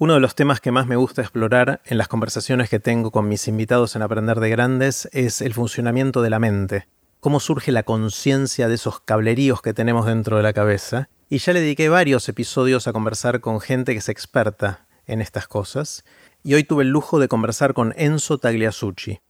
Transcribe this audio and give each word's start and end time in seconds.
Uno 0.00 0.14
de 0.14 0.20
los 0.20 0.34
temas 0.34 0.62
que 0.62 0.72
más 0.72 0.86
me 0.86 0.96
gusta 0.96 1.20
explorar 1.20 1.82
en 1.84 1.98
las 1.98 2.08
conversaciones 2.08 2.70
que 2.70 2.80
tengo 2.80 3.10
con 3.10 3.28
mis 3.28 3.46
invitados 3.48 3.96
en 3.96 4.00
Aprender 4.00 4.40
de 4.40 4.48
Grandes 4.48 5.10
es 5.12 5.42
el 5.42 5.52
funcionamiento 5.52 6.22
de 6.22 6.30
la 6.30 6.38
mente, 6.38 6.88
cómo 7.20 7.38
surge 7.38 7.70
la 7.70 7.82
conciencia 7.82 8.66
de 8.66 8.76
esos 8.76 9.00
cableríos 9.00 9.60
que 9.60 9.74
tenemos 9.74 10.06
dentro 10.06 10.38
de 10.38 10.42
la 10.42 10.54
cabeza. 10.54 11.10
Y 11.28 11.36
ya 11.36 11.52
le 11.52 11.60
dediqué 11.60 11.90
varios 11.90 12.26
episodios 12.30 12.88
a 12.88 12.94
conversar 12.94 13.40
con 13.40 13.60
gente 13.60 13.92
que 13.92 13.98
es 13.98 14.08
experta 14.08 14.86
en 15.06 15.20
estas 15.20 15.46
cosas, 15.46 16.02
y 16.42 16.54
hoy 16.54 16.64
tuve 16.64 16.84
el 16.84 16.88
lujo 16.88 17.18
de 17.18 17.28
conversar 17.28 17.74
con 17.74 17.92
Enzo 17.98 18.38
Tagliasucci. 18.38 19.20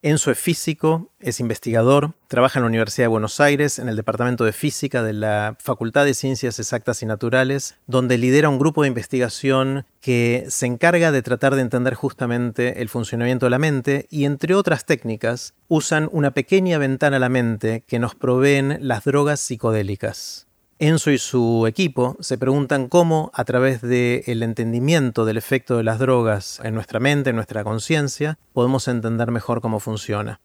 Enzo 0.00 0.30
es 0.30 0.38
físico, 0.38 1.10
es 1.18 1.40
investigador, 1.40 2.12
trabaja 2.28 2.60
en 2.60 2.62
la 2.62 2.68
Universidad 2.68 3.04
de 3.04 3.08
Buenos 3.08 3.40
Aires 3.40 3.80
en 3.80 3.88
el 3.88 3.96
Departamento 3.96 4.44
de 4.44 4.52
Física 4.52 5.02
de 5.02 5.12
la 5.12 5.56
Facultad 5.58 6.04
de 6.04 6.14
Ciencias 6.14 6.60
Exactas 6.60 7.02
y 7.02 7.06
Naturales, 7.06 7.76
donde 7.88 8.16
lidera 8.16 8.48
un 8.48 8.60
grupo 8.60 8.82
de 8.82 8.88
investigación 8.88 9.86
que 10.00 10.46
se 10.50 10.66
encarga 10.66 11.10
de 11.10 11.22
tratar 11.22 11.56
de 11.56 11.62
entender 11.62 11.94
justamente 11.94 12.80
el 12.80 12.88
funcionamiento 12.88 13.46
de 13.46 13.50
la 13.50 13.58
mente 13.58 14.06
y 14.08 14.24
entre 14.24 14.54
otras 14.54 14.84
técnicas 14.84 15.54
usan 15.66 16.08
una 16.12 16.30
pequeña 16.30 16.78
ventana 16.78 17.16
a 17.16 17.20
la 17.20 17.28
mente 17.28 17.82
que 17.88 17.98
nos 17.98 18.14
proveen 18.14 18.78
las 18.80 19.02
drogas 19.02 19.40
psicodélicas. 19.40 20.47
Enzo 20.80 21.10
y 21.10 21.18
su 21.18 21.66
equipo 21.66 22.16
se 22.20 22.38
preguntan 22.38 22.88
cómo, 22.88 23.32
a 23.34 23.44
través 23.44 23.80
del 23.80 24.44
entendimiento 24.44 25.24
del 25.24 25.36
efecto 25.36 25.76
de 25.76 25.82
las 25.82 25.98
drogas 25.98 26.60
en 26.62 26.74
nuestra 26.74 27.00
mente, 27.00 27.30
en 27.30 27.36
nuestra 27.36 27.64
conciencia, 27.64 28.38
podemos 28.52 28.86
entender 28.86 29.32
mejor 29.32 29.60
cómo 29.60 29.80
funciona. 29.80 30.40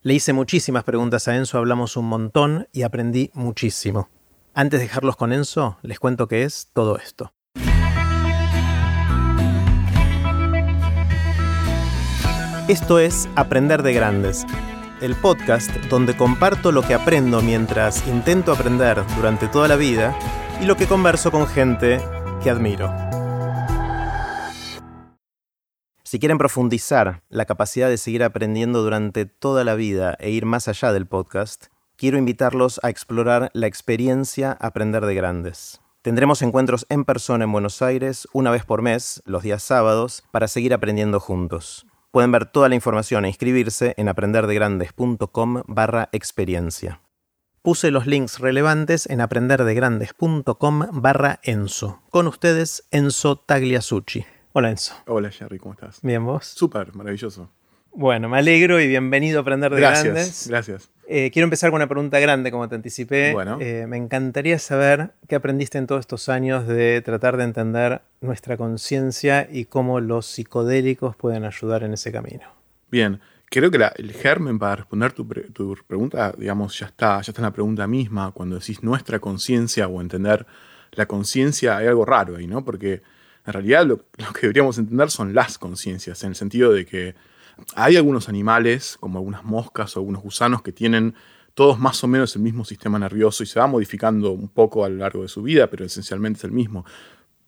Le 0.00 0.14
hice 0.14 0.32
muchísimas 0.32 0.84
preguntas 0.84 1.28
a 1.28 1.36
Enzo, 1.36 1.58
hablamos 1.58 1.98
un 1.98 2.06
montón 2.06 2.66
y 2.72 2.80
aprendí 2.80 3.30
muchísimo. 3.34 4.08
Antes 4.54 4.80
de 4.80 4.86
dejarlos 4.86 5.16
con 5.16 5.34
Enzo, 5.34 5.76
les 5.82 5.98
cuento 5.98 6.28
qué 6.28 6.44
es 6.44 6.70
todo 6.72 6.96
esto. 6.96 7.34
Esto 12.68 12.98
es 12.98 13.28
Aprender 13.36 13.82
de 13.82 13.92
Grandes 13.92 14.46
el 15.04 15.16
podcast 15.16 15.70
donde 15.90 16.16
comparto 16.16 16.72
lo 16.72 16.80
que 16.80 16.94
aprendo 16.94 17.42
mientras 17.42 18.06
intento 18.08 18.52
aprender 18.52 19.04
durante 19.16 19.48
toda 19.48 19.68
la 19.68 19.76
vida 19.76 20.16
y 20.62 20.64
lo 20.64 20.78
que 20.78 20.86
converso 20.86 21.30
con 21.30 21.46
gente 21.46 22.00
que 22.42 22.48
admiro. 22.48 22.90
Si 26.04 26.18
quieren 26.18 26.38
profundizar 26.38 27.22
la 27.28 27.44
capacidad 27.44 27.90
de 27.90 27.98
seguir 27.98 28.22
aprendiendo 28.22 28.82
durante 28.82 29.26
toda 29.26 29.62
la 29.62 29.74
vida 29.74 30.16
e 30.20 30.30
ir 30.30 30.46
más 30.46 30.68
allá 30.68 30.90
del 30.92 31.06
podcast, 31.06 31.66
quiero 31.96 32.16
invitarlos 32.16 32.80
a 32.82 32.88
explorar 32.88 33.50
la 33.52 33.66
experiencia 33.66 34.52
Aprender 34.58 35.04
de 35.04 35.14
Grandes. 35.14 35.82
Tendremos 36.00 36.40
encuentros 36.40 36.86
en 36.88 37.04
persona 37.04 37.44
en 37.44 37.52
Buenos 37.52 37.82
Aires 37.82 38.26
una 38.32 38.50
vez 38.50 38.64
por 38.64 38.80
mes, 38.80 39.22
los 39.26 39.42
días 39.42 39.62
sábados, 39.62 40.24
para 40.30 40.48
seguir 40.48 40.72
aprendiendo 40.72 41.20
juntos. 41.20 41.86
Pueden 42.14 42.30
ver 42.30 42.46
toda 42.46 42.68
la 42.68 42.76
información 42.76 43.24
e 43.24 43.28
inscribirse 43.28 43.92
en 43.96 44.08
aprenderdegrandes.com 44.08 45.62
barra 45.66 46.10
experiencia. 46.12 47.00
Puse 47.60 47.90
los 47.90 48.06
links 48.06 48.38
relevantes 48.38 49.10
en 49.10 49.20
aprenderdegrandes.com 49.20 50.86
barra 50.92 51.40
Enzo. 51.42 52.02
Con 52.10 52.28
ustedes, 52.28 52.86
Enzo 52.92 53.34
Tagliasucci. 53.34 54.24
Hola 54.52 54.70
Enzo. 54.70 54.94
Hola 55.08 55.28
Jerry, 55.32 55.58
¿cómo 55.58 55.72
estás? 55.74 55.98
Bien, 56.02 56.24
vos. 56.24 56.46
Súper, 56.46 56.94
maravilloso. 56.94 57.50
Bueno, 57.94 58.28
me 58.28 58.38
alegro 58.38 58.80
y 58.80 58.88
bienvenido 58.88 59.38
a 59.38 59.42
Aprender 59.42 59.72
de 59.72 59.80
gracias, 59.80 60.04
Grandes. 60.04 60.46
Gracias. 60.48 60.90
Eh, 61.06 61.30
quiero 61.32 61.44
empezar 61.44 61.70
con 61.70 61.76
una 61.76 61.86
pregunta 61.88 62.18
grande, 62.18 62.50
como 62.50 62.68
te 62.68 62.74
anticipé. 62.74 63.32
Bueno. 63.32 63.58
Eh, 63.60 63.86
me 63.88 63.96
encantaría 63.96 64.58
saber 64.58 65.10
qué 65.28 65.36
aprendiste 65.36 65.78
en 65.78 65.86
todos 65.86 66.00
estos 66.00 66.28
años 66.28 66.66
de 66.66 67.02
tratar 67.02 67.36
de 67.36 67.44
entender 67.44 68.00
nuestra 68.20 68.56
conciencia 68.56 69.46
y 69.50 69.66
cómo 69.66 70.00
los 70.00 70.26
psicodélicos 70.26 71.14
pueden 71.14 71.44
ayudar 71.44 71.84
en 71.84 71.92
ese 71.92 72.10
camino. 72.10 72.42
Bien, 72.90 73.20
creo 73.50 73.70
que 73.70 73.78
la- 73.78 73.92
el 73.96 74.12
germen 74.12 74.58
para 74.58 74.76
responder 74.76 75.12
tu, 75.12 75.28
pre- 75.28 75.50
tu 75.50 75.76
pregunta, 75.86 76.34
digamos, 76.36 76.76
ya 76.78 76.86
está, 76.86 77.20
ya 77.20 77.30
está 77.30 77.42
en 77.42 77.44
la 77.46 77.52
pregunta 77.52 77.86
misma. 77.86 78.32
Cuando 78.32 78.58
decís 78.58 78.82
nuestra 78.82 79.20
conciencia 79.20 79.86
o 79.86 80.00
entender 80.00 80.46
la 80.92 81.06
conciencia, 81.06 81.76
hay 81.76 81.86
algo 81.86 82.04
raro 82.04 82.36
ahí, 82.36 82.46
¿no? 82.48 82.64
Porque 82.64 83.02
en 83.46 83.52
realidad 83.52 83.84
lo, 83.86 84.06
lo 84.16 84.32
que 84.32 84.42
deberíamos 84.42 84.78
entender 84.78 85.10
son 85.10 85.34
las 85.34 85.58
conciencias, 85.58 86.24
en 86.24 86.30
el 86.30 86.34
sentido 86.34 86.72
de 86.72 86.86
que 86.86 87.14
hay 87.74 87.96
algunos 87.96 88.28
animales, 88.28 88.96
como 89.00 89.18
algunas 89.18 89.44
moscas 89.44 89.96
o 89.96 90.00
algunos 90.00 90.22
gusanos, 90.22 90.62
que 90.62 90.72
tienen 90.72 91.14
todos 91.54 91.78
más 91.78 92.02
o 92.02 92.08
menos 92.08 92.34
el 92.36 92.42
mismo 92.42 92.64
sistema 92.64 92.98
nervioso 92.98 93.42
y 93.42 93.46
se 93.46 93.60
va 93.60 93.66
modificando 93.66 94.32
un 94.32 94.48
poco 94.48 94.84
a 94.84 94.88
lo 94.88 94.96
largo 94.96 95.22
de 95.22 95.28
su 95.28 95.42
vida, 95.42 95.68
pero 95.68 95.84
esencialmente 95.84 96.38
es 96.38 96.44
el 96.44 96.52
mismo. 96.52 96.84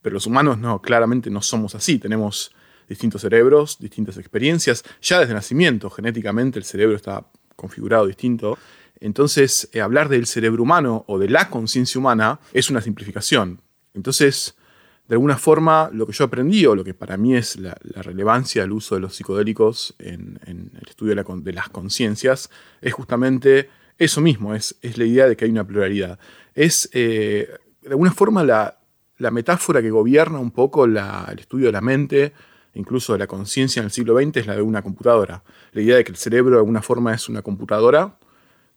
Pero 0.00 0.14
los 0.14 0.26
humanos 0.26 0.58
no, 0.58 0.80
claramente 0.80 1.30
no 1.30 1.42
somos 1.42 1.74
así. 1.74 1.98
Tenemos 1.98 2.52
distintos 2.88 3.22
cerebros, 3.22 3.78
distintas 3.80 4.16
experiencias. 4.16 4.84
Ya 5.02 5.18
desde 5.18 5.34
nacimiento, 5.34 5.90
genéticamente, 5.90 6.58
el 6.58 6.64
cerebro 6.64 6.94
está 6.94 7.26
configurado 7.56 8.06
distinto. 8.06 8.58
Entonces, 9.00 9.68
eh, 9.72 9.80
hablar 9.80 10.08
del 10.08 10.26
cerebro 10.26 10.62
humano 10.62 11.04
o 11.08 11.18
de 11.18 11.28
la 11.28 11.50
conciencia 11.50 11.98
humana 11.98 12.38
es 12.52 12.70
una 12.70 12.80
simplificación. 12.80 13.60
Entonces, 13.94 14.55
de 15.08 15.14
alguna 15.14 15.38
forma, 15.38 15.88
lo 15.92 16.06
que 16.06 16.12
yo 16.12 16.24
aprendí, 16.24 16.66
o 16.66 16.74
lo 16.74 16.82
que 16.82 16.94
para 16.94 17.16
mí 17.16 17.36
es 17.36 17.56
la, 17.56 17.76
relevancia 18.02 18.62
del 18.62 18.72
uso 18.72 18.96
de 18.96 19.00
los 19.00 19.14
psicodélicos 19.14 19.94
en, 19.98 20.40
el 20.46 20.88
estudio 20.88 21.14
de, 21.14 21.52
las 21.52 21.68
conciencias, 21.68 22.50
es 22.80 22.92
justamente 22.92 23.70
eso 23.98 24.20
mismo, 24.20 24.54
es, 24.54 24.76
es 24.82 24.98
la 24.98 25.04
idea 25.04 25.28
de 25.28 25.36
que 25.36 25.44
hay 25.44 25.50
una 25.50 25.66
pluralidad. 25.66 26.18
Es, 26.54 26.88
eh, 26.92 27.48
de 27.82 27.88
alguna 27.90 28.12
forma, 28.12 28.42
la, 28.42 28.78
la 29.18 29.30
metáfora 29.30 29.80
que 29.80 29.90
gobierna 29.90 30.38
un 30.38 30.50
poco 30.50 30.84
el 30.84 30.98
estudio 31.38 31.66
de 31.66 31.72
la 31.72 31.80
mente, 31.80 32.32
incluso 32.74 33.12
de 33.12 33.20
la 33.20 33.26
conciencia 33.26 33.80
en 33.80 33.86
el 33.86 33.90
siglo 33.92 34.20
XX, 34.20 34.38
es 34.38 34.46
la 34.46 34.56
de 34.56 34.62
una 34.62 34.82
computadora. 34.82 35.42
La 35.72 35.82
idea 35.82 35.96
de 35.96 36.04
que 36.04 36.12
el 36.12 36.18
cerebro 36.18 36.56
de 36.56 36.60
alguna 36.60 36.82
forma 36.82 37.14
es 37.14 37.28
una 37.28 37.42
computadora 37.42 38.18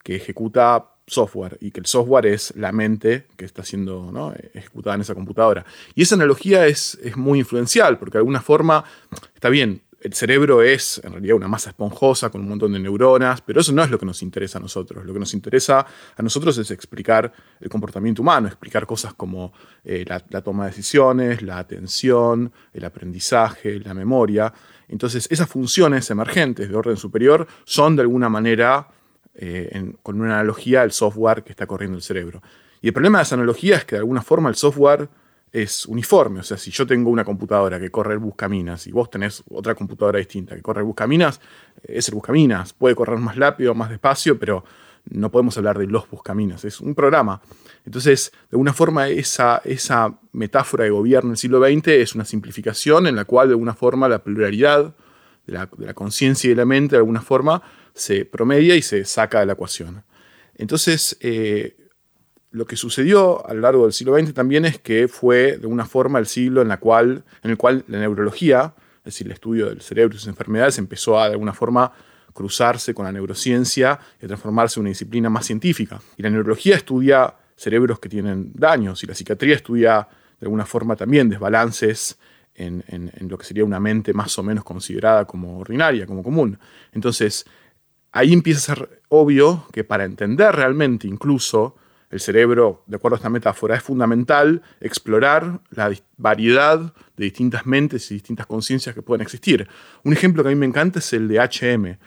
que 0.03 0.15
ejecuta 0.15 0.91
software 1.09 1.57
y 1.61 1.71
que 1.71 1.79
el 1.79 1.85
software 1.85 2.27
es 2.27 2.53
la 2.55 2.71
mente 2.71 3.25
que 3.35 3.45
está 3.45 3.63
siendo 3.63 4.33
ejecutada 4.53 4.95
en 4.95 5.01
esa 5.01 5.15
computadora. 5.15 5.65
Y 5.95 6.03
esa 6.03 6.15
analogía 6.15 6.67
es, 6.67 6.97
es 7.03 7.17
muy 7.17 7.39
influencial 7.39 7.97
porque 7.97 8.13
de 8.13 8.19
alguna 8.19 8.41
forma, 8.41 8.83
está 9.35 9.49
bien, 9.49 9.81
el 10.01 10.13
cerebro 10.13 10.61
es 10.61 11.01
en 11.03 11.11
realidad 11.11 11.35
una 11.35 11.47
masa 11.47 11.71
esponjosa 11.71 12.29
con 12.29 12.41
un 12.41 12.49
montón 12.49 12.71
de 12.71 12.79
neuronas, 12.79 13.41
pero 13.41 13.59
eso 13.59 13.73
no 13.73 13.83
es 13.83 13.89
lo 13.89 13.99
que 13.99 14.05
nos 14.05 14.21
interesa 14.21 14.57
a 14.57 14.61
nosotros. 14.61 15.05
Lo 15.05 15.13
que 15.13 15.19
nos 15.19 15.33
interesa 15.33 15.85
a 16.15 16.21
nosotros 16.21 16.57
es 16.57 16.71
explicar 16.71 17.33
el 17.59 17.69
comportamiento 17.69 18.21
humano, 18.21 18.47
explicar 18.47 18.85
cosas 18.85 19.13
como 19.13 19.51
eh, 19.83 20.05
la, 20.07 20.23
la 20.29 20.41
toma 20.41 20.65
de 20.65 20.71
decisiones, 20.71 21.41
la 21.41 21.57
atención, 21.57 22.51
el 22.73 22.85
aprendizaje, 22.85 23.79
la 23.79 23.93
memoria. 23.93 24.53
Entonces, 24.87 25.27
esas 25.29 25.49
funciones 25.49 26.09
emergentes 26.09 26.69
de 26.69 26.75
orden 26.75 26.95
superior 26.95 27.45
son 27.65 27.95
de 27.97 28.03
alguna 28.03 28.29
manera 28.29 28.87
eh, 29.41 29.93
con 30.03 30.19
una 30.19 30.35
analogía 30.35 30.81
al 30.81 30.91
software 30.91 31.43
que 31.43 31.51
está 31.51 31.65
corriendo 31.65 31.95
el 31.95 32.03
cerebro. 32.03 32.41
Y 32.81 32.87
el 32.87 32.93
problema 32.93 33.19
de 33.19 33.23
esa 33.23 33.35
analogía 33.35 33.77
es 33.77 33.85
que 33.85 33.95
de 33.95 33.99
alguna 33.99 34.21
forma 34.21 34.49
el 34.49 34.55
software 34.55 35.07
es 35.53 35.85
uniforme. 35.85 36.41
O 36.41 36.43
sea, 36.43 36.57
si 36.57 36.71
yo 36.71 36.85
tengo 36.85 37.09
una 37.09 37.23
computadora 37.23 37.79
que 37.79 37.89
corre 37.89 38.13
el 38.13 38.19
Buscaminas 38.19 38.85
y 38.87 38.91
vos 38.91 39.09
tenés 39.09 39.41
otra 39.49 39.75
computadora 39.75 40.19
distinta 40.19 40.55
que 40.55 40.61
corre 40.61 40.81
el 40.81 40.87
Buscaminas, 40.87 41.39
es 41.83 42.09
el 42.09 42.15
Buscaminas. 42.15 42.73
Puede 42.73 42.95
correr 42.95 43.17
más 43.17 43.37
rápido, 43.37 43.73
más 43.73 43.89
despacio, 43.89 44.37
pero 44.37 44.65
no 45.09 45.31
podemos 45.31 45.57
hablar 45.57 45.77
de 45.77 45.87
los 45.87 46.09
Buscaminas. 46.09 46.65
Es 46.65 46.81
un 46.81 46.93
programa. 46.93 47.41
Entonces, 47.85 48.33
de 48.33 48.55
alguna 48.55 48.73
forma, 48.73 49.07
esa, 49.07 49.61
esa 49.63 50.19
metáfora 50.33 50.83
de 50.83 50.89
gobierno 50.89 51.29
del 51.29 51.37
siglo 51.37 51.65
XX 51.65 51.87
es 51.87 52.13
una 52.13 52.25
simplificación 52.25 53.07
en 53.07 53.15
la 53.15 53.23
cual, 53.23 53.47
de 53.47 53.53
alguna 53.53 53.73
forma, 53.73 54.09
la 54.09 54.21
pluralidad 54.21 54.93
de 55.47 55.53
la 55.77 55.93
conciencia 55.93 56.47
y 56.47 56.51
de 56.51 56.57
la 56.57 56.65
mente, 56.65 56.95
de 56.95 56.99
alguna 56.99 57.21
forma, 57.21 57.63
se 57.99 58.25
promedia 58.25 58.75
y 58.75 58.81
se 58.81 59.03
saca 59.05 59.39
de 59.41 59.45
la 59.45 59.53
ecuación. 59.53 60.03
Entonces, 60.55 61.17
eh, 61.21 61.75
lo 62.51 62.65
que 62.65 62.75
sucedió 62.75 63.45
a 63.47 63.53
lo 63.53 63.61
largo 63.61 63.83
del 63.83 63.93
siglo 63.93 64.17
XX 64.17 64.33
también 64.33 64.65
es 64.65 64.79
que 64.79 65.07
fue 65.07 65.57
de 65.57 65.67
una 65.67 65.85
forma 65.85 66.17
el 66.19 66.25
siglo 66.25 66.61
en, 66.61 66.67
la 66.67 66.77
cual, 66.77 67.23
en 67.43 67.51
el 67.51 67.57
cual 67.57 67.83
la 67.87 67.99
neurología, 67.99 68.73
es 68.99 69.03
decir, 69.13 69.27
el 69.27 69.33
estudio 69.33 69.67
del 69.69 69.81
cerebro 69.81 70.15
y 70.15 70.19
sus 70.19 70.27
enfermedades, 70.27 70.77
empezó 70.77 71.19
a 71.19 71.25
de 71.27 71.33
alguna 71.33 71.53
forma 71.53 71.91
cruzarse 72.33 72.93
con 72.93 73.05
la 73.05 73.11
neurociencia 73.11 73.99
y 74.21 74.25
a 74.25 74.27
transformarse 74.27 74.79
en 74.79 74.81
una 74.81 74.89
disciplina 74.89 75.29
más 75.29 75.45
científica. 75.45 76.01
Y 76.17 76.23
la 76.23 76.29
neurología 76.29 76.75
estudia 76.75 77.35
cerebros 77.55 77.99
que 77.99 78.07
tienen 78.09 78.51
daños 78.53 79.03
y 79.03 79.07
la 79.07 79.13
psiquiatría 79.15 79.55
estudia 79.55 80.07
de 80.39 80.45
alguna 80.45 80.65
forma 80.65 80.95
también 80.95 81.27
desbalances 81.29 82.17
en, 82.55 82.83
en- 82.87 83.11
en 83.15 83.27
lo 83.29 83.37
que 83.37 83.45
sería 83.45 83.65
una 83.65 83.79
mente 83.79 84.13
más 84.13 84.37
o 84.39 84.43
menos 84.43 84.63
considerada 84.63 85.25
como 85.25 85.59
ordinaria, 85.59 86.05
como 86.05 86.23
común. 86.23 86.57
Entonces, 86.93 87.45
ahí 88.11 88.33
empieza 88.33 88.73
a 88.73 88.75
ser 88.75 89.01
obvio 89.09 89.65
que 89.71 89.83
para 89.83 90.05
entender 90.05 90.55
realmente 90.55 91.07
incluso 91.07 91.75
el 92.09 92.19
cerebro, 92.19 92.83
de 92.87 92.95
acuerdo 92.95 93.15
a 93.15 93.19
esta 93.19 93.29
metáfora, 93.29 93.75
es 93.75 93.83
fundamental 93.83 94.63
explorar 94.81 95.61
la 95.69 95.91
variedad 96.17 96.93
de 97.15 97.25
distintas 97.25 97.67
mentes 97.67 98.09
y 98.09 98.15
distintas 98.15 98.47
conciencias 98.47 98.95
que 98.95 99.03
pueden 99.03 99.21
existir. 99.21 99.67
Un 100.03 100.13
ejemplo 100.13 100.41
que 100.41 100.49
a 100.49 100.51
mí 100.51 100.55
me 100.55 100.65
encanta 100.65 100.97
es 100.97 101.13
el 101.13 101.27
de 101.27 101.39
HM. 101.39 101.97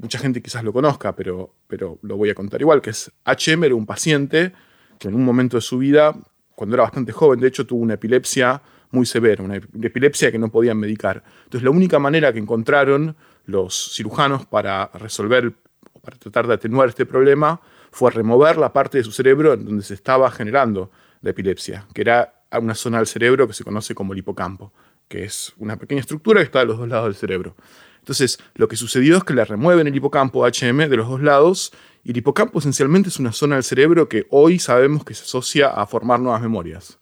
Mucha 0.00 0.18
gente 0.18 0.42
quizás 0.42 0.64
lo 0.64 0.72
conozca, 0.72 1.14
pero, 1.14 1.54
pero 1.68 1.98
lo 2.02 2.16
voy 2.16 2.30
a 2.30 2.34
contar 2.34 2.60
igual, 2.60 2.82
que 2.82 2.90
es 2.90 3.12
HM 3.24 3.62
era 3.62 3.74
un 3.76 3.86
paciente 3.86 4.52
que 4.98 5.08
en 5.08 5.14
un 5.14 5.24
momento 5.24 5.58
de 5.58 5.60
su 5.60 5.78
vida, 5.78 6.16
cuando 6.56 6.74
era 6.74 6.82
bastante 6.82 7.12
joven, 7.12 7.38
de 7.38 7.46
hecho 7.46 7.66
tuvo 7.66 7.82
una 7.82 7.94
epilepsia 7.94 8.62
muy 8.90 9.06
severa, 9.06 9.44
una 9.44 9.56
epilepsia 9.56 10.32
que 10.32 10.38
no 10.38 10.50
podían 10.50 10.78
medicar. 10.78 11.22
Entonces 11.44 11.62
la 11.62 11.70
única 11.70 12.00
manera 12.00 12.32
que 12.32 12.38
encontraron 12.40 13.14
los 13.46 13.94
cirujanos 13.94 14.44
para 14.46 14.90
resolver 14.94 15.54
o 15.92 16.00
para 16.00 16.18
tratar 16.18 16.46
de 16.46 16.54
atenuar 16.54 16.88
este 16.88 17.06
problema 17.06 17.60
fue 17.90 18.10
remover 18.10 18.58
la 18.58 18.72
parte 18.72 18.98
de 18.98 19.04
su 19.04 19.12
cerebro 19.12 19.54
en 19.54 19.64
donde 19.64 19.82
se 19.82 19.94
estaba 19.94 20.30
generando 20.30 20.90
la 21.22 21.30
epilepsia, 21.30 21.86
que 21.94 22.02
era 22.02 22.34
una 22.52 22.74
zona 22.74 22.98
del 22.98 23.06
cerebro 23.06 23.46
que 23.46 23.54
se 23.54 23.64
conoce 23.64 23.94
como 23.94 24.12
el 24.12 24.18
hipocampo, 24.18 24.72
que 25.08 25.24
es 25.24 25.52
una 25.58 25.76
pequeña 25.76 26.00
estructura 26.00 26.40
que 26.40 26.44
está 26.44 26.60
a 26.60 26.64
los 26.64 26.78
dos 26.78 26.88
lados 26.88 27.06
del 27.06 27.14
cerebro. 27.14 27.56
Entonces, 28.00 28.38
lo 28.54 28.68
que 28.68 28.76
sucedió 28.76 29.16
es 29.16 29.24
que 29.24 29.34
le 29.34 29.44
remueven 29.44 29.86
el 29.86 29.96
hipocampo 29.96 30.46
HM 30.46 30.88
de 30.88 30.96
los 30.96 31.08
dos 31.08 31.22
lados 31.22 31.72
y 32.04 32.10
el 32.10 32.16
hipocampo 32.18 32.60
esencialmente 32.60 33.08
es 33.08 33.18
una 33.18 33.32
zona 33.32 33.56
del 33.56 33.64
cerebro 33.64 34.08
que 34.08 34.26
hoy 34.30 34.58
sabemos 34.58 35.04
que 35.04 35.14
se 35.14 35.24
asocia 35.24 35.68
a 35.68 35.86
formar 35.86 36.20
nuevas 36.20 36.40
memorias. 36.40 36.98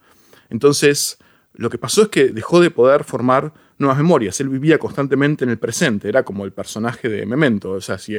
Entonces, 0.48 1.18
lo 1.52 1.68
que 1.68 1.78
pasó 1.78 2.02
es 2.02 2.08
que 2.08 2.28
dejó 2.28 2.60
de 2.60 2.70
poder 2.70 3.04
formar 3.04 3.52
nuevas 3.78 3.96
memorias. 3.98 4.40
Él 4.40 4.48
vivía 4.48 4.78
constantemente 4.78 5.44
en 5.44 5.50
el 5.50 5.58
presente, 5.58 6.08
era 6.08 6.22
como 6.22 6.44
el 6.44 6.52
personaje 6.52 7.08
de 7.08 7.26
Memento. 7.26 7.72
O 7.72 7.80
sea, 7.80 7.98
si 7.98 8.16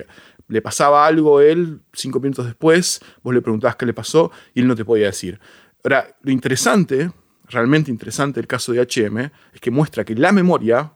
le 0.48 0.62
pasaba 0.62 1.06
algo 1.06 1.40
a 1.40 1.46
él, 1.46 1.82
cinco 1.94 2.20
minutos 2.20 2.46
después, 2.46 3.02
vos 3.24 3.34
le 3.34 3.42
preguntabas 3.42 3.76
qué 3.76 3.86
le 3.86 3.94
pasó 3.94 4.32
y 4.54 4.62
él 4.62 4.68
no 4.68 4.76
te 4.76 4.86
podía 4.86 5.08
decir. 5.08 5.40
Ahora, 5.84 6.08
lo 6.22 6.32
interesante, 6.32 7.12
realmente 7.48 7.92
interesante 7.92 8.40
del 8.40 8.48
caso 8.48 8.74
de 8.74 8.82
HM, 8.82 9.32
es 9.54 9.62
que 9.62 9.72
muestra 9.72 10.04
que 10.04 10.16
la 10.16 10.32
memoria 10.32 10.94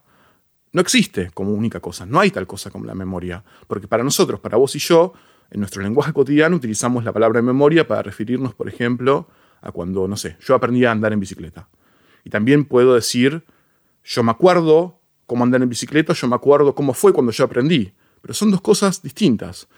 no 0.72 0.80
existe 0.80 1.30
como 1.32 1.52
única 1.52 1.80
cosa. 1.80 2.06
No 2.06 2.20
hay 2.20 2.30
tal 2.30 2.46
cosa 2.46 2.70
como 2.70 2.84
la 2.84 2.94
memoria. 2.94 3.42
Porque 3.66 3.88
para 3.88 4.04
nosotros, 4.04 4.40
para 4.40 4.56
vos 4.56 4.74
y 4.76 4.78
yo, 4.78 5.12
en 5.50 5.60
nuestro 5.60 5.82
lenguaje 5.82 6.12
cotidiano 6.12 6.56
utilizamos 6.56 7.04
la 7.04 7.12
palabra 7.12 7.42
memoria 7.42 7.86
para 7.86 8.02
referirnos, 8.02 8.54
por 8.54 8.68
ejemplo, 8.68 9.28
a 9.60 9.72
cuando, 9.72 10.06
no 10.06 10.16
sé, 10.16 10.36
yo 10.40 10.54
aprendí 10.54 10.84
a 10.84 10.92
andar 10.92 11.12
en 11.12 11.20
bicicleta. 11.20 11.68
Y 12.24 12.30
también 12.30 12.64
puedo 12.64 12.94
decir, 12.94 13.44
yo 14.04 14.22
me 14.22 14.30
acuerdo 14.30 15.00
cómo 15.26 15.44
andar 15.44 15.62
en 15.62 15.68
bicicleta, 15.68 16.12
yo 16.12 16.26
me 16.28 16.34
acuerdo 16.34 16.74
cómo 16.74 16.92
fue 16.92 17.12
cuando 17.12 17.32
yo 17.32 17.44
aprendí. 17.44 17.92
Pero 18.20 18.34
son 18.34 18.50
dos 18.50 18.60
cosas 18.60 19.02
distintas. 19.02 19.68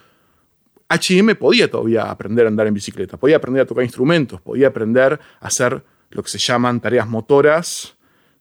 HM 0.89 1.37
podía 1.37 1.71
todavía 1.71 2.11
aprender 2.11 2.47
a 2.47 2.49
andar 2.49 2.67
en 2.67 2.75
bicicleta, 2.75 3.17
podía 3.17 3.37
aprender 3.37 3.63
a 3.63 3.67
tocar 3.67 3.85
instrumentos, 3.85 4.41
podía 4.41 4.69
aprender 4.69 5.19
a 5.41 5.47
hacer 5.47 5.83
lo 6.11 6.23
que 6.23 6.29
se 6.29 6.39
llaman 6.39 6.81
tareas 6.81 7.09
motoras, 7.09 7.97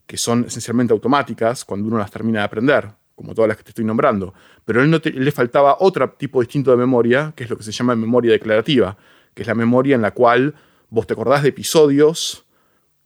que 0.05 0.17
son 0.17 0.45
esencialmente 0.45 0.91
automáticas 0.91 1.63
cuando 1.63 1.87
uno 1.87 1.97
las 1.97 2.11
termina 2.11 2.39
de 2.39 2.45
aprender 2.45 3.01
como 3.21 3.35
todas 3.35 3.49
las 3.49 3.57
que 3.57 3.63
te 3.63 3.69
estoy 3.69 3.85
nombrando, 3.85 4.33
pero 4.65 4.81
a 4.81 4.83
él, 4.83 4.89
no 4.89 4.99
le 5.03 5.31
faltaba 5.31 5.77
otro 5.79 6.09
tipo 6.11 6.41
distinto 6.41 6.71
de 6.71 6.77
memoria, 6.77 7.33
que 7.35 7.43
es 7.43 7.49
lo 7.51 7.55
que 7.55 7.61
se 7.63 7.71
llama 7.71 7.95
memoria 7.95 8.31
declarativa, 8.31 8.97
que 9.35 9.43
es 9.43 9.47
la 9.47 9.53
memoria 9.53 9.93
en 9.95 10.01
la 10.01 10.11
cual 10.11 10.55
vos 10.89 11.05
te 11.05 11.13
acordás 11.13 11.43
de 11.43 11.49
episodios 11.49 12.45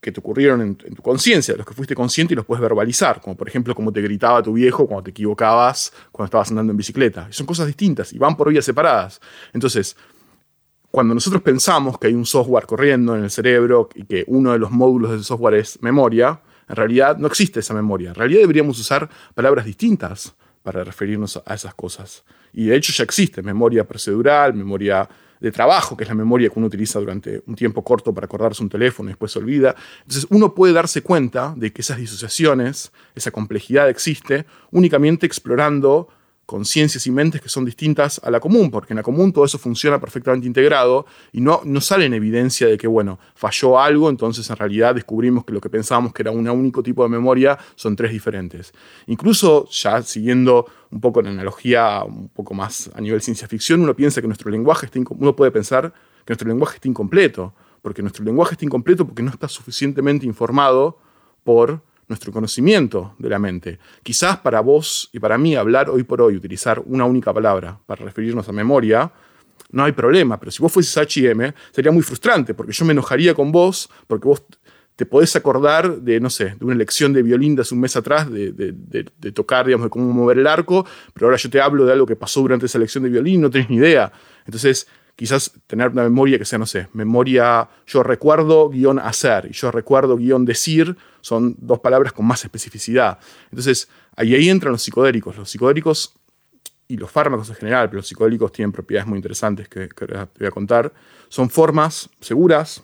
que 0.05 0.11
te 0.11 0.19
ocurrieron 0.19 0.61
en, 0.61 0.75
tu 0.75 1.01
conciencia, 1.01 1.55
los 1.55 1.65
que 1.65 1.73
fuiste 1.73 1.95
consciente 1.95 2.35
y 2.35 2.37
los 2.37 2.45
puedes 2.45 2.61
verbalizar, 2.61 3.19
como 3.21 3.35
por 3.35 3.47
ejemplo 3.47 3.73
cómo 3.73 3.91
te 3.91 4.03
gritaba 4.03 4.43
tu 4.43 4.53
viejo 4.53 4.85
cuando 4.85 5.05
te 5.05 5.09
equivocabas 5.09 5.91
cuando 6.11 6.25
estabas 6.25 6.51
andando 6.51 6.69
en 6.69 6.77
bicicleta. 6.77 7.27
Son 7.31 7.47
cosas 7.47 7.65
distintas 7.65 8.13
y 8.13 8.19
van 8.19 8.37
por 8.37 8.49
vías 8.49 8.63
separadas. 8.63 9.19
Entonces, 9.51 9.97
cuando 10.91 11.15
nosotros 11.15 11.41
pensamos 11.41 11.97
que 11.97 12.05
hay 12.05 12.13
un 12.13 12.27
software 12.27 12.67
corriendo 12.67 13.15
en 13.15 13.23
el 13.23 13.31
cerebro 13.31 13.89
y 13.95 14.05
que 14.05 14.23
uno 14.27 14.51
de 14.51 14.59
los 14.59 14.69
módulos 14.69 15.09
de 15.09 15.17
ese 15.17 15.25
software 15.25 15.55
es 15.55 15.81
memoria, 15.81 16.39
en 16.69 16.75
realidad 16.75 17.17
no 17.17 17.25
existe 17.25 17.61
esa 17.61 17.73
memoria. 17.73 18.09
En 18.09 18.15
realidad 18.15 18.41
deberíamos 18.41 18.77
usar 18.79 19.09
palabras 19.33 19.65
distintas 19.65 20.35
para 20.61 20.83
referirnos 20.83 21.41
a 21.43 21.55
esas 21.55 21.73
cosas. 21.73 22.23
Y 22.53 22.67
de 22.67 22.75
hecho 22.75 22.93
ya 22.93 23.03
existe 23.03 23.41
memoria 23.41 23.87
procedural, 23.87 24.53
memoria 24.53 25.09
de 25.39 25.51
trabajo, 25.51 25.95
que 25.95 26.03
es 26.03 26.09
la 26.09 26.15
memoria 26.15 26.49
que 26.49 26.57
uno 26.57 26.67
utiliza 26.67 26.99
durante 26.99 27.43
un 27.45 27.55
tiempo 27.55 27.83
corto 27.83 28.13
para 28.13 28.25
acordarse 28.25 28.63
un 28.63 28.69
teléfono 28.69 29.09
y 29.09 29.11
después 29.11 29.31
se 29.31 29.39
olvida. 29.39 29.75
Entonces 30.01 30.27
uno 30.29 30.53
puede 30.53 30.73
darse 30.73 31.01
cuenta 31.01 31.53
de 31.57 31.71
que 31.71 31.81
esas 31.81 31.97
disociaciones, 31.97 32.91
esa 33.15 33.31
complejidad 33.31 33.89
existe 33.89 34.45
únicamente 34.71 35.25
explorando 35.25 36.09
conciencias 36.45 37.07
y 37.07 37.11
mentes 37.11 37.41
que 37.41 37.49
son 37.49 37.65
distintas 37.65 38.21
a 38.23 38.29
la 38.29 38.39
común, 38.39 38.69
porque 38.69 38.93
en 38.93 38.97
la 38.97 39.03
común 39.03 39.33
todo 39.33 39.45
eso 39.45 39.57
funciona 39.57 39.99
perfectamente 39.99 40.47
integrado 40.47 41.05
y 41.31 41.41
no, 41.41 41.61
no 41.65 41.81
sale 41.81 42.05
en 42.05 42.13
evidencia 42.13 42.67
de 42.67 42.77
que, 42.77 42.87
bueno, 42.87 43.19
falló 43.35 43.79
algo, 43.79 44.09
entonces 44.09 44.47
en 44.49 44.55
realidad 44.55 44.93
descubrimos 44.93 45.43
que 45.45 45.53
lo 45.53 45.61
que 45.61 45.69
pensábamos 45.69 46.13
que 46.13 46.21
era 46.21 46.31
un 46.31 46.47
único 46.47 46.83
tipo 46.83 47.03
de 47.03 47.09
memoria 47.09 47.57
son 47.75 47.95
tres 47.95 48.11
diferentes. 48.11 48.73
Incluso 49.07 49.67
ya 49.69 50.01
siguiendo 50.03 50.67
un 50.91 51.01
poco 51.01 51.21
la 51.21 51.31
analogía, 51.31 52.03
un 52.03 52.29
poco 52.29 52.53
más 52.53 52.91
a 52.93 53.01
nivel 53.01 53.21
ciencia 53.21 53.47
ficción, 53.47 53.81
uno 53.81 53.95
piensa 53.95 54.21
que 54.21 54.27
nuestro 54.27 54.51
lenguaje 54.51 54.85
está, 54.85 54.99
uno 55.09 55.35
puede 55.35 55.51
pensar 55.51 55.93
que 56.25 56.31
nuestro 56.31 56.47
lenguaje 56.47 56.75
está 56.75 56.87
incompleto, 56.87 57.53
porque 57.81 58.01
nuestro 58.01 58.23
lenguaje 58.23 58.53
está 58.53 58.65
incompleto 58.65 59.05
porque 59.05 59.23
no 59.23 59.29
está 59.29 59.47
suficientemente 59.47 60.25
informado 60.25 60.99
por 61.43 61.81
nuestro 62.07 62.31
conocimiento 62.31 63.15
de 63.17 63.29
la 63.29 63.39
mente. 63.39 63.79
Quizás 64.03 64.37
para 64.37 64.59
vos 64.61 65.09
y 65.11 65.19
para 65.19 65.37
mí 65.37 65.55
hablar 65.55 65.89
hoy 65.89 66.03
por 66.03 66.21
hoy, 66.21 66.35
utilizar 66.35 66.81
una 66.85 67.05
única 67.05 67.33
palabra 67.33 67.79
para 67.85 68.05
referirnos 68.05 68.47
a 68.47 68.51
memoria, 68.51 69.11
no 69.71 69.83
hay 69.83 69.91
problema, 69.91 70.39
pero 70.39 70.51
si 70.51 70.61
vos 70.61 70.71
fueses 70.71 70.95
HM, 70.95 71.53
sería 71.71 71.91
muy 71.91 72.03
frustrante, 72.03 72.53
porque 72.53 72.71
yo 72.71 72.85
me 72.85 72.93
enojaría 72.93 73.33
con 73.33 73.51
vos, 73.51 73.89
porque 74.07 74.27
vos 74.27 74.43
te 74.95 75.05
podés 75.05 75.35
acordar 75.35 76.01
de, 76.01 76.19
no 76.19 76.29
sé, 76.29 76.55
de 76.57 76.65
una 76.65 76.75
lección 76.75 77.11
de 77.11 77.21
violín 77.21 77.55
de 77.55 77.63
hace 77.63 77.73
un 77.73 77.81
mes 77.81 77.95
atrás, 77.95 78.31
de, 78.31 78.51
de, 78.53 79.31
tocar, 79.33 79.65
digamos, 79.65 79.85
de 79.85 79.89
cómo 79.89 80.13
mover 80.13 80.39
el 80.39 80.47
arco, 80.47 80.85
pero 81.13 81.27
ahora 81.27 81.37
yo 81.37 81.49
te 81.49 81.59
hablo 81.59 81.85
de 81.85 81.91
algo 81.91 82.05
que 82.05 82.15
pasó 82.15 82.41
durante 82.41 82.67
esa 82.67 82.79
lección 82.79 83.03
de 83.03 83.09
violín, 83.09 83.41
no 83.41 83.49
tenés 83.49 83.69
ni 83.69 83.75
idea. 83.75 84.11
Entonces, 84.45 84.87
quizás 85.15 85.51
tener 85.67 85.89
una 85.89 86.03
memoria 86.03 86.37
que 86.37 86.45
sea, 86.45 86.59
no 86.59 86.65
sé, 86.65 86.87
memoria 86.93 87.69
yo 87.87 88.03
recuerdo 88.03 88.69
guion 88.69 88.99
hacer 88.99 89.47
y 89.49 89.53
yo 89.53 89.71
recuerdo 89.71 90.17
guion 90.17 90.45
decir, 90.45 90.95
son 91.21 91.55
dos 91.57 91.79
palabras 91.79 92.13
con 92.13 92.25
más 92.25 92.43
especificidad. 92.43 93.19
Entonces, 93.49 93.87
ahí, 94.15 94.35
ahí 94.35 94.49
entran 94.49 94.73
los 94.73 94.83
psicodélicos. 94.83 95.37
Los 95.37 95.49
psicodélicos 95.49 96.13
y 96.87 96.97
los 96.97 97.09
fármacos 97.09 97.49
en 97.49 97.55
general, 97.55 97.89
pero 97.89 97.99
los 97.99 98.07
psicodélicos 98.07 98.51
tienen 98.51 98.71
propiedades 98.71 99.07
muy 99.07 99.17
interesantes 99.17 99.67
que, 99.67 99.89
que 99.89 100.05
te 100.05 100.15
voy 100.15 100.47
a 100.47 100.51
contar, 100.51 100.93
son 101.29 101.49
formas 101.49 102.09
seguras, 102.19 102.83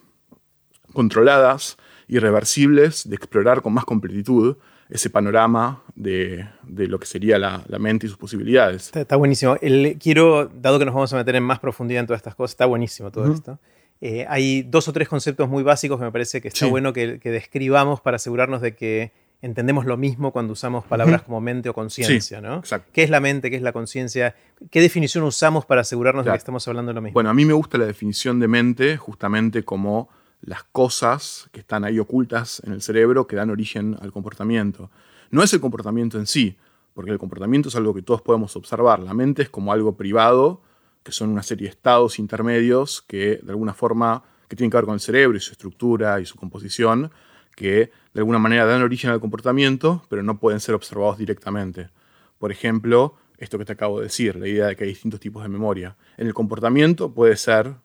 controladas, 0.93 1.77
irreversibles 2.07 3.07
de 3.07 3.15
explorar 3.15 3.61
con 3.61 3.73
más 3.73 3.85
completitud 3.85 4.57
ese 4.91 5.09
panorama 5.09 5.83
de, 5.95 6.45
lo 6.67 6.99
que 6.99 7.05
sería 7.05 7.39
la, 7.39 7.63
mente 7.79 8.05
y 8.05 8.09
sus 8.09 8.17
posibilidades. 8.17 8.91
Está, 8.93 9.15
buenísimo. 9.15 9.55
El, 9.61 9.97
quiero, 9.97 10.47
dado 10.47 10.77
que 10.79 10.85
nos 10.85 10.93
vamos 10.93 11.13
a 11.13 11.15
meter 11.15 11.35
en 11.35 11.43
más 11.43 11.59
profundidad 11.59 12.01
en 12.01 12.07
todas 12.07 12.19
estas 12.19 12.35
cosas, 12.35 12.51
está 12.51 12.65
buenísimo 12.65 13.09
todo 13.09 13.33
esto. 13.33 13.57
Eh, 14.01 14.25
hay 14.27 14.63
dos 14.63 14.87
o 14.87 14.93
tres 14.93 15.07
conceptos 15.07 15.47
muy 15.47 15.63
básicos 15.63 15.97
que 15.97 16.05
me 16.05 16.11
parece 16.11 16.41
que 16.41 16.49
está 16.49 16.65
bueno 16.65 16.91
que, 16.91 17.19
describamos 17.23 18.01
para 18.01 18.17
asegurarnos 18.17 18.61
de 18.61 18.75
que 18.75 19.11
entendemos 19.41 19.85
lo 19.85 19.95
mismo 19.95 20.31
cuando 20.31 20.53
usamos 20.53 20.85
palabras 20.85 21.21
como 21.23 21.39
mente 21.39 21.69
o 21.69 21.73
conciencia, 21.73 22.41
¿no? 22.41 22.61
¿Qué 22.91 23.03
es 23.03 23.09
la 23.09 23.19
mente? 23.21 23.49
¿Qué 23.49 23.55
es 23.55 23.61
la 23.61 23.71
conciencia? 23.71 24.35
¿Qué 24.69 24.81
definición 24.81 25.23
usamos 25.23 25.65
para 25.65 25.81
asegurarnos 25.81 26.25
de 26.25 26.31
que 26.31 26.37
estamos 26.37 26.67
hablando 26.67 26.89
de 26.89 26.95
lo 26.95 27.01
mismo? 27.01 27.13
Bueno, 27.13 27.29
a 27.29 27.33
mí 27.33 27.45
me 27.45 27.53
gusta 27.53 27.77
la 27.77 27.85
definición 27.85 28.39
de 28.39 28.47
mente 28.47 28.97
justamente 28.97 29.63
como 29.63 30.09
las 30.41 30.63
cosas 30.63 31.49
que 31.51 31.59
están 31.59 31.83
ahí 31.83 31.99
ocultas 31.99 32.61
en 32.65 32.73
el 32.73 32.81
cerebro 32.81 33.27
que 33.27 33.35
dan 33.35 33.49
origen 33.49 33.97
al 34.01 34.11
comportamiento. 34.11 34.89
No 35.29 35.43
es 35.43 35.53
el 35.53 35.61
comportamiento 35.61 36.17
en 36.17 36.27
sí, 36.27 36.57
porque 36.93 37.11
el 37.11 37.19
comportamiento 37.19 37.69
es 37.69 37.75
algo 37.75 37.93
que 37.93 38.01
todos 38.01 38.21
podemos 38.21 38.55
observar. 38.55 38.99
La 38.99 39.13
mente 39.13 39.43
es 39.43 39.49
como 39.49 39.71
algo 39.71 39.95
privado, 39.95 40.61
que 41.03 41.11
son 41.11 41.29
una 41.29 41.43
serie 41.43 41.67
de 41.67 41.71
estados 41.71 42.19
intermedios 42.19 43.01
que 43.01 43.39
de 43.41 43.51
alguna 43.51 43.73
forma 43.73 44.23
que 44.47 44.55
tienen 44.55 44.71
que 44.71 44.77
ver 44.77 44.85
con 44.85 44.95
el 44.95 44.99
cerebro 44.99 45.37
y 45.37 45.41
su 45.41 45.51
estructura 45.51 46.19
y 46.19 46.25
su 46.25 46.35
composición, 46.35 47.11
que 47.55 47.91
de 48.13 48.19
alguna 48.19 48.39
manera 48.39 48.65
dan 48.65 48.81
origen 48.81 49.09
al 49.09 49.19
comportamiento, 49.19 50.03
pero 50.09 50.23
no 50.23 50.39
pueden 50.39 50.59
ser 50.59 50.75
observados 50.75 51.17
directamente. 51.17 51.89
Por 52.37 52.51
ejemplo, 52.51 53.15
esto 53.37 53.57
que 53.57 53.65
te 53.65 53.73
acabo 53.73 53.99
de 53.99 54.05
decir, 54.05 54.35
la 54.35 54.47
idea 54.47 54.67
de 54.67 54.75
que 54.75 54.83
hay 54.83 54.89
distintos 54.89 55.19
tipos 55.19 55.43
de 55.43 55.49
memoria. 55.49 55.95
En 56.17 56.27
el 56.27 56.33
comportamiento 56.33 57.13
puede 57.13 57.37
ser 57.37 57.75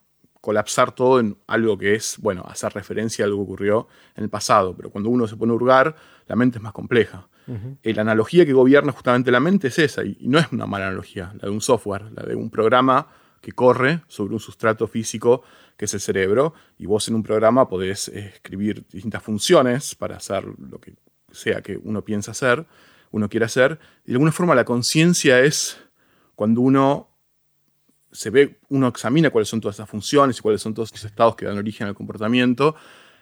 colapsar 0.46 0.92
todo 0.92 1.18
en 1.18 1.36
algo 1.48 1.76
que 1.76 1.96
es, 1.96 2.18
bueno, 2.20 2.44
hacer 2.46 2.72
referencia 2.72 3.24
a 3.24 3.26
algo 3.26 3.38
que 3.38 3.42
ocurrió 3.42 3.88
en 4.14 4.22
el 4.22 4.30
pasado, 4.30 4.76
pero 4.76 4.90
cuando 4.90 5.10
uno 5.10 5.26
se 5.26 5.36
pone 5.36 5.50
a 5.50 5.56
hurgar, 5.56 5.96
la 6.28 6.36
mente 6.36 6.58
es 6.58 6.62
más 6.62 6.72
compleja. 6.72 7.26
y 7.82 7.92
la 7.92 8.02
analogía 8.02 8.46
que 8.46 8.52
gobierna 8.52 8.92
justamente 8.92 9.32
la 9.32 9.40
mente 9.40 9.66
es 9.68 9.78
esa, 9.80 10.04
y, 10.04 10.16
no 10.20 10.38
es 10.38 10.46
una 10.52 10.66
mala 10.66 10.86
analogía, 10.86 11.32
la 11.40 11.48
de 11.48 11.50
un 11.50 11.60
software, 11.60 12.12
la 12.12 12.22
de 12.22 12.36
un 12.36 12.48
programa 12.48 13.08
que 13.40 13.50
corre 13.50 14.02
sobre 14.06 14.34
un 14.34 14.38
sustrato 14.38 14.86
físico 14.86 15.42
que 15.76 15.86
es 15.86 15.94
el 15.94 16.00
cerebro, 16.00 16.54
y 16.78 16.86
vos 16.86 17.08
en 17.08 17.16
un 17.16 17.24
programa 17.24 17.68
podés 17.68 18.06
escribir 18.06 18.86
distintas 18.88 19.24
funciones 19.24 19.96
para 19.96 20.16
hacer 20.16 20.44
lo 20.44 20.78
que 20.78 20.94
sea 21.32 21.60
que 21.60 21.76
uno 21.76 22.04
piensa 22.04 22.30
hacer, 22.30 22.64
uno 23.10 23.28
quiere 23.28 23.46
hacer, 23.46 23.80
y 24.04 24.10
de 24.10 24.14
alguna 24.14 24.30
forma 24.30 24.54
la 24.54 24.64
conciencia 24.64 25.40
es 25.40 25.76
cuando 26.36 26.60
uno 26.60 27.15
se 28.16 28.30
ve, 28.30 28.58
uno 28.70 28.88
examina 28.88 29.30
cuáles 29.30 29.48
son 29.48 29.60
todas 29.60 29.76
esas 29.76 29.88
funciones 29.88 30.38
y 30.38 30.40
cuáles 30.40 30.62
son 30.62 30.74
todos 30.74 30.90
esos 30.92 31.04
estados 31.04 31.36
que 31.36 31.44
dan 31.44 31.58
origen 31.58 31.86
al 31.86 31.94
comportamiento, 31.94 32.74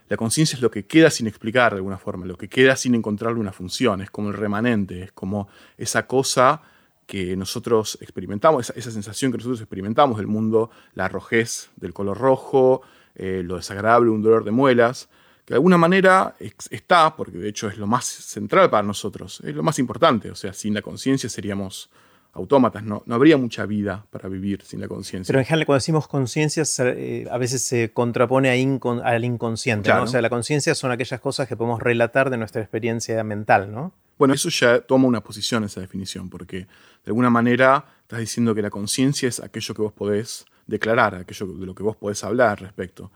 la 0.09 0.17
conciencia 0.17 0.57
es 0.57 0.63
lo 0.63 0.71
que 0.71 0.87
queda 0.87 1.11
sin 1.11 1.27
explicar 1.27 1.73
de 1.73 1.79
alguna 1.79 1.99
forma, 1.99 2.27
lo 2.27 2.37
que 2.37 2.49
queda 2.49 2.77
sin 2.77 2.95
encontrarle 2.95 3.41
una 3.41 3.53
función, 3.53 4.03
es 4.03 4.11
como 4.11 4.29
el 4.29 4.35
remanente, 4.35 5.03
es 5.05 5.13
como 5.13 5.49
esa 5.79 6.07
cosa 6.07 6.63
que 7.07 7.37
nosotros 7.37 7.99
experimentamos, 8.01 8.71
esa, 8.71 8.91
sensación 8.91 9.31
que 9.31 9.39
nosotros 9.39 9.61
experimentamos 9.61 10.19
del 10.19 10.27
mundo, 10.27 10.71
la 10.95 11.09
rojez 11.09 11.71
del 11.77 11.93
color 11.93 12.19
rojo, 12.19 12.83
eh, 13.15 13.43
lo 13.45 13.57
desagradable, 13.57 14.11
un 14.11 14.23
dolor 14.23 14.45
de 14.45 14.51
muelas, 14.51 15.09
que 15.45 15.53
de 15.53 15.57
alguna 15.57 15.77
manera 15.77 16.35
está, 16.39 17.15
porque 17.17 17.37
de 17.37 17.49
hecho 17.49 17.69
es 17.69 17.77
lo 17.77 17.87
más 17.87 18.07
central 18.07 18.71
para 18.71 18.83
nosotros, 18.83 19.41
es 19.45 19.55
lo 19.55 19.63
más 19.63 19.79
importante, 19.79 20.31
o 20.31 20.35
sea, 20.35 20.53
sin 20.53 20.75
la 20.75 20.83
conciencia 20.83 21.29
seríamos 21.29 21.91
autómatas, 22.35 22.83
no, 22.83 23.03
no 23.07 23.15
habría 23.15 23.37
mucha 23.37 23.65
vida 23.65 24.07
para 24.11 24.29
vivir 24.29 24.63
sin 24.63 24.81
la 24.81 24.89
conciencia. 24.89 25.33
Pero 25.33 25.39
en 25.39 25.45
general 25.45 25.67
cuando 25.67 25.79
decimos 25.79 26.09
conciencia 26.09 26.65
eh, 26.81 27.27
a 27.31 27.39
veces 27.39 27.63
se 27.63 27.93
contrapone 27.93 28.51
al 28.51 29.25
inconsciente, 29.25 29.91
¿no? 29.95 30.03
o 30.03 30.07
sea, 30.07 30.21
la 30.21 30.31
conciencia 30.31 30.75
son 30.75 30.91
aquellas 30.91 31.21
cosas 31.21 31.49
que 31.49 31.57
podemos 31.57 31.81
relatar 31.81 32.31
de 32.31 32.37
nuestra 32.37 32.61
experiencia 32.61 33.23
mental, 33.23 33.73
¿no? 33.73 33.93
Bueno, 34.19 34.35
eso 34.35 34.49
ya 34.49 34.81
toma 34.81 35.09
una 35.09 35.23
posición 35.23 35.65
esa 35.65 35.81
definición, 35.81 36.29
porque 36.31 36.59
de 36.59 36.67
alguna 37.07 37.31
manera 37.31 37.85
estás 38.03 38.21
diciendo 38.21 38.55
que 38.55 38.63
la 38.63 38.71
conciencia 38.71 39.29
es 39.29 39.41
aquello 39.41 39.75
que 39.75 39.83
vos 39.83 39.93
podés 39.93 40.45
declarar, 40.67 41.17
aquello 41.17 41.47
de 41.47 41.67
lo 41.67 41.75
que 41.75 41.83
vos 41.83 41.97
podés 41.97 42.23
hablar 42.23 42.51
al 42.51 42.57
respecto. 42.59 43.11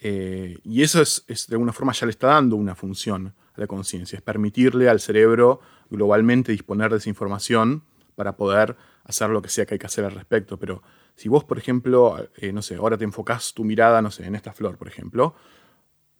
Eh, 0.00 0.58
y 0.64 0.82
eso 0.82 1.00
es, 1.02 1.24
de 1.26 1.54
alguna 1.54 1.72
forma 1.72 1.92
ya 1.92 2.06
le 2.06 2.10
está 2.10 2.28
dando 2.28 2.56
una 2.56 2.74
función 2.74 3.34
a 3.54 3.60
la 3.60 3.66
conciencia, 3.66 4.16
es 4.16 4.22
permitirle 4.22 4.88
al 4.88 5.00
cerebro 5.00 5.60
globalmente 5.90 6.52
disponer 6.52 6.90
de 6.90 6.98
esa 6.98 7.08
información 7.08 7.82
para 8.16 8.36
poder 8.36 8.76
hacer 9.04 9.30
lo 9.30 9.40
que 9.40 9.48
sea 9.48 9.64
que 9.64 9.74
hay 9.74 9.78
que 9.78 9.86
hacer 9.86 10.04
al 10.04 10.12
respecto. 10.12 10.58
Pero 10.58 10.82
si 11.14 11.28
vos, 11.28 11.44
por 11.44 11.58
ejemplo, 11.58 12.16
eh, 12.36 12.52
no 12.52 12.62
sé, 12.62 12.74
ahora 12.74 12.98
te 12.98 13.04
enfocás 13.04 13.54
tu 13.54 13.62
mirada, 13.62 14.02
no 14.02 14.10
sé, 14.10 14.26
en 14.26 14.34
esta 14.34 14.52
flor, 14.52 14.76
por 14.76 14.88
ejemplo, 14.88 15.36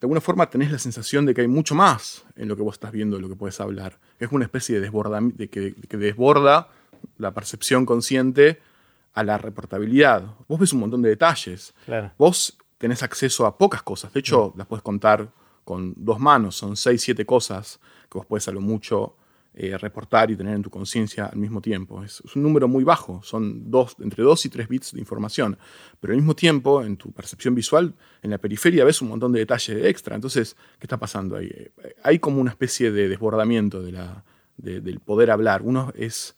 de 0.00 0.04
alguna 0.04 0.20
forma 0.20 0.48
tenés 0.50 0.70
la 0.70 0.78
sensación 0.78 1.24
de 1.24 1.34
que 1.34 1.40
hay 1.40 1.48
mucho 1.48 1.74
más 1.74 2.24
en 2.36 2.48
lo 2.48 2.56
que 2.56 2.62
vos 2.62 2.74
estás 2.74 2.92
viendo, 2.92 3.16
de 3.16 3.22
lo 3.22 3.28
que 3.28 3.36
puedes 3.36 3.58
hablar. 3.60 3.98
Es 4.18 4.30
una 4.30 4.44
especie 4.44 4.76
de, 4.76 4.82
desbordamiento 4.82 5.38
de 5.38 5.48
que, 5.48 5.96
desborda 5.96 6.68
la 7.16 7.32
percepción 7.32 7.86
consciente 7.86 8.60
a 9.14 9.24
la 9.24 9.38
reportabilidad. 9.38 10.22
Vos 10.48 10.60
ves 10.60 10.74
un 10.74 10.80
montón 10.80 11.00
de 11.00 11.08
detalles. 11.08 11.74
Vos 12.18 12.58
tenés 12.76 13.02
acceso 13.02 13.46
a 13.46 13.56
pocas 13.56 13.82
cosas. 13.82 14.12
De 14.12 14.20
hecho, 14.20 14.52
las 14.56 14.66
puedes 14.66 14.82
contar 14.82 15.30
con 15.64 15.94
dos 15.96 16.20
manos. 16.20 16.56
Son 16.56 16.76
seis, 16.76 17.00
siete 17.00 17.24
cosas 17.24 17.80
que 18.10 18.18
vos 18.18 18.26
puedes 18.26 18.46
a 18.48 18.52
lo 18.52 18.60
mucho 18.60 19.16
eh, 19.58 19.78
reportar 19.78 20.30
y 20.30 20.36
tener 20.36 20.54
en 20.54 20.62
tu 20.62 20.68
conciencia 20.68 21.24
al 21.24 21.38
mismo 21.38 21.62
tiempo. 21.62 22.04
Es, 22.04 22.20
un 22.34 22.42
número 22.42 22.68
muy 22.68 22.84
bajo, 22.84 23.22
son 23.22 23.70
dos, 23.70 23.96
entre 24.00 24.22
2 24.22 24.44
y 24.44 24.48
3 24.50 24.68
bits 24.68 24.92
de 24.92 25.00
información, 25.00 25.56
pero 25.98 26.12
al 26.12 26.18
mismo 26.18 26.36
tiempo 26.36 26.82
en 26.82 26.98
tu 26.98 27.10
percepción 27.10 27.54
visual, 27.54 27.94
en 28.20 28.32
la 28.32 28.36
periferia 28.36 28.84
ves 28.84 29.00
un 29.00 29.08
montón 29.08 29.32
de 29.32 29.38
detalles 29.38 29.82
extra. 29.86 30.14
Entonces, 30.14 30.56
¿qué 30.78 30.84
está 30.84 30.98
pasando 30.98 31.36
ahí? 31.36 31.46
Eh, 31.46 31.72
hay 32.02 32.18
como 32.18 32.38
una 32.38 32.50
especie 32.50 32.92
de 32.92 33.08
desbordamiento 33.08 33.82
de 33.82 33.92
la, 33.92 34.24
del 34.58 35.00
poder 35.00 35.30
hablar. 35.30 35.62
Uno, 35.62 35.90
es, 35.96 36.36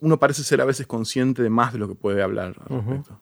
uno 0.00 0.18
parece 0.18 0.42
ser 0.42 0.60
a 0.62 0.64
veces 0.64 0.88
consciente 0.88 1.44
de 1.44 1.50
más 1.50 1.72
de 1.72 1.78
lo 1.78 1.86
que 1.86 1.94
puede 1.94 2.22
hablar 2.24 2.56
al 2.68 2.76
respecto. 2.76 3.20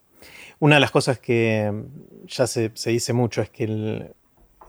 Una 0.60 0.76
de 0.76 0.80
las 0.80 0.90
cosas 0.90 1.18
que 1.18 1.84
ya 2.26 2.46
se, 2.46 2.72
se 2.74 2.90
dice 2.90 3.12
mucho 3.12 3.42
es 3.42 3.50
que 3.50 3.64
el, 3.64 4.14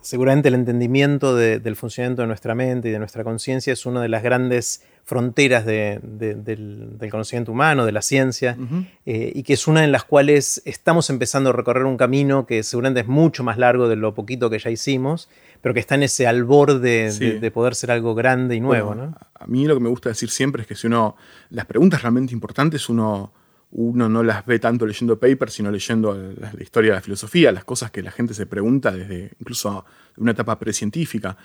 seguramente 0.01 0.49
el 0.49 0.55
entendimiento 0.55 1.35
del 1.35 1.75
funcionamiento 1.75 2.21
de 2.21 2.27
nuestra 2.27 2.55
mente 2.55 2.89
y 2.89 2.91
de 2.91 2.99
nuestra 2.99 3.23
conciencia 3.23 3.73
es 3.73 3.85
una 3.85 4.01
de 4.01 4.09
las 4.09 4.23
grandes 4.23 4.83
fronteras 5.03 5.65
del, 5.65 7.09
conocimiento 7.09 7.51
humano, 7.51 7.85
de 7.85 7.91
la 7.91 8.01
ciencia, 8.01 8.57
eh, 9.05 9.31
y 9.33 9.43
que 9.43 9.53
es 9.53 9.67
una 9.67 9.83
en 9.83 9.91
las 9.91 10.03
cuales 10.03 10.61
estamos 10.65 11.09
empezando 11.09 11.49
a 11.49 11.53
recorrer 11.53 11.85
un 11.85 11.97
camino 11.97 12.45
que 12.45 12.61
seguramente 12.63 13.01
es 13.01 13.07
mucho 13.07 13.43
más 13.43 13.57
largo 13.57 13.87
de 13.87 13.95
lo 13.95 14.13
poquito 14.13 14.49
que 14.49 14.59
ya 14.59 14.69
hicimos, 14.69 15.27
pero 15.61 15.73
que 15.73 15.79
está 15.79 15.95
en 15.95 16.03
ese 16.03 16.27
albor 16.27 16.79
de, 16.79 17.51
poder 17.53 17.75
ser 17.75 17.91
algo 17.91 18.13
grande 18.13 18.55
y 18.55 18.59
nuevo. 18.59 18.91
A 19.33 19.47
mí 19.47 19.65
lo 19.65 19.73
que 19.73 19.81
me 19.81 19.89
gusta 19.89 20.09
decir 20.09 20.29
siempre 20.29 20.61
es 20.61 20.67
que 20.67 20.75
si 20.75 20.87
uno, 20.87 21.15
las 21.49 21.65
preguntas 21.65 22.01
realmente 22.01 22.33
importantes 22.33 22.87
uno 22.89 23.33
uno 23.71 24.09
no 24.09 24.23
las 24.23 24.45
ve 24.45 24.59
tanto 24.59 24.85
leyendo 24.85 25.19
papers, 25.19 25.53
sino 25.53 25.69
leyendo 25.69 26.13
la, 26.15 26.51
historia 26.61 26.91
de 26.91 26.95
la 26.95 27.01
filosofía, 27.01 27.51
las 27.51 27.63
cosas 27.63 27.91
que 27.91 28.01
la 28.01 28.11
gente 28.11 28.33
se 28.33 28.45
pregunta 28.45 28.91
desde 28.91 29.31
incluso 29.39 29.85
una 30.17 30.31
etapa 30.31 30.57
precientífica. 30.57 31.37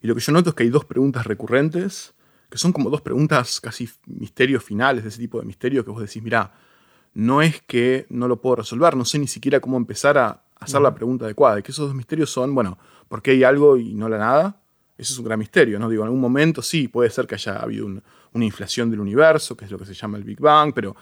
Y 0.00 0.06
lo 0.06 0.14
que 0.14 0.20
yo 0.20 0.32
noto 0.32 0.50
es 0.50 0.54
que 0.54 0.62
hay 0.62 0.68
dos 0.68 0.84
preguntas 0.84 1.26
recurrentes, 1.26 2.14
que 2.48 2.58
son 2.58 2.72
como 2.72 2.90
dos 2.90 3.00
preguntas 3.00 3.60
casi 3.60 3.88
misterios 4.06 4.62
finales, 4.62 5.02
de 5.02 5.08
ese 5.08 5.18
tipo 5.18 5.40
de 5.40 5.46
misterio 5.46 5.84
que 5.84 5.90
vos 5.90 6.00
decís, 6.00 6.22
mira, 6.22 6.52
no 7.14 7.42
es 7.42 7.60
que 7.62 8.06
no 8.10 8.28
lo 8.28 8.40
puedo 8.40 8.56
resolver, 8.56 8.96
no 8.96 9.04
sé 9.04 9.18
ni 9.18 9.26
siquiera 9.26 9.60
cómo 9.60 9.76
empezar 9.76 10.18
a 10.18 10.42
hacer 10.60 10.80
la 10.80 10.94
pregunta 10.94 11.24
adecuada. 11.24 11.58
Y 11.58 11.62
que 11.62 11.72
esos 11.72 11.88
dos 11.88 11.96
misterios 11.96 12.30
son, 12.30 12.54
bueno, 12.54 12.78
¿por 13.08 13.22
qué 13.22 13.32
hay 13.32 13.44
algo 13.44 13.76
y 13.76 13.94
no 13.94 14.08
la 14.08 14.18
nada? 14.18 14.60
Eso 14.96 15.14
es 15.14 15.18
un 15.18 15.24
gran 15.24 15.38
misterio, 15.38 15.78
¿no? 15.80 15.88
Digo, 15.88 16.02
en 16.02 16.06
algún 16.06 16.20
momento 16.20 16.62
sí, 16.62 16.86
puede 16.86 17.10
ser 17.10 17.26
que 17.26 17.34
haya 17.34 17.56
habido 17.56 17.86
una 17.86 18.44
inflación 18.44 18.90
del 18.90 19.00
universo, 19.00 19.56
que 19.56 19.64
es 19.64 19.70
lo 19.70 19.78
que 19.78 19.86
se 19.86 19.94
llama 19.94 20.16
el 20.16 20.24
Big 20.24 20.38
Bang, 20.38 20.72
pero 20.74 20.94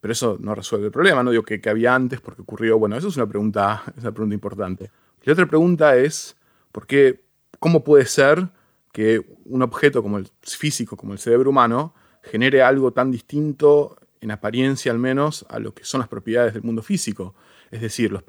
pero 0.00 0.12
eso 0.12 0.36
no 0.40 0.54
resuelve 0.54 0.86
el 0.86 0.92
problema, 0.92 1.22
no 1.22 1.30
digo 1.30 1.42
que, 1.42 1.60
había 1.68 1.94
antes 1.94 2.20
porque 2.20 2.42
ocurrió. 2.42 2.78
Bueno, 2.78 2.96
eso 2.96 3.08
es 3.08 3.16
una 3.16 3.26
pregunta, 3.26 3.82
es 3.96 4.02
una 4.02 4.12
pregunta 4.12 4.34
importante. 4.34 4.90
La 5.24 5.32
otra 5.32 5.46
pregunta 5.46 5.96
es, 5.96 6.36
¿por 6.72 6.86
qué, 6.86 7.24
¿cómo 7.58 7.82
puede 7.82 8.06
ser 8.06 8.48
que 8.92 9.24
un 9.44 9.62
objeto 9.62 10.02
como 10.02 10.18
el 10.18 10.28
físico, 10.42 10.96
como 10.96 11.12
el 11.12 11.18
cerebro 11.18 11.50
humano, 11.50 11.94
genere 12.22 12.62
algo 12.62 12.92
tan 12.92 13.10
distinto, 13.10 13.96
en 14.20 14.30
apariencia 14.30 14.92
al 14.92 14.98
menos, 14.98 15.46
a 15.48 15.58
lo 15.58 15.74
que 15.74 15.84
son 15.84 16.00
las 16.00 16.08
propiedades 16.08 16.54
del 16.54 16.62
mundo 16.62 16.82
físico? 16.82 17.34
Es 17.70 17.80
decir, 17.80 18.12
los 18.12 18.22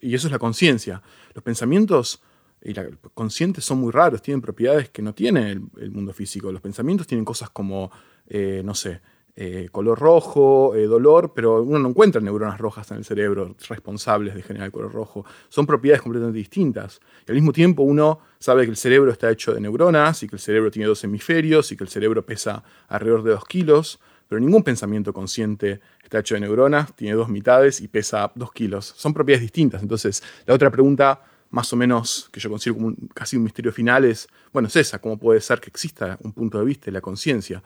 y 0.00 0.14
eso 0.14 0.28
es 0.28 0.32
la 0.32 0.38
conciencia. 0.38 1.02
Los 1.34 1.42
pensamientos 1.42 2.22
y 2.62 2.72
la, 2.74 2.88
conscientes 3.12 3.64
son 3.64 3.78
muy 3.78 3.92
raros, 3.92 4.22
tienen 4.22 4.40
propiedades 4.40 4.88
que 4.88 5.02
no 5.02 5.14
tiene 5.14 5.50
el, 5.50 5.90
mundo 5.90 6.12
físico. 6.12 6.52
Los 6.52 6.62
pensamientos 6.62 7.06
tienen 7.06 7.24
cosas 7.24 7.50
como, 7.50 7.90
eh, 8.26 8.62
no 8.64 8.74
sé, 8.74 9.00
eh, 9.36 9.68
color 9.72 9.98
rojo, 9.98 10.76
eh, 10.76 10.86
dolor, 10.86 11.32
pero 11.34 11.60
uno 11.60 11.80
no 11.80 11.88
encuentra 11.88 12.20
neuronas 12.20 12.58
rojas 12.58 12.88
en 12.92 12.98
el 12.98 13.04
cerebro 13.04 13.56
responsables 13.68 14.34
de 14.34 14.42
generar 14.42 14.66
el 14.66 14.72
color 14.72 14.92
rojo. 14.92 15.24
Son 15.48 15.66
propiedades 15.66 16.02
completamente 16.02 16.38
distintas. 16.38 17.00
Y 17.26 17.32
al 17.32 17.34
mismo 17.34 17.52
tiempo 17.52 17.82
uno 17.82 18.20
sabe 18.38 18.64
que 18.64 18.70
el 18.70 18.76
cerebro 18.76 19.10
está 19.10 19.30
hecho 19.30 19.52
de 19.52 19.60
neuronas 19.60 20.22
y 20.22 20.28
que 20.28 20.36
el 20.36 20.40
cerebro 20.40 20.70
tiene 20.70 20.86
dos 20.86 21.02
hemisferios 21.02 21.72
y 21.72 21.76
que 21.76 21.82
el 21.82 21.90
cerebro 21.90 22.24
pesa 22.24 22.62
alrededor 22.86 23.24
de 23.24 23.32
dos 23.32 23.44
kilos, 23.44 23.98
pero 24.28 24.40
ningún 24.40 24.62
pensamiento 24.62 25.12
consciente 25.12 25.80
está 26.02 26.20
hecho 26.20 26.36
de 26.36 26.40
neuronas, 26.40 26.94
tiene 26.94 27.16
dos 27.16 27.28
mitades 27.28 27.80
y 27.80 27.88
pesa 27.88 28.30
dos 28.36 28.52
kilos. 28.52 28.94
Son 28.96 29.12
propiedades 29.12 29.42
distintas. 29.42 29.82
Entonces, 29.82 30.22
la 30.46 30.54
otra 30.54 30.70
pregunta 30.70 31.22
más 31.54 31.72
o 31.72 31.76
menos 31.76 32.28
que 32.32 32.40
yo 32.40 32.50
considero 32.50 32.76
como 32.76 32.94
casi 33.14 33.36
un 33.36 33.44
misterio 33.44 33.72
final 33.72 34.04
es, 34.04 34.28
bueno, 34.52 34.66
es 34.66 34.74
esa, 34.74 34.98
¿cómo 34.98 35.16
puede 35.16 35.40
ser 35.40 35.60
que 35.60 35.70
exista 35.70 36.18
un 36.22 36.32
punto 36.32 36.58
de 36.58 36.64
vista 36.64 36.86
de 36.86 36.92
la 36.92 37.00
conciencia? 37.00 37.62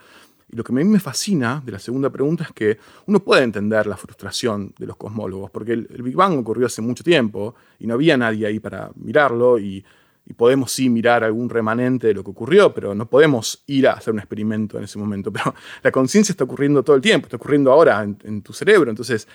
Y 0.51 0.57
lo 0.57 0.65
que 0.65 0.73
a 0.73 0.75
mí 0.75 0.85
me 0.85 0.99
fascina 0.99 1.63
de 1.65 1.73
la 1.73 1.79
segunda 1.79 2.11
pregunta 2.11 2.45
es 2.45 2.53
que 2.53 2.79
uno 3.07 3.21
puede 3.23 3.43
entender 3.43 3.87
la 3.87 3.97
frustración 3.97 4.73
de 4.79 4.87
los 4.87 4.97
cosmólogos, 4.97 5.51
porque 5.51 5.73
el, 5.73 5.87
Big 6.03 6.15
Bang 6.15 6.39
ocurrió 6.39 6.67
hace 6.67 6.81
mucho 6.81 7.05
tiempo 7.05 7.55
y 7.79 7.87
no 7.87 7.95
había 7.95 8.17
nadie 8.17 8.47
ahí 8.47 8.59
para 8.59 8.91
mirarlo 8.97 9.59
y, 9.59 9.85
podemos 10.37 10.73
sí 10.73 10.91
mirar 10.91 11.25
algún 11.25 11.49
remanente 11.49 12.09
de 12.09 12.13
lo 12.13 12.23
que 12.23 12.33
ocurrió, 12.33 12.75
pero 12.75 12.95
no 12.95 13.09
podemos 13.09 13.65
ir 13.67 13.89
a 13.89 13.95
hacer 13.95 14.13
un 14.13 14.19
experimento 14.19 14.77
en 14.77 14.85
ese 14.85 14.99
momento. 14.99 15.33
Pero 15.33 15.55
la 15.83 15.91
conciencia 15.91 16.35
está 16.35 16.45
ocurriendo 16.45 16.83
todo 16.83 16.97
el 16.97 17.01
tiempo, 17.01 17.29
está 17.29 17.39
ocurriendo 17.39 17.73
ahora 17.73 18.03
en, 18.03 18.43
tu 18.43 18.53
cerebro, 18.53 18.91
entonces 18.91 19.27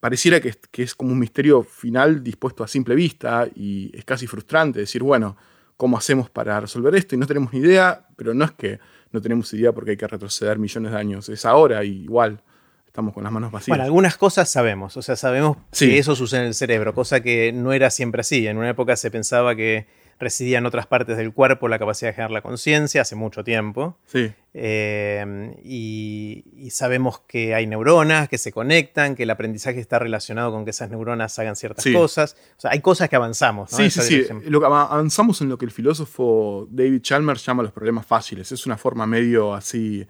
pareciera 0.00 0.40
que, 0.40 0.52
es 0.82 0.96
como 0.96 1.12
un 1.12 1.20
misterio 1.20 1.62
final 1.62 2.24
dispuesto 2.24 2.64
a 2.64 2.66
simple 2.66 2.96
vista 2.96 3.46
y 3.54 3.96
es 3.96 4.04
casi 4.04 4.26
frustrante 4.26 4.80
decir, 4.80 5.00
bueno, 5.00 5.36
¿cómo 5.76 5.96
hacemos 5.96 6.28
para 6.28 6.58
resolver 6.58 6.96
esto? 6.96 7.14
Y 7.14 7.18
no 7.18 7.26
tenemos 7.28 7.52
ni 7.52 7.60
idea, 7.60 8.08
pero 8.16 8.34
no 8.34 8.46
es 8.46 8.50
que 8.50 8.80
no 9.16 9.22
tenemos 9.22 9.52
idea 9.54 9.72
porque 9.72 9.92
hay 9.92 9.96
que 9.96 10.06
retroceder 10.06 10.58
millones 10.58 10.92
de 10.92 10.98
años. 10.98 11.28
Es 11.30 11.46
ahora 11.46 11.82
y 11.84 12.02
igual 12.02 12.42
estamos 12.86 13.14
con 13.14 13.24
las 13.24 13.32
manos 13.32 13.50
vacías. 13.50 13.68
Bueno, 13.68 13.84
algunas 13.84 14.18
cosas 14.18 14.48
sabemos, 14.50 14.94
o 14.98 15.02
sea, 15.02 15.16
sabemos 15.16 15.56
que 15.76 15.98
eso 15.98 16.14
sucede 16.14 16.40
en 16.40 16.46
el 16.48 16.54
cerebro, 16.54 16.94
cosa 16.94 17.20
que 17.20 17.50
no 17.50 17.72
era 17.72 17.90
siempre 17.90 18.20
así. 18.20 18.46
En 18.46 18.58
una 18.58 18.68
época 18.68 18.94
se 18.94 19.10
pensaba 19.10 19.56
que 19.56 19.86
residía 20.18 20.58
en 20.58 20.66
otras 20.66 20.86
partes 20.86 21.16
del 21.16 21.32
cuerpo 21.32 21.68
la 21.68 21.78
capacidad 21.78 22.10
de 22.10 22.14
generar 22.14 22.30
la 22.30 22.42
conciencia 22.42 23.02
hace 23.02 23.16
mucho 23.16 23.44
tiempo. 23.44 23.98
Sí. 24.06 24.32
Eh, 24.54 25.54
y, 25.62 26.44
sabemos 26.70 27.20
que 27.20 27.54
hay 27.54 27.66
neuronas 27.66 28.28
que 28.28 28.36
se 28.38 28.52
conectan, 28.52 29.14
que 29.14 29.22
el 29.22 29.30
aprendizaje 29.30 29.80
está 29.80 29.98
relacionado 29.98 30.50
con 30.52 30.64
que 30.64 30.70
esas 30.70 30.90
neuronas 30.90 31.38
hagan 31.38 31.56
ciertas 31.56 31.84
cosas. 31.92 32.36
O 32.56 32.60
sea, 32.60 32.70
hay 32.72 32.80
cosas 32.80 33.08
que 33.08 33.16
avanzamos. 33.16 33.70
Sí, 33.70 33.88
sí, 33.90 34.02
sí. 34.02 34.26
Lo 34.46 34.60
que 34.60 34.66
avanzamos 34.66 35.40
en 35.40 35.48
lo 35.48 35.56
que 35.56 35.64
el 35.64 35.70
filósofo 35.70 36.68
David 36.70 37.00
Chalmers 37.00 37.44
llama 37.44 37.62
los 37.62 37.72
problemas 37.72 38.04
fáciles. 38.04 38.52
Es 38.52 38.66
una 38.66 38.76
forma 38.76 39.06
medio 39.06 39.54
así 39.54 40.06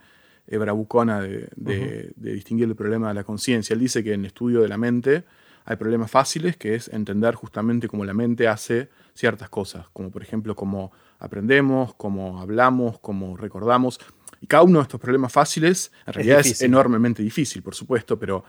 eh, 0.48 0.58
bravucona 0.58 1.20
de, 1.20 1.48
de 1.54 2.32
distinguir 2.32 2.68
el 2.68 2.74
problema 2.76 3.08
de 3.08 3.14
la 3.14 3.24
conciencia. 3.24 3.74
Él 3.74 3.80
dice 3.80 4.02
que 4.02 4.12
en 4.12 4.20
el 4.20 4.26
estudio 4.26 4.60
de 4.62 4.68
la 4.68 4.78
mente 4.78 5.24
hay 5.66 5.76
problemas 5.76 6.10
fáciles, 6.10 6.56
que 6.56 6.76
es 6.76 6.88
entender 6.88 7.34
justamente 7.34 7.88
cómo 7.88 8.04
la 8.04 8.14
mente 8.14 8.46
hace 8.46 8.88
ciertas 9.16 9.48
cosas, 9.48 9.86
como 9.92 10.10
por 10.10 10.22
ejemplo 10.22 10.54
cómo 10.54 10.92
aprendemos, 11.18 11.94
cómo 11.94 12.40
hablamos, 12.40 12.98
cómo 13.00 13.36
recordamos. 13.36 13.98
Y 14.40 14.46
cada 14.46 14.62
uno 14.62 14.78
de 14.78 14.82
estos 14.82 15.00
problemas 15.00 15.32
fáciles 15.32 15.90
en 16.06 16.12
realidad 16.12 16.40
es, 16.40 16.60
enormemente 16.62 17.22
difícil, 17.22 17.62
por 17.62 17.74
supuesto, 17.74 18.18
pero 18.18 18.44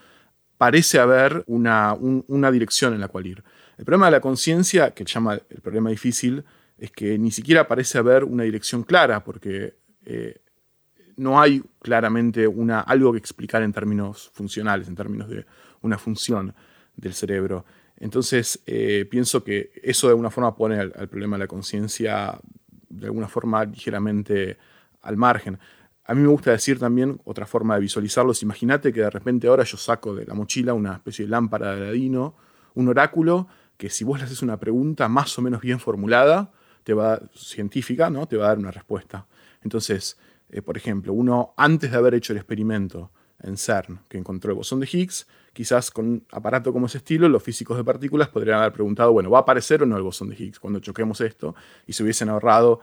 parece 0.58 1.00
haber 1.00 1.44
una, 1.48 1.94
una, 1.94 2.52
dirección 2.52 2.94
en 2.94 3.00
la 3.00 3.08
cual 3.08 3.28
ir. 3.28 3.44
El 3.78 3.86
problema 3.86 4.08
de 4.08 4.12
la 4.14 4.22
conciencia, 4.22 4.92
que 4.92 5.06
llama 5.06 5.40
el 5.50 5.62
problema 5.62 5.90
difícil, 5.90 6.44
es 6.78 6.92
que 6.92 7.18
ni 7.18 7.32
siquiera 7.32 7.68
parece 7.68 7.98
haber 7.98 8.24
una 8.24 8.44
dirección 8.44 8.84
clara, 8.84 9.24
porque 9.24 9.76
eh, 10.06 10.42
no 11.16 11.40
hay 11.40 11.64
claramente 11.82 12.48
una, 12.48 12.82
algo 12.82 13.12
que 13.12 13.20
explicar 13.20 13.64
en 13.64 13.72
términos 13.72 14.30
funcionales, 14.34 14.88
en 14.88 14.96
términos 14.96 15.30
de 15.30 15.46
una 15.82 15.98
función 15.98 16.54
del 16.96 17.14
cerebro. 17.14 17.66
Entonces, 18.00 18.62
eh, 18.66 19.08
pienso 19.10 19.44
que 19.44 19.72
eso 19.84 20.08
de 20.08 20.12
alguna 20.12 20.30
forma 20.30 20.56
pone 20.56 20.80
al, 20.80 20.92
problema 21.10 21.38
de 21.38 21.44
la 21.44 21.48
conciencia 21.48 22.39
de 22.89 23.08
alguna 23.08 23.27
forma 23.27 23.66
ligeramente 23.66 24.58
al 25.01 25.18
margen. 25.18 25.60
A 26.06 26.13
mí 26.13 26.22
me 26.22 26.27
gusta 26.27 26.51
decir 26.51 26.80
también 26.80 27.20
otra 27.25 27.46
forma 27.46 27.75
de 27.75 27.82
visualizarlos. 27.82 28.44
Imagínate 28.44 28.94
que 28.94 29.01
de 29.01 29.10
repente 29.10 29.48
ahora 29.48 29.63
yo 29.63 29.77
saco 29.77 30.16
de 30.16 30.25
la 30.25 30.34
mochila 30.34 30.74
una 30.74 30.94
especie 30.94 31.25
de 31.25 31.32
lámpara 31.32 31.75
de 31.75 31.88
ladino, 31.88 32.36
un 32.75 32.88
oráculo, 32.88 33.48
que 33.77 33.89
si 33.89 34.04
vos 34.04 34.20
le 34.20 34.25
haces 34.25 34.42
una 34.42 34.58
pregunta 34.58 35.08
más 35.08 35.38
o 35.38 35.42
menos 35.42 35.62
bien 35.62 35.80
formulada, 35.80 36.51
te 36.84 36.94
va, 36.94 37.20
científica, 37.36 38.10
¿no? 38.10 38.27
te 38.27 38.38
va 38.38 38.46
a 38.46 38.48
dar 38.50 38.60
una 38.60 38.72
respuesta. 38.72 39.27
Entonces, 39.63 40.18
eh, 40.50 40.62
por 40.62 40.77
ejemplo, 40.77 41.13
uno 41.13 41.54
antes 41.58 41.92
de 41.92 41.98
haber 41.98 42.13
hecho 42.13 42.32
el 42.32 42.38
experimento 42.38 43.12
en 43.42 43.58
CERN, 43.58 44.00
que 44.08 44.18
encontró 44.18 44.51
el 44.51 44.58
bosón 44.58 44.80
de 44.80 44.89
Higgs, 44.92 45.27
quizás 45.58 45.90
con 45.90 46.08
un 46.08 46.24
aparato 46.32 46.72
como 46.72 46.86
ese 46.86 47.00
estilo, 47.00 47.28
los 47.28 47.42
físicos 47.42 47.76
de 47.78 47.84
partículas 47.84 48.30
podrían 48.30 48.60
haber 48.60 48.74
preguntado, 48.74 49.12
bueno, 49.12 49.32
¿va 49.32 49.40
a 49.40 49.42
aparecer 49.42 49.82
o 49.82 49.88
no 49.88 49.98
el 49.98 50.04
bosón 50.04 50.30
de 50.30 50.36
Higgs 50.36 50.60
cuando 50.60 50.80
choquemos 50.80 51.20
esto? 51.20 51.56
Y 51.88 51.94
se 51.94 52.04
hubiesen 52.04 52.30
ahorrado 52.30 52.80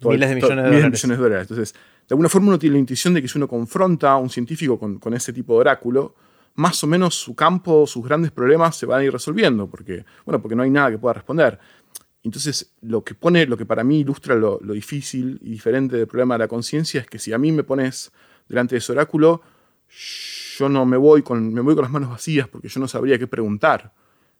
miles 0.00 0.30
de 0.30 0.36
millones 0.36 0.56
de, 0.56 0.70
dólares. 0.70 1.02
de 1.02 1.16
dólares. 1.16 1.42
Entonces, 1.42 1.74
de 1.74 2.14
alguna 2.14 2.30
forma 2.30 2.48
uno 2.48 2.58
tiene 2.58 2.76
la 2.76 2.80
intuición 2.80 3.12
de 3.12 3.20
que 3.20 3.28
si 3.28 3.36
uno 3.36 3.46
confronta 3.46 4.12
a 4.12 4.16
un 4.16 4.30
científico 4.30 4.78
con, 4.78 4.98
con, 4.98 5.12
ese 5.12 5.34
tipo 5.34 5.52
de 5.52 5.60
oráculo, 5.60 6.14
más 6.54 6.82
o 6.82 6.86
menos 6.86 7.14
su 7.14 7.34
campo, 7.34 7.86
sus 7.86 8.02
grandes 8.02 8.30
problemas 8.30 8.74
se 8.74 8.86
van 8.86 9.00
a 9.00 9.04
ir 9.04 9.12
resolviendo, 9.12 9.66
porque, 9.66 10.06
bueno, 10.24 10.40
porque 10.40 10.56
no 10.56 10.62
hay 10.62 10.70
nada 10.70 10.90
que 10.92 10.96
pueda 10.96 11.12
responder. 11.12 11.58
Entonces, 12.22 12.72
lo 12.80 13.04
que 13.04 13.14
pone, 13.14 13.44
lo 13.44 13.58
que 13.58 13.66
para 13.66 13.84
mí 13.84 13.98
ilustra 14.00 14.34
lo, 14.34 14.58
lo 14.62 14.72
difícil 14.72 15.38
y 15.42 15.50
diferente 15.50 15.98
del 15.98 16.06
problema 16.06 16.36
de 16.36 16.38
la 16.38 16.48
conciencia 16.48 17.02
es 17.02 17.06
que 17.06 17.18
si 17.18 17.34
a 17.34 17.38
mí 17.38 17.52
me 17.52 17.64
pones 17.64 18.12
delante 18.48 18.76
de 18.76 18.78
ese 18.78 18.92
oráculo, 18.92 19.42
yo 20.58 20.68
no 20.68 20.84
me 20.84 20.96
voy, 20.96 21.22
con, 21.22 21.52
me 21.52 21.60
voy 21.60 21.74
con 21.74 21.82
las 21.82 21.92
manos 21.92 22.10
vacías 22.10 22.48
porque 22.48 22.68
yo 22.68 22.80
no 22.80 22.88
sabría 22.88 23.18
qué 23.18 23.26
preguntar. 23.26 23.92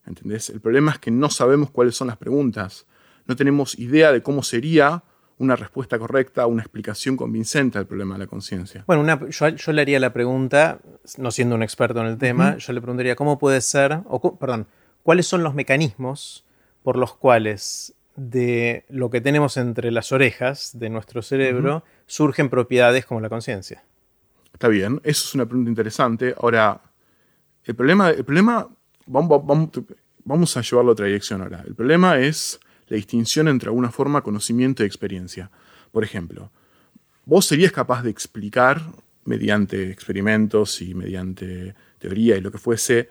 ¿Entendés? 0.04 0.50
El 0.50 0.60
problema 0.60 0.92
es 0.92 0.98
que 0.98 1.10
no 1.10 1.30
sabemos 1.30 1.70
cuáles 1.70 1.94
son 1.94 2.08
las 2.08 2.16
preguntas. 2.16 2.86
No 3.26 3.36
tenemos 3.36 3.78
idea 3.78 4.10
de 4.10 4.22
cómo 4.22 4.42
sería 4.42 5.04
una 5.38 5.54
respuesta 5.54 5.98
correcta, 5.98 6.46
una 6.46 6.62
explicación 6.62 7.16
convincente 7.16 7.78
al 7.78 7.86
problema 7.86 8.14
de 8.14 8.20
la 8.20 8.26
conciencia. 8.26 8.82
Bueno, 8.86 9.04
yo, 9.28 9.72
le 9.72 9.82
haría 9.82 10.00
la 10.00 10.12
pregunta, 10.12 10.80
no 11.16 11.30
siendo 11.30 11.54
un 11.54 11.62
experto 11.62 12.00
en 12.00 12.06
el 12.06 12.18
tema, 12.18 12.56
yo 12.56 12.72
le 12.72 12.80
preguntaría 12.80 13.14
cómo 13.14 13.38
puede 13.38 13.60
ser, 13.60 14.00
o 14.06 14.36
perdón, 14.36 14.66
cuáles 15.04 15.26
son 15.26 15.44
los 15.44 15.54
mecanismos 15.54 16.44
por 16.82 16.96
los 16.96 17.14
cuales 17.14 17.94
de 18.16 18.84
lo 18.88 19.10
que 19.10 19.20
tenemos 19.20 19.56
entre 19.56 19.92
las 19.92 20.10
orejas 20.10 20.72
de 20.74 20.90
nuestro 20.90 21.22
cerebro 21.22 21.84
surgen 22.06 22.48
propiedades 22.48 23.06
como 23.06 23.20
la 23.20 23.28
conciencia. 23.28 23.84
Está 24.58 24.66
bien, 24.66 25.00
eso 25.04 25.24
es 25.24 25.34
una 25.36 25.46
pregunta 25.46 25.70
interesante. 25.70 26.34
Ahora, 26.36 26.82
el 27.62 27.76
problema, 27.76 28.10
el 28.10 28.24
problema 28.24 28.68
vamos, 29.06 30.56
a 30.56 30.62
llevarlo 30.62 30.90
a 30.90 30.92
otra 30.94 31.06
dirección 31.06 31.42
ahora. 31.42 31.62
El 31.64 31.76
problema 31.76 32.18
es 32.18 32.58
la 32.88 32.96
distinción 32.96 33.46
entre 33.46 33.68
alguna 33.68 33.92
forma 33.92 34.20
conocimiento 34.20 34.82
y 34.82 34.86
experiencia. 34.86 35.48
Por 35.92 36.02
ejemplo, 36.02 36.50
vos 37.24 37.46
serías 37.46 37.70
capaz 37.70 38.02
de 38.02 38.10
explicar 38.10 38.82
mediante 39.26 39.92
experimentos 39.92 40.82
y 40.82 40.92
mediante 40.92 41.76
teoría 42.00 42.36
y 42.36 42.40
lo 42.40 42.50
que 42.50 42.58
fuese 42.58 43.10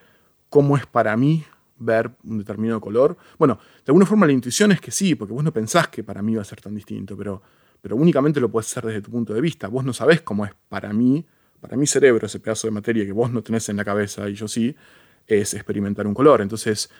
cómo 0.50 0.76
es 0.76 0.84
para 0.84 1.16
mí 1.16 1.46
ver 1.78 2.10
un 2.24 2.36
determinado 2.36 2.82
color. 2.82 3.16
Bueno, 3.38 3.58
de 3.86 3.90
alguna 3.90 4.04
forma 4.04 4.26
la 4.26 4.32
intuición 4.32 4.72
es 4.72 4.82
que 4.82 4.90
sí, 4.90 5.14
porque 5.14 5.32
vos 5.32 5.42
no 5.42 5.54
pensás 5.54 5.88
que 5.88 6.04
para 6.04 6.20
mí 6.20 6.34
va 6.34 6.42
a 6.42 6.44
ser 6.44 6.60
tan 6.60 6.74
distinto, 6.74 7.16
pero, 7.16 7.40
pero 7.80 7.96
únicamente 7.96 8.38
lo 8.38 8.50
puedes 8.50 8.70
hacer 8.70 8.84
desde 8.84 9.00
tu 9.00 9.10
punto 9.10 9.32
de 9.32 9.40
vista. 9.40 9.68
Vos 9.68 9.82
no 9.82 9.94
sabés 9.94 10.20
cómo 10.20 10.44
es 10.44 10.52
para 10.68 10.92
mí 10.92 11.24
para 11.60 11.76
mi 11.76 11.86
cerebro, 11.86 12.26
ese 12.26 12.40
pedazo 12.40 12.66
de 12.66 12.72
materia 12.72 13.04
que 13.04 13.12
vos 13.12 13.30
no 13.30 13.42
tenés 13.42 13.68
en 13.68 13.76
la 13.76 13.84
cabeza 13.84 14.28
y 14.28 14.34
yo 14.34 14.48
sí, 14.48 14.74
es 15.26 15.54
experimentar 15.54 16.06
un 16.06 16.14
color. 16.14 16.40
Entonces, 16.40 16.90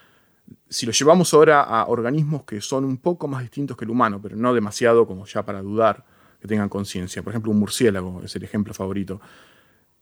si 0.68 0.86
lo 0.86 0.92
llevamos 0.92 1.32
ahora 1.34 1.62
a 1.62 1.86
organismos 1.86 2.44
que 2.44 2.60
son 2.60 2.84
un 2.84 2.98
poco 2.98 3.28
más 3.28 3.42
distintos 3.42 3.76
que 3.76 3.84
el 3.84 3.90
humano, 3.90 4.20
pero 4.20 4.36
no 4.36 4.54
demasiado 4.54 5.06
como 5.06 5.26
ya 5.26 5.44
para 5.44 5.62
dudar 5.62 6.04
que 6.40 6.48
tengan 6.48 6.68
conciencia, 6.68 7.22
por 7.22 7.32
ejemplo, 7.32 7.50
un 7.50 7.58
murciélago 7.58 8.22
es 8.24 8.34
el 8.36 8.44
ejemplo 8.44 8.72
favorito. 8.72 9.20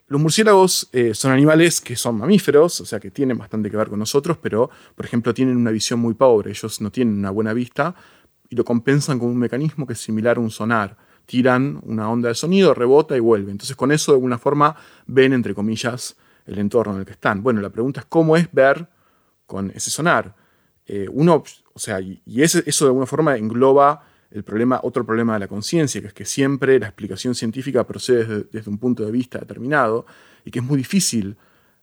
Los 0.09 0.21
murciélagos 0.21 0.89
eh, 0.93 1.15
son 1.15 1.33
animales 1.33 1.80
que 1.80 1.97
son 1.97 2.19
mamíferos, 2.19 2.80
o 2.80 2.85
sea 2.85 3.00
que 3.00 3.11
tienen 3.11 3.37
bastante 3.39 3.71
que 3.71 3.76
ver 3.76 3.89
con 3.89 3.99
nosotros, 3.99 4.39
pero 4.41 4.71
por 4.95 5.04
ejemplo 5.04 5.35
tienen 5.35 5.57
una 5.57 5.73
visión 5.73 5.99
muy 5.99 6.15
pobre, 6.15 6.50
ellos 6.50 6.80
no 6.80 6.93
tienen 6.93 7.19
una 7.19 7.30
buena 7.30 7.52
vista 7.52 7.95
y 8.49 8.54
lo 8.54 8.65
compensan 8.65 9.19
con 9.19 9.28
un 9.28 9.39
mecanismo 9.39 9.85
que 9.87 9.95
es 9.95 9.99
similar 9.99 10.37
a 10.37 10.41
un 10.41 10.50
sonar 10.50 10.97
tiran 11.26 11.80
una 11.82 12.08
onda 12.08 12.28
de 12.28 12.34
sonido, 12.34 12.73
rebota 12.73 13.17
y 13.17 13.21
vuelve. 13.21 13.50
Entonces 13.50 13.76
con 13.76 13.93
eso 13.93 14.12
de 14.12 14.17
alguna 14.17 14.39
forma 14.39 14.76
ven, 15.06 15.32
entre 15.32 15.54
comillas, 15.54 16.17
el 16.47 16.58
entorno 16.58 16.95
en 16.95 17.00
el 17.00 17.04
que 17.04 17.12
están. 17.12 17.43
Bueno, 17.43 17.60
la 17.60 17.71
pregunta 17.71 18.00
es 18.00 18.06
cómo 18.06 18.36
es 18.36 18.50
ver 18.52 18.89
con 19.45 19.71
ese 19.73 19.91
sonar. 19.91 20.34
Eh, 20.86 21.08
uno, 21.10 21.43
o 21.73 21.78
sea, 21.78 22.00
y, 22.00 22.23
eso 22.26 22.62
de 22.62 22.89
alguna 22.89 23.06
forma 23.06 23.36
engloba 23.36 24.04
el 24.30 24.45
problema, 24.45 24.80
otro 24.82 25.04
problema 25.04 25.34
de 25.34 25.41
la 25.41 25.49
conciencia, 25.49 26.00
que 26.00 26.08
es 26.08 26.15
que 26.15 26.25
siempre 26.25 26.78
la 26.78 26.86
explicación 26.86 27.34
científica 27.34 27.84
procede 27.84 28.25
desde, 28.25 28.49
desde, 28.52 28.71
un 28.71 28.78
punto 28.78 29.04
de 29.04 29.10
vista 29.10 29.39
determinado 29.39 30.06
y 30.45 30.50
que 30.50 30.60
es 30.60 30.65
muy 30.65 30.78
difícil 30.78 31.36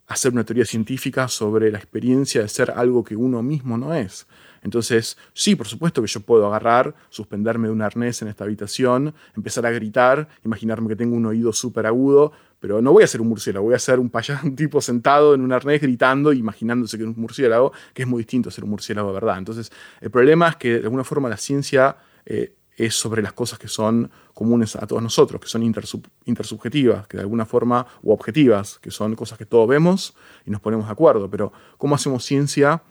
hacer 0.08 0.32
una 0.32 0.43
teoría 0.43 0.65
científica 0.65 1.27
sobre 1.27 1.71
la 1.71 1.77
experiencia 1.77 2.41
de 2.41 2.49
ser 2.49 2.71
algo 2.71 3.03
que 3.03 3.15
uno 3.15 3.41
mismo 3.41 3.77
no 3.77 3.93
es. 3.93 4.27
Entonces, 4.63 5.17
sí, 5.34 5.56
por 5.56 5.67
supuesto 5.67 6.02
que 6.02 6.08
yo 6.08 6.21
puedo 6.21 6.47
agarrar, 6.47 6.95
suspenderme 7.10 7.67
de 7.67 7.73
un 7.73 7.82
arnés 7.82 8.21
en 8.21 8.30
esta 8.30 8.45
habitación, 8.45 9.13
empezar 9.36 9.65
a 9.65 9.71
gritar, 9.71 10.28
imaginarme 10.43 10.89
que 10.89 10.95
tengo 10.95 11.15
un 11.15 11.26
oído 11.26 11.54
súper 11.54 11.86
agudo, 11.86 12.32
pero 12.60 12.82
no 12.82 12.93
voy 12.93 13.04
a 13.04 13.08
ser 13.08 13.19
un 13.19 13.28
murciélago, 13.28 13.65
voy 13.65 13.76
a 13.76 13.80
ser 13.80 13.99
un 13.99 14.10
payaso, 14.10 14.47
un 14.47 14.56
tipo 14.58 14.80
sentado 14.80 15.34
en 15.34 15.41
un 15.41 15.52
arnés 15.52 15.82
gritando, 15.82 16.32
imaginándose 16.32 16.97
que 16.97 17.04
es 17.04 17.10
un 17.10 17.15
murciélago, 17.17 17.73
que 17.93 18.04
es 18.04 18.08
muy 18.08 18.19
distinto 18.19 18.49
a 18.49 18.52
ser 18.54 18.63
un 18.63 18.69
murciélago 18.69 19.10
de 19.10 19.13
verdad. 19.15 19.38
Entonces, 19.38 19.71
el 19.99 20.10
problema 20.10 20.47
es 20.47 20.56
que 20.56 20.80
de 20.80 20.84
alguna 20.84 21.04
forma 21.04 21.28
la 21.28 21.36
ciencia 21.36 21.97
eh, 22.26 22.56
es 22.78 22.95
sobre 22.95 23.21
las 23.21 23.34
cosas 23.34 23.60
que 23.60 23.67
son 23.67 24.10
comunes 24.34 24.76
a 24.76 24.88
todos 24.88 25.04
nosotros, 25.04 25.41
que 25.41 25.47
son 25.47 25.62
intersubjetivas, 25.63 27.08
que 27.08 27.17
de 27.17 27.23
alguna 27.23 27.45
forma, 27.45 27.86
o 28.02 28.13
objetivas, 28.13 28.80
que 28.80 28.91
son 28.91 29.15
cosas 29.15 29.38
que 29.38 29.45
todos 29.45 29.67
vemos 29.67 30.15
y 30.45 30.52
nos 30.52 30.62
ponemos 30.62 30.86
de 30.88 30.91
acuerdo. 30.91 31.30
Pero, 31.30 31.52
¿cómo 31.78 31.95
hacemos 31.95 32.23
ciencia? 32.23 32.82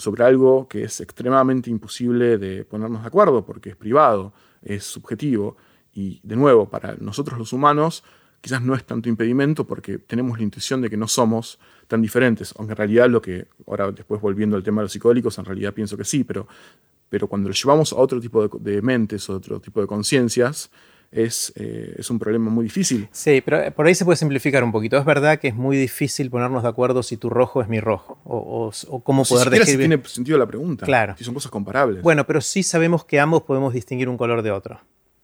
Sobre 0.00 0.24
algo 0.24 0.66
que 0.66 0.84
es 0.84 1.00
extremadamente 1.00 1.70
imposible 1.70 2.38
de 2.38 2.64
ponernos 2.64 3.02
de 3.02 3.08
acuerdo 3.08 3.44
porque 3.44 3.70
es 3.70 3.76
privado, 3.76 4.32
es 4.62 4.84
subjetivo 4.84 5.56
y 5.94 6.20
de 6.22 6.36
nuevo, 6.36 6.68
para 6.68 6.96
nosotros 6.96 7.38
los 7.38 7.52
humanos 7.52 8.02
quizás 8.40 8.62
no 8.62 8.74
es 8.74 8.84
tanto 8.84 9.08
impedimento 9.08 9.66
porque 9.66 9.98
tenemos 9.98 10.38
la 10.38 10.44
intuición 10.44 10.80
de 10.80 10.88
que 10.88 10.96
no 10.96 11.06
somos 11.06 11.58
tan 11.86 12.00
diferentes, 12.00 12.54
aunque 12.56 12.72
en 12.72 12.78
realidad 12.78 13.10
lo 13.10 13.20
que, 13.20 13.48
ahora 13.66 13.90
después 13.92 14.20
volviendo 14.20 14.56
al 14.56 14.62
tema 14.62 14.80
de 14.80 14.84
los 14.84 14.92
psicólicos, 14.92 15.38
en 15.38 15.44
realidad 15.44 15.74
pienso 15.74 15.96
que 15.96 16.04
sí, 16.04 16.24
pero, 16.24 16.46
pero 17.08 17.28
cuando 17.28 17.48
lo 17.48 17.54
llevamos 17.54 17.92
a 17.92 17.96
otro 17.96 18.20
tipo 18.20 18.46
de, 18.46 18.72
de 18.72 18.82
mentes, 18.82 19.28
otro 19.28 19.60
tipo 19.60 19.80
de 19.80 19.86
conciencias, 19.86 20.70
es, 21.12 21.52
eh, 21.56 21.96
es, 21.98 22.10
un 22.10 22.18
problema 22.18 22.50
muy 22.50 22.64
difícil. 22.64 23.08
Sí, 23.10 23.40
pero 23.44 23.72
por 23.74 23.86
ahí 23.86 23.94
se 23.94 24.04
puede 24.04 24.16
simplificar 24.16 24.62
un 24.62 24.70
poquito. 24.70 24.96
Es 24.96 25.04
verdad 25.04 25.38
que 25.38 25.48
es 25.48 25.54
muy 25.54 25.76
difícil 25.76 26.30
ponernos 26.30 26.62
de 26.62 26.68
acuerdo 26.68 27.02
si 27.02 27.16
tu 27.16 27.30
rojo 27.30 27.62
es 27.62 27.68
mi 27.68 27.80
rojo 27.80 28.20
o, 28.24 28.70
o, 28.88 29.00
cómo 29.00 29.24
poder 29.24 29.48
si 29.48 29.50
describir. 29.50 29.82
Si 29.82 29.88
tiene 29.88 30.08
sentido 30.08 30.38
la 30.38 30.46
pregunta. 30.46 30.86
Claro. 30.86 31.16
Si 31.18 31.24
son 31.24 31.34
cosas 31.34 31.50
comparables. 31.50 32.02
Bueno, 32.02 32.26
pero 32.26 32.40
sí 32.40 32.62
sabemos 32.62 33.04
que 33.04 33.18
ambos 33.18 33.42
podemos 33.42 33.74
distinguir 33.74 34.08
un 34.08 34.16
color 34.16 34.42
de 34.42 34.52
otro. 34.52 34.80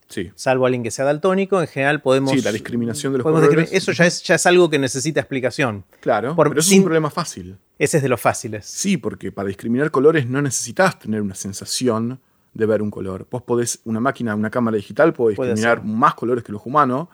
Sí. 0.09 0.31
Salvo 0.37 0.67
alguien 0.67 0.83
que 0.83 0.91
sea 0.91 1.05
daltónico, 1.05 1.61
en 1.61 1.67
general 1.67 2.01
podemos. 2.01 2.31
Sí, 2.31 2.41
la 2.41 2.53
discriminación 2.53 3.13
de 3.13 3.19
los 3.19 3.25
colores. 3.25 3.73
Eso 3.73 3.93
ya 3.93 4.07
es, 4.07 4.23
ya 4.23 4.37
es 4.37 4.47
algo 4.47 4.71
que 4.71 4.79
necesita 4.79 5.21
explicación. 5.21 5.85
Claro, 6.01 6.35
pero 6.37 6.53
eso 6.53 6.71
es 6.71 6.79
un 6.79 6.85
problema 6.85 7.11
fácil. 7.11 7.57
Ese 7.79 7.99
es 7.99 8.03
de 8.03 8.09
los 8.09 8.21
fáciles. 8.21 8.67
Sí, 8.67 8.97
porque 8.97 9.33
para 9.33 9.49
discriminar 9.49 9.91
colores 9.91 10.27
no 10.27 10.41
necesitas 10.41 10.99
tener 10.99 11.21
una 11.21 11.35
sensación 11.35 12.21
de 12.57 12.65
ver 12.65 12.81
un 12.81 12.91
color. 12.91 13.27
Vos 13.31 13.43
podés, 13.43 13.81
una 13.85 14.01
máquina, 14.01 14.35
una 14.35 14.51
cámara 14.51 14.77
digital 14.77 15.13
puede 15.13 15.37
discriminar 15.37 15.85
más 15.85 16.15
colores 16.15 16.43
que 16.43 16.53
los 16.53 16.65
humanos 16.65 17.09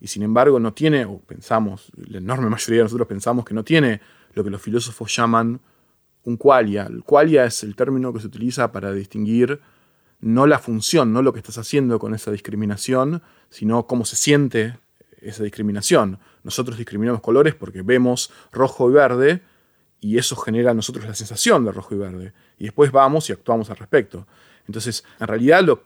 y 0.00 0.06
sin 0.06 0.22
embargo 0.22 0.60
no 0.60 0.72
tiene, 0.72 1.04
o 1.04 1.18
pensamos, 1.18 1.90
la 1.96 2.18
enorme 2.18 2.48
mayoría 2.48 2.78
de 2.78 2.84
nosotros 2.84 3.08
pensamos 3.08 3.44
que 3.44 3.54
no 3.54 3.64
tiene 3.64 4.00
lo 4.34 4.44
que 4.44 4.50
los 4.50 4.62
filósofos 4.62 5.14
llaman 5.14 5.60
un 6.22 6.36
qualia. 6.36 6.84
El 6.84 7.02
qualia 7.02 7.44
es 7.44 7.64
el 7.64 7.74
término 7.74 8.12
que 8.12 8.20
se 8.20 8.28
utiliza 8.28 8.70
para 8.70 8.92
distinguir 8.92 9.60
no 10.20 10.46
la 10.46 10.60
función, 10.60 11.12
no 11.12 11.22
lo 11.22 11.32
que 11.32 11.40
estás 11.40 11.58
haciendo 11.58 11.98
con 11.98 12.14
esa 12.14 12.30
discriminación, 12.30 13.20
sino 13.50 13.86
cómo 13.86 14.04
se 14.04 14.14
siente 14.14 14.78
esa 15.20 15.42
discriminación. 15.42 16.20
Nosotros 16.44 16.78
discriminamos 16.78 17.20
colores 17.20 17.54
porque 17.56 17.82
vemos 17.82 18.30
rojo 18.52 18.88
y 18.90 18.92
verde 18.92 19.42
y 20.00 20.18
eso 20.18 20.36
genera 20.36 20.70
a 20.70 20.74
nosotros 20.74 21.04
la 21.04 21.14
sensación 21.14 21.64
de 21.64 21.72
rojo 21.72 21.96
y 21.96 21.98
verde. 21.98 22.32
Y 22.58 22.64
después 22.64 22.92
vamos 22.92 23.28
y 23.28 23.32
actuamos 23.32 23.70
al 23.70 23.76
respecto. 23.76 24.26
Entonces, 24.66 25.04
en 25.20 25.26
realidad 25.26 25.62
lo, 25.62 25.82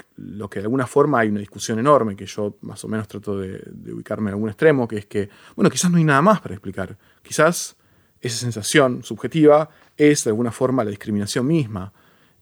que 0.48 0.60
de 0.60 0.64
alguna 0.64 0.86
forma 0.86 1.20
hay 1.20 1.28
una 1.28 1.40
discusión 1.40 1.78
enorme, 1.78 2.14
que 2.14 2.26
yo 2.26 2.56
más 2.60 2.84
o 2.84 2.88
menos 2.88 3.08
trato 3.08 3.38
de, 3.38 3.60
ubicarme 3.92 4.30
en 4.30 4.34
algún 4.34 4.48
extremo, 4.48 4.86
que 4.86 4.98
es 4.98 5.06
que, 5.06 5.28
bueno, 5.56 5.68
quizás 5.70 5.90
no 5.90 5.98
hay 5.98 6.04
nada 6.04 6.22
más 6.22 6.40
para 6.40 6.54
explicar. 6.54 6.96
Quizás 7.22 7.76
esa 8.20 8.36
sensación 8.36 9.02
subjetiva 9.02 9.70
es 9.96 10.24
de 10.24 10.30
alguna 10.30 10.52
forma 10.52 10.84
la 10.84 10.90
discriminación 10.90 11.46
misma. 11.46 11.92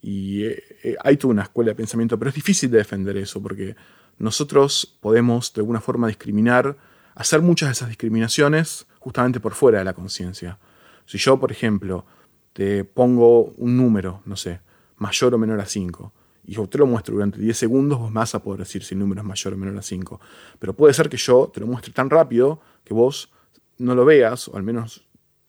Y 0.02 0.44
eh, 0.44 0.62
eh, 0.82 0.96
hay 1.02 1.16
toda 1.16 1.32
una 1.32 1.42
escuela 1.42 1.70
de 1.70 1.74
pensamiento, 1.74 2.18
pero 2.18 2.28
es 2.28 2.34
difícil 2.34 2.70
de 2.70 2.78
defender 2.78 3.16
eso, 3.16 3.42
porque 3.42 3.74
nosotros 4.18 4.98
podemos 5.00 5.52
de 5.54 5.60
alguna 5.60 5.80
forma 5.80 6.06
discriminar, 6.06 6.76
hacer 7.14 7.40
muchas 7.40 7.70
de 7.70 7.72
esas 7.72 7.88
discriminaciones 7.88 8.86
justamente 8.98 9.40
por 9.40 9.54
fuera 9.54 9.78
de 9.78 9.84
la 9.84 9.94
conciencia. 9.94 10.58
Si 11.06 11.16
yo, 11.16 11.38
por 11.40 11.50
ejemplo, 11.50 12.04
te 12.52 12.84
pongo 12.84 13.54
un 13.56 13.76
número, 13.76 14.22
no 14.26 14.36
sé, 14.36 14.60
mayor 14.96 15.34
o 15.34 15.38
menor 15.38 15.60
a 15.60 15.66
5, 15.66 16.12
y 16.46 16.52
yo 16.52 16.66
te 16.68 16.78
lo 16.78 16.86
muestro 16.86 17.14
durante 17.14 17.40
10 17.40 17.56
segundos, 17.56 17.98
vos 17.98 18.12
vas 18.12 18.34
a 18.34 18.42
poder 18.42 18.60
decir 18.60 18.84
si 18.84 18.94
el 18.94 19.00
número 19.00 19.20
es 19.20 19.26
mayor 19.26 19.54
o 19.54 19.56
menor 19.56 19.76
a 19.78 19.82
5. 19.82 20.20
Pero 20.58 20.74
puede 20.74 20.94
ser 20.94 21.08
que 21.08 21.16
yo 21.16 21.50
te 21.52 21.60
lo 21.60 21.66
muestre 21.66 21.92
tan 21.92 22.08
rápido 22.08 22.60
que 22.84 22.94
vos 22.94 23.30
no 23.78 23.94
lo 23.94 24.04
veas, 24.04 24.48
o 24.48 24.56
al 24.56 24.62
menos 24.62 25.04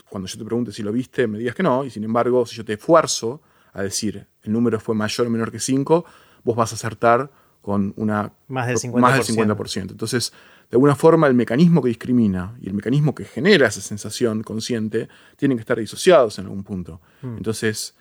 cuando 0.10 0.28
yo 0.28 0.38
te 0.38 0.46
pregunte 0.46 0.72
si 0.72 0.84
lo 0.84 0.92
viste, 0.92 1.28
me 1.28 1.38
digas 1.38 1.54
que 1.54 1.64
no, 1.64 1.86
y 1.86 1.92
sin 1.92 2.04
embargo, 2.04 2.46
si 2.46 2.56
yo 2.56 2.66
te 2.66 2.74
esfuerzo 2.74 3.42
a 3.74 3.84
decir 3.84 4.28
el 4.42 4.52
número 4.52 4.80
fue 4.80 4.96
mayor 4.96 5.28
o 5.28 5.30
menor 5.30 5.52
que 5.52 5.60
5, 5.60 6.06
vos 6.44 6.56
vas 6.56 6.72
a 6.72 6.76
acertar 6.76 7.30
con 7.62 7.94
una 7.98 8.34
más 8.48 8.68
del 8.68 8.78
50%. 8.78 9.00
Más 9.00 9.28
del 9.28 9.38
50%. 9.38 9.92
Entonces, 9.92 10.32
de 10.70 10.76
alguna 10.76 10.96
forma, 10.96 11.28
el 11.28 11.34
mecanismo 11.34 11.82
que 11.82 11.90
discrimina 11.90 12.56
y 12.62 12.68
el 12.68 12.74
mecanismo 12.74 13.14
que 13.14 13.26
genera 13.26 13.68
esa 13.68 13.82
sensación 13.82 14.42
consciente 14.42 15.10
tienen 15.36 15.58
que 15.58 15.62
estar 15.62 15.78
disociados 15.78 16.40
en 16.40 16.46
algún 16.46 16.64
punto. 16.64 17.02
Mm. 17.22 17.38
Entonces, 17.38 17.94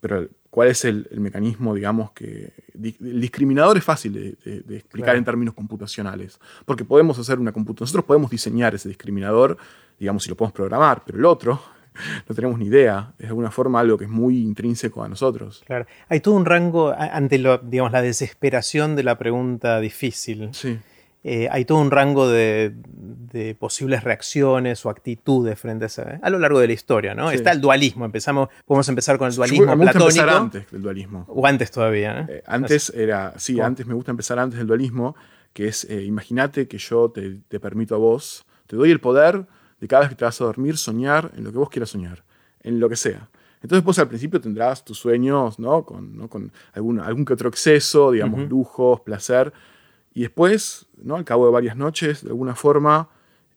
pero 0.00 0.28
¿cuál 0.56 0.68
es 0.68 0.86
el, 0.86 1.06
mecanismo, 1.18 1.74
digamos, 1.74 2.12
que... 2.12 2.50
El 2.72 3.20
discriminador 3.20 3.76
es 3.76 3.84
fácil 3.84 4.14
de, 4.42 4.74
explicar 4.74 5.14
en 5.14 5.22
términos 5.22 5.52
computacionales, 5.52 6.40
porque 6.64 6.82
podemos 6.82 7.18
hacer 7.18 7.38
una 7.38 7.52
computación, 7.52 7.84
nosotros 7.84 8.06
podemos 8.06 8.30
diseñar 8.30 8.74
ese 8.74 8.88
discriminador, 8.88 9.58
digamos, 10.00 10.22
si 10.22 10.30
lo 10.30 10.34
podemos 10.34 10.54
programar, 10.54 11.02
pero 11.04 11.18
el 11.18 11.26
otro, 11.26 11.60
no 12.26 12.34
tenemos 12.34 12.58
ni 12.58 12.68
idea. 12.68 13.12
Es 13.18 13.24
de 13.24 13.26
alguna 13.26 13.50
forma 13.50 13.80
algo 13.80 13.98
que 13.98 14.04
es 14.04 14.10
muy 14.10 14.38
intrínseco 14.38 15.04
a 15.04 15.10
nosotros. 15.10 15.62
Claro. 15.66 15.84
Hay 16.08 16.20
todo 16.20 16.32
un 16.32 16.46
rango 16.46 16.94
ante 16.98 17.36
lo, 17.36 17.58
digamos, 17.58 17.92
la 17.92 18.00
desesperación 18.00 18.96
de 18.96 19.02
la 19.02 19.18
pregunta 19.18 19.78
difícil. 19.78 20.48
Sí. 20.54 20.78
Eh, 21.28 21.48
hay 21.50 21.64
todo 21.64 21.78
un 21.78 21.90
rango 21.90 22.28
de, 22.28 22.72
posibles 23.58 24.04
reacciones 24.04 24.86
o 24.86 24.90
actitudes 24.90 25.58
frente 25.58 25.84
a 25.84 25.86
esa, 25.88 26.20
a 26.22 26.30
lo 26.30 26.38
largo 26.38 26.60
de 26.60 26.68
la 26.68 26.72
historia, 26.72 27.16
¿no? 27.16 27.32
Está 27.32 27.50
el 27.50 27.60
dualismo. 27.60 28.04
Empezamos, 28.04 28.48
podemos 28.64 28.88
empezar 28.88 29.18
con 29.18 29.26
el 29.26 29.34
dualismo 29.34 29.74
me 29.74 29.82
platónico. 29.82 30.08
empezar 30.08 30.28
antes 30.28 30.70
del 30.70 30.82
dualismo. 30.82 31.24
O 31.28 31.44
antes 31.44 31.72
todavía, 31.72 32.26
eh, 32.28 32.44
antes 32.46 32.90
era, 32.90 33.34
sí, 33.38 33.60
antes 33.60 33.88
me 33.88 33.94
gusta 33.94 34.12
empezar 34.12 34.38
antes 34.38 34.56
del 34.56 34.68
dualismo, 34.68 35.16
que 35.52 35.66
es, 35.66 35.82
eh, 35.90 36.04
imagínate 36.04 36.68
que 36.68 36.78
yo 36.78 37.10
te, 37.10 37.40
te 37.48 37.58
permito 37.58 37.96
a 37.96 37.98
vos, 37.98 38.46
te 38.68 38.76
doy 38.76 38.92
el 38.92 39.00
poder 39.00 39.46
de 39.80 39.88
cada 39.88 40.02
vez 40.02 40.10
que 40.10 40.14
te 40.14 40.24
vas 40.24 40.40
a 40.40 40.44
dormir, 40.44 40.76
soñar 40.76 41.32
en 41.36 41.42
lo 41.42 41.50
que 41.50 41.58
vos 41.58 41.70
quieras 41.70 41.90
soñar, 41.90 42.22
en 42.62 42.78
lo 42.78 42.88
que 42.88 42.94
sea. 42.94 43.28
Entonces 43.62 43.84
vos 43.84 43.98
al 43.98 44.06
principio 44.06 44.40
tendrás 44.40 44.84
tus 44.84 44.96
sueños, 44.96 45.58
¿no? 45.58 45.84
Con, 45.84 46.28
con 46.28 46.52
algún, 46.72 47.00
algún 47.00 47.24
que 47.24 47.32
otro 47.32 47.48
exceso, 47.48 48.12
digamos, 48.12 48.48
lujos, 48.48 49.00
placer. 49.00 49.52
Y 50.16 50.22
después, 50.22 50.86
¿no? 50.96 51.16
Al 51.16 51.26
cabo 51.26 51.44
de 51.44 51.52
varias 51.52 51.76
noches, 51.76 52.22
de 52.22 52.30
alguna 52.30 52.54
forma, 52.54 53.10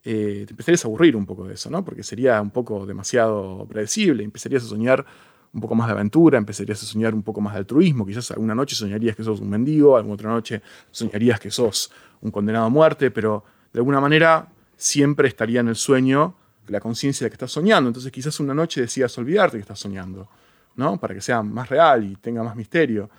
eh, 0.04 0.44
te 0.46 0.52
empezarías 0.52 0.84
a 0.84 0.90
aburrir 0.90 1.16
un 1.16 1.26
poco 1.26 1.48
de 1.48 1.54
eso, 1.54 1.70
¿no? 1.70 1.86
Porque 1.86 2.04
sería 2.04 2.42
un 2.42 2.52
poco 2.52 2.86
demasiado 2.86 3.66
predecible. 3.66 4.26
Empezarías 4.26 4.66
a 4.66 4.68
soñar 4.68 5.06
un 5.54 5.62
poco 5.62 5.74
más 5.74 5.88
de 5.88 5.94
aventura, 5.94 6.38
empezarías 6.38 6.84
a 6.84 6.86
soñar 6.86 7.16
un 7.16 7.24
poco 7.24 7.40
más 7.40 7.54
de 7.54 7.60
altruismo. 7.60 8.06
Quizás 8.06 8.32
alguna 8.32 8.54
noche 8.54 8.76
soñarías 8.76 9.16
que 9.16 9.24
sos 9.24 9.40
un 9.40 9.50
mendigo, 9.50 9.96
alguna 9.96 10.16
otra 10.16 10.32
noche 10.32 10.62
soñarías 10.92 11.40
que 11.40 11.50
sos 11.50 11.94
un 12.20 12.30
condenado 12.30 12.66
a 12.66 12.70
muerte, 12.70 13.10
pero 13.10 13.46
de 13.72 13.80
alguna 13.80 14.02
manera 14.02 14.50
siempre 14.76 15.30
estaría 15.30 15.62
en 15.62 15.70
el 15.70 15.78
sueño 15.78 16.36
la 16.68 16.82
conciencia 16.82 17.24
de 17.24 17.30
que 17.30 17.36
estás 17.36 17.54
soñando. 17.54 17.88
Entonces 17.88 18.12
quizás 18.12 18.38
una 18.42 18.54
noche 18.54 18.82
decidas 18.82 19.18
olvidarte 19.18 19.56
que 19.56 19.62
estás 19.62 19.80
soñando, 19.80 20.28
¿no? 20.76 21.00
Para 21.00 21.14
que 21.14 21.22
sea 21.22 21.42
más 21.42 21.70
real 21.70 22.04
y 22.04 22.18
tenga 22.18 22.44
más 22.44 22.58
misterio. 22.58 23.10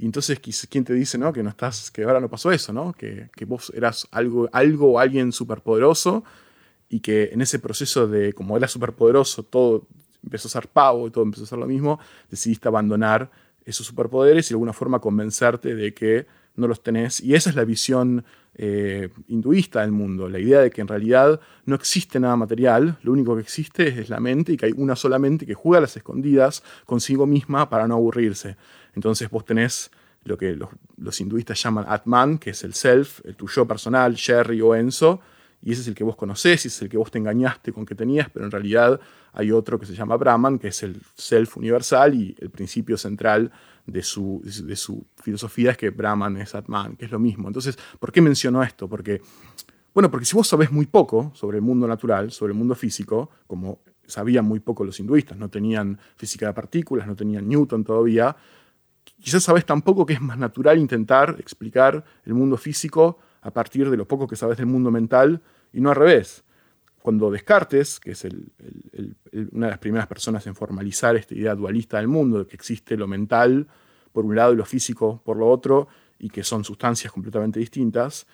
Y 0.00 0.06
entonces, 0.06 0.40
¿quién 0.70 0.82
te 0.82 0.94
dice, 0.94 1.18
¿no? 1.18 1.30
Que 1.30 1.42
no 1.42 1.50
estás, 1.50 1.90
que 1.90 2.04
ahora 2.04 2.20
no 2.20 2.30
pasó 2.30 2.50
eso, 2.50 2.72
¿no? 2.72 2.94
Que, 2.94 3.28
vos 3.46 3.70
eras 3.76 4.08
algo, 4.10 4.48
algo 4.50 4.92
o 4.92 4.98
alguien 4.98 5.30
superpoderoso 5.30 6.24
y 6.88 7.00
que 7.00 7.28
en 7.32 7.42
ese 7.42 7.58
proceso 7.58 8.08
de, 8.08 8.32
como 8.32 8.56
eras 8.56 8.70
superpoderoso, 8.70 9.42
todo 9.42 9.86
empezó 10.24 10.48
a 10.48 10.52
ser 10.52 10.68
pavo 10.68 11.06
y 11.06 11.10
todo 11.10 11.24
empezó 11.24 11.44
a 11.44 11.48
ser 11.48 11.58
lo 11.58 11.66
mismo, 11.66 12.00
decidiste 12.30 12.66
abandonar 12.66 13.30
esos 13.66 13.86
superpoderes 13.86 14.46
y 14.46 14.48
de 14.48 14.54
alguna 14.54 14.72
forma 14.72 15.00
convencerte 15.00 15.74
de 15.74 15.92
que 15.92 16.26
no 16.60 16.68
los 16.68 16.82
tenés. 16.82 17.20
Y 17.20 17.34
esa 17.34 17.50
es 17.50 17.56
la 17.56 17.64
visión 17.64 18.24
eh, 18.54 19.08
hinduista 19.28 19.80
del 19.80 19.92
mundo, 19.92 20.28
la 20.28 20.38
idea 20.38 20.60
de 20.60 20.70
que 20.70 20.80
en 20.80 20.88
realidad 20.88 21.40
no 21.64 21.74
existe 21.74 22.20
nada 22.20 22.36
material, 22.36 22.98
lo 23.02 23.12
único 23.12 23.34
que 23.34 23.42
existe 23.42 23.88
es 23.88 24.08
la 24.10 24.20
mente 24.20 24.52
y 24.52 24.56
que 24.56 24.66
hay 24.66 24.72
una 24.76 24.96
sola 24.96 25.18
mente 25.18 25.46
que 25.46 25.54
juega 25.54 25.78
a 25.78 25.80
las 25.82 25.96
escondidas 25.96 26.62
consigo 26.84 27.26
misma 27.26 27.70
para 27.70 27.88
no 27.88 27.94
aburrirse. 27.94 28.56
Entonces 28.94 29.30
vos 29.30 29.44
tenés 29.44 29.90
lo 30.24 30.36
que 30.36 30.56
los, 30.96 31.20
hinduistas 31.20 31.62
llaman 31.62 31.86
Atman, 31.88 32.38
que 32.38 32.50
es 32.50 32.62
el 32.64 32.74
self, 32.74 33.20
el 33.24 33.36
tuyo 33.36 33.66
personal, 33.66 34.14
Sherry 34.14 34.60
o 34.60 34.74
Enzo, 34.74 35.20
y 35.62 35.72
ese 35.72 35.82
es 35.82 35.88
el 35.88 35.94
que 35.94 36.04
vos 36.04 36.16
conocés 36.16 36.64
y 36.64 36.68
es 36.68 36.82
el 36.82 36.88
que 36.88 36.96
vos 36.96 37.10
te 37.10 37.18
engañaste 37.18 37.72
con 37.72 37.84
que 37.84 37.94
tenías, 37.94 38.30
pero 38.30 38.46
en 38.46 38.50
realidad 38.50 38.98
hay 39.32 39.52
otro 39.52 39.78
que 39.78 39.86
se 39.86 39.94
llama 39.94 40.16
Brahman, 40.16 40.58
que 40.58 40.68
es 40.68 40.82
el 40.82 41.00
self 41.14 41.58
universal 41.58 42.14
y 42.14 42.34
el 42.40 42.50
principio 42.50 42.96
central 42.96 43.52
de 43.86 44.02
su, 44.02 44.40
de 44.42 44.76
su 44.76 45.04
filosofía 45.22 45.72
es 45.72 45.76
que 45.76 45.90
Brahman 45.90 46.38
es 46.38 46.54
Atman, 46.54 46.96
que 46.96 47.04
es 47.04 47.10
lo 47.10 47.18
mismo. 47.18 47.48
Entonces, 47.48 47.78
¿por 47.98 48.10
qué 48.10 48.22
menciono 48.22 48.62
esto? 48.62 48.88
Porque, 48.88 49.20
bueno, 49.92 50.10
porque 50.10 50.24
si 50.24 50.34
vos 50.34 50.48
sabés 50.48 50.72
muy 50.72 50.86
poco 50.86 51.30
sobre 51.34 51.58
el 51.58 51.62
mundo 51.62 51.86
natural, 51.86 52.30
sobre 52.30 52.52
el 52.52 52.58
mundo 52.58 52.74
físico, 52.74 53.30
como 53.46 53.80
sabían 54.06 54.46
muy 54.46 54.60
poco 54.60 54.84
los 54.84 54.98
hinduistas, 54.98 55.36
no 55.36 55.48
tenían 55.50 55.98
física 56.16 56.46
de 56.46 56.54
partículas, 56.54 57.06
no 57.06 57.14
tenían 57.14 57.46
Newton 57.48 57.84
todavía, 57.84 58.34
quizás 59.20 59.42
sabés 59.42 59.66
tan 59.66 59.82
poco 59.82 60.06
que 60.06 60.14
es 60.14 60.20
más 60.20 60.38
natural 60.38 60.78
intentar 60.78 61.36
explicar 61.38 62.04
el 62.24 62.34
mundo 62.34 62.56
físico 62.56 63.18
a 63.42 63.50
partir 63.50 63.90
de 63.90 63.96
lo 63.96 64.06
poco 64.06 64.26
que 64.26 64.36
sabes 64.36 64.58
del 64.58 64.66
mundo 64.66 64.90
mental 64.90 65.42
y 65.72 65.80
no 65.80 65.90
al 65.90 65.96
revés. 65.96 66.44
Cuando 67.02 67.30
Descartes, 67.30 67.98
que 67.98 68.10
es 68.10 68.24
una 69.52 69.66
de 69.66 69.70
las 69.70 69.78
primeras 69.78 70.06
personas 70.06 70.46
en 70.46 70.54
formalizar 70.54 71.16
esta 71.16 71.34
idea 71.34 71.54
dualista 71.54 71.96
del 71.96 72.08
mundo, 72.08 72.40
de 72.40 72.46
que 72.46 72.56
existe 72.56 72.96
lo 72.96 73.06
mental 73.06 73.66
por 74.12 74.26
un 74.26 74.36
lado 74.36 74.52
y 74.52 74.56
lo 74.56 74.66
físico 74.66 75.22
por 75.24 75.38
lo 75.38 75.48
otro, 75.48 75.88
y 76.18 76.28
que 76.28 76.44
son 76.44 76.62
sustancias 76.64 77.10
completamente 77.10 77.58
distintas, 77.58 78.26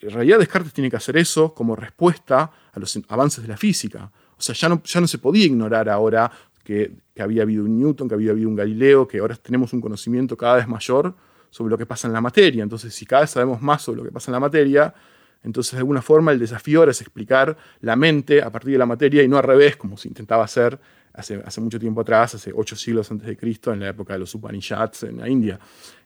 en 0.00 0.10
realidad 0.10 0.38
Descartes 0.40 0.72
tiene 0.72 0.90
que 0.90 0.96
hacer 0.96 1.16
eso 1.16 1.54
como 1.54 1.76
respuesta 1.76 2.50
a 2.72 2.80
los 2.80 2.98
avances 3.08 3.42
de 3.42 3.48
la 3.48 3.56
física. 3.56 4.10
O 4.36 4.42
sea, 4.42 4.54
ya 4.54 4.68
no, 4.68 4.82
ya 4.82 5.00
no 5.00 5.06
se 5.06 5.18
podía 5.18 5.46
ignorar 5.46 5.88
ahora 5.88 6.30
que, 6.64 6.92
que, 7.14 7.22
había 7.22 7.42
habido 7.42 7.64
un 7.64 7.78
Newton, 7.78 8.08
que 8.08 8.14
había 8.14 8.32
habido 8.32 8.48
un 8.48 8.56
Galileo, 8.56 9.06
que 9.06 9.20
ahora 9.20 9.36
tenemos 9.36 9.72
un 9.72 9.80
conocimiento 9.80 10.36
cada 10.36 10.56
vez 10.56 10.66
mayor 10.66 11.14
sobre 11.52 11.70
lo 11.70 11.78
que 11.78 11.86
pasa 11.86 12.08
en 12.08 12.14
la 12.14 12.20
materia. 12.20 12.62
Entonces, 12.62 12.94
si 12.94 13.04
cada 13.04 13.22
vez 13.22 13.30
sabemos 13.30 13.60
más 13.60 13.82
sobre 13.82 13.98
lo 13.98 14.04
que 14.04 14.10
pasa 14.10 14.30
en 14.30 14.32
la 14.32 14.40
materia, 14.40 14.92
entonces, 15.44 15.72
de 15.72 15.78
alguna 15.78 16.00
forma, 16.02 16.32
el 16.32 16.38
desafío 16.38 16.80
ahora 16.80 16.92
es 16.92 17.00
explicar 17.00 17.56
la 17.80 17.94
mente 17.94 18.40
a 18.40 18.50
partir 18.50 18.72
de 18.72 18.78
la 18.78 18.86
materia 18.86 19.22
y 19.22 19.28
no 19.28 19.36
al 19.36 19.44
revés, 19.44 19.76
como 19.76 19.96
se 19.96 20.08
intentaba 20.08 20.44
hacer 20.44 20.78
hace, 21.12 21.60
mucho 21.60 21.78
tiempo 21.78 22.00
atrás, 22.00 22.36
hace 22.36 22.52
ocho 22.54 22.74
siglos 22.74 23.10
antes 23.10 23.26
de 23.26 23.36
Cristo, 23.36 23.72
en 23.72 23.80
la 23.80 23.90
época 23.90 24.14
de 24.14 24.20
los 24.20 24.34
Upanishads 24.34 25.02
en 25.02 25.18
la 25.18 25.28
India. 25.28 25.58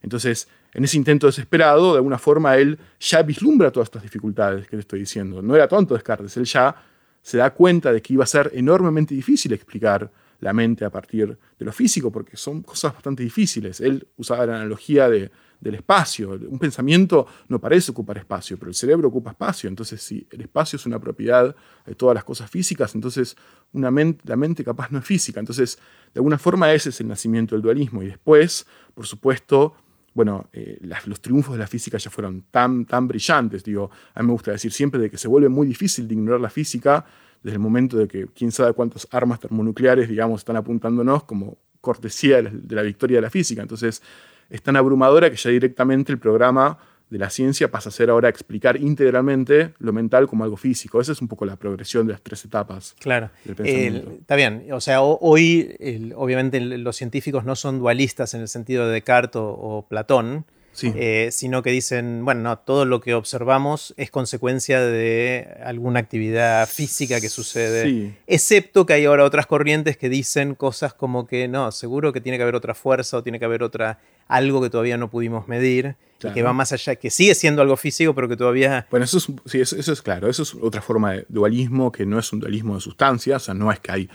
Entonces, 0.03 0.49
en 0.73 0.83
ese 0.83 0.97
intento 0.97 1.27
desesperado, 1.27 1.93
de 1.93 1.99
alguna 1.99 2.19
forma, 2.19 2.57
él 2.57 2.77
ya 2.99 3.23
vislumbra 3.23 3.71
todas 3.71 3.87
estas 3.87 4.03
dificultades 4.03 4.67
que 4.67 4.77
le 4.77 4.81
estoy 4.81 5.01
diciendo. 5.01 5.41
No 5.43 5.55
era 5.55 5.69
tonto 5.69 5.95
Descartes, 5.95 6.37
él 6.37 6.45
ya 6.45 6.75
se 7.23 7.39
da 7.39 7.51
cuenta 7.51 7.93
de 7.93 8.03
que 8.03 8.15
iba 8.15 8.25
a 8.25 8.27
ser 8.27 8.51
enormemente 8.55 9.15
difícil 9.15 9.53
explicar 9.53 10.11
la 10.47 10.53
mente 10.53 10.85
a 10.85 10.91
partir 10.91 11.37
de 11.59 11.65
lo 11.65 11.73
físico, 11.73 12.11
porque 12.11 12.37
son 12.37 12.63
cosas 12.63 12.95
bastante 12.95 13.23
difíciles. 13.23 13.81
Él 13.81 14.07
usaba 14.17 14.47
la 14.47 14.57
analogía 14.57 15.09
de 15.09 15.31
del 15.61 15.75
espacio. 15.75 16.39
Un 16.49 16.59
pensamiento 16.59 17.27
no 17.49 17.61
parece 17.61 17.91
ocupar 17.91 18.19
espacio, 18.19 18.59
pero 18.59 18.69
el 18.69 18.75
cerebro 18.75 19.09
ocupa 19.09 19.31
espacio. 19.31 19.69
Entonces, 19.69 20.03
si 20.03 20.27
el 20.31 20.43
espacio 20.43 20.77
es 20.77 20.87
una 20.87 20.99
propiedad 20.99 21.55
de 21.85 21.95
todas 21.95 22.15
las 22.15 22.25
cosas 22.25 22.51
físicas, 22.51 22.95
entonces 22.95 23.37
una 23.73 23.91
la 24.25 24.37
mente 24.37 24.65
capaz 24.65 24.91
no 24.91 24.99
es 24.99 25.05
física. 25.05 25.41
Entonces, 25.41 25.79
de 26.13 26.19
alguna 26.19 26.39
forma 26.39 26.73
ese 26.73 26.91
es 26.91 27.01
el 27.01 27.09
nacimiento 27.09 27.55
del 27.55 27.63
dualismo. 27.63 28.03
Y 28.03 28.07
después, 28.07 28.67
por 28.95 29.07
supuesto, 29.07 29.75
bueno, 30.15 30.49
eh, 30.53 30.79
los 31.07 31.21
triunfos 31.21 31.55
de 31.55 31.59
la 31.59 31.67
física 31.67 31.99
ya 31.99 32.11
fueron 32.11 32.45
tan, 32.51 32.87
tan 32.87 33.07
brillantes. 33.07 33.65
Digo, 33.65 33.91
a 34.15 34.23
mí 34.23 34.27
me 34.27 34.33
gusta 34.33 34.53
decir 34.53 34.73
siempre 34.73 35.01
de 35.01 35.11
que 35.11 35.19
se 35.19 35.29
vuelve 35.29 35.49
muy 35.49 35.67
difícil 35.67 36.09
de 36.09 36.15
ignorar 36.15 36.41
la 36.41 36.51
física 36.51 37.05
desde 37.47 37.59
el 37.59 37.63
momento 37.63 37.97
de 37.97 38.09
que 38.09 38.27
quién 38.35 38.51
sabe 38.51 38.73
cuántas 38.73 39.07
armas 39.13 39.39
termonucleares, 39.39 40.09
digamos, 40.09 40.41
están 40.41 40.57
apuntándonos 40.57 41.23
como 41.23 41.59
cortesía 41.81 42.43
de 42.43 42.75
la 42.75 42.83
victoria 42.83 43.19
de 43.19 43.23
la 43.23 43.31
física. 43.31 43.63
Entonces, 43.63 44.03
es 44.51 44.63
tan 44.63 44.75
abrumadora 44.75 45.31
que 45.31 45.37
ya 45.37 45.51
directamente 45.51 46.11
el 46.11 46.19
programa 46.19 46.77
de 47.09 47.19
la 47.19 47.31
ciencia 47.31 47.71
pasa 47.71 47.91
a 47.91 47.93
ser 47.93 48.11
ahora 48.11 48.29
explicar 48.29 48.77
íntegramente 48.77 49.75
lo 49.79 49.93
mental 49.93 50.27
como 50.27 50.43
algo 50.43 50.57
físico. 50.57 51.01
Esa 51.01 51.13
es 51.13 51.23
un 51.23 51.29
poco 51.29 51.47
la 51.47 51.55
progresión 51.55 52.09
de 52.09 52.15
las 52.15 52.23
tres 52.23 52.45
etapas. 52.45 52.97
Claro. 52.99 53.31
está 53.45 54.35
bien. 54.35 54.67
O 54.73 54.81
sea, 54.81 55.03
hoy 55.03 56.13
obviamente 56.17 56.59
los 56.59 56.97
científicos 56.97 57.45
no 57.45 57.55
son 57.55 57.79
dualistas 57.79 58.35
en 58.35 58.41
el 58.41 58.49
sentido 58.49 58.89
de 58.89 58.95
Descartes 58.95 59.41
o 59.41 59.87
Platón, 59.89 60.47
eh, 60.83 61.29
sino 61.33 61.63
que 61.63 61.71
dicen, 61.71 62.25
bueno, 62.25 62.43
no, 62.43 62.59
todo 62.59 62.85
lo 62.85 63.01
que 63.01 63.15
observamos 63.15 63.95
es 63.97 64.11
consecuencia 64.11 64.81
de 64.81 65.49
alguna 65.65 66.01
actividad 66.01 66.69
física 66.69 67.21
que 67.21 67.29
sucede, 67.29 68.15
excepto 68.27 68.87
que 68.87 68.95
hay 68.95 69.05
ahora 69.05 69.25
otras 69.25 69.47
corrientes 69.47 69.97
que 69.97 70.09
dicen 70.09 70.55
cosas 70.55 70.95
como 70.95 71.27
que 71.27 71.49
no, 71.49 71.73
seguro 71.73 72.13
que 72.13 72.21
tiene 72.21 72.39
que 72.39 72.43
haber 72.43 72.55
otra 72.55 72.75
fuerza 72.75 73.17
o 73.19 73.23
tiene 73.23 73.39
que 73.39 73.45
haber 73.45 73.63
otra 73.63 73.99
algo 74.29 74.61
que 74.61 74.71
todavía 74.71 74.97
no 74.97 75.09
pudimos 75.09 75.49
medir 75.49 75.97
y 76.23 76.33
que 76.33 76.43
va 76.43 76.53
más 76.53 76.73
allá, 76.73 76.97
que 76.97 77.11
sigue 77.11 77.35
siendo 77.35 77.63
algo 77.63 77.77
físico, 77.77 78.15
pero 78.15 78.29
que 78.29 78.37
todavía... 78.37 78.87
Bueno, 78.91 79.05
eso 79.05 79.19
es, 79.19 79.27
sí, 79.45 79.61
eso, 79.61 79.93
es 79.93 80.03
claro, 80.03 80.29
eso 80.29 80.43
es 80.43 80.55
otra 80.55 80.81
forma 80.81 81.13
de 81.13 81.27
dualismo 81.29 81.93
que 81.93 82.07
no 82.07 82.19
es 82.19 82.33
un 82.33 82.41
dualismo 82.41 82.75
de 82.75 82.81
sustancias, 82.81 83.43
o 83.43 83.45
sea, 83.47 83.55
no 83.55 83.71
es 83.71 83.81
que 83.81 83.93
hay 83.93 84.09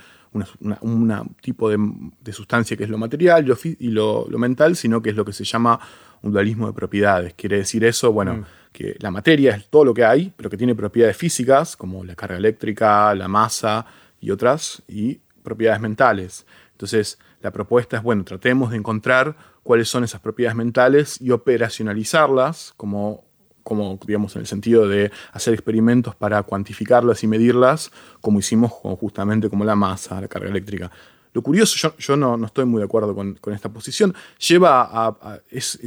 un 0.80 1.36
tipo 1.40 1.70
de, 1.70 2.32
sustancia 2.32 2.76
que 2.76 2.84
es 2.84 2.90
lo 2.90 2.98
material 2.98 3.46
y 3.78 3.88
lo, 3.88 4.26
mental, 4.30 4.76
sino 4.76 5.00
que 5.02 5.10
es 5.10 5.16
lo 5.16 5.24
que 5.24 5.32
se 5.32 5.44
llama 5.44 5.78
un 6.22 6.32
dualismo 6.32 6.66
de 6.66 6.72
propiedades. 6.72 7.34
Quiere 7.34 7.58
decir 7.58 7.84
eso, 7.84 8.12
bueno, 8.12 8.34
mm. 8.34 8.44
que 8.72 8.96
la 9.00 9.10
materia 9.10 9.56
es 9.56 9.68
todo 9.68 9.84
lo 9.84 9.94
que 9.94 10.04
hay, 10.04 10.32
pero 10.36 10.48
que 10.48 10.56
tiene 10.56 10.74
propiedades 10.74 11.16
físicas, 11.16 11.76
como 11.76 12.04
la 12.04 12.14
carga 12.14 12.36
eléctrica, 12.36 13.14
la 13.14 13.28
masa 13.28 13.86
y 14.20 14.30
otras, 14.30 14.82
y 14.88 15.20
propiedades 15.42 15.80
mentales. 15.80 16.46
Entonces, 16.72 17.18
la 17.40 17.50
propuesta 17.50 17.96
es, 17.96 18.02
bueno, 18.02 18.24
tratemos 18.24 18.70
de 18.70 18.76
encontrar 18.76 19.36
cuáles 19.62 19.88
son 19.88 20.04
esas 20.04 20.20
propiedades 20.20 20.56
mentales 20.56 21.20
y 21.20 21.30
operacionalizarlas 21.30 22.74
como 22.76 23.24
como 23.62 23.98
digamos 24.06 24.34
en 24.36 24.40
el 24.40 24.46
sentido 24.46 24.88
de 24.88 25.10
hacer 25.32 25.54
experimentos 25.54 26.14
para 26.14 26.42
cuantificarlas 26.42 27.22
y 27.22 27.28
medirlas, 27.28 27.90
como 28.20 28.38
hicimos 28.38 28.72
justamente 28.72 29.48
como 29.48 29.64
la 29.64 29.76
masa, 29.76 30.20
la 30.20 30.28
carga 30.28 30.48
eléctrica. 30.48 30.90
Lo 31.32 31.42
curioso, 31.42 31.94
yo, 31.98 32.16
no, 32.16 32.44
estoy 32.44 32.66
muy 32.66 32.80
de 32.80 32.84
acuerdo 32.84 33.14
con, 33.14 33.38
esta 33.54 33.70
posición, 33.70 34.14
lleva 34.38 34.82
a, 34.82 35.40
es, 35.50 35.78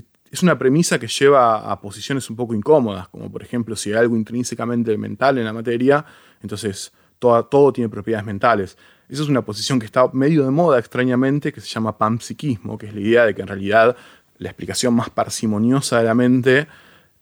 una 0.43 0.57
premisa 0.57 0.99
que 0.99 1.07
lleva 1.07 1.71
a 1.71 1.79
posiciones 1.79 2.29
un 2.29 2.35
poco 2.35 2.53
incómodas, 2.53 3.07
como 3.09 3.31
por 3.31 3.43
ejemplo 3.43 3.75
si 3.75 3.91
hay 3.91 3.97
algo 3.97 4.15
intrínsecamente 4.15 4.97
mental 4.97 5.37
en 5.37 5.45
la 5.45 5.53
materia, 5.53 6.05
entonces 6.41 6.91
todo, 7.19 7.73
tiene 7.73 7.89
propiedades 7.89 8.25
mentales. 8.25 8.77
Esa 9.09 9.23
es 9.23 9.29
una 9.29 9.43
posición 9.43 9.79
que 9.79 9.85
está 9.85 10.09
medio 10.13 10.43
de 10.43 10.51
moda 10.51 10.79
extrañamente, 10.79 11.51
que 11.53 11.61
se 11.61 11.67
llama 11.67 11.97
panpsiquismo, 11.97 12.77
que 12.77 12.87
es 12.87 12.93
la 12.93 13.01
idea 13.01 13.25
de 13.25 13.35
que 13.35 13.41
en 13.41 13.47
realidad 13.47 13.95
la 14.37 14.49
explicación 14.49 14.93
más 14.93 15.09
parsimoniosa 15.09 15.99
de 15.99 16.03
la 16.05 16.13
mente 16.13 16.67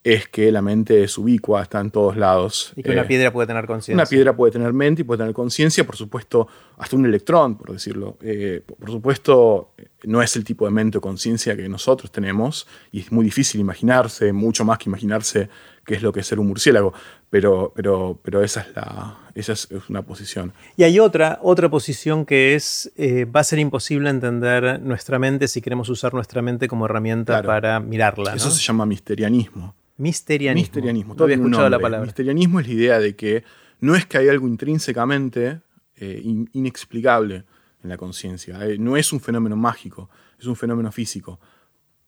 es 0.04 0.28
que 0.28 0.52
la 0.52 0.62
mente 0.62 1.04
es 1.04 1.18
ubicua, 1.18 1.62
está 1.62 1.80
en 1.80 1.90
todos 1.90 2.18
lados. 2.18 2.74
Y 2.76 2.84
que 2.84 2.92
una 2.92 3.04
eh, 3.04 3.06
piedra 3.06 3.32
puede 3.32 3.48
tener 3.48 3.66
conciencia. 3.66 3.96
Una 3.96 4.06
piedra 4.06 4.36
puede 4.36 4.52
tener 4.52 4.74
mente 4.74 5.02
y 5.02 5.06
puede 5.06 5.20
tener 5.20 5.34
conciencia, 5.34 5.86
por 5.86 5.96
supuesto, 5.96 6.48
hasta 6.78 6.98
un 6.98 7.06
electrón, 7.06 7.58
por 7.58 7.72
decirlo. 7.72 8.18
Eh, 8.22 8.62
por 8.66 8.92
supuesto, 8.92 9.72
no 10.04 10.22
es 10.22 10.36
el 10.36 10.44
tipo 10.44 10.66
de 10.66 10.72
mente 10.72 10.98
o 10.98 11.02
conciencia 11.02 11.56
que 11.56 11.70
nosotros 11.70 12.12
tenemos, 12.12 12.68
y 12.92 13.00
es 13.00 13.12
muy 13.14 13.24
difícil 13.24 13.62
imaginarse, 13.62 14.34
mucho 14.34 14.66
más 14.66 14.78
que 14.78 14.90
imaginarse 14.90 15.48
qué 15.86 15.96
es 15.96 16.02
lo 16.02 16.12
que 16.12 16.20
es 16.20 16.28
ser 16.28 16.40
un 16.40 16.48
murciélago, 16.48 16.94
pero, 17.30 17.72
pero, 17.74 18.20
pero 18.22 18.44
esa, 18.44 18.62
es, 18.62 18.76
la, 18.76 19.18
esa 19.36 19.54
es 19.54 19.70
una 19.88 20.02
posición. 20.02 20.52
Y 20.76 20.84
hay 20.84 21.00
otra, 21.00 21.40
otra 21.42 21.70
posición 21.70 22.26
que 22.26 22.56
es, 22.56 22.92
eh, 22.98 23.24
va 23.24 23.40
a 23.40 23.44
ser 23.46 23.60
imposible 23.60 24.10
entender 24.10 24.82
nuestra 24.82 25.18
mente 25.18 25.48
si 25.48 25.62
queremos 25.62 25.88
usar 25.88 26.14
nuestra 26.14 26.42
mente 26.42 26.68
como 26.68 26.86
herramienta 26.86 27.42
para 27.42 27.80
mirarla. 27.80 28.36
Eso 28.36 28.52
se 28.52 28.62
llama 28.62 28.86
misterianismo. 28.86 29.74
Misterianismo. 30.04 30.64
Misterianismo. 30.64 31.16
Todavía 31.16 31.38
escuchado 31.38 31.70
la 31.70 31.80
palabra. 31.80 32.06
Misterianismo 32.06 32.60
es 32.60 32.68
la 32.68 32.74
idea 32.74 33.00
de 33.00 33.16
que 33.16 33.44
no 33.80 33.96
es 33.96 34.06
que 34.06 34.18
hay 34.18 34.28
algo 34.28 34.48
intrínsecamente 34.48 35.62
eh, 35.96 36.22
inexplicable 36.52 37.46
en 37.82 37.90
la 37.90 37.98
conciencia. 37.98 38.66
Eh, 38.68 38.78
no 38.78 38.98
es 38.98 39.14
un 39.14 39.20
fenómeno 39.20 39.56
mágico, 39.56 40.10
es 40.38 40.46
un 40.46 40.56
fenómeno 40.56 40.92
físico. 40.92 41.40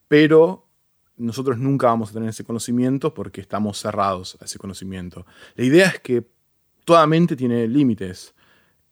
Pero 0.07 0.67
nosotros 1.17 1.57
nunca 1.57 1.87
vamos 1.87 2.09
a 2.09 2.13
tener 2.13 2.29
ese 2.29 2.43
conocimiento 2.43 3.13
porque 3.13 3.41
estamos 3.41 3.79
cerrados 3.79 4.37
a 4.41 4.45
ese 4.45 4.59
conocimiento. 4.59 5.25
La 5.55 5.63
idea 5.63 5.87
es 5.87 5.99
que 5.99 6.27
toda 6.83 7.05
mente 7.07 7.35
tiene 7.35 7.67
límites. 7.67 8.33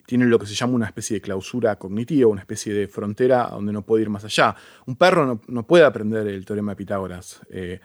Tiene 0.06 0.26
lo 0.26 0.38
que 0.38 0.46
se 0.46 0.54
llama 0.54 0.74
una 0.74 0.86
especie 0.86 1.16
de 1.16 1.20
clausura 1.22 1.76
cognitiva, 1.76 2.28
una 2.28 2.40
especie 2.40 2.74
de 2.74 2.88
frontera 2.88 3.48
donde 3.50 3.72
no 3.72 3.82
puede 3.82 4.02
ir 4.02 4.10
más 4.10 4.24
allá. 4.24 4.54
Un 4.86 4.96
perro 4.96 5.40
no, 5.46 5.66
puede 5.66 5.84
aprender 5.84 6.26
el 6.26 6.44
teorema 6.44 6.72
de 6.72 6.76
Pitágoras. 6.76 7.40
Eh, 7.50 7.80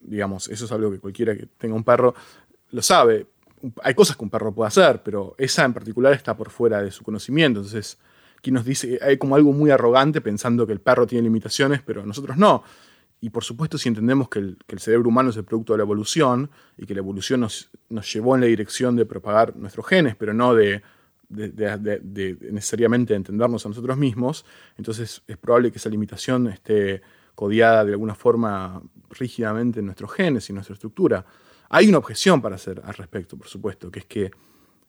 digamos, 0.00 0.48
eso 0.48 0.64
es 0.64 0.72
algo 0.72 0.90
que 0.90 0.98
cualquiera 0.98 1.36
que 1.36 1.46
tenga 1.46 1.74
un 1.74 1.84
perro 1.84 2.14
lo 2.72 2.82
sabe. 2.82 3.26
Hay 3.82 3.94
cosas 3.94 4.16
que 4.16 4.24
un 4.24 4.30
perro 4.30 4.54
puede 4.54 4.68
hacer, 4.68 5.02
pero 5.02 5.34
esa 5.38 5.64
en 5.64 5.74
particular 5.74 6.12
está 6.12 6.36
por 6.36 6.50
fuera 6.50 6.82
de 6.82 6.90
su 6.90 7.04
conocimiento. 7.04 7.60
Entonces, 7.60 7.98
quien 8.40 8.54
nos 8.54 8.64
dice, 8.64 8.98
hay 9.02 9.18
como 9.18 9.36
algo 9.36 9.52
muy 9.52 9.70
arrogante 9.70 10.20
pensando 10.20 10.66
que 10.66 10.72
el 10.72 10.80
perro 10.80 11.06
tiene 11.06 11.24
limitaciones, 11.24 11.82
pero 11.84 12.04
nosotros 12.06 12.36
no. 12.36 12.62
Y 13.20 13.30
por 13.30 13.44
supuesto, 13.44 13.76
si 13.76 13.88
entendemos 13.88 14.30
que 14.30 14.38
el, 14.38 14.56
cerebro 14.78 15.10
humano 15.10 15.28
es 15.28 15.36
el 15.36 15.44
producto 15.44 15.74
de 15.74 15.78
la 15.78 15.82
evolución 15.82 16.50
y 16.78 16.86
que 16.86 16.94
la 16.94 17.00
evolución 17.00 17.40
nos, 17.40 17.68
llevó 18.12 18.34
en 18.34 18.40
la 18.40 18.46
dirección 18.46 18.96
de 18.96 19.04
propagar 19.04 19.56
nuestros 19.56 19.86
genes, 19.86 20.16
pero 20.16 20.32
no 20.32 20.54
de, 20.54 20.82
de, 21.28 22.38
necesariamente 22.50 23.14
entendernos 23.14 23.66
a 23.66 23.68
nosotros 23.68 23.98
mismos, 23.98 24.46
entonces 24.78 25.22
es 25.26 25.36
probable 25.36 25.70
que 25.70 25.76
esa 25.76 25.90
limitación 25.90 26.46
esté 26.48 27.02
codiada 27.40 27.86
de 27.86 27.92
alguna 27.92 28.14
forma 28.14 28.82
rígidamente 29.08 29.80
en 29.80 29.86
nuestros 29.86 30.12
genes 30.12 30.50
y 30.50 30.52
nuestra 30.52 30.74
estructura. 30.74 31.24
Hay 31.70 31.88
una 31.88 31.96
objeción 31.96 32.42
para 32.42 32.56
hacer 32.56 32.82
al 32.84 32.92
respecto, 32.92 33.38
por 33.38 33.48
supuesto, 33.48 33.90
que 33.90 34.00
es 34.00 34.04
que 34.04 34.30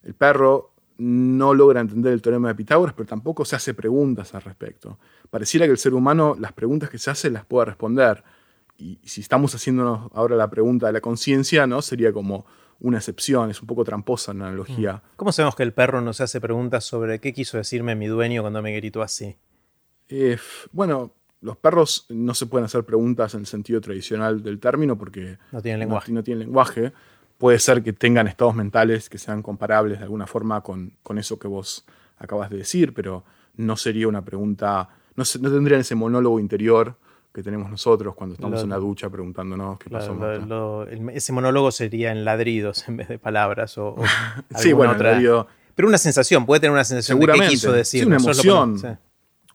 el 0.03 0.13
perro 0.15 0.73
no 0.97 1.53
logra 1.53 1.79
entender 1.79 2.11
el 2.11 2.21
teorema 2.21 2.49
de 2.49 2.55
Pitágoras, 2.55 2.93
pero 2.93 3.07
tampoco 3.07 3.45
se 3.45 3.55
hace 3.55 3.73
preguntas 3.73 4.35
al 4.35 4.41
respecto. 4.41 4.99
Pareciera 5.29 5.65
que 5.65 5.71
el 5.71 5.77
ser 5.77 5.93
humano 5.93 6.35
las 6.37 6.51
preguntas 6.51 6.89
que 6.89 6.97
se 6.97 7.09
hace 7.09 7.29
las 7.29 7.45
pueda 7.45 7.63
responder. 7.63 8.21
Y 8.77 8.99
si 9.05 9.21
estamos 9.21 9.55
haciéndonos 9.55 10.11
ahora 10.13 10.35
la 10.35 10.49
pregunta 10.49 10.87
de 10.87 10.91
la 10.91 10.99
conciencia, 10.99 11.65
¿no? 11.67 11.81
Sería 11.81 12.11
como 12.11 12.45
una 12.81 12.97
excepción, 12.97 13.49
es 13.49 13.61
un 13.61 13.67
poco 13.67 13.85
tramposa 13.85 14.33
la 14.33 14.47
analogía. 14.47 14.95
Mm. 14.95 15.15
¿Cómo 15.15 15.31
sabemos 15.31 15.55
que 15.55 15.63
el 15.63 15.71
perro 15.71 16.01
no 16.01 16.11
se 16.11 16.23
hace 16.23 16.41
preguntas 16.41 16.83
sobre 16.83 17.19
qué 17.21 17.31
quiso 17.31 17.55
decirme 17.55 17.95
mi 17.95 18.07
dueño 18.07 18.41
cuando 18.41 18.61
me 18.61 18.75
gritó 18.75 19.01
así? 19.01 19.37
Eh, 20.09 20.37
bueno, 20.73 21.13
los 21.41 21.57
perros 21.57 22.05
no 22.09 22.33
se 22.33 22.45
pueden 22.45 22.65
hacer 22.65 22.83
preguntas 22.83 23.33
en 23.33 23.41
el 23.41 23.45
sentido 23.47 23.81
tradicional 23.81 24.43
del 24.43 24.59
término 24.59 24.97
porque 24.97 25.37
no 25.51 25.61
tienen 25.61 25.79
lenguaje. 25.79 26.11
No, 26.11 26.23
tienen 26.23 26.45
lenguaje. 26.45 26.93
Puede 27.37 27.59
ser 27.59 27.81
que 27.81 27.93
tengan 27.93 28.27
estados 28.27 28.53
mentales 28.53 29.09
que 29.09 29.17
sean 29.17 29.41
comparables 29.41 29.97
de 29.97 30.03
alguna 30.03 30.27
forma 30.27 30.61
con, 30.61 30.93
eso 31.17 31.39
que 31.39 31.47
vos 31.47 31.85
acabas 32.19 32.51
de 32.51 32.57
decir, 32.57 32.93
pero 32.93 33.23
no 33.57 33.75
sería 33.75 34.07
una 34.07 34.23
pregunta, 34.23 34.89
no, 35.15 35.23
no 35.41 35.51
tendrían 35.51 35.81
ese 35.81 35.95
monólogo 35.95 36.39
interior 36.39 36.95
que 37.33 37.41
tenemos 37.41 37.71
nosotros 37.71 38.13
cuando 38.13 38.35
estamos 38.35 38.61
en 38.61 38.69
la 38.69 38.77
ducha 38.77 39.09
preguntándonos 39.09 39.79
qué 39.79 39.89
pasó. 39.89 40.85
ese 40.85 41.33
monólogo 41.33 41.71
sería 41.71 42.11
en 42.11 42.23
ladridos 42.25 42.87
en 42.87 42.97
vez 42.97 43.07
de 43.07 43.17
palabras 43.17 43.77
o, 43.77 43.95
sí, 44.55 44.73
bueno, 44.73 44.93
otra. 44.93 45.19
pero 45.73 45.87
una 45.87 45.97
sensación, 45.97 46.45
puede 46.45 46.59
tener 46.59 46.73
una 46.73 46.83
sensación 46.83 47.19
de 47.19 47.27
qué 47.27 47.47
quiso 47.47 47.71
decir. 47.71 48.01
Sí, 48.01 48.05
una 48.05 48.17
emoción 48.17 48.77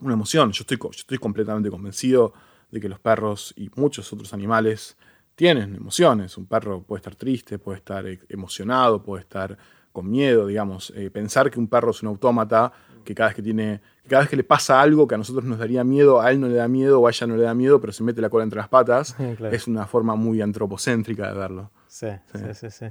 una 0.01 0.15
emoción. 0.15 0.53
Yo 0.53 0.63
estoy, 0.63 0.79
estoy 0.91 1.19
completamente 1.19 1.71
convencido 1.71 2.33
de 2.71 2.81
que 2.81 2.89
los 2.89 2.99
perros 2.99 3.55
y 3.57 3.71
muchos 3.77 4.13
otros 4.13 4.33
animales 4.33 4.97
tienen 5.35 5.75
emociones. 5.75 6.37
Un 6.37 6.47
perro 6.47 6.83
puede 6.83 7.01
estar 7.01 7.15
triste, 7.15 7.59
puede 7.59 7.79
estar 7.79 8.07
e, 8.07 8.21
emocionado, 8.29 9.03
puede 9.03 9.23
estar 9.23 9.57
con 9.93 10.11
miedo, 10.11 10.47
digamos. 10.47 10.93
Eh, 10.97 11.11
pensar 11.11 11.51
que 11.51 11.59
un 11.59 11.69
perro 11.69 11.91
es 11.91 12.03
un 12.03 12.09
autómata, 12.09 12.73
que 13.05 13.15
cada 13.15 13.29
vez 13.29 13.37
que 13.37 13.43
tiene, 13.43 13.81
cada 14.09 14.23
vez 14.23 14.31
que 14.31 14.37
le 14.37 14.45
pasa 14.45 14.81
algo 14.81 15.07
que 15.07 15.15
a 15.15 15.19
nosotros 15.19 15.45
nos 15.45 15.59
daría 15.59 15.85
miedo, 15.85 16.21
a 16.21 16.31
él 16.31 16.41
no 16.41 16.49
le 16.49 16.55
da 16.57 16.69
miedo 16.69 17.01
o 17.01 17.07
a 17.07 17.11
ella 17.11 17.27
no 17.27 17.37
le 17.37 17.45
da 17.45 17.55
miedo, 17.55 17.81
pero 17.81 17.93
se 17.93 18.03
mete 18.03 18.21
la 18.21 18.29
cola 18.29 18.45
entre 18.45 18.59
las 18.59 18.69
patas, 18.69 19.17
es 19.53 19.67
una 19.69 19.87
forma 19.87 20.17
muy 20.17 20.43
antropocéntrica 20.43 21.29
de 21.29 21.39
verlo. 21.39 21.71
Sí, 21.87 22.09
sí, 22.33 22.39
sí. 22.53 22.71
sí, 22.71 22.87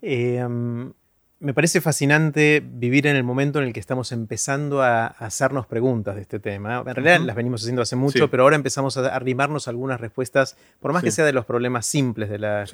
eh, 0.00 0.92
me 1.40 1.54
parece 1.54 1.80
fascinante 1.80 2.60
vivir 2.64 3.06
en 3.06 3.14
el 3.14 3.22
momento 3.22 3.60
en 3.60 3.66
el 3.66 3.72
que 3.72 3.78
estamos 3.78 4.10
empezando 4.10 4.82
a 4.82 5.06
hacernos 5.06 5.66
preguntas 5.66 6.16
de 6.16 6.22
este 6.22 6.40
tema. 6.40 6.82
En 6.84 6.94
realidad 6.94 7.20
las 7.20 7.36
venimos 7.36 7.62
haciendo 7.62 7.82
hace 7.82 7.94
mucho, 7.94 8.28
pero 8.28 8.42
ahora 8.42 8.56
empezamos 8.56 8.96
a 8.96 9.14
arrimarnos 9.14 9.68
algunas 9.68 10.00
respuestas, 10.00 10.56
por 10.80 10.92
más 10.92 11.04
que 11.04 11.12
sea 11.12 11.24
de 11.24 11.32
los 11.32 11.44
problemas 11.44 11.86
simples 11.86 12.28
de 12.28 12.38
la, 12.38 12.66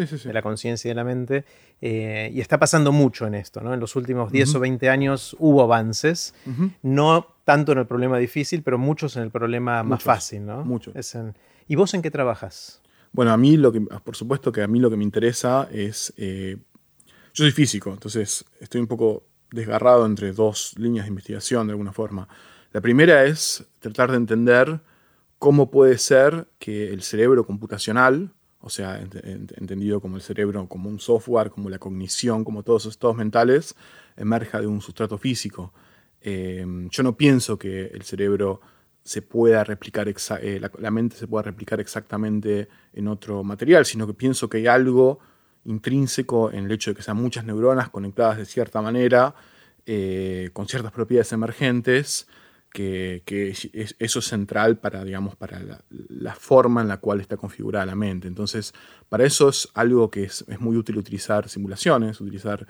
conciencia 0.43 0.89
y 0.89 0.93
de 0.93 0.95
la 0.95 1.05
mente. 1.05 1.45
Eh, 1.83 2.31
y 2.33 2.41
está 2.41 2.59
pasando 2.59 2.91
mucho 2.91 3.27
en 3.27 3.35
esto. 3.35 3.61
¿no? 3.61 3.75
En 3.75 3.81
los 3.81 3.97
últimos 3.97 4.33
10 4.33 4.55
o 4.55 4.61
20 4.61 4.89
años 4.89 5.37
hubo 5.39 5.63
avances, 5.63 6.35
no 6.83 7.35
tanto 7.45 7.73
en 7.73 7.79
el 7.79 7.87
problema 7.87 8.17
difícil, 8.17 8.63
pero 8.63 8.79
muchos 8.79 9.17
en 9.17 9.25
el 9.25 9.31
problema 9.31 9.83
más 9.83 10.03
fácil. 10.03 10.47
¿no? 10.47 10.65
¿Y 11.69 11.75
vos 11.77 11.93
en 11.93 12.01
qué 12.01 12.11
trabajas? 12.11 12.81
Bueno, 13.13 13.31
a 13.31 13.37
mí 13.37 13.59
lo 13.59 13.73
que, 13.73 13.83
por 13.83 14.17
supuesto 14.17 14.53
que 14.53 14.63
a 14.63 14.69
mí 14.69 14.81
lo 14.81 14.89
que 14.89 14.97
me 14.97 15.05
interesa 15.05 15.69
es... 15.71 16.15
Eh, 16.17 16.57
yo 17.35 17.43
soy 17.43 17.51
físico, 17.51 17.93
entonces 17.93 18.45
estoy 18.61 18.81
un 18.81 18.87
poco 18.87 19.27
desgarrado 19.51 20.07
entre 20.07 20.33
dos 20.33 20.75
líneas 20.79 21.07
de 21.07 21.11
investigación 21.11 21.67
de 21.67 21.73
alguna 21.73 21.93
forma. 21.93 22.29
La 22.73 22.81
primera 22.81 23.25
es 23.25 23.65
tratar 23.81 24.13
de 24.13 24.17
entender 24.17 24.81
cómo 25.39 25.71
puede 25.71 25.99
ser 25.99 26.47
que 26.59 26.93
el 26.93 27.03
cerebro 27.03 27.45
computacional, 27.45 28.33
o 28.61 28.71
sea, 28.71 29.01
entendido 29.01 30.01
como 30.01 30.17
el 30.17 30.23
cerebro 30.23 30.67
como 30.69 30.89
un 30.89 31.01
software, 31.01 31.51
como 31.51 31.69
la 31.69 31.79
cognición, 31.79 32.45
como 32.45 32.63
todos 32.63 32.83
esos 32.83 32.95
estados 32.95 33.17
mentales, 33.17 33.75
emerja 34.17 34.61
de 34.61 34.69
un 34.69 34.81
sustrato 34.81 35.19
físico. 35.19 35.75
Eh, 36.21 36.65
yo 36.89 37.03
no 37.03 37.17
pienso 37.17 37.59
que 37.59 37.87
el 37.87 38.03
cerebro 38.03 38.61
se 39.03 39.23
pueda 39.23 39.65
replicar, 39.65 40.09
eh, 40.09 40.61
la, 40.79 40.91
mente 40.91 41.17
se 41.17 41.27
pueda 41.27 41.43
replicar 41.43 41.81
exactamente 41.81 42.69
en 42.93 43.09
otro 43.09 43.45
material, 43.45 43.85
sino 43.85 44.07
que 44.07 44.15
pienso 44.15 44.49
que 44.49 44.59
hay 44.59 44.67
algo 44.67 45.19
intrínseco 45.65 46.51
en 46.53 46.65
el 46.67 46.73
hecho 46.73 46.91
de 46.91 46.97
que 46.97 47.03
sean 47.03 47.17
muchas 47.17 47.45
neuronas 47.45 47.89
conectadas 47.89 48.39
de 48.39 48.45
cierta 48.45 48.83
manera, 48.83 49.35
eh, 49.87 50.51
con 50.53 50.69
ciertas 50.69 50.93
propiedades 50.93 51.33
emergentes, 51.33 52.27
que, 52.75 53.55
eso 54.01 54.19
es 54.19 54.25
central 54.25 54.79
para, 54.79 55.05
digamos, 55.05 55.37
para 55.37 55.61
la, 55.91 56.35
forma 56.35 56.83
en 56.83 56.89
la 56.89 56.97
cual 56.97 57.21
está 57.21 57.37
configurada 57.37 57.87
la 57.87 57.95
mente. 57.95 58.27
Entonces, 58.27 58.75
para 59.09 59.25
eso 59.25 59.49
es 59.49 59.69
algo 59.75 60.11
que 60.11 60.25
es, 60.25 60.45
muy 60.59 60.77
útil 60.77 60.99
utilizar 60.99 61.49
simulaciones, 61.49 62.21
utilizar 62.21 62.67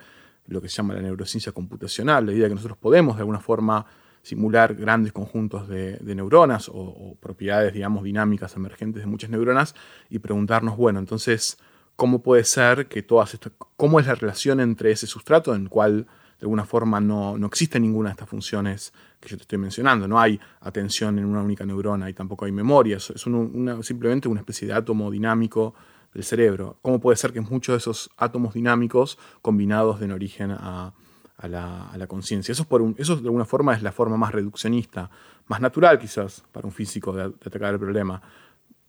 lo 0.47 0.61
que 0.61 0.69
se 0.69 0.77
llama 0.77 0.93
la 0.93 1.01
neurociencia 1.01 1.53
computacional, 1.53 2.27
la 2.27 2.33
idea 2.33 2.45
de 2.45 2.49
que 2.51 2.55
nosotros 2.57 2.77
podemos 2.77 3.17
de 3.17 3.23
alguna 3.23 3.41
forma 3.41 3.87
simular 4.21 4.75
grandes 4.75 5.13
conjuntos 5.13 5.69
de, 5.69 5.99
neuronas 6.03 6.71
o, 6.71 7.17
propiedades, 7.19 7.73
digamos, 7.73 8.05
dinámicas 8.05 8.57
emergentes 8.57 9.03
de 9.03 9.07
muchas 9.07 9.31
neuronas 9.31 9.75
y 10.11 10.19
preguntarnos, 10.19 10.77
bueno, 10.77 10.99
entonces, 10.99 11.57
¿cómo 11.97 12.23
puede 12.23 12.45
ser 12.45 12.87
que 12.87 13.03
todas 13.03 13.35
estas, 13.35 13.53
cómo 13.77 14.01
es 14.01 14.07
la 14.07 14.15
relación 14.15 14.61
entre 14.61 14.91
ese 14.91 15.07
sustrato 15.07 15.55
en 15.55 15.63
el 15.63 15.69
cual 15.69 16.07
de 16.45 16.47
alguna 16.47 16.65
forma 16.65 17.01
no, 17.01 17.37
existe 17.47 17.79
ninguna 17.81 18.11
de 18.11 18.13
estas 18.13 18.29
funciones 18.29 18.93
que 19.21 19.29
yo 19.29 19.37
te 19.37 19.43
estoy 19.43 19.59
mencionando. 19.59 20.09
No 20.09 20.21
hay 20.21 20.39
atención 20.61 21.19
en 21.19 21.25
una 21.25 21.41
única 21.41 21.65
neurona 21.65 22.11
y 22.11 22.13
tampoco 22.13 22.45
hay 22.45 22.53
memoria. 22.53 22.97
Es 22.97 23.13
simplemente 23.83 24.29
una 24.29 24.41
especie 24.41 24.69
de 24.69 24.75
átomo 24.75 25.11
dinámico 25.11 25.75
del 26.13 26.25
cerebro. 26.25 26.77
¿Cómo 26.83 27.01
puede 27.01 27.17
ser 27.17 27.33
que 27.33 27.41
muchos 27.41 27.73
de 27.75 27.79
esos 27.79 28.11
átomos 28.17 28.55
dinámicos 28.55 29.19
combinados 29.43 30.01
den 30.01 30.13
origen 30.13 30.51
a, 30.51 30.93
la, 31.43 32.07
conciencia? 32.09 32.53
Eso, 32.53 32.67
eso 32.99 33.17
de 33.17 33.23
alguna 33.23 33.45
forma 33.45 33.75
es 33.75 33.83
la 33.83 33.93
forma 33.93 34.17
más 34.17 34.33
reduccionista, 34.33 35.11
más 35.47 35.61
natural 35.61 35.99
quizás 35.99 36.45
para 36.53 36.67
un 36.67 36.73
físico 36.73 37.13
de 37.13 37.23
atacar 37.23 37.75
el 37.75 37.81
problema. 37.81 38.21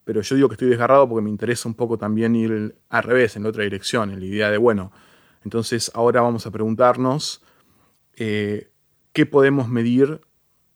Pero 0.06 0.20
yo 0.20 0.36
digo 0.36 0.48
que 0.48 0.54
estoy 0.54 0.68
desgarrado 0.68 1.08
porque 1.08 1.24
me 1.24 1.30
interesa 1.30 1.68
un 1.68 1.74
poco 1.74 1.98
también 1.98 2.36
ir 2.36 2.76
al 2.90 3.02
revés, 3.02 3.34
en 3.34 3.42
la 3.42 3.48
otra 3.48 3.64
dirección, 3.64 4.12
en 4.12 4.20
la 4.20 4.26
idea 4.26 4.50
de, 4.52 4.56
bueno, 4.56 4.92
entonces 5.44 5.90
ahora 5.94 6.20
vamos 6.20 6.46
a 6.46 6.52
preguntarnos 6.52 7.42
eh, 8.14 8.70
qué 9.12 9.26
podemos 9.26 9.68
medir 9.68 10.20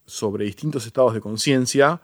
sobre 0.05 0.47
distintos 0.47 0.85
estados 0.85 1.15
de 1.15 1.21
conciencia 1.21 2.01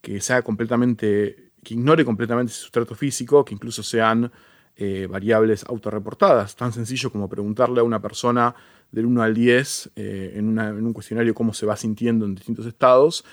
que 0.00 0.20
sea 0.20 0.42
completamente, 0.42 1.50
que 1.64 1.74
ignore 1.74 2.04
completamente 2.04 2.52
su 2.52 2.60
sustrato 2.60 2.94
físico, 2.94 3.44
que 3.44 3.54
incluso 3.54 3.82
sean 3.82 4.30
eh, 4.76 5.08
variables 5.10 5.64
autorreportadas. 5.64 6.54
Tan 6.54 6.72
sencillo 6.72 7.10
como 7.10 7.28
preguntarle 7.28 7.80
a 7.80 7.82
una 7.82 8.00
persona 8.00 8.54
del 8.92 9.06
1 9.06 9.20
al 9.20 9.34
10 9.34 9.90
eh, 9.96 10.32
en, 10.36 10.56
en, 10.56 10.86
un 10.86 10.92
cuestionario 10.92 11.34
cómo 11.34 11.52
se 11.52 11.66
va 11.66 11.76
sintiendo 11.76 12.24
en 12.24 12.36
distintos 12.36 12.66
estados, 12.66 13.24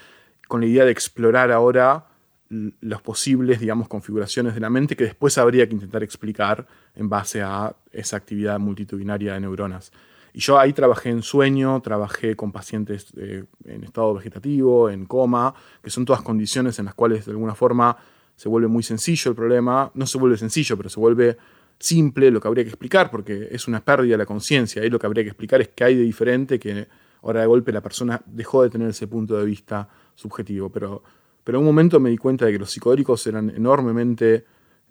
con 0.47 0.61
la 0.61 0.65
idea 0.65 0.83
de 0.83 0.91
explorar 0.91 1.51
ahora 1.51 2.07
las 2.81 3.01
posibles, 3.01 3.59
digamos, 3.59 3.87
configuraciones 3.87 4.53
de 4.53 4.59
la 4.59 4.69
mente 4.69 4.95
que 4.95 5.03
después 5.03 5.37
habría 5.37 5.67
que 5.67 5.73
intentar 5.73 6.03
explicar 6.03 6.65
en 6.95 7.09
base 7.09 7.41
a 7.41 7.75
esa 7.91 8.17
actividad 8.17 8.59
multitudinaria 8.59 9.33
de 9.33 9.39
neuronas. 9.39 9.91
Y 10.33 10.39
yo 10.39 10.59
ahí 10.59 10.73
trabajé 10.73 11.11
en 11.11 11.21
sueño, 11.21 11.81
trabajé 11.81 12.35
con 12.35 12.51
pacientes 12.51 13.07
eh, 13.15 13.45
en 13.63 13.83
estado 13.85 14.13
vegetativo, 14.13 14.89
en 14.89 15.05
coma, 15.05 15.53
que 15.81 15.89
son 15.89 16.03
todas 16.03 16.21
condiciones 16.21 16.77
en 16.77 16.85
las 16.85 16.93
cuales 16.93 17.25
de 17.25 17.31
alguna 17.31 17.55
forma 17.55 17.95
se 18.35 18.49
vuelve 18.49 18.67
muy 18.67 18.83
sencillo 18.83 19.31
el 19.31 19.35
problema. 19.35 19.91
No 19.93 20.05
se 20.05 20.17
vuelve 20.17 20.37
sencillo, 20.37 20.75
pero 20.75 20.89
se 20.89 20.99
vuelve 20.99 21.37
simple 21.79 22.31
lo 22.31 22.41
que 22.41 22.49
habría 22.49 22.65
que 22.65 22.69
explicar, 22.69 23.09
porque 23.11 23.47
es 23.49 23.69
una 23.69 23.79
pérdida 23.79 24.15
de 24.15 24.17
la 24.17 24.25
conciencia. 24.25 24.81
Ahí 24.81 24.89
lo 24.89 24.99
que 24.99 25.07
habría 25.07 25.23
que 25.23 25.29
explicar 25.29 25.61
es 25.61 25.69
qué 25.69 25.85
hay 25.85 25.95
de 25.95 26.03
diferente 26.03 26.59
que 26.59 26.87
ahora 27.21 27.39
de 27.39 27.47
golpe 27.47 27.71
la 27.71 27.81
persona 27.81 28.21
dejó 28.25 28.63
de 28.63 28.69
tener 28.69 28.89
ese 28.89 29.07
punto 29.07 29.37
de 29.37 29.45
vista 29.45 29.87
subjetivo. 30.15 30.69
Pero 30.69 31.01
pero 31.45 31.59
en 31.59 31.61
un 31.61 31.67
momento 31.67 31.99
me 32.01 32.09
di 32.09 32.17
cuenta 32.17 32.45
de 32.45 32.51
que 32.51 32.59
los 32.59 32.71
psicodélicos 32.71 33.25
eran 33.27 33.51
enormemente 33.51 34.45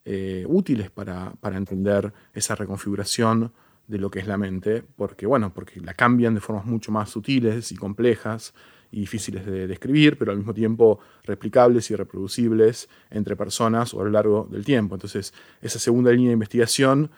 eh, 0.05 0.45
útiles 0.49 0.89
para, 0.89 1.35
entender 1.53 2.13
esa 2.33 2.55
reconfiguración 2.55 3.53
de 3.89 3.99
lo 3.99 4.09
que 4.09 4.21
es 4.21 4.29
la 4.29 4.39
mente, 4.39 4.85
porque 4.97 5.27
bueno, 5.27 5.53
porque 5.53 5.81
la 5.81 5.95
cambian 5.95 6.33
de 6.33 6.41
formas 6.41 6.65
mucho 6.65 6.93
más 6.93 7.11
sutiles 7.11 7.73
y 7.73 7.77
complejas 7.77 8.55
y 8.93 9.01
difíciles 9.01 9.45
de 9.45 9.67
describir, 9.67 10.17
pero 10.17 10.31
al 10.31 10.39
mismo 10.39 10.55
tiempo 10.55 11.01
replicables 11.25 11.91
y 11.91 11.97
reproducibles 11.97 12.89
entre 13.11 13.35
personas 13.35 13.93
o 13.93 14.01
a 14.01 14.05
lo 14.05 14.11
largo 14.11 14.47
del 14.49 14.65
tiempo. 14.65 14.95
Entonces, 14.95 15.35
esa 15.61 15.81
segunda 15.81 16.13
línea 16.13 16.29
de 16.29 16.35
investigación 16.35 17.11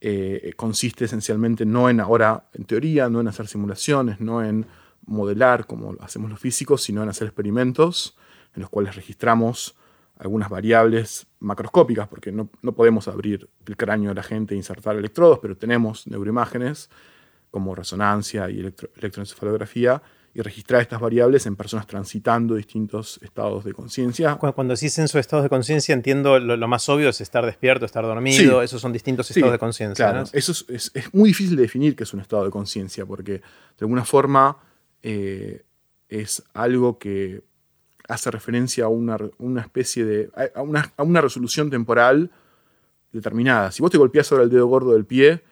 eh, 0.00 0.52
consiste 0.56 1.04
esencialmente 1.04 1.64
no 1.64 1.88
en 1.88 2.00
ahora, 2.00 2.48
en 2.54 2.64
teoría, 2.64 3.08
no 3.08 3.20
en 3.20 3.28
hacer 3.28 3.46
simulaciones, 3.46 4.18
no 4.20 4.42
en 4.42 4.66
modelar 5.06 5.66
como 5.66 5.94
hacemos 6.00 6.28
los 6.28 6.40
físicos, 6.40 6.82
sino 6.82 7.04
en 7.04 7.08
hacer 7.08 7.28
experimentos 7.28 8.16
en 8.54 8.62
los 8.62 8.70
cuales 8.70 8.96
registramos 8.96 9.76
algunas 10.18 10.50
variables 10.50 11.26
macroscópicas, 11.38 12.06
porque 12.08 12.30
no, 12.30 12.50
podemos 12.74 13.08
abrir 13.08 13.48
el 13.66 13.76
cráneo 13.76 14.10
de 14.10 14.14
la 14.16 14.22
gente 14.22 14.54
e 14.54 14.56
insertar 14.56 14.96
electrodos, 14.96 15.38
pero 15.40 15.56
tenemos 15.56 16.06
neuroimágenes 16.06 16.90
como 17.50 17.74
resonancia 17.74 18.48
y 18.50 18.60
electroencefalografía, 18.60 20.02
y 20.32 20.42
registrar 20.42 20.80
estas 20.80 21.00
variables 21.00 21.46
en 21.46 21.56
personas 21.56 21.86
transitando 21.86 22.54
distintos 22.54 23.18
estados 23.22 23.64
de 23.64 23.72
conciencia. 23.72 24.36
Cuando 24.36 24.74
decís 24.74 24.96
en 24.98 25.08
su 25.08 25.18
estado 25.18 25.42
de 25.42 25.48
conciencia, 25.48 25.92
entiendo 25.92 26.38
lo, 26.38 26.68
más 26.68 26.88
obvio 26.88 27.08
es 27.08 27.20
estar 27.20 27.44
despierto, 27.44 27.84
estar 27.84 28.04
dormido, 28.04 28.62
esos 28.62 28.80
son 28.80 28.92
distintos 28.92 29.28
estados 29.30 29.52
de 29.52 29.58
conciencia. 29.58 30.10
Claro, 30.10 30.24
eso 30.32 30.52
es, 30.68 30.92
muy 31.12 31.30
difícil 31.30 31.56
de 31.56 31.62
definir 31.62 31.96
qué 31.96 32.04
es 32.04 32.14
un 32.14 32.20
estado 32.20 32.44
de 32.44 32.50
conciencia, 32.50 33.04
porque 33.06 33.32
de 33.32 33.40
alguna 33.80 34.04
forma 34.04 34.56
eh, 35.02 35.64
es 36.08 36.44
algo 36.54 36.98
que 36.98 37.42
hace 38.10 38.30
referencia 38.30 38.84
a 38.84 38.88
una, 38.88 39.16
especie 39.60 40.04
de. 40.04 40.30
A 40.54 40.62
una, 40.62 41.20
resolución 41.20 41.70
temporal 41.70 42.30
determinada. 43.12 43.70
Si 43.70 43.82
vos 43.82 43.90
te 43.90 43.98
golpeás 43.98 44.26
sobre 44.26 44.44
el 44.44 44.50
dedo 44.50 44.66
gordo 44.66 44.92
del 44.92 45.06
pie, 45.06 45.42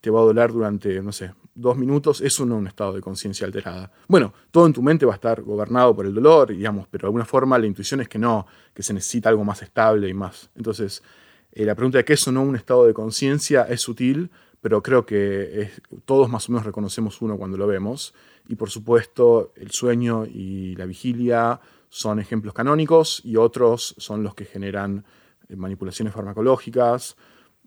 te 0.00 0.10
va 0.10 0.20
a 0.20 0.24
doler 0.24 0.52
durante, 0.52 1.02
no 1.02 1.12
sé, 1.12 1.34
dos 1.54 1.76
minutos, 1.76 2.20
eso 2.20 2.46
no 2.46 2.54
es 2.54 2.60
un 2.60 2.66
estado 2.68 2.92
de 2.92 3.00
conciencia 3.00 3.46
alterada. 3.46 3.90
Bueno, 4.06 4.32
todo 4.52 4.66
en 4.66 4.72
tu 4.72 4.80
mente 4.80 5.04
va 5.04 5.12
a 5.12 5.16
estar 5.16 5.42
gobernado 5.42 5.94
por 5.94 6.06
el 6.06 6.14
dolor, 6.14 6.48
digamos, 6.48 6.86
pero 6.88 7.02
de 7.02 7.06
alguna 7.08 7.24
forma 7.24 7.58
la 7.58 7.66
intuición 7.66 8.00
es 8.00 8.08
que 8.08 8.18
no, 8.18 8.46
que 8.72 8.84
se 8.84 8.94
necesita 8.94 9.28
algo 9.28 9.44
más 9.44 9.60
estable 9.62 10.08
y 10.08 10.14
más. 10.14 10.50
Entonces, 10.54 11.02
eh, 11.50 11.64
la 11.64 11.74
pregunta 11.74 11.98
de 11.98 12.04
qué 12.04 12.12
es 12.12 12.28
o 12.28 12.32
no 12.32 12.42
un 12.42 12.54
estado 12.54 12.86
de 12.86 12.94
conciencia 12.94 13.64
es 13.64 13.80
sutil, 13.80 14.30
pero 14.60 14.82
creo 14.82 15.04
que 15.04 15.70
todos 16.04 16.28
más 16.28 16.48
o 16.48 16.52
menos 16.52 16.64
reconocemos 16.64 17.20
uno 17.22 17.36
cuando 17.36 17.56
lo 17.56 17.66
vemos. 17.66 18.14
Y 18.48 18.54
por 18.54 18.70
supuesto, 18.70 19.52
el 19.56 19.72
sueño 19.72 20.26
y 20.26 20.74
la 20.76 20.86
vigilia 20.86 21.60
son 21.88 22.20
ejemplos 22.20 22.54
canónicos 22.54 23.20
y 23.24 23.36
otros 23.36 23.94
son 23.98 24.22
los 24.22 24.34
que 24.34 24.44
generan 24.44 25.04
eh, 25.48 25.56
manipulaciones 25.56 26.12
farmacológicas. 26.12 27.16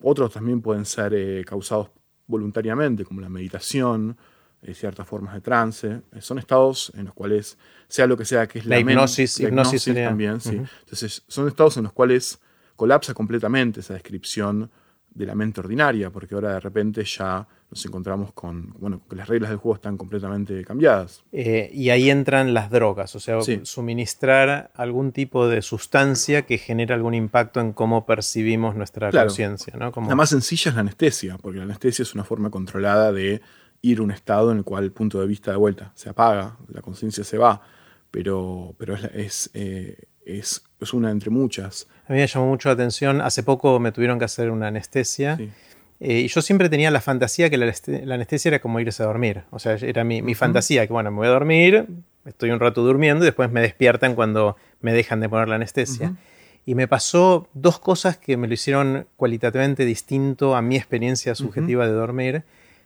Otros 0.02 0.34
también 0.34 0.62
pueden 0.62 0.86
ser 0.86 1.14
eh, 1.14 1.44
causados 1.46 1.90
voluntariamente, 2.28 3.04
como 3.04 3.22
la 3.22 3.30
meditación, 3.30 4.18
eh, 4.62 4.74
ciertas 4.74 5.08
formas 5.08 5.34
de 5.34 5.42
trance. 5.42 6.02
son 6.20 6.40
estados 6.40 6.92
en 6.96 7.06
los 7.06 7.14
cuales, 7.14 7.58
sea 7.88 8.08
lo 8.08 8.16
que 8.16 8.26
sea 8.26 8.48
que 8.48 8.60
es 8.60 8.66
la, 8.66 8.80
hipnosis, 8.80 9.40
la 9.40 9.50
hipnosis, 9.50 9.86
también, 9.86 10.40
sí. 10.40 10.62
Entonces, 10.82 11.24
son 11.28 11.48
estados 11.48 11.78
en 11.78 11.84
los 11.84 11.94
cuales 11.94 12.40
colapsa 12.76 13.14
completamente 13.14 13.82
esa 13.82 13.94
descripción 13.94 14.72
de 15.10 15.26
la 15.26 15.36
mente 15.36 15.60
ordinaria, 15.60 16.10
porque 16.10 16.36
ahora 16.36 16.54
de 16.54 16.60
repente 16.60 17.04
ya 17.04 17.48
nos 17.72 17.86
encontramos 17.86 18.34
con, 18.34 18.74
bueno, 18.80 19.02
que 19.10 19.16
las 19.16 19.30
reglas 19.30 19.50
del 19.50 19.58
juego 19.58 19.76
están 19.76 19.98
completamente 19.98 20.66
cambiadas. 20.66 21.24
Eh, 21.32 21.72
y 21.74 21.90
ahí 21.90 22.10
entran 22.10 22.54
las 22.54 22.70
drogas, 22.70 23.16
o 23.16 23.20
sea, 23.22 23.40
suministrar 23.64 24.72
algún 24.76 25.14
tipo 25.14 25.48
de 25.48 25.62
sustancia 25.62 26.42
que 26.42 26.58
genera 26.58 26.96
algún 26.96 27.14
impacto 27.14 27.62
en 27.62 27.72
cómo 27.72 28.06
percibimos 28.06 28.76
nuestra 28.76 29.10
conciencia. 29.10 29.74
¿no? 29.78 29.94
La 30.06 30.16
más 30.16 30.30
sencilla 30.30 30.70
es 30.70 30.76
la 30.76 30.82
anestesia, 30.82 31.38
porque 31.38 31.60
la 31.60 31.64
anestesia 31.64 32.04
es 32.04 32.14
una 32.14 32.26
forma 32.26 32.50
controlada 32.50 33.14
de 33.14 33.42
ir 33.82 34.00
a 34.00 34.02
un 34.02 34.12
estado 34.12 34.52
en 34.52 34.58
el 34.58 34.64
cual 34.66 34.84
el 34.84 34.92
punto 34.92 35.22
de 35.22 35.28
vista 35.28 35.52
de 35.52 35.58
vuelta 35.58 35.94
se 35.96 36.10
apaga, 36.10 36.58
la 36.68 36.82
conciencia 36.82 37.24
se 37.24 37.38
va, 37.38 37.62
pero, 38.12 38.76
pero 38.78 38.96
es, 38.96 39.50
eh, 39.54 39.98
es, 40.26 40.62
es 40.80 40.94
una 40.94 41.10
entre 41.10 41.30
muchas. 41.30 41.88
A 42.08 42.12
mí 42.12 42.20
me 42.20 42.28
llamó 42.28 42.48
mucho 42.48 42.68
la 42.68 42.74
atención, 42.74 43.22
hace 43.22 43.44
poco 43.44 43.80
me 43.80 43.94
tuvieron 43.94 44.20
que 44.20 44.26
hacer 44.26 44.52
una 44.52 44.68
anestesia. 44.68 45.40
Eh, 46.04 46.22
y 46.22 46.28
yo 46.28 46.42
siempre 46.42 46.68
tenía 46.68 46.90
la 46.90 47.00
fantasía 47.00 47.52
que 47.52 47.58
la, 47.58 47.72
anestesia 48.16 48.50
era 48.50 48.60
como 48.60 48.80
irse 48.80 49.04
a 49.04 49.06
dormir. 49.06 49.44
O 49.52 49.60
sea, 49.60 49.76
era 49.76 50.04
mi, 50.04 50.34
fantasía, 50.34 50.86
que 50.88 50.92
bueno, 50.92 51.12
me 51.12 51.18
voy 51.18 51.28
a 51.28 51.32
dormir, 51.32 51.88
estoy 52.26 52.50
un 52.50 52.60
rato 52.60 52.82
durmiendo 52.82 53.24
y 53.24 53.28
después 53.28 53.52
me 53.52 53.62
despiertan 53.62 54.16
cuando 54.16 54.58
me 54.82 54.94
dejan 54.94 55.20
de 55.20 55.30
poner 55.30 55.48
la 55.48 55.56
anestesia. 55.56 56.16
Y 56.66 56.74
me 56.74 56.88
pasó 56.88 57.48
dos 57.54 57.80
cosas 57.80 58.18
que 58.18 58.36
me 58.36 58.48
lo 58.48 58.54
hicieron 58.56 59.08
cualitativamente 59.16 59.86
distinto 59.86 60.56
a 60.56 60.62
mi 60.64 60.76
experiencia 60.76 61.36
subjetiva 61.36 61.86
de 61.86 61.94
dormir. 61.94 62.44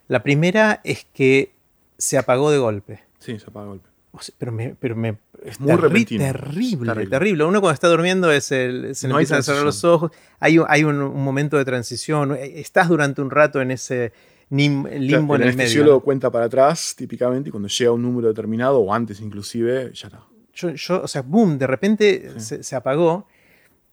La 0.08 0.22
primera 0.22 0.80
es 0.84 1.06
que 1.12 1.52
se 1.96 2.18
apagó 2.18 2.50
de 2.50 2.58
golpe. 2.58 3.00
Sí, 3.18 3.38
se 3.38 3.46
apagó 3.46 3.64
de 3.64 3.70
golpe 3.70 3.95
pero 4.38 4.52
me, 4.52 4.74
pero 4.74 4.96
me 4.96 5.18
es 5.44 5.60
muy 5.60 5.70
terrible, 6.04 7.06
terrible, 7.08 7.44
Uno 7.44 7.60
cuando 7.60 7.74
está 7.74 7.88
durmiendo 7.88 8.32
es 8.32 8.50
el, 8.50 8.94
se 8.94 9.06
le 9.06 9.12
empiezan 9.12 9.38
a 9.38 9.42
cerrar 9.42 9.62
los 9.62 9.84
ojos. 9.84 10.10
Hay, 10.40 10.58
hay 10.66 10.84
un, 10.84 10.98
momento 11.22 11.56
de 11.56 11.64
transición. 11.64 12.34
Eh, 12.34 12.60
estás 12.60 12.88
durante 12.88 13.22
un 13.22 13.30
rato 13.30 13.60
en 13.60 13.70
ese 13.70 14.12
limbo 14.50 14.88
en 14.88 15.42
el, 15.42 15.56
medio. 15.56 15.84
lo 15.84 16.00
cuenta 16.00 16.30
para 16.30 16.46
atrás, 16.46 16.94
típicamente, 16.96 17.48
y 17.48 17.52
cuando 17.52 17.68
llega 17.68 17.90
a 17.90 17.94
un 17.94 18.02
número 18.02 18.28
determinado, 18.28 18.80
o 18.80 18.92
antes 18.92 19.20
inclusive, 19.20 19.92
ya 19.94 20.08
está. 20.08 20.22
Yo, 20.52 21.02
o 21.02 21.08
sea, 21.08 21.22
boom, 21.22 21.58
de 21.58 21.66
repente 21.66 22.40
se, 22.40 22.76
apagó. 22.76 23.26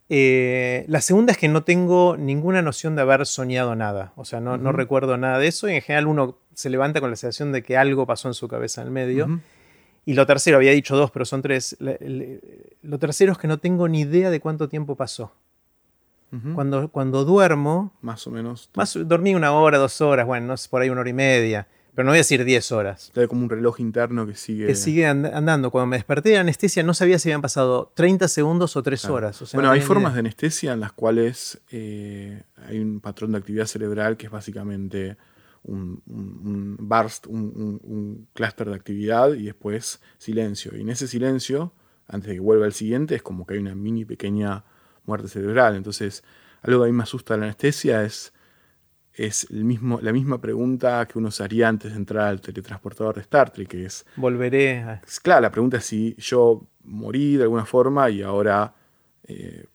Eh, 0.09 0.85
la 0.87 1.01
segunda 1.01 1.33
es 1.33 1.37
que 1.37 1.49
no 1.49 1.63
tengo 1.63 2.15
ninguna 2.17 2.61
noción 2.61 2.95
de 2.95 3.01
haber 3.01 3.25
soñado 3.25 3.75
nada. 3.75 4.13
O 4.15 4.23
sea, 4.23 4.39
no, 4.39 4.57
no, 4.57 4.71
recuerdo 4.71 5.17
nada 5.17 5.39
de 5.39 5.47
eso. 5.47 5.67
Y 5.67 5.73
en 5.73 5.81
general 5.81 6.07
uno 6.07 6.39
se 6.53 6.69
levanta 6.69 7.01
con 7.01 7.09
la 7.09 7.17
sensación 7.17 7.51
de 7.51 7.63
que 7.63 7.75
algo 7.75 8.05
pasó 8.05 8.29
en 8.29 8.33
su 8.33 8.47
cabeza 8.47 8.81
en 8.81 8.87
el 8.87 8.93
medio. 8.93 9.41
Y 10.05 10.13
lo 10.13 10.25
tercero, 10.25 10.57
había 10.57 10.71
dicho 10.71 10.95
dos, 10.95 11.11
pero 11.11 11.25
son 11.25 11.41
tres. 11.41 11.77
Lo 12.81 12.99
tercero 12.99 13.31
es 13.31 13.37
que 13.37 13.47
no 13.47 13.59
tengo 13.59 13.87
ni 13.87 14.01
idea 14.01 14.29
de 14.29 14.39
cuánto 14.39 14.67
tiempo 14.67 14.95
pasó. 14.95 15.31
cuando, 16.55 16.89
cuando 16.89 17.25
duermo. 17.25 17.93
Más 18.01 18.25
o 18.27 18.31
menos. 18.31 18.69
Más, 18.75 18.97
dormí 19.05 19.35
una 19.35 19.53
hora, 19.53 19.77
dos 19.77 20.01
horas, 20.01 20.25
bueno, 20.25 20.47
no 20.47 20.57
sé, 20.57 20.67
por 20.69 20.81
ahí 20.81 20.89
una 20.89 21.01
hora 21.01 21.09
y 21.09 21.13
media. 21.13 21.67
Pero 21.95 22.05
no 22.05 22.11
voy 22.11 22.17
a 22.17 22.21
decir 22.21 22.43
10 22.43 22.71
horas. 22.71 23.11
Hay 23.15 23.27
como 23.27 23.43
un 23.43 23.49
reloj 23.49 23.79
interno 23.79 24.25
que 24.25 24.33
sigue. 24.33 24.65
Que 24.65 24.75
sigue 24.75 25.05
andando. 25.05 25.69
Cuando 25.69 25.87
me 25.87 25.97
desperté 25.97 26.29
de 26.29 26.37
anestesia 26.39 26.81
no 26.81 26.95
sabía 26.95 27.19
si 27.19 27.29
habían 27.29 27.43
pasado 27.43 27.91
30 27.93 28.27
segundos 28.27 28.75
o 28.75 28.81
3 28.81 29.05
horas. 29.05 29.53
bueno, 29.53 29.69
hay 29.69 29.81
formas 29.81 30.13
de 30.13 30.21
anestesia 30.21 30.73
en 30.73 30.79
las 30.79 30.91
cuales 30.91 31.61
eh, 31.71 32.41
hay 32.67 32.79
un 32.79 32.99
patrón 32.99 33.33
de 33.33 33.37
actividad 33.37 33.65
cerebral 33.65 34.17
que 34.17 34.25
es 34.25 34.31
básicamente 34.31 35.17
un, 35.63 36.01
un, 36.07 36.77
burst, 36.79 37.27
un, 37.27 37.79
un 37.83 38.27
clúster 38.33 38.69
de 38.69 38.75
actividad 38.75 39.33
y 39.33 39.45
después 39.45 40.01
silencio. 40.17 40.75
Y 40.75 40.81
en 40.81 40.89
ese 40.89 41.07
silencio, 41.07 41.73
antes 42.07 42.29
de 42.29 42.35
que 42.35 42.41
vuelva 42.41 42.65
el 42.65 42.73
siguiente, 42.73 43.15
es 43.15 43.21
como 43.21 43.45
que 43.45 43.55
hay 43.55 43.59
una 43.59 43.75
mini 43.75 44.05
pequeña 44.05 44.63
muerte 45.05 45.27
cerebral. 45.27 45.75
Entonces, 45.75 46.23
algo 46.61 46.81
que 46.81 46.85
a 46.85 46.91
mí 46.91 46.97
me 46.97 47.03
asusta 47.03 47.37
la 47.37 47.45
anestesia 47.45 48.03
es 48.03 48.33
es 49.13 49.47
el 49.51 49.63
mismo, 49.63 49.99
la 50.01 50.11
misma 50.11 50.41
pregunta 50.41 51.07
que 51.07 51.17
uno 51.17 51.29
se 51.31 51.43
haría 51.43 51.67
antes 51.67 51.91
de 51.91 51.97
entrar 51.97 52.27
al 52.27 52.41
teletransportador 52.41 53.15
de 53.15 53.21
Star 53.21 53.51
Trek, 53.51 53.67
que 53.67 53.85
es... 53.85 54.05
Volveré 54.15 54.79
a... 54.79 55.01
claro, 55.21 55.41
la 55.41 55.51
pregunta 55.51 55.77
es 55.77 55.85
si 55.85 56.15
yo 56.17 56.67
morí 56.83 57.37
de 57.37 57.43
alguna 57.43 57.65
forma 57.65 58.09
y 58.09 58.21
ahora 58.23 58.73
eh, 59.25 59.65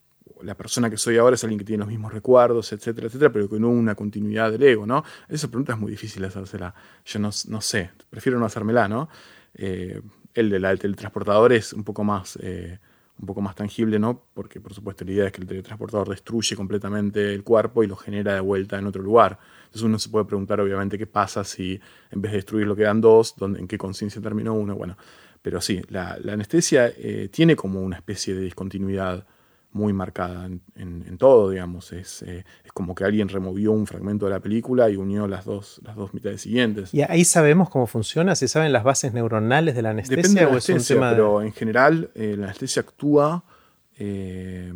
la 0.42 0.56
persona 0.56 0.90
que 0.90 0.96
soy 0.96 1.16
ahora 1.16 1.34
es 1.34 1.44
alguien 1.44 1.58
que 1.58 1.64
tiene 1.64 1.80
los 1.80 1.88
mismos 1.88 2.12
recuerdos, 2.12 2.72
etcétera, 2.72 3.06
etcétera, 3.06 3.32
pero 3.32 3.48
no 3.58 3.68
una 3.68 3.94
continuidad 3.94 4.50
del 4.52 4.62
ego, 4.62 4.86
¿no? 4.86 5.04
Esa 5.28 5.48
pregunta 5.48 5.72
es 5.72 5.78
muy 5.78 5.90
difícil 5.90 6.24
hacérsela. 6.24 6.74
Yo 7.04 7.18
no, 7.18 7.30
no 7.48 7.60
sé, 7.60 7.90
prefiero 8.10 8.38
no 8.38 8.46
hacérmela, 8.46 8.88
¿no? 8.88 9.08
Eh, 9.54 10.00
el 10.34 10.62
la 10.62 10.68
del 10.68 10.78
teletransportador 10.78 11.52
es 11.52 11.72
un 11.72 11.84
poco 11.84 12.04
más... 12.04 12.38
Eh, 12.42 12.78
un 13.20 13.26
poco 13.26 13.40
más 13.40 13.56
tangible, 13.56 13.98
¿no? 13.98 14.22
Porque 14.32 14.60
por 14.60 14.72
supuesto 14.72 15.04
la 15.04 15.10
idea 15.10 15.26
es 15.26 15.32
que 15.32 15.40
el 15.40 15.46
teletransportador 15.48 16.08
destruye 16.08 16.54
completamente 16.54 17.34
el 17.34 17.42
cuerpo 17.42 17.82
y 17.82 17.88
lo 17.88 17.96
genera 17.96 18.34
de 18.34 18.40
vuelta 18.40 18.78
en 18.78 18.86
otro 18.86 19.02
lugar. 19.02 19.38
Entonces 19.64 19.82
uno 19.82 19.98
se 19.98 20.08
puede 20.08 20.24
preguntar 20.24 20.60
obviamente 20.60 20.96
qué 20.96 21.06
pasa 21.06 21.42
si 21.42 21.80
en 22.10 22.22
vez 22.22 22.32
de 22.32 22.38
destruirlo 22.38 22.76
quedan 22.76 23.00
dos, 23.00 23.34
en 23.40 23.66
qué 23.66 23.76
conciencia 23.76 24.22
terminó 24.22 24.54
uno, 24.54 24.76
bueno. 24.76 24.96
Pero 25.42 25.60
sí, 25.60 25.82
la, 25.88 26.18
anestesia 26.28 26.92
eh, 26.96 27.28
tiene 27.32 27.56
como 27.56 27.80
una 27.80 27.96
especie 27.96 28.34
de 28.34 28.42
discontinuidad 28.42 29.26
muy 29.72 29.92
marcada 29.92 30.46
en, 30.46 31.18
todo, 31.18 31.50
digamos. 31.50 31.92
Es, 31.92 32.22
eh, 32.22 32.44
es, 32.64 32.72
como 32.72 32.94
que 32.94 33.04
alguien 33.04 33.28
removió 33.28 33.72
un 33.72 33.86
fragmento 33.86 34.26
de 34.26 34.32
la 34.32 34.40
película 34.40 34.88
y 34.90 34.96
unió 34.96 35.26
las 35.26 35.44
dos, 35.44 35.80
las 35.84 35.96
dos 35.96 36.14
mitades 36.14 36.40
siguientes. 36.42 36.92
¿Y 36.94 37.02
ahí 37.02 37.24
sabemos 37.24 37.70
cómo 37.70 37.86
funciona? 37.86 38.34
¿Se 38.34 38.48
saben 38.48 38.72
las 38.72 38.84
bases 38.84 39.12
neuronales 39.12 39.74
de 39.74 39.82
la 39.82 39.90
anestesia? 39.90 40.16
Depende 40.16 40.40
de 40.40 40.46
la 40.46 40.52
anestesia, 40.52 41.00
pero 41.10 41.42
en 41.42 41.52
general 41.52 42.10
eh, 42.14 42.34
la 42.36 42.46
anestesia 42.46 42.82
actúa... 42.82 43.44
Eh, 43.98 44.72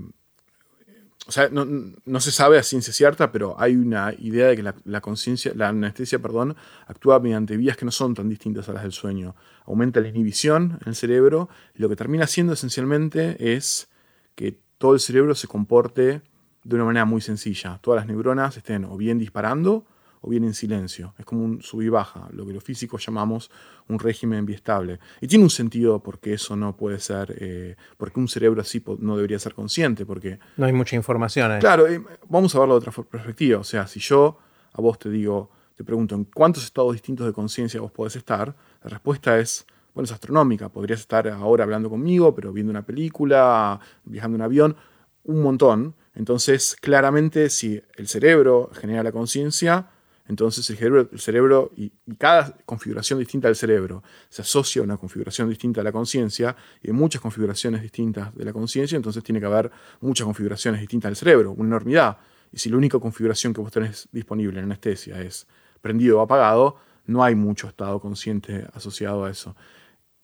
o 1.25 1.31
sea, 1.31 1.49
no, 1.51 2.21
se 2.21 2.33
sabe 2.33 2.59
a 2.59 2.65
ciencia 2.65 2.93
cierta, 2.93 3.31
pero 3.31 3.55
hay 3.59 3.77
una 3.77 4.13
idea 4.19 4.49
de 4.49 4.57
que 4.57 4.63
la, 4.63 5.01
conciencia, 5.01 5.53
la 5.55 5.69
anestesia, 5.69 6.19
perdón, 6.19 6.57
actúa 6.89 7.21
mediante 7.21 7.57
vías 7.57 7.77
que 7.77 7.85
no 7.85 7.93
son 7.93 8.15
tan 8.15 8.29
distintas 8.29 8.69
a 8.69 8.73
las 8.73 8.83
del 8.83 8.91
sueño. 8.91 9.37
Aumenta 9.65 10.01
la 10.01 10.09
inhibición 10.09 10.81
en 10.83 10.89
el 10.89 10.97
cerebro 10.97 11.49
y 11.77 11.81
lo 11.81 11.89
que 11.89 11.95
termina 11.95 12.25
haciendo 12.25 12.55
esencialmente 12.55 13.55
es 13.55 13.89
que 14.35 14.59
todo 14.83 14.95
el 14.95 15.01
cerebro 15.01 15.33
se 15.37 15.47
comporte 15.47 16.23
de 16.65 16.75
una 16.75 16.85
manera 16.85 17.05
muy 17.05 17.21
sencilla. 17.21 17.79
Todas 17.81 18.01
las 18.01 18.09
neuronas 18.09 18.57
estén 18.57 18.85
o 18.85 18.97
bien 18.97 19.17
disparando 19.17 19.85
o 20.21 20.29
bien 20.29 20.43
en 20.43 20.55
silencio. 20.55 21.15
Es 21.21 21.25
como 21.25 21.45
un 21.45 21.63
sub 21.63 21.83
y 21.83 21.89
baja, 21.89 22.29
lo 22.33 22.45
que 22.45 22.53
los 22.53 22.65
físicos 22.65 23.07
llamamos 23.07 23.49
un 23.87 24.01
régimen 24.01 24.45
biestable. 24.45 24.99
Y 25.21 25.29
tiene 25.29 25.45
un 25.45 25.51
sentido 25.51 26.03
porque 26.03 26.33
eso 26.33 26.57
no 26.57 26.77
puede 26.77 26.99
ser, 26.99 27.33
eh, 27.39 27.77
porque 27.97 28.19
un 28.19 28.27
cerebro 28.27 28.61
así 28.61 28.83
no 28.99 29.15
debería 29.15 29.39
ser 29.39 29.55
consciente, 29.55 30.05
porque... 30.05 30.41
No 30.57 30.67
hay 30.67 30.73
mucha 30.73 30.97
información. 30.97 31.53
Ahí. 31.53 31.61
Claro, 31.61 31.87
eh, 31.87 32.03
vamos 32.29 32.53
a 32.57 32.59
verlo 32.59 32.75
de 32.81 32.89
otra 32.89 33.05
perspectiva. 33.05 33.61
O 33.61 33.65
sea, 33.65 33.87
si 33.87 34.01
yo 34.01 34.37
a 34.73 34.81
vos 34.81 34.99
te 34.99 35.11
digo, 35.11 35.53
te 35.77 35.85
pregunto, 35.85 36.17
¿en 36.17 36.25
cuántos 36.25 36.65
estados 36.65 36.93
distintos 36.95 37.25
de 37.25 37.33
conciencia 37.33 37.81
vos 37.81 37.93
podés 37.93 38.17
estar? 38.17 38.53
La 38.83 38.91
respuesta 38.91 39.39
es 39.39 39.65
bueno, 39.95 40.05
es 40.05 40.13
astronómica. 40.13 40.69
Podrías 40.69 41.01
estar 41.01 41.29
ahora 41.29 41.65
hablando 41.65 41.91
conmigo, 41.91 42.35
pero 42.35 42.53
viendo 42.53 42.71
una 42.71 42.85
película, 42.85 43.81
viajando 44.05 44.37
en 44.37 44.43
avión, 44.43 44.77
un 45.25 45.43
montón. 45.43 45.95
Entonces, 46.15 46.77
claramente, 46.81 47.51
si 47.51 47.83
el 47.97 48.09
cerebro 48.09 48.71
genera 48.75 49.03
la 49.03 49.13
conciencia, 49.13 49.89
entonces 50.29 50.69
el 50.71 50.77
cerebro, 50.77 51.09
el 51.13 51.21
cerebro 51.21 51.73
y, 51.77 51.93
cada 52.19 52.57
configuración 52.65 53.19
distinta 53.19 53.49
del 53.49 53.57
cerebro 53.57 54.03
se 54.29 54.43
asocia 54.43 54.81
a 54.81 54.85
una 54.85 54.97
configuración 54.97 55.49
distinta 55.49 55.81
de 55.81 55.85
la 55.85 55.93
conciencia 55.93 56.55
y 56.83 56.89
hay 56.89 56.93
muchas 56.93 57.21
configuraciones 57.21 57.83
distintas 57.83 58.35
de 58.35 58.45
la 58.45 58.53
conciencia, 58.53 58.97
entonces 58.97 59.23
tiene 59.25 59.41
que 59.41 59.47
haber 59.47 59.71
muchas 60.01 60.25
configuraciones 60.25 60.81
distintas 60.81 61.11
del 61.11 61.17
cerebro, 61.17 61.53
una 61.53 61.69
enormidad. 61.69 62.19
Y 62.53 62.59
si 62.59 62.71
la 62.71 62.77
única 62.77 62.99
configuración 62.99 63.53
que 63.53 63.61
vos 63.61 63.73
tenés 63.73 64.09
disponible 64.13 64.59
en 64.59 64.67
anestesia 64.67 65.21
es 65.21 65.47
prendido 65.81 66.19
o 66.19 66.23
apagado, 66.23 66.77
no 67.07 67.25
hay 67.25 67.35
mucho 67.35 67.67
estado 67.67 67.99
consciente 68.01 68.67
asociado 68.75 69.25
a 69.25 69.31
eso. 69.31 69.57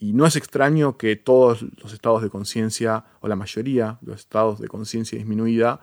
Y 0.00 0.12
no 0.12 0.26
es 0.26 0.36
extraño 0.36 0.96
que 0.96 1.16
todos 1.16 1.62
los 1.82 1.92
estados 1.92 2.22
de 2.22 2.30
conciencia, 2.30 3.04
o 3.20 3.26
la 3.26 3.34
mayoría 3.34 3.98
de 4.00 4.12
los 4.12 4.20
estados 4.20 4.60
de 4.60 4.68
conciencia 4.68 5.18
disminuida, 5.18 5.80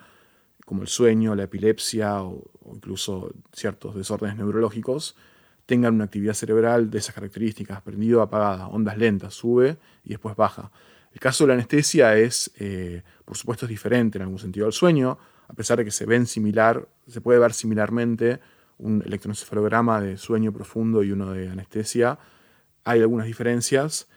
como 0.66 0.82
el 0.82 0.88
sueño, 0.88 1.36
la 1.36 1.44
epilepsia 1.44 2.24
o, 2.24 2.50
incluso 2.74 3.34
ciertos 3.52 3.94
desórdenes 3.94 4.38
neurológicos, 4.38 5.18
tengan 5.66 5.96
una 5.96 6.06
actividad 6.06 6.34
cerebral 6.34 6.90
de 6.90 7.00
esas 7.00 7.14
características, 7.14 7.82
prendido, 7.82 8.22
apagada, 8.22 8.68
ondas 8.68 8.98
lentas, 8.98 9.34
sube 9.34 9.78
y 10.06 10.12
después 10.12 10.36
baja. 10.38 10.72
El 11.12 11.20
caso 11.20 11.44
de 11.44 11.50
la 11.50 11.54
anestesia 11.56 12.16
es, 12.18 12.52
eh, 12.58 13.04
por 13.26 13.36
supuesto, 13.36 13.66
es 13.66 13.70
diferente 13.70 14.18
en 14.18 14.24
algún 14.24 14.40
sentido 14.40 14.66
al 14.66 14.74
sueño, 14.74 15.18
a 15.48 15.54
pesar 15.54 15.78
de 15.78 15.86
que 15.86 15.92
se 15.92 16.06
ven 16.06 16.26
similar, 16.26 16.88
se 17.08 17.20
puede 17.20 17.38
ver 17.40 17.54
similarmente 17.54 18.40
un 18.78 19.02
electroencefalograma 19.06 20.00
de 20.02 20.18
sueño 20.18 20.54
profundo 20.54 21.04
y 21.04 21.12
uno 21.12 21.32
de 21.32 21.50
anestesia, 21.50 22.18
hay 22.86 23.02
algunas 23.02 23.26
diferencias. 23.26 24.08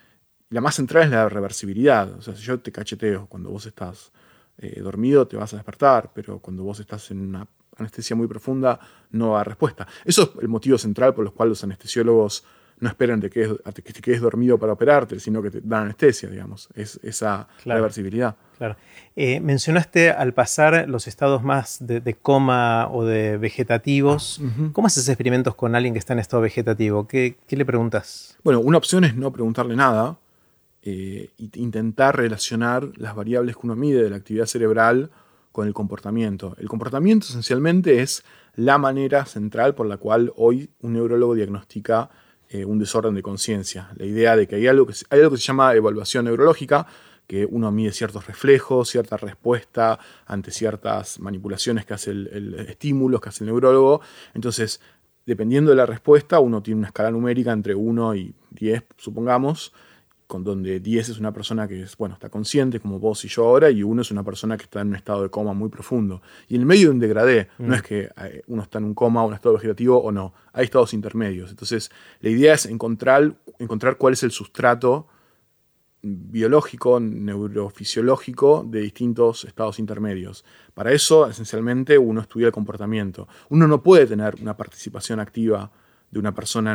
La 0.50 0.60
más 0.60 0.76
central 0.76 1.04
es 1.04 1.10
la 1.10 1.28
reversibilidad. 1.28 2.12
O 2.12 2.22
sea, 2.22 2.36
si 2.36 2.42
yo 2.42 2.60
te 2.60 2.70
cacheteo 2.70 3.26
cuando 3.26 3.50
vos 3.50 3.66
estás 3.66 4.12
eh, 4.58 4.80
dormido, 4.80 5.26
te 5.26 5.36
vas 5.36 5.52
a 5.54 5.56
despertar, 5.56 6.12
pero 6.14 6.38
cuando 6.38 6.62
vos 6.62 6.78
estás 6.78 7.10
en 7.10 7.20
una 7.20 7.46
anestesia 7.76 8.14
muy 8.14 8.26
profunda, 8.26 8.78
no 9.10 9.30
va 9.30 9.40
a 9.40 9.44
respuesta. 9.44 9.86
Eso 10.04 10.22
es 10.22 10.42
el 10.42 10.48
motivo 10.48 10.78
central 10.78 11.14
por 11.14 11.24
el 11.24 11.32
cual 11.32 11.50
los 11.50 11.64
anestesiólogos 11.64 12.44
no 12.80 12.88
esperan 12.88 13.20
de 13.20 13.30
que, 13.30 13.56
que 13.74 13.92
te 13.92 14.00
quedes 14.00 14.20
dormido 14.20 14.58
para 14.58 14.72
operarte, 14.72 15.18
sino 15.18 15.42
que 15.42 15.50
te 15.50 15.60
dan 15.62 15.84
anestesia, 15.84 16.28
digamos. 16.28 16.68
Es 16.74 17.00
esa 17.02 17.48
reversibilidad. 17.64 18.36
Claro. 18.58 18.76
Eh, 19.14 19.40
mencionaste 19.40 20.10
al 20.10 20.34
pasar 20.34 20.88
los 20.88 21.06
estados 21.06 21.44
más 21.44 21.78
de, 21.80 22.14
coma 22.14 22.88
o 22.90 23.04
de 23.04 23.38
vegetativos. 23.38 24.40
¿Cómo 24.72 24.86
haces 24.88 25.08
experimentos 25.08 25.54
con 25.54 25.74
alguien 25.76 25.94
que 25.94 25.98
está 25.98 26.12
en 26.12 26.18
estado 26.18 26.42
vegetativo? 26.42 27.06
¿Qué, 27.06 27.36
le 27.48 27.64
preguntas? 27.64 28.36
Bueno, 28.42 28.60
una 28.60 28.78
opción 28.78 29.04
es 29.04 29.14
no 29.14 29.32
preguntarle 29.32 29.76
nada 29.76 30.18
e 30.82 31.30
intentar 31.54 32.16
relacionar 32.16 32.88
las 32.96 33.14
variables 33.14 33.56
que 33.56 33.62
uno 33.64 33.76
mide 33.76 34.02
de 34.02 34.10
la 34.10 34.16
actividad 34.16 34.46
cerebral 34.46 35.10
con 35.52 35.68
el 35.68 35.74
comportamiento. 35.74 36.56
El 36.58 36.68
comportamiento 36.68 37.26
esencialmente 37.28 38.02
es 38.02 38.24
la 38.56 38.76
manera 38.76 39.24
central 39.24 39.74
por 39.74 39.86
la 39.86 39.98
cual 39.98 40.32
hoy 40.36 40.70
un 40.80 40.94
neurólogo 40.94 41.34
diagnostica 41.34 42.10
eh, 42.50 42.64
un 42.64 42.78
desorden 42.78 43.14
de 43.14 43.20
conciencia. 43.20 43.90
La 43.96 44.06
idea 44.06 44.34
de 44.34 44.48
que 44.48 44.56
hay 44.56 44.66
algo 44.66 44.86
que, 44.86 44.94
hay 45.10 45.18
algo 45.18 45.32
que 45.32 45.36
se 45.36 45.42
llama 45.42 45.74
evaluación 45.74 46.24
neurológica, 46.24 46.86
que 47.28 47.46
uno 47.46 47.70
mide 47.70 47.92
ciertos 47.92 48.26
reflejos, 48.26 48.88
cierta 48.88 49.18
respuesta 49.18 49.98
ante 50.26 50.50
ciertas 50.50 51.20
manipulaciones 51.20 51.84
que 51.84 51.94
hace 51.94 52.10
el, 52.10 52.56
estímulos 52.68 53.20
que 53.20 53.28
hace 53.28 53.44
el 53.44 53.50
neurólogo. 53.50 54.00
Entonces, 54.32 54.80
dependiendo 55.26 55.70
de 55.70 55.76
la 55.76 55.84
respuesta, 55.84 56.40
uno 56.40 56.62
tiene 56.62 56.78
una 56.78 56.88
escala 56.88 57.10
numérica 57.10 57.52
entre 57.52 57.74
1 57.74 58.14
y 58.16 58.34
10, 58.52 58.82
supongamos, 58.96 59.74
con 60.26 60.42
donde 60.42 60.80
10 60.80 61.10
es 61.10 61.18
una 61.18 61.32
persona 61.32 61.68
que 61.68 61.82
es, 61.82 61.98
bueno, 61.98 62.14
está 62.14 62.30
consciente, 62.30 62.80
como 62.80 62.98
vos 62.98 63.22
y 63.26 63.28
yo 63.28 63.44
ahora, 63.44 63.70
y 63.70 63.82
1 63.82 64.00
es 64.00 64.10
una 64.10 64.24
persona 64.24 64.56
que 64.56 64.64
está 64.64 64.80
en 64.80 64.88
un 64.88 64.96
estado 64.96 65.22
de 65.22 65.28
coma 65.28 65.52
muy 65.52 65.68
profundo. 65.68 66.22
Y 66.48 66.54
en 66.54 66.62
el 66.62 66.66
medio 66.66 66.88
de 66.88 66.94
un 66.94 66.98
degradé, 66.98 67.48
no 67.58 67.68
mm. 67.68 67.74
es 67.74 67.82
que 67.82 68.08
eh, 68.22 68.42
uno 68.46 68.62
está 68.62 68.78
en 68.78 68.84
un 68.84 68.94
coma 68.94 69.22
o 69.22 69.28
un 69.28 69.34
estado 69.34 69.54
vegetativo 69.54 69.98
o 69.98 70.10
no, 70.12 70.32
hay 70.54 70.64
estados 70.64 70.94
intermedios. 70.94 71.50
Entonces, 71.50 71.90
la 72.20 72.30
idea 72.30 72.54
es 72.54 72.64
encontrar, 72.64 73.34
encontrar 73.58 73.98
cuál 73.98 74.14
es 74.14 74.22
el 74.22 74.30
sustrato 74.30 75.08
biológico, 76.02 77.00
neurofisiológico 77.00 78.64
de 78.68 78.80
distintos 78.80 79.44
estados 79.44 79.78
intermedios. 79.78 80.44
Para 80.74 80.92
eso, 80.92 81.26
esencialmente, 81.26 81.98
uno 81.98 82.20
estudia 82.20 82.46
el 82.46 82.52
comportamiento. 82.52 83.26
Uno 83.48 83.66
no 83.66 83.82
puede 83.82 84.06
tener 84.06 84.36
una 84.40 84.56
participación 84.56 85.20
activa 85.20 85.70
de 86.10 86.18
una 86.18 86.34
persona 86.34 86.72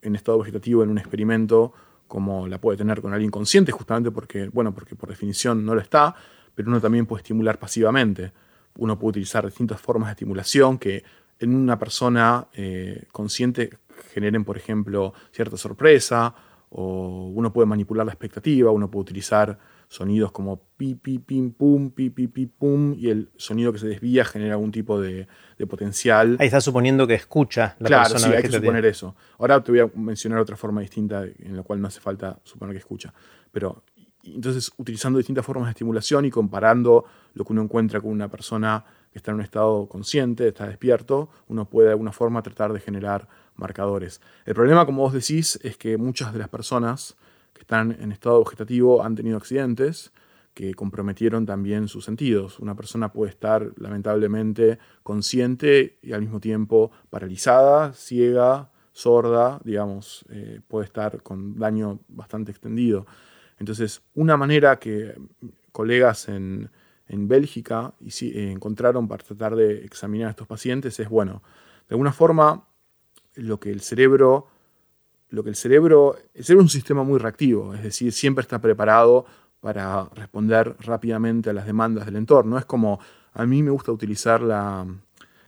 en, 0.00 0.16
estado 0.16 0.38
vegetativo 0.38 0.82
en 0.82 0.90
un 0.90 0.98
experimento 0.98 1.72
como 2.06 2.46
la 2.46 2.60
puede 2.60 2.76
tener 2.78 3.00
con 3.00 3.12
alguien 3.12 3.30
consciente, 3.30 3.72
justamente 3.72 4.10
porque, 4.10 4.48
bueno, 4.48 4.74
porque 4.74 4.94
por 4.94 5.08
definición 5.08 5.64
no 5.64 5.74
lo 5.74 5.80
está, 5.80 6.14
pero 6.54 6.68
uno 6.68 6.80
también 6.80 7.06
puede 7.06 7.22
estimular 7.22 7.58
pasivamente. 7.58 8.32
Uno 8.76 8.98
puede 8.98 9.10
utilizar 9.10 9.44
distintas 9.44 9.80
formas 9.80 10.08
de 10.08 10.12
estimulación 10.12 10.78
que 10.78 11.04
en 11.38 11.54
una 11.54 11.78
persona 11.78 12.46
eh, 12.52 13.06
consciente 13.10 13.78
generen, 14.12 14.44
por 14.44 14.56
ejemplo, 14.56 15.14
cierta 15.32 15.56
sorpresa 15.56 16.34
o 16.74 17.30
uno 17.34 17.52
puede 17.52 17.66
manipular 17.66 18.06
la 18.06 18.12
expectativa, 18.12 18.70
uno 18.70 18.90
puede 18.90 19.02
utilizar 19.02 19.58
sonidos 19.88 20.32
como 20.32 20.58
pi, 20.78 20.94
pi, 20.94 21.18
pim, 21.18 21.52
pum, 21.52 21.90
pi, 21.90 22.08
pi, 22.08 22.26
pi, 22.26 22.46
pum, 22.46 22.94
y 22.96 23.10
el 23.10 23.30
sonido 23.36 23.74
que 23.74 23.78
se 23.78 23.86
desvía 23.86 24.24
genera 24.24 24.54
algún 24.54 24.72
tipo 24.72 24.98
de, 24.98 25.28
potencial. 25.68 26.38
Ahí 26.40 26.46
está 26.46 26.62
suponiendo 26.62 27.06
que 27.06 27.14
escucha 27.14 27.76
la 27.78 27.88
claro, 27.88 28.02
persona. 28.04 28.20
Claro, 28.20 28.32
sí, 28.32 28.36
hay 28.36 28.50
que 28.50 28.56
suponer 28.58 28.86
eso. 28.86 29.14
Ahora 29.38 29.62
te 29.62 29.70
voy 29.70 29.80
a 29.80 29.90
mencionar 29.94 30.38
otra 30.38 30.56
forma 30.56 30.80
distinta 30.80 31.24
en 31.24 31.56
la 31.56 31.62
cual 31.62 31.80
no 31.80 31.88
hace 31.88 32.00
falta 32.00 32.40
suponer 32.42 32.74
que 32.74 32.78
escucha. 32.78 33.12
Pero 33.52 33.82
entonces, 34.24 34.72
utilizando 34.78 35.18
distintas 35.18 35.44
formas 35.44 35.66
de 35.66 35.72
estimulación 35.72 36.24
y 36.24 36.30
comparando 36.30 37.04
lo 37.34 37.44
que 37.44 37.52
uno 37.52 37.62
encuentra 37.62 38.00
con 38.00 38.10
una 38.10 38.28
persona 38.28 38.84
que 39.12 39.18
está 39.18 39.30
en 39.30 39.36
un 39.36 39.42
estado 39.42 39.86
consciente, 39.88 40.48
está 40.48 40.66
despierto, 40.66 41.28
uno 41.48 41.68
puede 41.68 41.88
de 41.88 41.92
alguna 41.92 42.12
forma 42.12 42.42
tratar 42.42 42.72
de 42.72 42.80
generar 42.80 43.28
marcadores. 43.62 44.20
El 44.44 44.54
problema, 44.54 44.84
como 44.84 45.02
vos 45.02 45.12
decís, 45.14 45.58
es 45.62 45.76
que 45.78 45.96
muchas 45.96 46.32
de 46.32 46.38
las 46.38 46.48
personas 46.48 47.16
que 47.54 47.60
están 47.60 47.96
en 48.00 48.12
estado 48.12 48.44
vegetativo 48.44 49.02
han 49.02 49.14
tenido 49.14 49.38
accidentes 49.38 50.12
que 50.54 50.74
comprometieron 50.74 51.46
también 51.46 51.88
sus 51.88 52.04
sentidos. 52.04 52.58
Una 52.58 52.74
persona 52.74 53.12
puede 53.12 53.30
estar 53.30 53.72
lamentablemente 53.76 54.78
consciente 55.02 55.98
y 56.02 56.12
al 56.12 56.20
mismo 56.20 56.40
tiempo 56.40 56.90
paralizada, 57.08 57.94
ciega, 57.94 58.70
sorda, 58.92 59.60
digamos, 59.64 60.24
eh, 60.28 60.60
puede 60.68 60.84
estar 60.84 61.22
con 61.22 61.58
daño 61.58 62.00
bastante 62.08 62.50
extendido. 62.50 63.06
Entonces, 63.58 64.02
una 64.14 64.36
manera 64.36 64.78
que 64.78 65.14
colegas 65.72 66.28
en, 66.28 66.70
Bélgica 67.14 67.92
eh, 68.00 68.50
encontraron 68.52 69.06
para 69.06 69.22
tratar 69.22 69.54
de 69.54 69.84
examinar 69.84 70.28
a 70.28 70.30
estos 70.30 70.46
pacientes 70.46 70.98
es, 70.98 71.10
bueno, 71.10 71.42
de 71.86 71.94
alguna 71.94 72.12
forma 72.12 72.66
lo 73.34 73.58
que 73.58 73.70
el 73.70 73.80
cerebro, 73.80 74.48
lo 75.30 75.42
que 75.42 75.50
el 75.50 75.56
cerebro, 75.56 76.16
es 76.34 76.50
un 76.50 76.68
sistema 76.68 77.02
muy 77.02 77.18
reactivo, 77.18 77.74
es 77.74 77.82
decir, 77.82 78.12
siempre 78.12 78.42
está 78.42 78.60
preparado 78.60 79.26
para 79.60 80.08
responder 80.14 80.74
rápidamente 80.80 81.50
a 81.50 81.52
las 81.52 81.66
demandas 81.66 82.04
del 82.04 82.16
entorno. 82.16 82.58
Es 82.58 82.64
como, 82.64 82.98
a 83.32 83.46
mí 83.46 83.62
me 83.62 83.70
gusta 83.70 83.92
utilizar 83.92 84.42
la, 84.42 84.84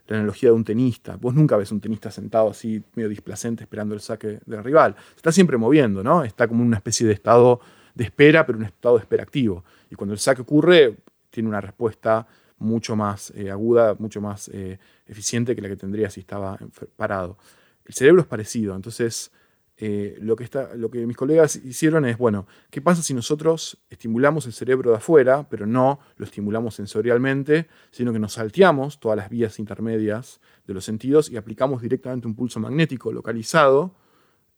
analogía 0.08 0.50
de 0.50 0.54
un 0.54 0.64
tenista. 0.64 1.16
Vos 1.16 1.34
nunca 1.34 1.56
ves 1.56 1.72
un 1.72 1.80
tenista 1.80 2.10
sentado 2.10 2.50
así, 2.50 2.82
medio 2.94 3.08
displacente, 3.08 3.64
esperando 3.64 3.94
el 3.94 4.00
saque 4.00 4.38
del 4.46 4.62
rival. 4.62 4.94
está 5.16 5.32
siempre 5.32 5.56
moviendo, 5.56 6.04
¿no? 6.04 6.22
Está 6.22 6.46
como 6.46 6.62
una 6.62 6.76
especie 6.76 7.06
de 7.06 7.12
estado 7.12 7.60
de 7.94 8.04
espera, 8.04 8.46
pero 8.46 8.58
un 8.58 8.64
estado 8.64 8.96
de 8.96 9.00
espera 9.00 9.22
activo. 9.24 9.64
Y 9.90 9.96
cuando 9.96 10.12
el 10.12 10.20
saque 10.20 10.42
ocurre, 10.42 10.96
tiene 11.30 11.48
una 11.48 11.60
respuesta 11.60 12.26
mucho 12.58 12.94
más 12.94 13.32
eh, 13.34 13.50
aguda, 13.50 13.96
mucho 13.98 14.20
más 14.20 14.48
eh, 14.52 14.78
eficiente 15.06 15.56
que 15.56 15.62
la 15.62 15.68
que 15.68 15.76
tendría 15.76 16.08
si 16.08 16.20
estaba 16.20 16.56
parado. 16.96 17.36
El 17.84 17.94
cerebro 17.94 18.22
es 18.22 18.26
parecido, 18.26 18.74
entonces 18.74 19.30
eh, 19.76 20.16
lo, 20.20 20.36
que 20.36 20.44
está, 20.44 20.74
lo 20.76 20.88
que 20.88 21.04
mis 21.04 21.16
colegas 21.16 21.56
hicieron 21.56 22.04
es, 22.04 22.16
bueno, 22.16 22.46
¿qué 22.70 22.80
pasa 22.80 23.02
si 23.02 23.12
nosotros 23.12 23.82
estimulamos 23.90 24.46
el 24.46 24.52
cerebro 24.52 24.90
de 24.90 24.98
afuera, 24.98 25.48
pero 25.48 25.66
no 25.66 25.98
lo 26.16 26.24
estimulamos 26.24 26.76
sensorialmente, 26.76 27.66
sino 27.90 28.12
que 28.12 28.20
nos 28.20 28.34
salteamos 28.34 29.00
todas 29.00 29.16
las 29.16 29.28
vías 29.30 29.58
intermedias 29.58 30.40
de 30.66 30.74
los 30.74 30.84
sentidos 30.84 31.28
y 31.28 31.36
aplicamos 31.36 31.82
directamente 31.82 32.28
un 32.28 32.36
pulso 32.36 32.60
magnético 32.60 33.12
localizado 33.12 33.96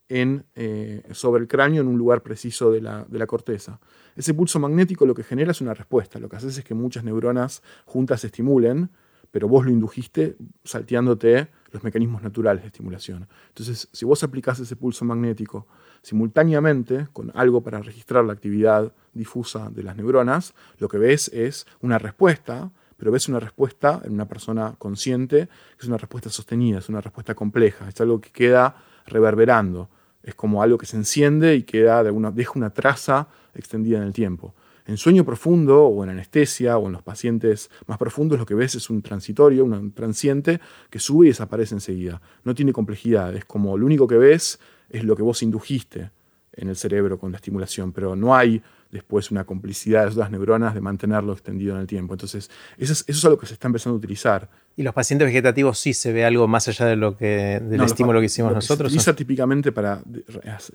en, 0.08 0.44
eh, 0.54 1.02
sobre 1.12 1.42
el 1.42 1.48
cráneo 1.48 1.80
en 1.80 1.88
un 1.88 1.96
lugar 1.96 2.22
preciso 2.22 2.70
de 2.70 2.82
la, 2.82 3.06
de 3.08 3.18
la, 3.18 3.26
corteza. 3.26 3.80
Ese 4.14 4.34
pulso 4.34 4.60
magnético 4.60 5.06
lo 5.06 5.14
que 5.14 5.24
genera 5.24 5.50
es 5.50 5.60
una 5.62 5.74
respuesta. 5.74 6.18
Lo 6.18 6.28
que 6.28 6.36
hace 6.36 6.48
es 6.48 6.62
que 6.62 6.74
muchas 6.74 7.04
neuronas 7.04 7.62
juntas 7.86 8.20
se 8.20 8.28
estimulen, 8.28 8.90
pero 9.30 9.48
vos 9.48 9.64
lo 9.64 9.70
indujiste 9.70 10.36
salteándote 10.62 11.48
los 11.76 11.84
mecanismos 11.84 12.22
naturales 12.22 12.62
de 12.62 12.68
estimulación. 12.68 13.28
Entonces, 13.48 13.88
si 13.92 14.04
vos 14.04 14.22
aplicás 14.22 14.58
ese 14.58 14.76
pulso 14.76 15.04
magnético 15.04 15.66
simultáneamente 16.02 17.08
con 17.12 17.30
algo 17.34 17.62
para 17.62 17.80
registrar 17.80 18.24
la 18.24 18.32
actividad 18.32 18.92
difusa 19.12 19.70
de 19.70 19.82
las 19.82 19.96
neuronas, 19.96 20.54
lo 20.78 20.88
que 20.88 20.98
ves 20.98 21.28
es 21.32 21.66
una 21.80 21.98
respuesta, 21.98 22.70
pero 22.96 23.12
ves 23.12 23.28
una 23.28 23.40
respuesta 23.40 24.00
en 24.04 24.14
una 24.14 24.26
persona 24.26 24.74
consciente, 24.78 25.46
que 25.46 25.82
es 25.82 25.88
una 25.88 25.98
respuesta 25.98 26.30
sostenida, 26.30 26.78
es 26.78 26.88
una 26.88 27.00
respuesta 27.00 27.34
compleja, 27.34 27.88
es 27.88 28.00
algo 28.00 28.20
que 28.20 28.30
queda 28.30 28.76
reverberando 29.06 29.88
es 30.26 30.34
como 30.34 30.60
algo 30.60 30.76
que 30.76 30.86
se 30.86 30.96
enciende 30.96 31.54
y 31.54 31.62
queda 31.62 32.02
de 32.02 32.10
una, 32.10 32.32
deja 32.32 32.52
una 32.56 32.70
traza 32.70 33.28
extendida 33.54 33.98
en 33.98 34.02
el 34.02 34.12
tiempo. 34.12 34.54
En 34.87 34.97
sueño 34.97 35.24
profundo 35.24 35.84
o 35.84 36.05
en 36.05 36.11
anestesia 36.11 36.78
o 36.78 36.87
en 36.87 36.93
los 36.93 37.03
pacientes 37.03 37.70
más 37.87 37.99
profundos 37.99 38.39
lo 38.39 38.47
que 38.47 38.55
ves 38.55 38.76
es 38.76 38.89
un 38.89 39.03
transitorio, 39.03 39.64
un 39.64 39.93
transiente 39.93 40.61
que 40.91 40.99
sube 40.99 41.26
y 41.26 41.28
desaparece 41.30 41.74
enseguida. 41.74 42.20
No 42.45 42.55
tiene 42.55 42.72
complejidad, 42.72 43.34
es 43.34 43.45
como 43.45 43.76
lo 43.76 43.84
único 43.84 44.07
que 44.07 44.16
ves 44.16 44.61
es 44.89 45.03
lo 45.03 45.16
que 45.16 45.22
vos 45.22 45.43
indujiste 45.43 46.11
en 46.53 46.68
el 46.68 46.76
cerebro 46.76 47.18
con 47.18 47.32
la 47.32 47.37
estimulación, 47.37 47.93
pero 47.93 48.16
no 48.16 48.34
hay 48.34 48.62
después 48.91 49.30
una 49.30 49.45
complicidad 49.45 50.09
de 50.09 50.14
las 50.14 50.30
neuronas 50.30 50.74
de 50.74 50.80
mantenerlo 50.80 51.32
extendido 51.32 51.74
en 51.74 51.82
el 51.82 51.87
tiempo. 51.87 52.14
Entonces, 52.14 52.51
eso 52.78 52.93
es, 52.93 53.05
eso 53.07 53.18
es 53.18 53.24
algo 53.24 53.39
que 53.39 53.47
se 53.47 53.55
está 53.55 53.66
empezando 53.66 53.95
a 53.95 53.99
utilizar. 53.99 54.49
¿Y 54.76 54.82
los 54.82 54.95
pacientes 54.95 55.26
vegetativos 55.26 55.78
sí 55.78 55.93
se 55.93 56.12
ve 56.12 56.24
algo 56.24 56.49
más 56.49 56.68
allá 56.68 56.87
de 56.87 56.97
lo 56.97 57.16
que, 57.16 57.61
del 57.61 57.82
estímulo 57.82 58.20
que 58.20 58.26
hicimos 58.26 58.55
nosotros? 58.55 58.91
Se 58.91 58.97
utiliza 58.97 59.14
típicamente 59.14 59.72
para 59.72 60.03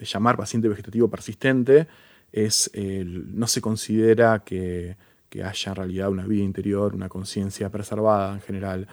llamar 0.01 0.38
paciente 0.38 0.68
vegetativo 0.68 1.09
persistente 1.09 1.88
es 2.32 2.71
no 2.75 3.47
se 3.47 3.61
considera 3.61 4.43
que, 4.43 4.95
que, 5.29 5.43
haya 5.43 5.71
en 5.71 5.75
realidad 5.75 6.09
una 6.09 6.25
vida 6.25 6.43
interior, 6.43 6.95
una 6.95 7.09
conciencia 7.09 7.69
preservada 7.69 8.34
en 8.34 8.41
general. 8.41 8.88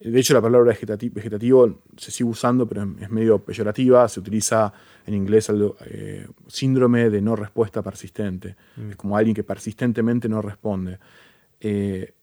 De 0.00 0.18
hecho, 0.18 0.32
la 0.32 0.40
palabra 0.40 0.74
vegetativo, 1.12 1.78
se 1.98 2.10
sigue 2.10 2.30
usando, 2.30 2.66
pero 2.66 2.90
es 2.98 3.10
medio 3.10 3.38
peyorativa. 3.38 4.08
Se 4.08 4.18
utiliza 4.18 4.72
en 5.06 5.12
inglés 5.12 5.50
el 5.50 5.74
eh, 5.84 6.26
síndrome 6.46 7.10
de 7.10 7.20
no 7.20 7.36
respuesta 7.36 7.82
persistente. 7.82 8.56
Mm. 8.76 8.90
Es 8.90 8.96
como 8.96 9.18
alguien 9.18 9.34
que 9.34 9.44
persistentemente 9.44 10.26
no 10.26 10.40
responde. 10.40 10.98
Eh, 11.60 12.14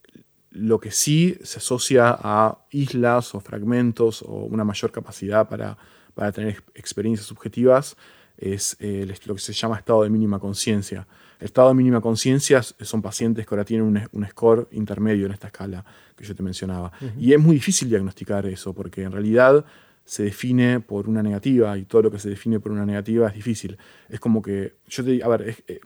lo 0.49 0.79
que 0.79 0.89
sí 0.89 1.37
se 1.43 1.59
asocia 1.59 2.17
a 2.19 2.57
islas 2.71 3.35
o 3.35 3.39
fragmentos 3.39 4.23
o 4.23 4.45
una 4.45 4.63
mayor 4.63 4.91
capacidad 4.91 5.47
para, 5.47 5.77
para 6.15 6.31
tener 6.31 6.63
experiencias 6.73 7.27
subjetivas 7.27 7.95
es 8.37 8.77
eh, 8.79 9.11
lo 9.25 9.35
que 9.35 9.41
se 9.41 9.53
llama 9.53 9.77
estado 9.77 10.03
de 10.03 10.09
mínima 10.09 10.39
conciencia. 10.39 11.07
El 11.39 11.45
estado 11.45 11.69
de 11.69 11.75
mínima 11.75 12.01
conciencia 12.01 12.61
son 12.63 13.01
pacientes 13.01 13.45
que 13.45 13.53
ahora 13.53 13.65
tienen 13.65 14.07
un, 14.11 14.27
score 14.27 14.67
intermedio 14.71 15.27
en 15.27 15.31
esta 15.31 15.47
escala 15.47 15.85
que 16.15 16.25
yo 16.25 16.33
te 16.35 16.41
mencionaba. 16.41 16.91
Y 17.19 17.33
es 17.33 17.39
muy 17.39 17.55
difícil 17.55 17.89
diagnosticar 17.89 18.45
eso, 18.47 18.73
porque 18.73 19.03
en 19.03 19.11
realidad 19.11 19.63
se 20.03 20.23
define 20.23 20.79
por 20.79 21.09
una 21.09 21.21
negativa 21.21 21.77
y 21.77 21.83
todo 21.83 22.03
lo 22.03 22.11
que 22.11 22.17
se 22.17 22.29
define 22.29 22.59
por 22.59 22.71
una 22.71 22.85
negativa 22.85 23.27
es 23.27 23.35
difícil. 23.35 23.77
Es 24.09 24.19
como 24.19 24.41
que, 24.41 24.75
yo 24.87 25.03
te 25.03 25.21
a 25.21 25.27
ver, 25.27 25.55
eh, 25.67 25.79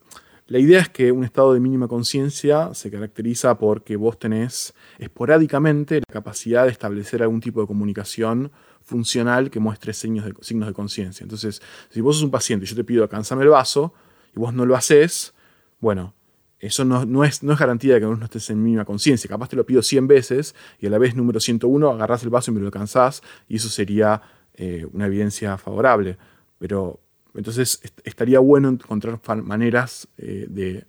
la 0.51 0.59
idea 0.59 0.81
es 0.81 0.89
que 0.89 1.13
un 1.13 1.23
estado 1.23 1.53
de 1.53 1.61
mínima 1.61 1.87
conciencia 1.87 2.73
se 2.73 2.91
caracteriza 2.91 3.57
porque 3.57 3.95
vos 3.95 4.19
tenés 4.19 4.73
esporádicamente 4.99 6.01
la 6.05 6.13
capacidad 6.13 6.65
de 6.65 6.71
establecer 6.71 7.23
algún 7.23 7.39
tipo 7.39 7.61
de 7.61 7.67
comunicación 7.67 8.51
funcional 8.81 9.49
que 9.49 9.61
muestre 9.61 9.93
signos 9.93 10.25
de, 10.25 10.33
signos 10.41 10.67
de 10.67 10.73
conciencia. 10.73 11.23
Entonces, 11.23 11.61
si 11.89 12.01
vos 12.01 12.17
sos 12.17 12.23
un 12.25 12.31
paciente 12.31 12.65
y 12.65 12.67
yo 12.67 12.75
te 12.75 12.83
pido 12.83 13.03
alcanzame 13.03 13.43
el 13.43 13.47
vaso 13.47 13.93
y 14.35 14.39
vos 14.41 14.53
no 14.53 14.65
lo 14.65 14.75
haces, 14.75 15.33
bueno, 15.79 16.15
eso 16.59 16.83
no, 16.83 17.23
es, 17.23 17.43
no 17.43 17.53
es 17.53 17.59
garantía 17.59 17.93
de 17.93 18.01
que 18.01 18.07
no 18.07 18.21
estés 18.21 18.49
en 18.49 18.61
mínima 18.61 18.83
conciencia. 18.83 19.29
Capaz 19.29 19.47
te 19.47 19.55
lo 19.55 19.65
pido 19.65 19.81
100 19.81 20.05
veces 20.05 20.53
y 20.79 20.85
a 20.85 20.89
la 20.89 20.97
vez 20.97 21.15
número 21.15 21.39
101 21.39 21.89
agarrás 21.89 22.23
el 22.23 22.29
vaso 22.29 22.51
y 22.51 22.55
me 22.55 22.59
lo 22.59 22.65
alcanzás 22.65 23.23
y 23.47 23.55
eso 23.55 23.69
sería 23.69 24.21
eh, 24.55 24.85
una 24.91 25.05
evidencia 25.05 25.57
favorable. 25.57 26.17
Pero 26.59 26.99
entonces 27.35 27.81
estaría 28.03 28.39
bueno 28.39 28.69
encontrar 28.69 29.19
maneras 29.43 30.07
eh, 30.17 30.45
de, 30.49 30.85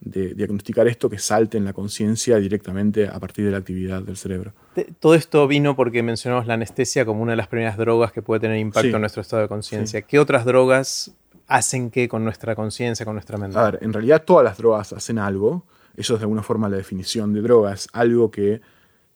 de, 0.00 0.34
diagnosticar 0.34 0.86
esto 0.88 1.10
que 1.10 1.18
salte 1.18 1.58
en 1.58 1.64
la 1.64 1.72
conciencia 1.72 2.36
directamente 2.36 3.08
a 3.08 3.18
partir 3.20 3.44
de 3.44 3.50
la 3.50 3.58
actividad 3.58 4.02
del 4.02 4.16
cerebro. 4.16 4.52
Todo 4.98 5.14
esto 5.14 5.46
vino 5.46 5.76
porque 5.76 6.02
mencionamos 6.02 6.46
la 6.46 6.54
anestesia 6.54 7.04
como 7.04 7.22
una 7.22 7.32
de 7.32 7.36
las 7.36 7.48
primeras 7.48 7.76
drogas 7.76 8.12
que 8.12 8.22
puede 8.22 8.40
tener 8.40 8.58
impacto 8.58 8.94
en 8.94 9.00
nuestro 9.00 9.22
estado 9.22 9.42
de 9.42 9.48
conciencia. 9.48 10.02
¿Qué 10.02 10.18
otras 10.18 10.44
drogas 10.44 11.14
hacen 11.46 11.90
qué 11.90 12.08
con 12.08 12.24
nuestra 12.24 12.54
conciencia, 12.54 13.04
con 13.04 13.14
nuestra 13.14 13.36
mente? 13.36 13.58
A 13.58 13.70
ver, 13.70 13.78
en 13.82 13.92
realidad 13.92 14.24
todas 14.24 14.44
las 14.44 14.56
drogas 14.58 14.92
hacen 14.92 15.18
algo. 15.18 15.66
Eso 15.96 16.14
es 16.14 16.20
de 16.20 16.24
alguna 16.24 16.42
forma 16.42 16.68
la 16.68 16.76
definición 16.76 17.32
de 17.32 17.42
drogas. 17.42 17.88
Algo 17.92 18.30
que 18.30 18.60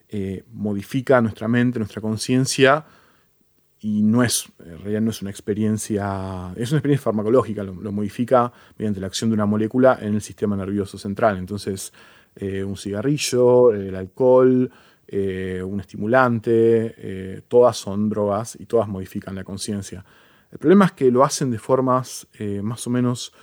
eh, 0.08 0.44
modifica 0.52 1.20
nuestra 1.20 1.48
mente, 1.48 1.78
nuestra 1.78 2.02
conciencia 2.02 2.84
y 3.84 4.00
no 4.00 4.22
es, 4.22 4.50
en 4.60 4.78
realidad 4.78 5.02
no 5.02 5.10
es 5.10 5.20
una 5.20 5.30
experiencia, 5.30 6.54
es 6.56 6.70
una 6.70 6.78
experiencia 6.78 7.04
farmacológica, 7.04 7.62
lo, 7.62 7.92
modifica 7.92 8.50
mediante 8.78 8.98
la 8.98 9.08
acción 9.08 9.28
de 9.28 9.34
una 9.34 9.44
molécula 9.44 9.98
en 10.00 10.14
el 10.14 10.22
sistema 10.22 10.56
nervioso 10.56 10.96
central. 10.96 11.36
Entonces, 11.36 11.92
eh, 12.34 12.64
un 12.64 12.78
cigarrillo, 12.78 13.74
el 13.74 13.94
alcohol, 13.94 14.70
eh, 15.06 15.62
un 15.62 15.80
estimulante, 15.80 17.44
todas 17.46 17.76
son 17.76 18.08
drogas 18.08 18.56
y 18.58 18.64
todas 18.64 18.88
modifican 18.88 19.34
la 19.34 19.44
conciencia. 19.44 20.02
El 20.50 20.58
problema 20.58 20.86
es 20.86 20.92
que 20.92 21.10
lo 21.10 21.22
hacen 21.22 21.50
de 21.50 21.58
formas 21.58 22.26
eh, 22.38 22.62
más 22.62 22.86
o 22.86 22.90
menos 22.90 23.34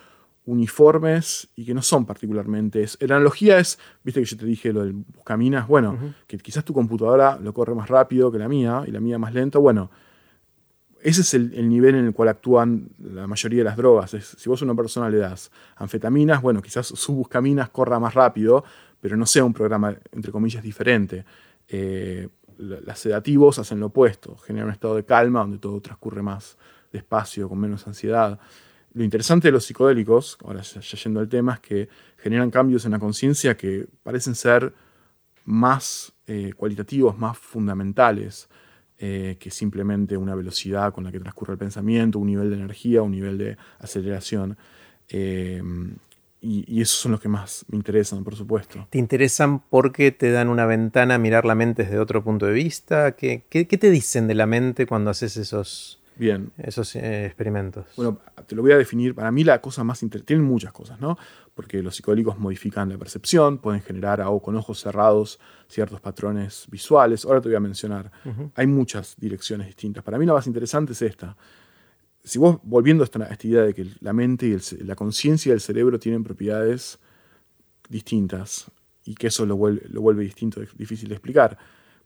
uniformes 0.45 1.49
y 1.55 1.65
que 1.65 1.75
no 1.75 1.83
son 1.83 2.05
particularmente. 2.05 2.83
La 3.01 3.17
analogía 3.17 3.59
es, 3.59 3.77
viste 4.03 4.21
que 4.21 4.25
yo 4.25 4.37
te 4.37 4.45
dije 4.47 4.73
lo 4.73 4.81
del 4.81 4.93
buscaminas, 4.93 5.67
bueno, 5.67 6.15
que 6.25 6.39
quizás 6.39 6.65
tu 6.65 6.73
computadora 6.73 7.37
lo 7.39 7.53
corre 7.53 7.75
más 7.75 7.89
rápido 7.89 8.31
que 8.31 8.39
la 8.39 8.47
mía 8.47 8.85
y 8.87 8.91
la 8.91 8.99
mía 8.99 9.19
más 9.19 9.35
lento. 9.35 9.61
Bueno, 9.61 9.91
ese 11.03 11.21
es 11.21 11.33
el, 11.33 11.69
nivel 11.69 11.95
en 11.95 12.05
el 12.05 12.13
cual 12.13 12.29
actúan 12.29 12.89
la 12.99 13.27
mayoría 13.27 13.59
de 13.59 13.63
las 13.65 13.77
drogas. 13.77 14.11
si 14.11 14.49
vos 14.49 14.61
a 14.61 14.65
una 14.65 14.75
persona 14.75 15.09
le 15.09 15.17
das 15.17 15.51
anfetaminas, 15.75 16.41
bueno, 16.41 16.61
quizás 16.61 16.87
su 16.87 17.13
buscaminas 17.13 17.69
corra 17.69 17.99
más 17.99 18.13
rápido, 18.13 18.63
pero 18.99 19.17
no 19.17 19.25
sea 19.25 19.43
un 19.43 19.53
programa, 19.53 19.95
entre 20.11 20.31
comillas, 20.31 20.63
diferente. 20.63 21.25
Eh, 21.67 22.29
los 22.57 22.99
sedativos 22.99 23.57
hacen 23.59 23.79
lo 23.79 23.87
opuesto, 23.87 24.37
generan 24.37 24.67
un 24.67 24.73
estado 24.73 24.95
de 24.95 25.03
calma 25.03 25.39
donde 25.39 25.57
todo 25.57 25.81
transcurre 25.81 26.21
más 26.21 26.57
despacio, 26.91 27.49
con 27.49 27.59
menos 27.59 27.87
ansiedad. 27.87 28.39
Lo 28.93 29.03
interesante 29.03 29.47
de 29.47 29.53
los 29.53 29.65
psicodélicos, 29.65 30.37
ahora 30.43 30.61
ya, 30.61 30.81
yendo 30.81 31.19
al 31.19 31.29
tema, 31.29 31.55
es 31.55 31.59
que 31.61 31.89
generan 32.17 32.51
cambios 32.51 32.85
en 32.85 32.91
la 32.91 32.99
conciencia 32.99 33.57
que 33.57 33.87
parecen 34.03 34.35
ser 34.35 34.73
más 35.45 36.13
eh, 36.27 36.53
cualitativos, 36.55 37.17
más 37.17 37.37
fundamentales. 37.37 38.49
Eh, 39.03 39.37
que 39.39 39.49
simplemente 39.49 40.15
una 40.15 40.35
velocidad 40.35 40.93
con 40.93 41.03
la 41.03 41.11
que 41.11 41.19
transcurre 41.19 41.53
el 41.53 41.57
pensamiento, 41.57 42.19
un 42.19 42.27
nivel 42.27 42.51
de 42.51 42.55
energía, 42.57 43.01
un 43.01 43.09
nivel 43.09 43.35
de 43.35 43.57
aceleración. 43.79 44.57
Eh, 45.09 45.59
y, 46.39 46.81
esos 46.81 46.99
son 46.99 47.13
los 47.13 47.19
que 47.19 47.27
más 47.27 47.65
me 47.67 47.77
interesan, 47.77 48.23
por 48.23 48.35
supuesto. 48.35 48.87
¿Te 48.91 48.99
interesan 48.99 49.59
porque 49.59 50.11
te 50.11 50.29
dan 50.29 50.49
una 50.49 50.67
ventana 50.67 51.15
a 51.15 51.17
mirar 51.17 51.45
la 51.45 51.55
mente 51.55 51.81
desde 51.83 51.97
otro 51.97 52.23
punto 52.23 52.45
de 52.45 52.53
vista? 52.53 53.13
¿Qué, 53.13 53.43
qué, 53.49 53.65
te 53.65 53.89
dicen 53.89 54.27
de 54.27 54.35
la 54.35 54.45
mente 54.45 54.85
cuando 54.85 55.09
haces 55.09 55.35
esos, 55.35 55.99
Bien. 56.15 56.51
esos 56.59 56.95
eh, 56.95 57.25
experimentos? 57.25 57.87
Bueno, 57.95 58.19
te 58.45 58.55
lo 58.55 58.61
voy 58.61 58.71
a 58.71 58.77
definir. 58.77 59.15
Para 59.15 59.31
mí 59.31 59.43
la 59.43 59.61
cosa 59.61 59.83
más 59.83 60.03
interesante, 60.03 60.27
tienen 60.27 60.45
muchas 60.45 60.73
cosas, 60.73 60.99
¿no? 60.99 61.17
Porque 61.53 61.83
los 61.83 61.95
psicodélicos 61.95 62.39
modifican 62.39 62.89
la 62.89 62.97
percepción, 62.97 63.57
pueden 63.57 63.81
generar 63.81 64.23
con 64.41 64.55
ojos 64.55 64.79
cerrados 64.79 65.39
ciertos 65.67 65.99
patrones 65.99 66.65
visuales. 66.71 67.25
Ahora 67.25 67.41
te 67.41 67.49
voy 67.49 67.55
a 67.55 67.59
mencionar. 67.59 68.11
Hay 68.55 68.67
muchas 68.67 69.15
direcciones 69.17 69.67
distintas. 69.67 70.03
Para 70.03 70.17
mí 70.17 70.25
la 70.25 70.33
más 70.33 70.47
interesante 70.47 70.93
es 70.93 71.01
esta. 71.01 71.35
Si 72.23 72.39
vos, 72.39 72.59
volviendo 72.63 73.03
a 73.03 73.05
esta, 73.05 73.47
idea 73.47 73.63
de 73.63 73.73
que 73.73 73.87
la 73.99 74.13
mente 74.13 74.45
y 74.45 74.83
la 74.83 74.95
conciencia 74.95 75.51
del 75.51 75.59
cerebro 75.59 75.99
tienen 75.99 76.23
propiedades 76.23 76.99
distintas 77.89 78.71
y 79.03 79.15
que 79.15 79.27
eso 79.27 79.45
lo 79.45 79.57
vuelve, 79.57 79.81
lo 79.89 80.01
vuelve 80.01 80.23
distinto, 80.23 80.61
difícil 80.75 81.09
de 81.09 81.15
explicar. 81.15 81.57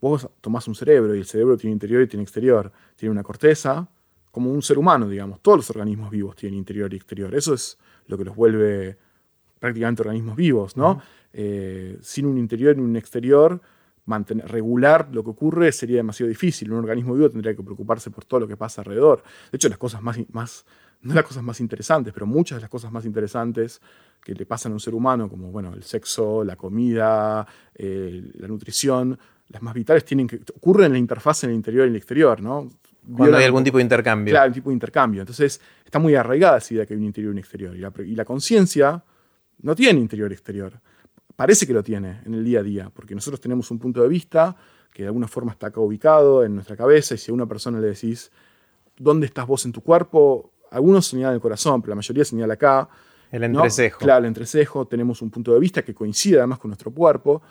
Vos 0.01 0.27
tomás 0.41 0.67
un 0.67 0.75
cerebro 0.75 1.13
y 1.15 1.19
el 1.19 1.25
cerebro 1.25 1.57
tiene 1.57 1.73
interior 1.73 2.01
y 2.01 2.07
tiene 2.07 2.23
exterior. 2.23 2.71
Tiene 2.95 3.11
una 3.11 3.23
corteza, 3.23 3.87
como 4.35 4.51
un 4.51 4.61
ser 4.61 4.77
humano, 4.77 5.07
digamos. 5.07 5.41
Todos 5.41 5.59
los 5.59 5.69
organismos 5.69 6.11
vivos 6.11 6.35
tienen 6.35 6.57
interior 6.57 6.93
y 6.93 6.97
exterior. 6.97 7.33
Eso 7.33 7.53
es 7.53 7.77
lo 8.07 8.17
que 8.17 8.25
los 8.25 8.35
vuelve 8.35 8.97
prácticamente 9.65 10.01
organismos 10.03 10.35
vivos, 10.35 10.77
¿no? 10.77 11.01
Eh, 11.33 11.97
sin 12.01 12.25
un 12.27 12.37
interior 12.37 12.77
y 12.77 12.81
un 12.81 12.95
exterior, 12.95 13.59
mantener, 14.05 14.47
regular 14.47 15.09
lo 15.11 15.23
que 15.23 15.31
ocurre 15.31 15.71
sería 15.71 15.97
demasiado 15.97 16.29
difícil. 16.29 16.71
Un 16.71 16.79
organismo 16.79 17.15
vivo 17.15 17.29
tendría 17.29 17.55
que 17.55 17.63
preocuparse 17.63 18.11
por 18.11 18.25
todo 18.25 18.41
lo 18.41 18.47
que 18.47 18.55
pasa 18.55 18.81
alrededor. 18.81 19.23
De 19.51 19.55
hecho, 19.57 19.67
las 19.67 19.77
cosas 19.77 20.01
más, 20.01 20.17
más 20.31 20.65
no 21.01 21.13
las 21.13 21.23
cosas 21.23 21.43
más 21.43 21.59
interesantes, 21.59 22.13
pero 22.13 22.25
muchas 22.25 22.57
de 22.57 22.61
las 22.61 22.69
cosas 22.69 22.91
más 22.91 23.05
interesantes 23.05 23.81
que 24.23 24.33
le 24.33 24.45
pasan 24.45 24.71
a 24.71 24.75
un 24.75 24.79
ser 24.79 24.95
humano, 24.95 25.29
como 25.29 25.51
bueno, 25.51 25.73
el 25.73 25.83
sexo, 25.83 26.43
la 26.43 26.55
comida, 26.55 27.45
eh, 27.75 28.23
la 28.35 28.47
nutrición, 28.47 29.17
las 29.49 29.61
más 29.61 29.73
vitales 29.73 30.05
tienen 30.05 30.27
que 30.27 30.41
ocurren 30.55 30.87
en 30.87 30.91
la 30.93 30.97
interfaz 30.97 31.43
en 31.43 31.51
el 31.51 31.55
interior 31.55 31.85
y 31.87 31.89
el 31.89 31.95
exterior, 31.95 32.41
¿no? 32.41 32.69
Cuando 33.15 33.37
hay 33.37 33.45
algún 33.45 33.63
tipo 33.63 33.77
de 33.77 33.83
intercambio. 33.83 34.31
Claro, 34.31 34.47
un 34.47 34.53
tipo 34.53 34.69
de 34.69 34.73
intercambio. 34.73 35.21
Entonces, 35.21 35.61
está 35.83 35.99
muy 35.99 36.15
arraigada 36.15 36.57
esa 36.57 36.73
idea 36.73 36.85
que 36.85 36.93
hay 36.93 36.99
un 36.99 37.05
interior 37.05 37.31
y 37.31 37.33
un 37.33 37.37
exterior. 37.37 37.75
Y 38.05 38.15
la, 38.15 38.25
conciencia 38.25 39.03
no 39.61 39.75
tiene 39.75 39.99
interior 39.99 40.31
y 40.31 40.33
exterior. 40.33 40.79
Parece 41.35 41.67
que 41.67 41.73
lo 41.73 41.83
tiene 41.83 42.21
en 42.25 42.33
el 42.33 42.45
día 42.45 42.59
a 42.59 42.63
día, 42.63 42.91
porque 42.93 43.13
nosotros 43.13 43.41
tenemos 43.41 43.69
un 43.71 43.79
punto 43.79 44.01
de 44.01 44.07
vista 44.07 44.55
que 44.93 45.03
de 45.03 45.07
alguna 45.07 45.27
forma 45.27 45.51
está 45.51 45.67
acá 45.67 45.81
ubicado 45.81 46.43
en 46.43 46.55
nuestra 46.55 46.77
cabeza, 46.77 47.15
y 47.15 47.17
si 47.17 47.31
a 47.31 47.33
una 47.33 47.45
persona 47.45 47.79
le 47.79 47.87
decís, 47.87 48.31
¿dónde 48.97 49.25
estás 49.25 49.45
vos 49.45 49.65
en 49.65 49.73
tu 49.73 49.81
cuerpo? 49.81 50.51
Algunos 50.71 51.07
señalan 51.07 51.35
el 51.35 51.41
corazón, 51.41 51.81
pero 51.81 51.91
la 51.91 51.97
mayoría 51.97 52.23
señala 52.23 52.53
acá. 52.53 52.87
El 53.31 53.43
entrecejo. 53.43 53.99
Claro, 53.99 54.19
el 54.19 54.25
entrecejo. 54.25 54.85
Tenemos 54.87 55.21
un 55.21 55.29
punto 55.29 55.53
de 55.53 55.59
vista 55.59 55.83
que 55.83 55.93
coincide 55.93 56.37
además 56.37 56.59
con 56.59 56.69
nuestro 56.69 56.91
cuerpo. 56.91 57.41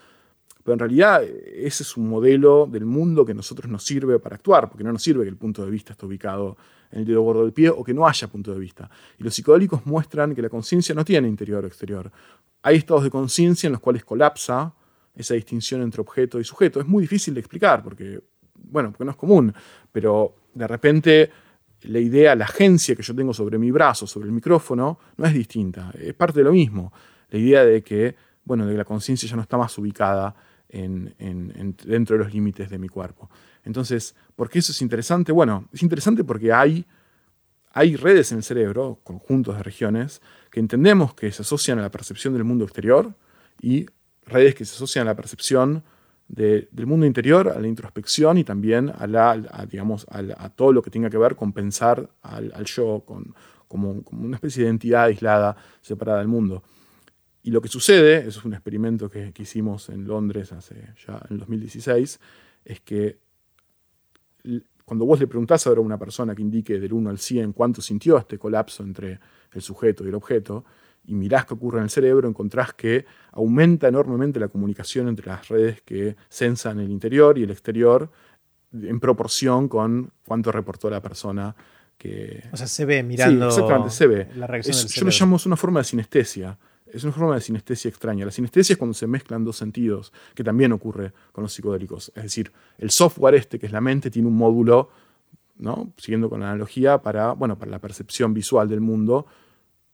Pero 0.65 0.73
en 0.73 0.79
realidad 0.79 1.23
ese 1.23 1.83
es 1.83 1.97
un 1.97 2.09
modelo 2.09 2.67
del 2.67 2.87
mundo 2.87 3.25
que 3.25 3.33
a 3.33 3.35
nosotros 3.35 3.71
nos 3.71 3.85
sirve 3.85 4.19
para 4.19 4.37
actuar, 4.37 4.71
porque 4.71 4.83
no 4.83 4.93
nos 4.93 5.03
sirve 5.03 5.23
que 5.23 5.29
el 5.29 5.37
punto 5.37 5.63
de 5.63 5.71
vista 5.71 5.93
esté 5.93 6.07
ubicado 6.07 6.57
en 6.91 7.01
el 7.01 7.05
dedo 7.05 7.21
gordo 7.21 7.43
del 7.43 7.53
pie 7.53 7.69
o 7.69 7.85
que 7.85 7.93
no 7.93 8.09
haya 8.09 8.29
punto 8.29 8.53
de 8.53 8.59
vista. 8.59 8.91
Y 9.19 9.25
los 9.25 9.35
psicodélicos 9.35 9.85
muestran 9.85 10.35
que 10.35 10.41
la 10.41 10.49
conciencia 10.49 10.95
no 10.95 11.05
tiene 11.05 11.29
interior 11.29 11.65
o 11.65 11.67
exterior. 11.67 12.11
Hay 12.63 12.77
estados 12.77 13.05
de 13.05 13.11
conciencia 13.11 13.67
en 13.67 13.73
los 13.73 13.81
cuales 13.83 14.07
colapsa 14.07 14.75
esa 15.15 15.35
distinción 15.35 15.83
entre 15.83 16.01
objeto 16.01 16.41
y 16.41 16.45
sujeto. 16.45 16.81
Es 16.81 16.87
muy 16.87 17.03
difícil 17.03 17.35
de 17.35 17.41
explicar 17.41 17.83
porque, 17.83 18.23
bueno, 18.55 18.91
porque 18.91 19.05
no 19.05 19.11
es 19.11 19.17
común, 19.19 19.53
pero 19.93 20.35
de 20.55 20.67
repente 20.67 21.31
la 21.83 21.99
idea, 21.99 22.35
la 22.35 22.47
agencia 22.47 22.97
que 22.97 23.03
yo 23.03 23.15
tengo 23.15 23.35
sobre 23.35 23.59
mi 23.59 23.71
brazo, 23.71 24.07
sobre 24.07 24.29
el 24.29 24.33
micrófono, 24.33 24.99
no 25.19 25.27
es 25.27 25.35
distinta, 25.35 25.93
es 25.93 26.15
parte 26.15 26.41
de 26.41 26.45
lo 26.45 26.53
mismo. 26.53 26.91
La 27.29 27.39
idea 27.39 27.65
de 27.67 27.83
que, 27.83 28.17
bueno, 28.45 28.65
de 28.65 28.73
que 28.73 28.79
la 28.79 28.85
conciencia 28.85 29.29
ya 29.29 29.37
no 29.37 29.43
está 29.43 29.59
más 29.59 29.77
ubicada 29.77 30.35
dentro 30.69 32.17
de 32.17 32.25
los 32.25 32.33
límites 32.33 32.69
de 32.71 32.79
mi 32.79 32.89
cuerpo. 32.89 33.31
Entonces, 33.65 34.15
¿por 34.37 34.51
qué 34.51 34.59
eso 34.59 34.73
es 34.73 34.83
interesante? 34.83 35.33
Bueno, 35.33 35.69
es 35.73 35.83
interesante 35.83 36.25
porque 36.25 36.53
hay, 36.53 36.85
hay 37.73 37.97
redes 37.97 38.33
en 38.33 38.39
el 38.39 38.45
cerebro, 38.45 39.01
conjuntos 39.03 39.57
de 39.57 39.63
regiones, 39.63 40.21
que 40.51 40.61
entendemos 40.61 41.15
que 41.15 41.31
se 41.33 41.43
asocian 41.43 41.79
a 41.79 41.83
la 41.83 41.91
percepción 41.91 42.35
del 42.35 42.45
mundo 42.45 42.65
exterior 42.65 43.15
y 43.61 43.87
redes 44.27 44.55
que 44.55 44.65
se 44.65 44.75
asocian 44.75 45.07
a 45.07 45.11
la 45.11 45.17
percepción 45.17 45.85
del 46.29 46.87
mundo 46.87 47.07
interior, 47.07 47.49
a 47.49 47.61
la 47.61 47.69
introspección 47.69 48.39
y 48.39 48.45
también 48.45 48.91
a, 48.97 49.07
la, 49.07 49.37
digamos, 49.69 50.07
a, 50.09 50.49
todo 50.51 50.73
lo 50.73 50.83
que 50.83 50.91
tenga 50.91 51.11
que 51.11 51.19
ver 51.19 51.37
con 51.37 51.53
pensar 51.53 52.09
al, 52.23 52.65
yo 52.65 53.05
con, 53.07 53.35
como, 53.69 54.03
como, 54.03 54.25
una 54.25 54.37
especie 54.37 54.65
de 54.65 54.71
entidad 54.71 55.05
aislada, 55.05 55.57
separada 55.81 56.19
del 56.19 56.29
mundo. 56.29 56.63
Y 57.47 57.51
lo 57.51 57.61
que 57.61 57.69
sucede, 57.69 58.27
eso 58.27 58.39
es 58.39 58.45
un 58.47 58.55
experimento 58.55 59.11
que, 59.11 59.31
hicimos 59.39 59.91
en 59.91 60.07
Londres 60.07 60.51
hace 60.53 60.95
ya 61.07 61.21
en 61.29 61.37
2016, 61.37 62.19
es 62.65 62.81
que 62.81 63.19
cuando 64.87 65.05
vos 65.05 65.21
le 65.21 65.27
preguntás 65.27 65.67
ahora 65.67 65.81
a 65.81 65.85
una 65.85 65.99
persona 65.99 66.35
que 66.35 66.41
indique 66.41 66.81
del 66.81 66.95
1 66.95 67.11
al 67.11 67.19
100 67.19 67.53
cuánto 67.53 67.83
sintió 67.83 68.17
este 68.17 68.39
colapso 68.39 68.83
entre 68.83 69.21
el 69.53 69.61
sujeto 69.61 70.05
y 70.05 70.09
el 70.09 70.15
objeto, 70.15 70.65
y 71.07 71.15
mirás 71.15 71.45
qué 71.45 71.53
ocurre 71.53 71.79
en 71.81 71.85
el 71.85 71.91
cerebro, 71.91 72.27
encontrás 72.27 72.73
que 72.73 73.05
aumenta 73.33 73.89
enormemente 73.89 74.41
la 74.41 74.49
comunicación 74.49 75.09
entre 75.09 75.27
las 75.27 75.47
redes 75.47 75.83
que 75.83 76.17
censan 76.31 76.81
el 76.81 76.91
interior 76.91 77.37
y 77.37 77.43
el 77.43 77.51
exterior 77.51 78.11
en 78.73 79.01
proporción 79.01 79.69
con 79.69 80.11
cuánto 80.27 80.51
reportó 80.51 80.89
la 80.89 81.03
persona 81.03 81.55
que... 81.99 82.43
O 82.53 82.57
sea, 82.57 82.67
se 82.67 82.87
ve 82.87 83.03
mirando 83.03 83.51
sí, 83.51 83.61
exactamente, 83.61 83.95
se 83.95 84.07
ve. 84.07 84.29
la 84.35 84.47
reacción 84.47 84.75
del 84.75 84.87
Yo 84.87 85.05
lo 85.05 85.11
llamo 85.11 85.39
una 85.45 85.57
forma 85.57 85.81
de 85.81 85.85
sinestesia 85.85 86.59
es 86.95 87.03
una 87.03 87.13
forma 87.13 87.35
de 87.35 87.41
sinestesia 87.41 87.89
extraña. 87.89 88.25
La 88.25 88.31
sinestesia 88.31 88.75
es 88.75 88.79
cuando 88.79 88.95
se 88.95 89.07
mezclan 89.09 89.45
dos 89.45 89.57
sentidos, 89.57 90.13
que 90.35 90.45
también 90.45 90.73
ocurre 90.73 91.13
con 91.33 91.43
los 91.43 91.53
psicodélicos. 91.53 92.13
Es 92.15 92.23
decir, 92.23 92.53
el 92.79 92.91
software 92.91 93.35
este, 93.35 93.59
que 93.59 93.67
es 93.67 93.73
la 93.73 93.81
mente, 93.81 94.11
tiene 94.11 94.29
un 94.29 94.37
módulo, 94.37 94.91
¿no? 95.59 95.93
siguiendo 95.97 96.31
con 96.31 96.41
la 96.41 96.51
analogía, 96.51 97.03
para, 97.03 97.33
bueno, 97.33 97.59
para 97.59 97.71
la 97.71 97.81
percepción 97.81 98.33
visual 98.33 98.69
del 98.69 98.81
mundo 98.81 99.27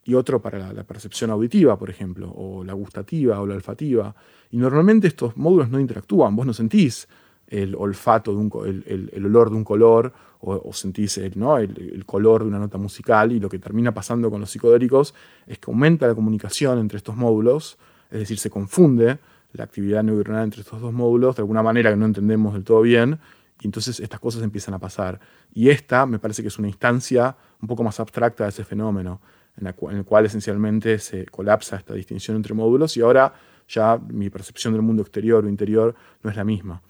y 0.05 0.15
otro 0.15 0.43
para 0.43 0.73
la, 0.73 0.85
percepción 0.85 1.31
auditiva, 1.31 1.79
por 1.79 1.89
ejemplo, 1.89 2.31
o 2.31 2.65
la 2.65 2.75
gustativa 2.75 3.41
o 3.41 3.47
la 3.47 3.55
olfativa. 3.55 4.15
Y 4.51 4.59
normalmente 4.59 5.09
estos 5.09 5.37
módulos 5.37 5.71
no 5.71 5.81
interactúan, 5.81 6.37
vos 6.37 6.47
no 6.47 6.53
sentís 6.53 7.09
el 7.51 7.75
olfato, 7.75 8.33
de 8.33 8.39
un, 8.39 8.83
el, 8.87 9.27
olor 9.27 9.51
de 9.51 9.57
un 9.57 9.65
color 9.65 10.13
o, 10.41 10.73
sentís 10.73 11.19
el, 11.19 11.39
¿no? 11.39 11.59
el, 11.59 12.05
color 12.07 12.43
de 12.43 12.49
una 12.49 12.59
nota 12.59 12.79
musical 12.79 13.33
y 13.33 13.41
lo 13.41 13.49
que 13.51 13.59
termina 13.59 13.93
pasando 13.93 14.31
con 14.31 14.41
los 14.41 14.51
psicodélicos 14.51 15.15
es 15.47 15.59
que 15.59 15.71
aumenta 15.71 16.07
la 16.07 16.15
comunicación 16.15 16.79
entre 16.79 16.97
estos 16.97 17.17
módulos, 17.17 17.77
es 18.11 18.21
decir, 18.21 18.39
se 18.39 18.49
confunde 18.49 19.19
la 19.53 19.65
actividad 19.65 20.03
neuronal 20.03 20.45
entre 20.45 20.63
estos 20.63 20.81
dos 20.81 20.93
módulos 20.93 21.37
de 21.37 21.43
alguna 21.43 21.63
manera 21.63 21.91
que 21.91 21.97
no 21.97 22.07
entendemos 22.07 22.55
del 22.55 22.65
todo 22.65 22.81
bien 22.83 23.19
y 23.61 23.67
entonces 23.67 24.01
estas 24.01 24.21
cosas 24.21 24.43
empiezan 24.43 24.73
a 24.73 24.79
pasar. 24.79 25.21
Y 25.53 25.69
esta 25.69 26.07
me 26.07 26.19
parece 26.19 26.41
que 26.41 26.49
es 26.49 26.59
una 26.59 26.69
instancia 26.69 27.37
un 27.61 27.69
poco 27.69 27.83
más 27.83 28.01
abstracta 28.01 28.45
de 28.45 28.51
ese 28.51 28.65
fenómeno, 28.65 29.21
en, 29.61 29.67
en 29.67 29.97
el 29.97 30.05
cual 30.05 30.25
esencialmente 30.25 30.99
se 31.01 31.27
colapsa 31.27 31.77
esta 31.77 31.93
distinción 31.93 32.37
entre 32.37 32.55
módulos 32.55 32.97
y 32.97 33.03
ahora 33.03 33.35
ya 33.69 33.99
mi 34.09 34.31
percepción 34.31 34.73
del 34.73 34.83
mundo 34.83 35.03
exterior 35.03 35.45
o 35.45 35.49
interior 35.49 35.95
no 36.23 36.31
es 36.31 36.37
la 36.37 36.45
misma 36.45 36.81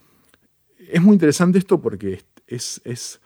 es 0.92 1.02
muy 1.02 1.14
interesante 1.14 1.58
esto 1.58 1.80
porque 1.80 2.20
es, 2.46 2.80
es, 2.84 3.20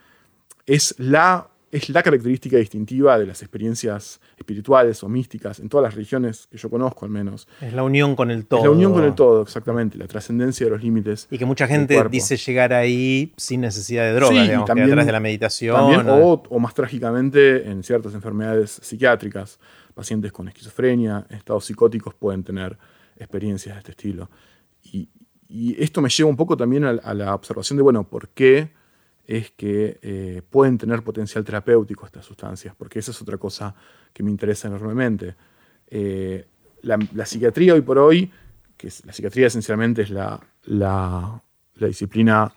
es, 0.66 0.94
la, 0.98 1.48
es 1.70 1.88
la 1.88 2.02
característica 2.02 2.56
distintiva 2.56 3.18
de 3.18 3.26
las 3.26 3.42
experiencias 3.42 4.20
espirituales 4.36 5.02
o 5.02 5.08
místicas 5.08 5.60
en 5.60 5.68
todas 5.68 5.84
las 5.84 5.94
religiones 5.94 6.46
que 6.50 6.58
yo 6.58 6.70
conozco 6.70 7.04
al 7.04 7.10
menos. 7.10 7.48
Es 7.60 7.72
la 7.72 7.82
unión 7.82 8.16
con 8.16 8.30
el 8.30 8.46
todo. 8.46 8.60
Es 8.60 8.64
la 8.64 8.70
unión 8.70 8.92
con 8.92 9.04
el 9.04 9.14
todo, 9.14 9.42
exactamente, 9.42 9.98
la 9.98 10.06
trascendencia 10.06 10.66
de 10.66 10.70
los 10.70 10.82
límites. 10.82 11.26
Y 11.30 11.38
que 11.38 11.44
mucha 11.44 11.66
gente 11.66 12.02
dice 12.10 12.36
llegar 12.36 12.72
ahí 12.72 13.32
sin 13.36 13.60
necesidad 13.62 14.04
de 14.04 14.12
drogas, 14.12 14.42
digamos, 14.46 14.66
también, 14.66 14.88
a 14.88 14.90
través 14.90 15.06
de 15.06 15.12
la 15.12 15.20
meditación. 15.20 16.08
o, 16.08 16.42
o, 16.48 16.58
más 16.58 16.74
trágicamente 16.74 17.68
en 17.68 17.82
ciertas 17.82 18.14
enfermedades 18.14 18.80
psiquiátricas, 18.82 19.58
pacientes 19.94 20.32
con 20.32 20.48
esquizofrenia, 20.48 21.26
estados 21.30 21.64
psicóticos 21.64 22.14
pueden 22.14 22.42
tener 22.42 22.76
experiencias 23.16 23.74
de 23.74 23.78
este 23.78 23.90
estilo. 23.92 24.28
Y, 24.82 25.08
y 25.54 25.80
esto 25.80 26.02
me 26.02 26.08
lleva 26.08 26.28
un 26.28 26.36
poco 26.36 26.56
también 26.56 26.82
a, 26.84 27.14
la 27.14 27.32
observación 27.32 27.76
de, 27.76 27.84
bueno, 27.84 28.02
¿por 28.08 28.30
qué 28.30 28.72
es 29.24 29.52
que 29.52 30.00
eh, 30.02 30.42
pueden 30.50 30.76
tener 30.78 31.04
potencial 31.04 31.44
terapéutico 31.44 32.04
estas 32.04 32.24
sustancias, 32.24 32.74
porque 32.76 32.98
esa 32.98 33.12
es 33.12 33.22
otra 33.22 33.38
cosa 33.38 33.72
que 34.12 34.24
me 34.24 34.32
interesa 34.32 34.66
enormemente. 34.66 35.36
Eh, 35.86 36.44
la, 36.82 36.98
psiquiatría 37.24 37.74
hoy 37.74 37.82
por 37.82 37.98
hoy, 37.98 38.32
que 38.76 38.88
la 39.04 39.12
psiquiatría 39.12 39.46
esencialmente 39.46 40.02
es 40.02 40.10
la, 40.10 40.40
la, 40.64 41.40
disciplina 41.76 42.52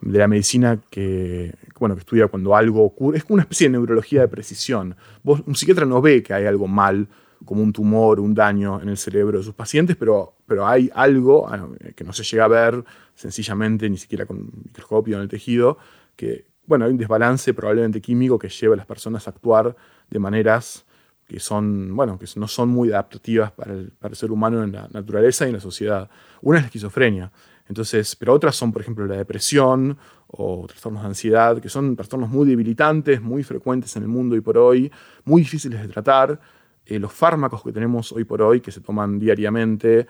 de 0.00 0.18
la 0.20 0.28
medicina 0.28 0.78
que, 0.88 1.52
bueno, 1.80 1.96
que 1.96 2.02
estudia 2.02 2.28
cuando 2.28 2.54
algo 2.54 2.84
ocurre, 2.84 3.18
es 3.18 3.24
como 3.24 3.34
una 3.34 3.42
especie 3.42 3.66
de 3.66 3.72
neurología 3.72 4.20
de 4.20 4.28
precisión. 4.28 4.94
un 5.24 5.56
psiquiatra 5.56 5.84
no 5.84 6.00
ve 6.00 6.22
que 6.22 6.32
hay 6.32 6.46
algo 6.46 6.68
mal, 6.68 7.08
como 7.44 7.60
un 7.60 7.72
tumor, 7.72 8.20
un 8.20 8.34
daño 8.34 8.80
en 8.80 8.88
el 8.88 8.96
cerebro 8.96 9.38
de 9.38 9.44
sus 9.44 9.54
pacientes, 9.54 9.96
pero, 9.96 10.35
pero 10.46 10.66
hay 10.66 10.90
algo 10.94 11.48
ah, 11.48 11.68
que 11.94 12.04
no 12.04 12.12
se 12.12 12.22
llega 12.22 12.44
a 12.44 12.48
ver 12.48 12.84
sencillamente, 13.14 13.88
ni 13.90 13.96
siquiera 13.96 14.26
con 14.26 14.50
microscopio 14.64 15.16
en 15.16 15.22
el 15.22 15.28
tejido, 15.28 15.78
que, 16.14 16.46
bueno, 16.66 16.84
hay 16.84 16.92
un 16.92 16.98
desbalance 16.98 17.52
probablemente 17.54 18.00
químico 18.00 18.38
que 18.38 18.48
lleva 18.48 18.74
a 18.74 18.76
las 18.76 18.86
personas 18.86 19.26
a 19.26 19.30
actuar 19.30 19.76
de 20.10 20.18
maneras 20.18 20.84
que 21.26 21.40
son, 21.40 21.94
bueno, 21.96 22.18
que 22.18 22.26
no 22.36 22.46
son 22.46 22.68
muy 22.68 22.90
adaptativas 22.90 23.50
para 23.50 23.72
el, 23.72 23.92
ser 24.12 24.30
humano 24.30 24.62
en 24.62 24.72
la 24.72 24.88
naturaleza 24.92 25.44
y 25.44 25.48
en 25.48 25.54
la 25.54 25.60
sociedad. 25.60 26.08
Una 26.40 26.58
es 26.58 26.64
la 26.64 26.66
esquizofrenia, 26.66 27.32
entonces, 27.68 28.14
pero 28.14 28.32
otras 28.32 28.54
son, 28.54 28.72
por 28.72 28.82
ejemplo, 28.82 29.06
la 29.06 29.16
depresión 29.16 29.98
o 30.28 30.66
trastornos 30.68 31.02
de 31.02 31.08
ansiedad, 31.08 31.60
que 31.60 31.68
son 31.68 31.96
trastornos 31.96 32.30
muy 32.30 32.46
debilitantes, 32.46 33.20
muy 33.20 33.42
frecuentes 33.42 33.96
en 33.96 34.02
el 34.02 34.08
mundo 34.08 34.36
y 34.36 34.40
por 34.40 34.56
hoy, 34.56 34.92
muy 35.24 35.42
difíciles 35.42 35.80
de 35.82 35.88
tratar. 35.88 36.40
Eh, 36.84 37.00
los 37.00 37.12
fármacos 37.12 37.64
que 37.64 37.72
tenemos 37.72 38.12
hoy 38.12 38.22
por 38.22 38.40
hoy, 38.40 38.60
que 38.60 38.70
se 38.70 38.80
toman 38.80 39.18
diariamente, 39.18 40.06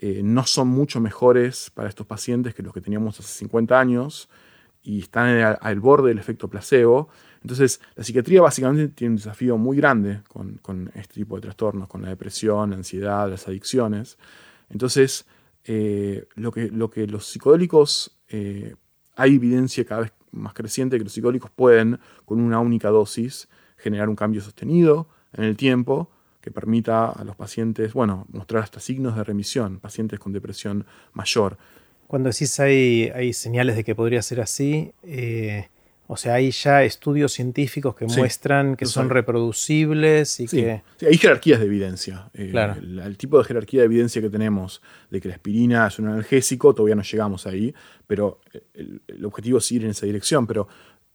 eh, 0.00 0.22
no 0.22 0.46
son 0.46 0.68
mucho 0.68 1.00
mejores 1.00 1.70
para 1.74 1.88
estos 1.88 2.06
pacientes 2.06 2.54
que 2.54 2.62
los 2.62 2.72
que 2.72 2.80
teníamos 2.80 3.18
hace 3.18 3.38
50 3.40 3.78
años 3.78 4.28
y 4.82 5.00
están 5.00 5.56
al, 5.60 5.80
borde 5.80 6.10
del 6.10 6.18
efecto 6.18 6.48
placebo. 6.48 7.08
Entonces, 7.42 7.80
la 7.96 8.04
psiquiatría 8.04 8.40
básicamente 8.40 8.88
tiene 8.88 9.12
un 9.12 9.16
desafío 9.16 9.58
muy 9.58 9.76
grande 9.76 10.22
con, 10.28 10.90
este 10.94 11.14
tipo 11.14 11.34
de 11.34 11.42
trastornos, 11.42 11.88
con 11.88 12.02
la 12.02 12.10
depresión, 12.10 12.70
la 12.70 12.76
ansiedad, 12.76 13.28
las 13.28 13.48
adicciones. 13.48 14.18
Entonces, 14.70 15.26
eh, 15.64 16.26
lo, 16.36 16.52
que, 16.52 16.70
lo, 16.70 16.90
que, 16.90 17.06
los 17.08 17.26
psicodélicos, 17.26 18.18
eh, 18.28 18.76
hay 19.16 19.34
evidencia 19.34 19.84
cada 19.84 20.02
vez 20.02 20.12
más 20.30 20.54
creciente 20.54 20.96
que 20.96 21.04
los 21.04 21.12
psicodélicos 21.12 21.50
pueden, 21.50 21.98
con 22.24 22.40
una 22.40 22.60
única 22.60 22.88
dosis, 22.88 23.48
generar 23.76 24.08
un 24.08 24.16
cambio 24.16 24.40
sostenido 24.42 25.08
en 25.32 25.44
el 25.44 25.56
tiempo 25.56 26.10
que 26.48 26.52
permita 26.52 27.10
a 27.10 27.24
los 27.24 27.36
pacientes, 27.36 27.92
bueno, 27.92 28.26
mostrar 28.32 28.62
hasta 28.62 28.80
signos 28.80 29.16
de 29.16 29.22
remisión, 29.22 29.80
pacientes 29.80 30.18
con 30.18 30.32
depresión 30.32 30.86
mayor. 31.12 31.58
Cuando 32.06 32.30
decís 32.30 32.58
hay, 32.58 33.10
hay 33.14 33.34
señales 33.34 33.76
de 33.76 33.84
que 33.84 33.94
podría 33.94 34.22
ser 34.22 34.40
así, 34.40 34.92
eh, 35.02 35.68
o 36.06 36.16
sea, 36.16 36.34
hay 36.34 36.50
ya 36.52 36.84
estudios 36.84 37.32
científicos 37.32 37.94
que 37.94 38.06
muestran 38.06 38.76
que 38.76 38.86
son 38.86 39.10
reproducibles 39.10 40.40
y 40.40 40.46
que... 40.46 40.82
Sí, 40.96 41.04
hay 41.04 41.18
jerarquías 41.18 41.60
de 41.60 41.66
evidencia. 41.66 42.30
Eh, 42.32 42.50
el, 42.54 43.18
tipo 43.18 43.36
de 43.36 43.44
jerarquía 43.44 43.80
de 43.80 43.86
evidencia 43.86 44.22
que 44.22 44.30
tenemos 44.30 44.80
de 45.10 45.20
que 45.20 45.28
la 45.28 45.34
aspirina 45.34 45.86
es 45.86 45.98
un 45.98 46.08
analgésico, 46.08 46.74
todavía 46.74 46.94
no 46.94 47.02
llegamos 47.02 47.46
ahí, 47.46 47.74
pero 48.06 48.40
el, 48.72 49.22
objetivo 49.26 49.58
es 49.58 49.70
ir 49.70 49.84
en 49.84 49.90
esa 49.90 50.06
dirección. 50.06 50.46
Pero 50.46 50.66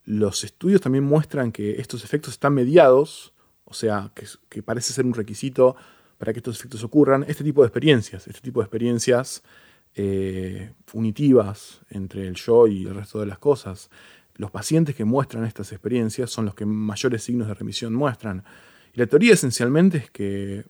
los 0.05 0.43
estudios 0.43 0.79
también 0.79 1.03
muestran 1.05 1.51
que 1.51 1.71
estos 1.81 2.03
efectos 2.03 2.33
están 2.33 2.53
mediados, 2.53 3.32
o 3.73 3.75
sea, 3.75 4.11
que, 4.49 4.61
parece 4.61 4.93
ser 4.93 5.03
un 5.03 5.15
requisito 5.15 5.75
para 6.19 6.31
que 6.31 6.39
estos 6.39 6.59
efectos 6.59 6.83
ocurran, 6.83 7.25
este 7.27 7.43
tipo 7.43 7.63
de 7.63 7.69
experiencias. 7.69 8.27
Este 8.27 8.39
tipo 8.39 8.59
de 8.59 8.65
experiencias 8.65 9.41
eh, 9.95 10.73
unitivas 10.93 11.81
entre 11.89 12.27
el 12.27 12.35
yo 12.35 12.67
y 12.67 12.85
el 12.85 12.93
resto 12.93 13.19
de 13.19 13.25
las 13.25 13.39
cosas. 13.39 13.89
Los 14.35 14.51
pacientes 14.51 14.95
que 14.95 15.05
muestran 15.05 15.43
estas 15.45 15.71
experiencias 15.71 16.29
son 16.29 16.45
los 16.45 16.53
que 16.53 16.67
mayores 16.67 17.23
signos 17.23 17.47
de 17.47 17.55
remisión 17.55 17.95
muestran. 17.95 18.43
Y 18.93 18.99
la 18.99 19.07
teoría 19.07 19.33
esencialmente 19.33 19.97
es 19.97 20.11
que, 20.11 20.65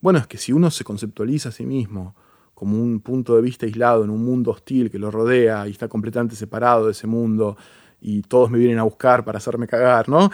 bueno, 0.00 0.20
es 0.20 0.28
que 0.28 0.38
si 0.38 0.52
uno 0.52 0.70
se 0.70 0.84
conceptualiza 0.84 1.48
a 1.48 1.52
sí 1.52 1.66
mismo 1.66 2.14
como 2.54 2.80
un 2.80 3.00
punto 3.00 3.34
de 3.34 3.42
vista 3.42 3.66
aislado 3.66 4.04
en 4.04 4.10
un 4.10 4.24
mundo 4.24 4.52
hostil 4.52 4.92
que 4.92 5.00
lo 5.00 5.10
rodea 5.10 5.66
y 5.66 5.72
está 5.72 5.88
completamente 5.88 6.36
separado 6.36 6.86
de 6.86 6.92
ese 6.92 7.08
mundo 7.08 7.56
y 8.00 8.22
todos 8.22 8.50
me 8.50 8.58
vienen 8.58 8.78
a 8.78 8.84
buscar 8.84 9.24
para 9.24 9.38
hacerme 9.38 9.66
cagar, 9.66 10.08
¿no? 10.08 10.30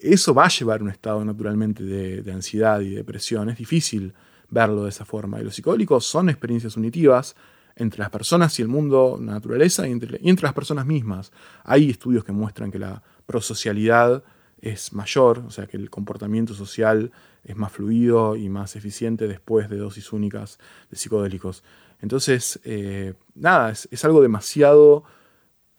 Eso 0.00 0.34
va 0.34 0.44
a 0.44 0.48
llevar 0.48 0.82
un 0.82 0.90
estado 0.90 1.24
naturalmente 1.24 1.82
de, 1.82 2.32
ansiedad 2.32 2.80
y 2.80 2.90
depresión. 2.90 3.48
Es 3.48 3.56
difícil 3.56 4.12
verlo 4.50 4.84
de 4.84 4.90
esa 4.90 5.04
forma. 5.04 5.40
Y 5.40 5.44
los 5.44 5.54
psicodélicos 5.54 6.04
son 6.04 6.28
experiencias 6.28 6.76
unitivas 6.76 7.34
entre 7.76 8.00
las 8.00 8.10
personas 8.10 8.56
y 8.58 8.62
el 8.62 8.68
mundo, 8.68 9.18
la 9.18 9.32
naturaleza, 9.32 9.88
y 9.88 9.92
entre, 9.92 10.20
las 10.20 10.52
personas 10.52 10.86
mismas. 10.86 11.32
Hay 11.64 11.90
estudios 11.90 12.22
que 12.22 12.32
muestran 12.32 12.70
que 12.70 12.78
la 12.78 13.02
prosocialidad 13.26 14.22
es 14.60 14.92
mayor, 14.92 15.40
o 15.46 15.50
sea 15.50 15.66
que 15.66 15.76
el 15.76 15.90
comportamiento 15.90 16.54
social 16.54 17.10
es 17.44 17.56
más 17.56 17.72
fluido 17.72 18.36
y 18.36 18.48
más 18.48 18.76
eficiente 18.76 19.28
después 19.28 19.68
de 19.68 19.76
dosis 19.76 20.12
únicas 20.12 20.58
de 20.90 20.96
psicodélicos. 20.96 21.62
Entonces, 22.00 22.60
eh, 22.64 23.14
nada, 23.34 23.70
es, 23.70 24.04
algo 24.04 24.22
demasiado, 24.22 25.04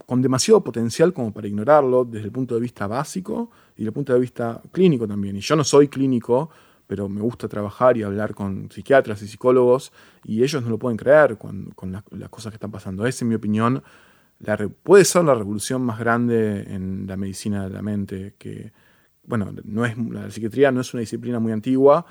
con 0.05 0.21
demasiado 0.21 0.63
potencial 0.63 1.13
como 1.13 1.33
para 1.33 1.47
ignorarlo 1.47 2.05
desde 2.05 2.25
el 2.25 2.31
punto 2.31 2.55
de 2.55 2.61
vista 2.61 2.87
básico 2.87 3.49
y 3.75 3.79
desde 3.79 3.87
el 3.87 3.93
punto 3.93 4.13
de 4.13 4.19
vista 4.19 4.61
clínico 4.71 5.07
también. 5.07 5.35
Y 5.35 5.39
yo 5.39 5.55
no 5.55 5.63
soy 5.63 5.87
clínico, 5.87 6.49
pero 6.87 7.09
me 7.09 7.21
gusta 7.21 7.47
trabajar 7.47 7.97
y 7.97 8.03
hablar 8.03 8.35
con 8.35 8.69
psiquiatras 8.71 9.21
y 9.21 9.27
psicólogos 9.27 9.91
y 10.23 10.43
ellos 10.43 10.61
no 10.63 10.69
lo 10.69 10.77
pueden 10.77 10.97
creer 10.97 11.37
con, 11.37 11.73
las 12.11 12.29
cosas 12.29 12.51
que 12.51 12.57
están 12.57 12.71
pasando. 12.71 13.05
Esa, 13.05 13.25
en 13.25 13.29
mi 13.29 13.35
opinión, 13.35 13.83
puede 14.83 15.05
ser 15.05 15.23
la 15.23 15.33
revolución 15.33 15.81
más 15.81 15.99
grande 15.99 16.61
en 16.73 17.07
la 17.07 17.17
medicina 17.17 17.63
de 17.63 17.69
la 17.69 17.81
mente, 17.81 18.35
que, 18.37 18.71
bueno, 19.23 19.53
no 19.63 19.85
es, 19.85 19.97
la 19.97 20.29
psiquiatría 20.29 20.71
no 20.71 20.81
es 20.81 20.93
una 20.93 21.01
disciplina 21.01 21.39
muy 21.39 21.51
antigua, 21.51 22.05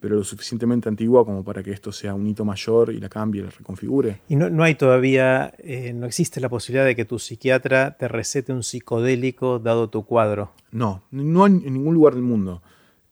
pero 0.00 0.16
lo 0.16 0.24
suficientemente 0.24 0.88
antigua 0.88 1.24
como 1.24 1.42
para 1.42 1.62
que 1.62 1.70
esto 1.70 1.90
sea 1.90 2.14
un 2.14 2.26
hito 2.26 2.44
mayor 2.44 2.92
y 2.92 3.00
la 3.00 3.08
cambie, 3.08 3.42
la 3.42 3.50
reconfigure. 3.50 4.20
Y 4.28 4.36
no, 4.36 4.62
hay 4.62 4.74
todavía, 4.74 5.54
eh, 5.58 5.92
no 5.94 6.06
existe 6.06 6.40
la 6.40 6.48
posibilidad 6.48 6.84
de 6.84 6.94
que 6.94 7.04
tu 7.04 7.18
psiquiatra 7.18 7.96
te 7.96 8.08
recete 8.08 8.52
un 8.52 8.62
psicodélico 8.62 9.58
dado 9.58 9.88
tu 9.88 10.04
cuadro. 10.04 10.52
No, 10.70 11.04
no 11.10 11.46
en 11.46 11.72
ningún 11.72 11.94
lugar 11.94 12.14
del 12.14 12.22
mundo. 12.22 12.62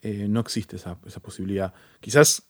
Eh, 0.05 0.29
no 0.29 0.41
existe 0.41 0.77
esa, 0.77 0.97
posibilidad. 1.23 1.73
Quizás 1.99 2.47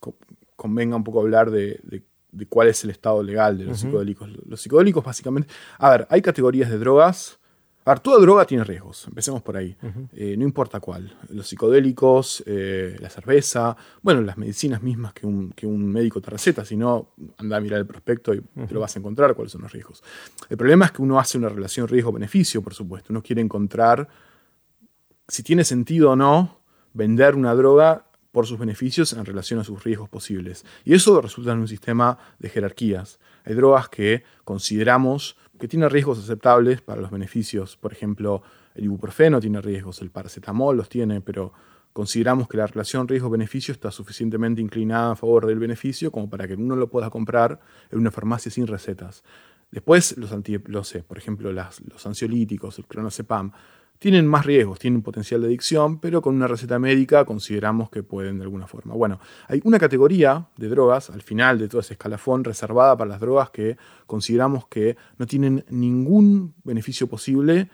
convenga 0.57 0.97
un 0.97 1.05
poco 1.05 1.21
hablar 1.21 1.53
de, 1.53 2.03
cuál 2.49 2.67
es 2.67 2.83
el 2.83 2.91
estado 2.91 3.23
legal 3.23 3.57
de 3.57 3.65
los 3.65 3.79
psicodélicos. 3.79 4.29
Los 4.45 4.61
psicodélicos 4.61 5.05
básicamente... 5.05 5.49
A 5.79 5.89
ver, 5.91 6.07
hay 6.11 6.21
categorías 6.21 6.69
de 6.69 6.79
drogas. 6.79 7.39
A 7.87 7.91
ver, 7.91 8.01
toda 8.01 8.19
droga 8.19 8.47
tiene 8.47 8.65
riesgos, 8.65 9.07
empecemos 9.09 9.43
por 9.43 9.59
ahí. 9.59 9.77
Eh, 10.15 10.37
no 10.39 10.45
importa 10.45 10.81
cuál. 10.81 11.15
Los 11.29 11.49
psicodélicos, 11.49 12.43
eh, 12.47 12.97
la 12.99 13.11
cerveza, 13.11 13.77
bueno, 14.01 14.23
las 14.23 14.39
medicinas 14.39 14.83
mismas 14.83 15.13
que 15.13 15.27
un, 15.27 15.51
que 15.51 15.67
un, 15.67 15.93
médico 15.93 16.19
te 16.23 16.31
receta, 16.31 16.65
si 16.65 16.77
no, 16.77 17.11
anda 17.37 17.59
a 17.59 17.61
mirar 17.61 17.81
el 17.81 17.87
prospecto 17.87 18.33
y 18.33 18.41
te 18.41 18.73
lo 18.73 18.81
vas 18.81 18.97
a 18.97 19.01
encontrar 19.01 19.35
cuáles 19.35 19.53
son 19.53 19.61
los 19.61 19.73
riesgos. 19.73 20.03
El 20.49 20.57
problema 20.57 20.87
es 20.87 20.93
que 20.93 21.03
uno 21.03 21.19
hace 21.19 21.37
una 21.37 21.51
relación 21.51 21.87
riesgo-beneficio, 21.87 22.63
por 22.63 22.73
supuesto. 22.73 23.13
Uno 23.13 23.23
quiere 23.23 23.43
encontrar 23.43 24.09
si 25.29 25.43
tiene 25.43 25.63
sentido 25.63 26.13
o 26.13 26.17
no 26.17 26.61
vender 26.95 27.35
una 27.35 27.55
droga 27.55 28.07
por 28.33 28.47
sus 28.47 28.59
beneficios 28.59 29.13
en 29.13 29.25
relación 29.25 29.61
a 29.61 29.65
sus 29.65 29.85
riesgos 29.85 30.09
posibles. 30.09 30.65
Y 30.85 30.95
eso 30.95 31.21
resulta 31.21 31.53
en 31.53 31.59
un 31.59 31.69
sistema 31.69 32.19
de 32.39 32.49
jerarquías. 32.49 33.21
Hay 33.45 33.55
drogas 33.55 33.89
que 33.89 34.25
consideramos 34.43 35.37
que 35.59 35.69
tienen 35.69 35.91
riesgos 35.91 36.19
aceptables 36.19 36.81
para 36.83 37.01
los 37.01 37.11
beneficios. 37.11 37.77
Por 37.77 37.93
ejemplo, 37.93 38.43
el 38.75 38.85
ibuprofeno 38.85 39.41
tiene 39.41 39.61
riesgos, 39.61 40.01
el 40.03 40.11
paracetamol 40.11 40.77
los 40.77 40.89
tiene, 40.89 41.21
pero 41.21 41.53
consideramos 41.93 42.49
que 42.49 42.57
la 42.57 42.67
relación 42.67 43.07
riesgo-beneficio 43.07 43.73
está 43.73 43.91
suficientemente 43.91 44.61
inclinada 44.61 45.13
a 45.13 45.17
favor 45.17 45.47
del 45.47 45.59
beneficio 45.59 46.11
como 46.11 46.29
para 46.29 46.49
que 46.49 46.55
uno 46.55 46.75
lo 46.75 46.91
pueda 46.91 47.09
comprar 47.09 47.61
en 47.91 47.99
una 48.01 48.11
farmacia 48.11 48.51
sin 48.51 48.67
recetas. 48.67 49.23
Después, 49.71 50.17
los, 50.19 50.33
anti, 50.33 50.59
por 50.59 51.19
ejemplo, 51.19 51.53
los 51.53 52.07
ansiolíticos, 52.07 52.79
el 52.79 52.87
clonazepam, 52.87 53.53
tienen 53.99 54.27
más 54.27 54.45
riesgos, 54.45 54.79
tienen 54.79 55.03
potencial 55.03 55.41
de 55.41 55.47
adicción, 55.47 55.99
pero 55.99 56.21
con 56.21 56.35
una 56.35 56.47
receta 56.47 56.79
médica 56.79 57.25
consideramos 57.25 57.91
que 57.91 58.03
pueden 58.03 58.39
de 58.39 58.45
alguna 58.45 58.67
forma. 58.67 58.95
Bueno, 58.95 59.19
hay 59.49 59.61
una 59.65 59.79
categoría 59.79 60.49
de 60.57 60.69
drogas 60.69 61.11
al 61.11 61.23
final 61.23 61.59
de 61.59 61.69
todo 61.69 61.81
ese 61.81 61.95
escalafón 61.95 62.45
reservada 62.45 62.97
para 62.97 63.11
las 63.11 63.21
drogas 63.21 63.51
que 63.51 63.77
consideramos 64.07 64.67
que 64.67 64.97
no 65.19 65.27
tienen 65.27 65.65
ningún 65.71 66.55
beneficio 66.65 67.07
posible 67.07 67.69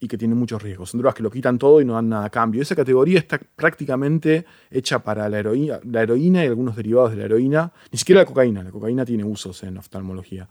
y 0.00 0.08
que 0.08 0.16
tienen 0.16 0.38
muchos 0.38 0.62
riesgos. 0.62 0.90
Son 0.90 0.98
drogas 0.98 1.14
que 1.14 1.22
lo 1.22 1.30
quitan 1.30 1.58
todo 1.58 1.80
y 1.80 1.84
no 1.84 1.92
dan 1.92 2.08
nada 2.08 2.24
a 2.24 2.30
cambio. 2.30 2.62
Esa 2.62 2.74
categoría 2.74 3.18
está 3.18 3.38
prácticamente 3.38 4.46
hecha 4.70 5.00
para 5.00 5.28
la 5.28 5.38
heroína, 5.38 5.78
la 5.84 6.02
heroína 6.02 6.42
y 6.42 6.48
algunos 6.48 6.74
derivados 6.74 7.10
de 7.10 7.18
la 7.18 7.24
heroína, 7.26 7.72
ni 7.92 7.98
siquiera 7.98 8.22
la 8.22 8.26
cocaína. 8.26 8.62
La 8.62 8.70
cocaína 8.70 9.04
tiene 9.04 9.24
usos 9.24 9.62
en 9.62 9.76
oftalmología. 9.76 10.48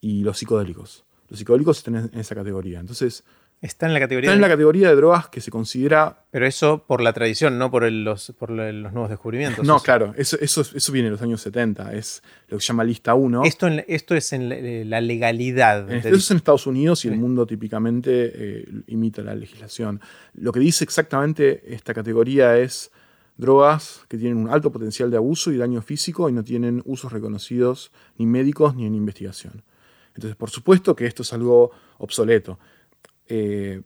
Y 0.00 0.22
los 0.22 0.38
psicodélicos. 0.38 1.04
Los 1.28 1.38
psicodélicos 1.38 1.78
están 1.78 1.96
en 1.96 2.20
esa 2.20 2.34
categoría. 2.34 2.80
Entonces, 2.80 3.24
Está 3.62 3.86
en 3.86 3.94
la 3.94 4.00
categoría. 4.00 4.28
Está 4.28 4.34
en 4.34 4.40
la 4.40 4.48
categoría 4.48 4.88
de 4.88 4.96
drogas 4.96 5.28
que 5.28 5.40
se 5.40 5.52
considera. 5.52 6.24
Pero 6.32 6.46
eso 6.46 6.84
por 6.84 7.00
la 7.00 7.12
tradición, 7.12 7.58
no 7.58 7.70
por, 7.70 7.90
los, 7.90 8.32
por 8.36 8.50
los 8.50 8.92
nuevos 8.92 9.08
descubrimientos. 9.08 9.64
No, 9.64 9.78
claro, 9.78 10.12
eso, 10.16 10.36
eso, 10.40 10.62
eso, 10.62 10.92
viene 10.92 11.06
en 11.06 11.12
los 11.12 11.22
años 11.22 11.40
70, 11.42 11.92
es 11.92 12.24
lo 12.48 12.56
que 12.56 12.62
se 12.62 12.68
llama 12.68 12.82
lista 12.82 13.14
1. 13.14 13.44
Esto, 13.44 13.68
esto 13.86 14.16
es 14.16 14.32
en 14.32 14.90
la 14.90 15.00
legalidad. 15.00 15.88
Eso 15.92 16.08
es 16.08 16.30
en 16.32 16.38
Estados 16.38 16.66
Unidos 16.66 17.04
y 17.04 17.08
el 17.08 17.16
mundo 17.16 17.46
típicamente 17.46 18.32
eh, 18.34 18.68
imita 18.88 19.22
la 19.22 19.36
legislación. 19.36 20.00
Lo 20.34 20.50
que 20.50 20.58
dice 20.58 20.82
exactamente 20.82 21.62
esta 21.72 21.94
categoría 21.94 22.58
es 22.58 22.90
drogas 23.36 24.00
que 24.08 24.18
tienen 24.18 24.38
un 24.38 24.50
alto 24.50 24.72
potencial 24.72 25.08
de 25.08 25.18
abuso 25.18 25.52
y 25.52 25.56
daño 25.56 25.82
físico 25.82 26.28
y 26.28 26.32
no 26.32 26.42
tienen 26.42 26.82
usos 26.84 27.12
reconocidos 27.12 27.92
ni 28.18 28.26
médicos 28.26 28.74
ni 28.74 28.86
en 28.86 28.96
investigación. 28.96 29.62
Entonces, 30.14 30.36
por 30.36 30.50
supuesto 30.50 30.96
que 30.96 31.06
esto 31.06 31.22
es 31.22 31.32
algo 31.32 31.70
obsoleto. 31.98 32.58
Eh, 33.34 33.80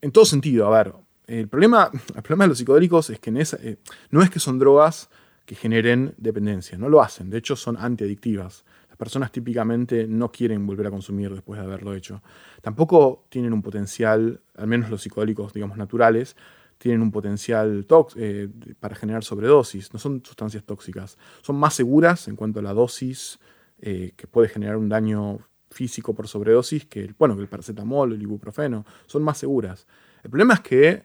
en 0.00 0.10
todo 0.10 0.24
sentido, 0.24 0.66
a 0.66 0.82
ver, 0.82 0.94
el 1.26 1.48
problema, 1.48 1.90
de 1.92 2.46
los 2.46 2.56
psicodélicos 2.56 3.10
es 3.10 3.20
que 3.20 3.30
eh, 3.30 3.76
no 4.10 4.22
es 4.22 4.30
que 4.30 4.40
son 4.40 4.58
drogas 4.58 5.10
que 5.44 5.54
generen 5.54 6.14
dependencia, 6.16 6.78
no 6.78 6.88
lo 6.88 7.02
hacen, 7.02 7.28
de 7.28 7.36
hecho 7.36 7.56
son 7.56 7.76
antiadictivas. 7.76 8.64
Las 8.88 8.96
personas 8.96 9.32
típicamente 9.32 10.06
no 10.06 10.32
quieren 10.32 10.66
volver 10.66 10.86
a 10.86 10.90
consumir 10.90 11.30
después 11.30 11.60
de 11.60 11.66
haberlo 11.66 11.92
hecho. 11.92 12.22
Tampoco 12.62 13.26
tienen 13.28 13.52
un 13.52 13.60
potencial, 13.60 14.40
al 14.56 14.66
menos 14.66 14.88
los 14.88 15.02
psicodélicos, 15.02 15.52
digamos, 15.52 15.76
naturales, 15.76 16.34
tienen 16.78 17.02
un 17.02 17.10
potencial 17.10 17.86
eh, 18.16 18.48
para 18.80 18.94
generar 18.94 19.24
sobredosis, 19.24 19.92
no 19.92 19.98
son 19.98 20.22
sustancias 20.24 20.64
tóxicas, 20.64 21.18
son 21.42 21.56
más 21.56 21.74
seguras 21.74 22.28
en 22.28 22.36
cuanto 22.36 22.60
a 22.60 22.62
la 22.62 22.72
dosis 22.72 23.38
que 23.82 24.26
puede 24.30 24.50
generar 24.50 24.76
un 24.76 24.90
daño 24.90 25.38
físico 25.70 26.14
por 26.14 26.28
sobredosis 26.28 26.86
que 26.86 27.14
bueno, 27.18 27.36
que 27.36 27.42
el 27.42 27.48
paracetamol, 27.48 28.12
el 28.12 28.22
ibuprofeno, 28.22 28.84
son 29.06 29.22
más 29.22 29.38
seguras. 29.38 29.86
El 30.22 30.30
problema 30.30 30.54
es 30.54 30.60
que 30.60 31.04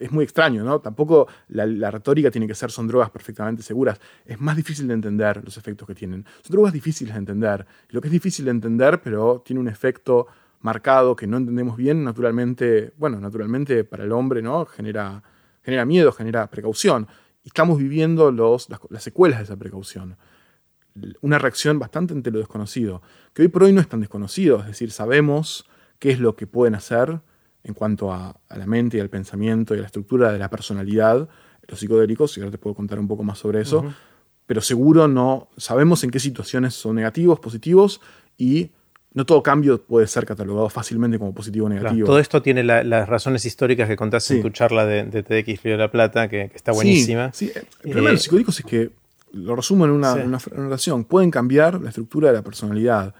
es 0.00 0.12
muy 0.12 0.24
extraño, 0.24 0.64
¿no? 0.64 0.80
Tampoco 0.80 1.28
la, 1.48 1.90
retórica 1.90 2.30
tiene 2.30 2.46
que 2.46 2.54
ser 2.54 2.70
son 2.70 2.86
drogas 2.86 3.10
perfectamente 3.10 3.62
seguras. 3.62 3.98
Es 4.26 4.38
más 4.38 4.56
difícil 4.56 4.86
de 4.86 4.94
entender 4.94 5.42
los 5.42 5.56
efectos 5.56 5.88
que 5.88 5.94
tienen. 5.94 6.24
Son 6.42 6.52
drogas 6.52 6.72
difíciles 6.72 7.14
de 7.14 7.18
entender. 7.18 7.66
lo 7.88 8.00
que 8.00 8.08
es 8.08 8.12
difícil 8.12 8.44
de 8.44 8.50
entender, 8.50 9.00
pero 9.00 9.42
tiene 9.44 9.60
un 9.60 9.68
efecto 9.68 10.26
marcado 10.60 11.16
que 11.16 11.26
no 11.26 11.36
entendemos 11.36 11.76
bien, 11.76 12.04
naturalmente, 12.04 12.92
bueno, 12.98 13.20
naturalmente 13.20 13.84
para 13.84 14.04
el 14.04 14.12
hombre, 14.12 14.42
¿no? 14.42 14.66
Genera, 14.66 15.22
genera 15.62 15.84
miedo, 15.84 16.12
genera 16.12 16.50
precaución. 16.50 17.08
Y 17.44 17.48
estamos 17.48 17.78
viviendo 17.78 18.30
los, 18.30 18.68
las 18.90 19.02
secuelas 19.02 19.38
de 19.38 19.44
esa 19.44 19.56
precaución 19.56 20.16
una 21.20 21.38
reacción 21.38 21.78
bastante 21.78 22.14
ante 22.14 22.30
lo 22.30 22.38
desconocido, 22.38 23.02
que 23.32 23.42
hoy 23.42 23.48
por 23.48 23.64
hoy 23.64 23.72
no 23.72 23.80
es 23.80 23.88
tan 23.88 24.00
desconocido, 24.00 24.60
es 24.60 24.66
decir, 24.66 24.90
sabemos 24.90 25.66
qué 25.98 26.10
es 26.10 26.20
lo 26.20 26.36
que 26.36 26.46
pueden 26.46 26.74
hacer 26.74 27.20
en 27.64 27.74
cuanto 27.74 28.12
a, 28.12 28.38
la 28.48 28.66
mente 28.66 28.96
y 28.96 29.00
al 29.00 29.10
pensamiento 29.10 29.74
y 29.74 29.78
a 29.78 29.80
la 29.82 29.86
estructura 29.86 30.32
de 30.32 30.38
la 30.38 30.48
personalidad, 30.48 31.28
los 31.66 31.80
psicodélicos, 31.80 32.36
y 32.36 32.40
ahora 32.40 32.50
te 32.50 32.58
puedo 32.58 32.74
contar 32.74 32.98
un 32.98 33.08
poco 33.08 33.22
más 33.22 33.38
sobre 33.38 33.60
eso, 33.60 33.84
pero 34.46 34.60
seguro 34.60 35.06
no 35.06 35.50
sabemos 35.56 36.02
en 36.04 36.10
qué 36.10 36.18
situaciones 36.18 36.74
son 36.74 36.96
negativos, 36.96 37.40
positivos, 37.40 38.00
y 38.38 38.70
no 39.12 39.26
todo 39.26 39.42
cambio 39.42 39.82
puede 39.82 40.06
ser 40.06 40.24
catalogado 40.24 40.68
fácilmente 40.68 41.18
como 41.18 41.34
positivo 41.34 41.66
o 41.66 41.68
negativo. 41.68 42.06
todo 42.06 42.18
esto 42.18 42.40
tiene 42.40 42.62
las 42.62 43.08
razones 43.08 43.44
históricas 43.44 43.88
que 43.88 43.96
contaste 43.96 44.36
en 44.36 44.42
tu 44.42 44.50
charla 44.50 44.86
de, 44.86 45.04
de 45.04 45.22
TX 45.22 45.62
Río 45.62 45.72
de 45.74 45.78
la 45.78 45.90
Plata, 45.90 46.28
que, 46.28 46.50
está 46.54 46.72
buenísima. 46.72 47.32
Sí, 47.32 47.50
El 47.54 47.90
problema 47.90 48.08
de 48.08 48.12
los 48.12 48.20
eh, 48.20 48.24
psicodélicos 48.24 48.60
es 48.60 48.66
que 48.66 48.90
lo 49.32 49.56
resumo 49.56 49.84
en 49.84 49.92
una, 49.92 50.14
oración, 50.56 51.04
pueden 51.04 51.30
cambiar 51.30 51.80
la 51.80 51.88
estructura 51.88 52.28
de 52.28 52.34
la 52.34 52.42
personalidad. 52.42 53.14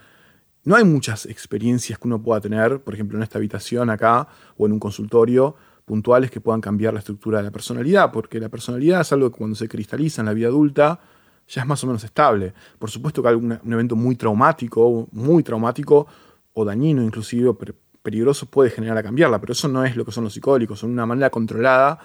No 0.65 0.77
hay 0.77 0.85
muchas 0.85 1.27
experiencias 1.27 1.99
que 1.99 2.09
uno 2.09 2.23
pueda 2.23 2.41
tener, 2.41 2.81
por 2.81 2.95
ejemplo, 2.95 3.17
en 3.17 3.23
esta 3.23 3.39
habitación 3.39 3.91
acá 3.91 4.29
o 4.57 4.67
en 4.67 4.73
un 4.73 4.81
consultorio, 4.81 5.57
puntuales 5.85 6.31
que 6.31 6.41
puedan 6.41 6.61
cambiar 6.61 6.93
la 6.93 6.99
estructura 6.99 7.39
de 7.39 7.45
la 7.45 7.51
personalidad, 7.51 8.13
porque 8.13 8.39
la 8.39 8.49
personalidad 8.49 9.01
es 9.01 9.13
algo 9.13 9.31
que 9.31 9.39
cuando 9.39 9.57
se 9.57 9.69
cristaliza 9.69 10.21
en 10.21 10.27
la 10.27 10.35
vida 10.35 10.49
adulta 10.49 11.01
ya 11.49 11.63
es 11.63 11.67
más 11.67 11.83
o 11.83 11.87
menos 11.87 12.05
estable. 12.05 12.53
Por 12.79 12.91
supuesto 12.91 13.23
que 13.23 13.29
algún 13.29 13.59
un 13.63 13.73
evento 13.73 13.97
muy 13.97 14.17
traumático, 14.17 15.09
muy 15.13 15.43
traumático 15.43 16.07
o 16.53 16.65
dañino 16.65 17.03
inclusive, 17.03 17.55
peligroso 18.03 18.47
puede 18.47 18.71
generar 18.71 18.99
a 18.99 19.03
cambiarla, 19.03 19.41
pero 19.41 19.53
eso 19.53 19.69
no 19.69 19.85
es 19.85 19.97
lo 19.97 20.05
que 20.05 20.13
son 20.13 20.25
los 20.25 20.35
psicólicos, 20.35 20.79
son 20.79 20.91
una 20.91 21.07
manera 21.07 21.31
controlada 21.31 21.99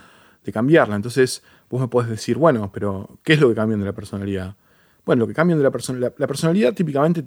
de 0.43 0.51
cambiarla. 0.51 0.95
Entonces, 0.95 1.43
vos 1.69 1.81
me 1.81 1.87
podés 1.87 2.09
decir, 2.09 2.37
bueno, 2.37 2.71
pero 2.71 3.19
¿qué 3.23 3.33
es 3.33 3.39
lo 3.39 3.49
que 3.49 3.55
cambian 3.55 3.79
de 3.79 3.85
la 3.85 3.93
personalidad? 3.93 4.55
Bueno, 5.05 5.21
lo 5.21 5.27
que 5.27 5.33
cambian 5.33 5.59
de 5.59 5.63
la 5.63 5.71
personalidad, 5.71 6.13
la 6.17 6.27
personalidad 6.27 6.73
típicamente 6.73 7.25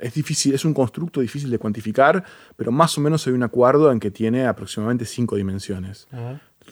es 0.00 0.14
difícil, 0.14 0.54
es 0.54 0.64
un 0.64 0.72
constructo 0.72 1.20
difícil 1.20 1.50
de 1.50 1.58
cuantificar, 1.58 2.22
pero 2.54 2.70
más 2.70 2.96
o 2.98 3.00
menos 3.00 3.26
hay 3.26 3.32
un 3.32 3.42
acuerdo 3.42 3.90
en 3.90 3.98
que 3.98 4.10
tiene 4.10 4.46
aproximadamente 4.46 5.04
cinco 5.04 5.36
dimensiones. 5.36 6.06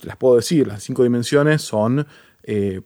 Las 0.02 0.16
puedo 0.16 0.36
decir, 0.36 0.66
las 0.66 0.82
cinco 0.82 1.02
dimensiones 1.02 1.62
son, 1.62 2.06
eh, 2.42 2.82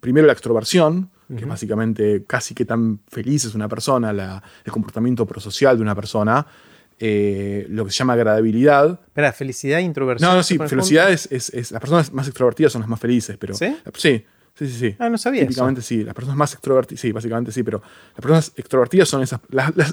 primero 0.00 0.26
la 0.26 0.32
extroversión, 0.32 1.10
que 1.28 1.42
es 1.42 1.48
básicamente 1.48 2.24
casi 2.26 2.54
que 2.54 2.64
tan 2.64 3.00
feliz 3.08 3.44
es 3.44 3.54
una 3.54 3.68
persona, 3.68 4.42
el 4.64 4.72
comportamiento 4.72 5.26
prosocial 5.26 5.76
de 5.76 5.82
una 5.82 5.94
persona. 5.94 6.46
Eh, 6.98 7.66
lo 7.68 7.84
que 7.84 7.90
se 7.90 7.98
llama 7.98 8.12
agradabilidad. 8.12 9.00
Espera, 9.06 9.32
felicidad 9.32 9.80
e 9.80 9.82
introversión. 9.82 10.30
No, 10.30 10.36
no, 10.36 10.42
sí, 10.42 10.58
felicidad 10.58 11.10
es, 11.10 11.26
es, 11.30 11.70
Las 11.72 11.80
personas 11.80 12.12
más 12.12 12.28
extrovertidas 12.28 12.72
son 12.72 12.82
las 12.82 12.88
más 12.88 13.00
felices, 13.00 13.36
pero. 13.38 13.54
¿Sí? 13.54 13.76
Sí. 13.96 14.24
Sí, 14.54 14.68
sí, 14.68 14.96
Ah, 14.98 15.08
no 15.08 15.16
sabía. 15.16 15.40
Típicamente 15.42 15.80
sí. 15.80 16.04
Las 16.04 16.14
personas 16.14 16.36
más 16.36 16.52
extrovertidas, 16.52 17.00
sí, 17.00 17.10
básicamente 17.10 17.50
sí, 17.52 17.62
pero 17.62 17.80
las 17.80 18.20
personas 18.20 18.52
extrovertidas 18.54 19.08
son 19.08 19.22
esas. 19.22 19.40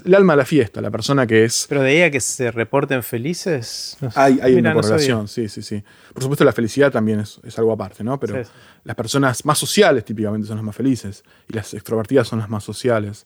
el 0.04 0.14
alma 0.14 0.34
de 0.34 0.36
la 0.36 0.44
fiesta, 0.44 0.82
la 0.82 0.90
persona 0.90 1.26
que 1.26 1.44
es. 1.44 1.64
Pero 1.68 1.82
de 1.82 1.96
ella 1.96 2.10
que 2.10 2.20
se 2.20 2.50
reporten 2.50 3.02
felices. 3.02 3.96
Hay, 4.14 4.38
hay 4.42 4.54
una 4.54 4.74
correlación, 4.74 5.28
sí, 5.28 5.48
sí, 5.48 5.62
sí. 5.62 5.82
Por 6.12 6.22
supuesto, 6.22 6.44
la 6.44 6.52
felicidad 6.52 6.92
también 6.92 7.20
es, 7.20 7.40
es 7.42 7.58
algo 7.58 7.72
aparte, 7.72 8.04
¿no? 8.04 8.20
Pero 8.20 8.42
las 8.84 8.96
personas 8.96 9.44
más 9.46 9.58
sociales 9.58 10.04
típicamente 10.04 10.46
son 10.46 10.56
las 10.56 10.64
más 10.64 10.76
felices 10.76 11.24
y 11.48 11.54
las 11.54 11.72
extrovertidas 11.72 12.28
son 12.28 12.40
las 12.40 12.50
más 12.50 12.62
sociales. 12.62 13.24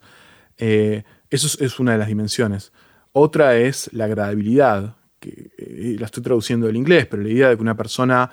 Eh, 0.56 1.02
eso 1.30 1.48
es 1.64 1.80
una 1.80 1.92
de 1.92 1.98
las 1.98 2.06
dimensiones. 2.06 2.72
Otra 3.16 3.56
es 3.56 3.92
la 3.92 4.06
agradabilidad, 4.06 4.96
que 5.20 5.52
eh, 5.56 5.96
la 6.00 6.06
estoy 6.06 6.20
traduciendo 6.20 6.66
del 6.66 6.76
inglés, 6.76 7.06
pero 7.06 7.22
la 7.22 7.28
idea 7.28 7.48
de 7.48 7.54
que 7.54 7.62
una 7.62 7.76
persona 7.76 8.28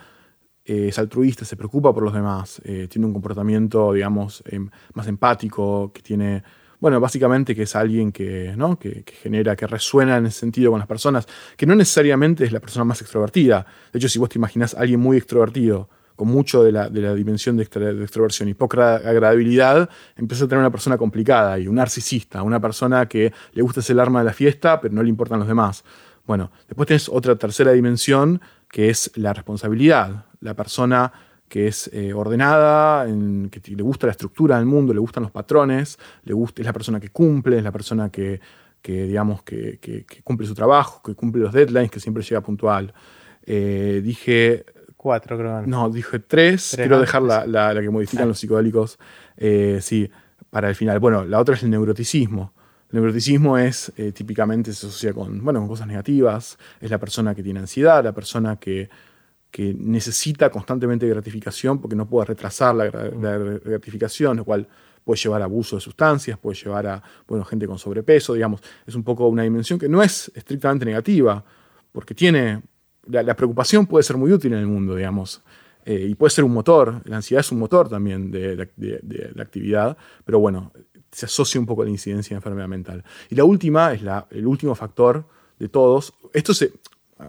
eh, 0.66 0.88
es 0.88 0.98
altruista, 0.98 1.46
se 1.46 1.56
preocupa 1.56 1.94
por 1.94 2.02
los 2.02 2.12
demás, 2.12 2.60
eh, 2.66 2.88
tiene 2.90 3.06
un 3.06 3.14
comportamiento, 3.14 3.94
digamos, 3.94 4.44
em, 4.48 4.72
más 4.96 5.06
empático, 5.06 5.92
que 5.94 6.02
tiene, 6.02 6.42
bueno, 6.80 7.00
básicamente 7.00 7.54
que 7.54 7.62
es 7.64 7.76
alguien 7.76 8.12
que, 8.12 8.56
¿no? 8.58 8.80
que, 8.80 9.06
genera, 9.22 9.56
que 9.56 9.68
resuena 9.68 10.18
en 10.18 10.26
ese 10.26 10.40
sentido 10.40 10.72
con 10.72 10.80
las 10.80 10.88
personas, 10.88 11.28
que 11.56 11.68
no 11.68 11.76
necesariamente 11.76 12.44
es 12.44 12.52
la 12.52 12.60
persona 12.60 12.84
más 12.84 13.02
extrovertida. 13.02 13.64
De 13.94 14.00
hecho, 14.00 14.10
si 14.10 14.18
vos 14.18 14.30
te 14.30 14.40
imaginas 14.40 14.74
a 14.74 14.80
alguien 14.80 15.00
muy 15.00 15.16
extrovertido, 15.16 15.90
con 16.22 16.30
mucho 16.30 16.64
de 16.64 16.72
la, 16.72 16.88
dimensión 16.88 17.58
de, 17.58 17.64
extroversión 17.64 18.48
y 18.48 18.54
poca 18.54 18.98
agradabilidad, 18.98 19.90
empieza 20.16 20.46
a 20.46 20.48
tener 20.48 20.60
una 20.60 20.70
persona 20.70 20.96
complicada 20.96 21.58
y 21.58 21.68
un 21.68 21.74
narcisista, 21.74 22.44
una 22.44 22.60
persona 22.60 23.08
que 23.08 23.34
le 23.54 23.62
gusta 23.64 23.82
ser 23.82 23.96
el 23.96 24.02
arma 24.02 24.20
de 24.20 24.26
la 24.26 24.34
fiesta, 24.34 24.80
pero 24.80 24.94
no 24.94 25.02
le 25.02 25.10
importan 25.10 25.40
los 25.40 25.48
demás. 25.48 25.84
Bueno, 26.28 26.52
después 26.68 26.86
tienes 26.86 27.10
otra 27.10 27.38
tercera 27.38 27.72
dimensión 27.72 28.40
que 28.70 28.92
es 28.92 29.12
la 29.16 29.34
responsabilidad. 29.34 30.26
La 30.42 30.54
persona 30.54 31.12
que 31.50 31.66
es 31.66 31.90
eh, 31.92 32.14
ordenada, 32.14 33.08
que 33.50 33.76
le 33.76 33.82
gusta 33.82 34.06
la 34.06 34.12
estructura 34.12 34.58
del 34.58 34.68
mundo, 34.68 34.94
le 34.94 35.00
gustan 35.00 35.24
los 35.24 35.32
patrones, 35.32 35.98
le 36.24 36.36
gusta, 36.36 36.62
es 36.62 36.68
la 36.68 36.74
persona 36.74 37.00
que 37.00 37.10
cumple, 37.10 37.58
es 37.58 37.64
la 37.64 37.72
persona 37.72 38.12
que, 38.12 38.40
digamos, 38.84 39.42
que, 39.42 40.06
cumple 40.24 40.46
su 40.46 40.54
trabajo, 40.54 41.02
que 41.02 41.16
cumple 41.16 41.42
los 41.42 41.52
deadlines, 41.52 41.90
que 41.90 42.00
siempre 42.00 42.22
llega 42.22 42.42
puntual. 42.42 42.94
Eh, 43.44 44.02
dije 44.04 44.66
Cuatro, 45.02 45.36
creo. 45.36 45.64
No, 45.66 45.90
dije 45.90 46.20
tres. 46.20 46.74
Quiero 46.76 47.00
dejar 47.00 47.24
la, 47.24 47.74
que 47.82 47.90
modifican 47.90 48.28
los 48.28 48.38
psicodélicos, 48.38 49.00
eh, 49.36 49.80
sí, 49.82 50.08
para 50.52 50.70
el 50.70 50.76
final. 50.76 51.00
Bueno, 51.00 51.26
la 51.26 51.40
otra 51.40 51.56
es 51.56 51.64
el 51.64 51.72
neuroticismo. 51.72 52.54
El 52.92 52.98
neuroticismo 52.98 53.58
es, 53.58 53.92
eh, 53.98 54.12
típicamente 54.12 54.72
se 54.74 54.86
asocia 54.86 55.12
con, 55.12 55.44
bueno, 55.44 55.60
con 55.60 55.70
cosas 55.70 55.88
negativas. 55.88 56.60
Es 56.80 56.92
la 56.92 57.00
persona 57.00 57.34
que 57.34 57.42
tiene 57.42 57.62
ansiedad, 57.62 58.04
la 58.04 58.12
persona 58.12 58.58
que, 58.58 58.92
que 59.50 59.74
necesita 59.76 60.52
constantemente 60.52 61.08
gratificación 61.08 61.82
porque 61.82 61.96
no 61.96 62.08
puede 62.08 62.28
retrasar 62.28 62.76
la, 62.76 62.86
gratificación, 62.86 64.38
lo 64.38 64.46
cual 64.46 64.68
puede 65.04 65.20
llevar 65.20 65.42
a 65.42 65.46
abuso 65.46 65.78
de 65.78 65.82
sustancias, 65.82 66.38
puede 66.38 66.60
llevar 66.60 66.86
a 66.86 67.04
bueno, 67.28 67.44
gente 67.44 67.66
con 67.66 67.80
sobrepeso, 67.80 68.36
digamos. 68.36 68.62
Es 68.86 68.94
un 68.94 69.04
poco 69.04 69.28
una 69.30 69.42
dimensión 69.42 69.80
que 69.80 69.90
no 69.90 70.04
es 70.04 70.32
estrictamente 70.36 70.86
negativa, 70.86 71.44
porque 71.92 72.14
tiene 72.14 72.62
la, 73.08 73.36
preocupación 73.36 73.86
puede 73.86 74.04
ser 74.04 74.18
muy 74.18 74.32
útil 74.32 74.54
en 74.54 74.60
el 74.60 74.68
mundo, 74.68 74.96
digamos. 74.96 75.42
Eh, 75.86 76.08
y 76.10 76.16
puede 76.16 76.30
ser 76.30 76.44
un 76.44 76.54
motor, 76.54 77.02
la 77.06 77.18
ansiedad 77.18 77.40
es 77.40 77.52
un 77.52 77.60
motor 77.60 77.90
también 77.90 78.30
de, 78.30 78.70
la 79.34 79.44
actividad, 79.44 79.98
pero 80.24 80.40
bueno, 80.40 80.72
se 81.12 81.26
asocia 81.26 81.60
un 81.60 81.66
poco 81.66 81.82
a 81.82 81.86
la 81.86 81.92
incidencia 81.92 82.36
de 82.36 82.38
enfermedad 82.38 82.68
mental. 82.68 83.04
Y 83.30 83.36
la 83.36 83.44
última 83.44 83.94
es 83.94 84.04
la, 84.04 84.28
el 84.30 84.46
último 84.46 84.76
factor 84.76 85.26
de 85.58 85.70
todos. 85.70 86.14
Esto 86.34 86.54
se, 86.54 86.72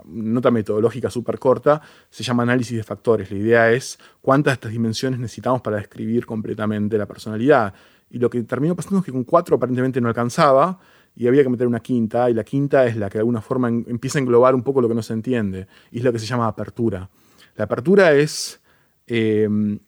nota 0.05 0.51
metodológica 0.51 1.11
súper 1.11 1.39
corta, 1.39 1.81
se 2.11 2.23
llama 2.23 2.43
análisis 2.43 2.77
de 2.77 2.83
factores. 2.83 3.31
La 3.31 3.39
idea 3.39 3.73
es 3.73 3.99
cuántas 4.21 4.53
de 4.53 4.55
estas 4.55 4.73
dimensiones 4.73 5.19
necesitamos 5.19 5.61
para 5.61 5.77
describir 5.77 6.27
completamente 6.27 6.97
la 6.99 7.07
personalidad. 7.07 7.75
Y 8.11 8.19
lo 8.19 8.29
que 8.31 8.43
terminó 8.43 8.77
pasando 8.77 8.99
es 8.99 9.05
que 9.05 9.13
con 9.13 9.25
cuatro 9.25 9.57
aparentemente 9.57 10.01
no 10.01 10.09
alcanzaba, 10.09 10.79
y 11.15 11.27
había 11.27 11.43
que 11.43 11.49
meter 11.49 11.67
una 11.67 11.81
quinta, 11.81 12.31
y 12.31 12.35
la 12.35 12.45
quinta 12.45 12.87
es 12.87 12.97
la 12.97 13.09
que 13.09 13.19
de 13.19 13.21
alguna 13.21 13.41
forma 13.41 13.69
empieza 13.69 14.19
a 14.19 14.23
englobar 14.23 14.55
un 14.55 14.63
poco 14.63 14.81
lo 14.81 14.89
que 14.89 14.95
no 14.95 15.03
se 15.03 15.13
entiende, 15.13 15.67
y 15.91 15.99
es 15.99 16.05
lo 16.05 16.13
que 16.13 16.19
se 16.19 16.27
llama 16.27 16.47
apertura. 16.47 17.09
La 17.57 17.65
apertura 17.65 18.13
es, 18.13 18.61
em, 19.07 19.79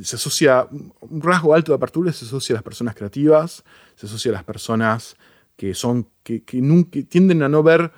se 0.00 0.16
asocia, 0.16 0.66
un 1.00 1.20
rasgo 1.20 1.54
alto 1.54 1.72
de 1.72 1.76
apertura 1.76 2.12
se 2.12 2.24
asocia 2.24 2.54
a 2.54 2.56
las 2.58 2.62
personas 2.62 2.94
creativas, 2.94 3.64
se 3.94 4.06
asocia 4.06 4.30
a 4.30 4.34
las 4.34 4.44
personas 4.44 5.16
que 5.56 5.74
son, 5.74 6.08
que, 6.22 6.42
que, 6.42 6.60
tienden 7.04 7.42
a 7.42 7.48
no 7.48 7.62
ver 7.62 7.92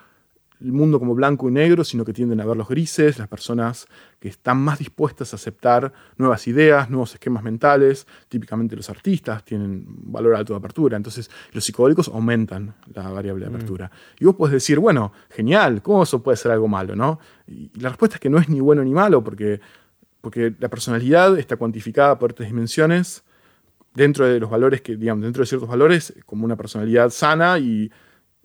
el 0.64 0.72
mundo 0.72 0.98
como 0.98 1.14
blanco 1.14 1.48
y 1.48 1.52
negro, 1.52 1.84
sino 1.84 2.04
que 2.04 2.14
tienden 2.14 2.40
a 2.40 2.46
ver 2.46 2.56
los 2.56 2.66
grises, 2.66 3.18
las 3.18 3.28
personas 3.28 3.86
que 4.18 4.28
están 4.28 4.56
más 4.56 4.78
dispuestas 4.78 5.34
a 5.34 5.36
aceptar 5.36 5.92
nuevas 6.16 6.48
ideas, 6.48 6.88
nuevos 6.88 7.12
esquemas 7.12 7.42
mentales. 7.42 8.06
Típicamente 8.28 8.74
los 8.74 8.88
artistas 8.88 9.44
tienen 9.44 9.84
valor 9.86 10.34
alto 10.34 10.54
de 10.54 10.58
apertura, 10.58 10.96
entonces 10.96 11.30
los 11.52 11.64
psicodélicos 11.64 12.08
aumentan 12.08 12.74
la 12.94 13.10
variable 13.10 13.44
de 13.44 13.50
mm. 13.50 13.54
apertura. 13.54 13.90
Y 14.18 14.24
vos 14.24 14.36
podés 14.36 14.54
decir, 14.54 14.78
bueno, 14.78 15.12
genial, 15.28 15.82
¿cómo 15.82 16.02
eso 16.02 16.22
puede 16.22 16.38
ser 16.38 16.50
algo 16.50 16.66
malo? 16.66 16.96
¿no? 16.96 17.20
Y 17.46 17.70
la 17.78 17.90
respuesta 17.90 18.16
es 18.16 18.20
que 18.20 18.30
no 18.30 18.38
es 18.38 18.48
ni 18.48 18.60
bueno 18.60 18.82
ni 18.82 18.94
malo, 18.94 19.22
porque, 19.22 19.60
porque 20.22 20.54
la 20.58 20.68
personalidad 20.70 21.38
está 21.38 21.56
cuantificada 21.56 22.18
por 22.18 22.32
tres 22.32 22.48
dimensiones 22.48 23.22
dentro 23.92 24.26
de 24.26 24.40
los 24.40 24.48
valores 24.48 24.80
que, 24.80 24.96
digamos, 24.96 25.22
dentro 25.24 25.42
de 25.42 25.46
ciertos 25.46 25.68
valores, 25.68 26.14
como 26.24 26.46
una 26.46 26.56
personalidad 26.56 27.10
sana 27.10 27.58
y 27.58 27.92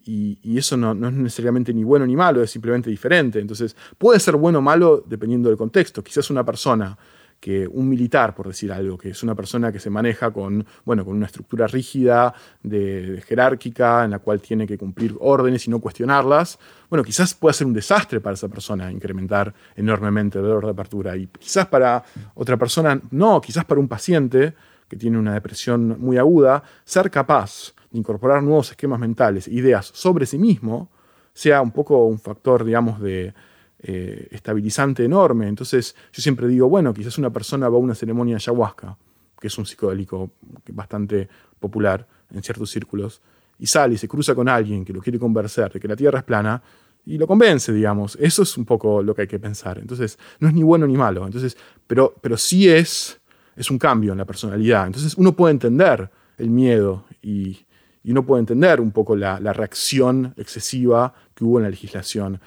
y, 0.06 0.58
eso 0.58 0.78
no, 0.78 0.92
es 0.92 1.14
necesariamente 1.14 1.74
ni 1.74 1.84
bueno 1.84 2.06
ni 2.06 2.16
malo, 2.16 2.42
es 2.42 2.52
simplemente 2.52 2.90
diferente. 2.90 3.40
Entonces, 3.40 3.76
puede 3.98 4.20
ser 4.20 4.36
bueno 4.36 4.60
o 4.60 4.62
malo 4.62 5.04
dependiendo 5.08 5.50
del 5.50 5.58
contexto. 5.58 6.04
Quizás 6.04 6.30
una 6.30 6.46
persona 6.46 6.98
que 7.40 7.68
un 7.68 7.88
militar, 7.88 8.36
por 8.36 8.48
decir 8.48 8.72
algo, 8.72 8.98
que 8.98 9.10
es 9.12 9.24
una 9.24 9.34
persona 9.34 9.72
que 9.72 9.80
se 9.80 9.90
maneja 9.90 10.32
con, 10.32 10.66
bueno, 10.84 11.06
con 11.06 11.16
una 11.16 11.26
estructura 11.26 11.68
rígida, 11.68 12.34
de, 12.62 13.24
jerárquica, 13.26 14.04
en 14.04 14.12
la 14.12 14.20
cual 14.20 14.42
tiene 14.42 14.68
que 14.68 14.78
cumplir 14.78 15.16
órdenes 15.20 15.66
y 15.68 15.72
no 15.72 15.80
cuestionarlas, 15.80 16.60
bueno, 16.90 17.04
quizás 17.04 17.34
pueda 17.34 17.54
ser 17.54 17.68
un 17.68 17.74
desastre 17.74 18.20
para 18.20 18.34
esa 18.34 18.50
persona 18.50 18.92
incrementar 18.92 19.54
enormemente 19.76 20.38
el 20.38 20.44
valor 20.44 20.66
de 20.66 20.72
apertura. 20.72 21.16
Y 21.16 21.28
quizás 21.28 21.68
para 21.68 22.04
otra 22.36 22.58
persona, 22.58 23.00
no, 23.12 23.40
quizás 23.40 23.64
para 23.64 23.80
un 23.80 23.88
paciente 23.88 24.54
que 24.90 24.98
tiene 24.98 25.18
una 25.18 25.34
depresión 25.34 25.98
muy 26.00 26.18
aguda, 26.18 26.64
ser 26.84 27.10
capaz 27.10 27.74
incorporar 27.92 28.44
nuevos 28.44 28.72
esquemas 28.72 29.00
mentales, 29.00 29.48
ideas 29.48 29.92
sobre 29.94 30.26
sí 30.26 30.38
mismo, 30.38 30.90
sea 31.34 31.62
un 31.62 31.72
poco 31.72 32.06
un 32.06 32.20
factor, 32.20 32.64
digamos, 32.64 33.00
de 33.02 33.34
eh, 33.82 34.28
estabilizante 34.32 35.06
enorme. 35.06 35.48
Entonces, 35.48 35.96
yo 36.12 36.22
siempre 36.22 36.48
digo, 36.48 36.68
bueno, 36.70 36.94
quizás 36.94 37.18
una 37.18 37.30
persona 37.30 37.70
va 37.70 37.78
a 37.78 37.80
una 37.80 37.96
ceremonia 37.96 38.34
de 38.34 38.38
ayahuasca, 38.38 38.98
que 39.40 39.48
es 39.48 39.58
un 39.58 39.66
psicodélico 39.66 40.32
bastante 40.74 41.30
popular 41.60 42.06
en 42.34 42.44
ciertos 42.44 42.70
círculos, 42.70 43.22
y 43.58 43.68
sale 43.68 43.96
y 43.96 43.98
se 43.98 44.08
cruza 44.08 44.36
con 44.36 44.48
alguien 44.50 44.86
que 44.86 44.94
lo 44.94 45.02
quiere 45.02 45.18
convencer 45.18 45.72
de 45.72 45.80
que 45.80 45.88
la 45.88 45.96
Tierra 45.96 46.20
es 46.20 46.26
plana, 46.26 46.62
y 47.06 47.18
lo 47.18 47.26
convence, 47.26 47.72
digamos. 47.74 48.18
Eso 48.20 48.44
es 48.44 48.58
un 48.58 48.66
poco 48.66 49.02
lo 49.02 49.16
que 49.16 49.24
hay 49.24 49.28
que 49.28 49.40
pensar. 49.40 49.80
Entonces, 49.80 50.20
no 50.40 50.48
es 50.48 50.54
ni 50.54 50.62
bueno 50.62 50.86
ni 50.86 50.96
malo. 50.96 51.26
Entonces, 51.26 51.58
pero, 51.88 52.14
pero 52.22 52.38
sí 52.38 52.70
es, 52.70 53.20
es 53.56 53.72
un 53.72 53.80
cambio 53.80 54.12
en 54.12 54.18
la 54.18 54.26
personalidad. 54.26 54.86
Entonces, 54.86 55.16
uno 55.16 55.36
puede 55.36 55.54
entender 55.54 56.10
el 56.38 56.50
miedo 56.50 57.06
y, 57.22 57.66
y 58.04 58.12
uno 58.12 58.26
puede 58.26 58.42
entender 58.42 58.80
un 58.80 58.92
poco 58.92 59.16
la, 59.16 59.38
reacción 59.54 60.34
excesiva 60.38 61.14
que 61.34 61.44
hubo 61.44 61.60
en 61.60 61.64
la 61.64 61.70
legislación 61.70 62.40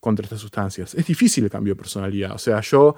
contra 0.00 0.24
estas 0.24 0.40
sustancias. 0.40 0.94
Es 0.94 1.06
difícil 1.06 1.44
el 1.44 1.50
cambio 1.50 1.74
de 1.74 1.78
personalidad. 1.78 2.32
O 2.32 2.38
sea, 2.38 2.60
yo, 2.60 2.94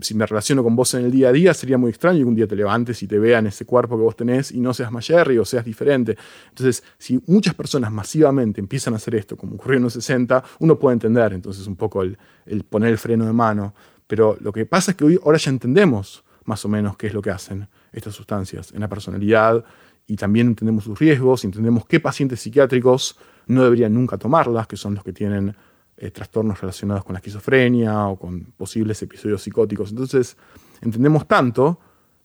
si 0.00 0.14
me 0.14 0.24
relaciono 0.24 0.62
con 0.62 0.74
vos 0.76 0.94
en 0.94 1.04
el 1.04 1.10
día 1.10 1.28
a 1.28 1.32
día, 1.32 1.52
sería 1.52 1.76
muy 1.76 1.90
extraño 1.90 2.20
que 2.20 2.24
un 2.24 2.34
día 2.34 2.46
te 2.46 2.56
levantes 2.56 3.02
y 3.02 3.06
te 3.06 3.18
vean 3.18 3.46
ese 3.46 3.66
cuerpo 3.66 3.96
que 3.96 4.02
vos 4.02 4.16
tenés 4.16 4.52
y 4.52 4.60
no 4.60 4.72
seas 4.72 4.90
Mayerry 4.90 5.38
o 5.38 5.44
seas 5.44 5.64
diferente. 5.64 6.16
Entonces, 6.48 6.82
si 6.96 7.20
muchas 7.26 7.54
personas 7.54 7.92
masivamente 7.92 8.60
empiezan 8.60 8.94
a 8.94 8.96
hacer 8.96 9.16
esto, 9.16 9.36
como 9.36 9.56
ocurrió 9.56 9.78
en 9.78 9.84
los 9.84 9.92
60, 9.94 10.42
uno 10.60 10.78
puede 10.78 10.94
entender 10.94 11.32
entonces 11.32 11.66
un 11.66 11.76
poco 11.76 12.02
el, 12.02 12.16
el 12.46 12.64
poner 12.64 12.90
el 12.90 12.98
freno 12.98 13.26
de 13.26 13.32
mano. 13.32 13.74
Pero 14.06 14.38
lo 14.40 14.52
que 14.52 14.64
pasa 14.64 14.92
es 14.92 14.96
que 14.96 15.04
hoy, 15.04 15.20
ahora 15.22 15.38
ya 15.38 15.50
entendemos 15.50 16.24
más 16.44 16.64
o 16.64 16.68
menos 16.68 16.96
qué 16.96 17.08
es 17.08 17.14
lo 17.14 17.20
que 17.20 17.30
hacen 17.30 17.68
estas 17.92 18.14
sustancias 18.14 18.72
en 18.72 18.80
la 18.80 18.88
personalidad, 18.88 19.64
y 20.08 20.16
también 20.16 20.48
entendemos 20.48 20.84
sus 20.84 20.98
riesgos, 20.98 21.44
entendemos 21.44 21.86
qué 21.86 22.00
pacientes 22.00 22.40
psiquiátricos 22.40 23.16
no 23.46 23.62
deberían 23.62 23.92
nunca 23.92 24.16
tomarlas, 24.16 24.66
que 24.66 24.76
son 24.76 24.94
los 24.94 25.04
que 25.04 25.12
tienen 25.12 25.54
eh, 25.98 26.10
trastornos 26.10 26.60
relacionados 26.60 27.04
con 27.04 27.12
la 27.12 27.18
esquizofrenia 27.18 28.06
o 28.06 28.18
con 28.18 28.40
posibles 28.56 29.00
episodios 29.02 29.42
psicóticos. 29.42 29.90
Entonces, 29.90 30.36
entendemos 30.80 31.28
tanto 31.28 31.78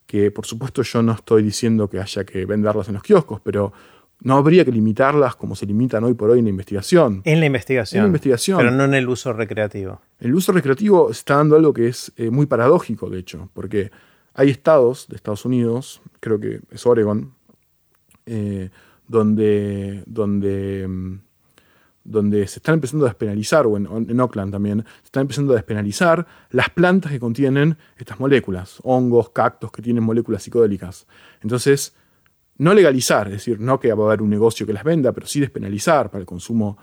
que, 0.06 0.30
por 0.30 0.46
supuesto, 0.46 0.82
yo 0.82 1.02
no 1.02 1.12
estoy 1.12 1.42
diciendo 1.42 1.88
que 1.88 2.00
haya 2.00 2.24
que 2.24 2.46
venderlas 2.46 2.88
en 2.88 2.94
los 2.94 3.02
kioscos, 3.02 3.40
pero 3.42 3.72
no 4.20 4.36
habría 4.36 4.64
que 4.64 4.72
limitarlas 4.72 5.36
como 5.36 5.54
se 5.54 5.66
limitan 5.66 6.04
hoy 6.04 6.14
por 6.14 6.30
hoy 6.30 6.38
en 6.38 6.46
la 6.46 6.50
investigación. 6.50 7.20
En 7.24 7.40
la 7.40 7.46
investigación. 7.46 7.98
En 7.98 8.04
la 8.04 8.08
investigación. 8.08 8.58
Pero 8.58 8.70
no 8.70 8.84
en 8.84 8.94
el 8.94 9.08
uso 9.08 9.34
recreativo. 9.34 10.00
El 10.20 10.34
uso 10.34 10.52
recreativo 10.52 11.10
está 11.10 11.36
dando 11.36 11.56
algo 11.56 11.74
que 11.74 11.88
es 11.88 12.12
eh, 12.16 12.30
muy 12.30 12.46
paradójico, 12.46 13.10
de 13.10 13.18
hecho, 13.18 13.50
porque 13.52 13.90
hay 14.32 14.48
estados 14.48 15.06
de 15.08 15.16
Estados 15.16 15.44
Unidos, 15.44 16.00
creo 16.20 16.40
que 16.40 16.60
es 16.70 16.86
Oregon, 16.86 17.34
eh, 18.26 18.70
donde, 19.06 20.02
donde, 20.06 20.86
mm, 20.88 21.20
donde 22.04 22.46
se 22.46 22.58
están 22.58 22.74
empezando 22.74 23.06
a 23.06 23.08
despenalizar, 23.08 23.66
o 23.66 23.76
en, 23.76 24.20
Oakland 24.20 24.52
también, 24.52 24.84
se 25.00 25.04
están 25.06 25.22
empezando 25.22 25.52
a 25.52 25.56
despenalizar 25.56 26.26
las 26.50 26.70
plantas 26.70 27.12
que 27.12 27.20
contienen 27.20 27.76
estas 27.96 28.20
moléculas, 28.20 28.78
hongos, 28.82 29.30
cactos 29.30 29.70
que 29.72 29.82
tienen 29.82 30.04
moléculas 30.04 30.42
psicodélicas. 30.42 31.06
Entonces, 31.40 31.94
no 32.58 32.72
legalizar, 32.72 33.26
es 33.28 33.34
decir, 33.34 33.60
no 33.60 33.80
que 33.80 33.92
va 33.92 34.04
a 34.04 34.06
haber 34.08 34.22
un 34.22 34.30
negocio 34.30 34.66
que 34.66 34.72
las 34.72 34.84
venda, 34.84 35.12
pero 35.12 35.26
sí 35.26 35.40
despenalizar 35.40 36.10
para 36.10 36.20
el 36.20 36.26
consumo 36.26 36.78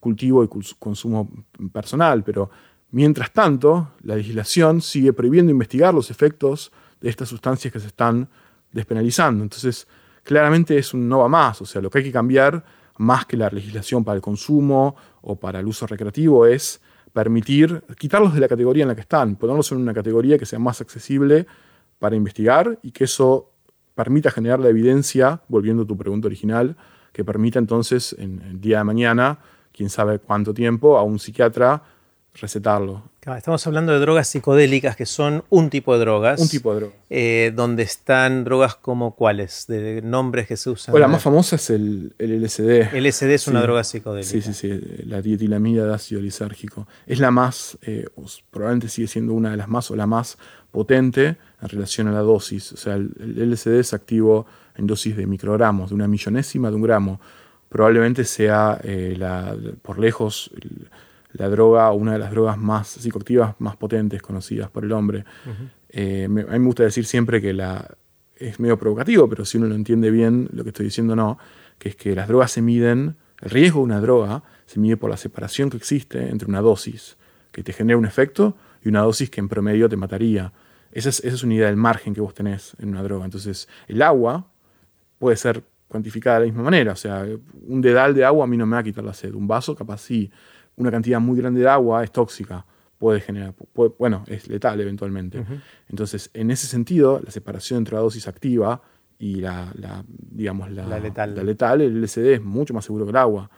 cultivo 0.00 0.44
y 0.44 0.48
consumo 0.78 1.30
personal. 1.72 2.22
Pero 2.24 2.50
mientras 2.90 3.32
tanto, 3.32 3.92
la 4.02 4.16
legislación 4.16 4.82
sigue 4.82 5.12
prohibiendo 5.12 5.50
investigar 5.50 5.94
los 5.94 6.10
efectos 6.10 6.72
de 7.00 7.08
estas 7.08 7.28
sustancias 7.28 7.72
que 7.72 7.80
se 7.80 7.86
están 7.86 8.28
despenalizando. 8.70 9.42
Entonces, 9.44 9.86
claramente 10.24 10.76
es 10.76 10.92
un 10.92 11.08
no 11.08 11.20
va 11.20 11.28
más. 11.28 11.60
O 11.62 11.66
sea, 11.66 11.80
lo 11.80 11.90
que 11.90 11.98
hay 11.98 12.04
que 12.04 12.12
cambiar, 12.12 12.64
más 12.98 13.26
que 13.26 13.36
la 13.36 13.48
legislación 13.48 14.02
para 14.02 14.16
el 14.16 14.22
consumo 14.22 14.96
o 15.22 15.36
para 15.36 15.60
el 15.60 15.66
uso 15.66 15.86
recreativo, 15.86 16.46
es 16.46 16.80
permitir, 17.12 17.84
quitarlos 17.96 18.34
de 18.34 18.40
la 18.40 18.48
categoría 18.48 18.82
en 18.82 18.88
la 18.88 18.94
que 18.96 19.02
están, 19.02 19.36
ponerlos 19.36 19.70
en 19.70 19.78
una 19.78 19.94
categoría 19.94 20.36
que 20.36 20.46
sea 20.46 20.58
más 20.58 20.80
accesible 20.80 21.46
para 22.00 22.16
investigar 22.16 22.78
y 22.82 22.90
que 22.90 23.04
eso 23.04 23.52
permita 23.94 24.30
generar 24.30 24.58
la 24.58 24.68
evidencia, 24.68 25.40
volviendo 25.48 25.84
a 25.84 25.86
tu 25.86 25.96
pregunta 25.96 26.26
original, 26.26 26.76
que 27.12 27.24
permita 27.24 27.60
entonces 27.60 28.16
en 28.18 28.42
el 28.42 28.60
día 28.60 28.78
de 28.78 28.84
mañana, 28.84 29.38
quién 29.72 29.88
sabe 29.88 30.18
cuánto 30.18 30.52
tiempo, 30.52 30.98
a 30.98 31.04
un 31.04 31.20
psiquiatra 31.20 31.82
recetarlo. 32.34 33.02
Estamos 33.36 33.66
hablando 33.66 33.92
de 33.92 34.00
drogas 34.00 34.28
psicodélicas 34.28 34.96
que 34.96 35.06
son 35.06 35.44
un 35.48 35.70
tipo 35.70 35.94
de 35.94 36.00
drogas. 36.00 36.40
Un 36.40 36.48
tipo 36.48 36.74
de 36.74 36.80
drogas. 36.80 36.98
Eh, 37.08 37.52
donde 37.54 37.82
están 37.82 38.44
drogas 38.44 38.74
como 38.74 39.14
cuáles, 39.14 39.66
de 39.66 40.02
nombres 40.02 40.46
que 40.46 40.56
se 40.56 40.68
usan. 40.68 40.98
la 40.98 41.08
más 41.08 41.22
famosa 41.22 41.56
es 41.56 41.70
el, 41.70 42.12
el 42.18 42.42
LSD. 42.42 42.94
El 42.94 43.04
LSD 43.06 43.30
es 43.30 43.48
una 43.48 43.62
droga 43.62 43.82
psicodélica. 43.82 44.30
Sí, 44.30 44.42
sí, 44.42 44.52
sí, 44.52 44.80
la 45.06 45.22
dietilamida 45.22 45.86
de 45.86 45.94
ácido 45.94 46.20
lisérgico. 46.20 46.86
Es 47.06 47.18
la 47.18 47.30
más, 47.30 47.78
eh, 47.82 48.04
probablemente 48.50 48.88
sigue 48.88 49.08
siendo 49.08 49.32
una 49.32 49.52
de 49.52 49.56
las 49.56 49.68
más 49.68 49.90
o 49.90 49.96
la 49.96 50.06
más 50.06 50.36
potente 50.70 51.36
en 51.62 51.68
relación 51.68 52.08
a 52.08 52.12
la 52.12 52.20
dosis. 52.20 52.72
O 52.72 52.76
sea, 52.76 52.94
el, 52.94 53.12
LSD 53.18 53.78
es 53.78 53.94
activo 53.94 54.44
en 54.76 54.86
dosis 54.86 55.16
de 55.16 55.26
microgramos, 55.26 55.90
de 55.90 55.94
una 55.94 56.08
millonésima 56.08 56.68
de 56.68 56.76
un 56.76 56.82
gramo. 56.82 57.20
Probablemente 57.70 58.24
sea 58.24 58.78
eh, 58.82 59.14
la, 59.18 59.56
por 59.82 59.98
lejos 59.98 60.50
la 61.34 61.48
droga, 61.48 61.90
una 61.92 62.12
de 62.12 62.18
las 62.18 62.30
drogas 62.30 62.56
más 62.56 62.88
psicoactivas 62.88 63.54
más 63.58 63.76
potentes 63.76 64.22
conocidas 64.22 64.70
por 64.70 64.84
el 64.84 64.92
hombre. 64.92 65.24
Eh, 65.88 66.24
a 66.24 66.28
mí 66.28 66.42
me 66.44 66.58
gusta 66.58 66.84
decir 66.84 67.04
siempre 67.06 67.40
que 67.40 67.52
la, 67.52 67.96
es 68.36 68.60
medio 68.60 68.78
provocativo, 68.78 69.28
pero 69.28 69.44
si 69.44 69.58
uno 69.58 69.66
lo 69.66 69.74
entiende 69.74 70.10
bien, 70.10 70.48
lo 70.52 70.62
que 70.62 70.70
estoy 70.70 70.86
diciendo 70.86 71.16
no, 71.16 71.38
que 71.78 71.90
es 71.90 71.96
que 71.96 72.14
las 72.14 72.28
drogas 72.28 72.52
se 72.52 72.62
miden, 72.62 73.16
el 73.40 73.50
riesgo 73.50 73.80
de 73.80 73.84
una 73.84 74.00
droga 74.00 74.42
se 74.66 74.78
mide 74.78 74.96
por 74.96 75.10
la 75.10 75.16
separación 75.16 75.70
que 75.70 75.76
existe 75.76 76.30
entre 76.30 76.48
una 76.48 76.60
dosis 76.60 77.16
que 77.52 77.62
te 77.62 77.72
genera 77.72 77.96
un 77.98 78.04
efecto 78.04 78.56
y 78.82 78.88
una 78.88 79.02
dosis 79.02 79.30
que 79.30 79.40
en 79.40 79.48
promedio 79.48 79.88
te 79.88 79.96
mataría. 79.96 80.52
Esa 80.92 81.08
es, 81.08 81.20
esa 81.24 81.34
es 81.34 81.42
una 81.42 81.54
idea 81.54 81.66
del 81.66 81.76
margen 81.76 82.14
que 82.14 82.20
vos 82.20 82.34
tenés 82.34 82.76
en 82.78 82.88
una 82.90 83.02
droga. 83.02 83.24
Entonces, 83.24 83.68
el 83.88 84.02
agua 84.02 84.46
puede 85.18 85.36
ser 85.36 85.62
cuantificada 85.88 86.40
de 86.40 86.46
la 86.46 86.52
misma 86.52 86.64
manera. 86.64 86.92
O 86.92 86.96
sea, 86.96 87.26
un 87.66 87.80
dedal 87.80 88.14
de 88.14 88.24
agua 88.24 88.44
a 88.44 88.46
mí 88.46 88.56
no 88.56 88.66
me 88.66 88.74
va 88.74 88.80
a 88.80 88.84
quitar 88.84 89.04
la 89.04 89.14
sed. 89.14 89.34
Un 89.34 89.46
vaso 89.46 89.74
capaz 89.74 89.98
sí 89.98 90.30
una 90.76 90.90
cantidad 90.90 91.20
muy 91.20 91.38
grande 91.38 91.60
de 91.60 91.68
agua 91.68 92.04
es 92.04 92.10
tóxica, 92.10 92.66
puede 92.98 93.20
generar, 93.20 93.54
bueno, 93.98 94.24
es 94.26 94.48
letal 94.48 94.80
eventualmente. 94.80 95.44
Entonces, 95.88 96.30
en 96.34 96.50
ese 96.50 96.66
sentido, 96.66 97.20
la 97.22 97.30
separación 97.30 97.78
entre 97.78 97.94
la 97.94 98.00
dosis 98.00 98.26
activa 98.28 98.80
y 99.18 99.36
la, 99.36 99.72
digamos, 100.08 100.70
la, 100.70 100.98
letal. 100.98 101.34
la, 101.34 101.42
letal. 101.42 101.80
el 101.80 102.02
LSD 102.02 102.34
es 102.34 102.42
mucho 102.42 102.74
más 102.74 102.84
seguro 102.84 103.04
que 103.04 103.10
el 103.10 103.16
agua. 103.16 103.50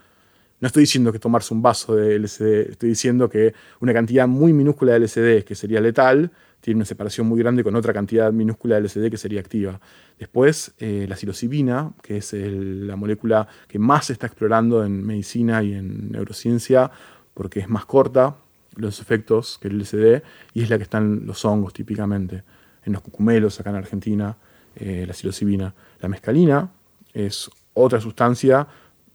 No 0.61 0.67
estoy 0.67 0.85
diciendo 0.85 1.13
que 1.13 1.19
tomarse 1.19 1.53
un 1.53 1.61
vaso 1.61 1.95
de 1.95 2.19
LSD, 2.19 2.71
estoy 2.71 2.89
diciendo 2.89 3.29
que 3.29 3.53
una 3.81 3.93
cantidad 3.93 4.27
muy 4.27 4.53
minúscula 4.55 4.95
de 4.95 5.01
LSD, 5.01 5.45
que 5.45 5.55
sería 5.55 5.81
letal, 5.81 6.31
tiene 6.61 6.79
una 6.79 6.87
separación 6.87 7.27
muy 7.27 7.39
grande 7.39 7.63
con 7.63 7.77
otra 7.77 7.93
cantidad 7.93 8.33
minúscula 8.33 8.77
de 8.77 8.83
LSD 8.83 9.11
que 9.11 9.19
sería 9.19 9.41
activa. 9.41 9.81
Después, 10.19 10.73
eh, 10.79 11.05
la 11.09 11.17
psilocibina, 11.17 11.93
que 12.03 12.17
es 12.17 12.33
la 12.33 12.97
molécula 12.97 13.47
que 13.69 13.79
más 13.79 14.07
se 14.07 14.15
está 14.15 14.27
explorando 14.27 14.83
en 14.85 15.05
medicina 15.05 15.63
y 15.63 15.75
en 15.75 16.11
neurociencia, 16.11 16.91
porque 17.35 17.61
es 17.61 17.69
más 17.69 17.85
corta 17.85 18.37
los 18.77 19.01
efectos 19.01 19.59
que 19.61 19.69
el 19.69 19.79
LSD, 19.79 20.23
y 20.55 20.63
es 20.63 20.71
la 20.71 20.79
que 20.79 20.85
están 20.85 21.27
los 21.27 21.45
hongos 21.45 21.75
típicamente, 21.75 22.43
en 22.85 22.95
los 22.95 23.03
cucumelos 23.03 23.61
acá 23.61 23.71
en 23.71 23.77
Argentina, 23.77 24.37
eh, 24.75 25.05
la 25.07 25.13
psilocibina. 25.13 25.75
La 26.01 26.09
mescalina 26.09 26.71
es 27.13 27.51
otra 27.75 28.01
sustancia 28.01 28.67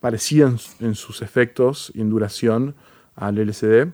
parecida 0.02 0.52
en, 0.80 0.96
sus 0.96 1.22
efectos 1.22 1.92
y 1.96 2.02
en 2.02 2.10
duración 2.10 2.76
al 3.16 3.36
LSD. 3.36 3.88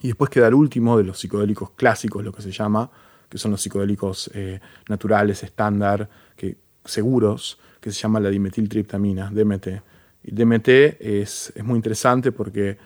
Y 0.00 0.08
después 0.08 0.30
queda 0.30 0.46
el 0.46 0.54
último 0.54 0.96
de 0.96 1.04
los 1.04 1.18
psicodélicos 1.18 1.70
clásicos, 1.70 2.24
lo 2.24 2.32
que 2.32 2.42
se 2.42 2.52
llama, 2.52 2.88
que 3.28 3.36
son 3.36 3.50
los 3.50 3.60
psicodélicos 3.60 4.30
eh, 4.34 4.60
naturales, 4.88 5.42
estándar, 5.42 6.08
que, 6.36 6.56
seguros, 6.84 7.58
que 7.80 7.90
se 7.90 8.00
llama 8.00 8.20
la 8.20 8.30
dimetiltriptamina, 8.30 9.30
DMT. 9.30 9.66
Y 10.22 10.30
DMT 10.32 10.68
es, 11.00 11.52
es 11.54 11.64
muy 11.64 11.76
interesante 11.76 12.30
porque 12.30 12.78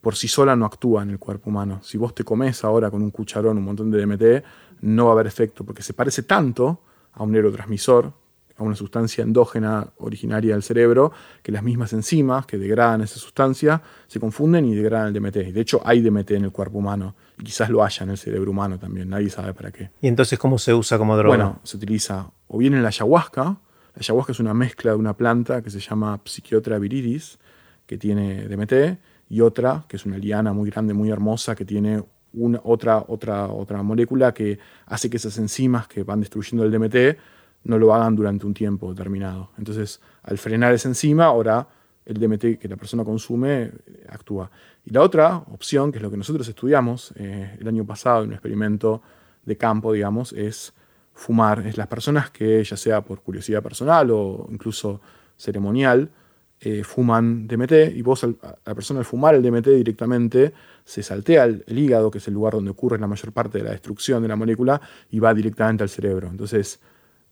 por 0.00 0.16
sí 0.16 0.28
sola 0.28 0.56
no 0.56 0.64
actúa 0.64 1.02
en 1.02 1.10
el 1.10 1.18
cuerpo 1.18 1.50
humano. 1.50 1.80
Si 1.82 1.98
vos 1.98 2.14
te 2.14 2.24
comes 2.24 2.64
ahora 2.64 2.90
con 2.90 3.02
un 3.02 3.10
cucharón 3.10 3.58
un 3.58 3.64
montón 3.64 3.90
de 3.90 4.00
DMT, 4.00 4.44
no 4.80 5.04
va 5.06 5.10
a 5.10 5.14
haber 5.14 5.26
efecto, 5.26 5.62
porque 5.62 5.82
se 5.82 5.92
parece 5.92 6.22
tanto 6.22 6.80
a 7.12 7.22
un 7.22 7.32
neurotransmisor 7.32 8.21
a 8.62 8.66
una 8.66 8.76
sustancia 8.76 9.22
endógena 9.22 9.88
originaria 9.98 10.54
del 10.54 10.62
cerebro, 10.62 11.12
que 11.42 11.52
las 11.52 11.62
mismas 11.62 11.92
enzimas 11.92 12.46
que 12.46 12.58
degradan 12.58 13.02
esa 13.02 13.18
sustancia 13.18 13.82
se 14.06 14.20
confunden 14.20 14.64
y 14.64 14.74
degradan 14.74 15.08
el 15.08 15.14
DMT. 15.14 15.52
de 15.52 15.60
hecho 15.60 15.80
hay 15.84 16.00
DMT 16.00 16.30
en 16.32 16.44
el 16.44 16.52
cuerpo 16.52 16.78
humano 16.78 17.14
y 17.38 17.44
quizás 17.44 17.70
lo 17.70 17.84
haya 17.84 18.04
en 18.04 18.10
el 18.10 18.18
cerebro 18.18 18.50
humano 18.50 18.78
también, 18.78 19.08
nadie 19.08 19.30
sabe 19.30 19.54
para 19.54 19.70
qué. 19.70 19.90
¿Y 20.00 20.08
entonces 20.08 20.38
cómo 20.38 20.58
se 20.58 20.74
usa 20.74 20.98
como 20.98 21.16
droga? 21.16 21.36
Bueno, 21.36 21.60
se 21.62 21.76
utiliza 21.76 22.30
o 22.48 22.58
bien 22.58 22.74
en 22.74 22.82
la 22.82 22.88
ayahuasca, 22.88 23.42
la 23.42 24.00
ayahuasca 24.00 24.32
es 24.32 24.40
una 24.40 24.54
mezcla 24.54 24.92
de 24.92 24.96
una 24.96 25.16
planta 25.16 25.62
que 25.62 25.70
se 25.70 25.80
llama 25.80 26.20
Psychiotra 26.24 26.78
viridis, 26.78 27.38
que 27.86 27.98
tiene 27.98 28.48
DMT, 28.48 28.98
y 29.28 29.40
otra, 29.40 29.84
que 29.88 29.96
es 29.96 30.06
una 30.06 30.18
liana 30.18 30.52
muy 30.52 30.70
grande, 30.70 30.94
muy 30.94 31.10
hermosa, 31.10 31.54
que 31.54 31.64
tiene 31.64 32.02
una, 32.34 32.60
otra, 32.64 33.04
otra, 33.08 33.46
otra 33.46 33.82
molécula 33.82 34.32
que 34.32 34.58
hace 34.86 35.10
que 35.10 35.16
esas 35.16 35.36
enzimas 35.38 35.88
que 35.88 36.02
van 36.02 36.20
destruyendo 36.20 36.64
el 36.64 36.70
DMT 36.70 37.18
no 37.64 37.78
lo 37.78 37.94
hagan 37.94 38.16
durante 38.16 38.46
un 38.46 38.54
tiempo 38.54 38.90
determinado. 38.90 39.50
Entonces, 39.58 40.00
al 40.22 40.38
frenar 40.38 40.72
esa 40.74 40.88
enzima, 40.88 41.26
ahora 41.26 41.66
el 42.04 42.18
DMT 42.18 42.58
que 42.58 42.68
la 42.68 42.76
persona 42.76 43.04
consume 43.04 43.62
eh, 43.62 43.72
actúa. 44.08 44.50
Y 44.84 44.90
la 44.90 45.02
otra 45.02 45.36
opción, 45.36 45.92
que 45.92 45.98
es 45.98 46.02
lo 46.02 46.10
que 46.10 46.16
nosotros 46.16 46.46
estudiamos 46.48 47.12
eh, 47.16 47.56
el 47.60 47.68
año 47.68 47.84
pasado 47.84 48.22
en 48.22 48.28
un 48.28 48.34
experimento 48.34 49.02
de 49.44 49.56
campo, 49.56 49.92
digamos, 49.92 50.32
es 50.32 50.72
fumar. 51.14 51.66
Es 51.66 51.76
las 51.76 51.86
personas 51.86 52.30
que, 52.30 52.62
ya 52.64 52.76
sea 52.76 53.02
por 53.02 53.20
curiosidad 53.20 53.62
personal 53.62 54.10
o 54.10 54.48
incluso 54.50 55.00
ceremonial, 55.36 56.10
eh, 56.60 56.84
fuman 56.84 57.48
DMT 57.48 57.72
y 57.94 58.02
vos, 58.02 58.22
la 58.22 58.74
persona 58.74 59.00
al 59.00 59.04
fumar 59.04 59.34
el 59.34 59.42
DMT 59.42 59.66
directamente, 59.68 60.52
se 60.84 61.02
saltea 61.02 61.44
el, 61.44 61.64
el, 61.66 61.78
hígado, 61.78 62.10
que 62.10 62.18
es 62.18 62.28
el 62.28 62.34
lugar 62.34 62.54
donde 62.54 62.70
ocurre 62.70 62.98
la 62.98 63.08
mayor 63.08 63.32
parte 63.32 63.58
de 63.58 63.64
la 63.64 63.70
destrucción 63.70 64.22
de 64.22 64.28
la 64.28 64.36
molécula, 64.36 64.80
y 65.10 65.18
va 65.18 65.34
directamente 65.34 65.82
al 65.82 65.88
cerebro. 65.88 66.28
Entonces, 66.28 66.80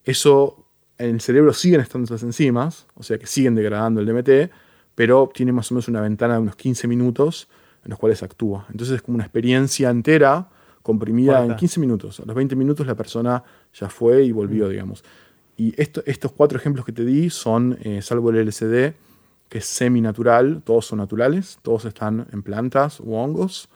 eso 0.05 0.67
en 0.99 1.15
el 1.15 1.21
cerebro 1.21 1.53
siguen 1.53 1.81
estando 1.81 2.05
esas 2.05 2.23
enzimas, 2.23 2.87
o 2.95 3.03
sea 3.03 3.19
que 3.19 3.27
siguen 3.27 3.55
degradando 3.55 4.01
el 4.01 4.07
DMT, 4.07 4.53
pero 4.95 5.31
tiene 5.33 5.53
más 5.53 5.71
o 5.71 5.75
menos 5.75 5.89
una 5.89 6.01
ventana 6.01 6.35
de 6.35 6.41
unos 6.41 6.57
15 6.57 6.87
minutos 6.89 7.49
en 7.85 7.91
los 7.91 7.99
cuales 7.99 8.23
actúa. 8.23 8.67
Entonces 8.71 8.97
es 8.97 9.03
como 9.03 9.15
una 9.15 9.25
experiencia 9.25 9.89
entera 9.89 10.49
comprimida 10.83 11.45
en 11.45 11.57
15 11.57 11.81
minutos. 11.81 12.21
A 12.21 12.27
los 12.27 12.35
20 12.35 12.57
minutos 12.57 12.87
la 12.87 12.95
persona 12.95 13.43
ya 13.73 13.89
fue 13.89 14.25
y 14.25 14.33
volvió, 14.33 14.67
mm. 14.67 14.71
digamos. 14.71 15.05
Y 15.57 15.75
estos 15.77 16.33
cuatro 16.33 16.59
ejemplos 16.59 16.87
que 16.87 16.93
te 16.93 17.05
di 17.05 17.29
son, 17.31 17.79
eh, 17.83 18.01
salvo 18.03 18.31
el 18.31 18.47
LSD, 18.47 18.95
que 19.49 19.59
es 19.59 19.67
semi-natural, 19.67 20.63
todos 20.65 20.87
son 20.87 20.99
naturales, 20.99 21.59
todos 21.63 21.85
están 21.85 22.27
en 22.33 22.43
plantas 22.43 23.01
u 23.01 23.15
hongos 23.15 23.69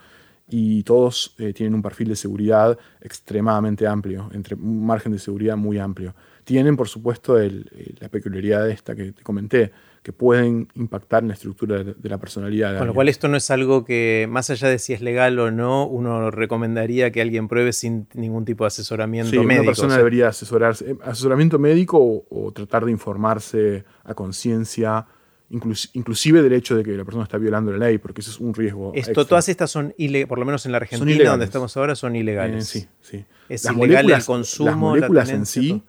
y 0.49 0.82
todos 0.82 1.34
eh, 1.38 1.53
tienen 1.53 1.74
un 1.74 1.82
perfil 1.82 2.09
de 2.09 2.16
seguridad 2.16 2.78
extremadamente 3.01 3.86
amplio, 3.86 4.28
entre 4.32 4.55
un 4.55 4.84
margen 4.84 5.12
de 5.12 5.18
seguridad 5.18 5.57
muy 5.57 5.78
amplio. 5.78 6.14
Tienen, 6.45 6.76
por 6.76 6.88
supuesto, 6.88 7.38
la 7.38 8.09
peculiaridad 8.11 8.66
de 8.66 8.72
esta 8.72 8.95
que 8.95 9.12
te 9.12 9.22
comenté, 9.22 9.72
que 10.03 10.12
pueden 10.12 10.68
impactar 10.74 11.22
en 11.22 11.28
la 11.28 11.34
estructura 11.34 11.82
de, 11.82 11.95
la 12.03 12.18
personalidad. 12.18 12.76
Con 12.76 12.88
lo 12.88 12.92
cual 12.92 13.09
esto 13.09 13.26
no 13.28 13.38
es 13.38 13.51
algo 13.51 13.86
que, 13.86 14.26
más 14.28 14.51
allá 14.51 14.68
de 14.68 14.78
si 14.78 14.92
es 14.92 15.01
legal 15.01 15.38
o 15.38 15.51
no, 15.51 15.86
uno 15.86 16.30
recomendaría 16.30 17.11
que 17.11 17.22
alguien 17.22 17.49
pruebe 17.49 17.72
sin 17.72 18.07
ningún 18.12 18.45
tipo 18.45 18.64
de 18.64 18.68
asesoramiento 18.68 19.30
sí, 19.30 19.38
médico. 19.38 19.62
Una 19.62 19.70
persona 19.70 19.97
debería 19.97 20.28
asesorarse, 20.28 20.90
eh, 20.90 20.97
asesoramiento 21.03 21.59
médico 21.59 22.26
o 22.28 22.53
tratar 22.53 22.84
de 22.84 22.90
informarse 22.90 23.84
a 24.05 24.12
conciencia 24.12 25.07
inclusive 25.55 26.42
del 26.42 26.52
hecho 26.52 26.76
de 26.76 26.82
que 26.82 26.92
la 26.92 27.05
persona 27.05 27.24
está 27.24 27.38
violando 27.38 27.72
la 27.72 27.86
ley, 27.86 27.98
porque 27.98 28.20
eso 28.20 28.30
es 28.30 28.40
un 28.40 28.52
riesgo. 28.55 28.92
Esto, 28.94 29.24
todas 29.24 29.48
estas 29.48 29.70
son 29.70 29.94
ilegales, 29.96 30.28
por 30.28 30.38
lo 30.38 30.44
menos 30.44 30.66
en 30.66 30.72
la 30.72 30.78
Argentina, 30.78 31.30
donde 31.30 31.44
estamos 31.44 31.76
ahora, 31.76 31.94
son 31.94 32.16
ilegales. 32.16 32.74
Eh, 32.74 32.80
sí, 32.80 33.18
sí. 33.18 33.24
Es 33.48 33.64
ilegal 33.64 34.11
el 34.11 34.24
consumo. 34.24 34.68
Las 34.68 34.76
moléculas 34.76 35.30
en 35.30 35.46
sí 35.46 35.82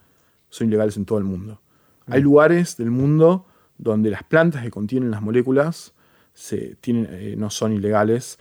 son 0.49 0.68
ilegales 0.68 0.97
en 0.97 1.05
todo 1.05 1.18
el 1.18 1.24
mundo. 1.24 1.61
Hay 2.07 2.22
lugares 2.22 2.78
del 2.78 2.91
mundo 2.91 3.47
donde 3.78 4.09
las 4.09 4.24
plantas 4.24 4.63
que 4.63 4.70
contienen 4.70 5.11
las 5.11 5.22
moléculas 5.22 5.93
se, 6.34 6.76
tienen, 6.76 7.07
eh, 7.09 7.36
no 7.38 7.49
son 7.49 7.74
ilegales. 7.74 8.38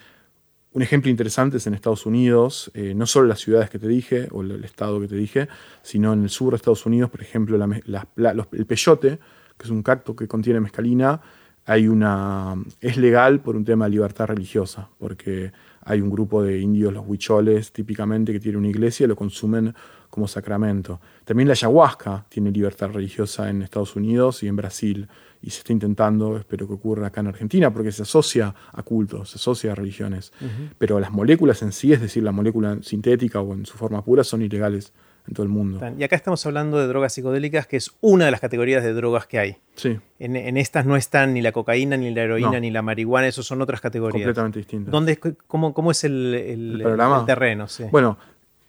Un 0.72 0.82
ejemplo 0.82 1.10
interesante 1.10 1.56
es 1.56 1.66
en 1.66 1.74
Estados 1.74 2.04
Unidos, 2.04 2.70
eh, 2.74 2.92
no 2.94 3.06
solo 3.06 3.28
las 3.28 3.40
ciudades 3.40 3.70
que 3.70 3.78
te 3.78 3.88
dije, 3.88 4.28
o 4.32 4.42
el, 4.42 4.62
estado 4.64 5.00
que 5.00 5.08
te 5.08 5.16
dije, 5.16 5.48
sino 5.82 6.12
en 6.12 6.24
el 6.24 6.30
sur 6.30 6.50
de 6.50 6.56
Estados 6.56 6.84
Unidos, 6.84 7.10
por 7.10 7.22
ejemplo, 7.22 7.56
el 7.56 8.66
peyote 8.66 9.18
que 9.56 9.64
es 9.64 9.70
un 9.70 9.82
cacto 9.82 10.14
que 10.16 10.28
contiene 10.28 10.60
mescalina, 10.60 11.20
hay 11.66 11.88
una, 11.88 12.56
es 12.80 12.96
legal 12.96 13.40
por 13.40 13.56
un 13.56 13.64
tema 13.64 13.86
de 13.86 13.92
libertad 13.92 14.26
religiosa, 14.26 14.88
porque 14.98 15.52
hay 15.82 16.00
un 16.00 16.10
grupo 16.10 16.42
de 16.42 16.60
indios, 16.60 16.92
los 16.92 17.06
huicholes, 17.06 17.72
típicamente, 17.72 18.32
que 18.32 18.40
tienen 18.40 18.60
una 18.60 18.68
iglesia 18.68 19.04
y 19.04 19.08
lo 19.08 19.16
consumen 19.16 19.74
como 20.10 20.28
sacramento. 20.28 21.00
También 21.24 21.48
la 21.48 21.52
ayahuasca 21.52 22.26
tiene 22.28 22.50
libertad 22.50 22.90
religiosa 22.90 23.48
en 23.48 23.62
Estados 23.62 23.96
Unidos 23.96 24.42
y 24.42 24.48
en 24.48 24.56
Brasil, 24.56 25.08
y 25.42 25.50
se 25.50 25.58
está 25.58 25.72
intentando, 25.72 26.36
espero 26.36 26.66
que 26.66 26.74
ocurra 26.74 27.08
acá 27.08 27.20
en 27.20 27.28
Argentina, 27.28 27.72
porque 27.72 27.92
se 27.92 28.02
asocia 28.02 28.54
a 28.72 28.82
cultos, 28.82 29.30
se 29.30 29.36
asocia 29.36 29.72
a 29.72 29.74
religiones. 29.74 30.32
Pero 30.78 31.00
las 31.00 31.12
moléculas 31.12 31.62
en 31.62 31.72
sí, 31.72 31.92
es 31.92 32.00
decir, 32.00 32.22
la 32.22 32.32
molécula 32.32 32.78
sintética 32.82 33.40
o 33.40 33.52
en 33.54 33.66
su 33.66 33.76
forma 33.76 34.02
pura, 34.04 34.24
son 34.24 34.42
ilegales 34.42 34.92
en 35.26 35.34
todo 35.34 35.44
el 35.44 35.48
mundo. 35.48 35.80
Y 35.98 36.02
acá 36.04 36.16
estamos 36.16 36.44
hablando 36.44 36.78
de 36.78 36.86
drogas 36.86 37.14
psicodélicas, 37.14 37.66
que 37.66 37.76
es 37.76 37.92
una 38.00 38.26
de 38.26 38.30
las 38.30 38.40
categorías 38.40 38.82
de 38.82 38.92
drogas 38.92 39.26
que 39.26 39.38
hay. 39.38 39.56
Sí. 39.74 39.98
En, 40.18 40.56
estas 40.56 40.84
no 40.84 40.96
están 40.96 41.34
ni 41.34 41.40
la 41.40 41.52
cocaína, 41.52 41.96
ni 41.96 42.12
la 42.12 42.22
heroína, 42.22 42.60
ni 42.60 42.70
la 42.70 42.82
marihuana, 42.82 43.26
esos 43.26 43.46
son 43.46 43.62
otras 43.62 43.80
categorías. 43.80 44.24
Completamente 44.24 44.58
distintas. 44.58 44.92
¿Dónde, 44.92 45.18
cómo, 45.46 45.72
cómo 45.72 45.90
es 45.90 46.04
el, 46.04 46.34
el, 46.34 47.24
terreno? 47.26 47.66
Bueno, 47.90 48.18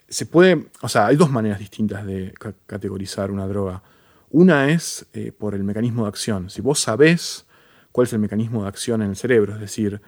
se 0.07 0.25
puede, 0.25 0.67
o 0.81 0.87
sea, 0.87 1.07
hay 1.07 1.15
dos 1.15 1.29
maneras 1.29 1.59
distintas 1.59 2.05
de 2.05 2.33
categorizar 2.65 3.31
una 3.31 3.47
droga. 3.47 3.81
Una 4.31 4.69
es 4.69 5.05
eh, 5.13 5.31
por 5.37 5.55
el 5.55 5.63
mecanismo 5.63 6.03
de 6.03 6.09
acción. 6.09 6.49
Si 6.49 6.61
vos 6.61 6.79
sabés 6.79 7.45
cuál 7.91 8.07
es 8.07 8.13
el 8.13 8.19
mecanismo 8.19 8.63
de 8.63 8.69
acción 8.69 9.01
en 9.01 9.09
el 9.09 9.15
cerebro, 9.15 9.53
es 9.53 9.59
decir, 9.59 10.01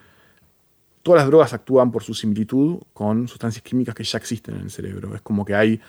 todas 1.03 1.21
las 1.21 1.27
drogas 1.27 1.53
actúan 1.53 1.91
por 1.91 2.03
su 2.03 2.13
similitud 2.13 2.79
con 2.93 3.27
sustancias 3.27 3.63
químicas 3.63 3.95
que 3.95 4.03
ya 4.03 4.17
existen 4.17 4.55
en 4.55 4.61
el 4.61 4.71
cerebro. 4.71 5.15
Es 5.15 5.21
como 5.21 5.45
que 5.45 5.55
hay 5.55 5.79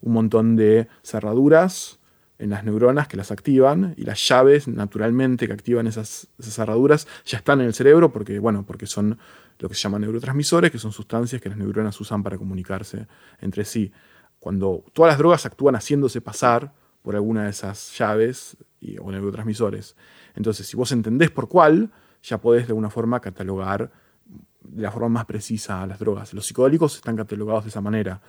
un 0.00 0.12
montón 0.12 0.56
de 0.56 0.88
cerraduras 1.02 1.98
en 2.38 2.50
las 2.50 2.64
neuronas 2.64 3.08
que 3.08 3.16
las 3.16 3.30
activan 3.32 3.94
y 3.96 4.04
las 4.04 4.26
llaves 4.28 4.68
naturalmente 4.68 5.46
que 5.46 5.52
activan 5.52 5.86
esas, 5.86 6.28
cerraduras 6.40 7.08
ya 7.24 7.38
están 7.38 7.60
en 7.60 7.66
el 7.66 7.74
cerebro 7.74 8.12
porque, 8.12 8.38
bueno, 8.38 8.64
porque 8.64 8.86
son 8.86 9.18
lo 9.58 9.68
que 9.68 9.74
se 9.74 9.82
llaman 9.82 10.02
neurotransmisores, 10.02 10.70
que 10.70 10.78
son 10.78 10.92
sustancias 10.92 11.42
que 11.42 11.48
las 11.48 11.58
neuronas 11.58 12.00
usan 12.00 12.22
para 12.22 12.38
comunicarse 12.38 13.08
entre 13.40 13.64
sí. 13.64 13.90
Cuando 14.38 14.84
todas 14.92 15.10
las 15.10 15.18
drogas 15.18 15.46
actúan 15.46 15.74
haciéndose 15.74 16.20
pasar 16.20 16.72
por 17.02 17.16
alguna 17.16 17.44
de 17.44 17.50
esas 17.50 17.96
llaves 17.98 18.56
y, 18.80 18.98
o 18.98 19.10
neurotransmisores. 19.10 19.96
Entonces, 20.36 20.66
si 20.66 20.76
vos 20.76 20.92
entendés 20.92 21.30
por 21.30 21.48
cuál, 21.48 21.90
ya 22.22 22.38
podés 22.38 22.66
de 22.66 22.70
alguna 22.70 22.90
forma 22.90 23.20
catalogar 23.20 23.90
de 24.62 24.82
la 24.82 24.92
forma 24.92 25.08
más 25.08 25.24
precisa 25.24 25.82
a 25.82 25.86
las 25.86 25.98
drogas. 25.98 26.34
Los 26.34 26.46
psicodélicos 26.46 26.96
están 26.96 27.16
catalogados 27.16 27.64
de 27.64 27.70
esa 27.70 27.80
manera. 27.80 28.20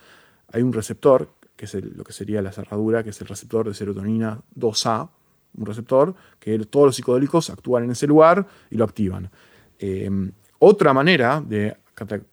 Hay 0.52 0.62
un 0.62 0.72
receptor 0.72 1.32
que 1.60 1.66
es 1.66 1.74
lo 1.74 2.04
que 2.04 2.14
sería 2.14 2.40
la 2.40 2.52
cerradura, 2.52 3.04
que 3.04 3.10
es 3.10 3.20
el 3.20 3.26
receptor 3.26 3.68
de 3.68 3.74
serotonina 3.74 4.40
2A, 4.58 5.10
un 5.58 5.66
receptor 5.66 6.14
que 6.38 6.58
todos 6.60 6.86
los 6.86 6.96
psicodélicos 6.96 7.50
actúan 7.50 7.84
en 7.84 7.90
ese 7.90 8.06
lugar 8.06 8.46
y 8.70 8.76
lo 8.76 8.84
activan. 8.86 9.30
Em, 9.78 10.32
otra 10.58 10.94
manera, 10.94 11.42
de, 11.46 11.76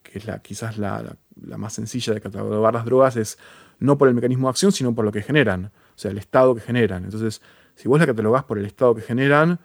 que 0.02 0.18
es 0.18 0.26
la, 0.26 0.40
quizás 0.40 0.78
la, 0.78 1.18
más 1.58 1.74
sencilla 1.74 2.14
de 2.14 2.22
catalogar 2.22 2.74
las 2.74 2.86
drogas, 2.86 3.18
es 3.18 3.38
no 3.80 3.98
por 3.98 4.08
el 4.08 4.14
mecanismo 4.14 4.48
de 4.48 4.52
acción, 4.52 4.72
sino 4.72 4.96
por 4.96 5.04
lo 5.04 5.12
que 5.12 5.22
generan, 5.22 5.66
o 5.66 5.98
sea, 5.98 6.12
el 6.12 6.20
estado 6.20 6.56
que 6.56 6.62
generan. 6.62 7.04
Entonces, 7.04 7.42
si 7.76 7.90
vos 7.90 8.00
la 8.00 8.06
catalogás 8.06 8.46
por 8.46 8.58
el 8.58 8.66
estado 8.66 8.96
que 8.96 9.02
generan, 9.02 9.60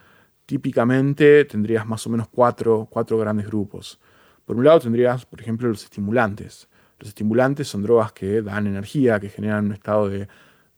típicamente 0.45 1.45
tendrías 1.45 1.85
más 1.87 2.05
o 2.05 2.09
menos 2.09 2.27
cuatro, 2.27 2.85
cuatro 2.89 3.17
grandes 3.17 3.47
grupos. 3.47 3.97
Por 4.43 4.57
un 4.57 4.65
lado 4.65 4.81
tendrías, 4.81 5.25
por 5.25 5.39
ejemplo, 5.39 5.69
los 5.69 5.85
estimulantes. 5.85 6.67
Los 7.03 7.09
estimulantes 7.09 7.67
son 7.67 7.83
drogas 7.83 8.13
que 8.13 8.41
dan 8.41 8.65
energía, 8.65 9.19
que 9.19 9.27
generan 9.27 9.65
un 9.65 9.73
estado 9.73 10.07
de, 10.07 10.25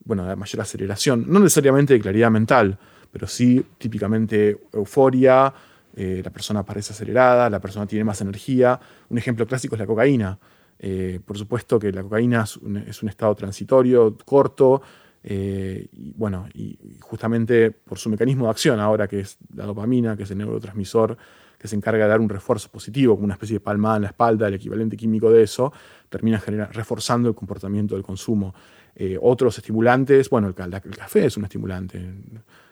bueno, 0.05 0.25
de 0.25 0.35
mayor 0.35 0.59
aceleración, 0.59 1.23
no 1.27 1.39
necesariamente 1.39 1.93
de 1.93 1.99
claridad 1.99 2.31
mental, 2.31 2.79
pero 3.11 3.27
sí 3.27 3.63
típicamente 3.77 4.59
euforia, 4.73 5.53
eh, 5.95 6.23
la 6.25 6.31
persona 6.31 6.65
parece 6.65 6.93
acelerada, 6.93 7.47
la 7.47 7.59
persona 7.59 7.85
tiene 7.85 8.03
más 8.03 8.21
energía. 8.21 8.79
Un 9.07 9.19
ejemplo 9.19 9.45
clásico 9.45 9.75
es 9.75 9.79
la 9.79 9.85
cocaína. 9.85 10.39
Eh, 10.79 11.19
por 11.23 11.37
supuesto 11.37 11.77
que 11.77 11.91
la 11.91 12.01
cocaína 12.01 12.41
es 12.41 12.57
un, 12.57 13.07
estado 13.07 13.35
transitorio, 13.35 14.17
corto, 14.25 14.81
eh, 15.21 15.87
y 15.91 16.11
bueno, 16.13 16.47
y 16.55 16.75
justamente 17.01 17.69
por 17.69 17.99
su 17.99 18.09
mecanismo 18.09 18.45
de 18.45 18.49
acción 18.49 18.79
ahora, 18.79 19.07
que 19.07 19.19
es 19.19 19.37
la 19.53 19.65
dopamina, 19.65 20.17
que 20.17 20.23
es 20.23 20.31
el 20.31 20.39
neurotransmisor 20.39 21.15
que 21.57 21.67
se 21.67 21.75
encarga 21.75 22.05
de 22.05 22.09
dar 22.09 22.19
un 22.19 22.29
refuerzo 22.29 22.69
positivo, 22.69 23.15
como 23.15 23.25
una 23.25 23.33
especie 23.33 23.55
de 23.55 23.59
palmada 23.59 23.97
en 23.97 24.01
la 24.03 24.07
espalda, 24.09 24.47
el 24.47 24.55
equivalente 24.55 24.97
químico 24.97 25.31
de 25.31 25.43
eso, 25.43 25.71
termina 26.09 26.41
reforzando 26.71 27.29
el 27.29 27.35
comportamiento 27.35 27.95
del 27.95 28.03
consumo. 28.03 28.53
Eh, 28.95 29.17
otros 29.21 29.57
estimulantes, 29.57 30.29
bueno, 30.29 30.47
el, 30.47 30.73
el, 30.73 30.97
café 30.97 31.25
es 31.25 31.35
un 31.37 31.43
estimulante. 31.43 32.01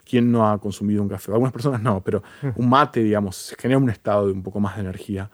¿Quién 0.06 0.32
no 0.32 0.50
ha 0.50 0.58
consumido 0.60 1.02
un 1.02 1.10
café? 1.10 1.32
Algunas 1.32 1.54
personas 1.54 1.82
no, 1.82 2.02
pero 2.02 2.24
mm. 2.42 2.50
un 2.56 2.70
mate, 2.70 3.04
digamos, 3.04 3.56
genera 3.60 3.78
un 3.78 3.90
estado 3.90 4.28
de 4.28 4.34
un 4.34 4.44
poco 4.44 4.60
más 4.60 4.76
de 4.76 4.82
energía. 4.82 5.30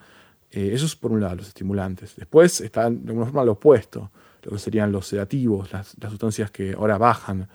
Eh, 0.51 0.71
eso 0.73 0.85
es 0.85 0.95
por 0.95 1.11
un 1.11 1.21
lado, 1.21 1.35
los 1.35 1.47
estimulantes. 1.47 2.15
Después 2.15 2.61
está 2.61 2.89
de 2.89 3.09
alguna 3.09 3.25
forma 3.25 3.43
lo 3.43 3.51
opuesto, 3.53 4.11
lo 4.43 4.51
que 4.51 4.59
serían 4.59 4.91
los 4.91 5.07
sedativos, 5.07 5.71
las, 5.71 5.95
las 5.99 6.11
sustancias 6.11 6.49
que 6.49 6.73
ahora 6.73 6.97
bajan. 6.97 7.47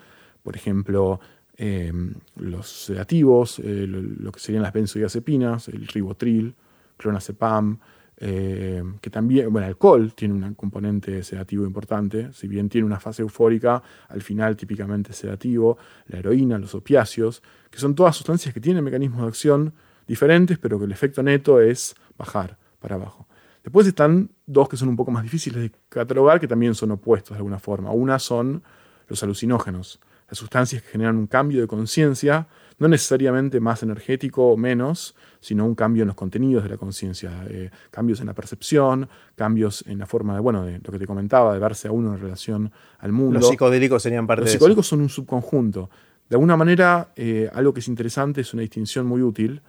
Por 0.43 0.55
ejemplo, 0.55 1.19
Em, 1.57 2.15
los 2.37 2.69
sedativos, 2.69 3.61
eh, 3.61 3.87
lo, 3.87 4.33
que 4.33 4.41
serían 4.41 4.65
las 4.65 4.73
benzodiazepinas, 4.73 5.69
el 5.69 5.87
ribotril, 5.87 6.53
clonazepam, 6.97 7.79
em, 8.17 8.99
que 8.99 9.09
también, 9.11 9.53
bueno, 9.53 9.67
alcohol 9.69 10.15
tiene 10.15 10.35
un 10.35 10.55
componente 10.55 11.23
sedativo 11.23 11.65
importante, 11.65 12.33
si 12.33 12.49
bien 12.49 12.69
tiene 12.69 12.87
una 12.87 12.99
fase 12.99 13.23
eufórica, 13.23 13.81
al 14.09 14.23
final 14.23 14.57
típicamente 14.57 15.13
sedativo, 15.13 15.79
la 16.09 16.19
heroína, 16.19 16.59
los 16.59 16.75
opiáceos, 16.75 17.41
que 17.71 17.79
son 17.79 17.95
todas 17.95 18.17
sustancias 18.17 18.53
que 18.53 18.61
tienen 18.61 18.83
mecanismos 18.83 19.23
de 19.23 19.29
acción 19.29 19.75
diferentes, 20.09 20.59
pero 20.59 20.79
que 20.79 20.87
el 20.87 20.93
efecto 20.93 21.23
neto 21.23 21.61
es 21.61 21.95
bajar 22.19 22.59
para 22.81 22.97
abajo. 22.97 23.29
Después 23.63 23.87
están 23.87 24.31
dos 24.45 24.69
que 24.69 24.77
son 24.77 24.89
un 24.89 24.97
poco 24.97 25.13
más 25.13 25.23
difíciles 25.23 25.63
de 25.63 25.73
catalogar, 25.89 26.41
que 26.41 26.49
también 26.49 26.75
son 26.75 26.91
opuestos 26.91 27.31
de 27.31 27.39
alguna 27.39 27.59
forma. 27.59 27.91
Una 27.93 28.19
son 28.19 28.63
los 29.09 29.23
alucinógenos 29.23 30.01
las 30.35 30.39
sustancias 30.41 30.83
que 30.83 30.89
generan 30.89 31.17
un 31.17 31.29
cambio 31.29 31.61
de 31.61 31.69
conciencia, 31.69 32.49
no 32.79 32.89
necesariamente 32.89 33.61
más 33.61 33.85
energético 33.85 34.49
o 34.49 34.57
menos, 34.57 35.15
sino 35.41 35.65
un 35.65 35.77
cambio 35.77 36.03
en 36.03 36.09
los 36.09 36.17
contenidos 36.17 36.65
de 36.65 36.71
la 36.71 36.77
conciencia, 36.77 37.47
eh, 37.49 37.71
cambios 37.93 38.21
en 38.21 38.27
la 38.27 38.35
percepción, 38.35 39.09
cambios 39.37 39.85
en 39.87 39.99
la 40.01 40.07
forma 40.07 40.35
de, 40.35 40.41
bueno, 40.41 40.65
de 40.65 40.81
lo 40.85 40.91
que 40.91 40.99
te 40.99 41.07
comentaba, 41.07 41.55
de 41.55 41.61
verse 41.61 41.87
a 41.87 41.93
uno 41.93 42.15
en 42.15 42.21
relación 42.21 42.73
al 42.99 43.13
mundo. 43.13 43.39
Los 43.39 43.49
psicodélicos 43.49 44.03
serían 44.03 44.27
parte 44.27 44.41
de 44.41 44.47
eso. 44.47 44.55
Los 44.55 44.59
psicodélicos 44.59 44.87
son 44.89 45.01
un 45.03 45.09
subconjunto. 45.09 45.89
De 46.29 46.35
alguna 46.35 46.57
manera, 46.57 47.13
eh, 47.15 47.49
algo 47.55 47.73
que 47.73 47.79
es 47.79 47.87
interesante 47.87 48.41
es 48.41 48.53
una 48.55 48.63
distinción 48.63 49.07
muy 49.07 49.23
útil. 49.23 49.63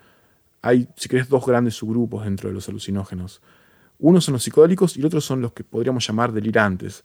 Hay, 0.64 0.88
si 0.96 1.08
querés, 1.08 1.30
dos 1.30 1.46
grandes 1.46 1.76
subgrupos 1.76 2.24
dentro 2.24 2.50
de 2.50 2.56
los 2.56 2.68
alucinógenos. 2.70 3.40
Uno 4.00 4.20
son 4.20 4.34
los 4.34 4.44
psicodélicos 4.44 4.98
y 4.98 5.02
el 5.02 5.06
otro 5.06 5.22
son 5.22 5.42
los 5.42 5.54
que 5.54 5.64
podríamos 5.64 6.08
llamar 6.08 6.32
delirantes. 6.32 7.04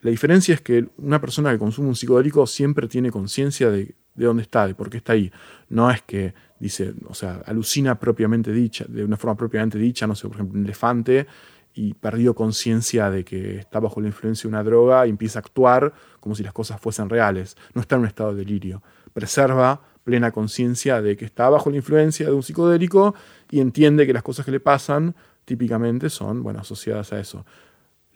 La 0.00 0.10
diferencia 0.10 0.54
es 0.54 0.60
que 0.60 0.88
una 0.98 1.20
persona 1.20 1.50
que 1.50 1.58
consume 1.58 1.88
un 1.88 1.96
psicodélico 1.96 2.46
siempre 2.46 2.86
tiene 2.86 3.10
conciencia 3.10 3.70
de, 3.70 3.96
dónde 4.14 4.42
está, 4.42 4.66
de 4.66 4.74
por 4.74 4.90
qué 4.90 4.98
está 4.98 5.14
ahí. 5.14 5.30
No 5.68 5.90
es 5.90 6.02
que 6.02 6.34
dice, 6.60 6.94
o 7.06 7.14
sea, 7.14 7.42
alucina 7.46 7.98
propiamente 7.98 8.52
dicha, 8.52 8.84
de 8.88 9.04
una 9.04 9.16
forma 9.16 9.36
propiamente 9.36 9.78
dicha, 9.78 10.06
no 10.06 10.14
sé, 10.14 10.28
por 10.28 10.36
ejemplo, 10.36 10.58
un 10.58 10.64
elefante 10.64 11.26
y 11.74 11.94
perdió 11.94 12.34
conciencia 12.34 13.10
de 13.10 13.24
que 13.24 13.58
está 13.58 13.80
bajo 13.80 14.00
la 14.00 14.08
influencia 14.08 14.42
de 14.42 14.48
una 14.48 14.64
droga 14.64 15.06
y 15.06 15.10
empieza 15.10 15.38
a 15.38 15.40
actuar 15.40 15.92
como 16.20 16.34
si 16.34 16.42
las 16.42 16.52
cosas 16.52 16.80
fuesen 16.80 17.08
reales. 17.08 17.56
No 17.74 17.80
está 17.80 17.96
en 17.96 18.02
un 18.02 18.06
estado 18.08 18.34
de 18.34 18.44
delirio. 18.44 18.82
Preserva 19.12 19.80
plena 20.04 20.30
conciencia 20.30 21.02
de 21.02 21.16
que 21.16 21.24
está 21.24 21.48
bajo 21.50 21.70
la 21.70 21.76
influencia 21.76 22.26
de 22.26 22.32
un 22.32 22.42
psicodélico 22.42 23.14
y 23.50 23.60
entiende 23.60 24.06
que 24.06 24.12
las 24.12 24.22
cosas 24.22 24.44
que 24.44 24.52
le 24.52 24.60
pasan 24.60 25.14
típicamente 25.44 26.10
son, 26.10 26.42
bueno, 26.42 26.60
asociadas 26.60 27.12
a 27.12 27.20
eso. 27.20 27.44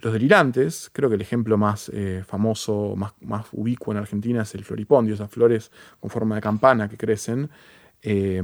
Los 0.02 0.12
delirantes, 0.12 0.90
creo 0.92 1.08
que 1.08 1.14
el 1.14 1.20
ejemplo 1.20 1.56
más 1.56 1.88
eh, 1.94 2.24
famoso, 2.26 2.96
más, 2.96 3.12
más 3.20 3.46
ubicuo 3.52 3.94
en 3.94 3.98
Argentina 3.98 4.42
es 4.42 4.52
el 4.56 4.64
floripondio, 4.64 5.14
esas 5.14 5.30
flores 5.30 5.70
con 6.00 6.10
forma 6.10 6.34
de 6.34 6.40
campana 6.40 6.88
que 6.88 6.96
crecen, 6.96 7.48
eh, 8.02 8.42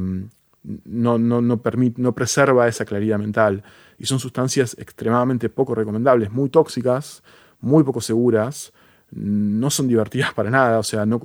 no, 0.84 1.18
no, 1.18 1.40
no, 1.40 1.60
permite, 1.60 2.00
no 2.00 2.14
preserva 2.14 2.68
esa 2.68 2.84
claridad 2.84 3.18
mental 3.18 3.64
y 3.98 4.06
son 4.06 4.20
sustancias 4.20 4.76
extremadamente 4.78 5.48
poco 5.48 5.74
recomendables, 5.74 6.30
muy 6.30 6.48
tóxicas, 6.48 7.24
muy 7.60 7.82
poco 7.82 8.00
seguras, 8.00 8.72
no 9.10 9.68
son 9.70 9.88
divertidas 9.88 10.32
para 10.34 10.50
nada, 10.50 10.78
o 10.78 10.84
sea, 10.84 11.06
no, 11.06 11.20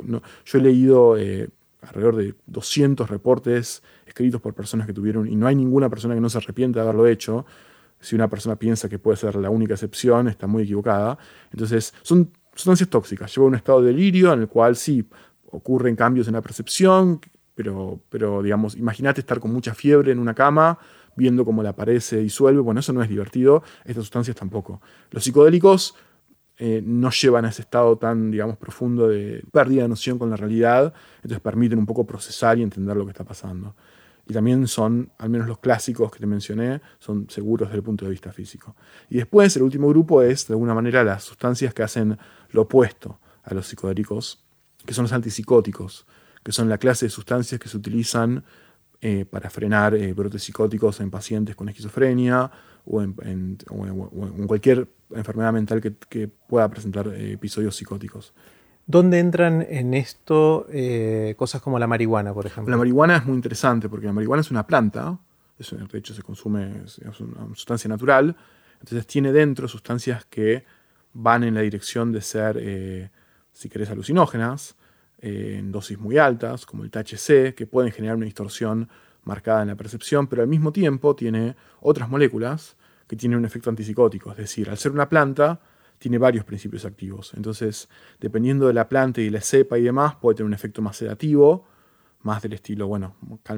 yo 0.46 0.58
he 0.58 0.62
leído 0.62 1.16
eh, 1.16 1.48
alrededor 1.82 2.16
de 2.16 2.34
200 2.48 3.08
reportes 3.08 3.84
escritos 4.08 4.42
por 4.42 4.56
personas 4.56 4.88
que 4.88 4.94
tuvieron, 4.94 5.28
y 5.28 5.36
no 5.36 5.46
hay 5.46 5.56
ninguna 5.56 5.90
persona 5.90 6.16
que 6.16 6.22
no 6.22 6.30
se 6.30 6.40
arrepiente 6.40 6.80
de 6.80 6.84
haberlo 6.84 7.06
hecho, 7.06 7.46
si 8.04 8.16
una 8.16 8.30
persona 8.30 8.58
piensa 8.58 8.90
que 8.90 9.00
puede 9.00 9.16
ser 9.18 9.36
la 9.36 9.50
única 9.50 9.76
excepción, 9.76 10.28
está 10.28 10.46
muy 10.46 10.64
equivocada. 10.64 11.18
Entonces, 11.52 11.94
son 12.02 12.32
sustancias 12.54 12.90
tóxicas. 12.90 13.34
Lleva 13.34 13.46
a 13.46 13.48
un 13.48 13.56
estado 13.56 13.82
de 13.82 13.88
delirio 13.88 14.34
en 14.34 14.42
el 14.42 14.48
cual 14.50 14.76
sí 14.76 15.08
ocurren 15.50 15.96
cambios 15.96 16.28
en 16.28 16.34
la 16.34 16.42
percepción, 16.42 17.22
pero, 17.56 18.02
pero 18.10 18.44
digamos, 18.44 18.76
imagínate 18.76 19.22
estar 19.22 19.40
con 19.40 19.54
mucha 19.54 19.74
fiebre 19.74 20.12
en 20.12 20.20
una 20.20 20.34
cama, 20.34 20.78
viendo 21.16 21.46
cómo 21.46 21.64
la 21.64 21.74
pared 21.74 22.02
se 22.02 22.18
disuelve. 22.18 22.60
Bueno, 22.60 22.82
eso 22.82 22.92
no 22.92 23.02
es 23.02 23.08
divertido. 23.08 23.64
Estas 23.86 24.04
sustancias 24.04 24.36
tampoco. 24.36 24.82
Los 25.10 25.24
psicodélicos 25.24 25.96
eh, 26.58 26.84
no 26.86 27.10
llevan 27.10 27.46
a 27.46 27.50
ese 27.50 27.62
estado 27.62 27.98
tan, 27.98 28.32
digamos, 28.32 28.58
profundo 28.58 29.08
de 29.08 29.46
pérdida 29.54 29.84
de 29.84 29.88
noción 29.88 30.20
con 30.20 30.30
la 30.30 30.36
realidad, 30.36 30.94
entonces 31.18 31.40
permiten 31.40 31.80
un 31.80 31.86
poco 31.86 32.06
procesar 32.06 32.60
y 32.60 32.64
entender 32.64 32.98
lo 32.98 33.06
que 33.06 33.12
está 33.12 33.24
pasando 33.24 33.76
y 34.26 34.34
también 34.34 34.68
son, 34.68 35.12
al 35.18 35.30
menos 35.30 35.48
los 35.48 35.60
clásicos 35.60 36.12
que 36.12 36.20
te 36.20 36.26
mencioné, 36.26 36.82
son 37.00 37.30
seguros 37.30 37.70
desde 37.70 37.78
el 37.78 37.84
punto 37.84 38.06
de 38.06 38.12
vista 38.12 38.32
físico. 38.32 38.76
Y 39.10 39.18
después 39.18 39.56
el 39.58 39.64
último 39.64 39.90
grupo 39.90 40.22
es, 40.22 40.48
de 40.48 40.54
alguna 40.54 40.74
manera, 40.74 41.04
las 41.04 41.24
sustancias 41.24 41.74
que 41.74 41.84
hacen 41.84 42.18
lo 42.52 42.62
opuesto 42.64 43.20
a 43.44 43.54
los 43.54 43.68
psicodélicos, 43.68 44.44
que 44.86 44.94
son 44.94 45.04
los 45.04 45.14
antipsicóticos, 45.14 46.06
que 46.42 46.52
son 46.52 46.70
la 46.70 46.78
clase 46.78 47.06
de 47.06 47.10
sustancias 47.10 47.60
que 47.60 47.68
se 47.68 47.78
utilizan 47.78 48.44
eh, 49.02 49.26
para 49.26 49.50
frenar 49.50 49.96
eh, 49.96 50.14
brotes 50.14 50.44
psicóticos 50.44 51.02
en 51.02 51.12
pacientes 51.12 51.56
con 51.56 51.68
esquizofrenia 51.68 52.50
o 52.86 53.02
en, 53.02 53.58
cualquier 54.48 54.88
enfermedad 55.12 55.52
mental 55.52 55.82
que, 55.82 56.28
pueda 56.28 56.70
presentar 56.70 57.08
eh, 57.10 57.34
episodios 57.34 57.76
psicóticos. 57.76 58.34
¿Dónde 58.86 59.20
entran 59.20 59.66
en 59.70 59.94
esto 59.94 60.68
eh, 60.70 61.36
cosas 61.38 61.62
como 61.62 61.80
la 61.80 61.88
marihuana, 61.88 62.34
por 62.34 62.46
ejemplo? 62.46 62.72
La 62.72 62.78
marihuana 62.78 63.18
es 63.18 63.26
muy 63.26 63.36
interesante 63.36 63.88
porque 63.88 64.08
la 64.08 64.14
marihuana 64.14 64.42
es 64.42 64.52
una 64.52 64.68
planta, 64.68 65.18
de 65.58 65.98
hecho 65.98 66.14
se 66.14 66.22
consume, 66.22 66.84
es 66.86 67.20
una 67.20 67.56
sustancia 67.56 67.88
natural, 67.88 68.36
entonces 68.80 69.08
tiene 69.08 69.32
dentro 69.32 69.68
sustancias 69.68 70.26
que 70.26 70.66
van 71.14 71.44
en 71.44 71.54
la 71.54 71.62
dirección 71.62 72.12
de 72.12 72.22
ser, 72.22 72.58
eh, 72.60 73.10
si 73.54 73.70
querés, 73.70 73.90
alucinógenas, 73.90 74.76
eh, 75.20 75.56
en 75.60 75.72
dosis 75.72 75.98
muy 75.98 76.18
altas, 76.18 76.66
como 76.66 76.84
el 76.84 76.92
THC, 76.92 77.56
que 77.56 77.66
pueden 77.66 77.94
generar 77.94 78.18
una 78.18 78.26
distorsión 78.26 78.90
marcada 79.24 79.62
en 79.62 79.70
la 79.70 79.76
percepción, 79.76 80.28
pero 80.28 80.42
al 80.42 80.50
mismo 80.50 80.74
tiempo 80.74 81.16
tiene 81.16 81.56
otras 81.80 82.10
moléculas 82.10 82.76
que 83.08 83.16
tienen 83.16 83.40
un 83.40 83.46
efecto 83.46 83.70
antipsicótico, 83.70 84.32
es 84.32 84.38
decir, 84.38 84.70
al 84.70 84.78
ser 84.78 84.92
una 84.92 85.08
planta, 85.08 85.62
tiene 85.98 86.18
varios 86.18 86.46
principios 86.46 86.86
activos. 86.86 87.34
Entonces, 87.36 87.90
dependiendo 88.20 88.68
de 88.68 88.74
la 88.74 88.90
planta 88.90 89.22
y 89.22 89.30
la 89.30 89.42
cepa 89.42 89.78
y 89.78 89.84
demás, 89.84 90.16
puede 90.16 90.36
tener 90.36 90.48
un 90.48 90.54
efecto 90.54 90.82
más 90.82 90.98
sedativo, 90.98 91.66
más 92.22 92.42
del 92.42 92.54
estilo, 92.54 92.88
bueno, 92.88 93.16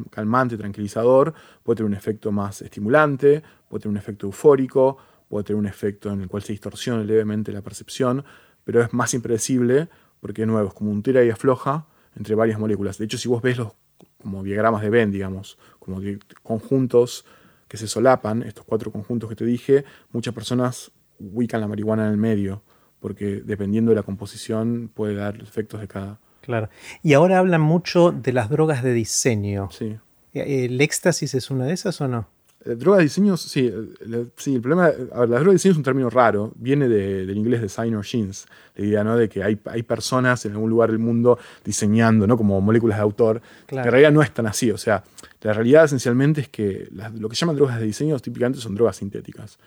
calmante, 0.09 0.57
tranquilizador, 0.57 1.33
puede 1.63 1.77
tener 1.77 1.87
un 1.87 1.97
efecto 1.97 2.31
más 2.31 2.61
estimulante, 2.61 3.43
puede 3.69 3.81
tener 3.81 3.91
un 3.91 3.97
efecto 3.97 4.27
eufórico, 4.27 4.97
puede 5.29 5.43
tener 5.43 5.59
un 5.59 5.67
efecto 5.67 6.11
en 6.11 6.21
el 6.21 6.27
cual 6.27 6.43
se 6.43 6.53
distorsiona 6.53 7.03
levemente 7.03 7.51
la 7.51 7.61
percepción, 7.61 8.23
pero 8.63 8.81
es 8.81 8.93
más 8.93 9.13
impredecible 9.13 9.89
porque, 10.19 10.41
de 10.41 10.47
nuevo, 10.47 10.67
es 10.69 10.73
como 10.73 10.91
un 10.91 11.03
tira 11.03 11.23
y 11.23 11.29
afloja 11.29 11.87
entre 12.15 12.35
varias 12.35 12.59
moléculas. 12.59 12.97
De 12.97 13.05
hecho, 13.05 13.17
si 13.17 13.27
vos 13.27 13.41
ves 13.41 13.57
los 13.57 13.73
como 14.21 14.43
diagramas 14.43 14.81
de 14.81 14.89
Venn, 14.89 15.11
digamos, 15.11 15.59
como 15.77 16.01
conjuntos 16.41 17.25
que 17.67 17.77
se 17.77 17.87
solapan, 17.87 18.41
estos 18.41 18.65
cuatro 18.65 18.91
conjuntos 18.91 19.29
que 19.29 19.35
te 19.35 19.45
dije, 19.45 19.85
muchas 20.11 20.33
personas 20.33 20.91
ubican 21.19 21.61
la 21.61 21.67
marihuana 21.67 22.05
en 22.05 22.11
el 22.11 22.17
medio, 22.17 22.61
porque 22.99 23.41
dependiendo 23.45 23.91
de 23.91 23.95
la 23.95 24.03
composición 24.03 24.89
puede 24.93 25.15
dar 25.15 25.41
efectos 25.41 25.81
de 25.81 25.87
cada. 25.87 26.19
Claro. 26.41 26.69
Y 27.01 27.13
ahora 27.13 27.39
hablan 27.39 27.61
mucho 27.61 28.11
de 28.11 28.33
las 28.33 28.49
drogas 28.49 28.83
de 28.83 28.93
diseño. 28.93 29.69
Sí. 29.71 29.97
¿El 30.33 30.79
éxtasis 30.81 31.33
es 31.33 31.49
una 31.49 31.65
de 31.65 31.73
esas 31.73 31.99
o 32.01 32.07
no? 32.07 32.27
Eh, 32.65 32.75
drogas 32.75 32.97
de 32.97 33.03
diseño, 33.03 33.37
sí, 33.37 33.71
eh, 33.71 34.25
sí, 34.35 34.55
el 34.55 34.61
problema, 34.61 34.85
a 34.87 35.19
ver, 35.19 35.29
la 35.29 35.37
droga 35.37 35.49
de 35.49 35.53
diseño 35.53 35.73
es 35.73 35.77
un 35.77 35.83
término 35.83 36.09
raro, 36.09 36.51
viene 36.55 36.87
del 36.87 37.37
inglés 37.37 37.61
designer 37.61 38.03
genes, 38.03 38.47
la 38.75 38.85
idea 38.85 39.03
¿no? 39.03 39.15
de 39.15 39.29
que 39.29 39.43
hay, 39.43 39.59
hay 39.65 39.83
personas 39.83 40.45
en 40.45 40.53
algún 40.53 40.71
lugar 40.71 40.89
del 40.89 40.97
mundo 40.97 41.37
diseñando, 41.63 42.25
¿no? 42.25 42.35
como 42.37 42.59
moléculas 42.61 42.97
de 42.97 43.03
autor, 43.03 43.41
que 43.67 43.75
en 43.75 43.83
realidad 43.83 44.11
no 44.11 44.23
es 44.23 44.31
tan 44.33 44.47
así, 44.47 44.71
o 44.71 44.77
sea, 44.77 45.03
la 45.41 45.53
realidad 45.53 45.85
esencialmente 45.85 46.41
es 46.41 46.49
que 46.49 46.89
lo 47.19 47.29
que 47.29 47.35
llaman 47.35 47.55
drogas 47.55 47.79
de 47.79 47.85
diseño 47.85 48.19
típicamente 48.19 48.59
son 48.59 48.73
drogas 48.73 48.95
sintéticas. 48.95 49.59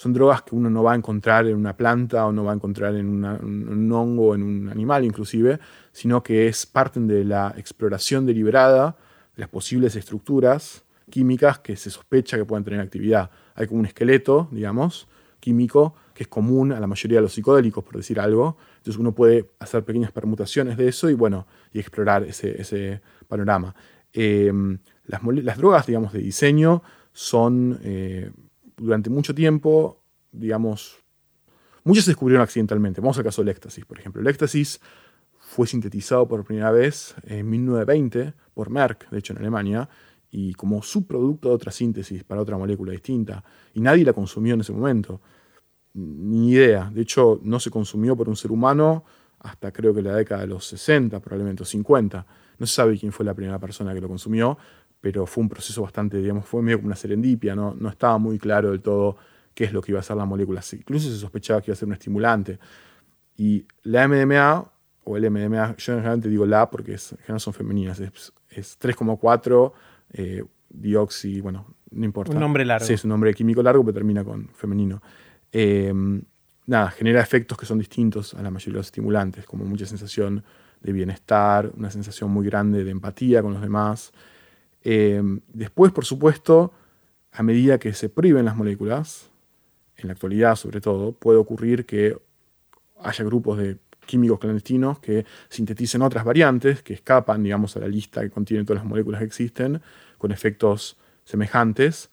Son 0.00 0.14
drogas 0.14 0.40
que 0.40 0.54
uno 0.54 0.70
no 0.70 0.82
va 0.82 0.94
a 0.94 0.96
encontrar 0.96 1.46
en 1.46 1.54
una 1.54 1.76
planta 1.76 2.24
o 2.24 2.32
no 2.32 2.42
va 2.42 2.52
a 2.52 2.54
encontrar 2.54 2.94
en, 2.94 3.22
en 3.22 3.68
un 3.68 3.92
hongo, 3.92 4.34
en 4.34 4.42
un 4.42 4.70
animal 4.70 5.04
inclusive, 5.04 5.60
sino 5.92 6.22
que 6.22 6.48
es 6.48 6.64
parten 6.64 7.06
de 7.06 7.22
la 7.22 7.52
exploración 7.58 8.24
deliberada 8.24 8.96
de 9.36 9.40
las 9.42 9.50
posibles 9.50 9.96
estructuras 9.96 10.84
químicas 11.10 11.58
que 11.58 11.76
se 11.76 11.90
sospecha 11.90 12.38
que 12.38 12.46
pueden 12.46 12.64
tener 12.64 12.80
actividad. 12.80 13.30
Hay 13.54 13.66
como 13.66 13.80
un 13.80 13.84
esqueleto, 13.84 14.48
digamos, 14.52 15.06
químico, 15.38 15.94
que 16.14 16.22
es 16.22 16.28
común 16.28 16.72
a 16.72 16.80
la 16.80 16.86
mayoría 16.86 17.18
de 17.18 17.22
los 17.24 17.34
psicodélicos, 17.34 17.84
por 17.84 17.98
decir 17.98 18.20
algo. 18.20 18.56
Entonces 18.78 18.98
uno 18.98 19.14
puede 19.14 19.50
hacer 19.58 19.84
pequeñas 19.84 20.12
permutaciones 20.12 20.78
de 20.78 20.88
eso 20.88 21.10
y, 21.10 21.12
bueno, 21.12 21.46
y 21.74 21.78
explorar 21.78 22.22
ese, 22.22 23.02
panorama. 23.28 23.74
Em, 24.14 24.78
las, 25.04 25.58
drogas, 25.58 25.86
digamos, 25.86 26.14
de 26.14 26.20
diseño 26.20 26.82
son, 27.12 27.78
eh, 27.82 28.30
durante 28.80 29.10
mucho 29.10 29.34
tiempo, 29.34 30.02
digamos, 30.32 30.96
muchas 31.84 32.04
se 32.04 32.12
descubrieron 32.12 32.42
accidentalmente. 32.42 33.00
Vamos 33.00 33.18
al 33.18 33.24
caso 33.24 33.42
del 33.42 33.50
éxtasis, 33.50 33.84
por 33.84 33.98
ejemplo. 33.98 34.22
El 34.22 34.26
éxtasis 34.26 34.80
fue 35.38 35.66
sintetizado 35.66 36.26
por 36.26 36.44
primera 36.44 36.70
vez 36.70 37.14
en 37.24 37.48
1920 37.48 38.32
por 38.54 38.70
Merck, 38.70 39.10
de 39.10 39.18
hecho 39.18 39.32
en 39.34 39.40
Alemania, 39.40 39.88
y 40.30 40.54
como 40.54 40.82
subproducto 40.82 41.48
de 41.50 41.54
otra 41.54 41.72
síntesis 41.72 42.24
para 42.24 42.40
otra 42.40 42.56
molécula 42.56 42.92
distinta. 42.92 43.44
Y 43.74 43.80
nadie 43.80 44.04
la 44.04 44.12
consumió 44.12 44.54
en 44.54 44.60
ese 44.60 44.72
momento. 44.72 45.20
Ni 45.92 46.52
idea. 46.52 46.90
De 46.92 47.02
hecho, 47.02 47.40
no 47.42 47.60
se 47.60 47.70
consumió 47.70 48.16
por 48.16 48.28
un 48.28 48.36
ser 48.36 48.50
humano 48.50 49.04
hasta 49.40 49.72
creo 49.72 49.94
que 49.94 50.02
la 50.02 50.14
década 50.14 50.42
de 50.42 50.48
los 50.48 50.66
60, 50.66 51.18
probablemente, 51.20 51.62
o 51.62 51.66
50. 51.66 52.26
No 52.58 52.66
se 52.66 52.74
sabe 52.74 52.98
quién 52.98 53.10
fue 53.10 53.24
la 53.24 53.34
primera 53.34 53.58
persona 53.58 53.94
que 53.94 54.00
lo 54.00 54.08
consumió, 54.08 54.58
pero 55.00 55.26
fue 55.26 55.42
un 55.42 55.48
proceso 55.48 55.82
bastante, 55.82 56.18
digamos, 56.18 56.44
fue 56.46 56.62
medio 56.62 56.78
como 56.78 56.88
una 56.88 56.96
serendipia, 56.96 57.54
¿no? 57.54 57.74
no 57.78 57.88
estaba 57.88 58.18
muy 58.18 58.38
claro 58.38 58.70
del 58.70 58.80
todo 58.80 59.16
qué 59.54 59.64
es 59.64 59.72
lo 59.72 59.80
que 59.80 59.92
iba 59.92 59.98
a 59.98 60.00
hacer 60.00 60.16
la 60.16 60.24
molécula. 60.24 60.62
Incluso 60.72 61.10
se 61.10 61.16
sospechaba 61.16 61.60
que 61.60 61.70
iba 61.70 61.74
a 61.74 61.76
ser 61.76 61.88
un 61.88 61.94
estimulante. 61.94 62.58
Y 63.36 63.66
la 63.82 64.06
MDMA, 64.06 64.70
o 65.04 65.16
el 65.16 65.30
MDMA, 65.30 65.76
yo 65.76 65.94
generalmente 65.94 66.28
digo 66.28 66.46
la 66.46 66.70
porque 66.70 66.94
es, 66.94 67.10
generalmente 67.10 67.44
son 67.44 67.54
femeninas, 67.54 68.00
es, 68.00 68.32
es 68.50 68.78
3,4 68.78 69.72
eh, 70.12 70.44
dioxi, 70.68 71.40
bueno, 71.40 71.74
no 71.90 72.04
importa. 72.04 72.32
Un 72.32 72.40
nombre 72.40 72.64
largo. 72.64 72.86
Sí, 72.86 72.94
es 72.94 73.04
un 73.04 73.10
nombre 73.10 73.32
químico 73.34 73.62
largo, 73.62 73.82
pero 73.84 73.94
termina 73.94 74.24
con 74.24 74.48
femenino. 74.50 75.02
Eh, 75.52 75.92
nada, 76.66 76.90
genera 76.90 77.20
efectos 77.20 77.58
que 77.58 77.66
son 77.66 77.78
distintos 77.78 78.34
a 78.34 78.42
la 78.42 78.50
mayoría 78.50 78.74
de 78.74 78.78
los 78.78 78.86
estimulantes, 78.86 79.44
como 79.44 79.64
mucha 79.64 79.86
sensación 79.86 80.44
de 80.80 80.92
bienestar, 80.92 81.70
una 81.76 81.90
sensación 81.90 82.30
muy 82.30 82.46
grande 82.46 82.84
de 82.84 82.90
empatía 82.90 83.42
con 83.42 83.52
los 83.52 83.62
demás. 83.62 84.12
Eh, 84.82 85.22
después, 85.52 85.92
por 85.92 86.04
supuesto, 86.04 86.72
a 87.32 87.42
medida 87.42 87.78
que 87.78 87.92
se 87.92 88.08
prohíben 88.08 88.44
las 88.44 88.56
moléculas, 88.56 89.30
en 89.96 90.08
la 90.08 90.12
actualidad 90.14 90.56
sobre 90.56 90.80
todo, 90.80 91.12
puede 91.12 91.38
ocurrir 91.38 91.86
que 91.86 92.16
haya 93.02 93.24
grupos 93.24 93.58
de 93.58 93.78
químicos 94.06 94.40
clandestinos 94.40 94.98
que 94.98 95.24
sinteticen 95.48 96.02
otras 96.02 96.24
variantes 96.24 96.82
que 96.82 96.94
escapan, 96.94 97.42
digamos, 97.42 97.76
a 97.76 97.80
la 97.80 97.88
lista 97.88 98.22
que 98.22 98.30
contiene 98.30 98.64
todas 98.64 98.82
las 98.82 98.88
moléculas 98.88 99.20
que 99.20 99.26
existen, 99.26 99.80
con 100.18 100.32
efectos 100.32 100.96
semejantes, 101.24 102.10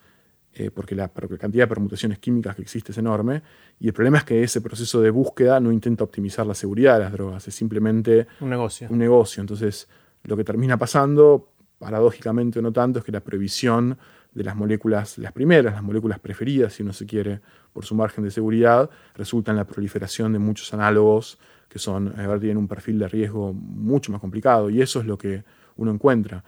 eh, 0.53 0.72
porque 0.72 0.95
la, 0.95 1.10
cantidad 1.10 1.64
de 1.64 1.68
permutaciones 1.68 2.19
químicas 2.19 2.56
que 2.56 2.61
existe 2.61 2.91
es 2.91 2.98
enorme. 2.98 3.41
Y 3.80 3.88
el 3.88 3.94
problema 3.94 4.19
es 4.19 4.23
que 4.23 4.44
ese 4.44 4.61
proceso 4.61 5.02
de 5.02 5.10
búsqueda 5.10 5.60
no 5.60 5.72
intenta 5.72 6.03
optimizar 6.03 6.45
la 6.45 6.53
seguridad 6.53 6.98
de 6.98 7.03
las 7.06 7.11
drogas, 7.11 7.48
es 7.48 7.56
simplemente 7.56 8.27
un 8.39 8.49
negocio. 8.49 8.88
Un 8.89 8.98
negocio. 8.98 9.41
Entonces, 9.41 9.88
lo 10.23 10.38
que 10.38 10.44
termina 10.44 10.77
pasando, 10.77 11.49
paradójicamente 11.79 12.61
no 12.61 12.71
tanto, 12.71 12.99
es 12.99 13.05
que 13.05 13.11
la 13.11 13.21
prohibición 13.21 13.97
de 14.33 14.43
las 14.43 14.55
moléculas, 14.55 15.17
las 15.17 15.31
primeras, 15.31 15.73
las 15.73 15.83
moléculas 15.83 16.19
preferidas, 16.19 16.73
si 16.73 16.83
uno 16.83 16.93
se 16.93 17.05
quiere, 17.05 17.41
por 17.73 17.85
su 17.85 17.95
margen 17.95 18.23
de 18.23 18.31
seguridad, 18.31 18.89
resulta 19.15 19.51
en 19.51 19.57
la 19.57 19.65
proliferación 19.65 20.33
de 20.33 20.39
muchos 20.39 20.73
análogos 20.73 21.39
que 21.69 21.79
son, 21.79 22.13
tienen 22.39 22.57
un 22.57 22.67
perfil 22.67 22.99
de 22.99 23.07
riesgo 23.07 23.53
mucho 23.53 24.11
más 24.11 24.21
complicado 24.21 24.69
y 24.69 24.81
eso 24.81 24.99
es 24.99 25.05
lo 25.05 25.17
que 25.17 25.43
uno 25.75 25.91
encuentra. 25.91 26.43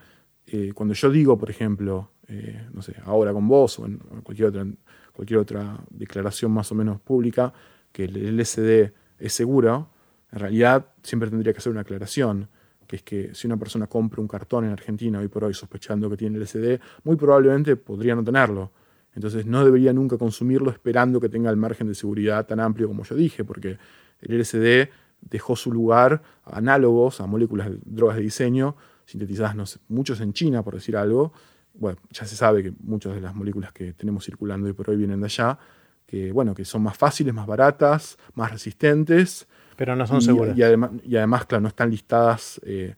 Eh, 0.46 0.72
cuando 0.74 0.94
yo 0.94 1.10
digo, 1.10 1.38
por 1.38 1.50
ejemplo, 1.50 2.10
eh, 2.26 2.66
no 2.72 2.82
sé, 2.82 2.94
ahora 3.04 3.32
con 3.32 3.46
vos 3.46 3.78
o 3.78 3.86
en 3.86 3.98
cualquier 4.22 4.48
otra, 4.48 4.66
cualquier 5.12 5.38
otra 5.38 5.78
declaración 5.90 6.52
más 6.52 6.72
o 6.72 6.74
menos 6.74 7.00
pública, 7.00 7.52
que 7.92 8.04
el 8.04 8.38
LSD 8.38 8.92
es 9.18 9.32
seguro, 9.32 9.90
en 10.32 10.38
realidad 10.38 10.86
siempre 11.02 11.28
tendría 11.28 11.52
que 11.52 11.58
hacer 11.58 11.72
una 11.72 11.82
aclaración, 11.82 12.48
que 12.90 12.96
es 12.96 13.02
que 13.04 13.32
si 13.36 13.46
una 13.46 13.56
persona 13.56 13.86
compra 13.86 14.20
un 14.20 14.26
cartón 14.26 14.64
en 14.64 14.72
Argentina 14.72 15.20
hoy 15.20 15.28
por 15.28 15.44
hoy 15.44 15.54
sospechando 15.54 16.10
que 16.10 16.16
tiene 16.16 16.40
LSD, 16.40 16.80
muy 17.04 17.14
probablemente 17.14 17.76
podría 17.76 18.16
no 18.16 18.24
tenerlo. 18.24 18.72
Entonces 19.14 19.46
no 19.46 19.64
debería 19.64 19.92
nunca 19.92 20.18
consumirlo 20.18 20.72
esperando 20.72 21.20
que 21.20 21.28
tenga 21.28 21.50
el 21.50 21.56
margen 21.56 21.86
de 21.86 21.94
seguridad 21.94 22.44
tan 22.48 22.58
amplio 22.58 22.88
como 22.88 23.04
yo 23.04 23.14
dije, 23.14 23.44
porque 23.44 23.78
el 24.22 24.40
LSD 24.40 24.88
dejó 25.20 25.54
su 25.54 25.70
lugar 25.70 26.20
a 26.42 26.58
análogos 26.58 27.20
a 27.20 27.28
moléculas 27.28 27.70
de 27.70 27.78
drogas 27.84 28.16
de 28.16 28.22
diseño, 28.22 28.74
sintetizadas 29.04 29.78
muchos 29.86 30.20
en 30.20 30.32
China, 30.32 30.64
por 30.64 30.74
decir 30.74 30.96
algo. 30.96 31.32
Bueno, 31.74 32.00
ya 32.10 32.24
se 32.24 32.34
sabe 32.34 32.64
que 32.64 32.72
muchas 32.80 33.14
de 33.14 33.20
las 33.20 33.36
moléculas 33.36 33.70
que 33.70 33.92
tenemos 33.92 34.24
circulando 34.24 34.66
hoy 34.66 34.72
por 34.72 34.90
hoy 34.90 34.96
vienen 34.96 35.20
de 35.20 35.26
allá, 35.26 35.60
que, 36.06 36.32
bueno, 36.32 36.56
que 36.56 36.64
son 36.64 36.82
más 36.82 36.98
fáciles, 36.98 37.32
más 37.32 37.46
baratas, 37.46 38.18
más 38.34 38.50
resistentes. 38.50 39.46
Pero 39.80 39.96
no 39.96 40.06
son 40.06 40.20
seguras. 40.20 40.58
Y, 40.58 40.62
además, 40.62 40.90
y 41.06 41.16
además, 41.16 41.46
claro, 41.46 41.62
no 41.62 41.68
están 41.68 41.90
listadas. 41.90 42.60
Eh, 42.66 42.94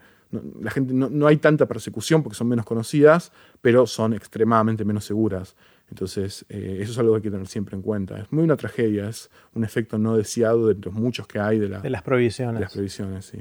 la 0.60 0.68
gente 0.72 0.92
no, 0.92 1.08
no, 1.08 1.28
hay 1.28 1.36
tanta 1.36 1.66
persecución 1.66 2.24
porque 2.24 2.34
son 2.34 2.48
menos 2.48 2.66
conocidas, 2.66 3.30
pero 3.60 3.86
son 3.86 4.14
extremadamente 4.14 4.84
menos 4.84 5.04
seguras. 5.04 5.54
Entonces, 5.90 6.44
eh, 6.48 6.78
eso 6.80 6.90
es 6.90 6.98
algo 6.98 7.12
que 7.12 7.18
hay 7.18 7.22
que 7.22 7.30
tener 7.30 7.46
siempre 7.46 7.76
en 7.76 7.82
cuenta. 7.82 8.18
Es 8.18 8.32
muy 8.32 8.42
una 8.42 8.56
tragedia, 8.56 9.08
es 9.08 9.30
un 9.54 9.62
efecto 9.62 9.96
no 9.96 10.16
deseado 10.16 10.66
de 10.66 10.74
los 10.74 10.92
muchos 10.92 11.28
que 11.28 11.38
hay 11.38 11.60
de, 11.60 11.68
de 11.68 11.88
las 11.90 12.02
prohibiciones. 12.02 12.56
De 12.56 12.60
las 12.62 12.72
prohibiciones, 12.72 13.26
sí. 13.26 13.38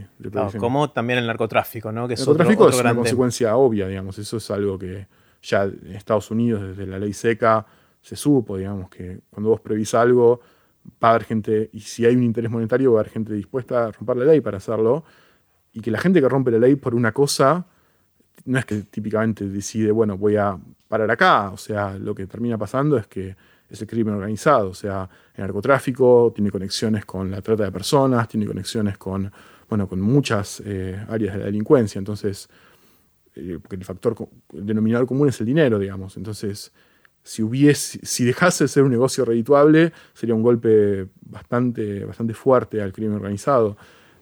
como 0.59 0.91
también 0.91 1.17
el 1.17 1.25
narcotráfico, 1.25 1.91
¿no? 1.91 2.07
Que 2.07 2.13
el 2.13 2.19
narcotráfico 2.19 2.69
es 2.69 2.79
una 2.79 2.93
consecuencia 2.93 3.55
obvia, 3.55 3.87
digamos. 3.87 4.19
Eso 4.19 4.37
es 4.37 4.51
algo 4.51 4.77
que 4.77 5.07
ya 5.41 5.63
en 5.63 5.95
Estados 5.95 6.29
Unidos, 6.29 6.61
desde 6.61 6.85
la 6.85 6.99
ley 6.99 7.13
seca, 7.13 7.65
se 8.03 8.15
supo, 8.15 8.55
digamos, 8.55 8.91
que 8.91 9.21
cuando 9.31 9.49
vos 9.49 9.61
prevís 9.61 9.95
algo, 9.95 10.41
va 11.03 11.09
a 11.09 11.11
haber 11.11 11.23
gente, 11.23 11.69
y 11.73 11.81
si 11.81 12.05
hay 12.05 12.15
un 12.15 12.23
interés 12.23 12.51
monetario, 12.51 12.93
va 12.93 12.99
a 12.99 13.01
haber 13.01 13.11
gente 13.11 13.33
dispuesta 13.33 13.85
a 13.85 13.91
romper 13.91 14.17
la 14.17 14.25
ley 14.25 14.41
para 14.41 14.57
hacerlo. 14.57 15.03
Y 15.73 15.81
que 15.81 15.91
la 15.91 15.99
gente 15.99 16.21
que 16.21 16.27
rompe 16.27 16.51
la 16.51 16.59
ley 16.59 16.75
por 16.75 16.95
una 16.95 17.11
cosa, 17.11 17.65
no 18.45 18.59
es 18.59 18.65
que 18.65 18.81
típicamente 18.83 19.47
decide, 19.47 19.91
bueno, 19.91 20.17
voy 20.17 20.35
a 20.35 20.57
parar 20.87 21.09
acá. 21.09 21.49
O 21.51 21.57
sea, 21.57 21.97
lo 21.97 22.13
que 22.13 22.27
termina 22.27 22.57
pasando 22.57 22.97
es 22.97 23.07
que 23.07 23.35
es 23.69 23.81
el 23.81 23.87
crimen 23.87 24.15
organizado. 24.15 24.69
O 24.69 24.73
sea, 24.73 25.09
el 25.35 25.41
narcotráfico 25.41 26.31
tiene 26.35 26.51
conexiones 26.51 27.05
con 27.05 27.31
la 27.31 27.41
trata 27.41 27.63
de 27.63 27.71
personas, 27.71 28.27
tiene 28.27 28.45
conexiones 28.45 28.97
con, 28.97 29.31
bueno, 29.69 29.87
con 29.87 30.01
muchas 30.01 30.61
eh, 30.65 31.03
áreas 31.07 31.35
de 31.35 31.39
la 31.39 31.45
delincuencia. 31.45 31.99
Entonces, 31.99 32.49
eh, 33.35 33.59
porque 33.61 33.77
el 33.77 33.85
factor, 33.85 34.15
el 34.53 34.65
denominador 34.65 35.07
común 35.07 35.29
es 35.29 35.39
el 35.39 35.45
dinero, 35.45 35.79
digamos. 35.79 36.17
Entonces, 36.17 36.73
si 37.23 37.43
hubiese, 37.43 37.99
si 38.03 38.25
dejase 38.25 38.63
de 38.63 38.67
ser 38.67 38.83
un 38.83 38.91
negocio 38.91 39.25
redituable, 39.25 39.93
sería 40.13 40.35
un 40.35 40.43
golpe 40.43 41.07
bastante, 41.21 42.05
bastante 42.05 42.33
fuerte 42.33 42.81
al 42.81 42.91
crimen 42.91 43.15
organizado. 43.15 43.77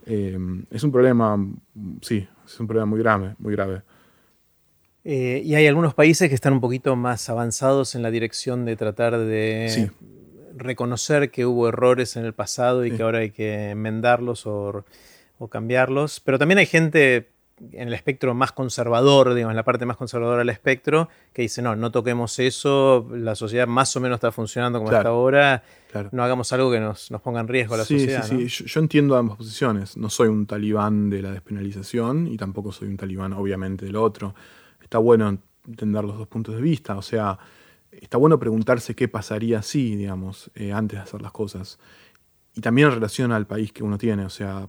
Eh, 0.06 0.38
es 0.72 0.84
un 0.84 0.92
problema, 0.92 1.38
sí, 2.02 2.28
es 2.46 2.60
un 2.60 2.68
problema 2.68 2.86
muy 2.86 3.00
grave, 3.00 3.36
muy 3.40 3.54
grave. 3.54 3.82
Eh, 5.06 5.42
y 5.44 5.56
hay 5.56 5.66
algunos 5.66 5.94
países 5.94 6.30
que 6.30 6.36
están 6.36 6.54
un 6.54 6.62
poquito 6.62 6.96
más 6.96 7.30
avanzados 7.30 7.96
en 7.96 8.02
la 8.02 8.12
dirección 8.12 8.66
de 8.66 8.76
tratar 8.76 9.18
de 9.18 9.90
reconocer 10.56 11.32
que 11.32 11.46
hubo 11.46 11.70
errores 11.70 12.18
en 12.18 12.26
el 12.26 12.34
pasado 12.34 12.86
y 12.86 12.92
que 12.92 13.04
ahora 13.04 13.20
hay 13.20 13.32
que 13.32 13.72
enmendarlos 13.72 14.46
o, 14.46 14.86
cambiarlos. 15.50 16.20
Pero 16.20 16.38
también 16.38 16.60
hay 16.60 16.66
gente 16.66 17.30
en 17.72 17.88
el 17.88 17.94
espectro 17.94 18.34
más 18.34 18.52
conservador, 18.52 19.34
digamos, 19.34 19.52
en 19.52 19.58
la 19.58 19.64
parte 19.64 19.86
más 19.86 19.98
conservadora 19.98 20.40
del 20.40 20.50
espectro, 20.50 21.10
que 21.34 21.44
dice, 21.44 21.62
no, 21.62 21.76
no 21.76 21.92
toquemos 21.92 22.40
eso, 22.40 23.08
la 23.12 23.36
sociedad 23.36 23.68
más 23.68 23.96
o 23.96 24.00
menos 24.00 24.18
está 24.18 24.32
funcionando 24.32 24.80
como 24.80 24.92
está 24.92 25.10
ahora, 25.10 25.64
no 26.12 26.24
hagamos 26.24 26.52
algo 26.54 26.72
que 26.72 26.80
nos, 26.80 27.10
ponga 27.24 27.40
en 27.40 27.48
riesgo 27.48 27.76
a 27.76 27.80
la 27.80 27.86
sociedad. 27.86 28.24
Sí, 28.24 28.50
sí, 28.50 28.66
yo, 28.66 28.80
entiendo 28.80 29.16
ambas 29.16 29.38
posiciones. 29.38 29.98
No 29.98 30.10
soy 30.10 30.28
un 30.28 30.46
talibán 30.46 31.10
de 31.10 31.22
la 31.22 31.32
despenalización 31.32 32.28
y 32.28 32.38
tampoco 32.38 32.72
soy 32.72 32.88
un 32.88 32.98
talibán, 32.98 33.34
obviamente, 33.34 33.86
del 33.86 33.96
otro 33.96 34.34
está 34.90 34.98
bueno 34.98 35.38
entender 35.68 36.04
los 36.04 36.18
dos 36.18 36.28
puntos 36.28 36.56
de 36.56 36.62
vista, 36.62 36.98
o 36.98 37.04
sea, 37.04 37.38
está 37.92 38.18
bueno 38.18 38.40
preguntarse 38.40 38.96
qué 38.96 39.08
pasaría 39.08 39.62
si, 39.62 39.96
digamos, 39.96 40.50
eh, 40.56 40.74
antes 40.74 40.98
de 40.98 41.04
hacer 41.04 41.22
las 41.22 41.32
cosas. 41.32 41.78
Y 42.56 42.62
también 42.62 42.88
en 42.88 42.96
relación 42.96 43.32
al 43.32 43.46
país 43.46 43.72
que 43.72 43.84
uno 43.84 44.00
tiene, 44.00 44.26
o 44.26 44.32
sea, 44.32 44.68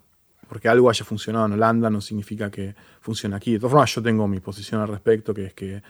porque 0.50 0.68
algo 0.68 0.90
haya 0.90 1.04
funcionado 1.04 1.46
en 1.46 1.52
Holanda 1.52 1.88
no 1.90 2.00
significa 2.00 2.50
que 2.50 2.74
funcione 3.00 3.36
aquí. 3.36 3.52
De 3.52 3.60
todas 3.60 3.70
formas, 3.70 3.94
yo 3.94 4.02
tengo 4.02 4.26
mi 4.26 4.40
posición 4.40 4.80
al 4.80 4.88
respecto, 4.88 5.32
que 5.32 5.44
es 5.46 5.54
que 5.54 5.80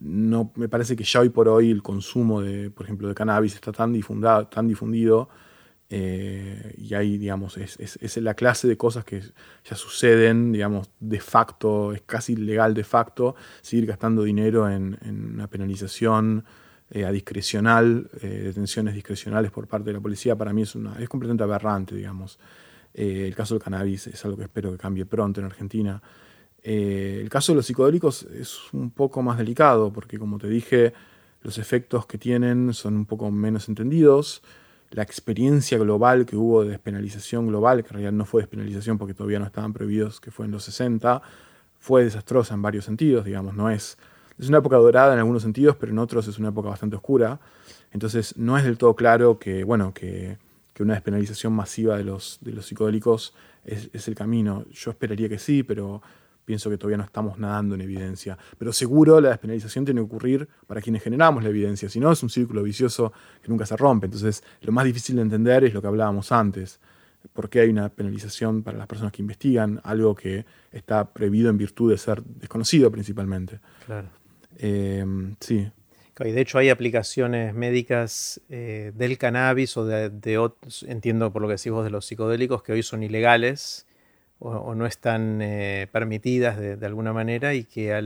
no, 0.00 0.50
me 0.56 0.68
parece 0.68 0.96
que 0.96 1.04
ya 1.04 1.20
hoy 1.20 1.28
por 1.28 1.46
hoy 1.46 1.70
el 1.70 1.80
consumo 1.80 2.40
de, 2.40 2.72
por 2.72 2.86
ejemplo, 2.86 3.06
de 3.06 3.14
cannabis 3.14 3.54
está 3.54 3.70
tan, 3.70 3.92
difundado, 3.92 4.48
tan 4.48 4.66
difundido 4.66 5.28
eh, 5.88 6.74
y 6.76 6.92
ahí, 6.94 7.18
digamos, 7.18 7.56
es, 7.56 8.16
la 8.16 8.34
clase 8.34 8.66
de 8.66 8.76
cosas 8.76 9.04
que 9.04 9.22
ya 9.64 9.76
suceden, 9.76 10.50
digamos, 10.50 10.90
de 10.98 11.20
facto, 11.20 11.92
es 11.92 12.02
casi 12.02 12.34
legal 12.34 12.74
de 12.74 12.82
facto, 12.82 13.36
seguir 13.60 13.86
gastando 13.86 14.24
dinero 14.24 14.68
en, 14.68 14.98
una 15.34 15.46
penalización 15.46 16.44
eh, 16.90 17.04
a 17.04 17.12
discrecional, 17.12 18.10
eh, 18.22 18.42
detenciones 18.46 18.92
discrecionales 18.94 19.52
por 19.52 19.68
parte 19.68 19.90
de 19.90 19.92
la 19.92 20.00
policía, 20.00 20.34
para 20.34 20.52
mí 20.52 20.62
es, 20.62 20.74
una, 20.74 20.98
es 20.98 21.08
completamente 21.08 21.44
aberrante, 21.44 21.94
digamos. 21.94 22.40
El 22.94 23.34
caso 23.34 23.54
del 23.54 23.62
cannabis 23.62 24.08
es 24.08 24.24
algo 24.24 24.36
que 24.36 24.44
espero 24.44 24.72
que 24.72 24.78
cambie 24.78 25.06
pronto 25.06 25.40
en 25.40 25.46
Argentina. 25.46 26.02
el 26.62 27.28
caso 27.30 27.52
de 27.52 27.56
los 27.56 27.66
psicodélicos 27.66 28.24
es 28.24 28.72
un 28.72 28.90
poco 28.90 29.22
más 29.22 29.38
delicado, 29.38 29.92
porque 29.92 30.18
como 30.18 30.38
te 30.38 30.48
dije, 30.48 30.92
los 31.42 31.58
efectos 31.58 32.06
que 32.06 32.18
tienen 32.18 32.74
son 32.74 32.96
un 32.96 33.06
poco 33.06 33.30
menos 33.30 33.68
entendidos 33.68 34.42
la 34.90 35.02
experiencia 35.02 35.78
global 35.78 36.26
que 36.26 36.36
hubo 36.36 36.64
de 36.64 36.70
despenalización 36.70 37.46
global, 37.46 37.82
que 37.82 37.88
en 37.88 37.94
realidad 37.94 38.12
no 38.12 38.24
fue 38.24 38.42
despenalización 38.42 38.98
porque 38.98 39.14
todavía 39.14 39.38
no 39.38 39.46
estaban 39.46 39.72
prohibidos, 39.72 40.20
que 40.20 40.30
fue 40.30 40.46
en 40.46 40.52
los 40.52 40.64
60, 40.64 41.22
fue 41.78 42.04
desastrosa 42.04 42.54
en 42.54 42.62
varios 42.62 42.84
sentidos, 42.84 43.24
digamos, 43.24 43.54
no 43.54 43.70
es... 43.70 43.96
Es 44.38 44.48
una 44.48 44.58
época 44.58 44.76
dorada 44.76 45.12
en 45.12 45.18
algunos 45.18 45.42
sentidos, 45.42 45.76
pero 45.78 45.92
en 45.92 45.98
otros 45.98 46.26
es 46.26 46.38
una 46.38 46.48
época 46.48 46.70
bastante 46.70 46.96
oscura. 46.96 47.38
Entonces 47.92 48.38
no 48.38 48.56
es 48.56 48.64
del 48.64 48.78
todo 48.78 48.96
claro 48.96 49.38
que, 49.38 49.64
bueno, 49.64 49.92
que, 49.92 50.38
una 50.80 50.94
despenalización 50.94 51.52
masiva 51.52 51.96
de 51.98 52.04
los, 52.04 52.38
de 52.40 52.52
los 52.52 52.66
psicodélicos 52.66 53.34
es, 53.64 53.90
es 53.92 54.08
el 54.08 54.14
camino. 54.14 54.64
Yo 54.70 54.90
esperaría 54.90 55.28
que 55.28 55.38
sí, 55.38 55.62
pero 55.62 56.00
pienso 56.50 56.68
que 56.68 56.78
todavía 56.78 56.96
no 56.96 57.04
estamos 57.04 57.38
nadando 57.38 57.74
en 57.74 57.82
evidencia. 57.82 58.36
Pero 58.58 58.72
seguro 58.72 59.20
la 59.20 59.28
despenalización 59.28 59.84
tiene 59.84 60.00
que 60.00 60.06
ocurrir 60.06 60.48
para 60.66 60.80
quienes 60.80 61.02
generamos 61.02 61.42
la 61.44 61.50
evidencia, 61.50 61.88
si 61.88 62.00
no 62.00 62.10
es 62.10 62.22
un 62.22 62.30
círculo 62.30 62.62
vicioso 62.62 63.12
que 63.42 63.48
nunca 63.48 63.66
se 63.66 63.76
rompe. 63.76 64.06
Entonces, 64.06 64.42
lo 64.62 64.72
más 64.72 64.84
difícil 64.84 65.16
de 65.16 65.22
entender 65.22 65.64
es 65.64 65.74
lo 65.74 65.80
que 65.80 65.86
hablábamos 65.86 66.32
antes. 66.32 66.80
¿Por 67.32 67.48
qué 67.50 67.60
hay 67.60 67.68
una 67.68 67.88
penalización 67.90 68.62
para 68.62 68.78
las 68.78 68.86
personas 68.86 69.12
que 69.12 69.22
investigan 69.22 69.80
algo 69.84 70.14
que 70.14 70.46
está 70.72 71.12
prohibido 71.12 71.50
en 71.50 71.58
virtud 71.58 71.90
de 71.90 71.98
ser 71.98 72.22
desconocido 72.24 72.90
principalmente? 72.90 73.60
Claro. 73.86 74.08
Eh, 74.56 75.04
sí. 75.38 75.70
Y 76.24 76.32
de 76.32 76.40
hecho 76.40 76.58
hay 76.58 76.68
aplicaciones 76.68 77.54
médicas 77.54 78.40
eh, 78.50 78.92
del 78.94 79.16
cannabis 79.16 79.76
o 79.76 79.84
de, 79.84 80.10
de, 80.10 80.38
otros, 80.38 80.82
entiendo 80.82 81.32
por 81.32 81.40
lo 81.42 81.48
que 81.48 81.54
decís 81.54 81.72
vos 81.72 81.84
de 81.84 81.90
los 81.90 82.04
psicodélicos, 82.04 82.62
que 82.62 82.72
hoy 82.72 82.82
son 82.82 83.02
ilegales 83.02 83.86
o, 84.40 84.74
no 84.74 84.86
están 84.86 85.40
eh, 85.42 85.86
permitidas 85.92 86.58
de, 86.58 86.86
alguna 86.86 87.12
manera 87.12 87.54
y 87.54 87.64
que 87.64 88.00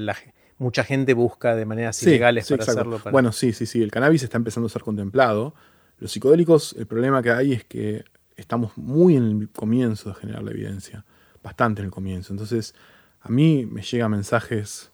mucha 0.59 0.83
gente 0.85 1.15
busca 1.15 1.55
de 1.55 1.65
maneras 1.65 2.03
ilegales 2.03 2.49
para 2.51 2.63
hacerlo. 2.65 3.01
Bueno, 3.11 3.33
sí, 3.33 3.53
sí, 3.53 3.67
sí. 3.67 3.83
El 3.83 3.91
cannabis 3.91 4.25
está 4.25 4.37
empezando 4.37 4.67
a 4.67 4.71
ser 4.71 4.83
contemplado. 4.83 5.55
Los 5.99 6.11
psicodélicos, 6.11 6.75
el 6.77 6.87
problema 6.87 7.23
que 7.23 7.31
hay 7.31 7.53
es 7.53 7.65
que 7.65 8.05
estamos 8.37 8.77
muy 8.77 9.17
en 9.17 9.43
el 9.43 9.49
comienzo 9.51 10.11
de 10.11 10.17
generar 10.17 10.43
la 10.43 10.51
evidencia, 10.51 11.05
bastante 11.43 11.83
en 11.83 11.87
el 11.87 11.93
comienzo. 11.93 12.33
Entonces, 12.33 12.75
a 13.21 13.29
mí 13.29 13.65
me 13.71 13.83
llegan 13.83 14.11
mensajes 14.11 14.91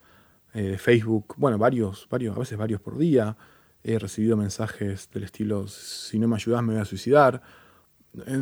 eh, 0.54 0.76
Facebook, 0.78 1.34
bueno, 1.36 1.58
varios, 1.58 2.06
varios, 2.10 2.36
a 2.36 2.40
veces 2.40 2.58
varios 2.58 2.80
por 2.80 2.98
día. 2.98 3.36
He 3.82 3.98
recibido 3.98 4.36
mensajes 4.36 5.08
del 5.12 5.24
estilo, 5.24 5.66
si 5.68 6.18
no 6.18 6.28
me 6.28 6.36
ayudas 6.36 6.62
me 6.62 6.74
voy 6.74 6.82
a 6.82 6.84
suicidar 6.84 7.42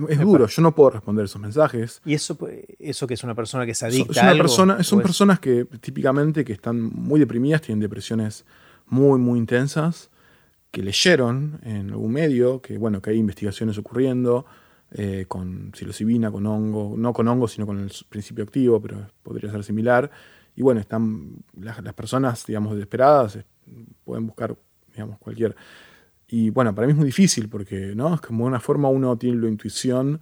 es, 0.08 0.20
duro, 0.20 0.46
yo 0.46 0.62
no 0.62 0.74
puedo 0.74 0.90
responder 0.90 1.26
esos 1.26 1.40
mensajes. 1.40 2.00
¿Y 2.04 2.14
eso, 2.14 2.38
eso 2.78 3.06
que 3.06 3.14
es 3.14 3.24
una 3.24 3.34
persona 3.34 3.66
que 3.66 3.74
se 3.74 3.86
adicta 3.86 4.12
es 4.12 4.22
una 4.22 4.42
Persona, 4.42 4.82
son 4.82 5.02
personas 5.02 5.40
que 5.40 5.66
típicamente 5.80 6.44
que 6.44 6.54
están 6.54 6.80
muy 6.80 7.20
deprimidas, 7.20 7.60
tienen 7.60 7.80
depresiones 7.80 8.46
muy, 8.86 9.18
muy 9.18 9.38
intensas, 9.38 10.10
que 10.70 10.82
leyeron 10.82 11.60
en 11.62 11.90
algún 11.90 12.12
medio 12.12 12.62
que, 12.62 12.78
bueno, 12.78 13.02
que 13.02 13.10
hay 13.10 13.18
investigaciones 13.18 13.76
ocurriendo 13.76 14.46
eh, 14.92 15.26
con 15.28 15.72
psilocibina, 15.74 16.30
con 16.30 16.46
hongo, 16.46 16.94
no 16.96 17.12
con 17.12 17.28
hongo, 17.28 17.46
sino 17.46 17.66
con 17.66 17.78
el 17.78 17.92
principio 18.08 18.44
activo, 18.44 18.80
pero 18.80 19.10
podría 19.22 19.50
ser 19.50 19.64
similar. 19.64 20.10
Y 20.58 20.62
bueno, 20.62 20.80
están 20.80 21.36
las, 21.56 21.94
personas, 21.94 22.44
digamos, 22.44 22.74
desesperadas, 22.74 23.38
pueden 24.02 24.26
buscar, 24.26 24.56
digamos, 24.92 25.16
cualquier 25.18 25.54
y 26.26 26.50
bueno, 26.50 26.74
para 26.74 26.88
mí 26.88 26.90
es 26.90 26.96
muy 26.96 27.06
difícil 27.06 27.48
porque, 27.48 27.92
¿no? 27.94 28.16
Es 28.16 28.20
como 28.20 28.42
de 28.42 28.48
una 28.48 28.58
forma 28.58 28.88
uno 28.88 29.16
tiene 29.16 29.40
la 29.40 29.48
intuición 29.48 30.20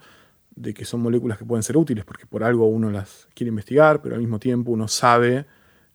de 0.54 0.74
que 0.74 0.84
son 0.84 1.00
moléculas 1.00 1.38
que 1.38 1.46
pueden 1.46 1.62
ser 1.62 1.78
útiles 1.78 2.04
porque 2.04 2.26
por 2.26 2.44
algo 2.44 2.66
uno 2.66 2.90
las 2.90 3.28
quiere 3.32 3.48
investigar, 3.48 4.02
pero 4.02 4.14
al 4.14 4.20
mismo 4.20 4.38
tiempo 4.38 4.72
uno 4.72 4.88
sabe 4.88 5.46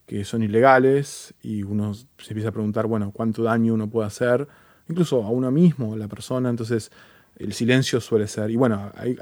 que 0.07 0.25
son 0.25 0.41
ilegales 0.41 1.35
y 1.43 1.61
uno 1.61 1.93
se 1.93 2.07
empieza 2.29 2.49
a 2.49 2.51
preguntar, 2.51 2.87
bueno, 2.87 3.11
cuánto 3.11 3.43
daño 3.43 3.75
uno 3.75 3.91
puede 3.91 4.07
hacer, 4.07 4.47
incluso 4.89 5.23
a 5.23 5.29
uno 5.29 5.51
mismo, 5.51 5.93
a 5.93 5.97
la 5.97 6.07
persona, 6.07 6.49
entonces 6.49 6.91
el 7.41 7.53
silencio 7.53 7.99
suele 7.99 8.27
ser. 8.27 8.51
Y 8.51 8.55
bueno, 8.55 8.91
hay, 8.95 9.17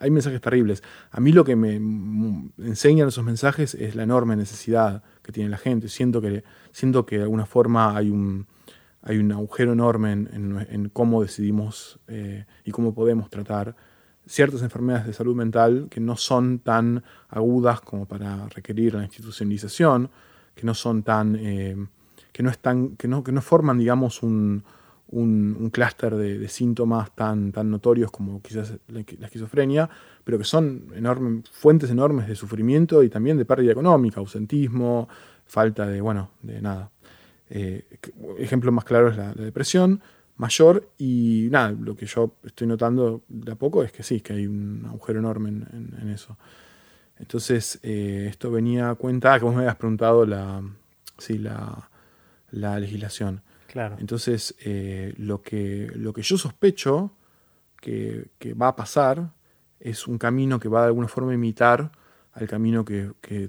hay, 0.00 0.10
mensajes 0.10 0.40
terribles. 0.40 0.82
A 1.10 1.20
mí 1.20 1.32
lo 1.32 1.44
que 1.44 1.56
me 1.56 1.76
enseñan 2.58 3.08
esos 3.08 3.24
mensajes 3.24 3.74
es 3.74 3.94
la 3.94 4.02
enorme 4.02 4.36
necesidad 4.36 5.02
que 5.22 5.32
tiene 5.32 5.50
la 5.50 5.58
gente. 5.58 5.88
Siento 5.88 6.20
que, 6.20 6.44
siento 6.72 7.06
que 7.06 7.16
de 7.16 7.22
alguna 7.22 7.46
forma 7.46 7.96
hay 7.96 8.10
un 8.10 8.46
hay 9.02 9.18
un 9.18 9.32
agujero 9.32 9.72
enorme 9.72 10.12
en, 10.12 10.90
cómo 10.92 11.22
decidimos 11.22 11.98
eh, 12.08 12.46
y 12.64 12.72
cómo 12.72 12.94
podemos 12.94 13.30
tratar 13.30 13.76
ciertas 14.26 14.62
enfermedades 14.62 15.06
de 15.06 15.12
salud 15.12 15.34
mental 15.34 15.86
que 15.90 16.00
no 16.00 16.16
son 16.16 16.58
tan 16.58 17.02
agudas 17.28 17.80
como 17.80 18.06
para 18.06 18.48
requerir 18.48 18.94
la 18.94 19.04
institucionalización, 19.04 20.10
que 20.54 20.66
no 20.66 20.74
son 20.74 21.02
tan, 21.02 21.36
eh, 21.36 21.76
que 22.32 22.42
no 22.42 22.50
están, 22.50 22.96
que 22.96 23.08
no, 23.08 23.24
que 23.24 23.32
no 23.32 23.40
forman, 23.40 23.78
digamos, 23.78 24.22
un, 24.22 24.64
un, 25.08 25.70
clúster 25.70 26.14
de, 26.16 26.48
síntomas 26.48 27.14
tan, 27.14 27.52
tan 27.52 27.70
notorios 27.70 28.10
como 28.10 28.42
quizás 28.42 28.74
la, 28.88 29.00
esquizofrenia, 29.00 29.88
pero 30.24 30.38
que 30.38 30.44
son 30.44 30.92
fuentes 31.50 31.90
enormes 31.90 32.28
de 32.28 32.34
sufrimiento 32.34 33.02
y 33.02 33.08
también 33.08 33.36
de 33.36 33.44
pérdida 33.44 33.72
económica, 33.72 34.20
ausentismo, 34.20 35.08
falta 35.46 35.86
de, 35.86 36.00
bueno, 36.00 36.30
de 36.42 36.60
nada, 36.60 36.90
eh, 37.50 37.86
ejemplo 38.38 38.70
más 38.70 38.84
claro 38.84 39.08
es 39.08 39.16
la, 39.16 39.32
depresión 39.32 40.00
mayor 40.36 40.88
y 40.98 41.48
nada, 41.50 41.72
lo 41.72 41.96
que 41.96 42.06
yo 42.06 42.36
estoy 42.44 42.66
notando 42.66 43.22
de 43.28 43.52
a 43.52 43.56
poco 43.56 43.82
es 43.82 43.90
que 43.90 44.02
sí, 44.02 44.20
que 44.20 44.34
hay 44.34 44.46
un 44.46 44.84
agujero 44.86 45.18
enorme 45.18 45.48
en, 45.48 46.08
eso. 46.10 46.36
Entonces, 47.18 47.80
eh, 47.82 48.28
esto 48.30 48.50
venía 48.50 48.90
a 48.90 48.94
cuenta, 48.94 49.36
que 49.38 49.44
vos 49.44 49.54
me 49.54 49.62
habías 49.62 49.74
preguntado 49.74 50.24
la, 50.24 50.62
sí, 51.18 51.38
la, 51.38 51.88
legislación. 52.52 53.42
Claro. 53.68 53.96
Entonces, 54.00 54.56
eh, 54.64 55.14
lo, 55.18 55.40
que, 55.40 55.90
lo 55.94 56.12
que 56.12 56.22
yo 56.22 56.36
sospecho 56.36 57.12
que, 57.80 58.28
va 58.60 58.68
a 58.68 58.76
pasar 58.76 59.30
es 59.78 60.08
un 60.08 60.18
camino 60.18 60.58
que 60.58 60.68
va 60.68 60.80
de 60.80 60.86
alguna 60.88 61.06
forma 61.06 61.30
a 61.30 61.34
imitar 61.34 61.92
al 62.32 62.48
camino 62.48 62.84
que, 62.84 63.12
que, 63.20 63.48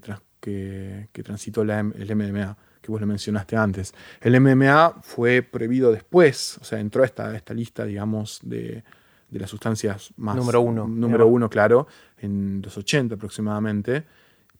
que 1.11 1.23
transitó 1.23 1.63
el 1.63 1.83
MDMA 1.83 2.57
que 2.81 2.91
vos 2.91 3.01
lo 3.01 3.07
mencionaste 3.07 3.55
antes. 3.55 3.93
El 4.21 4.39
MMA 4.39 4.97
fue 5.01 5.41
prohibido 5.41 5.91
después, 5.91 6.57
o 6.61 6.63
sea, 6.63 6.79
entró 6.79 7.03
a 7.03 7.05
esta, 7.05 7.35
esta 7.35 7.53
lista, 7.53 7.85
digamos, 7.85 8.39
de, 8.43 8.83
las 9.31 9.49
sustancias 9.49 10.11
más... 10.17 10.35
Número 10.35 10.61
uno. 10.61 10.87
Número 10.87 11.27
uno, 11.27 11.49
claro, 11.49 11.87
en 12.17 12.61
los 12.63 12.77
80 12.77 13.15
aproximadamente, 13.15 14.05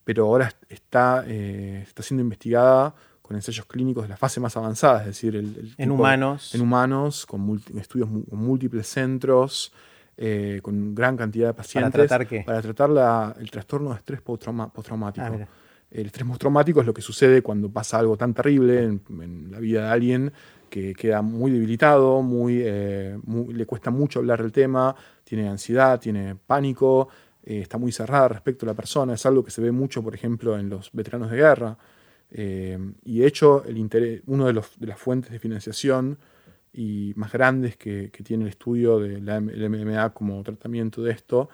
pero 0.04 0.26
ahora 0.26 0.52
está, 0.68 1.24
eh, 1.28 1.84
está 1.88 2.04
siendo 2.04 2.24
investigada 2.24 2.94
con 3.30 3.36
ensayos 3.36 3.68
clínicos 3.68 4.06
de 4.06 4.10
la 4.10 4.18
fase 4.18 4.40
más 4.40 4.58
avanzada, 4.58 5.02
es 5.02 5.06
decir, 5.06 5.36
el, 5.36 5.76
en 5.78 5.92
humanos. 5.92 6.56
En 6.56 6.62
humanos, 6.62 7.28
con 7.28 7.62
estudios 7.80 8.10
con 8.10 8.40
múltiples 8.40 8.88
centros, 8.88 9.72
eh, 10.18 10.60
con 10.64 10.96
gran 10.96 11.16
cantidad 11.16 11.50
de 11.50 11.54
pacientes. 11.54 11.92
¿Para 11.92 12.08
tratar 12.08 12.28
qué? 12.28 12.42
Para 12.44 12.60
tratar 12.60 13.36
el 13.40 13.52
trastorno 13.52 13.92
de 13.92 13.98
estrés 13.98 14.22
postraumático. 14.22 15.28
Ah, 15.28 15.48
el 15.92 16.08
estrés 16.08 16.28
postraumático 16.28 16.82
es 16.82 16.88
lo 16.88 16.94
que 16.96 17.04
sucede 17.04 17.44
cuando 17.44 17.70
pasa 17.70 18.00
algo 18.00 18.18
tan 18.18 18.34
terrible 18.34 18.84
en, 18.84 19.52
la 19.52 19.60
vida 19.60 19.84
de 19.84 19.90
alguien 19.90 20.34
que 20.68 20.96
queda 20.96 21.22
muy 21.22 21.52
debilitado, 21.52 22.26
eh, 22.50 23.16
muy, 23.26 23.54
le 23.54 23.66
cuesta 23.68 23.92
mucho 23.92 24.18
hablar 24.18 24.42
del 24.42 24.52
tema, 24.52 24.96
tiene 25.24 25.48
ansiedad, 25.48 26.00
tiene 26.00 26.36
pánico, 26.36 27.10
eh, 27.44 27.60
está 27.60 27.78
muy 27.78 27.92
cerrada 27.92 28.30
respecto 28.30 28.66
a 28.66 28.70
la 28.70 28.74
persona. 28.74 29.14
Es 29.14 29.24
algo 29.28 29.44
que 29.44 29.52
se 29.52 29.62
ve 29.62 29.72
mucho, 29.72 30.02
por 30.02 30.16
ejemplo, 30.16 30.58
en 30.58 30.68
los 30.68 30.90
veteranos 30.94 31.30
de 31.30 31.38
guerra. 31.38 31.78
Eh, 32.32 32.78
y 33.06 33.20
de 33.20 33.28
hecho, 33.28 33.64
el 33.66 33.78
interés, 33.78 34.22
una 34.28 34.46
de, 34.46 34.54
de, 34.54 34.88
las 34.88 35.00
fuentes 35.00 35.32
de 35.32 35.40
financiación 35.40 36.18
y 36.74 37.14
más 37.16 37.32
grandes 37.32 37.76
que, 37.78 38.12
tiene 38.24 38.44
el 38.44 38.50
estudio 38.50 39.00
del 39.00 39.70
MMA 39.70 40.14
como 40.14 40.42
tratamiento 40.44 41.02
de 41.02 41.12
esto 41.12 41.50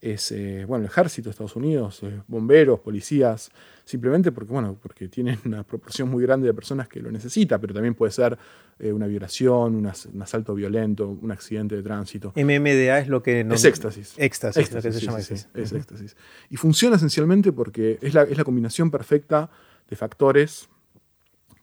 es 0.00 0.32
eh, 0.32 0.64
bueno, 0.66 0.84
el 0.84 0.90
ejército 0.90 1.28
de 1.28 1.32
Estados 1.32 1.56
Unidos, 1.56 2.00
eh, 2.02 2.22
bomberos, 2.26 2.80
policías, 2.80 3.50
simplemente 3.84 4.32
porque, 4.32 4.52
bueno, 4.52 4.78
porque 4.80 5.08
tienen 5.08 5.38
una 5.44 5.62
proporción 5.62 6.08
muy 6.08 6.22
grande 6.22 6.46
de 6.46 6.54
personas 6.54 6.88
que 6.88 7.00
lo 7.00 7.10
necesitan, 7.10 7.60
pero 7.60 7.74
también 7.74 7.94
puede 7.94 8.12
ser 8.12 8.38
eh, 8.78 8.92
una 8.92 9.06
violación, 9.06 9.74
un 9.74 10.22
asalto 10.22 10.54
violento, 10.54 11.06
un 11.08 11.30
accidente 11.30 11.76
de 11.76 11.82
tránsito. 11.82 12.32
MMDA 12.34 13.00
es 13.00 13.08
lo 13.08 13.22
que... 13.22 13.40
es 13.40 13.64
éxtasis. 13.64 14.14
Éxtasis, 14.16 14.72
lo 14.72 14.80
que 14.80 14.92
se 14.92 15.00
llama 15.00 15.18
es 15.18 15.72
éxtasis. 15.72 16.16
Y 16.48 16.56
funciona 16.56 16.96
esencialmente 16.96 17.52
porque 17.52 17.98
es 18.00 18.14
la, 18.14 18.22
es 18.22 18.38
la 18.38 18.44
combinación 18.44 18.90
perfecta 18.90 19.50
de 19.90 19.96
factores 19.96 20.70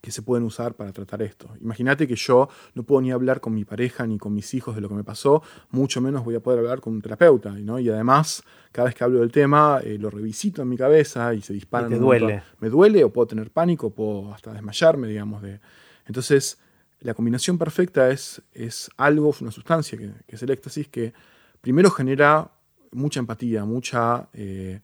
que 0.02 0.12
se 0.12 0.22
pueden 0.22 0.46
usar 0.46 0.76
para 0.76 0.94
tratar 0.94 1.22
esto. 1.22 1.50
Imagínate 1.60 2.08
que 2.08 2.16
yo 2.16 2.50
no 2.76 2.84
puedo 2.84 3.02
ni 3.02 3.12
hablar 3.12 3.42
con 3.42 3.54
mi 3.54 3.66
pareja 3.66 4.06
ni 4.06 4.18
con 4.18 4.34
mis 4.34 4.54
hijos 4.54 4.76
de 4.76 4.82
lo 4.82 4.90
que 4.90 4.96
me 4.96 5.04
pasó, 5.04 5.42
mucho 5.72 6.02
menos 6.02 6.24
voy 6.24 6.36
a 6.36 6.40
poder 6.40 6.60
hablar 6.60 6.80
con 6.80 6.94
un 6.94 7.02
terapeuta. 7.02 7.52
¿no? 7.52 7.80
Y 7.80 7.90
además, 7.90 8.44
cada 8.72 8.86
vez 8.86 8.96
que 8.96 9.04
hablo 9.04 9.20
del 9.20 9.32
tema, 9.32 9.80
eh, 9.84 9.98
lo 10.00 10.10
revisito 10.10 10.62
en 10.62 10.70
mi 10.70 10.78
cabeza 10.78 11.34
y 11.34 11.42
se 11.42 11.54
dispara. 11.54 11.88
te 11.88 11.98
duele. 11.98 12.44
Me 12.60 12.70
duele 12.70 13.04
o 13.04 13.12
puedo 13.12 13.28
tener 13.28 13.52
pánico, 13.52 13.90
puedo 13.90 14.34
hasta 14.34 14.54
desmayarme, 14.54 15.08
digamos. 15.08 15.42
De... 15.42 15.60
Entonces, 16.06 16.60
la 17.00 17.14
combinación 17.14 17.58
perfecta 17.58 18.10
es, 18.10 18.42
es 18.54 18.90
algo, 18.98 19.36
una 19.42 19.52
sustancia 19.52 19.98
que, 19.98 20.12
es 20.28 20.42
el 20.42 20.52
éxtasis, 20.52 20.88
que 20.88 21.14
primero 21.60 21.90
genera 21.92 22.52
mucha 22.92 23.20
empatía, 23.20 23.66
mucha... 23.66 24.30
Eh, 24.34 24.80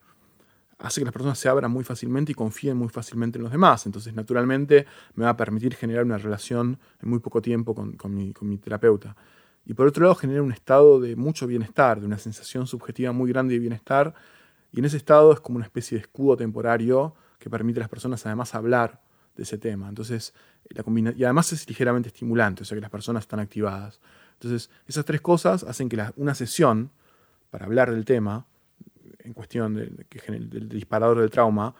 hace 0.84 1.00
que 1.00 1.06
las 1.06 1.14
personas 1.14 1.38
se 1.38 1.48
abran 1.48 1.70
muy 1.70 1.82
fácilmente 1.82 2.32
y 2.32 2.34
confíen 2.34 2.76
muy 2.76 2.88
fácilmente 2.90 3.38
en 3.38 3.42
los 3.42 3.50
demás. 3.50 3.86
Entonces, 3.86 4.12
naturalmente, 4.12 4.86
me 5.14 5.24
va 5.24 5.30
a 5.30 5.36
permitir 5.36 5.74
generar 5.74 6.04
una 6.04 6.18
relación 6.18 6.78
en 7.02 7.08
muy 7.08 7.20
poco 7.20 7.40
tiempo 7.40 7.74
con, 7.74 8.14
mi, 8.14 8.58
terapeuta. 8.58 9.16
Y 9.64 9.72
por 9.72 9.86
otro 9.86 10.02
lado, 10.04 10.14
genera 10.14 10.42
un 10.42 10.52
estado 10.52 11.00
de 11.00 11.16
mucho 11.16 11.46
bienestar, 11.46 12.00
de 12.00 12.06
una 12.06 12.18
sensación 12.18 12.66
subjetiva 12.66 13.12
muy 13.12 13.32
grande 13.32 13.54
de 13.54 13.60
bienestar. 13.60 14.14
Y 14.72 14.80
en 14.80 14.84
ese 14.84 14.98
estado 14.98 15.32
es 15.32 15.40
como 15.40 15.56
una 15.56 15.64
especie 15.64 15.96
de 15.96 16.02
escudo 16.02 16.36
temporario 16.36 17.14
que 17.38 17.48
permite 17.48 17.80
a 17.80 17.82
las 17.82 17.88
personas 17.88 18.24
además 18.26 18.54
hablar 18.54 19.00
de 19.36 19.44
ese 19.44 19.56
tema. 19.56 19.88
Entonces, 19.88 20.34
la 20.68 20.84
y 21.16 21.24
además 21.24 21.50
es 21.54 21.66
ligeramente 21.66 22.08
estimulante, 22.08 22.62
o 22.62 22.64
sea 22.66 22.76
que 22.76 22.82
las 22.82 22.90
personas 22.90 23.24
están 23.24 23.40
activadas. 23.40 24.00
Entonces, 24.34 24.68
esas 24.86 25.06
tres 25.06 25.22
cosas 25.22 25.64
hacen 25.64 25.88
que 25.88 25.98
una 26.16 26.34
sesión 26.34 26.90
para 27.50 27.64
hablar 27.64 27.90
del 27.90 28.04
tema 28.04 28.46
en 29.24 29.32
cuestión 29.32 29.74
del, 29.74 30.68
disparador 30.68 31.18
del 31.18 31.30
trauma, 31.30 31.74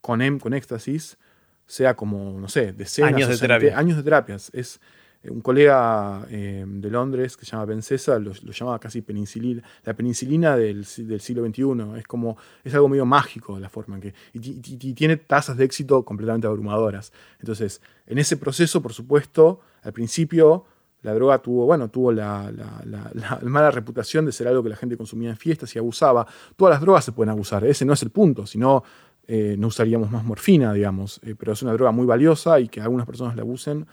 con, 0.00 0.22
em, 0.22 0.38
con 0.38 0.54
éxtasis, 0.54 1.18
sea 1.66 1.94
como, 1.94 2.40
no 2.40 2.48
sé, 2.48 2.72
decenas 2.72 3.14
años 3.14 3.28
de 3.28 3.38
terapia. 3.38 3.78
Años 3.78 3.96
de 3.96 4.02
terapias. 4.02 4.50
Es 4.54 4.80
eh, 5.22 5.30
un 5.30 5.40
colega 5.40 6.26
eh, 6.30 6.64
de 6.66 6.90
Londres 6.90 7.36
que 7.36 7.44
se 7.44 7.50
llama 7.50 7.66
Ben 7.66 7.82
César, 7.82 8.20
lo, 8.20 8.32
llamaba 8.32 8.78
casi 8.78 9.02
penicilina, 9.02 9.62
la 9.84 9.94
penicilina 9.94 10.56
del, 10.56 10.86
del, 10.96 11.20
siglo 11.20 11.44
XXI. 11.44 11.98
Es 11.98 12.06
como, 12.06 12.38
es 12.64 12.72
algo 12.74 12.88
medio 12.88 13.04
mágico 13.04 13.58
la 13.58 13.68
forma 13.68 13.96
en 13.96 14.00
que. 14.00 14.14
y 14.32 14.94
tiene 14.94 15.16
tasas 15.16 15.56
de 15.56 15.64
éxito 15.64 16.04
completamente 16.04 16.46
abrumadoras. 16.46 17.12
Entonces, 17.40 17.82
en 18.06 18.18
ese 18.18 18.36
proceso, 18.36 18.80
por 18.80 18.92
supuesto, 18.94 19.60
al 19.82 19.92
principio 19.92 20.64
la 21.02 21.14
droga 21.14 21.38
tuvo, 21.38 21.66
bueno, 21.66 21.88
tuvo 21.88 22.12
la, 22.12 22.50
mala 23.42 23.70
reputación 23.70 24.26
de 24.26 24.32
ser 24.32 24.48
algo 24.48 24.62
que 24.62 24.70
la 24.70 24.76
gente 24.76 24.96
consumía 24.96 25.30
en 25.30 25.36
fiestas 25.36 25.74
y 25.74 25.78
abusaba. 25.78 26.26
Todas 26.56 26.72
las 26.72 26.80
drogas 26.80 27.04
se 27.04 27.12
pueden 27.12 27.30
abusar, 27.30 27.64
ese 27.64 27.84
no 27.84 27.92
es 27.92 28.02
el 28.02 28.10
punto, 28.10 28.46
sino 28.46 28.82
eh, 29.26 29.56
no 29.58 29.68
usaríamos 29.68 30.10
más 30.10 30.24
morfina, 30.24 30.72
digamos, 30.72 31.20
eh, 31.22 31.34
pero 31.38 31.52
es 31.52 31.62
una 31.62 31.72
droga 31.72 31.92
muy 31.92 32.06
valiosa 32.06 32.58
y 32.60 32.68
que 32.68 32.80
algunas 32.80 33.06
personas 33.06 33.36
la 33.36 33.42
abusen 33.42 33.86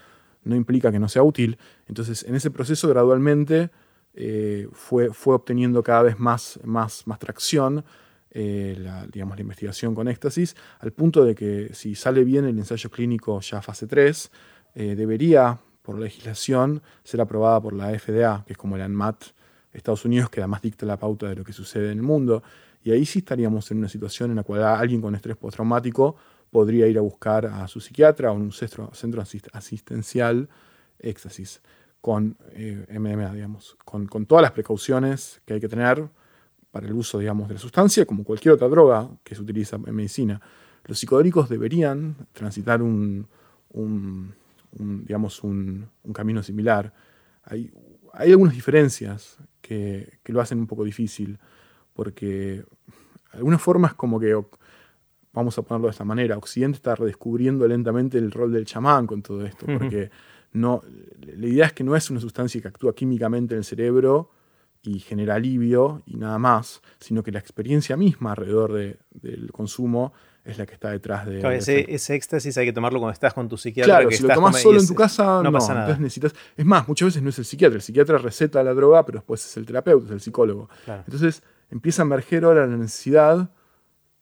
no 0.44 0.56
implica 0.56 0.92
que 0.92 1.00
no 1.00 1.10
sea 1.10 1.24
útil. 1.24 1.58
Entonces, 1.88 2.24
en 2.24 2.36
ese 2.36 2.52
proceso 2.52 2.88
gradualmente 2.88 3.70
eh, 4.14 4.68
fue, 4.72 5.12
fue 5.12 5.36
obteniendo 5.36 5.84
cada 5.84 6.04
vez 6.04 6.20
más, 6.20 6.60
más, 6.64 7.06
más 7.06 7.20
tracción 7.20 7.84
la, 8.38 9.08
digamos, 9.08 9.38
la 9.38 9.44
investigación 9.44 9.96
con 9.96 10.10
éxtasis, 10.10 10.58
al 10.80 10.92
punto 10.92 11.24
de 11.24 11.34
que 11.34 11.70
si 11.74 11.96
sale 11.96 12.26
bien 12.26 12.44
el 12.44 12.58
ensayo 12.58 12.90
clínico 12.90 13.40
ya 13.40 13.62
fase 13.62 13.88
3, 13.88 14.30
debería 14.76 15.58
por 15.86 16.00
legislación 16.00 16.82
ser 17.04 17.22
aprobada 17.22 17.62
por 17.62 17.74
la 17.74 17.98
FDA, 17.98 18.44
que 18.46 18.54
es 18.54 18.58
como 18.58 18.76
el 18.76 18.82
ANMAT 18.82 19.24
de 19.72 19.78
Estados 19.78 20.04
Unidos, 20.04 20.30
que 20.30 20.42
además 20.42 20.62
dicta 20.62 20.86
la 20.86 20.98
pauta 20.98 21.30
de 21.30 21.36
lo 21.36 21.44
que 21.44 21.54
sucede 21.54 21.92
en 21.92 22.00
el 22.00 22.04
mundo. 22.04 22.44
Y 22.84 22.92
ahí 22.92 23.06
sí 23.06 23.20
estaríamos 23.20 23.70
en 23.72 23.78
una 23.78 23.90
situación 23.90 24.32
en 24.32 24.38
la 24.38 24.44
cual 24.44 24.64
alguien 24.64 25.02
con 25.02 25.16
estrés 25.16 25.38
postraumático 25.38 26.16
podría 26.52 26.88
ir 26.88 26.98
a 26.98 27.02
buscar 27.02 27.46
a 27.46 27.68
su 27.68 27.80
psiquiatra 27.80 28.32
o 28.32 28.36
en 28.36 28.42
un 28.42 28.52
centro, 28.52 28.90
centro 28.94 29.24
asistencial 29.54 30.50
éxtasis 31.00 31.62
con 32.02 32.38
eh, 32.52 32.86
MDMA, 32.90 33.34
digamos, 33.34 33.78
con, 33.84 34.08
todas 34.26 34.42
las 34.42 34.52
precauciones 34.52 35.42
que 35.46 35.56
hay 35.56 35.60
que 35.60 35.68
tener 35.68 36.08
para 36.72 36.88
el 36.88 36.94
uso, 36.94 37.20
digamos, 37.20 37.48
de 37.48 37.56
la 37.56 37.60
sustancia, 37.60 38.06
como 38.06 38.24
cualquier 38.24 38.54
otra 38.54 38.68
droga 38.68 39.10
que 39.24 39.36
se 39.36 39.42
utiliza 39.42 39.78
en 39.78 39.96
medicina. 39.96 40.42
Los 40.86 41.00
psicodélicos 41.00 41.50
deberían 41.50 42.16
transitar 42.34 42.82
un 42.82 43.28
digamos, 44.78 45.44
un, 45.44 45.88
camino 46.14 46.44
similar. 46.44 46.94
Hay, 47.44 47.72
hay 48.14 48.32
algunas 48.32 48.54
diferencias 48.54 49.38
que, 49.62 50.20
lo 50.26 50.42
hacen 50.42 50.60
un 50.60 50.68
poco 50.68 50.84
difícil, 50.84 51.40
porque 51.94 52.64
de 53.32 53.38
alguna 53.38 53.58
forma 53.58 53.88
es 53.90 53.94
como 53.94 54.20
que, 54.20 54.36
vamos 55.34 55.58
a 55.58 55.62
ponerlo 55.64 55.88
de 55.88 55.92
esta 55.92 56.06
manera, 56.06 56.38
Occidente 56.38 56.78
está 56.78 56.96
redescubriendo 56.96 57.68
lentamente 57.68 58.18
el 58.18 58.32
rol 58.32 58.52
del 58.52 58.66
chamán 58.66 59.08
con 59.08 59.22
todo 59.22 59.46
esto, 59.46 59.66
porque 59.66 60.10
no, 60.54 60.82
la 61.20 61.48
idea 61.48 61.66
es 61.66 61.74
que 61.74 61.84
no 61.84 61.96
es 61.96 62.10
una 62.10 62.20
sustancia 62.20 62.62
que 62.62 62.68
actúa 62.68 62.96
químicamente 62.96 63.54
en 63.54 63.60
el 63.60 63.66
cerebro 63.66 64.32
y 64.84 65.00
genera 65.00 65.36
alivio 65.36 66.04
y 66.06 66.16
nada 66.16 66.38
más, 66.38 66.82
sino 67.00 67.24
que 67.24 67.32
la 67.32 67.40
experiencia 67.40 67.98
misma 67.98 68.32
alrededor 68.32 68.98
del 69.12 69.52
consumo 69.52 70.14
es 70.46 70.60
la 70.60 70.66
que 70.66 70.74
está 70.76 70.92
detrás 70.92 71.26
de. 71.26 71.42
ese, 71.58 72.16
éxtasis 72.16 72.56
hay 72.58 72.68
que 72.68 72.74
tomarlo 72.74 73.00
cuando 73.00 73.14
estás 73.14 73.34
con 73.34 73.50
tu 73.50 73.58
psiquiatra. 73.58 73.98
Claro, 73.98 74.12
si 74.12 74.24
lo 74.24 74.34
tomas 74.34 74.62
solo 74.62 74.80
en 74.80 74.88
tu 74.88 74.94
casa, 74.94 75.42
no, 75.42 75.52
pasa 75.52 75.74
nada. 75.74 75.98
necesitas. 75.98 76.36
Es 76.56 76.66
más, 76.66 76.88
muchas 76.88 77.08
veces 77.08 77.24
no 77.24 77.30
es 77.30 77.40
el 77.40 77.46
psiquiatra. 77.46 77.76
El 77.76 77.82
psiquiatra 77.82 78.20
receta 78.20 78.64
la 78.64 78.74
droga, 78.76 79.04
pero 79.06 79.18
después 79.20 79.44
es 79.44 79.58
el 79.58 79.66
terapeuta, 79.66 80.06
es 80.06 80.12
el 80.12 80.22
psicólogo. 80.22 80.70
Entonces 80.88 81.42
empieza 81.72 82.04
a 82.04 82.06
emerger 82.06 82.46
ahora 82.46 82.68
la 82.68 82.78
necesidad. 82.78 83.50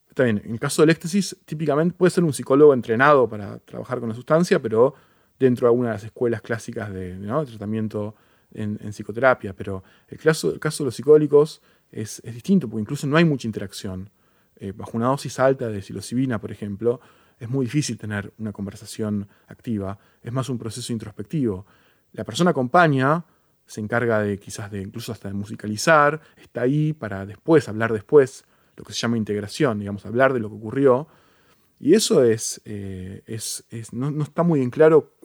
Está 0.07 0.23
bien, 0.23 0.41
en 0.45 0.53
el 0.53 0.59
caso 0.59 0.81
del 0.81 0.91
éxtasis, 0.91 1.35
típicamente 1.45 1.95
puede 1.97 2.11
ser 2.11 2.23
un 2.23 2.31
psicólogo 2.31 2.73
entrenado 2.73 3.27
para 3.27 3.57
trabajar 3.59 3.99
con 3.99 4.09
la 4.09 4.15
sustancia, 4.15 4.61
pero 4.61 4.93
dentro 5.37 5.65
de 5.67 5.71
alguna 5.71 5.89
de 5.89 5.95
las 5.95 6.03
escuelas 6.05 6.41
clásicas 6.41 6.93
de, 6.93 7.17
tratamiento 7.47 8.15
en, 8.53 8.77
psicoterapia. 8.93 9.53
Pero 9.53 9.83
el 10.07 10.19
caso, 10.19 10.53
el 10.53 10.59
caso 10.59 10.83
de 10.83 10.85
los 10.85 10.95
psicólicos 10.95 11.61
es, 11.91 12.21
es 12.23 12.33
distinto, 12.33 12.69
porque 12.69 12.81
incluso 12.81 13.07
no 13.07 13.17
hay 13.17 13.25
mucha 13.25 13.45
interacción. 13.45 14.09
Eh, 14.55 14.71
bajo 14.71 14.97
una 14.97 15.07
dosis 15.07 15.39
alta 15.39 15.67
de 15.67 15.81
psilocibina, 15.81 16.39
por 16.39 16.51
ejemplo, 16.51 17.01
es 17.39 17.49
muy 17.49 17.65
difícil 17.65 17.97
tener 17.97 18.33
una 18.37 18.51
conversación 18.51 19.27
activa, 19.47 19.97
es 20.21 20.31
más 20.31 20.49
un 20.49 20.57
proceso 20.57 20.93
introspectivo. 20.93 21.65
La 22.13 22.23
persona 22.23 22.51
acompaña, 22.51 23.25
se 23.65 23.81
encarga 23.81 24.19
de 24.19 24.39
quizás 24.39 24.71
de 24.71 24.81
incluso 24.81 25.11
hasta 25.11 25.27
de 25.27 25.33
musicalizar, 25.33 26.21
está 26.37 26.61
ahí 26.61 26.93
para 26.93 27.25
después, 27.25 27.67
hablar 27.67 27.91
después, 27.91 28.45
lo 28.75 28.83
que 28.83 28.93
se 28.93 28.99
llama 28.99 29.17
integración, 29.17 29.79
digamos, 29.79 30.05
hablar 30.05 30.33
de 30.33 30.39
lo 30.39 30.49
que 30.49 30.55
ocurrió. 30.55 31.07
Y 31.79 31.93
eso 31.95 32.23
es, 32.23 32.61
eh, 32.65 33.23
es, 33.25 33.65
no, 33.91 34.23
está 34.23 34.43
muy 34.43 34.61
en 34.61 34.69
claro 34.69 35.15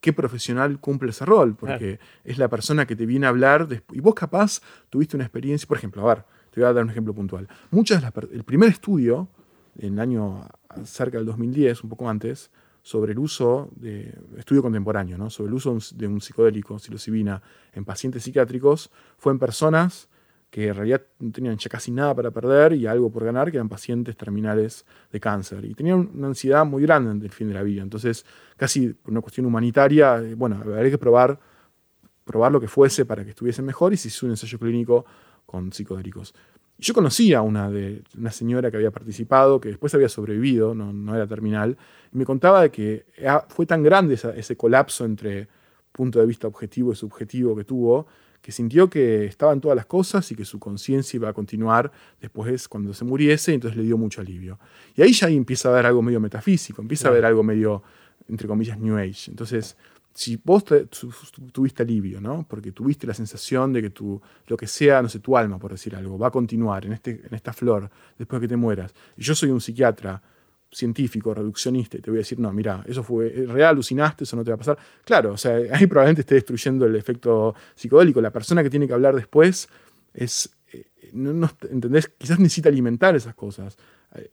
qué 0.00 0.12
profesional 0.12 0.80
cumple 0.80 1.10
ese 1.10 1.24
rol, 1.24 1.56
porque 1.56 1.98
es 2.24 2.38
la 2.38 2.48
persona 2.48 2.86
que 2.86 2.96
te 2.96 3.06
viene 3.06 3.26
a 3.26 3.30
hablar, 3.30 3.68
y 3.92 4.00
vos 4.00 4.14
capaz 4.14 4.60
tuviste 4.90 5.16
una 5.16 5.24
experiencia, 5.24 5.66
por 5.66 5.78
ejemplo, 5.78 6.02
a 6.02 6.14
ver, 6.14 6.24
te 6.54 6.60
voy 6.60 6.70
a 6.70 6.72
dar 6.72 6.84
un 6.84 6.90
ejemplo 6.90 7.12
puntual. 7.12 7.48
Muchas 7.72 8.00
el 8.30 8.44
primer 8.44 8.68
estudio, 8.68 9.28
en 9.76 9.94
el 9.94 10.00
año 10.00 10.46
cerca 10.84 11.18
del 11.18 11.26
2010, 11.26 11.82
un 11.82 11.90
poco 11.90 12.08
antes, 12.08 12.52
sobre 12.80 13.10
el 13.10 13.18
uso 13.18 13.70
de 13.74 14.16
estudio 14.38 14.62
contemporáneo, 14.62 15.18
¿no? 15.18 15.30
sobre 15.30 15.48
el 15.48 15.54
uso 15.54 15.76
de 15.96 16.06
un 16.06 16.20
psicodélico, 16.20 16.78
psilocibina, 16.78 17.42
en 17.72 17.84
pacientes 17.84 18.22
psiquiátricos, 18.22 18.92
fue 19.18 19.32
en 19.32 19.40
personas 19.40 20.08
que 20.48 20.68
en 20.68 20.76
realidad 20.76 21.02
no 21.18 21.32
tenían 21.32 21.56
ya 21.56 21.68
casi 21.68 21.90
nada 21.90 22.14
para 22.14 22.30
perder 22.30 22.74
y 22.74 22.86
algo 22.86 23.10
por 23.10 23.24
ganar, 23.24 23.50
que 23.50 23.56
eran 23.56 23.68
pacientes 23.68 24.16
terminales 24.16 24.86
de 25.10 25.18
cáncer. 25.18 25.64
Y 25.64 25.74
tenían 25.74 26.08
una 26.14 26.28
ansiedad 26.28 26.64
muy 26.64 26.84
grande 26.84 27.14
del 27.14 27.32
fin 27.32 27.48
de 27.48 27.54
la 27.54 27.64
vida. 27.64 27.82
Entonces, 27.82 28.24
casi 28.56 28.90
por 28.90 29.10
una 29.10 29.22
cuestión 29.22 29.44
humanitaria, 29.46 30.18
eh, 30.18 30.36
bueno, 30.36 30.54
habría 30.54 30.90
que 30.90 30.98
probar, 30.98 31.40
probar 32.24 32.52
lo 32.52 32.60
que 32.60 32.68
fuese 32.68 33.04
para 33.04 33.24
que 33.24 33.30
estuviesen 33.30 33.64
mejor 33.64 33.92
y 33.92 33.96
si 33.96 34.06
hizo 34.06 34.26
un 34.26 34.30
ensayo 34.30 34.56
clínico 34.56 35.04
con 35.46 35.72
psicodélicos. 35.72 36.34
Yo 36.78 36.92
conocía 36.92 37.38
a 37.38 37.42
una, 37.42 37.70
de, 37.70 38.02
una 38.18 38.32
señora 38.32 38.70
que 38.70 38.76
había 38.76 38.90
participado, 38.90 39.60
que 39.60 39.68
después 39.68 39.94
había 39.94 40.08
sobrevivido, 40.08 40.74
no, 40.74 41.14
era 41.14 41.26
terminal, 41.26 41.76
y 42.12 42.18
me 42.18 42.24
contaba 42.24 42.62
de 42.62 42.70
que 42.70 43.06
fue 43.48 43.64
tan 43.64 43.82
grande 43.82 44.14
ese 44.36 44.56
colapso 44.56 45.04
entre 45.04 45.48
punto 45.92 46.18
de 46.18 46.26
vista 46.26 46.48
objetivo 46.48 46.92
y 46.92 46.96
subjetivo 46.96 47.54
que 47.54 47.64
tuvo, 47.64 48.06
que 48.42 48.52
sintió 48.52 48.90
que 48.90 49.24
estaban 49.24 49.60
todas 49.60 49.76
las 49.76 49.86
cosas 49.86 50.30
y 50.30 50.34
que 50.34 50.44
su 50.44 50.58
conciencia 50.58 51.16
iba 51.16 51.28
a 51.28 51.32
continuar 51.32 51.90
después 52.20 52.68
cuando 52.68 52.92
se 52.92 53.04
muriese, 53.04 53.52
y 53.52 53.54
entonces 53.54 53.78
le 53.78 53.84
dio 53.84 53.96
mucho 53.96 54.20
alivio. 54.20 54.58
Y 54.96 55.02
ahí 55.02 55.12
ya 55.12 55.28
empieza 55.28 55.68
a 55.68 55.72
haber 55.72 55.86
algo 55.86 56.02
medio 56.02 56.20
metafísico, 56.20 56.82
empieza 56.82 57.08
a 57.08 57.12
haber 57.12 57.24
algo 57.24 57.42
medio, 57.42 57.82
entre 58.28 58.48
comillas, 58.48 58.78
New 58.78 58.98
Age. 58.98 59.30
Entonces, 59.30 59.76
si 60.14 60.40
vos 60.42 60.64
tuviste 61.52 61.82
alivio, 61.82 62.20
¿no? 62.20 62.46
Porque 62.48 62.70
tuviste 62.70 63.04
la 63.06 63.14
sensación 63.14 63.72
de 63.72 63.82
que 63.82 63.90
tu, 63.90 64.20
lo 64.46 64.56
que 64.56 64.68
sea, 64.68 65.02
no 65.02 65.08
sé, 65.08 65.18
tu 65.18 65.36
alma, 65.36 65.58
por 65.58 65.72
decir 65.72 65.96
algo, 65.96 66.16
va 66.16 66.28
a 66.28 66.30
continuar 66.30 66.86
en, 66.86 66.92
este, 66.92 67.22
en 67.26 67.34
esta 67.34 67.52
flor 67.52 67.90
después 68.16 68.40
de 68.40 68.46
que 68.46 68.52
te 68.52 68.56
mueras. 68.56 68.94
Y 69.16 69.22
yo 69.22 69.34
soy 69.34 69.50
un 69.50 69.60
psiquiatra 69.60 70.22
científico, 70.70 71.34
reduccionista, 71.34 71.98
y 71.98 72.00
te 72.00 72.10
voy 72.10 72.18
a 72.18 72.22
decir, 72.22 72.38
no, 72.38 72.52
mira, 72.52 72.84
eso 72.86 73.02
fue 73.02 73.28
real, 73.48 73.70
alucinaste, 73.70 74.22
eso 74.22 74.36
no 74.36 74.44
te 74.44 74.50
va 74.50 74.54
a 74.54 74.58
pasar. 74.58 74.78
Claro, 75.04 75.32
o 75.32 75.36
sea, 75.36 75.56
ahí 75.72 75.86
probablemente 75.88 76.20
esté 76.20 76.36
destruyendo 76.36 76.86
el 76.86 76.94
efecto 76.94 77.54
psicodélico. 77.74 78.20
La 78.20 78.30
persona 78.30 78.62
que 78.62 78.70
tiene 78.70 78.86
que 78.86 78.92
hablar 78.92 79.16
después 79.16 79.68
es, 80.12 80.48
eh, 80.72 81.10
no, 81.12 81.50
¿entendés? 81.68 82.08
Quizás 82.16 82.38
necesita 82.38 82.68
alimentar 82.68 83.16
esas 83.16 83.34
cosas. 83.34 83.76
Eh, 84.14 84.30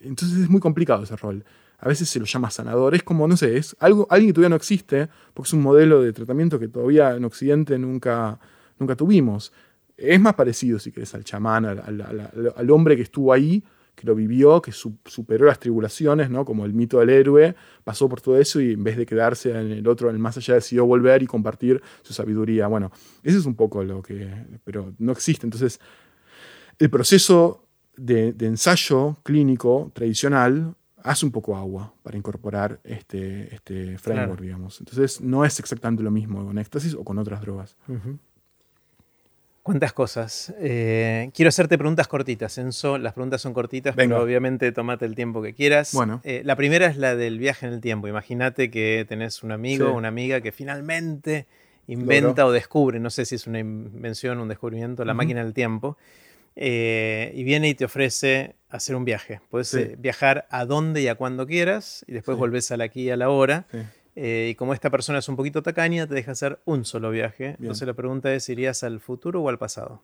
entonces 0.00 0.38
es 0.38 0.48
muy 0.48 0.60
complicado 0.60 1.02
ese 1.02 1.16
rol. 1.16 1.44
A 1.78 1.88
veces 1.88 2.08
se 2.08 2.18
lo 2.18 2.24
llama 2.24 2.50
sanador. 2.50 2.94
Es 2.94 3.02
como, 3.02 3.26
no 3.28 3.36
sé, 3.36 3.56
es 3.56 3.76
algo, 3.80 4.06
alguien 4.10 4.30
que 4.30 4.34
todavía 4.34 4.50
no 4.50 4.56
existe, 4.56 5.08
porque 5.34 5.48
es 5.48 5.52
un 5.52 5.62
modelo 5.62 6.02
de 6.02 6.12
tratamiento 6.12 6.58
que 6.58 6.68
todavía 6.68 7.14
en 7.14 7.24
Occidente 7.24 7.78
nunca, 7.78 8.38
nunca 8.78 8.96
tuvimos. 8.96 9.52
Es 9.96 10.20
más 10.20 10.34
parecido, 10.34 10.78
si 10.78 10.92
querés, 10.92 11.14
al 11.14 11.24
chamán, 11.24 11.64
al, 11.64 12.70
hombre 12.70 12.96
que 12.96 13.02
estuvo 13.02 13.32
ahí, 13.32 13.64
que 13.94 14.06
lo 14.06 14.14
vivió, 14.14 14.60
que 14.60 14.72
superó 14.72 15.46
las 15.46 15.58
tribulaciones, 15.58 16.28
¿no? 16.28 16.44
Como 16.44 16.66
el 16.66 16.74
mito 16.74 16.98
del 16.98 17.08
héroe, 17.08 17.54
pasó 17.82 18.06
por 18.08 18.20
todo 18.20 18.38
eso 18.38 18.60
y 18.60 18.72
en 18.72 18.84
vez 18.84 18.98
de 18.98 19.06
quedarse 19.06 19.50
en 19.50 19.72
el 19.72 19.88
otro, 19.88 20.10
en 20.10 20.16
el 20.16 20.20
más 20.20 20.36
allá, 20.36 20.54
decidió 20.54 20.84
volver 20.84 21.22
y 21.22 21.26
compartir 21.26 21.80
su 22.02 22.12
sabiduría. 22.12 22.66
Bueno, 22.66 22.92
ese 23.22 23.38
es 23.38 23.46
un 23.46 23.54
poco 23.54 23.82
lo 23.82 24.02
que. 24.02 24.30
Pero 24.64 24.92
no 24.98 25.12
existe. 25.12 25.46
Entonces, 25.46 25.80
el 26.78 26.90
proceso 26.90 27.66
de, 27.96 28.34
ensayo 28.40 29.16
clínico 29.22 29.90
tradicional 29.94 30.74
hace 31.02 31.26
un 31.26 31.32
poco 31.32 31.56
agua 31.56 31.94
para 32.02 32.16
incorporar 32.16 32.80
este, 32.84 33.54
este 33.54 33.98
framework, 33.98 34.40
digamos. 34.40 34.80
Entonces, 34.80 35.20
no 35.20 35.44
es 35.44 35.58
exactamente 35.60 36.02
lo 36.02 36.10
mismo 36.10 36.44
con 36.44 36.58
éxtasis 36.58 36.94
o 36.94 37.04
con 37.04 37.18
otras 37.18 37.40
drogas. 37.40 37.76
¿Cuántas 39.62 39.92
cosas? 39.92 40.54
Eh, 40.60 41.30
quiero 41.34 41.48
hacerte 41.48 41.76
preguntas 41.76 42.06
cortitas, 42.06 42.56
Enzo. 42.56 42.98
Las 42.98 43.14
preguntas 43.14 43.40
son 43.40 43.52
cortitas, 43.52 43.96
pero 43.96 44.22
obviamente 44.22 44.70
tomate 44.70 45.06
el 45.06 45.16
tiempo 45.16 45.42
que 45.42 45.54
quieras. 45.54 45.92
Bueno. 45.92 46.20
Eh, 46.22 46.42
la 46.44 46.54
primera 46.54 46.86
es 46.86 46.96
la 46.96 47.16
del 47.16 47.38
viaje 47.40 47.66
en 47.66 47.72
el 47.72 47.80
tiempo. 47.80 48.06
Imagínate 48.06 48.70
que 48.70 49.04
tenés 49.08 49.42
un 49.42 49.50
amigo 49.50 49.88
o 49.88 49.96
una 49.96 50.06
amiga 50.06 50.40
que 50.40 50.52
finalmente 50.52 51.46
inventa 51.88 52.46
o 52.46 52.52
descubre, 52.52 53.00
no 53.00 53.10
sé 53.10 53.24
si 53.24 53.34
es 53.34 53.46
una 53.46 53.58
invención 53.58 54.38
o 54.38 54.42
un 54.42 54.48
descubrimiento, 54.48 55.04
la 55.04 55.14
máquina 55.14 55.42
del 55.42 55.52
tiempo. 55.52 55.96
Eh, 56.56 57.32
y 57.34 57.44
viene 57.44 57.68
y 57.68 57.74
te 57.74 57.84
ofrece 57.84 58.56
hacer 58.70 58.96
un 58.96 59.04
viaje. 59.04 59.40
Puedes 59.50 59.72
eh, 59.74 59.94
viajar 59.98 60.46
a 60.50 60.64
donde 60.64 61.02
y 61.02 61.08
a 61.08 61.14
cuando 61.14 61.46
quieras 61.46 62.04
y 62.08 62.12
después 62.12 62.38
volvés 62.38 62.70
a 62.72 62.78
la 62.78 62.84
aquí 62.84 63.02
y 63.02 63.10
a 63.10 63.16
la 63.16 63.28
hora. 63.28 63.66
Eh, 64.14 64.48
y 64.52 64.54
como 64.54 64.72
esta 64.72 64.88
persona 64.90 65.18
es 65.18 65.28
un 65.28 65.36
poquito 65.36 65.62
tacaña, 65.62 66.06
te 66.06 66.14
deja 66.14 66.32
hacer 66.32 66.60
un 66.64 66.86
solo 66.86 67.10
viaje. 67.10 67.56
Entonces 67.60 67.86
la 67.86 67.94
pregunta 67.94 68.32
es, 68.32 68.48
¿irías 68.48 68.82
al 68.82 69.00
futuro 69.00 69.42
o 69.42 69.48
al 69.50 69.58
pasado? 69.58 70.02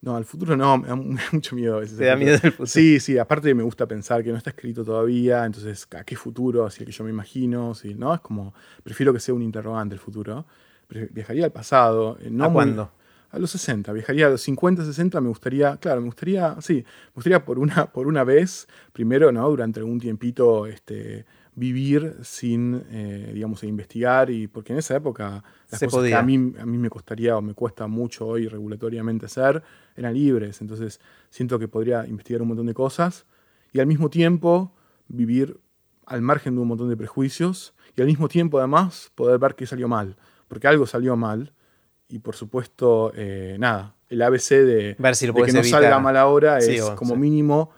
No, 0.00 0.16
al 0.16 0.24
futuro 0.24 0.56
no, 0.56 0.78
me 0.78 0.88
da, 0.88 0.96
mucho 1.32 1.54
miedo 1.54 1.76
a 1.76 1.80
veces. 1.80 1.98
¿Te 1.98 2.06
da 2.06 2.16
miedo 2.16 2.32
el 2.42 2.52
futuro? 2.52 2.66
Sí, 2.66 2.98
sí, 2.98 3.18
aparte 3.18 3.54
me 3.54 3.62
gusta 3.62 3.86
pensar 3.86 4.24
que 4.24 4.30
no 4.30 4.38
está 4.38 4.50
escrito 4.50 4.82
todavía, 4.82 5.44
entonces, 5.44 5.86
¿a 5.90 6.04
qué 6.04 6.16
futuro? 6.16 6.64
Así 6.64 6.86
que 6.86 6.92
yo 6.92 7.04
me 7.04 7.10
imagino, 7.10 7.74
sí, 7.74 7.94
¿no? 7.94 8.14
Es 8.14 8.20
como, 8.20 8.54
prefiero 8.82 9.12
que 9.12 9.20
sea 9.20 9.34
un 9.34 9.42
interrogante 9.42 9.94
el 9.94 10.00
futuro. 10.00 10.46
Viajaría 10.88 11.44
al 11.44 11.52
pasado. 11.52 12.18
No 12.30 12.46
¿A 12.46 12.52
cuándo? 12.52 12.90
A 13.30 13.38
los 13.38 13.50
60, 13.52 13.92
viajaría 13.92 14.26
a 14.26 14.30
los 14.30 14.42
50, 14.42 14.84
60, 14.84 15.20
me 15.20 15.28
gustaría, 15.28 15.76
claro, 15.76 16.00
me 16.00 16.06
gustaría, 16.06 16.56
sí, 16.60 16.74
me 16.74 17.14
gustaría 17.14 17.44
por 17.44 17.58
una, 17.58 17.86
por 17.92 18.06
una 18.06 18.24
vez, 18.24 18.66
primero, 18.92 19.30
¿no? 19.30 19.48
Durante 19.48 19.80
algún 19.80 20.00
tiempito, 20.00 20.66
este, 20.66 21.26
vivir 21.54 22.16
sin, 22.22 22.82
eh, 22.90 23.30
digamos, 23.32 23.62
investigar, 23.64 24.30
y 24.30 24.48
porque 24.48 24.72
en 24.72 24.80
esa 24.80 24.96
época 24.96 25.44
las 25.70 25.80
cosas 25.80 26.04
que 26.04 26.14
a 26.14 26.22
mí, 26.22 26.54
a 26.58 26.66
mí 26.66 26.78
me 26.78 26.90
costaría 26.90 27.36
o 27.36 27.42
me 27.42 27.54
cuesta 27.54 27.86
mucho 27.86 28.26
hoy 28.26 28.48
regulatoriamente 28.48 29.26
hacer, 29.26 29.62
eran 29.94 30.14
libres, 30.14 30.60
entonces 30.60 31.00
siento 31.28 31.58
que 31.58 31.68
podría 31.68 32.06
investigar 32.06 32.42
un 32.42 32.48
montón 32.48 32.66
de 32.66 32.74
cosas 32.74 33.26
y 33.72 33.78
al 33.78 33.86
mismo 33.86 34.10
tiempo 34.10 34.74
vivir 35.06 35.60
al 36.06 36.22
margen 36.22 36.54
de 36.56 36.62
un 36.62 36.68
montón 36.68 36.88
de 36.88 36.96
prejuicios 36.96 37.74
y 37.96 38.00
al 38.00 38.06
mismo 38.06 38.28
tiempo 38.28 38.58
además 38.58 39.12
poder 39.14 39.38
ver 39.38 39.54
que 39.54 39.66
salió 39.66 39.86
mal, 39.86 40.16
porque 40.48 40.66
algo 40.66 40.86
salió 40.86 41.16
mal 41.16 41.52
y 42.10 42.18
por 42.18 42.34
supuesto, 42.36 43.12
eh, 43.14 43.56
nada, 43.58 43.94
el 44.08 44.20
ABC 44.22 44.48
de, 44.50 44.96
que 44.98 45.52
no 45.52 45.64
salga 45.64 45.98
mal 46.00 46.16
ahora 46.16 46.58
es 46.58 46.82
como 46.90 47.16
mínimo 47.16 47.70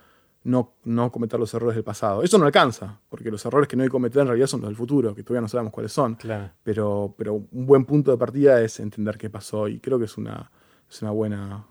no, 0.45 0.75
no 0.85 1.13
cometer 1.13 1.39
los 1.39 1.53
errores 1.55 1.77
del 1.77 1.85
pasado. 1.85 2.23
Eso 2.23 2.39
no 2.39 2.47
alcanza, 2.47 3.01
porque 3.09 3.31
los 3.31 3.45
errores 3.45 3.69
que 3.69 3.77
no 3.77 3.83
hay 3.83 3.89
que 3.89 3.93
cometer 3.93 4.23
en 4.23 4.29
realidad 4.29 4.47
son 4.47 4.61
los 4.61 4.71
del 4.71 4.77
futuro, 4.77 5.15
que 5.15 5.23
todavía 5.23 5.43
no 5.43 5.49
sabemos 5.49 5.73
cuáles 5.73 5.93
son. 5.93 6.19
Pero, 6.65 7.15
pero 7.17 7.35
un 7.35 7.67
buen 7.67 7.85
punto 7.85 8.11
de 8.11 8.17
partida 8.17 8.61
es 8.61 8.81
entender 8.81 9.19
qué 9.19 9.31
pasó 9.31 9.69
y 9.69 9.79
creo 9.79 9.99
que 9.99 10.07
es 10.07 10.17
una, 10.17 10.51
es 10.91 11.01
una 11.03 11.13
buena... 11.13 11.67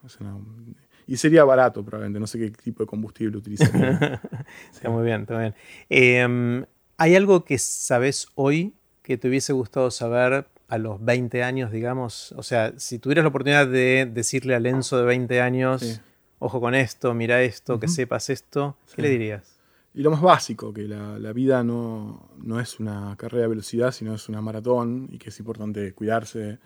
y 1.06 1.18
sería 1.18 1.44
barato 1.44 1.84
probablemente, 1.84 2.20
no 2.20 2.28
sé 2.28 2.40
qué 2.40 2.52
tipo 2.52 2.84
de 2.84 2.88
combustible 2.88 3.38
utilizaría. 3.38 4.22
está 4.72 4.90
muy 4.90 5.04
bien, 5.04 5.22
está 5.22 5.40
bien. 5.40 5.56
Em, 5.90 6.66
¿Hay 6.98 7.16
algo 7.16 7.44
que 7.44 7.58
sabes 7.58 8.28
hoy 8.36 8.76
que 9.02 9.18
te 9.18 9.28
hubiese 9.28 9.54
gustado 9.54 9.90
saber 9.92 10.48
a 10.72 10.78
los 10.78 11.04
20 11.04 11.44
años, 11.44 11.70
digamos? 11.70 12.32
O 12.38 12.44
sea, 12.44 12.74
si 12.78 12.98
tuvieras 12.98 13.26
la 13.26 13.28
oportunidad 13.30 13.68
de 13.68 14.10
decirle 14.10 14.56
a 14.56 14.60
Lenzo 14.62 14.98
de 14.98 15.04
20 15.04 15.42
años, 15.42 16.00
ojo 16.40 16.62
con 16.62 16.74
esto, 16.76 17.14
mira 17.14 17.42
esto, 17.42 17.78
que 17.78 17.90
sepas 17.90 18.30
esto, 18.30 18.78
¿qué 18.96 19.02
le 19.02 19.10
dirías? 19.10 19.60
Y 19.94 20.02
lo 20.02 20.12
más 20.12 20.22
básico, 20.22 20.74
que 20.74 20.88
la, 20.88 21.34
vida 21.34 21.62
no, 21.66 22.30
no, 22.42 22.62
es 22.62 22.80
una 22.80 23.18
carrera 23.18 23.42
de 23.42 23.48
velocidad, 23.50 23.92
sino 23.92 24.16
es 24.16 24.30
una 24.30 24.40
maratón 24.40 25.10
y 25.12 25.18
que 25.18 25.28
es 25.28 25.40
importante 25.40 25.92
cuidarse 25.92 26.60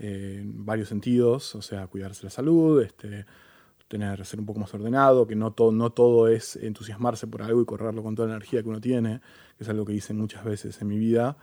eh, 0.00 0.38
en 0.40 0.66
varios 0.66 0.88
sentidos, 0.88 1.54
o 1.54 1.62
sea, 1.62 1.86
cuidarse 1.86 2.24
la 2.24 2.30
salud, 2.30 2.82
este, 2.82 3.26
tener, 3.86 4.26
ser 4.26 4.40
un 4.40 4.46
poco 4.46 4.58
más 4.58 4.74
ordenado, 4.74 5.24
que 5.28 5.36
no, 5.36 5.52
todo 5.52 5.70
no 5.70 5.90
todo 5.90 6.26
es 6.26 6.56
entusiasmarse 6.56 7.28
por 7.28 7.42
algo 7.42 7.62
y 7.62 7.64
correrlo 7.64 8.02
con 8.02 8.16
toda 8.16 8.26
la 8.26 8.34
energía 8.34 8.60
que 8.60 8.68
uno 8.68 8.80
tiene, 8.80 9.20
que 9.56 9.62
es 9.62 9.68
algo 9.70 9.84
que 9.84 9.92
hice 9.92 10.14
muchas 10.14 10.42
veces 10.42 10.82
en 10.82 10.88
mi 10.88 10.98
vida 10.98 11.36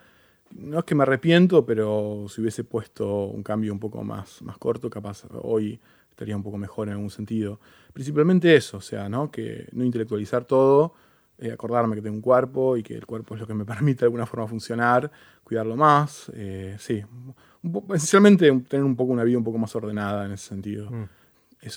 no 0.56 0.80
es 0.80 0.86
que 0.86 0.96
me 0.96 1.04
arrepiento, 1.04 1.66
pero 1.66 2.26
si 2.30 2.42
hubiese 2.42 2.64
puesto 2.64 3.26
un 3.26 3.44
cambio 3.44 3.72
un 3.74 3.80
poco 3.80 4.04
más, 4.04 4.42
más 4.42 4.58
corto, 4.58 4.90
capaz 4.90 5.26
hoy 5.42 5.80
estaría 6.10 6.36
un 6.36 6.44
poco 6.44 6.58
mejor 6.58 6.88
en 6.88 6.96
algún 6.96 7.10
sentido. 7.10 7.60
Principalmente 7.94 8.54
eso, 8.56 8.78
o 8.78 8.82
sea, 8.82 9.08
¿no? 9.08 9.32
que 9.32 9.68
no 9.72 9.86
intelectualizar 9.86 10.44
todo, 10.46 10.94
eh, 11.38 11.54
acordarme 11.54 11.96
que 11.96 12.02
tengo 12.02 12.16
un 12.16 12.22
cuerpo 12.22 12.76
y 12.76 12.84
que 12.84 12.96
el 12.96 13.06
cuerpo 13.06 13.36
es 13.36 13.42
lo 13.42 13.48
que 13.48 13.54
me 13.54 13.64
permite 13.66 14.02
de 14.02 14.06
alguna 14.08 14.26
forma 14.26 14.48
funcionar, 14.48 15.10
cuidarlo 15.44 15.78
más, 15.78 16.30
eh, 16.36 16.76
sí. 16.78 17.02
esencialmente 17.94 18.52
tener 18.68 18.84
un 18.84 18.96
poco 18.96 19.14
una 19.14 19.24
vida 19.24 19.38
un 19.38 19.44
poco 19.46 19.58
más 19.58 19.74
ordenada 19.76 20.26
en 20.26 20.34
ese 20.34 20.50
sentido. 20.50 20.92
Mm. 20.92 21.06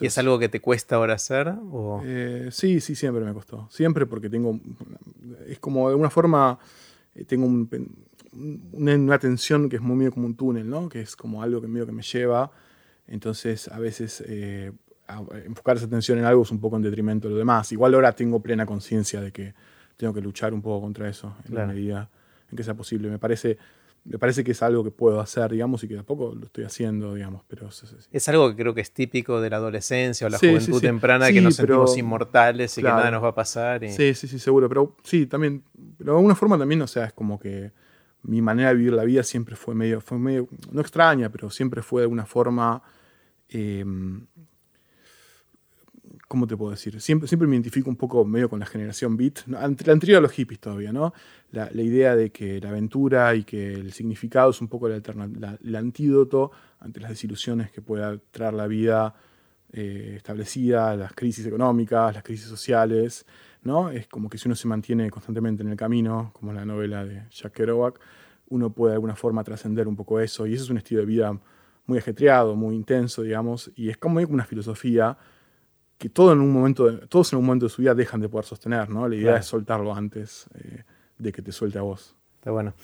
¿Y 0.01 0.07
es, 0.07 0.19
algo 0.19 0.39
que 0.39 0.49
te 0.49 0.61
cuesta 0.61 0.94
ahora 0.94 1.15
hacer? 1.15 1.55
Eh, 2.05 2.49
sí, 2.53 2.81
sí, 2.81 2.94
siempre 2.94 3.24
me 3.24 3.32
costó. 3.32 3.69
Siempre 3.69 4.07
porque 4.07 4.31
tengo, 4.31 4.61
es 5.49 5.59
como 5.59 5.89
de 5.89 5.94
alguna 5.94 6.11
forma, 6.11 6.57
tengo 7.27 7.47
un 7.47 7.69
una, 8.32 9.18
tensión 9.18 9.68
que 9.68 9.76
es 9.76 9.82
muy 9.82 9.96
medio 9.96 10.12
como 10.12 10.26
un 10.26 10.36
túnel, 10.36 10.68
¿no? 10.68 10.88
Que 10.88 11.00
es 11.00 11.16
como 11.16 11.42
algo 11.42 11.60
que 11.60 11.68
medio 11.68 11.86
que 11.86 11.92
me 11.92 12.02
lleva. 12.02 12.50
Entonces, 13.06 13.68
a 13.68 13.78
veces 13.78 14.22
eh, 14.26 14.72
enfocar 15.44 15.76
esa 15.76 15.86
atención 15.86 16.18
en 16.18 16.24
algo 16.24 16.42
es 16.42 16.50
un 16.50 16.60
poco 16.60 16.76
en 16.76 16.82
detrimento 16.82 17.28
de 17.28 17.34
lo 17.34 17.38
demás. 17.38 17.72
Igual 17.72 17.94
ahora 17.94 18.12
tengo 18.12 18.40
plena 18.40 18.66
conciencia 18.66 19.20
de 19.20 19.32
que 19.32 19.54
tengo 19.96 20.14
que 20.14 20.20
luchar 20.20 20.54
un 20.54 20.62
poco 20.62 20.80
contra 20.80 21.09
eso 21.09 21.36
en 21.48 21.54
la 21.54 21.66
medida 21.66 22.10
en 22.50 22.56
que 22.56 22.64
sea 22.64 22.74
posible. 22.74 23.10
Me 23.10 23.18
parece, 23.18 23.59
me 24.04 24.18
parece 24.18 24.42
que 24.42 24.52
es 24.52 24.62
algo 24.62 24.82
que 24.82 24.90
puedo 24.90 25.20
hacer, 25.20 25.50
digamos, 25.50 25.84
y 25.84 25.88
que 25.88 25.94
de 25.94 26.00
a 26.00 26.04
poco 26.04 26.34
lo 26.34 26.46
estoy 26.46 26.64
haciendo, 26.64 27.14
digamos. 27.14 27.42
Pero 27.48 27.68
es 28.10 28.28
algo 28.28 28.50
que 28.50 28.56
creo 28.56 28.74
que 28.74 28.80
es 28.80 28.92
típico 28.92 29.40
de 29.40 29.50
la 29.50 29.56
adolescencia 29.56 30.26
o 30.26 30.30
la 30.30 30.38
juventud 30.38 30.80
temprana, 30.80 31.30
que 31.30 31.40
nos 31.40 31.56
sentimos 31.56 31.96
inmortales 31.98 32.76
y 32.78 32.82
que 32.82 32.88
nada 32.88 33.10
nos 33.10 33.22
va 33.22 33.28
a 33.28 33.34
pasar. 33.34 33.86
Sí, 33.90 34.14
sí, 34.14 34.26
sí, 34.26 34.38
seguro. 34.38 34.68
Pero 34.68 34.96
sí, 35.02 35.26
también, 35.26 35.62
pero 35.98 36.12
de 36.12 36.18
alguna 36.18 36.34
forma 36.34 36.59
también, 36.59 36.80
o 36.82 36.86
sea, 36.86 37.04
es 37.04 37.12
como 37.12 37.38
que 37.38 37.72
mi 38.23 38.40
manera 38.40 38.70
de 38.70 38.77
vivir 38.77 38.93
la 38.93 39.05
vida 39.05 39.23
siempre 39.23 39.57
fue 39.57 39.74
medio, 39.74 40.01
fue 40.01 40.19
medio 40.19 40.49
no 40.70 40.81
extraña, 40.81 41.28
pero 41.28 41.51
siempre 41.51 41.82
fue 41.82 42.03
de 42.03 42.05
alguna 42.05 42.24
forma, 42.24 42.82
eh, 43.49 43.85
¿cómo 46.28 46.47
te 46.47 46.57
puedo 46.57 46.70
decir? 46.70 47.01
Siempre, 47.01 47.28
siempre 47.28 47.49
me 47.49 47.57
identifico 47.57 47.90
un 47.90 47.97
poco 47.97 48.24
medio 48.24 48.49
con 48.49 48.61
la 48.61 48.66
generación 48.66 49.16
beat, 49.16 49.47
la 49.49 49.65
anterior 49.65 50.19
a 50.19 50.20
los 50.20 50.32
hippies 50.32 50.61
todavía, 50.61 50.93
¿no? 50.93 51.12
La, 51.51 51.70
idea 51.73 52.16
de 52.16 52.31
que 52.31 52.61
la 52.61 52.70
aventura 52.70 53.35
y 53.35 53.44
que 53.44 53.74
el 53.74 53.93
significado 53.93 54.51
es 54.51 54.61
un 54.61 54.69
poco 54.69 54.89
el 54.89 55.77
antídoto 55.77 56.53
ante 56.81 57.01
las 57.01 57.11
desilusiones 57.11 57.70
que 57.70 57.82
pueda 57.82 58.19
traer 58.31 58.55
la 58.55 58.66
vida 58.66 59.15
eh, 59.74 60.15
establecida, 60.16 60.94
las 60.97 61.15
crisis 61.15 61.47
económicas, 61.47 62.15
las 62.15 62.23
crisis 62.23 62.47
sociales, 62.47 63.24
¿no? 63.62 63.90
Es 63.90 64.06
como 64.09 64.28
que 64.28 64.39
si 64.39 64.48
uno 64.48 64.55
se 64.55 64.68
mantiene 64.68 65.10
constantemente 65.10 65.62
en 65.62 65.70
el 65.70 65.76
camino, 65.76 66.30
como 66.32 66.52
la 66.52 66.64
novela 66.64 67.05
de 67.05 67.22
Jack 67.30 67.52
Kerouac, 67.52 67.98
uno 68.48 68.70
puede 68.70 68.93
de 68.93 68.97
alguna 68.97 69.16
forma 69.16 69.44
trascender 69.44 69.89
un 69.89 69.97
poco 69.97 70.20
eso. 70.20 70.47
Y 70.47 70.55
eso 70.55 70.64
es 70.64 70.70
un 70.70 70.78
estilo 70.78 71.01
de 71.01 71.06
vida 71.06 71.39
muy 71.86 71.98
ajetreado, 71.98 72.55
muy 72.55 72.74
intenso, 72.74 73.22
digamos, 73.22 73.70
y 73.74 73.89
es 73.89 73.97
como 73.97 74.20
una 74.20 74.44
filosofía 74.44 75.16
que 75.98 76.09
todo 76.09 76.32
en 76.32 76.40
un 76.40 76.51
momento 76.51 76.98
todos 77.06 77.32
en 77.32 77.39
un 77.39 77.47
momento 77.47 77.66
de 77.66 77.70
su 77.70 77.80
vida 77.80 77.94
dejan 77.94 78.20
de 78.20 78.28
poder 78.28 78.44
sostener, 78.44 78.89
¿no? 78.90 79.06
La 79.09 79.14
idea 79.14 79.36
es 79.36 79.47
soltarlo 79.47 79.94
antes 79.94 80.47
eh, 80.55 80.82
de 81.18 81.32
que 81.32 81.43
te 81.43 81.52
suelte 81.52 81.78
a 81.78 81.82
vos. 81.82 82.16
Está 82.34 82.51
bueno. 82.51 82.74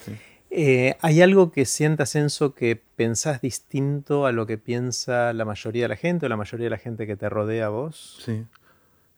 Eh, 0.51 0.97
¿Hay 1.01 1.21
algo 1.21 1.51
que 1.51 1.65
sientas, 1.65 2.15
Enzo, 2.15 2.55
que 2.55 2.81
pensás 2.97 3.41
distinto 3.41 4.25
a 4.25 4.33
lo 4.33 4.47
que 4.47 4.57
piensa 4.57 5.33
la 5.33 5.45
mayoría 5.45 5.83
de 5.85 5.89
la 5.89 5.97
gente 5.97 6.27
o 6.27 6.29
la 6.29 6.37
mayoría 6.37 6.65
de 6.65 6.71
la 6.71 6.79
gente 6.79 7.07
que 7.07 7.17
te 7.17 7.29
rodea 7.29 7.67
a 7.67 7.71
vos? 7.71 8.19
Sí. 8.25 8.45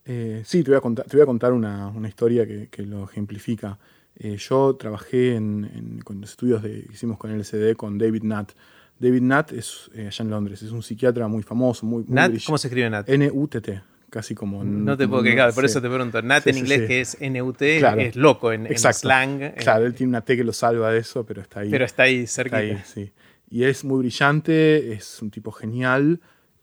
Eh, 0.04 0.42
sí, 0.44 0.62
te 0.62 0.70
voy 0.70 0.78
a 0.78 0.80
contar, 0.80 1.06
te 1.06 1.16
voy 1.16 1.22
a 1.22 1.26
contar 1.26 1.52
una, 1.52 1.92
historia 2.08 2.46
que, 2.46 2.82
lo 2.82 3.04
ejemplifica. 3.04 3.78
Eh, 4.16 4.36
yo 4.36 4.76
trabajé 4.76 5.36
en, 5.36 6.00
con 6.04 6.20
los 6.20 6.30
estudios 6.30 6.62
que 6.62 6.86
hicimos 6.92 7.18
con 7.18 7.30
el 7.30 7.40
LCD 7.40 7.76
con 7.76 7.98
David 7.98 8.22
Nutt. 8.22 8.52
David 8.98 9.22
Nutt 9.22 9.52
es 9.52 9.90
allá 9.94 10.24
en 10.24 10.30
Londres, 10.30 10.62
es 10.62 10.72
un 10.72 10.82
psiquiatra 10.82 11.26
muy 11.26 11.42
famoso, 11.42 11.86
muy, 11.86 12.04
Nat, 12.08 12.32
¿Cómo 12.44 12.58
se 12.58 12.68
escribe 12.68 12.90
Nat? 12.90 13.08
N-U-T-T. 13.08 13.80
casi 14.10 14.34
como... 14.34 14.62
No 14.62 14.96
te 14.96 15.08
puedo 15.08 15.22
quejar, 15.22 15.54
por 15.54 15.64
eso 15.64 15.80
te 15.80 15.88
pregunto. 15.88 16.20
Nat 16.20 16.46
en 16.46 16.58
inglés, 16.58 16.86
que 16.86 17.00
es 17.00 17.18
NUT, 17.20 17.62
es 17.62 18.16
loco 18.16 18.52
en, 18.52 18.66
slang. 18.76 19.54
Claro, 19.54 19.86
él 19.86 19.94
tiene 19.94 20.10
una 20.10 20.20
T 20.22 20.36
que 20.36 20.44
lo 20.44 20.52
salva 20.52 20.92
de 20.92 20.98
eso, 20.98 21.24
pero 21.24 21.40
está 21.40 21.60
ahí. 21.60 21.70
Pero 21.70 21.84
está 21.84 22.02
ahí 22.04 22.26
cerquita. 22.26 22.84
sí. 22.84 23.12
Y 23.48 23.64
es 23.64 23.84
muy 23.84 23.98
brillante, 23.98 24.92
es 24.92 25.20
un 25.20 25.30
tipo 25.30 25.50
genial 25.50 26.20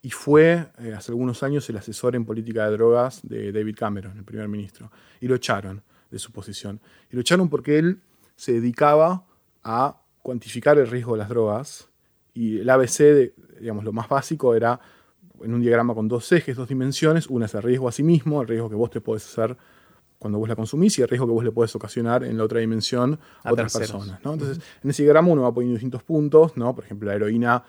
y 0.08 0.10
fue 0.10 0.70
eh, 0.80 0.94
hace 0.96 1.12
algunos 1.12 1.44
años 1.44 1.70
el 1.70 1.76
asesor 1.76 2.16
en 2.16 2.24
política 2.24 2.64
de 2.70 2.78
drogas 2.78 3.20
de 3.28 3.52
David 3.52 3.76
Cameron, 3.76 4.18
el 4.18 4.24
primer 4.24 4.48
ministro. 4.48 4.90
Y 5.20 5.28
lo 5.28 5.36
echaron 5.36 5.84
de 6.10 6.18
su 6.18 6.32
posición. 6.32 6.80
Y 7.12 7.16
lo 7.16 7.20
echaron 7.20 7.50
porque 7.50 7.78
él 7.78 8.00
se 8.38 8.54
dedicaba 8.54 9.26
a 9.66 10.02
cuantificar 10.22 10.78
el 10.78 10.88
riesgo 10.88 11.12
de 11.12 11.18
las 11.18 11.28
drogas 11.28 11.90
y 12.34 12.60
el 12.60 12.70
ABC, 12.70 13.34
digamos, 13.60 13.84
lo 13.84 13.92
más 13.92 14.08
básico 14.08 14.56
era 14.56 14.80
en 15.42 15.54
un 15.54 15.60
diagrama 15.60 15.94
con 15.94 16.08
dos 16.08 16.32
ejes, 16.32 16.56
dos 16.56 16.70
dimensiones. 16.70 17.28
Una 17.28 17.48
es 17.48 17.56
el 17.56 17.64
riesgo 17.64 17.90
a 17.90 17.92
sí 17.92 18.04
mismo, 18.04 18.42
el 18.42 18.48
riesgo 18.48 18.70
que 18.70 18.76
vos 18.76 18.90
te 18.90 19.02
podés 19.02 19.26
hacer 19.26 19.58
cuando 20.20 20.40
vos 20.40 20.48
la 20.48 20.56
consumís 20.56 20.98
y 21.00 21.02
el 21.02 21.10
riesgo 21.10 21.28
que 21.28 21.34
vos 21.34 21.44
le 21.44 21.52
podés 21.52 21.76
ocasionar 21.76 22.24
en 22.24 22.38
la 22.38 22.46
otra 22.46 22.62
dimensión 22.62 23.20
a, 23.44 23.52
otras 23.52 23.78
personas. 23.78 24.22
Entonces, 24.24 24.62
en 24.82 24.90
ese 24.90 25.04
diagrama 25.04 25.28
uno 25.28 25.42
va 25.42 25.54
poniendo 25.54 25.74
distintos 25.74 26.04
puntos. 26.04 26.56
¿no? 26.56 26.74
Por 26.74 26.86
ejemplo, 26.86 27.10
la 27.10 27.16
heroína 27.16 27.66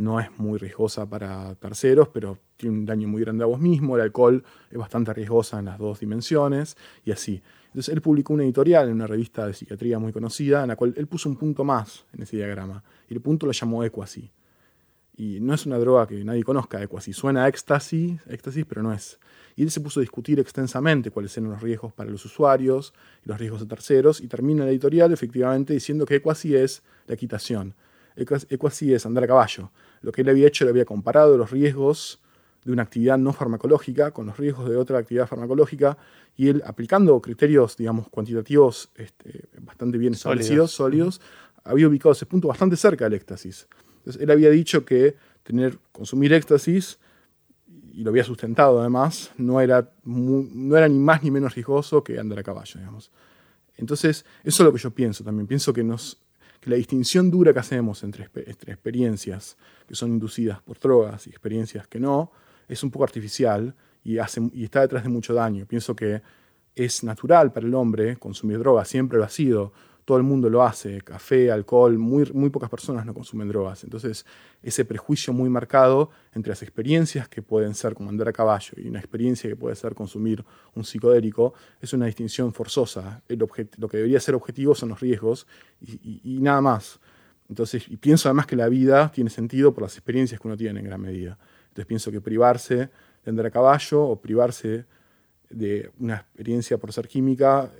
no 0.00 0.18
es 0.18 0.30
muy 0.38 0.58
riesgosa 0.58 1.08
para 1.08 1.54
terceros, 1.56 2.08
pero 2.08 2.38
tiene 2.56 2.78
un 2.78 2.86
daño 2.86 3.06
muy 3.06 3.20
grande 3.22 3.44
a 3.44 3.46
vos 3.46 3.60
mismo. 3.60 3.96
El 3.96 4.02
alcohol 4.02 4.42
es 4.70 4.78
bastante 4.78 5.12
riesgosa 5.12 5.58
en 5.58 5.66
las 5.66 5.78
dos 5.78 6.00
dimensiones 6.00 6.76
y 7.04 7.12
así. 7.12 7.42
Entonces, 7.66 7.94
él 7.94 8.00
publicó 8.00 8.32
una 8.32 8.42
editorial 8.42 8.88
en 8.88 8.94
una 8.94 9.06
revista 9.06 9.46
de 9.46 9.52
psiquiatría 9.52 9.98
muy 9.98 10.12
conocida, 10.12 10.62
en 10.62 10.68
la 10.68 10.76
cual 10.76 10.94
él 10.96 11.06
puso 11.06 11.28
un 11.28 11.36
punto 11.36 11.62
más 11.62 12.04
en 12.12 12.22
ese 12.22 12.36
diagrama. 12.36 12.82
Y 13.08 13.14
el 13.14 13.20
punto 13.20 13.46
lo 13.46 13.52
llamó 13.52 13.84
Equasi. 13.84 14.32
Y 15.16 15.38
no 15.40 15.52
es 15.54 15.66
una 15.66 15.78
droga 15.78 16.06
que 16.06 16.24
nadie 16.24 16.42
conozca, 16.42 16.82
Equasi. 16.82 17.12
Suena 17.12 17.44
a 17.44 17.48
éxtasis, 17.48 18.18
éxtasis, 18.26 18.64
pero 18.66 18.82
no 18.82 18.92
es. 18.92 19.20
Y 19.54 19.62
él 19.62 19.70
se 19.70 19.80
puso 19.80 20.00
a 20.00 20.02
discutir 20.02 20.40
extensamente 20.40 21.10
cuáles 21.10 21.36
eran 21.36 21.50
los 21.50 21.60
riesgos 21.60 21.92
para 21.92 22.10
los 22.10 22.24
usuarios 22.24 22.94
y 23.24 23.28
los 23.28 23.38
riesgos 23.38 23.60
de 23.60 23.66
terceros, 23.66 24.20
y 24.20 24.26
termina 24.26 24.64
la 24.64 24.70
editorial 24.70 25.12
efectivamente 25.12 25.74
diciendo 25.74 26.06
que 26.06 26.16
Equasi 26.16 26.56
es 26.56 26.82
la 27.06 27.14
equitación. 27.14 27.74
Equasi 28.16 28.92
es 28.92 29.06
andar 29.06 29.24
a 29.24 29.26
caballo. 29.28 29.70
Lo 30.00 30.12
que 30.12 30.22
él 30.22 30.28
había 30.28 30.46
hecho, 30.46 30.64
le 30.64 30.70
había 30.70 30.84
comparado 30.84 31.36
los 31.36 31.50
riesgos 31.50 32.20
de 32.64 32.72
una 32.72 32.82
actividad 32.82 33.18
no 33.18 33.32
farmacológica 33.32 34.10
con 34.10 34.26
los 34.26 34.36
riesgos 34.36 34.68
de 34.68 34.76
otra 34.76 34.98
actividad 34.98 35.26
farmacológica, 35.26 35.96
y 36.36 36.48
él, 36.48 36.62
aplicando 36.64 37.20
criterios, 37.20 37.76
digamos, 37.76 38.08
cuantitativos 38.08 38.90
este, 38.96 39.48
bastante 39.60 39.98
bien 39.98 40.14
establecidos, 40.14 40.70
sólidos, 40.70 41.20
había 41.64 41.88
ubicado 41.88 42.12
ese 42.12 42.26
punto 42.26 42.48
bastante 42.48 42.76
cerca 42.76 43.04
del 43.04 43.14
éxtasis. 43.14 43.66
Entonces, 43.98 44.22
él 44.22 44.30
había 44.30 44.50
dicho 44.50 44.84
que 44.84 45.16
tener, 45.42 45.78
consumir 45.92 46.32
éxtasis, 46.32 46.98
y 47.92 48.02
lo 48.02 48.10
había 48.10 48.24
sustentado 48.24 48.80
además, 48.80 49.32
no 49.36 49.60
era, 49.60 49.90
no 50.04 50.76
era 50.76 50.88
ni 50.88 50.98
más 50.98 51.22
ni 51.22 51.30
menos 51.30 51.54
riesgoso 51.54 52.04
que 52.04 52.18
andar 52.18 52.38
a 52.38 52.42
caballo, 52.42 52.78
digamos. 52.78 53.10
Entonces, 53.76 54.24
eso 54.44 54.62
es 54.62 54.66
lo 54.66 54.72
que 54.72 54.78
yo 54.78 54.90
pienso 54.90 55.24
también. 55.24 55.46
Pienso 55.46 55.72
que, 55.72 55.82
nos, 55.82 56.18
que 56.60 56.70
la 56.70 56.76
distinción 56.76 57.30
dura 57.30 57.52
que 57.52 57.58
hacemos 57.58 58.02
entre, 58.04 58.24
experiencias 58.24 59.56
que 59.88 59.94
son 59.94 60.10
inducidas 60.10 60.60
por 60.60 60.78
drogas 60.78 61.26
y 61.26 61.30
experiencias 61.30 61.86
que 61.86 61.98
no, 61.98 62.30
es 62.68 62.82
un 62.82 62.90
poco 62.90 63.04
artificial 63.04 63.74
y, 64.04 64.18
hace, 64.18 64.40
y 64.52 64.64
está 64.64 64.82
detrás 64.82 65.02
de 65.02 65.08
mucho 65.08 65.34
daño. 65.34 65.66
Pienso 65.66 65.96
que 65.96 66.22
es 66.74 67.02
natural 67.02 67.52
para 67.52 67.66
el 67.66 67.74
hombre 67.74 68.16
consumir 68.16 68.58
drogas, 68.58 68.88
siempre 68.88 69.18
lo 69.18 69.24
ha 69.24 69.28
sido, 69.28 69.72
todo 70.04 70.16
el 70.18 70.22
mundo 70.22 70.50
lo 70.50 70.62
hace, 70.62 71.00
café, 71.02 71.50
alcohol, 71.50 71.98
muy, 71.98 72.30
muy 72.32 72.50
pocas 72.50 72.68
personas 72.68 73.06
no 73.06 73.14
consumen 73.14 73.48
drogas. 73.48 73.84
Entonces, 73.84 74.26
ese 74.62 74.84
prejuicio 74.84 75.32
muy 75.32 75.48
marcado 75.48 76.10
entre 76.34 76.50
las 76.50 76.62
experiencias 76.62 77.28
que 77.28 77.42
pueden 77.42 77.74
ser 77.74 77.94
como 77.94 78.10
andar 78.10 78.28
a 78.28 78.32
caballo 78.32 78.72
y 78.76 78.88
una 78.88 78.98
experiencia 78.98 79.48
que 79.48 79.56
puede 79.56 79.76
ser 79.76 79.94
consumir 79.94 80.44
un 80.74 80.84
psicodélico 80.84 81.54
es 81.80 81.92
una 81.92 82.06
distinción 82.06 82.52
forzosa. 82.52 83.22
Lo 83.28 83.46
que 83.46 83.68
debería 83.96 84.20
ser 84.20 84.34
objetivo 84.34 84.74
son 84.74 84.90
los 84.90 85.00
riesgos 85.00 85.46
y, 85.80 86.20
y 86.24 86.40
nada 86.40 86.60
más. 86.60 87.00
Entonces, 87.48 87.88
y 87.88 87.96
pienso 87.96 88.28
además 88.28 88.46
que 88.46 88.56
la 88.56 88.68
vida 88.68 89.10
tiene 89.12 89.30
sentido 89.30 89.74
por 89.74 89.82
las 89.82 89.96
experiencias 89.96 90.40
que 90.40 90.48
uno 90.48 90.56
tiene 90.56 90.80
en 90.80 90.86
gran 90.86 91.00
medida. 91.00 91.38
Entonces 91.68 91.86
pienso 91.86 92.10
que 92.10 92.20
privarse 92.20 92.90
de 93.24 93.30
andar 93.30 93.46
a 93.46 93.50
caballo 93.50 94.02
o 94.02 94.20
privarse 94.20 94.86
de 95.50 95.90
una 95.98 96.16
experiencia 96.16 96.78
por 96.78 96.92
ser 96.92 97.08
química 97.08 97.70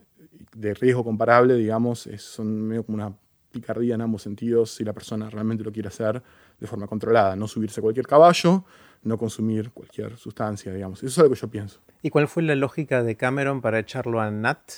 de 0.55 0.75
riesgo 0.75 1.05
comparable, 1.05 1.55
digamos, 1.55 2.07
es, 2.07 2.23
son 2.23 2.63
medio 2.63 2.85
como 2.85 2.97
una 2.97 3.15
picardía 3.51 3.95
en 3.95 4.01
ambos 4.01 4.23
sentidos 4.23 4.71
si 4.73 4.85
la 4.85 4.93
persona 4.93 5.29
realmente 5.29 5.65
lo 5.65 5.73
quiere 5.73 5.89
hacer 5.89 6.23
de 6.59 6.67
forma 6.67 6.87
controlada, 6.87 7.37
no 7.37 7.49
subirse 7.49 7.81
a 7.81 7.83
cualquier 7.83 8.07
caballo, 8.07 8.65
no 9.03 9.19
consumir 9.19 9.71
cualquier 9.71 10.17
sustancia, 10.17 10.73
digamos. 10.73 11.03
Eso 11.03 11.21
es 11.23 11.29
lo 11.29 11.35
que 11.35 11.41
yo 11.41 11.49
pienso. 11.49 11.81
¿Y 12.03 12.11
cuál 12.11 12.29
fue 12.29 12.43
la 12.43 12.55
lógica 12.55 13.03
de 13.03 13.17
Cameron 13.17 13.61
para 13.61 13.79
echarlo 13.79 14.21
a 14.21 14.31
Nat? 14.31 14.73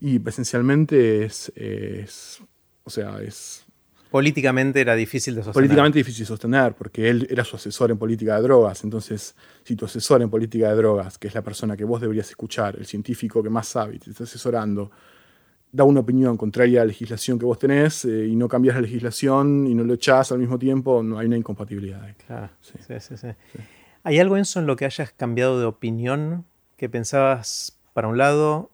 Y 0.00 0.20
esencialmente 0.28 1.24
es, 1.24 1.52
es 1.54 2.42
o 2.84 2.90
sea, 2.90 3.20
es 3.22 3.64
políticamente 4.12 4.82
era 4.82 4.94
difícil 4.94 5.34
de 5.34 5.40
sostener. 5.40 5.54
Políticamente 5.54 5.98
difícil 5.98 6.24
de 6.24 6.26
sostener, 6.26 6.74
porque 6.74 7.08
él 7.08 7.26
era 7.30 7.44
su 7.44 7.56
asesor 7.56 7.90
en 7.90 7.96
política 7.96 8.36
de 8.36 8.42
drogas. 8.42 8.84
Entonces, 8.84 9.34
si 9.64 9.74
tu 9.74 9.86
asesor 9.86 10.20
en 10.20 10.28
política 10.28 10.68
de 10.68 10.76
drogas, 10.76 11.16
que 11.16 11.28
es 11.28 11.34
la 11.34 11.40
persona 11.40 11.78
que 11.78 11.84
vos 11.84 11.98
deberías 11.98 12.28
escuchar, 12.28 12.76
el 12.76 12.84
científico 12.84 13.42
que 13.42 13.48
más 13.48 13.68
sabe 13.68 13.96
y 13.96 13.98
te 13.98 14.10
está 14.10 14.24
asesorando, 14.24 14.90
da 15.72 15.84
una 15.84 16.00
opinión 16.00 16.36
contraria 16.36 16.82
a 16.82 16.84
la 16.84 16.88
legislación 16.88 17.38
que 17.38 17.46
vos 17.46 17.58
tenés 17.58 18.04
eh, 18.04 18.26
y 18.26 18.36
no 18.36 18.48
cambias 18.48 18.74
la 18.74 18.82
legislación 18.82 19.66
y 19.66 19.74
no 19.74 19.82
lo 19.82 19.94
echás 19.94 20.30
al 20.30 20.38
mismo 20.38 20.58
tiempo, 20.58 21.02
no 21.02 21.18
hay 21.18 21.26
una 21.26 21.38
incompatibilidad. 21.38 22.14
Claro, 22.26 22.50
sí. 22.60 22.74
Sí, 22.86 23.16
sí, 23.16 23.28
¿Hay 24.02 24.18
algo 24.18 24.36
en 24.36 24.42
eso 24.42 24.60
en 24.60 24.66
lo 24.66 24.76
que 24.76 24.84
hayas 24.84 25.10
cambiado 25.12 25.58
de 25.58 25.64
opinión 25.64 26.44
que 26.76 26.90
pensabas 26.90 27.78
para 27.94 28.08
un 28.08 28.18
lado 28.18 28.71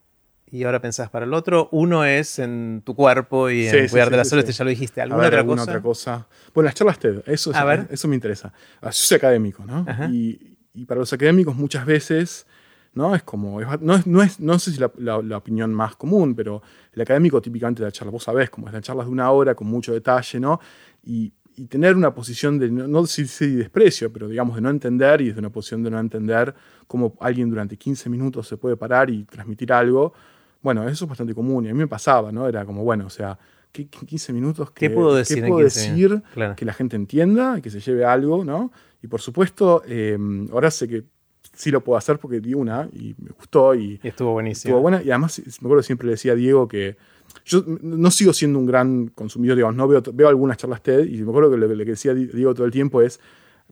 y 0.51 0.65
ahora 0.65 0.81
pensás 0.81 1.11
para 1.11 1.27
el 1.27 1.35
otro. 1.35 1.69
Uno 1.73 2.05
es 2.05 2.39
en 2.39 2.83
tu 2.85 2.95
cuerpo 2.95 3.51
y 3.51 3.67
en 3.67 3.89
cuidar 3.89 4.11
de 4.11 4.17
la 4.17 4.25
salud, 4.25 4.41
este 4.41 4.53
ya 4.53 4.65
lo 4.65 4.71
dijiste. 4.71 5.01
¿Alguna, 5.01 5.27
otra, 5.27 5.45
cosa? 5.45 5.63
otra 5.63 5.83
cosa? 5.83 6.29
Bueno, 6.55 6.67
las 6.67 6.75
charlas 6.75 6.99
TED, 6.99 7.23
eso, 7.27 7.53
eso 7.91 8.09
me 8.09 8.15
interesa. 8.15 8.53
Yo 8.83 8.93
soy 8.93 9.17
académico, 9.17 9.65
¿no? 9.65 9.85
Y, 10.11 10.57
y, 10.75 10.85
para 10.85 11.01
los 11.01 11.13
académicos 11.13 11.55
muchas 11.57 11.85
veces, 11.85 12.47
¿no? 12.95 13.15
Es 13.15 13.23
como, 13.23 13.61
no, 13.81 13.95
es, 13.95 14.07
no, 14.07 14.23
es, 14.23 14.41
no 14.41 14.59
sé 14.59 14.73
si 14.73 14.79
la, 14.79 14.91
la, 14.97 15.37
opinión 15.37 15.73
más 15.73 15.97
común, 15.97 16.35
pero 16.35 16.63
el 16.93 17.03
académico 17.03 17.41
típicamente 17.41 17.83
da 17.83 17.91
charlas, 17.91 18.13
vos 18.13 18.25
sabés, 18.25 18.51
como 18.51 18.69
es 18.69 18.73
la 18.73 18.81
charlas 18.81 19.07
de 19.07 19.13
una 19.13 19.31
hora 19.31 19.55
con 19.55 19.67
mucho 19.67 19.93
detalle, 19.93 20.41
¿no? 20.41 20.61
Y, 21.05 21.33
y 21.59 21.67
tener 21.67 21.97
una 21.97 22.15
posición 22.15 22.59
de, 22.59 22.71
no, 22.71 22.87
no 22.87 23.05
si 23.07 23.25
desprecio, 23.57 24.13
pero 24.13 24.29
digamos 24.29 24.55
de 24.55 24.63
no 24.63 24.71
entender 24.71 25.21
y 25.21 25.29
desde 25.29 25.41
una 25.41 25.51
posición 25.51 25.83
de 25.83 25.91
no 25.91 25.99
entender 25.99 26.55
cómo 26.87 27.17
alguien 27.21 27.51
durante 27.51 27.77
15 27.77 28.09
minutos 28.09 28.47
se 28.47 28.57
puede 28.57 28.77
parar 28.77 29.11
y 29.11 29.25
transmitir 29.25 29.73
algo, 29.73 30.13
bueno, 30.63 30.89
eso 30.89 31.05
es 31.05 31.09
bastante 31.09 31.35
común 31.35 31.67
y 31.67 31.69
a 31.69 31.73
mí 31.73 31.79
me 31.79 31.87
pasaba, 31.87 32.33
¿no? 32.33 32.49
Era 32.49 32.65
como, 32.65 32.85
bueno, 32.85 33.07
o 33.07 33.11
sea, 33.11 33.39
¿qué, 33.73 33.87
15 33.87 34.33
minutos 34.33 34.71
que, 34.71 34.89
¿Qué 34.89 34.95
puedo 34.95 35.15
decir, 35.15 35.43
¿qué 35.43 35.49
puedo 35.49 35.65
decir 35.65 36.23
que 36.57 36.65
la 36.65 36.73
gente 36.73 36.97
entienda 36.97 37.59
y 37.59 37.63
que 37.63 37.71
se 37.71 37.81
lleve 37.81 38.05
algo, 38.05 38.45
¿no? 38.45 38.73
Y 39.03 39.07
por 39.07 39.21
supuesto, 39.21 39.83
em, 39.87 40.49
ahora 40.51 40.71
sé 40.71 40.89
que 40.89 41.05
sí 41.55 41.71
lo 41.71 41.83
puedo 41.83 41.97
hacer 41.97 42.19
porque 42.19 42.41
di 42.41 42.55
una 42.55 42.89
y 42.93 43.15
me 43.19 43.31
gustó 43.31 43.75
y, 43.75 44.01
estuvo 44.03 44.33
buenísimo. 44.33 44.71
Estuvo 44.71 44.83
buena 44.83 45.03
y 45.03 45.11
además 45.11 45.41
me 45.61 45.67
acuerdo 45.67 45.83
siempre 45.83 46.07
le 46.07 46.13
decía 46.13 46.33
a 46.33 46.37
Diego 46.37 46.69
que 46.69 46.97
yo 47.45 47.65
no 47.67 48.11
sigo 48.11 48.33
siendo 48.33 48.59
un 48.59 48.67
gran 48.67 49.09
consumidor, 49.09 49.57
digamos, 49.57 49.77
no 49.77 49.87
veo, 49.87 50.03
veo 50.13 50.29
algunas 50.29 50.57
charlas 50.57 50.83
TED 50.83 51.05
y 51.05 51.23
me 51.23 51.31
acuerdo 51.31 51.51
que 51.51 51.57
lo, 51.57 51.69
que 51.69 51.77
le 51.77 51.85
decía 51.85 52.15
Diego 52.15 52.55
todo 52.55 52.67
el 52.67 52.73
tiempo 52.73 53.03
es 53.03 53.21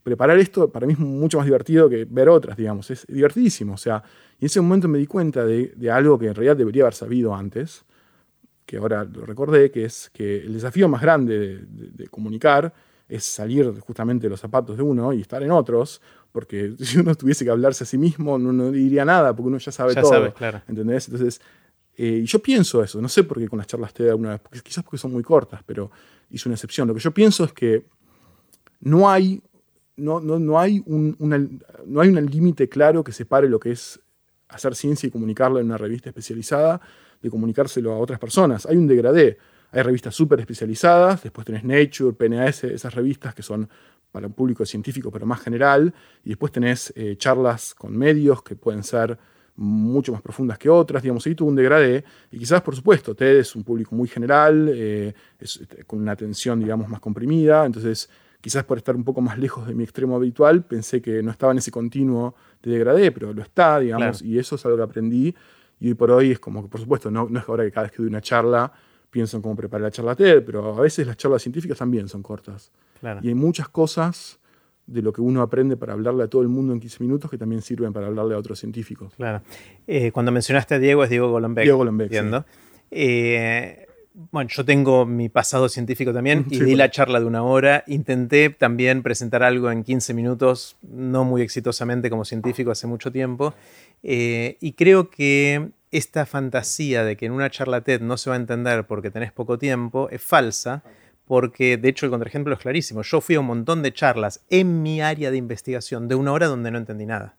preparar 0.02 0.38
esto 0.38 0.70
para 0.70 0.86
mí 0.86 0.92
es 0.92 0.98
mucho 0.98 1.38
más 1.38 1.46
divertido 1.46 1.88
que 1.88 2.04
ver 2.04 2.28
otras, 2.28 2.56
digamos, 2.56 2.90
es 2.90 3.06
divertidísimo, 3.08 3.74
o 3.74 3.78
sea, 3.78 4.02
y 4.38 4.44
en 4.44 4.46
ese 4.46 4.60
momento 4.60 4.88
me 4.88 4.98
di 4.98 5.06
cuenta 5.06 5.44
de, 5.44 5.90
algo 5.90 6.18
que 6.18 6.26
en 6.26 6.34
realidad 6.34 6.56
debería 6.56 6.82
haber 6.82 6.94
sabido 6.94 7.34
antes, 7.34 7.84
que 8.66 8.76
ahora 8.76 9.04
lo 9.04 9.24
recordé, 9.24 9.70
que 9.70 9.84
es 9.84 10.10
que 10.12 10.38
el 10.38 10.52
desafío 10.54 10.88
más 10.88 11.00
grande 11.00 11.64
de, 11.66 12.08
comunicar 12.08 12.72
es 13.08 13.24
salir 13.24 13.72
justamente 13.80 14.26
de 14.26 14.30
los 14.30 14.40
zapatos 14.40 14.76
de 14.76 14.82
uno 14.82 15.12
y 15.12 15.20
estar 15.20 15.42
en 15.42 15.52
otros, 15.52 16.02
porque 16.32 16.74
si 16.80 16.98
uno 16.98 17.14
tuviese 17.14 17.44
que 17.44 17.50
hablarse 17.50 17.84
a 17.84 17.86
sí 17.86 17.96
mismo, 17.96 18.38
no, 18.38 18.70
diría 18.70 19.04
nada, 19.04 19.34
porque 19.34 19.48
uno 19.48 19.58
ya 19.58 19.72
sabe 19.72 19.94
todo. 19.94 20.10
Sabe, 20.10 20.32
claro. 20.32 20.60
¿Entendés? 20.68 21.08
Entonces, 21.08 21.40
eh, 21.96 22.22
yo 22.26 22.40
pienso 22.40 22.82
eso, 22.82 23.00
no 23.00 23.08
sé 23.08 23.24
por 23.24 23.38
qué 23.38 23.48
con 23.48 23.58
las 23.58 23.66
charlas 23.68 23.94
te 23.94 24.04
da 24.04 24.14
una 24.14 24.32
vez, 24.32 24.62
quizás 24.62 24.84
porque 24.84 24.98
son 24.98 25.12
muy 25.12 25.22
cortas, 25.22 25.62
pero 25.64 25.90
hice 26.28 26.46
una 26.48 26.56
excepción. 26.56 26.86
Lo 26.88 26.94
que 26.94 27.00
yo 27.00 27.12
pienso 27.12 27.44
es 27.44 27.54
que 27.54 27.86
no 28.80 29.08
hay, 29.08 29.40
no, 29.96 30.20
no, 30.20 30.38
no 30.38 30.58
hay 30.60 30.82
un, 30.84 31.16
no 31.86 32.00
hay 32.02 32.08
un 32.10 32.26
límite 32.26 32.68
claro 32.68 33.02
que 33.02 33.12
separe 33.12 33.48
lo 33.48 33.58
que 33.58 33.70
es 33.70 33.98
hacer 34.48 34.74
ciencia 34.74 35.06
y 35.06 35.10
comunicarlo 35.10 35.59
en 35.59 35.66
una 35.66 35.78
revista 35.78 36.10
especializada, 36.10 36.81
de 37.20 37.31
comunicárselo 37.31 37.93
a 37.93 37.98
otras 37.98 38.18
personas. 38.18 38.66
Hay 38.66 38.77
un 38.77 38.86
degradé. 38.86 39.39
Hay 39.73 39.82
revistas 39.82 40.14
súper 40.14 40.40
especializadas, 40.40 41.23
después 41.24 41.44
tenés 41.44 41.64
Nature, 41.64 42.12
PNAS, 42.12 42.64
esas 42.64 42.94
revistas 42.94 43.35
que 43.35 43.43
son 43.43 43.68
para 44.12 44.28
un 44.28 44.32
público 44.32 44.64
científico 44.64 45.10
pero 45.10 45.27
más 45.27 45.40
general, 45.40 45.93
y 46.24 46.31
después 46.31 46.52
tenés 46.52 46.93
eh, 46.97 47.16
charlas 47.18 47.74
con 47.74 47.94
medios 47.97 48.43
que 48.43 48.56
pueden 48.56 48.82
ser 48.82 49.18
mucho 49.56 50.12
más 50.12 50.23
profundas 50.23 50.56
que 50.59 50.70
otras, 50.70 51.02
digamos, 51.02 51.27
ahí 51.27 51.35
tuvo 51.35 51.48
un 51.48 51.56
degradé, 51.56 52.05
y 52.31 52.39
quizás, 52.39 52.62
por 52.62 52.77
supuesto, 52.77 53.14
TED 53.14 53.39
es 53.40 53.56
un 53.56 53.64
público 53.64 53.94
muy 53.94 54.09
general, 54.09 54.70
eh, 54.73 55.12
con 55.86 56.01
una 56.01 56.12
atención, 56.12 56.60
digamos, 56.60 56.89
más 56.89 57.01
comprimida, 57.01 57.66
entonces 57.66 58.09
quizás 58.47 58.62
por 58.62 58.78
estar 58.78 58.94
un 58.94 59.02
poco 59.02 59.20
más 59.20 59.40
lejos 59.40 59.66
de 59.66 59.74
mi 59.74 59.82
extremo 59.82 60.14
habitual, 60.14 60.62
pensé 60.62 61.02
que 61.02 61.20
no 61.20 61.32
estaba 61.32 61.51
en 61.51 61.59
ese 61.59 61.73
continuo 61.73 62.36
de 62.62 62.70
degradé, 62.70 63.10
pero 63.10 63.32
lo 63.32 63.43
está, 63.43 63.81
digamos, 63.81 64.23
y 64.23 64.39
eso 64.39 64.55
es 64.55 64.64
algo 64.64 64.77
que 64.77 64.85
aprendí. 64.85 65.35
Y 65.81 65.89
hoy 65.89 65.94
por 65.94 66.12
hoy 66.12 66.31
es 66.31 66.39
como 66.39 66.62
que, 66.62 66.68
por 66.68 66.81
supuesto, 66.81 67.10
no, 67.10 67.27
no 67.28 67.40
es 67.40 67.48
ahora 67.48 67.64
que 67.64 67.73
cada 67.73 67.89
vez 67.89 67.90
que 67.90 67.97
doy 67.98 68.06
una 68.06 68.20
charla 68.20 68.73
pienso 69.10 69.36
en 69.36 69.43
cómo 69.43 69.56
preparar 69.56 69.82
la 69.82 69.90
charla 69.90 70.14
TED, 70.14 70.44
pero 70.44 70.77
a 70.77 70.81
veces 70.81 71.05
las 71.09 71.16
charlas 71.16 71.43
científicas 71.43 71.77
también 71.77 72.06
son 72.06 72.23
cortas. 72.23 72.70
Y 73.20 73.27
hay 73.27 73.35
muchas 73.35 73.68
cosas 73.68 74.39
de 74.86 75.02
lo 75.02 75.12
que 75.12 75.23
uno 75.23 75.43
aprende 75.43 75.77
para 75.77 75.94
hablarle 75.94 76.23
a 76.23 76.28
todo 76.28 76.43
el 76.43 76.48
mundo 76.48 76.73
en 76.73 76.78
15 76.78 77.02
minutos 77.02 77.28
que 77.28 77.39
también 77.39 77.62
sirven 77.62 77.93
para 77.93 78.06
hablarle 78.06 78.36
a 78.36 78.39
otros 78.39 78.60
científicos. 78.60 79.12
Claro. 79.16 79.43
Eh, 79.89 80.12
cuando 80.12 80.31
mencionaste 80.31 80.77
a 80.77 80.78
Diego, 80.78 81.02
es 81.02 81.10
Diego 81.10 81.32
Golombek. 81.32 81.64
Diego 81.64 81.78
Golombek. 81.78 82.12
Eh, 82.93 83.85
bueno, 84.30 84.48
yo 84.51 84.64
tengo 84.64 85.05
mi 85.05 85.28
pasado 85.28 85.68
científico 85.68 86.12
también 86.12 86.47
y 86.51 86.60
di 86.60 86.74
la 86.74 86.90
charla 86.90 87.20
de 87.20 87.26
una 87.26 87.43
hora. 87.43 87.84
Intenté 87.86 88.51
también 88.51 89.02
presentar 89.02 89.43
algo 89.43 89.70
en 89.70 89.84
15 89.84 90.14
minutos, 90.14 90.76
no 90.82 91.24
muy 91.24 91.43
exitosamente 91.43 92.09
como 92.09 92.24
científico 92.24 92.70
hace 92.70 92.86
mucho 92.86 93.12
tiempo. 93.12 93.55
Eh, 94.02 94.56
y 94.60 94.72
creo 94.72 95.10
que 95.10 95.68
esta 95.90 96.26
fantasía 96.26 97.05
de 97.05 97.16
que 97.16 97.26
en 97.26 97.32
una 97.32 97.51
charla 97.51 97.82
TED 97.82 98.01
no 98.01 98.16
se 98.16 98.30
va 98.30 98.36
a 98.36 98.38
entender 98.38 98.86
porque 98.86 99.10
tenés 99.10 99.32
poco 99.32 99.59
tiempo 99.59 100.09
es 100.10 100.22
falsa 100.22 100.82
porque 101.26 101.76
de 101.76 101.88
hecho 101.88 102.06
el 102.06 102.10
contraejemplo 102.10 102.55
es 102.55 102.60
clarísimo. 102.60 103.02
Yo 103.02 103.20
fui 103.20 103.34
a 103.34 103.40
un 103.40 103.47
montón 103.47 103.82
de 103.82 103.93
charlas 103.93 104.44
en 104.48 104.82
mi 104.82 105.01
área 105.01 105.30
de 105.30 105.36
investigación 105.36 106.09
de 106.09 106.14
una 106.14 106.32
hora 106.32 106.47
donde 106.47 106.70
no 106.70 106.78
entendí 106.78 107.05
nada. 107.05 107.36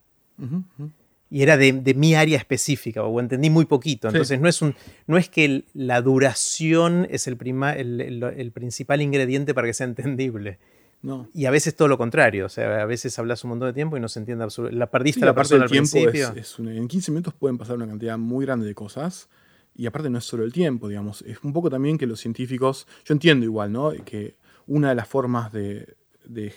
Y 1.29 1.41
era 1.41 1.57
de, 1.57 1.73
mi 1.73 2.15
área 2.15 2.37
específica, 2.37 3.03
o 3.03 3.19
entendí 3.19 3.49
muy 3.49 3.65
poquito. 3.65 4.07
Entonces 4.07 4.39
no, 4.39 4.47
es 4.47 4.61
un, 4.61 4.75
no 5.07 5.17
es 5.17 5.29
que 5.29 5.65
la 5.73 6.01
duración 6.01 7.07
es 7.09 7.27
el, 7.27 7.37
el, 7.41 8.51
principal 8.51 9.01
ingrediente 9.01 9.53
para 9.53 9.67
que 9.67 9.73
sea 9.73 9.87
entendible. 9.87 10.59
No. 11.01 11.29
Y 11.33 11.45
a 11.45 11.51
veces 11.51 11.75
todo 11.75 11.87
lo 11.87 11.97
contrario. 11.97 12.45
O 12.45 12.49
sea, 12.49 12.81
a 12.81 12.85
veces 12.85 13.19
hablas 13.19 13.43
un 13.43 13.51
montón 13.51 13.67
de 13.67 13.73
tiempo 13.73 13.97
y 13.97 13.99
no 13.99 14.07
se 14.07 14.19
entiende 14.19 14.43
absolutamente. 14.43 14.79
La 14.79 14.89
perdiste 14.89 15.25
la, 15.25 15.35
persona 15.35 15.63
al 15.63 15.69
principio. 15.69 16.33
en 16.59 16.87
15 16.87 17.11
minutos 17.11 17.33
pueden 17.33 17.57
pasar 17.57 17.75
una 17.75 17.87
cantidad 17.87 18.17
muy 18.17 18.45
grande 18.45 18.65
de 18.65 18.73
cosas 18.73 19.29
y 19.77 19.85
aparte 19.85 20.09
no 20.09 20.17
es 20.17 20.25
solo 20.25 20.43
el 20.43 20.51
tiempo, 20.51 20.87
digamos, 20.87 21.21
es 21.21 21.37
un 21.43 21.53
poco 21.53 21.69
también 21.69 21.99
que 21.99 22.07
los 22.07 22.19
científicos, 22.19 22.87
yo 23.05 23.13
entiendo 23.13 23.45
igual, 23.45 23.71
¿no? 23.71 23.91
Que 24.03 24.35
una 24.65 24.89
de 24.89 24.95
las 24.95 25.07
formas 25.07 25.51
de, 25.51 25.95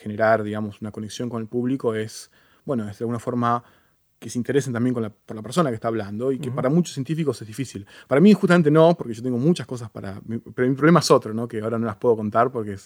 generar, 0.01 0.43
digamos, 0.43 0.81
una 0.81 0.91
conexión 0.91 1.29
con 1.29 1.43
el 1.43 1.47
público 1.47 1.95
es, 1.95 2.31
bueno, 2.65 2.89
es 2.89 2.99
de 2.99 3.03
alguna 3.03 3.19
forma 3.19 3.63
que 4.21 4.29
se 4.29 4.39
interesen 4.39 4.73
también 4.73 4.93
con 4.93 5.03
la, 5.03 5.09
por 5.09 5.35
la 5.35 5.43
persona 5.43 5.71
que 5.71 5.77
está 5.77 5.89
hablando 5.89 6.31
y 6.31 6.39
que 6.39 6.51
para 6.51 6.69
muchos 6.69 6.93
científicos 6.93 7.41
es 7.41 7.49
difícil. 7.49 7.87
Para 8.07 8.21
mí 8.21 8.35
justamente 8.35 8.71
no, 8.71 8.95
porque 8.95 9.15
yo 9.15 9.23
tengo 9.23 9.39
muchas 9.39 9.67
cosas 9.67 9.89
para... 9.89 10.21
Pero 10.55 10.69
mi 10.69 10.75
problema 10.75 11.01
es 11.01 11.11
otro, 11.11 11.33
¿no? 11.33 11.49
que 11.49 11.61
ahora 11.63 11.79
no 11.79 11.87
las 11.87 11.97
puedo 11.97 12.17
contar 12.17 12.53
porque 12.53 12.77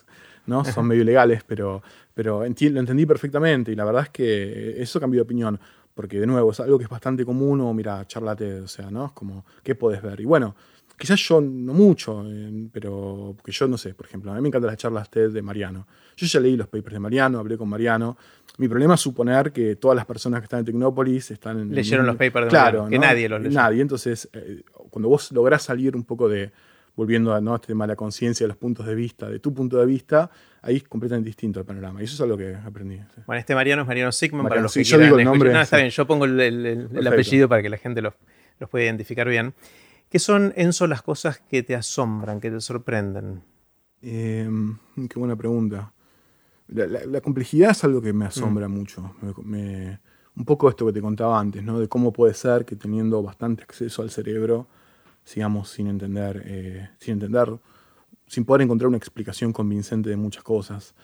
¿no? 0.46 0.64
son 0.64 0.86
medio 0.86 1.02
ilegales, 1.02 1.42
pero, 1.44 1.82
pero 2.14 2.38
lo 2.38 2.44
entendí 2.46 3.04
perfectamente 3.04 3.72
y 3.72 3.74
la 3.74 3.84
verdad 3.84 4.04
es 4.04 4.10
que 4.10 4.80
eso 4.80 5.00
cambió 5.00 5.18
de 5.18 5.22
opinión 5.22 5.60
porque 5.92 6.20
de 6.20 6.26
nuevo 6.26 6.52
es 6.52 6.60
algo 6.60 6.78
que 6.78 6.84
es 6.84 6.90
bastante 6.90 7.24
común 7.24 7.60
o 7.60 7.74
mira, 7.74 8.06
charlate, 8.06 8.60
o 8.60 8.68
sea, 8.68 8.90
¿no? 8.90 9.06
Es 9.06 9.12
como, 9.12 9.44
¿qué 9.62 9.74
puedes 9.74 10.02
ver? 10.02 10.20
Y 10.20 10.24
bueno, 10.24 10.54
quizás 10.96 11.20
yo 11.20 11.40
no 11.40 11.72
mucho, 11.72 12.24
eh, 12.26 12.68
pero 12.72 13.34
porque 13.36 13.52
yo 13.52 13.68
no 13.68 13.76
sé, 13.78 13.94
por 13.94 14.06
ejemplo, 14.06 14.32
a 14.32 14.34
mí 14.34 14.40
me 14.40 14.48
encantan 14.48 14.68
las 14.68 14.78
charlas 14.78 15.10
TED 15.10 15.30
de 15.30 15.42
Mariano. 15.42 15.86
Yo 16.16 16.26
ya 16.26 16.40
leí 16.40 16.56
los 16.56 16.68
papers 16.68 16.94
de 16.94 17.00
Mariano, 17.00 17.38
hablé 17.38 17.56
con 17.56 17.68
Mariano. 17.68 18.16
Mi 18.58 18.68
problema 18.68 18.94
es 18.94 19.00
suponer 19.00 19.52
que 19.52 19.76
todas 19.76 19.96
las 19.96 20.06
personas 20.06 20.40
que 20.40 20.44
están 20.44 20.60
en 20.60 20.66
Tecnópolis 20.66 21.30
están 21.30 21.58
en... 21.58 21.74
Leyeron 21.74 22.06
los 22.06 22.16
papers 22.16 22.52
de 22.52 22.58
Mariano, 22.58 22.88
que 22.88 22.98
nadie 22.98 23.28
los 23.28 23.42
leyó. 23.42 23.54
Nadie, 23.54 23.82
entonces 23.82 24.28
eh, 24.32 24.62
cuando 24.90 25.08
vos 25.08 25.32
lográs 25.32 25.62
salir 25.62 25.96
un 25.96 26.04
poco 26.04 26.28
de, 26.28 26.52
volviendo 26.96 27.34
a 27.34 27.40
¿no? 27.40 27.54
este 27.54 27.68
tema 27.68 27.84
de 27.84 27.88
la 27.88 27.96
conciencia, 27.96 28.44
de 28.44 28.48
los 28.48 28.56
puntos 28.56 28.86
de 28.86 28.94
vista, 28.94 29.28
de 29.28 29.40
tu 29.40 29.52
punto 29.52 29.78
de 29.78 29.86
vista, 29.86 30.30
ahí 30.62 30.76
es 30.76 30.84
completamente 30.84 31.28
distinto 31.28 31.60
el 31.60 31.66
panorama. 31.66 32.00
Y 32.00 32.04
eso 32.04 32.14
es 32.14 32.20
algo 32.20 32.36
que 32.36 32.54
aprendí. 32.54 33.00
Bueno, 33.26 33.40
este 33.40 33.54
Mariano 33.54 33.82
es 33.82 33.88
Mariano 33.88 34.12
Sigman, 34.12 34.46
para 34.46 34.60
los 34.60 34.72
que 34.72 34.84
yo 34.84 34.98
digo 34.98 35.18
el 35.18 35.24
nombre. 35.24 35.52
No, 35.52 35.60
está 35.60 35.76
bien, 35.78 35.90
yo 35.90 36.06
pongo 36.06 36.24
el, 36.24 37.06
apellido 37.06 37.48
para 37.48 37.62
que 37.62 37.68
la 37.68 37.78
gente 37.78 38.02
los, 38.02 38.14
pueda 38.70 38.84
identificar 38.84 39.28
bien. 39.28 39.54
¿Qué 40.14 40.20
son, 40.20 40.52
Enzo, 40.54 40.86
las 40.86 41.02
cosas 41.02 41.40
que 41.40 41.64
te 41.64 41.74
asombran, 41.74 42.40
que 42.40 42.48
te 42.48 42.60
sorprenden? 42.60 43.42
Em, 44.00 44.78
qué 45.08 45.18
buena 45.18 45.34
pregunta. 45.34 45.92
La, 46.68 47.20
complejidad 47.20 47.72
es 47.72 47.82
algo 47.82 48.00
que 48.00 48.12
me 48.12 48.26
asombra 48.26 48.68
mm. 48.68 48.72
mucho. 48.72 49.16
un 49.20 50.44
poco 50.44 50.68
esto 50.68 50.86
que 50.86 50.92
te 50.92 51.00
contaba 51.00 51.40
antes, 51.40 51.64
¿no? 51.64 51.80
De 51.80 51.88
cómo 51.88 52.12
puede 52.12 52.32
ser 52.32 52.64
que 52.64 52.76
teniendo 52.76 53.24
bastante 53.24 53.64
acceso 53.64 54.02
al 54.02 54.10
cerebro 54.10 54.68
sigamos 55.24 55.70
sin 55.70 55.88
entender, 55.88 56.44
eh, 56.46 56.90
sin 57.00 57.14
entender, 57.14 57.58
sin 58.28 58.44
poder 58.44 58.62
encontrar 58.62 58.86
una 58.86 58.98
explicación 58.98 59.52
convincente 59.52 60.10
de 60.10 60.16
muchas 60.16 60.44
cosas. 60.44 60.94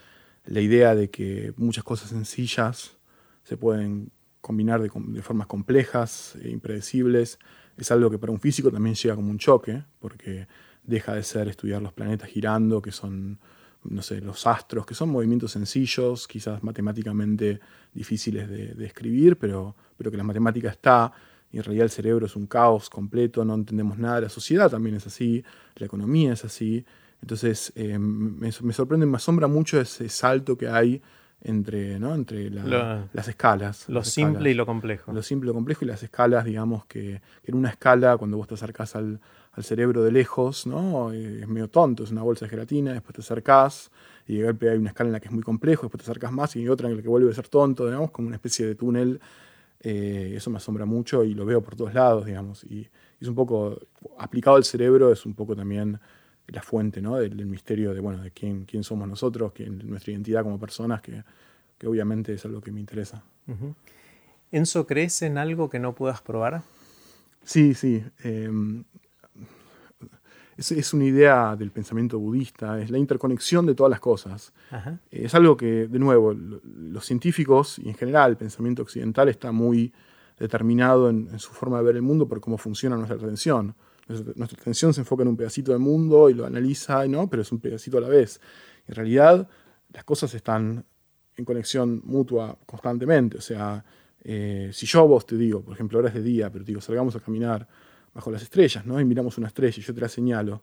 La 0.44 0.60
idea 0.60 0.94
de 0.94 1.10
que 1.10 1.52
muchas 1.56 1.82
cosas 1.82 2.10
sencillas 2.10 2.96
se 3.42 3.56
pueden 3.56 4.12
combinar 4.40 4.80
de, 4.80 4.88
formas 5.22 5.48
complejas 5.48 6.36
e 6.40 6.50
impredecibles 6.50 7.40
es 7.84 7.90
algo 7.90 8.10
que 8.10 8.18
para 8.18 8.32
un 8.32 8.40
físico 8.40 8.70
también 8.70 8.94
llega 8.94 9.14
como 9.14 9.30
un 9.30 9.38
choque, 9.38 9.82
porque 9.98 10.46
deja 10.82 11.14
de 11.14 11.22
ser 11.22 11.48
estudiar 11.48 11.82
los 11.82 11.92
planetas 11.92 12.28
girando, 12.28 12.80
que 12.80 12.92
son, 12.92 13.38
no 13.84 14.02
sé, 14.02 14.20
los 14.20 14.46
astros, 14.46 14.86
que 14.86 14.94
son 14.94 15.10
movimientos 15.10 15.52
sencillos, 15.52 16.26
quizás 16.26 16.62
matemáticamente 16.62 17.60
difíciles 17.92 18.48
de, 18.48 18.74
de 18.74 18.86
escribir, 18.86 19.36
pero, 19.36 19.74
pero 19.96 20.10
que 20.10 20.16
la 20.16 20.24
matemática 20.24 20.68
está, 20.70 21.12
y 21.52 21.58
en 21.58 21.64
realidad 21.64 21.84
el 21.84 21.90
cerebro 21.90 22.26
es 22.26 22.36
un 22.36 22.46
caos 22.46 22.88
completo, 22.88 23.44
no 23.44 23.54
entendemos 23.54 23.98
nada, 23.98 24.20
la 24.20 24.28
sociedad 24.28 24.70
también 24.70 24.96
es 24.96 25.06
así, 25.06 25.44
la 25.76 25.86
economía 25.86 26.32
es 26.32 26.44
así. 26.44 26.84
Entonces 27.20 27.72
eh, 27.74 27.98
me, 27.98 28.52
sorprende, 28.52 29.06
me 29.06 29.16
asombra 29.16 29.46
mucho 29.46 29.80
ese 29.80 30.08
salto 30.08 30.56
que 30.56 30.68
hay 30.68 31.02
entre, 31.42 31.98
¿no? 31.98 32.14
entre 32.14 32.50
las 32.50 33.28
escalas. 33.28 33.88
Lo 33.88 34.04
simple 34.04 34.50
y 34.50 34.54
lo 34.54 34.66
complejo. 34.66 35.12
Lo 35.12 35.22
simple 35.22 35.46
y 35.46 35.48
lo 35.48 35.54
complejo 35.54 35.84
y 35.84 35.88
las 35.88 36.02
escalas, 36.02 36.44
digamos 36.44 36.84
que 36.86 37.20
en 37.44 37.54
una 37.54 37.70
escala, 37.70 38.16
cuando 38.16 38.36
vos 38.36 38.48
te 38.48 38.54
acercás 38.54 38.96
al, 38.96 39.20
cerebro 39.62 40.02
de 40.02 40.10
lejos, 40.10 40.66
¿no? 40.66 41.12
Eh, 41.12 41.40
es 41.42 41.48
medio 41.48 41.68
tonto, 41.68 42.04
es 42.04 42.10
una 42.10 42.22
bolsa 42.22 42.46
de 42.46 42.50
gelatina, 42.50 42.94
después 42.94 43.14
te 43.14 43.20
acercás 43.20 43.90
y 44.26 44.36
de 44.36 44.44
golpe 44.44 44.70
hay 44.70 44.78
una 44.78 44.88
escala 44.88 45.08
en 45.08 45.12
la 45.12 45.20
que 45.20 45.28
es 45.28 45.34
muy 45.34 45.42
complejo, 45.42 45.82
después 45.82 46.02
te 46.02 46.10
acercás 46.10 46.32
más 46.32 46.56
y 46.56 46.60
hay 46.60 46.68
otra 46.68 46.88
en 46.88 46.96
la 46.96 47.02
que 47.02 47.08
vuelve 47.08 47.30
a 47.30 47.34
ser 47.34 47.48
tonto, 47.48 47.84
digamos, 47.84 48.10
como 48.10 48.28
una 48.28 48.36
especie 48.36 48.64
de 48.64 48.74
túnel 48.74 49.20
eh, 49.82 50.34
eso 50.36 50.50
me 50.50 50.58
asombra 50.58 50.84
mucho 50.84 51.24
y 51.24 51.34
lo 51.34 51.46
veo 51.46 51.62
por 51.62 51.74
todos 51.74 51.94
lados, 51.94 52.26
digamos. 52.26 52.64
Y, 52.64 52.88
es 53.20 53.28
un 53.28 53.34
poco, 53.34 53.78
aplicado 54.18 54.56
al 54.56 54.64
cerebro, 54.64 55.12
es 55.12 55.26
un 55.26 55.34
poco 55.34 55.54
también 55.54 56.00
la 56.52 56.62
fuente 56.62 57.00
¿no? 57.00 57.16
del, 57.16 57.46
misterio 57.46 57.94
de, 57.94 58.00
bueno, 58.00 58.22
de 58.22 58.30
quién, 58.30 58.64
quién 58.64 58.84
somos 58.84 59.08
nosotros, 59.08 59.52
quién, 59.52 59.78
nuestra 59.88 60.12
identidad 60.12 60.42
como 60.42 60.58
personas, 60.58 61.00
que, 61.00 61.22
que, 61.78 61.86
obviamente 61.86 62.34
es 62.34 62.44
algo 62.44 62.60
que 62.60 62.72
me 62.72 62.80
interesa. 62.80 63.22
Enzo, 64.52 64.86
¿crees 64.86 65.22
en 65.22 65.38
algo 65.38 65.70
que 65.70 65.78
no 65.78 65.94
puedas 65.94 66.20
probar? 66.20 66.62
Sí, 67.44 67.74
sí. 67.74 68.04
Em, 68.22 68.84
es, 70.68 70.92
una 70.92 71.04
idea 71.04 71.56
del 71.56 71.70
pensamiento 71.70 72.18
budista, 72.18 72.80
es 72.80 72.90
la 72.90 72.98
interconexión 72.98 73.64
de 73.64 73.74
todas 73.74 73.90
las 73.90 74.00
cosas. 74.00 74.52
Es 75.10 75.34
algo 75.34 75.56
que, 75.56 75.86
de 75.88 75.98
nuevo, 75.98 76.34
los 76.34 77.04
científicos 77.04 77.78
y 77.78 77.88
en 77.88 77.94
general 77.94 78.32
el 78.32 78.36
pensamiento 78.36 78.82
occidental 78.82 79.28
está 79.28 79.52
muy 79.52 79.92
determinado 80.38 81.08
en, 81.08 81.38
su 81.38 81.52
forma 81.52 81.78
de 81.78 81.84
ver 81.84 81.96
el 81.96 82.02
mundo 82.02 82.28
por 82.28 82.40
cómo 82.40 82.58
funciona 82.58 82.96
nuestra 82.96 83.16
atención. 83.16 83.74
Nuestra, 84.36 84.58
atención 84.60 84.92
se 84.92 85.00
enfoca 85.00 85.22
en 85.22 85.28
un 85.28 85.36
pedacito 85.36 85.72
del 85.72 85.80
mundo 85.80 86.28
y 86.28 86.34
lo 86.34 86.44
analiza, 86.44 87.06
¿no? 87.06 87.28
pero 87.28 87.42
es 87.42 87.52
un 87.52 87.60
pedacito 87.60 87.98
a 87.98 88.00
la 88.00 88.08
vez. 88.08 88.40
En 88.86 88.94
realidad, 88.94 89.48
las 89.92 90.04
cosas 90.04 90.34
están 90.34 90.84
en 91.36 91.44
conexión 91.44 92.02
mutua 92.04 92.56
constantemente. 92.66 93.38
O 93.38 93.40
sea, 93.40 93.84
eh, 94.22 94.70
si 94.72 94.86
yo 94.86 95.06
vos 95.06 95.26
te 95.26 95.36
digo, 95.36 95.62
por 95.62 95.74
ejemplo, 95.74 95.98
ahora 95.98 96.08
es 96.08 96.14
de 96.14 96.22
día, 96.22 96.50
pero 96.50 96.64
te 96.64 96.70
digo, 96.70 96.80
salgamos 96.80 97.14
a 97.16 97.20
caminar, 97.20 97.66
bajo 98.12 98.30
las 98.30 98.42
estrellas, 98.42 98.84
¿no? 98.86 99.00
Y 99.00 99.04
miramos 99.04 99.38
una 99.38 99.48
estrella 99.48 99.76
y 99.78 99.82
yo 99.82 99.94
te 99.94 100.00
la 100.00 100.08
señalo. 100.08 100.62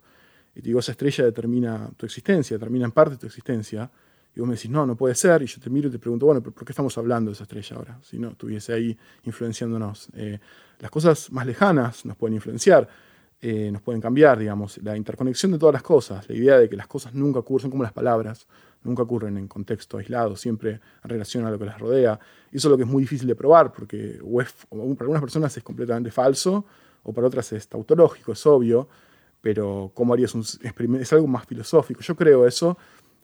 Y 0.56 0.62
te 0.62 0.68
digo, 0.68 0.80
esa 0.80 0.92
estrella 0.92 1.24
determina 1.24 1.90
tu 1.96 2.06
existencia, 2.06 2.58
determina 2.58 2.86
en 2.86 2.92
parte 2.92 3.18
tu 3.18 3.26
existencia. 3.26 3.90
Y 4.36 4.40
vos 4.40 4.50
me 4.50 4.56
decís, 4.56 4.70
no, 4.70 4.86
no 4.86 4.96
puede 4.96 5.16
ser. 5.16 5.42
Y 5.42 5.46
yo 5.46 5.60
te 5.62 5.70
miro 5.70 5.88
y 5.88 5.92
te 5.92 6.00
pregunto, 6.00 6.26
bueno, 6.26 6.42
¿por 6.42 6.66
qué 6.66 6.72
estamos 6.72 6.98
hablando 6.98 7.32
de 7.32 7.36
esa 7.36 7.44
estrella 7.44 7.78
ahora? 7.78 8.00
Si 8.04 8.20
no 8.20 8.30
estuviese 8.30 8.74
ahí 8.74 8.98
influenciándonos. 9.24 10.10
Eh, 10.16 10.40
las 10.80 10.92
cosas 10.92 11.32
más 11.32 11.46
lejanas 11.46 12.06
nos 12.06 12.18
pueden 12.18 12.36
influenciar, 12.36 12.88
eh, 13.40 13.70
nos 13.72 13.82
pueden 13.82 14.02
cambiar, 14.02 14.40
digamos. 14.40 14.80
La 14.84 14.98
interconexión 14.98 15.52
de 15.52 15.60
todas 15.60 15.74
las 15.74 15.84
cosas, 15.84 16.28
la 16.28 16.36
idea 16.36 16.58
de 16.58 16.68
que 16.68 16.76
las 16.76 16.88
cosas 16.88 17.14
nunca 17.14 17.40
ocurren, 17.40 17.64
son 17.64 17.72
como 17.72 17.84
las 17.84 17.94
palabras, 17.94 18.48
nunca 18.84 19.04
ocurren 19.04 19.38
en 19.38 19.48
contexto 19.48 19.98
aislado, 19.98 20.36
siempre 20.36 20.80
en 21.04 21.10
relación 21.10 21.46
a 21.46 21.52
lo 21.52 21.60
que 21.60 21.66
las 21.66 21.80
rodea. 21.80 22.20
Y 22.52 22.58
eso 22.58 22.68
es 22.68 22.72
lo 22.72 22.78
que 22.78 22.84
es 22.84 22.90
muy 22.90 23.04
difícil 23.04 23.28
de 23.28 23.36
probar, 23.36 23.72
porque 23.72 24.20
para 24.20 25.02
algunas 25.02 25.22
personas 25.22 25.56
es 25.56 25.64
completamente 25.64 26.10
falso 26.10 26.66
o 27.04 27.14
para 27.14 27.28
otras 27.28 27.52
es 27.54 27.68
tautológico, 27.68 28.32
es 28.32 28.46
obvio, 28.46 28.88
pero 29.40 29.92
¿cómo 29.94 30.14
harías 30.14 30.34
un 30.34 30.42
experimento? 30.42 31.04
Es 31.04 31.14
algo 31.14 31.28
más 31.28 31.46
filosófico. 31.46 32.02
Yo 32.02 32.16
creo 32.16 32.48
eso 32.48 32.78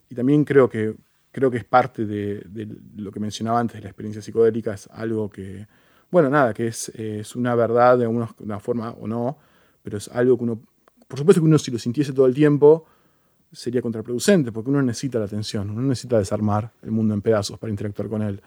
y 0.08 0.14
también 0.14 0.44
creo 0.44 0.68
que, 0.68 0.94
creo 1.32 1.50
que 1.50 1.58
es 1.58 1.64
parte 1.64 2.06
de, 2.06 2.68
lo 2.96 3.10
que 3.10 3.18
mencionaba 3.18 3.58
antes, 3.58 3.82
la 3.82 3.88
experiencia 3.88 4.22
psicodélica 4.22 4.74
es 4.74 4.88
algo 4.92 5.28
que, 5.28 5.66
bueno, 6.10 6.30
nada, 6.30 6.54
que 6.54 6.68
es, 6.68 6.88
es 6.90 7.34
una 7.34 7.56
verdad 7.56 7.98
de 7.98 8.04
alguna 8.04 8.60
forma 8.60 8.90
o 8.92 9.08
no, 9.08 9.38
pero 9.84 9.98
es 9.98 10.08
algo 10.08 10.36
que 10.38 10.44
uno, 10.44 10.60
por 11.06 11.18
supuesto 11.18 11.40
que 11.42 11.46
uno 11.46 11.58
si 11.58 11.70
lo 11.70 11.78
sintiese 11.78 12.12
todo 12.12 12.26
el 12.26 12.34
tiempo, 12.34 12.86
sería 13.52 13.82
contraproducente, 13.82 14.50
porque 14.50 14.70
uno 14.70 14.82
necesita 14.82 15.18
la 15.18 15.26
atención, 15.26 15.70
uno 15.70 15.82
necesita 15.82 16.18
desarmar 16.18 16.72
el 16.82 16.90
mundo 16.90 17.14
en 17.14 17.22
pedazos 17.22 17.58
para 17.58 17.70
interactuar 17.70 18.08
con 18.08 18.22
él. 18.22 18.42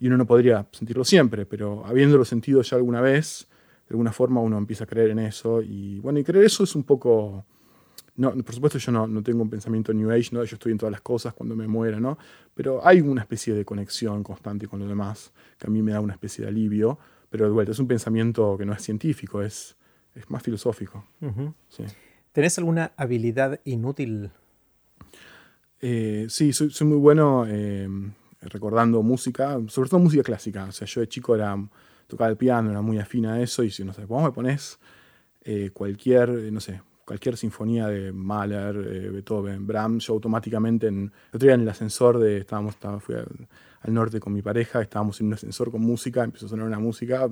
Y 0.00 0.08
uno 0.08 0.16
no 0.16 0.26
podría 0.26 0.66
sentirlo 0.72 1.04
siempre, 1.04 1.46
pero 1.46 1.86
habiéndolo 1.86 2.24
sentido 2.24 2.60
ya 2.62 2.76
alguna 2.76 3.00
vez, 3.00 3.46
de 3.88 3.94
alguna 3.94 4.12
forma 4.12 4.40
uno 4.40 4.58
empieza 4.58 4.84
a 4.84 4.86
creer 4.86 5.10
en 5.10 5.20
eso. 5.20 5.62
Y 5.62 6.00
bueno, 6.00 6.18
y 6.18 6.24
creer 6.24 6.44
eso 6.44 6.64
es 6.64 6.74
un 6.74 6.82
poco... 6.82 7.44
No, 8.16 8.32
por 8.32 8.54
supuesto 8.54 8.78
yo 8.78 8.92
no, 8.92 9.06
no, 9.06 9.22
tengo 9.22 9.42
un 9.42 9.48
pensamiento 9.48 9.94
New 9.94 10.10
Age, 10.10 10.30
¿no? 10.32 10.44
yo 10.44 10.56
estoy 10.56 10.72
en 10.72 10.78
todas 10.78 10.90
las 10.90 11.00
cosas 11.00 11.32
cuando 11.32 11.56
me 11.56 11.66
muera, 11.66 12.00
¿no? 12.00 12.18
pero 12.54 12.86
hay 12.86 13.00
una 13.00 13.22
especie 13.22 13.54
de 13.54 13.64
conexión 13.64 14.22
constante 14.22 14.66
con 14.66 14.80
lo 14.80 14.86
demás 14.86 15.32
que 15.56 15.68
a 15.68 15.70
mí 15.70 15.80
me 15.80 15.92
da 15.92 16.00
una 16.00 16.12
especie 16.12 16.44
de 16.44 16.50
alivio, 16.50 16.98
pero 17.30 17.46
de 17.46 17.52
vuelta 17.52 17.72
es 17.72 17.78
un 17.78 17.86
pensamiento 17.86 18.58
que 18.58 18.66
no 18.66 18.74
es 18.74 18.82
científico, 18.82 19.40
es, 19.40 19.76
es 20.14 20.28
más 20.30 20.42
filosófico. 20.42 21.04
sí. 21.68 21.84
¿Tenés 22.32 22.56
alguna 22.58 22.92
habilidad 22.96 23.60
inútil? 23.64 24.30
Eh, 25.80 26.26
sí, 26.28 26.52
soy, 26.52 26.70
soy, 26.70 26.86
muy 26.86 26.98
bueno 26.98 27.44
eh, 27.48 27.88
recordando 28.42 29.02
música, 29.02 29.58
sobre 29.66 29.88
todo 29.88 29.98
música 30.00 30.22
clásica. 30.22 30.64
O 30.66 30.72
sea, 30.72 30.86
yo 30.86 31.00
de 31.00 31.08
chico 31.08 31.34
era 31.34 31.56
tocaba 32.06 32.30
el 32.30 32.36
piano, 32.36 32.70
era 32.70 32.82
muy 32.82 32.98
afín 32.98 33.26
a 33.26 33.40
eso, 33.40 33.62
y 33.62 33.70
si 33.70 33.84
no 33.84 33.92
sé, 33.92 34.04
vos 34.04 34.22
me 34.22 34.32
pones 34.32 34.78
eh, 35.42 35.70
cualquier, 35.72 36.28
no 36.52 36.60
sé, 36.60 36.82
cualquier 37.04 37.36
sinfonía 37.36 37.86
de 37.86 38.12
Mahler, 38.12 39.12
Beethoven, 39.12 39.66
Brahms, 39.66 40.06
yo 40.06 40.14
automáticamente, 40.14 40.88
en, 40.88 41.12
el 41.30 41.36
otro 41.36 41.46
día 41.46 41.54
en 41.54 41.60
el 41.62 41.68
ascensor 41.68 42.18
de, 42.18 42.38
estábamos, 42.38 42.74
estaba, 42.74 42.98
fui 43.00 43.14
al, 43.14 43.48
norte 43.92 44.20
con 44.20 44.32
mi 44.32 44.42
pareja, 44.42 44.82
estábamos 44.82 45.20
en 45.20 45.28
un 45.28 45.34
ascensor 45.34 45.70
con 45.70 45.80
música, 45.80 46.24
empezó 46.24 46.46
a 46.46 46.48
sonar 46.48 46.66
una 46.66 46.78
música, 46.78 47.28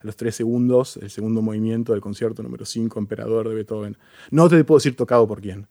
a 0.00 0.06
los 0.06 0.16
tres 0.16 0.34
segundos, 0.34 0.96
el 0.96 1.10
segundo 1.10 1.42
movimiento 1.42 1.92
del 1.92 2.00
concierto 2.00 2.42
número 2.42 2.64
5, 2.64 2.98
Emperador 2.98 3.48
de 3.48 3.54
Beethoven. 3.54 3.96
No 4.30 4.48
te 4.48 4.62
puedo 4.64 4.78
decir 4.78 4.96
tocado 4.96 5.26
por 5.28 5.40
quién, 5.40 5.66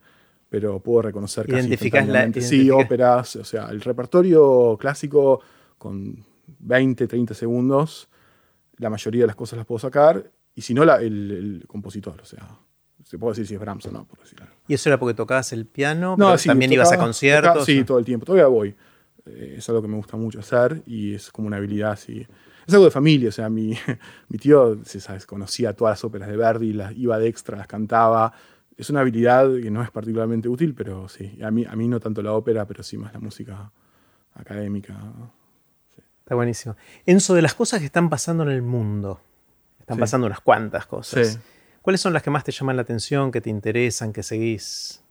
pero 0.48 0.78
puedo 0.80 1.02
reconocer 1.02 1.46
casi 1.46 1.90
la, 1.90 2.32
Sí, 2.40 2.70
óperas, 2.70 3.36
o 3.36 3.44
sea, 3.44 3.68
el 3.70 3.80
repertorio 3.80 4.76
clásico 4.78 5.40
con 5.78 6.24
20, 6.60 7.06
30 7.06 7.34
segundos, 7.34 8.08
la 8.76 8.88
mayoría 8.88 9.22
de 9.22 9.26
las 9.28 9.36
cosas 9.36 9.56
las 9.56 9.66
puedo 9.66 9.80
sacar, 9.80 10.30
y 10.54 10.62
si 10.62 10.74
no, 10.74 10.84
la, 10.84 10.96
el, 10.96 11.64
compositor, 11.66 12.20
o 12.20 12.24
sea, 12.24 12.46
se 13.04 13.18
puede 13.18 13.32
decir 13.32 13.46
si 13.46 13.54
es 13.54 13.60
Brahms 13.60 13.86
o 13.86 13.90
no, 13.90 14.04
por 14.04 14.20
decirlo. 14.20 14.46
¿Y 14.68 14.74
eso 14.74 14.88
era 14.88 14.98
porque 14.98 15.14
tocabas 15.14 15.52
el 15.52 15.66
piano? 15.66 16.14
No, 16.16 16.36
también 16.36 16.72
ibas 16.72 16.92
a 16.92 16.98
conciertos. 16.98 17.64
sí, 17.64 17.82
todo 17.82 17.98
el 17.98 18.04
tiempo, 18.04 18.26
todavía 18.26 18.46
voy. 18.46 18.76
Eh, 19.26 19.56
es 19.58 19.68
algo 19.68 19.82
que 19.82 19.88
me 19.88 19.96
gusta 19.96 20.16
mucho 20.16 20.38
hacer 20.38 20.82
y 20.86 21.14
es 21.14 21.30
como 21.30 21.48
una 21.48 21.56
habilidad 21.56 21.92
así 21.92 22.26
es 22.70 22.74
algo 22.74 22.86
de 22.86 22.90
familia, 22.90 23.28
o 23.28 23.32
sea, 23.32 23.48
mi, 23.48 23.76
mi 24.28 24.38
tío 24.38 24.78
¿sabes? 24.84 25.26
conocía 25.26 25.74
todas 25.74 25.92
las 25.92 26.04
óperas 26.04 26.28
de 26.28 26.36
Verdi, 26.36 26.72
las 26.72 26.96
iba 26.96 27.18
de 27.18 27.28
extra, 27.28 27.56
las 27.56 27.66
cantaba. 27.66 28.32
Es 28.76 28.88
una 28.88 29.00
habilidad 29.00 29.48
que 29.60 29.70
no 29.70 29.82
es 29.82 29.90
particularmente 29.90 30.48
útil, 30.48 30.74
pero 30.74 31.08
sí, 31.08 31.38
a 31.42 31.50
mí, 31.50 31.66
a 31.68 31.76
mí 31.76 31.86
no 31.86 32.00
tanto 32.00 32.22
la 32.22 32.32
ópera, 32.32 32.66
pero 32.66 32.82
sí 32.82 32.96
más 32.96 33.12
la 33.12 33.20
música 33.20 33.70
académica. 34.34 34.98
Está 36.20 36.34
buenísimo. 36.34 36.76
Enzo, 37.04 37.34
de 37.34 37.42
las 37.42 37.54
cosas 37.54 37.80
que 37.80 37.86
están 37.86 38.08
pasando 38.08 38.44
en 38.44 38.50
el 38.50 38.62
mundo, 38.62 39.20
están 39.80 39.98
pasando 39.98 40.26
unas 40.26 40.40
cuantas 40.40 40.86
cosas. 40.86 41.38
¿Cuáles 41.82 42.00
son 42.00 42.12
las 42.12 42.22
que 42.22 42.30
más 42.30 42.44
te 42.44 42.52
llaman 42.52 42.76
la 42.76 42.82
atención, 42.82 43.30
que 43.30 43.40
te 43.40 43.50
interesan, 43.50 44.12
que 44.12 44.22
seguís? 44.22 45.02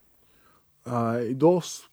dos, 1.34 1.90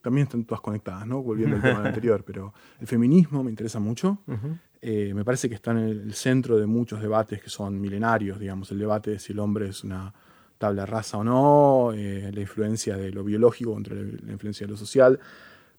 también 0.00 0.26
están 0.26 0.44
todas 0.44 0.60
conectadas, 0.60 1.06
¿no? 1.06 1.22
Volviendo 1.22 1.56
al 1.56 1.62
tema 1.62 1.78
anterior, 1.84 2.24
pero 2.24 2.52
el 2.80 2.86
feminismo 2.86 3.42
me 3.42 3.50
interesa 3.50 3.80
mucho. 3.80 4.18
Eh, 4.86 5.14
me 5.14 5.24
parece 5.24 5.48
que 5.48 5.54
está 5.54 5.70
en 5.70 5.78
el 5.78 6.12
centro 6.12 6.58
de 6.58 6.66
muchos 6.66 7.00
debates 7.00 7.40
que 7.40 7.48
son 7.48 7.80
milenarios, 7.80 8.38
digamos, 8.38 8.70
el 8.70 8.78
debate 8.78 9.12
de 9.12 9.18
si 9.18 9.32
el 9.32 9.38
hombre 9.38 9.70
es 9.70 9.82
una 9.82 10.12
tabla 10.58 10.84
rasa 10.84 11.16
o 11.16 11.24
no, 11.24 11.92
eh, 11.94 12.30
la 12.30 12.40
influencia 12.42 12.94
de 12.98 13.10
lo 13.10 13.24
biológico 13.24 13.72
contra 13.72 13.96
la 13.96 14.32
influencia 14.32 14.66
de 14.66 14.72
lo 14.72 14.76
social. 14.76 15.18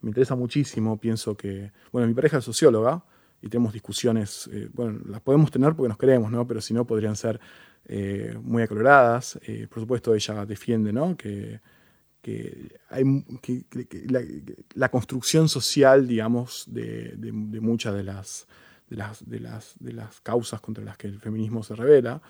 Me 0.02 0.10
interesa 0.10 0.36
muchísimo, 0.36 0.98
pienso 0.98 1.38
que, 1.38 1.72
bueno, 1.92 2.08
mi 2.08 2.16
pareja 2.16 2.40
es 2.40 2.46
socióloga 2.46 3.06
y 3.44 3.50
tenemos 3.50 3.74
discusiones, 3.74 4.50
eh, 4.52 4.70
bueno, 4.74 5.00
las 5.08 5.22
podemos 5.22 5.52
tener 5.52 5.76
porque 5.76 5.90
nos 5.90 6.00
queremos, 6.00 6.32
¿no? 6.32 6.48
Pero 6.48 6.60
si 6.60 6.74
no, 6.74 6.86
podrían 6.86 7.16
ser 7.16 7.40
muy 8.42 8.64
acaloradas. 8.64 9.40
por 9.70 9.82
supuesto, 9.82 10.16
ella 10.16 10.48
defiende, 10.48 10.92
¿no? 10.92 11.16
Que, 11.16 11.60
que, 12.24 12.80
hay, 12.90 13.04
la, 14.74 14.90
construcción 14.90 15.48
social, 15.48 16.08
digamos, 16.08 16.66
de, 16.66 17.14
de 17.16 17.62
muchas 17.62 17.94
de 17.94 18.02
las 18.02 18.48
de 18.90 18.96
las, 18.96 19.28
de 19.28 19.40
las, 19.40 19.76
de 19.80 19.94
las 19.94 20.22
causas 20.22 20.62
contra 20.62 20.84
las 20.84 20.98
que 20.98 21.08
el 21.08 21.20
feminismo 21.20 21.64
se 21.64 21.76
revela. 21.76 22.22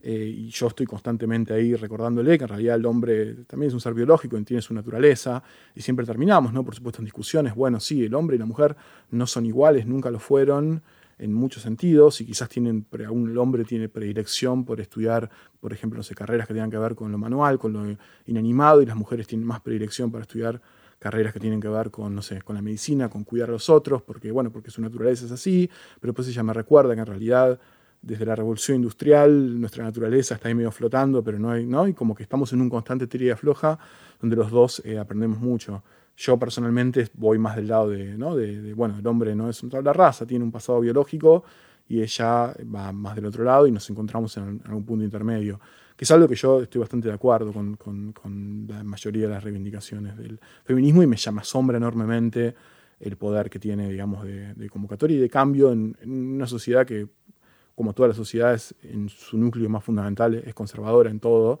Eh, 0.00 0.32
y 0.32 0.48
yo 0.50 0.68
estoy 0.68 0.86
constantemente 0.86 1.52
ahí 1.52 1.74
recordándole 1.74 2.38
que 2.38 2.44
en 2.44 2.48
realidad 2.48 2.76
el 2.76 2.86
hombre 2.86 3.34
también 3.46 3.68
es 3.68 3.74
un 3.74 3.80
ser 3.80 3.94
biológico, 3.94 4.40
tiene 4.44 4.62
su 4.62 4.72
naturaleza, 4.72 5.42
y 5.74 5.82
siempre 5.82 6.06
terminamos, 6.06 6.52
¿no? 6.52 6.64
Por 6.64 6.74
supuesto, 6.76 7.00
en 7.00 7.06
discusiones, 7.06 7.54
bueno, 7.54 7.80
sí, 7.80 8.04
el 8.04 8.14
hombre 8.14 8.36
y 8.36 8.38
la 8.38 8.46
mujer 8.46 8.76
no 9.10 9.26
son 9.26 9.44
iguales, 9.44 9.86
nunca 9.86 10.10
lo 10.10 10.20
fueron 10.20 10.82
en 11.18 11.34
muchos 11.34 11.64
sentidos, 11.64 12.20
y 12.20 12.26
quizás 12.26 12.48
tienen, 12.48 12.86
aún 13.04 13.28
el 13.28 13.38
hombre 13.38 13.64
tiene 13.64 13.88
predilección 13.88 14.64
por 14.64 14.80
estudiar, 14.80 15.28
por 15.58 15.72
ejemplo, 15.72 15.96
no 15.96 16.04
sé, 16.04 16.14
carreras 16.14 16.46
que 16.46 16.54
tengan 16.54 16.70
que 16.70 16.78
ver 16.78 16.94
con 16.94 17.10
lo 17.10 17.18
manual, 17.18 17.58
con 17.58 17.72
lo 17.72 17.96
inanimado, 18.24 18.80
y 18.80 18.86
las 18.86 18.94
mujeres 18.94 19.26
tienen 19.26 19.48
más 19.48 19.60
predilección 19.60 20.12
para 20.12 20.22
estudiar 20.22 20.62
carreras 20.98 21.32
que 21.32 21.40
tienen 21.40 21.60
que 21.60 21.68
ver 21.68 21.90
con, 21.90 22.14
no 22.14 22.22
sé, 22.22 22.42
con 22.42 22.56
la 22.56 22.62
medicina, 22.62 23.08
con 23.08 23.24
cuidar 23.24 23.48
a 23.48 23.52
los 23.52 23.70
otros, 23.70 24.02
porque, 24.02 24.30
bueno, 24.30 24.50
porque 24.50 24.70
su 24.70 24.82
naturaleza 24.82 25.26
es 25.26 25.32
así, 25.32 25.70
pero 26.00 26.12
pues 26.12 26.28
ella 26.28 26.42
me 26.42 26.52
recuerda 26.52 26.94
que 26.94 27.00
en 27.00 27.06
realidad 27.06 27.60
desde 28.00 28.24
la 28.24 28.36
revolución 28.36 28.76
industrial 28.76 29.60
nuestra 29.60 29.84
naturaleza 29.84 30.34
está 30.34 30.48
ahí 30.48 30.54
medio 30.54 30.70
flotando, 30.70 31.22
pero 31.22 31.38
no 31.38 31.50
hay, 31.50 31.66
¿no? 31.66 31.88
Y 31.88 31.94
como 31.94 32.14
que 32.14 32.22
estamos 32.22 32.52
en 32.52 32.60
un 32.60 32.70
constante 32.70 33.06
tira 33.06 33.36
floja 33.36 33.78
donde 34.20 34.36
los 34.36 34.50
dos 34.50 34.82
eh, 34.84 34.98
aprendemos 34.98 35.38
mucho. 35.38 35.82
Yo 36.16 36.38
personalmente 36.38 37.08
voy 37.14 37.38
más 37.38 37.56
del 37.56 37.68
lado 37.68 37.90
de, 37.90 38.16
¿no? 38.16 38.34
De, 38.34 38.72
bueno, 38.74 38.98
el 38.98 39.06
hombre 39.06 39.34
no 39.34 39.48
es 39.48 39.62
una 39.62 39.92
raza, 39.92 40.26
tiene 40.26 40.44
un 40.44 40.52
pasado 40.52 40.80
biológico 40.80 41.44
y 41.88 42.02
ella 42.02 42.54
va 42.74 42.92
más 42.92 43.14
del 43.14 43.26
otro 43.26 43.44
lado 43.44 43.66
y 43.66 43.72
nos 43.72 43.88
encontramos 43.90 44.36
en 44.36 44.60
algún 44.64 44.84
punto 44.84 45.04
intermedio 45.04 45.60
que 45.98 46.04
es 46.04 46.10
algo 46.12 46.28
que 46.28 46.36
yo 46.36 46.62
estoy 46.62 46.78
bastante 46.78 47.08
de 47.08 47.14
acuerdo 47.14 47.52
con, 47.52 48.14
la 48.68 48.84
mayoría 48.84 49.26
de 49.26 49.34
las 49.34 49.42
reivindicaciones 49.42 50.16
del 50.16 50.38
feminismo 50.62 51.02
y 51.02 51.08
me 51.08 51.16
llama 51.16 51.42
sombra 51.42 51.76
enormemente 51.76 52.54
el 53.00 53.16
poder 53.16 53.50
que 53.50 53.58
tiene, 53.58 53.90
digamos, 53.90 54.24
de, 54.24 54.70
convocatoria 54.70 55.16
y 55.16 55.20
de 55.20 55.28
cambio 55.28 55.72
en, 55.72 55.96
una 56.06 56.46
sociedad 56.46 56.86
que, 56.86 57.08
como 57.74 57.94
todas 57.94 58.10
las 58.10 58.16
sociedades, 58.16 58.76
en 58.84 59.08
su 59.08 59.36
núcleo 59.36 59.68
más 59.68 59.82
fundamental 59.82 60.36
es 60.36 60.54
conservadora 60.54 61.10
en 61.10 61.18
todo, 61.18 61.58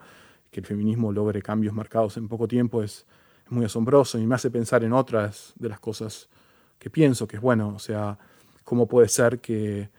que 0.52 0.60
el 0.60 0.66
feminismo 0.66 1.10
logre 1.10 1.42
cambios 1.42 1.74
marcados 1.74 2.16
en 2.16 2.28
poco 2.28 2.46
tiempo 2.46 2.84
es, 2.84 3.06
es 3.44 3.50
muy 3.50 3.64
asombroso 3.64 4.20
y 4.20 4.26
me 4.28 4.36
hace 4.36 4.52
pensar 4.52 4.84
en 4.84 4.92
otras 4.92 5.52
de 5.56 5.68
las 5.68 5.80
cosas 5.80 6.28
que 6.78 6.90
pienso, 6.90 7.26
que 7.26 7.38
es 7.38 7.42
bueno, 7.42 7.74
o 7.74 7.80
sea, 7.80 8.16
cómo 8.62 8.86
puede 8.86 9.08
ser 9.08 9.40
que 9.40 9.90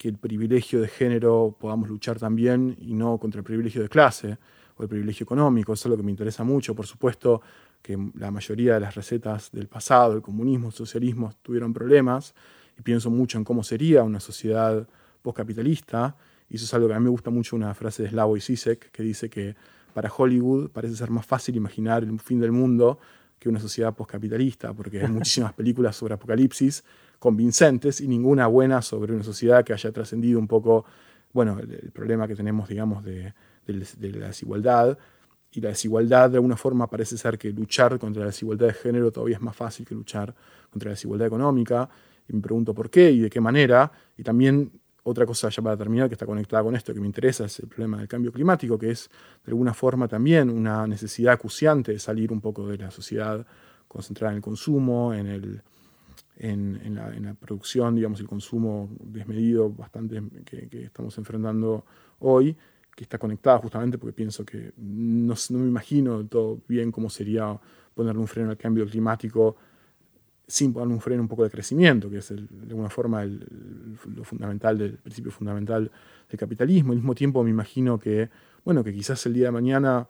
que 0.00 0.08
el 0.08 0.16
privilegio 0.16 0.80
de 0.80 0.88
género 0.88 1.54
podamos 1.60 1.86
luchar 1.90 2.18
también 2.18 2.74
y 2.80 2.94
no 2.94 3.18
contra 3.18 3.40
el 3.40 3.44
privilegio 3.44 3.82
de 3.82 3.90
clase 3.90 4.38
o 4.78 4.82
el 4.82 4.88
privilegio 4.88 5.24
económico. 5.24 5.74
Eso 5.74 5.88
es 5.88 5.90
lo 5.90 5.96
que 5.98 6.02
me 6.02 6.10
interesa 6.10 6.42
mucho. 6.42 6.74
Por 6.74 6.86
supuesto 6.86 7.42
que 7.82 7.98
la 8.14 8.30
mayoría 8.30 8.72
de 8.72 8.80
las 8.80 8.94
recetas 8.94 9.50
del 9.52 9.68
pasado, 9.68 10.14
el 10.14 10.22
comunismo, 10.22 10.68
el 10.68 10.72
socialismo, 10.72 11.30
tuvieron 11.42 11.74
problemas 11.74 12.34
y 12.78 12.80
pienso 12.80 13.10
mucho 13.10 13.36
en 13.36 13.44
cómo 13.44 13.62
sería 13.62 14.02
una 14.02 14.20
sociedad 14.20 14.88
postcapitalista. 15.20 16.16
Y 16.48 16.56
eso 16.56 16.64
es 16.64 16.72
algo 16.72 16.88
que 16.88 16.94
a 16.94 16.98
mí 16.98 17.04
me 17.04 17.10
gusta 17.10 17.28
mucho, 17.28 17.54
una 17.54 17.74
frase 17.74 18.04
de 18.04 18.08
Slavoj 18.08 18.40
Zizek 18.40 18.90
que 18.90 19.02
dice 19.02 19.28
que 19.28 19.54
para 19.92 20.10
Hollywood 20.10 20.70
parece 20.70 20.96
ser 20.96 21.10
más 21.10 21.26
fácil 21.26 21.56
imaginar 21.56 22.04
el 22.04 22.18
fin 22.20 22.40
del 22.40 22.52
mundo 22.52 22.98
que 23.38 23.50
una 23.50 23.60
sociedad 23.60 23.94
postcapitalista, 23.94 24.72
porque 24.72 25.02
hay 25.02 25.08
muchísimas 25.08 25.52
películas 25.52 25.94
sobre 25.94 26.14
apocalipsis 26.14 26.84
convincentes 27.20 28.00
y 28.00 28.08
ninguna 28.08 28.48
buena 28.48 28.82
sobre 28.82 29.14
una 29.14 29.22
sociedad 29.22 29.62
que 29.62 29.74
haya 29.74 29.92
trascendido 29.92 30.40
un 30.40 30.48
poco, 30.48 30.86
bueno, 31.32 31.58
el, 31.60 31.92
problema 31.92 32.26
que 32.26 32.34
tenemos, 32.34 32.68
digamos, 32.68 33.04
de, 33.04 33.34
la 33.66 34.26
desigualdad. 34.26 34.98
Y 35.52 35.60
la 35.60 35.68
desigualdad, 35.68 36.30
de 36.30 36.36
alguna 36.36 36.56
forma, 36.56 36.88
parece 36.88 37.18
ser 37.18 37.36
que 37.36 37.50
luchar 37.50 37.98
contra 37.98 38.20
la 38.20 38.26
desigualdad 38.28 38.68
de 38.68 38.72
género 38.72 39.12
todavía 39.12 39.36
es 39.36 39.42
más 39.42 39.54
fácil 39.54 39.86
que 39.86 39.94
luchar 39.94 40.34
contra 40.70 40.88
la 40.88 40.92
desigualdad 40.92 41.26
económica. 41.26 41.88
Y 42.28 42.32
me 42.32 42.40
pregunto 42.40 42.72
por 42.72 42.88
qué 42.88 43.10
y 43.10 43.20
de 43.20 43.30
qué 43.30 43.40
manera. 43.40 43.92
Y 44.16 44.22
también 44.22 44.72
otra 45.02 45.26
cosa 45.26 45.50
ya 45.50 45.62
para 45.62 45.76
terminar 45.76 46.08
que 46.08 46.14
está 46.14 46.24
conectada 46.24 46.62
con 46.62 46.74
esto 46.74 46.94
que 46.94 47.00
me 47.00 47.06
interesa 47.06 47.44
es 47.44 47.58
el 47.58 47.68
problema 47.68 47.98
del 47.98 48.08
cambio 48.08 48.32
climático, 48.32 48.78
que 48.78 48.92
es 48.92 49.10
de 49.44 49.50
alguna 49.50 49.74
forma 49.74 50.08
también 50.08 50.48
una 50.48 50.86
necesidad 50.86 51.34
acuciante 51.34 51.92
de 51.92 51.98
salir 51.98 52.32
un 52.32 52.40
poco 52.40 52.66
de 52.66 52.78
la 52.78 52.90
sociedad 52.90 53.44
concentrada 53.88 54.32
en 54.32 54.36
el 54.36 54.42
consumo, 54.42 55.12
en 55.12 55.26
el, 55.26 55.62
en, 56.40 56.94
la, 56.94 57.34
producción, 57.34 57.94
digamos, 57.94 58.20
el 58.20 58.26
consumo 58.26 58.88
desmedido 59.04 59.70
bastante 59.70 60.22
que, 60.44 60.84
estamos 60.84 61.16
enfrentando 61.18 61.84
hoy, 62.20 62.56
que 62.96 63.04
está 63.04 63.18
conectada 63.18 63.58
justamente 63.58 63.98
porque 63.98 64.14
pienso 64.14 64.44
que 64.44 64.72
no, 64.78 65.34
me 65.50 65.68
imagino 65.68 66.26
todo 66.26 66.60
bien 66.66 66.90
cómo 66.90 67.10
sería 67.10 67.58
ponerle 67.94 68.20
un 68.20 68.26
freno 68.26 68.50
al 68.50 68.56
cambio 68.56 68.86
climático 68.86 69.56
sin 70.46 70.72
ponerle 70.72 70.94
un 70.94 71.00
freno 71.00 71.22
un 71.22 71.28
poco 71.28 71.44
de 71.44 71.50
crecimiento, 71.50 72.10
que 72.10 72.18
es 72.18 72.30
de 72.30 72.70
alguna 72.70 72.90
forma 72.90 73.24
lo 73.24 74.24
fundamental, 74.24 74.78
del 74.78 74.94
principio 74.94 75.30
fundamental 75.30 75.90
del 76.28 76.40
capitalismo. 76.40 76.92
Al 76.92 76.96
mismo 76.98 77.14
tiempo 77.14 77.44
me 77.44 77.50
imagino 77.50 77.98
que, 77.98 78.30
bueno, 78.64 78.82
que 78.82 78.92
quizás 78.92 79.24
el 79.26 79.34
día 79.34 79.46
de 79.46 79.52
mañana 79.52 80.08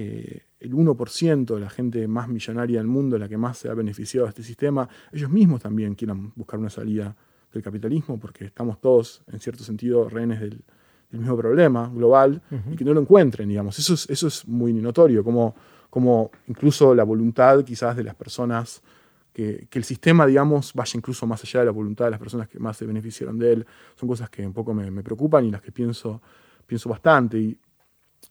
eh, 0.00 0.42
el 0.60 0.74
1% 0.74 1.54
de 1.54 1.60
la 1.60 1.70
gente 1.70 2.06
más 2.06 2.28
millonaria 2.28 2.78
del 2.78 2.86
mundo, 2.86 3.18
la 3.18 3.28
que 3.28 3.36
más 3.36 3.58
se 3.58 3.68
ha 3.68 3.74
beneficiado 3.74 4.26
de 4.26 4.30
este 4.30 4.44
sistema, 4.44 4.88
ellos 5.10 5.28
mismos 5.28 5.60
también 5.60 5.96
quieran 5.96 6.32
buscar 6.36 6.60
una 6.60 6.70
salida 6.70 7.16
del 7.52 7.64
capitalismo, 7.64 8.16
porque 8.16 8.44
estamos 8.44 8.80
todos, 8.80 9.24
en 9.26 9.40
cierto 9.40 9.64
sentido, 9.64 10.08
rehenes 10.08 10.40
del, 10.40 10.62
mismo 11.10 11.36
problema 11.38 11.90
global 11.92 12.42
y 12.70 12.76
que 12.76 12.84
no 12.84 12.92
lo 12.92 13.00
encuentren, 13.00 13.48
digamos. 13.48 13.78
Eso 13.78 13.94
es, 13.94 14.08
eso 14.10 14.26
es 14.28 14.46
muy 14.46 14.74
notorio, 14.74 15.24
como, 15.24 15.54
como 15.88 16.30
incluso 16.46 16.94
la 16.94 17.02
voluntad 17.02 17.64
quizás 17.64 17.96
de 17.96 18.04
las 18.04 18.14
personas, 18.14 18.82
que, 19.32 19.66
el 19.72 19.84
sistema, 19.84 20.26
digamos, 20.26 20.74
vaya 20.74 20.92
incluso 20.96 21.26
más 21.26 21.42
allá 21.42 21.60
de 21.60 21.66
la 21.66 21.72
voluntad 21.72 22.04
de 22.04 22.10
las 22.12 22.20
personas 22.20 22.46
que 22.46 22.58
más 22.58 22.76
se 22.76 22.84
beneficiaron 22.84 23.38
de 23.38 23.52
él, 23.52 23.66
son 23.96 24.08
cosas 24.08 24.28
que 24.30 24.46
un 24.46 24.52
poco 24.52 24.74
me, 24.74 25.02
preocupan 25.02 25.46
y 25.46 25.50
las 25.50 25.62
que 25.62 25.72
pienso, 25.72 26.20
pienso 26.66 26.88
bastante. 26.88 27.38
y 27.38 27.58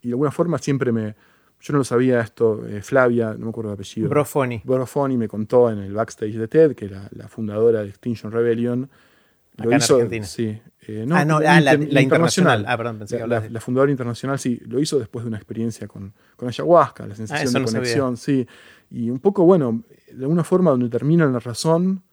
de 0.03 0.11
alguna 0.11 0.31
forma 0.31 0.59
siempre 0.59 0.91
me, 0.91 1.15
yo 1.59 1.73
no 1.73 1.79
lo 1.79 1.83
sabía 1.83 2.21
esto, 2.21 2.65
eh, 2.67 2.81
Flavia, 2.81 3.33
no 3.33 3.45
me 3.45 3.49
acuerdo 3.49 3.71
el 3.71 3.75
apellido. 3.75 4.09
Brofoni. 4.09 4.61
Brofoni 4.63 5.17
me 5.17 5.27
contó 5.27 5.69
en 5.69 5.79
el 5.79 5.93
backstage 5.93 6.35
de 6.35 6.47
TED, 6.47 6.75
que 6.75 6.87
la, 6.87 7.09
la 7.11 7.27
fundadora 7.27 7.81
de 7.81 7.89
Extinction 7.89 8.31
Rebellion. 8.31 8.89
Lo 9.57 9.75
hizo, 9.75 9.95
en 9.95 10.03
Argentina. 10.03 10.25
Sí. 10.25 10.61
Eh, 10.87 11.05
no, 11.07 11.15
ah, 11.15 11.25
no, 11.25 11.37
ah, 11.37 11.59
la, 11.59 12.01
internacional. 12.01 12.63
Ah, 12.67 12.77
perdón, 12.77 12.99
pensé 12.99 13.17
que 13.17 13.27
la, 13.27 13.49
la, 13.49 13.59
fundadora 13.59 13.91
internacional, 13.91 14.37
sí, 14.37 14.61
lo 14.67 14.79
hizo 14.79 14.99
después 14.99 15.25
de 15.25 15.29
una 15.29 15.37
experiencia 15.37 15.87
con, 15.87 16.13
con 16.35 16.47
ayahuasca, 16.47 17.07
la 17.07 17.13
ah, 17.13 17.17
sensación 17.17 17.53
de 17.53 17.71
conexión, 17.71 18.17
sí. 18.17 18.47
Y 18.91 19.09
un 19.09 19.19
poco, 19.19 19.43
bueno, 19.43 19.83
de 20.11 20.23
alguna 20.23 20.43
forma 20.43 20.71
donde 20.71 20.89
termina 20.89 21.25
la 21.25 21.39
razón 21.39 22.03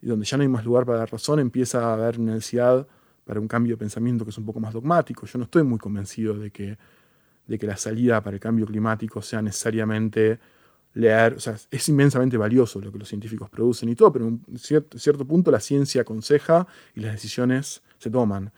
y 0.00 0.06
donde 0.06 0.26
ya 0.26 0.36
no 0.36 0.42
hay 0.42 0.48
más 0.48 0.64
lugar 0.64 0.84
para 0.84 0.98
la 0.98 1.06
razón, 1.06 1.40
empieza 1.40 1.84
a 1.84 1.94
haber 1.94 2.18
necesidad 2.18 2.86
para 3.24 3.40
un 3.40 3.48
cambio 3.48 3.74
de 3.74 3.78
pensamiento 3.78 4.24
que 4.24 4.30
es 4.30 4.38
un 4.38 4.44
poco 4.44 4.60
más 4.60 4.74
dogmático. 4.74 5.26
Yo 5.26 5.38
no 5.38 5.44
estoy 5.44 5.62
muy 5.62 5.78
convencido 5.78 6.34
de 6.38 6.50
que 6.50 6.76
de 7.46 7.58
que 7.58 7.66
la 7.66 7.76
salida 7.76 8.22
para 8.22 8.34
el 8.34 8.40
cambio 8.40 8.66
climático 8.66 9.22
sea 9.22 9.42
necesariamente 9.42 10.38
leer, 10.94 11.34
o 11.34 11.40
sea, 11.40 11.56
es 11.70 11.88
inmensamente 11.88 12.36
valioso 12.36 12.80
lo 12.80 12.92
que 12.92 12.98
los 12.98 13.08
científicos 13.08 13.48
producen 13.48 13.88
y 13.88 13.94
todo, 13.94 14.12
pero 14.12 14.26
en 14.26 14.42
un 14.46 14.58
cierto, 14.58 15.24
punto 15.26 15.50
la 15.50 15.60
ciencia 15.60 16.02
aconseja 16.02 16.66
y 16.94 17.00
las 17.00 17.12
decisiones 17.12 17.82
se 17.98 18.10
toman. 18.10 18.52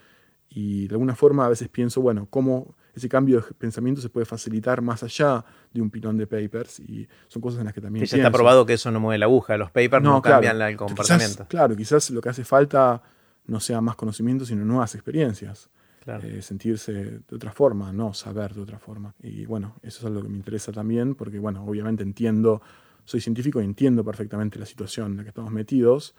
Y 0.49 0.87
de 0.89 0.95
alguna 0.95 1.15
forma 1.15 1.47
a 1.47 1.49
veces 1.49 1.69
pienso, 1.69 2.01
bueno, 2.01 2.27
cómo 2.31 2.75
ese 2.95 3.09
cambio 3.09 3.41
de 3.41 3.55
pensamiento 3.55 4.01
se 4.01 4.09
puede 4.09 4.27
facilitar 4.27 4.81
más 4.81 5.03
allá 5.03 5.45
de 5.73 5.81
un 5.81 5.91
pilón 5.91 6.17
de 6.17 6.27
papers 6.27 6.79
y 6.81 7.09
son 7.27 7.43
cosas 7.43 7.61
en 7.61 7.67
las 7.67 7.75
que 7.75 7.81
también... 7.81 8.05
Que 8.05 8.11
ya 8.11 8.19
está 8.19 8.31
probado 8.31 8.65
que 8.65 8.75
eso 8.75 8.91
no 8.91 9.01
mueve 9.01 9.19
la 9.19 9.27
aguja, 9.27 9.57
los 9.57 9.71
papers 9.71 10.03
no, 10.03 10.23
cambian 10.23 10.61
el 10.61 10.77
comportamiento. 10.77 11.47
claro, 11.49 11.75
quizás 11.77 12.11
lo 12.11 12.21
que 12.21 12.29
hace 12.29 12.45
falta 12.45 13.03
no 13.47 13.61
sea 13.61 13.81
más 13.81 13.97
conocimiento, 13.97 14.45
sino 14.45 14.65
nuevas 14.65 14.95
experiencias. 14.95 15.71
Eh, 16.07 16.43
sentirse 16.43 16.93
de 16.93 17.37
otra 17.37 17.51
forma, 17.51 17.91
no 17.91 18.13
saber 18.13 18.55
de 18.55 18.61
otra 18.61 18.79
forma. 18.79 19.15
Y 19.23 19.47
bueno, 19.47 19.77
eso 19.83 20.01
es 20.01 20.05
algo 20.05 20.23
que 20.23 20.29
me 20.29 20.37
interesa 20.37 20.71
también, 20.71 21.15
porque 21.15 21.39
bueno, 21.39 21.65
obviamente 21.65 22.03
entiendo, 22.03 22.61
soy 23.05 23.21
científico 23.21 23.61
y 23.61 23.65
entiendo 23.65 24.05
perfectamente 24.05 24.59
la 24.59 24.67
situación 24.67 25.13
en 25.13 25.17
la 25.19 25.23
que 25.23 25.31
estamos 25.31 25.51
metidos, 25.51 26.15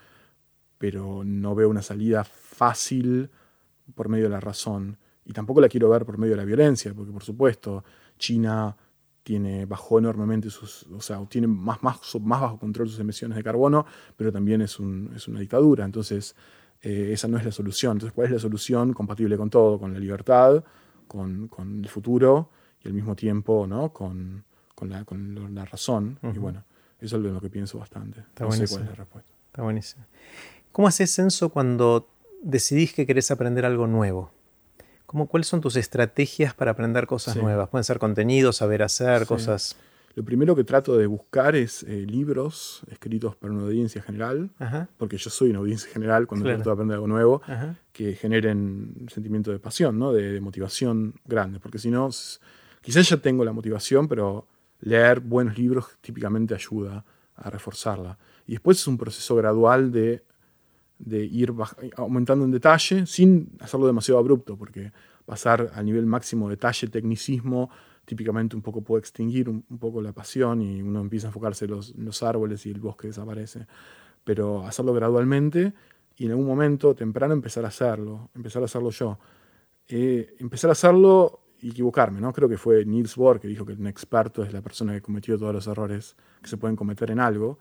pero 0.79 1.23
no 1.23 1.53
veo 1.53 1.69
una 1.69 1.83
salida 1.83 2.23
fácil 2.23 3.29
por 3.93 4.09
medio 4.09 4.25
de 4.25 4.31
la 4.31 4.39
razón. 4.39 4.97
Y 5.23 5.33
tampoco 5.33 5.61
la 5.61 5.69
quiero 5.69 5.89
ver 5.89 6.03
por 6.03 6.17
medio 6.17 6.33
de 6.33 6.37
la 6.37 6.45
violencia, 6.45 6.93
porque 6.95 7.11
por 7.11 7.23
supuesto, 7.23 7.83
China 8.17 8.75
tiene, 9.21 9.65
bajó 9.65 9.99
enormemente 9.99 10.49
sus, 10.49 10.83
o 10.83 11.01
sea, 11.01 11.23
tiene 11.27 11.47
más, 11.47 11.81
más, 11.83 11.99
más 12.21 12.41
bajo 12.41 12.59
control 12.59 12.89
sus 12.89 12.99
emisiones 12.99 13.35
de 13.35 13.43
carbono, 13.43 13.85
pero 14.17 14.31
también 14.31 14.61
es, 14.61 14.79
un, 14.79 15.11
es 15.15 15.27
una 15.27 15.39
dictadura. 15.39 15.85
Entonces, 15.85 16.35
eh, 16.81 17.11
esa 17.13 17.27
no 17.27 17.37
es 17.37 17.45
la 17.45 17.51
solución. 17.51 17.93
Entonces, 17.93 18.13
¿cuál 18.13 18.27
es 18.27 18.33
la 18.33 18.39
solución 18.39 18.93
compatible 18.93 19.37
con 19.37 19.49
todo? 19.49 19.79
Con 19.79 19.93
la 19.93 19.99
libertad, 19.99 20.63
con, 21.07 21.49
el 21.83 21.89
futuro 21.89 22.49
y 22.83 22.87
al 22.87 22.93
mismo 22.93 23.15
tiempo 23.15 23.65
¿no? 23.67 23.91
con, 23.91 24.43
la, 24.81 25.65
razón. 25.65 26.19
Y 26.23 26.37
bueno, 26.37 26.63
eso 26.99 27.17
es 27.17 27.23
lo 27.23 27.41
que 27.41 27.49
pienso 27.49 27.79
bastante. 27.79 28.19
Está 28.19 28.45
no 28.45 28.51
sé 28.51 28.67
cuál 28.67 28.83
es 28.83 28.89
la 28.89 28.95
respuesta. 28.95 29.31
Está 29.47 29.61
buenísimo. 29.61 30.05
¿Cómo 30.71 30.87
haces 30.87 31.13
censo 31.13 31.49
cuando 31.49 32.09
decidís 32.43 32.93
que 32.93 33.05
querés 33.05 33.31
aprender 33.31 33.65
algo 33.65 33.87
nuevo? 33.87 34.31
¿Cómo, 35.05 35.27
¿Cuáles 35.27 35.47
son 35.47 35.61
tus 35.61 35.75
estrategias 35.77 36.53
para 36.53 36.71
aprender 36.71 37.07
cosas 37.07 37.37
nuevas? 37.37 37.69
Pueden 37.69 37.83
ser 37.83 37.99
contenidos, 37.99 38.57
saber 38.57 38.83
hacer, 38.83 39.25
cosas 39.25 39.77
lo 40.15 40.23
primero 40.23 40.55
que 40.55 40.63
trato 40.63 40.97
de 40.97 41.07
buscar 41.07 41.57
es 41.57 41.83
eh, 41.83 42.05
libros 42.07 42.83
escritos 42.89 43.35
para 43.35 43.53
una 43.53 43.63
audiencia 43.63 44.01
general, 44.01 44.49
porque 44.97 45.17
yo 45.17 45.29
soy 45.29 45.49
una 45.49 45.59
audiencia 45.59 45.91
general 45.91 46.25
cuando 46.25 46.45
trato 46.45 46.69
de 46.69 46.73
aprender 46.73 46.95
algo 46.95 47.07
nuevo, 47.07 47.41
que 47.91 48.15
generen 48.15 49.07
sentimiento 49.11 49.51
de 49.51 49.59
pasión, 49.59 49.99
¿no? 49.99 50.13
de, 50.13 50.39
motivación 50.39 51.15
grande, 51.25 51.59
porque 51.59 51.79
si 51.79 51.91
no, 51.91 52.09
quizás 52.81 53.09
ya 53.09 53.17
tengo 53.17 53.43
la 53.43 53.51
motivación, 53.51 54.07
pero 54.07 54.47
leer 54.79 55.19
buenos 55.19 55.57
libros 55.57 55.97
típicamente 55.99 56.53
ayuda 56.53 57.03
a 57.35 57.49
reforzarla. 57.49 58.17
Y 58.47 58.53
después 58.53 58.79
es 58.79 58.87
un 58.87 58.97
proceso 58.97 59.35
gradual 59.35 59.91
de, 59.91 60.23
de 60.97 61.25
ir 61.25 61.53
aumentando 61.97 62.45
en 62.45 62.51
detalle 62.51 63.05
sin 63.05 63.51
hacerlo 63.59 63.85
demasiado 63.85 64.19
abrupto, 64.19 64.55
porque 64.55 64.93
pasar 65.25 65.71
al 65.73 65.85
nivel 65.85 66.05
máximo 66.05 66.47
de 66.47 66.55
detalle, 66.55 66.87
tecnicismo, 66.87 67.69
típicamente 68.05 68.55
un 68.55 68.61
poco 68.61 68.81
puede 68.81 69.01
extinguir 69.01 69.49
un, 69.49 69.63
poco 69.63 70.01
la 70.01 70.13
pasión 70.13 70.61
y 70.61 70.81
uno 70.81 71.01
empieza 71.01 71.27
a 71.27 71.29
enfocarse 71.29 71.65
en 71.65 71.71
los, 71.71 72.23
árboles 72.23 72.65
y 72.65 72.71
el 72.71 72.79
bosque 72.79 73.07
desaparece. 73.07 73.67
Pero 74.23 74.65
hacerlo 74.65 74.93
gradualmente 74.93 75.73
y 76.17 76.25
en 76.25 76.31
algún 76.31 76.47
momento 76.47 76.95
temprano 76.95 77.33
empezar 77.33 77.65
a 77.65 77.69
hacerlo, 77.69 78.29
empezar 78.35 78.61
a 78.61 78.65
hacerlo 78.65 78.89
yo. 78.91 79.19
Eh, 79.87 80.35
empezar 80.39 80.69
a 80.69 80.73
hacerlo 80.73 81.41
y 81.59 81.69
equivocarme, 81.69 82.21
¿no? 82.21 82.31
Creo 82.33 82.49
que 82.49 82.57
fue 82.57 82.85
Niels 82.85 83.15
Bohr 83.15 83.39
que 83.39 83.47
dijo 83.47 83.65
que 83.65 83.73
un 83.73 83.87
experto 83.87 84.43
es 84.43 84.53
la 84.53 84.61
persona 84.61 84.93
que 84.93 85.01
cometió 85.01 85.37
todos 85.37 85.53
los 85.53 85.67
errores 85.67 86.15
que 86.41 86.49
se 86.49 86.57
pueden 86.57 86.75
cometer 86.75 87.11
en 87.11 87.19
algo. 87.19 87.59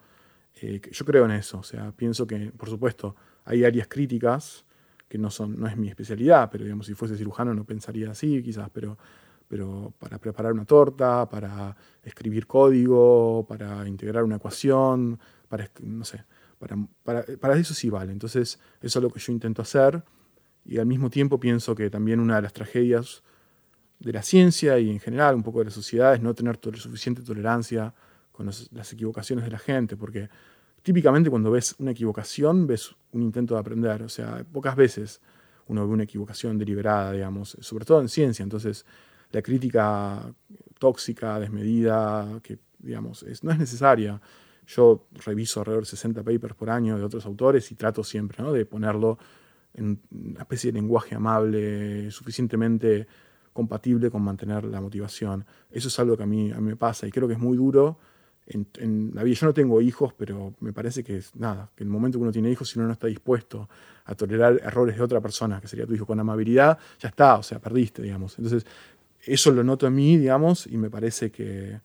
Eh, 0.60 0.80
yo 0.90 1.04
creo 1.04 1.24
en 1.24 1.32
eso, 1.32 1.58
o 1.58 1.62
sea, 1.62 1.92
pienso 1.92 2.26
que, 2.26 2.52
por 2.56 2.68
supuesto, 2.68 3.16
hay 3.44 3.64
áreas 3.64 3.88
críticas 3.88 4.64
que 5.08 5.18
no, 5.18 5.30
son, 5.30 5.58
no 5.58 5.66
es 5.66 5.76
mi 5.76 5.88
especialidad, 5.88 6.48
pero 6.50 6.64
digamos, 6.64 6.86
si 6.86 6.94
fuese 6.94 7.16
cirujano 7.16 7.54
no 7.54 7.64
pensaría 7.64 8.10
así, 8.10 8.42
quizás, 8.42 8.70
pero 8.70 8.96
pero 9.48 9.92
para 9.98 10.18
preparar 10.18 10.52
una 10.52 10.64
torta, 10.64 11.28
para 11.28 11.76
escribir 12.02 12.46
código, 12.46 13.46
para 13.46 13.86
integrar 13.86 14.24
una 14.24 14.36
ecuación, 14.36 15.18
para, 15.48 15.70
no 15.82 16.04
sé, 16.04 16.24
para, 16.58 17.24
para, 17.38 17.56
eso 17.58 17.74
sí 17.74 17.90
vale. 17.90 18.12
Entonces, 18.12 18.58
eso 18.80 18.98
es 18.98 19.02
lo 19.02 19.10
que 19.10 19.20
yo 19.20 19.32
intento 19.32 19.62
hacer 19.62 20.02
y 20.64 20.78
al 20.78 20.86
mismo 20.86 21.10
tiempo 21.10 21.38
pienso 21.38 21.74
que 21.74 21.90
también 21.90 22.20
una 22.20 22.36
de 22.36 22.42
las 22.42 22.52
tragedias 22.52 23.22
de 23.98 24.12
la 24.12 24.22
ciencia 24.22 24.78
y 24.78 24.90
en 24.90 25.00
general 25.00 25.34
un 25.34 25.42
poco 25.42 25.60
de 25.60 25.66
la 25.66 25.70
sociedad 25.70 26.14
es 26.14 26.20
no 26.20 26.34
tener 26.34 26.58
suficiente 26.74 27.22
tolerancia 27.22 27.94
con 28.32 28.46
las 28.46 28.92
equivocaciones 28.92 29.44
de 29.44 29.50
la 29.50 29.58
gente, 29.58 29.96
porque 29.96 30.28
típicamente 30.82 31.30
cuando 31.30 31.50
ves 31.50 31.76
una 31.78 31.92
equivocación 31.92 32.66
ves 32.66 32.94
un 33.12 33.22
intento 33.22 33.54
de 33.54 33.60
aprender, 33.60 34.02
o 34.02 34.08
sea, 34.08 34.44
pocas 34.52 34.74
veces 34.74 35.20
uno 35.66 35.86
ve 35.86 35.94
una 35.94 36.02
equivocación 36.02 36.58
deliberada, 36.58 37.12
digamos, 37.12 37.56
sobre 37.60 37.84
todo 37.84 38.00
en 38.00 38.08
ciencia, 38.08 38.42
entonces 38.42 38.84
la 39.34 39.42
crítica 39.42 40.32
tóxica, 40.78 41.40
desmedida, 41.40 42.40
que 42.42 42.58
digamos, 42.78 43.24
no 43.42 43.52
es 43.52 43.58
necesaria. 43.58 44.20
Yo 44.66 45.08
reviso 45.24 45.60
alrededor 45.60 45.84
de 45.84 45.90
60 45.90 46.22
papers 46.22 46.54
por 46.54 46.70
año 46.70 46.96
de 46.96 47.04
otros 47.04 47.26
autores 47.26 47.70
y 47.70 47.74
trato 47.74 48.02
siempre 48.04 48.42
de 48.44 48.64
ponerlo 48.64 49.18
en 49.74 50.00
una 50.10 50.40
especie 50.40 50.70
de 50.70 50.78
lenguaje 50.80 51.14
amable, 51.14 52.10
suficientemente 52.10 53.06
compatible 53.52 54.10
con 54.10 54.22
mantener 54.22 54.64
la 54.64 54.80
motivación. 54.80 55.44
Eso 55.70 55.88
es 55.88 55.98
algo 55.98 56.16
que 56.16 56.22
a 56.22 56.26
mí, 56.26 56.52
a 56.52 56.56
mí 56.56 56.68
me 56.68 56.76
pasa 56.76 57.06
y 57.06 57.10
creo 57.10 57.26
que 57.26 57.34
es 57.34 57.40
muy 57.40 57.56
duro 57.56 57.98
en, 58.46 59.10
la 59.14 59.22
vida. 59.22 59.34
Yo 59.34 59.46
no 59.46 59.54
tengo 59.54 59.80
hijos, 59.80 60.12
pero 60.16 60.54
me 60.60 60.72
parece 60.72 61.02
que 61.02 61.16
es 61.16 61.34
nada, 61.36 61.70
que 61.74 61.82
en 61.82 61.88
el 61.88 61.92
momento 61.92 62.18
que 62.18 62.22
uno 62.22 62.32
tiene 62.32 62.50
hijos, 62.50 62.68
si 62.68 62.78
uno 62.78 62.86
no 62.86 62.92
está 62.92 63.06
dispuesto 63.06 63.68
a 64.04 64.14
tolerar 64.14 64.60
errores 64.62 64.96
de 64.96 65.02
otra 65.02 65.20
persona, 65.20 65.60
que 65.60 65.68
sería 65.68 65.86
tu 65.86 65.94
hijo 65.94 66.06
con 66.06 66.18
amabilidad, 66.20 66.78
ya 66.98 67.08
está, 67.08 67.36
o 67.36 67.42
sea, 67.42 67.58
perdiste, 67.58 68.02
digamos. 68.02 68.38
Entonces, 68.38 68.66
eso 69.26 69.50
lo 69.50 69.64
noto 69.64 69.86
en 69.86 69.94
mí, 69.94 70.16
digamos, 70.16 70.66
y 70.66 70.76
me 70.76 70.90
parece 70.90 71.30
que, 71.30 71.80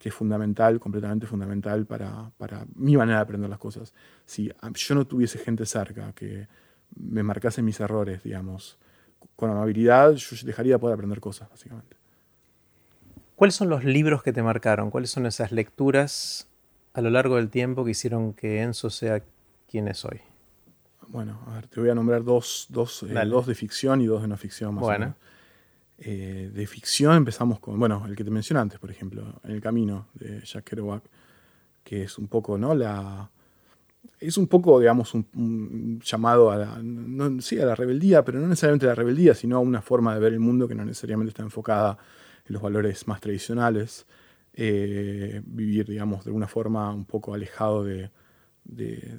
es 0.00 0.14
fundamental, 0.14 0.78
completamente 0.78 1.26
fundamental 1.26 1.84
para, 1.84 2.30
mi 2.76 2.96
manera 2.96 3.18
de 3.18 3.22
aprender 3.22 3.50
las 3.50 3.58
cosas. 3.58 3.92
Si 4.24 4.52
yo 4.74 4.94
no 4.94 5.04
tuviese 5.04 5.36
gente 5.36 5.66
cerca 5.66 6.12
que 6.12 6.46
me 6.94 7.24
marcase 7.24 7.60
mis 7.60 7.80
errores, 7.80 8.22
digamos, 8.22 8.78
con 9.34 9.50
amabilidad, 9.50 10.12
yo 10.12 10.36
dejaría 10.44 10.74
de 10.74 10.78
poder 10.78 10.94
aprender 10.94 11.18
cosas, 11.18 11.50
básicamente. 11.50 11.96
¿Cuáles 13.34 13.56
son 13.56 13.68
los 13.68 13.84
libros 13.84 14.22
que 14.22 14.32
te 14.32 14.44
marcaron? 14.44 14.92
¿Cuáles 14.92 15.10
son 15.10 15.26
esas 15.26 15.50
lecturas 15.50 16.48
a 16.94 17.00
lo 17.00 17.10
largo 17.10 17.34
del 17.34 17.50
tiempo 17.50 17.84
que 17.84 17.90
hicieron 17.90 18.32
que 18.32 18.62
Enzo 18.62 18.90
sea 18.90 19.24
quien 19.68 19.88
es 19.88 20.04
hoy? 20.04 20.20
Bueno, 21.08 21.40
a 21.46 21.54
ver, 21.54 21.66
te 21.66 21.80
voy 21.80 21.90
a 21.90 21.94
nombrar 21.94 22.24
dos, 22.24 22.66
dos, 22.70 23.02
eh, 23.02 23.12
dos 23.26 23.46
de 23.46 23.54
ficción 23.54 24.00
y 24.00 24.06
dos 24.06 24.22
de 24.22 24.28
no 24.28 24.36
ficción 24.36 24.74
más 24.74 24.82
bueno. 24.82 24.96
o 24.96 25.00
menos. 25.00 25.16
Eh, 25.98 26.50
de 26.52 26.66
ficción 26.66 27.16
empezamos 27.16 27.58
con, 27.58 27.78
bueno, 27.78 28.04
el 28.06 28.14
que 28.14 28.24
te 28.24 28.30
mencioné 28.30 28.60
antes, 28.60 28.78
por 28.78 28.90
ejemplo, 28.90 29.40
En 29.44 29.52
el 29.52 29.60
Camino 29.60 30.08
de 30.14 30.40
Jack 30.40 30.64
Kerouac, 30.64 31.02
que 31.82 32.02
es 32.02 32.18
un 32.18 32.28
poco, 32.28 32.58
¿no? 32.58 32.74
La, 32.74 33.30
es 34.20 34.36
un 34.36 34.46
poco, 34.46 34.78
digamos, 34.80 35.14
un, 35.14 36.00
llamado 36.04 36.50
a 36.50 36.56
la, 36.56 36.82
sí, 37.40 37.58
a 37.60 37.66
la 37.66 37.74
rebeldía, 37.74 38.24
pero 38.24 38.40
no 38.40 38.46
necesariamente 38.48 38.86
a 38.86 38.90
la 38.90 38.94
rebeldía, 38.94 39.34
sino 39.34 39.56
a 39.56 39.60
una 39.60 39.82
forma 39.82 40.14
de 40.14 40.20
ver 40.20 40.32
el 40.32 40.40
mundo 40.40 40.68
que 40.68 40.74
no 40.74 40.84
necesariamente 40.84 41.30
está 41.30 41.42
enfocada 41.42 41.98
los 42.46 42.62
valores 42.62 43.06
más 43.08 43.20
tradicionales, 43.20 44.06
eh, 44.54 45.42
vivir, 45.44 45.86
digamos, 45.86 46.24
de 46.24 46.30
alguna 46.30 46.48
forma 46.48 46.92
un 46.92 47.04
poco 47.04 47.34
alejado 47.34 47.84
de, 47.84 48.10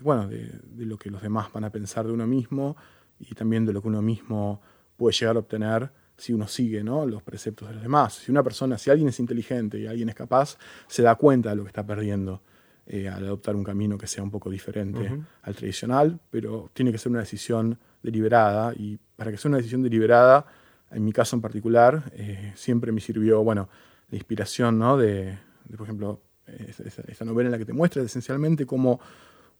bueno, 0.01 0.27
de, 0.27 0.49
lo 0.77 0.97
que 0.97 1.11
los 1.11 1.21
demás 1.21 1.51
van 1.53 1.63
a 1.63 1.71
pensar 1.71 2.05
de 2.05 2.13
uno 2.13 2.25
mismo 2.25 2.75
y 3.19 3.35
también 3.35 3.65
de 3.65 3.73
lo 3.73 3.81
que 3.81 3.87
uno 3.87 4.01
mismo 4.01 4.61
puede 4.95 5.15
llegar 5.15 5.35
a 5.35 5.39
obtener 5.39 5.91
si 6.17 6.33
uno 6.33 6.47
sigue 6.47 6.83
¿no? 6.83 7.05
los 7.05 7.21
preceptos 7.21 7.67
de 7.67 7.75
los 7.75 7.83
demás. 7.83 8.15
Si 8.15 8.31
una 8.31 8.43
persona, 8.43 8.77
si 8.77 8.89
alguien 8.89 9.09
es 9.09 9.19
inteligente 9.19 9.79
y 9.79 9.87
alguien 9.87 10.09
es 10.09 10.15
capaz, 10.15 10.57
se 10.87 11.03
da 11.03 11.15
cuenta 11.15 11.51
de 11.51 11.55
lo 11.55 11.63
que 11.63 11.69
está 11.69 11.85
perdiendo 11.85 12.41
eh, 12.87 13.07
al 13.07 13.25
adoptar 13.25 13.55
un 13.55 13.63
camino 13.63 13.97
que 13.97 14.07
sea 14.07 14.23
un 14.23 14.31
poco 14.31 14.49
diferente 14.49 15.11
al 15.43 15.55
tradicional, 15.55 16.19
pero 16.29 16.69
tiene 16.73 16.91
que 16.91 16.97
ser 16.97 17.11
una 17.11 17.19
decisión 17.19 17.77
deliberada 18.01 18.73
y 18.75 18.97
para 19.15 19.29
que 19.31 19.37
sea 19.37 19.49
una 19.49 19.57
decisión 19.57 19.83
deliberada, 19.83 20.45
en 20.91 21.03
mi 21.03 21.11
caso 21.11 21.35
en 21.35 21.41
particular, 21.41 22.11
eh, 22.13 22.53
siempre 22.55 22.91
me 22.91 23.01
sirvió, 23.01 23.43
bueno, 23.43 23.69
la 24.09 24.15
inspiración 24.15 24.79
¿no? 24.79 24.97
de, 24.97 25.37
por 25.75 25.85
ejemplo, 25.85 26.21
esa, 26.47 27.25
novela 27.25 27.47
en 27.47 27.51
la 27.51 27.57
que 27.57 27.65
te 27.65 27.73
muestra 27.73 28.01
esencialmente 28.01 28.65
cómo, 28.65 28.99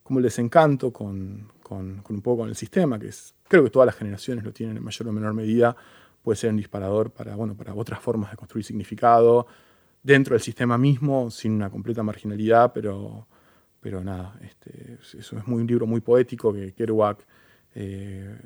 cómo 0.02 0.20
el 0.20 0.24
desencanto 0.24 0.94
con, 0.94 1.52
con, 1.62 2.02
con, 2.02 2.16
un 2.16 2.22
poco 2.22 2.44
con 2.44 2.50
el 2.50 2.56
sistema, 2.56 2.98
que 2.98 3.10
es, 3.10 3.36
creo 3.48 3.64
que 3.66 3.70
todas 3.70 3.88
las 3.88 3.96
generaciones 3.96 4.46
lo 4.46 4.54
tienen 4.54 4.78
en 4.78 4.84
mayor 4.84 5.10
o 5.10 5.12
menor 5.12 5.34
medida, 5.34 5.76
puede 6.28 6.36
ser 6.36 6.50
un 6.50 6.58
disparador 6.58 7.10
para, 7.10 7.38
bueno, 7.38 7.56
para 7.56 7.74
otras 7.74 8.02
formas 8.02 8.32
de 8.32 8.36
construir 8.36 8.66
significado 8.66 9.48
dentro 10.04 10.34
del 10.34 10.42
sistema 10.42 10.78
mismo, 10.78 11.32
sin 11.32 11.54
una 11.54 11.70
completa 11.70 12.04
marginalidad, 12.04 12.74
pero, 12.74 13.26
pero 13.80 14.04
nada, 14.04 14.38
este, 14.44 14.98
eso 15.18 15.38
es 15.38 15.48
muy, 15.48 15.62
un 15.62 15.68
libro 15.68 15.88
muy 15.88 16.02
poético 16.02 16.52
que 16.52 16.74
Kerouac 16.74 17.26
eh, 17.76 18.38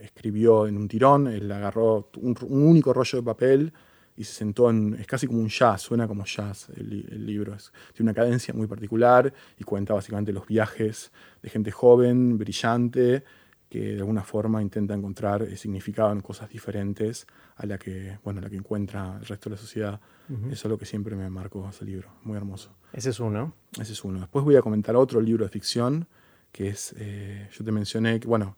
escribió 0.00 0.66
en 0.66 0.78
un 0.78 0.88
tirón, 0.88 1.26
él 1.26 1.52
agarró 1.52 2.08
un, 2.22 2.34
único 2.48 2.94
rollo 2.94 3.18
de 3.18 3.22
papel 3.22 3.70
y 4.16 4.24
se 4.24 4.32
sentó 4.32 4.70
en, 4.70 4.94
es 4.98 5.06
casi 5.06 5.26
como 5.26 5.40
un 5.40 5.50
jazz, 5.50 5.82
suena 5.82 6.08
como 6.08 6.24
jazz 6.24 6.70
el, 6.74 7.26
libro, 7.26 7.54
tiene 7.92 8.12
una 8.12 8.14
cadencia 8.14 8.54
muy 8.54 8.66
particular 8.66 9.30
y 9.58 9.64
cuenta 9.64 9.92
básicamente 9.92 10.32
los 10.32 10.46
viajes 10.46 11.12
de 11.42 11.50
gente 11.50 11.70
joven, 11.70 12.38
brillante, 12.38 13.24
que 13.68 13.94
de 13.94 13.98
alguna 13.98 14.22
forma 14.22 14.62
intenta 14.62 14.94
encontrar 14.94 15.42
eh, 15.42 15.56
significado 15.56 16.12
en 16.12 16.20
cosas 16.20 16.48
diferentes 16.48 17.26
a 17.56 17.66
la 17.66 17.78
que, 17.78 18.18
bueno, 18.22 18.40
la 18.40 18.48
que 18.48 18.56
encuentra 18.56 19.16
el 19.18 19.26
resto 19.26 19.50
de 19.50 19.56
la 19.56 19.60
sociedad. 19.60 20.00
Eso 20.50 20.66
es 20.66 20.70
lo 20.70 20.76
que 20.76 20.86
siempre 20.86 21.14
me 21.14 21.30
marcó 21.30 21.68
ese 21.68 21.84
libro, 21.84 22.10
muy 22.24 22.36
hermoso. 22.36 22.74
Ese 22.92 23.10
es 23.10 23.20
uno. 23.20 23.54
Ese 23.80 23.92
es 23.92 24.04
uno. 24.04 24.20
Después 24.20 24.44
voy 24.44 24.56
a 24.56 24.62
comentar 24.62 24.96
otro 24.96 25.20
libro 25.20 25.44
de 25.44 25.50
ficción, 25.50 26.08
que 26.50 26.68
es, 26.68 26.94
eh, 26.98 27.48
yo 27.52 27.64
te 27.64 27.70
mencioné, 27.70 28.18
que, 28.18 28.26
bueno, 28.26 28.56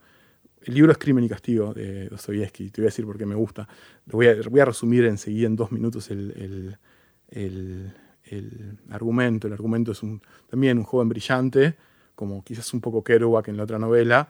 el 0.63 0.75
libro 0.75 0.93
es 0.93 0.99
Crimen 0.99 1.25
y 1.25 1.29
Castigo 1.29 1.75
de 1.75 2.09
Dostoyevsky, 2.09 2.71
te 2.71 2.81
voy 2.81 2.87
a 2.87 2.91
decir 2.91 3.05
por 3.05 3.19
qué 3.19 3.27
me 3.27 3.35
gusta. 3.35 3.69
Voy, 4.07 4.29
a, 4.29 4.37
voy 4.49 4.61
a 4.61 4.65
resumir 4.65 5.05
enseguida 5.05 5.47
en 5.47 5.57
dos 5.57 5.71
minutos 5.73 6.11
el, 6.11 6.77
el, 7.31 7.93
el, 8.25 8.79
argumento. 8.91 9.47
El 9.47 9.53
argumento 9.53 9.93
es 9.93 10.03
un, 10.03 10.23
también 10.49 10.79
un 10.79 10.85
joven 10.85 11.09
brillante, 11.09 11.77
como 12.15 12.43
quizás 12.43 12.73
un 12.75 12.81
poco 12.81 13.05
Kerouac 13.05 13.49
en 13.49 13.57
la 13.57 13.65
otra 13.65 13.79
novela, 13.79 14.29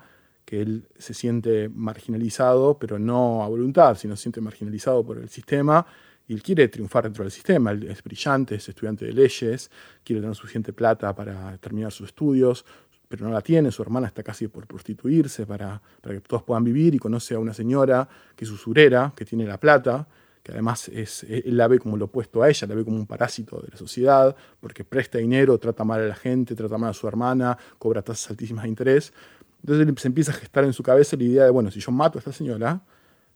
que 0.49 0.63
él 0.63 0.89
se 0.97 1.13
siente 1.13 1.69
marginalizado, 1.69 2.79
pero 2.79 2.99
no 2.99 3.45
a 3.45 3.49
voluntad, 3.49 3.99
sino 3.99 4.17
se 4.17 4.23
siente 4.23 4.41
marginalizado 4.41 5.05
por 5.05 5.19
el 5.19 5.29
sistema 5.29 5.85
y 6.27 6.33
él 6.33 6.43
quiere 6.43 6.69
triunfar 6.69 7.05
dentro 7.05 7.23
del 7.23 7.31
sistema. 7.31 7.73
Él 7.73 7.83
es 7.83 8.03
brillante, 8.03 8.55
es 8.55 8.67
estudiante 8.67 9.05
de 9.05 9.13
leyes, 9.13 9.71
quiere 10.03 10.23
tener 10.23 10.35
suficiente 10.35 10.73
plata 10.73 11.15
para 11.15 11.59
terminar 11.59 11.93
sus 11.93 12.07
estudios, 12.07 12.65
pero 13.09 13.27
no 13.27 13.35
la 13.35 13.43
tiene. 13.43 13.71
Su 13.71 13.83
hermana 13.83 14.07
está 14.07 14.23
casi 14.23 14.49
por 14.49 14.67
prostituirse 14.67 15.45
para, 15.45 15.83
para 16.01 16.15
que 16.15 16.23
todos 16.23 16.45
puedan 16.45 16.65
vivir 16.65 16.95
y 16.95 16.99
conoce 16.99 17.35
a 17.35 17.39
una 17.39 17.53
señora 17.53 18.09
que 18.35 18.47
es 18.47 18.51
usurera, 18.51 19.13
que 19.15 19.27
tiene 19.27 19.45
la 19.45 19.61
plata 19.61 20.09
que 20.49 20.53
además 20.53 20.89
es, 20.89 21.25
él 21.25 21.59
la 21.59 21.69
ve 21.69 21.79
como 21.79 21.99
lo 21.99 22.07
opuesto 22.07 22.43
a 22.43 22.49
ella, 22.49 22.67
la 22.67 22.75
ve 22.75 22.83
como 22.83 22.97
un 22.97 23.07
parásito 23.07 23.61
de 23.61 23.69
la 23.69 23.77
sociedad, 23.77 24.35
porque 24.61 24.83
presta 24.83 25.19
dinero, 25.19 25.59
trata 25.59 25.85
mal 25.85 26.01
a 26.01 26.07
la 26.07 26.15
gente, 26.15 26.55
trata 26.55 26.79
mal 26.79 26.89
a 26.89 26.95
su 26.95 27.07
hermana, 27.07 27.59
cobra 27.79 28.01
tasas 28.01 28.31
altísimas 28.31 28.63
de 28.63 28.71
interés, 28.71 29.13
entonces 29.61 30.01
se 30.01 30.09
empieza 30.09 30.33
a 30.33 30.35
gestar 30.35 30.65
en 30.65 30.73
su 30.73 30.83
cabeza 30.83 31.17
la 31.17 31.25
idea 31.25 31.45
de, 31.45 31.51
bueno, 31.51 31.71
si 31.71 31.81
yo 31.81 31.93
mato 31.93 32.19
a 32.19 32.21
esta 32.21 32.33
señora, 32.33 32.81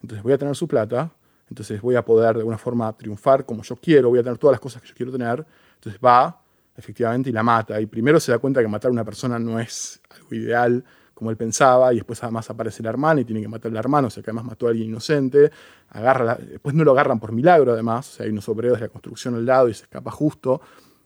entonces 0.01 0.23
voy 0.23 0.33
a 0.33 0.39
tener 0.39 0.55
su 0.57 0.67
plata, 0.69 1.11
entonces 1.49 1.81
voy 1.81 1.97
a 1.97 2.05
poder 2.05 2.35
de 2.35 2.41
alguna 2.41 2.59
forma 2.59 2.93
triunfar 2.97 3.45
como 3.45 3.63
yo 3.63 3.77
quiero, 3.77 4.09
voy 4.09 4.19
a 4.19 4.23
tener 4.23 4.39
todas 4.39 4.55
las 4.55 4.61
cosas 4.61 4.81
que 4.81 4.89
yo 4.89 4.95
quiero 4.95 5.13
tener. 5.13 5.45
Entonces 5.75 6.01
va, 6.03 6.41
efectivamente, 6.77 7.31
y 7.31 7.33
la 7.33 7.43
mata. 7.43 7.81
Y 7.81 7.87
primero 7.87 8.19
se 8.19 8.33
da 8.33 8.39
cuenta 8.39 8.63
que 8.63 8.69
matar 8.69 8.89
a 8.89 8.93
una 8.93 9.05
persona 9.05 9.39
no 9.39 9.61
es 9.61 10.01
algo 10.11 10.35
ideal 10.35 10.85
como 11.15 11.31
él 11.31 11.37
pensaba, 11.37 11.93
y 11.93 11.97
después 11.97 12.21
además 12.25 12.51
aparece 12.51 12.83
la 12.83 12.89
hermana 12.89 13.21
y 13.21 13.25
tiene 13.25 13.41
que 13.43 13.47
matar 13.47 13.71
al 13.71 13.77
hermano, 13.77 14.09
o 14.09 14.11
sea 14.11 14.23
que 14.25 14.31
además 14.31 14.45
mató 14.45 14.67
a 14.67 14.71
alguien 14.71 14.89
inocente, 14.89 15.53
agarra 15.91 16.35
después 16.35 16.75
no 16.75 16.83
lo 16.83 16.91
agarran 16.91 17.21
por 17.21 17.31
milagro 17.31 17.73
además, 17.73 18.09
o 18.09 18.13
sea, 18.17 18.25
hay 18.25 18.33
unos 18.33 18.49
obreros 18.49 18.79
de 18.79 18.87
la 18.87 18.89
construcción 18.89 19.37
al 19.37 19.47
lado 19.47 19.69
y 19.69 19.75
se 19.75 19.85
escapa 19.85 20.11
justo, 20.11 20.61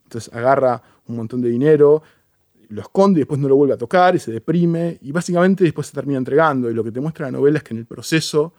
entonces 0.04 0.32
agarra 0.32 0.80
un 1.06 1.16
montón 1.16 1.42
de 1.42 1.50
dinero, 1.50 2.02
lo 2.68 2.82
esconde 2.82 3.20
y 3.20 3.22
después 3.22 3.40
no 3.40 3.48
lo 3.48 3.56
vuelve 3.56 3.74
a 3.74 3.78
tocar 3.78 4.14
y 4.16 4.18
se 4.18 4.32
deprime 4.32 4.98
y 5.02 5.12
básicamente 5.12 5.64
después 5.64 5.86
se 5.86 5.94
termina 5.94 6.18
entregando 6.18 6.70
y 6.70 6.74
lo 6.74 6.82
que 6.82 6.90
te 6.90 7.00
muestra 7.00 7.26
la 7.26 7.32
novela 7.32 7.58
es 7.58 7.64
que 7.64 7.74
en 7.74 7.78
el 7.78 7.86
proceso 7.86 8.52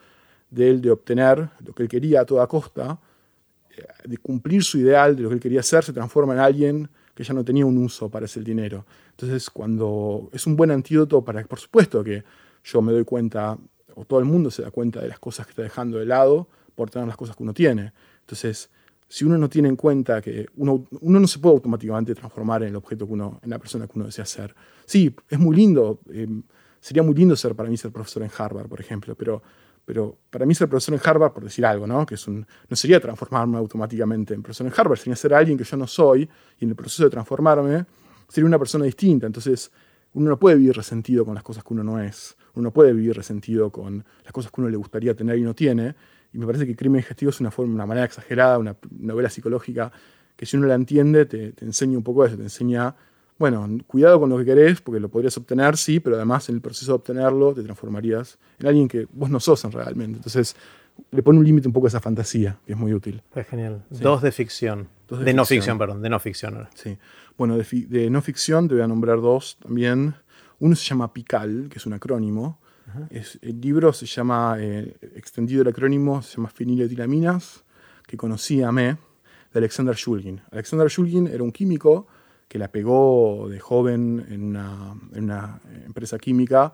de 0.49 0.69
él 0.69 0.81
de 0.81 0.91
obtener 0.91 1.49
lo 1.65 1.73
que 1.73 1.83
él 1.83 1.89
quería 1.89 2.21
a 2.21 2.25
toda 2.25 2.47
costa, 2.47 2.99
eh, 3.75 3.83
de 4.05 4.17
cumplir 4.17 4.63
su 4.63 4.77
ideal 4.77 5.15
de 5.15 5.23
lo 5.23 5.29
que 5.29 5.35
él 5.35 5.41
quería 5.41 5.59
hacer, 5.59 5.83
se 5.83 5.93
transforma 5.93 6.33
en 6.33 6.39
alguien 6.39 6.89
que 7.13 7.23
ya 7.23 7.33
no 7.33 7.43
tenía 7.43 7.65
un 7.65 7.77
uso 7.79 8.09
para 8.09 8.25
ese 8.25 8.41
dinero. 8.41 8.85
Entonces, 9.11 9.49
cuando 9.49 10.29
es 10.31 10.45
un 10.45 10.55
buen 10.55 10.69
antídoto 10.69 11.25
para, 11.25 11.43
por 11.45 11.59
supuesto 11.59 12.03
que 12.03 12.23
yo 12.63 12.81
me 12.81 12.93
doy 12.93 13.03
cuenta, 13.03 13.57
o 13.95 14.05
todo 14.05 14.19
el 14.19 14.25
mundo 14.25 14.51
se 14.51 14.61
da 14.61 14.69
cuenta 14.69 15.01
de 15.01 15.07
las 15.07 15.19
cosas 15.19 15.47
que 15.47 15.51
está 15.51 15.63
dejando 15.63 15.97
de 15.97 16.05
lado 16.05 16.47
por 16.75 16.91
tener 16.91 17.07
las 17.07 17.17
cosas 17.17 17.35
que 17.35 17.41
uno 17.41 17.55
tiene. 17.55 17.91
Entonces, 18.21 18.69
si 19.07 19.25
uno 19.25 19.37
no 19.37 19.49
tiene 19.49 19.69
en 19.69 19.75
cuenta 19.75 20.21
que 20.21 20.47
uno, 20.57 20.87
uno 21.01 21.19
no 21.19 21.27
se 21.27 21.39
puede 21.39 21.55
automáticamente 21.55 22.13
transformar 22.13 22.63
en 22.63 22.69
el 22.69 22.75
objeto 22.75 23.07
que 23.07 23.13
uno, 23.13 23.39
en 23.41 23.49
la 23.49 23.59
persona 23.59 23.87
que 23.87 23.93
uno 23.95 24.05
desea 24.05 24.25
ser. 24.25 24.53
Sí, 24.85 25.15
es 25.29 25.39
muy 25.39 25.55
lindo, 25.55 26.01
eh, 26.11 26.27
sería 26.79 27.03
muy 27.03 27.15
lindo 27.15 27.35
ser 27.35 27.55
para 27.55 27.69
mí 27.69 27.77
ser 27.77 27.91
profesor 27.91 28.23
en 28.23 28.31
Harvard, 28.37 28.67
por 28.67 28.81
ejemplo, 28.81 29.15
pero, 29.15 29.41
pero 29.85 30.17
para 30.29 30.45
mí 30.45 30.53
ser 30.53 30.67
profesor 30.67 30.95
en 30.95 31.01
Harvard, 31.03 31.31
por 31.31 31.43
decir 31.43 31.65
algo, 31.65 31.87
¿no? 31.87 32.05
Que 32.05 32.15
es 32.15 32.27
un, 32.27 32.45
no 32.69 32.75
sería 32.75 32.99
transformarme 32.99 33.57
automáticamente 33.57 34.33
en 34.33 34.43
profesor 34.43 34.67
en 34.67 34.73
Harvard, 34.75 34.97
sería 34.97 35.15
ser 35.15 35.33
alguien 35.33 35.57
que 35.57 35.63
yo 35.63 35.77
no 35.77 35.87
soy 35.87 36.29
y 36.59 36.65
en 36.65 36.71
el 36.71 36.75
proceso 36.75 37.05
de 37.05 37.09
transformarme 37.09 37.85
sería 38.27 38.45
una 38.45 38.59
persona 38.59 38.83
distinta. 38.83 39.25
Entonces, 39.25 39.71
uno 40.13 40.29
no 40.29 40.37
puede 40.37 40.57
vivir 40.57 40.75
resentido 40.75 41.23
con 41.23 41.35
las 41.35 41.43
cosas 41.43 41.63
que 41.63 41.73
uno 41.73 41.83
no 41.83 42.01
es, 42.01 42.35
uno 42.55 42.63
no 42.63 42.73
puede 42.73 42.91
vivir 42.91 43.15
resentido 43.15 43.71
con 43.71 44.03
las 44.23 44.33
cosas 44.33 44.51
que 44.51 44.59
uno 44.59 44.69
le 44.69 44.77
gustaría 44.77 45.15
tener 45.15 45.37
y 45.37 45.43
no 45.43 45.53
tiene 45.53 45.95
y 46.33 46.37
me 46.37 46.45
parece 46.45 46.65
que 46.65 46.75
Crimen 46.75 47.01
Digestivo 47.01 47.29
es 47.29 47.39
una, 47.39 47.51
forma, 47.51 47.73
una 47.73 47.85
manera 47.85 48.05
exagerada, 48.05 48.57
una 48.57 48.75
novela 48.99 49.29
psicológica 49.29 49.91
que 50.35 50.45
si 50.45 50.55
uno 50.55 50.67
la 50.67 50.75
entiende 50.75 51.25
te, 51.25 51.51
te 51.51 51.65
enseña 51.65 51.97
un 51.97 52.03
poco 52.03 52.25
eso, 52.25 52.37
te 52.37 52.43
enseña, 52.43 52.95
bueno, 53.39 53.67
cuidado 53.87 54.19
con 54.19 54.29
lo 54.29 54.37
que 54.37 54.45
querés, 54.45 54.81
porque 54.81 54.99
lo 54.99 55.09
podrías 55.09 55.35
obtener, 55.37 55.77
sí, 55.77 55.99
pero 55.99 56.15
además 56.15 56.47
en 56.49 56.55
el 56.55 56.61
proceso 56.61 56.91
de 56.91 56.95
obtenerlo 56.95 57.53
te 57.53 57.63
transformarías 57.63 58.37
en 58.59 58.67
alguien 58.67 58.87
que 58.87 59.07
vos 59.11 59.29
no 59.29 59.39
sos 59.39 59.63
realmente. 59.73 60.17
Entonces 60.17 60.55
le 61.11 61.23
pone 61.23 61.39
un 61.39 61.45
límite 61.45 61.67
un 61.67 61.73
poco 61.73 61.87
a 61.87 61.89
esa 61.89 61.99
fantasía, 61.99 62.57
que 62.65 62.73
es 62.73 62.77
muy 62.77 62.93
útil. 62.93 63.21
Es 63.35 63.47
genial. 63.47 63.83
Dos 63.89 64.21
de 64.21 64.31
ficción. 64.31 64.87
de, 65.09 65.33
no 65.33 65.45
ficción, 65.45 65.77
perdón, 65.77 66.01
de 66.01 66.09
no 66.09 66.19
ficción. 66.19 66.67
Sí. 66.75 66.97
Bueno, 67.37 67.57
de, 67.57 67.65
de, 67.87 68.09
no 68.09 68.21
ficción 68.21 68.67
te 68.67 68.75
voy 68.75 68.83
a 68.83 68.87
nombrar 68.87 69.21
dos 69.21 69.57
también. 69.61 70.15
Uno 70.59 70.75
se 70.75 70.85
llama 70.85 71.13
PICAL, 71.13 71.67
que 71.69 71.77
es 71.77 71.85
un 71.85 71.93
acrónimo, 71.93 72.59
el 73.09 73.61
libro 73.61 73.93
se 73.93 74.05
llama, 74.05 74.55
eh, 74.59 74.95
extendido 75.15 75.61
el 75.61 75.67
acrónimo, 75.67 76.21
se 76.21 76.37
llama 76.37 76.49
Feniletilaminas, 76.49 77.63
que 78.05 78.17
conocí 78.17 78.61
a 78.61 78.71
me, 78.71 78.97
de 79.53 79.59
Alexander 79.59 79.95
Shulgin. 79.95 80.41
Alexander 80.51 80.87
Shulgin 80.87 81.27
era 81.27 81.43
un 81.43 81.51
químico 81.51 82.07
que 82.47 82.57
la 82.57 82.71
pegó 82.71 83.47
de 83.49 83.59
joven 83.59 84.25
en 84.29 84.55
una, 84.55 85.59
empresa 85.85 86.17
química, 86.17 86.73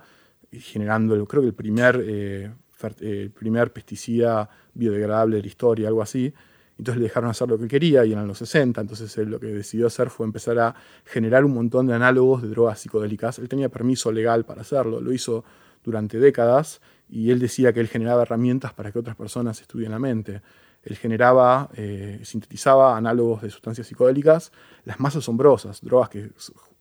generando, 0.51 1.25
creo 1.25 1.41
que 1.41 1.47
el 1.47 1.55
primer, 1.55 2.03
eh, 2.05 2.51
el 2.99 3.31
primer 3.31 3.73
pesticida 3.73 4.47
biodegradable 4.73 5.37
de 5.37 5.41
la 5.41 5.47
historia, 5.47 5.87
algo 5.87 6.01
así. 6.01 6.31
Entonces 6.77 6.99
le 7.01 7.07
dejaron 7.07 7.29
hacer 7.29 7.47
lo 7.47 7.57
que 7.57 7.67
quería 7.67 8.03
y 8.05 8.11
eran 8.11 8.27
los 8.27 8.39
60, 8.39 8.81
entonces 8.81 9.15
él 9.17 9.29
lo 9.29 9.39
que 9.39 9.47
decidió 9.47 9.87
hacer 9.87 10.09
fue 10.09 10.25
empezar 10.25 10.57
a 10.59 10.75
generar 11.05 11.45
un 11.45 11.53
montón 11.53 11.85
de 11.85 11.93
análogos 11.93 12.41
de 12.41 12.49
drogas 12.49 12.79
psicodélicas. 12.79 13.39
Él 13.39 13.47
tenía 13.47 13.69
permiso 13.69 14.11
legal 14.11 14.43
para 14.43 14.61
hacerlo, 14.61 14.99
lo 14.99 15.13
hizo 15.13 15.43
durante 15.83 16.19
décadas 16.19 16.81
y 17.09 17.29
él 17.29 17.39
decía 17.39 17.73
que 17.73 17.79
él 17.79 17.87
generaba 17.87 18.23
herramientas 18.23 18.73
para 18.73 18.91
que 18.91 18.99
otras 18.99 19.15
personas 19.15 19.61
estudien 19.61 19.91
la 19.91 19.99
mente. 19.99 20.41
Él 20.83 20.97
generaba, 20.97 21.69
eh, 21.75 22.19
sintetizaba 22.23 22.97
análogos 22.97 23.41
de 23.41 23.49
sustancias 23.49 23.87
psicodélicas, 23.87 24.51
las 24.83 24.99
más 24.99 25.15
asombrosas, 25.15 25.81
drogas 25.81 26.09
que 26.09 26.31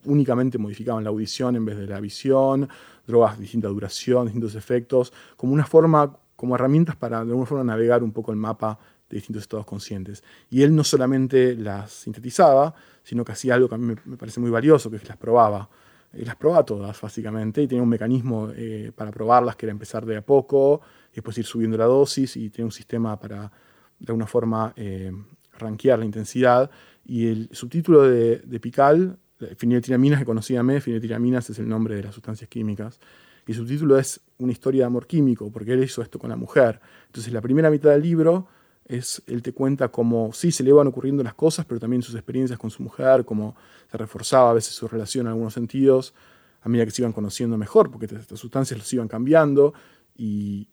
únicamente 0.05 0.57
modificaban 0.57 1.03
la 1.03 1.09
audición 1.09 1.55
en 1.55 1.65
vez 1.65 1.77
de 1.77 1.87
la 1.87 1.99
visión, 1.99 2.67
drogas 3.07 3.37
de 3.37 3.43
distinta 3.43 3.67
duración, 3.67 4.25
distintos 4.25 4.55
efectos, 4.55 5.13
como 5.37 5.53
una 5.53 5.65
forma, 5.65 6.17
como 6.35 6.55
herramientas 6.55 6.95
para 6.95 7.23
de 7.23 7.29
alguna 7.29 7.45
forma 7.45 7.63
navegar 7.63 8.03
un 8.03 8.11
poco 8.11 8.31
el 8.31 8.37
mapa 8.37 8.77
de 9.09 9.17
distintos 9.17 9.43
estados 9.43 9.65
conscientes. 9.65 10.23
Y 10.49 10.63
él 10.63 10.75
no 10.75 10.83
solamente 10.83 11.55
las 11.55 11.91
sintetizaba, 11.91 12.73
sino 13.03 13.23
que 13.23 13.33
hacía 13.33 13.55
algo 13.55 13.69
que 13.69 13.75
a 13.75 13.77
mí 13.77 13.95
me 14.03 14.17
parece 14.17 14.39
muy 14.39 14.49
valioso, 14.49 14.89
que 14.89 14.97
es 14.97 15.03
que 15.03 15.09
las 15.09 15.17
probaba 15.17 15.69
las 16.13 16.35
probaba 16.35 16.63
todas, 16.63 16.99
básicamente, 16.99 17.61
y 17.61 17.67
tenía 17.67 17.83
un 17.83 17.89
mecanismo 17.89 18.49
eh, 18.55 18.91
para 18.95 19.11
probarlas 19.11 19.55
que 19.55 19.65
era 19.65 19.71
empezar 19.71 20.05
de 20.05 20.17
a 20.17 20.21
poco, 20.21 20.81
y 21.11 21.15
después 21.15 21.37
ir 21.37 21.45
subiendo 21.45 21.77
la 21.77 21.85
dosis, 21.85 22.37
y 22.37 22.49
tenía 22.49 22.65
un 22.65 22.71
sistema 22.71 23.19
para 23.19 23.51
de 23.99 24.05
alguna 24.07 24.27
forma 24.27 24.73
eh, 24.75 25.11
rankear 25.57 25.99
la 25.99 26.05
intensidad. 26.05 26.69
Y 27.05 27.27
el 27.27 27.49
subtítulo 27.51 28.03
de, 28.03 28.37
de 28.37 28.59
Pical, 28.59 29.17
feniletilaminas 29.57 30.19
que 30.19 30.25
conocíame, 30.25 30.81
feniletilaminas 30.81 31.49
es 31.49 31.59
el 31.59 31.67
nombre 31.67 31.95
de 31.95 32.03
las 32.03 32.15
sustancias 32.15 32.49
químicas. 32.49 32.99
Y 33.45 33.51
el 33.51 33.57
subtítulo 33.57 33.97
es 33.97 34.21
una 34.37 34.51
historia 34.51 34.81
de 34.81 34.87
amor 34.87 35.07
químico, 35.07 35.51
porque 35.51 35.73
él 35.73 35.83
hizo 35.83 36.01
esto 36.01 36.19
con 36.19 36.29
la 36.29 36.35
mujer. 36.35 36.79
Entonces 37.07 37.33
la 37.33 37.41
primera 37.41 37.69
mitad 37.69 37.91
del 37.91 38.01
libro 38.01 38.47
es, 38.85 39.21
él 39.27 39.41
te 39.41 39.53
cuenta 39.53 39.89
cómo 39.89 40.31
sí 40.33 40.51
se 40.51 40.63
le 40.63 40.73
van 40.73 40.87
ocurriendo 40.87 41.23
las 41.23 41.33
cosas, 41.33 41.65
pero 41.65 41.79
también 41.79 42.01
sus 42.01 42.15
experiencias 42.15 42.59
con 42.59 42.69
su 42.69 42.83
mujer, 42.83 43.25
cómo 43.25 43.55
se 43.89 43.97
reforzaba 43.97 44.51
a 44.51 44.53
veces 44.53 44.73
su 44.73 44.87
relación 44.87 45.25
en 45.25 45.31
algunos 45.31 45.53
sentidos, 45.53 46.13
a 46.61 46.69
medida 46.69 46.85
que 46.85 46.91
se 46.91 47.01
iban 47.01 47.13
conociendo 47.13 47.57
mejor, 47.57 47.91
porque 47.91 48.05
estas 48.05 48.39
sustancias 48.39 48.77
los 48.77 48.93
iban 48.93 49.07
cambiando 49.07 49.73
y, 50.15 50.67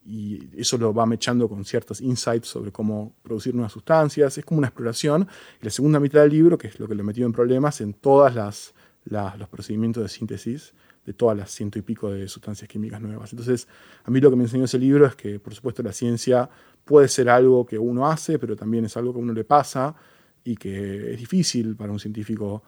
eso 0.56 0.76
lo 0.76 0.92
va 0.92 1.06
mechando 1.06 1.48
con 1.48 1.64
ciertos 1.64 2.00
insights 2.00 2.48
sobre 2.48 2.70
cómo 2.70 3.14
producir 3.22 3.54
nuevas 3.54 3.72
sustancias. 3.72 4.36
Es 4.36 4.44
como 4.44 4.58
una 4.58 4.68
exploración. 4.68 5.26
Y 5.60 5.64
la 5.64 5.70
segunda 5.70 5.98
mitad 5.98 6.20
del 6.20 6.30
libro, 6.30 6.58
que 6.58 6.68
es 6.68 6.78
lo 6.78 6.86
que 6.86 6.94
le 6.94 7.02
metido 7.02 7.26
en 7.26 7.32
problemas, 7.32 7.80
en 7.80 7.94
todos 7.94 8.34
los 9.04 9.48
procedimientos 9.48 10.02
de 10.02 10.08
síntesis 10.10 10.74
de 11.04 11.14
todas 11.14 11.36
las 11.36 11.50
ciento 11.50 11.78
y 11.78 11.82
pico 11.82 12.10
de 12.10 12.28
sustancias 12.28 12.68
químicas 12.68 13.00
nuevas. 13.00 13.32
Entonces, 13.32 13.66
a 14.04 14.10
mí 14.10 14.20
lo 14.20 14.30
que 14.30 14.36
me 14.36 14.44
enseñó 14.44 14.64
ese 14.64 14.78
libro 14.78 15.06
es 15.06 15.14
que, 15.14 15.40
por 15.40 15.54
supuesto, 15.54 15.82
la 15.82 15.92
ciencia 15.92 16.50
puede 16.84 17.08
ser 17.08 17.28
algo 17.28 17.64
que 17.66 17.78
uno 17.78 18.10
hace, 18.10 18.38
pero 18.38 18.56
también 18.56 18.84
es 18.84 18.96
algo 18.96 19.12
que 19.12 19.18
a 19.18 19.22
uno 19.22 19.32
le 19.32 19.44
pasa 19.44 19.94
y 20.44 20.56
que 20.56 21.12
es 21.12 21.18
difícil 21.18 21.76
para 21.76 21.92
un 21.92 21.98
científico 21.98 22.62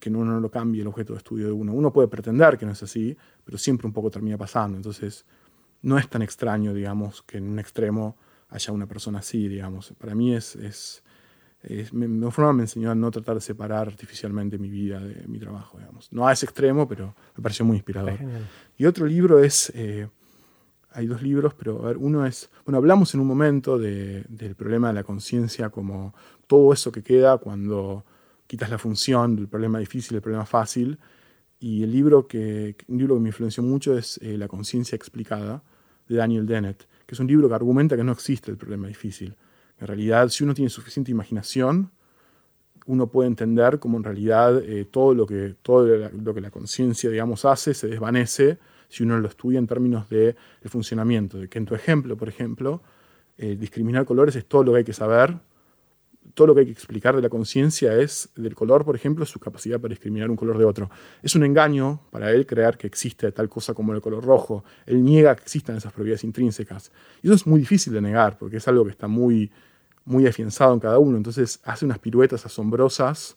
que 0.00 0.10
uno 0.10 0.24
no 0.24 0.40
lo 0.40 0.50
cambie 0.50 0.82
el 0.82 0.88
objeto 0.88 1.12
de 1.12 1.18
estudio 1.18 1.46
de 1.46 1.52
uno. 1.52 1.72
Uno 1.72 1.92
puede 1.92 2.08
pretender 2.08 2.58
que 2.58 2.66
no 2.66 2.72
es 2.72 2.82
así, 2.82 3.16
pero 3.44 3.56
siempre 3.56 3.86
un 3.86 3.92
poco 3.92 4.10
termina 4.10 4.36
pasando. 4.36 4.76
Entonces, 4.76 5.24
no 5.82 5.98
es 5.98 6.08
tan 6.08 6.22
extraño, 6.22 6.74
digamos, 6.74 7.22
que 7.22 7.38
en 7.38 7.48
un 7.48 7.58
extremo 7.58 8.16
haya 8.48 8.72
una 8.72 8.86
persona 8.86 9.20
así, 9.20 9.48
digamos. 9.48 9.94
Para 9.98 10.14
mí 10.14 10.34
es, 10.34 10.56
es, 10.56 11.02
me, 11.92 12.30
forma 12.30 12.52
me 12.52 12.62
enseñó 12.62 12.90
a 12.90 12.94
no 12.94 13.10
tratar 13.10 13.36
de 13.36 13.40
separar 13.40 13.86
artificialmente 13.86 14.58
mi 14.58 14.68
vida 14.68 15.00
de 15.00 15.26
mi 15.28 15.38
trabajo, 15.38 15.78
digamos. 15.78 16.12
No 16.12 16.26
a 16.26 16.32
ese 16.32 16.46
extremo, 16.46 16.88
pero 16.88 17.14
me 17.36 17.42
pareció 17.42 17.64
muy 17.64 17.76
inspirador. 17.76 18.18
Y 18.76 18.86
otro 18.86 19.06
libro 19.06 19.42
es, 19.42 19.72
eh, 19.74 20.08
hay 20.92 21.06
dos 21.06 21.22
libros, 21.22 21.54
pero 21.54 21.82
a 21.84 21.88
ver, 21.88 21.96
uno 21.96 22.26
es, 22.26 22.50
bueno, 22.64 22.78
hablamos 22.78 23.14
en 23.14 23.20
un 23.20 23.26
momento 23.26 23.78
de, 23.78 24.24
del 24.28 24.54
problema 24.54 24.88
de 24.88 24.94
la 24.94 25.04
conciencia 25.04 25.70
como 25.70 26.14
todo 26.46 26.72
eso 26.72 26.90
que 26.90 27.02
queda 27.02 27.38
cuando 27.38 28.04
quitas 28.46 28.70
la 28.70 28.78
función 28.78 29.36
del 29.36 29.48
problema 29.48 29.78
difícil, 29.78 30.16
el 30.16 30.22
problema 30.22 30.46
fácil. 30.46 30.98
Y 31.60 31.82
el 31.82 31.92
libro 31.92 32.26
que, 32.26 32.74
un 32.88 32.98
libro 32.98 33.14
que 33.14 33.20
me 33.20 33.28
influenció 33.28 33.62
mucho 33.62 33.96
es 33.96 34.18
eh, 34.22 34.36
La 34.36 34.48
conciencia 34.48 34.96
explicada, 34.96 35.62
de 36.08 36.16
Daniel 36.16 36.46
Dennett, 36.46 36.88
que 37.06 37.14
es 37.14 37.20
un 37.20 37.28
libro 37.28 37.48
que 37.48 37.54
argumenta 37.54 37.96
que 37.96 38.02
no 38.02 38.10
existe 38.10 38.50
el 38.50 38.56
problema 38.56 38.88
difícil. 38.88 39.36
En 39.78 39.86
realidad, 39.86 40.28
si 40.28 40.42
uno 40.42 40.54
tiene 40.54 40.68
suficiente 40.68 41.12
imaginación, 41.12 41.92
uno 42.86 43.06
puede 43.06 43.28
entender 43.28 43.78
cómo 43.78 43.96
en 43.98 44.04
realidad 44.04 44.60
eh, 44.64 44.84
todo, 44.84 45.14
lo 45.14 45.26
que, 45.26 45.54
todo 45.62 45.86
lo 45.86 46.34
que 46.34 46.40
la 46.40 46.50
conciencia, 46.50 47.08
digamos, 47.10 47.44
hace 47.44 47.74
se 47.74 47.86
desvanece 47.86 48.58
si 48.90 49.02
uno 49.02 49.18
lo 49.18 49.28
estudia 49.28 49.58
en 49.58 49.66
términos 49.66 50.10
del 50.10 50.36
de 50.62 50.68
funcionamiento. 50.68 51.38
De 51.38 51.48
que 51.48 51.56
en 51.58 51.64
tu 51.64 51.74
ejemplo, 51.74 52.18
por 52.18 52.28
ejemplo, 52.28 52.82
eh, 53.38 53.56
discriminar 53.58 54.04
colores 54.04 54.36
es 54.36 54.44
todo 54.44 54.64
lo 54.64 54.72
que 54.72 54.78
hay 54.78 54.84
que 54.84 54.92
saber 54.92 55.38
todo 56.34 56.48
lo 56.48 56.54
que 56.54 56.60
hay 56.60 56.66
que 56.66 56.72
explicar 56.72 57.16
de 57.16 57.22
la 57.22 57.28
conciencia 57.28 57.94
es 57.96 58.30
del 58.36 58.54
color, 58.54 58.84
por 58.84 58.94
ejemplo, 58.94 59.24
su 59.26 59.38
capacidad 59.38 59.80
para 59.80 59.90
discriminar 59.90 60.30
un 60.30 60.36
color 60.36 60.58
de 60.58 60.64
otro. 60.64 60.90
Es 61.22 61.34
un 61.34 61.44
engaño 61.44 62.00
para 62.10 62.30
él 62.30 62.46
creer 62.46 62.76
que 62.76 62.86
existe 62.86 63.32
tal 63.32 63.48
cosa 63.48 63.74
como 63.74 63.92
el 63.94 64.00
color 64.00 64.24
rojo. 64.24 64.64
Él 64.86 65.04
niega 65.04 65.34
que 65.34 65.42
existan 65.42 65.76
esas 65.76 65.92
propiedades 65.92 66.24
intrínsecas. 66.24 66.92
Y 67.22 67.26
eso 67.26 67.34
es 67.34 67.46
muy 67.46 67.60
difícil 67.60 67.92
de 67.92 68.00
negar, 68.00 68.38
porque 68.38 68.58
es 68.58 68.68
algo 68.68 68.84
que 68.84 68.90
está 68.90 69.08
muy, 69.08 69.50
muy 70.04 70.26
afianzado 70.26 70.72
en 70.74 70.80
cada 70.80 70.98
uno. 70.98 71.16
Entonces 71.16 71.60
hace 71.64 71.84
unas 71.84 71.98
piruetas 71.98 72.46
asombrosas 72.46 73.36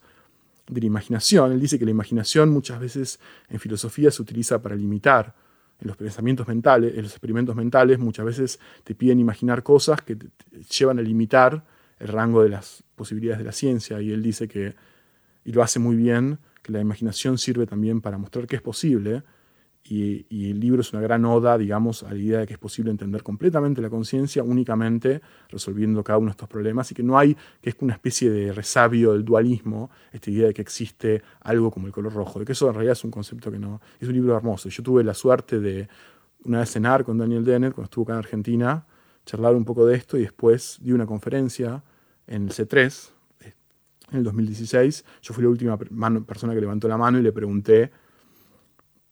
de 0.68 0.82
la 0.82 0.88
imaginación. 0.88 1.52
Él 1.52 1.60
dice 1.60 1.78
que 1.78 1.86
la 1.86 1.92
imaginación 1.92 2.50
muchas 2.50 2.80
veces 2.80 3.20
en 3.50 3.60
filosofía 3.60 4.12
se 4.12 4.22
utiliza 4.22 4.62
para 4.62 4.76
limitar. 4.76 5.36
En 5.82 5.88
los 5.88 5.98
pensamientos 5.98 6.48
mentales, 6.48 6.94
en 6.96 7.04
los 7.04 7.12
experimentos 7.12 7.56
mentales, 7.56 8.00
muchas 8.00 8.26
veces 8.26 8.60
te 8.84 8.96
piden 8.96 9.20
imaginar 9.20 9.64
cosas 9.64 10.02
que 10.02 10.16
te 10.16 10.28
llevan 10.70 11.00
a 11.00 11.02
limitar 11.02 11.66
el 12.00 12.08
rango 12.08 12.44
de 12.44 12.50
las 12.50 12.84
posibilidades 12.96 13.40
de 13.40 13.46
la 13.46 13.52
ciencia 13.52 14.02
y 14.02 14.12
él 14.12 14.22
dice 14.22 14.48
que, 14.48 14.76
y 15.44 15.52
lo 15.52 15.62
hace 15.62 15.80
muy 15.80 15.96
bien, 15.96 16.40
que 16.62 16.72
la 16.72 16.80
imaginación 16.80 17.38
sirve 17.38 17.66
también 17.66 18.02
para 18.02 18.18
mostrar 18.18 18.48
que 18.48 18.56
es 18.56 18.62
posible 18.62 19.24
y, 19.86 20.50
el 20.52 20.60
libro 20.60 20.82
es 20.82 20.94
una 20.94 21.02
gran 21.02 21.26
oda, 21.26 21.58
digamos, 21.58 22.04
a 22.04 22.10
la 22.10 22.18
idea 22.18 22.40
de 22.40 22.48
que 22.48 22.54
es 22.54 22.60
posible 22.60 22.90
entender 22.90 23.22
completamente 23.22 23.82
la 23.82 23.90
conciencia 23.90 24.42
únicamente 24.42 25.22
resolviendo 25.50 26.04
cada 26.04 26.20
uno 26.20 26.28
de 26.28 26.32
estos 26.32 26.48
problemas 26.48 26.90
y 26.92 26.96
que 26.96 27.04
no 27.04 27.18
hay, 27.18 27.36
que 27.62 27.72
es 27.72 27.76
una 27.80 27.94
especie 27.94 28.30
de 28.30 28.54
resabio 28.54 29.12
del 29.12 29.26
dualismo, 29.26 29.92
esta 30.12 30.32
idea 30.32 30.48
de 30.48 30.54
que 30.54 30.62
existe 30.62 31.22
algo 31.42 31.70
como 31.70 31.88
el 31.88 31.94
color 31.94 32.14
rojo, 32.14 32.40
de 32.40 32.46
que 32.46 32.54
eso 32.54 32.68
en 32.70 32.76
realidad 32.76 32.94
es 32.94 33.04
un 33.04 33.12
concepto 33.12 33.52
que 33.52 33.60
no, 33.60 33.82
es 34.00 34.08
un 34.08 34.14
libro 34.14 34.36
hermoso. 34.38 34.70
Yo 34.70 34.84
tuve 34.84 35.04
la 35.04 35.14
suerte 35.14 35.60
de 35.60 35.90
una 36.46 36.60
vez 36.60 36.72
cenar 36.72 37.04
con 37.04 37.18
Daniel 37.18 37.44
Dennett 37.44 37.74
cuando 37.74 37.86
estuvo 37.86 38.04
acá 38.04 38.14
en 38.14 38.20
Argentina, 38.20 38.86
charlar 39.26 39.54
un 39.56 39.66
poco 39.66 39.86
de 39.86 39.96
esto 39.96 40.18
y 40.18 40.22
después 40.22 40.78
di 40.82 40.94
una 40.94 41.06
conferencia 41.06 41.84
en 42.28 42.44
el 42.44 42.50
C3, 42.52 43.10
en 44.12 44.18
el 44.18 44.24
2016. 44.24 45.04
Yo 45.22 45.34
fui 45.34 45.44
la 45.44 45.50
última 45.50 45.78
persona 45.78 46.54
que 46.54 46.62
levantó 46.62 46.88
la 46.88 46.98
mano 46.98 47.20
y 47.20 47.22
le 47.22 47.34
pregunté 47.34 47.92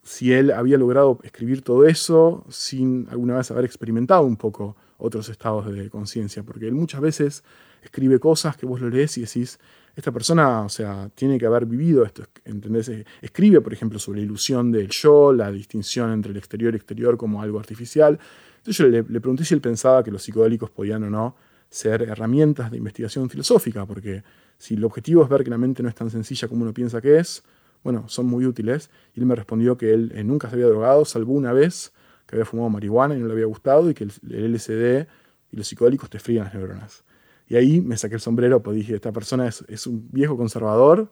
si 0.04 0.34
él 0.34 0.52
había 0.52 0.78
logrado 0.78 1.20
escribir 1.24 1.62
todo 1.62 1.86
eso 1.86 2.46
sin 2.50 3.08
alguna 3.10 3.38
vez 3.38 3.52
haber 3.52 3.66
experimentado 3.66 4.24
un 4.24 4.36
poco 4.36 4.76
otros 4.98 5.30
estados 5.30 5.72
de 5.72 5.90
conciencia, 5.90 6.44
porque 6.44 6.68
él 6.68 6.74
muchas 6.74 7.02
veces 7.02 7.44
escribe 7.82 8.20
cosas 8.20 8.58
que 8.58 8.66
vos 8.66 8.82
lo 8.82 8.90
lees 8.90 9.18
y 9.18 9.22
decís, 9.22 9.60
esta 9.96 10.12
persona, 10.12 10.62
o 10.62 10.70
sea, 10.70 11.10
tiene 11.14 11.38
que 11.38 11.46
haber 11.46 11.66
vivido 11.66 12.04
esto, 12.04 12.24
¿entendés? 12.46 12.90
Escribe, 13.22 13.62
por 13.62 13.74
ejemplo, 13.74 14.00
sobre 14.00 14.20
la 14.20 14.26
ilusión 14.26 14.72
del 14.72 14.88
yo, 14.90 15.34
la 15.34 15.52
distinción 15.52 16.12
entre 16.12 16.32
el 16.32 16.38
exterior 16.38 16.74
y 16.74 16.78
exterior 16.78 17.18
como 17.18 17.42
algo 17.42 17.60
artificial. 17.60 18.18
Entonces 18.58 18.78
yo 18.78 18.88
le, 18.88 19.04
le 19.04 19.20
pregunté 19.20 19.44
si 19.44 19.54
él 19.54 19.62
pensaba 19.62 20.04
que 20.04 20.12
los 20.12 20.24
psicodélicos 20.24 20.70
podían 20.70 21.04
o 21.04 21.10
no 21.10 21.36
ser 21.70 22.04
herramientas 22.04 22.72
de 22.72 22.78
investigación 22.78 23.30
filosófica, 23.30 23.86
porque 23.86 24.24
si 24.58 24.76
el 24.76 24.84
objetivo 24.84 25.24
es 25.24 25.30
ver 25.30 25.44
que 25.44 25.50
la 25.50 25.58
mente 25.58 25.82
no 25.82 25.90
es 25.90 25.96
tan 25.96 26.10
sencilla 26.10 26.48
como 26.48 26.64
uno 26.64 26.74
piensa 26.74 27.02
que 27.02 27.18
es, 27.18 27.44
bueno, 27.84 28.08
son 28.08 28.28
muy 28.28 28.46
útiles. 28.46 28.90
Y 29.14 29.20
él 29.20 29.26
me 29.26 29.36
respondió 29.36 29.78
que 29.78 29.94
él 29.94 30.12
eh, 30.16 30.24
nunca 30.24 30.50
se 30.50 30.56
había 30.56 30.68
drogado, 30.68 31.06
salvo 31.06 31.34
una 31.34 31.54
vez 31.54 31.94
que 32.26 32.36
había 32.36 32.46
fumado 32.46 32.70
marihuana 32.70 33.16
y 33.16 33.20
no 33.20 33.28
le 33.28 33.34
había 33.34 33.46
gustado, 33.46 33.90
y 33.90 33.94
que 33.94 34.06
el, 34.06 34.12
LSD 34.54 35.08
y 35.52 35.58
los 35.58 35.68
psicodélicos 35.68 36.10
te 36.10 36.20
frían 36.20 36.46
las 36.46 36.54
neuronas. 36.54 37.04
Y 37.48 37.56
ahí 37.56 37.82
me 37.82 37.98
saqué 37.98 38.16
el 38.16 38.22
sombrero, 38.22 38.64
pues 38.64 38.78
dije, 38.78 38.96
esta 38.96 39.12
persona 39.12 39.48
es, 39.48 39.88
un 39.88 40.08
viejo 40.12 40.38
conservador, 40.38 41.12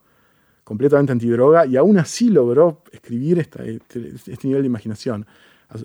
completamente 0.64 1.12
antidroga, 1.12 1.66
y 1.66 1.76
aún 1.76 1.98
así 1.98 2.30
logró 2.30 2.84
escribir 2.92 3.40
este, 3.40 3.82
este, 3.90 4.48
nivel 4.48 4.62
de 4.62 4.68
imaginación. 4.68 5.26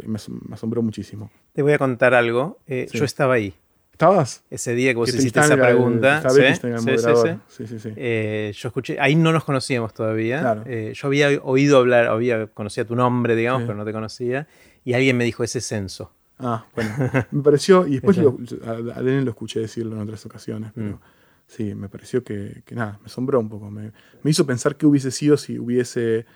Me, 0.07 0.19
asombró 0.53 0.83
muchísimo. 0.83 1.31
Te 1.53 1.63
voy 1.63 1.73
a 1.73 1.79
contar 1.79 2.15
algo. 2.15 2.59
Eh, 2.67 2.87
yo 2.93 3.05
estaba 3.05 3.35
ahí. 3.35 3.55
¿Estabas? 3.95 4.43
Ese 4.51 4.75
día 4.75 4.91
que 4.91 4.97
vos 4.97 5.09
hiciste 5.15 5.39
esa 5.39 5.57
pregunta. 5.57 6.21
¿sí? 6.29 6.41
Sí, 7.47 7.67
sí, 7.69 7.79
sí, 7.79 7.93
eh, 7.95 8.53
yo 8.53 8.67
escuché, 8.67 8.99
ahí 8.99 9.15
no 9.15 9.31
nos 9.31 9.45
conocíamos 9.45 9.95
todavía. 9.95 10.65
Eh, 10.67 10.95
yo 10.97 11.07
había 11.07 11.29
oído 11.45 11.79
hablar, 11.79 12.07
había 12.07 12.49
conocía 12.49 12.85
tu 12.85 12.97
nombre, 12.97 13.37
digamos, 13.37 13.63
pero 13.63 13.77
no 13.77 13.85
te 13.85 13.93
conocía. 13.93 14.49
Y 14.85 14.95
alguien 14.95 15.17
me 15.17 15.23
dijo 15.23 15.45
ese 15.45 15.61
censo. 15.61 16.11
Ah, 16.41 16.67
bueno. 16.75 16.93
me 17.31 17.43
pareció, 17.45 17.87
y 17.87 17.93
después 17.93 18.17
lo, 18.19 18.37
a, 18.67 19.01
lo 19.01 19.31
escuché 19.31 19.61
decirlo 19.61 19.95
en 19.95 20.03
otras 20.03 20.27
ocasiones, 20.27 20.73
pero 20.75 20.97
mm. 20.97 21.01
sí, 21.47 21.77
me 21.77 21.89
pareció 21.89 22.25
que, 22.25 22.65
nada, 22.73 22.99
me 23.01 23.07
asombró 23.07 23.39
un 23.39 23.49
poco. 23.49 23.71
Me, 23.71 23.93
hizo 24.25 24.45
pensar 24.45 24.75
qué 24.75 24.87
hubiese 24.87 25.13
sido 25.13 25.37
si 25.37 25.57
hubiese 25.57 26.27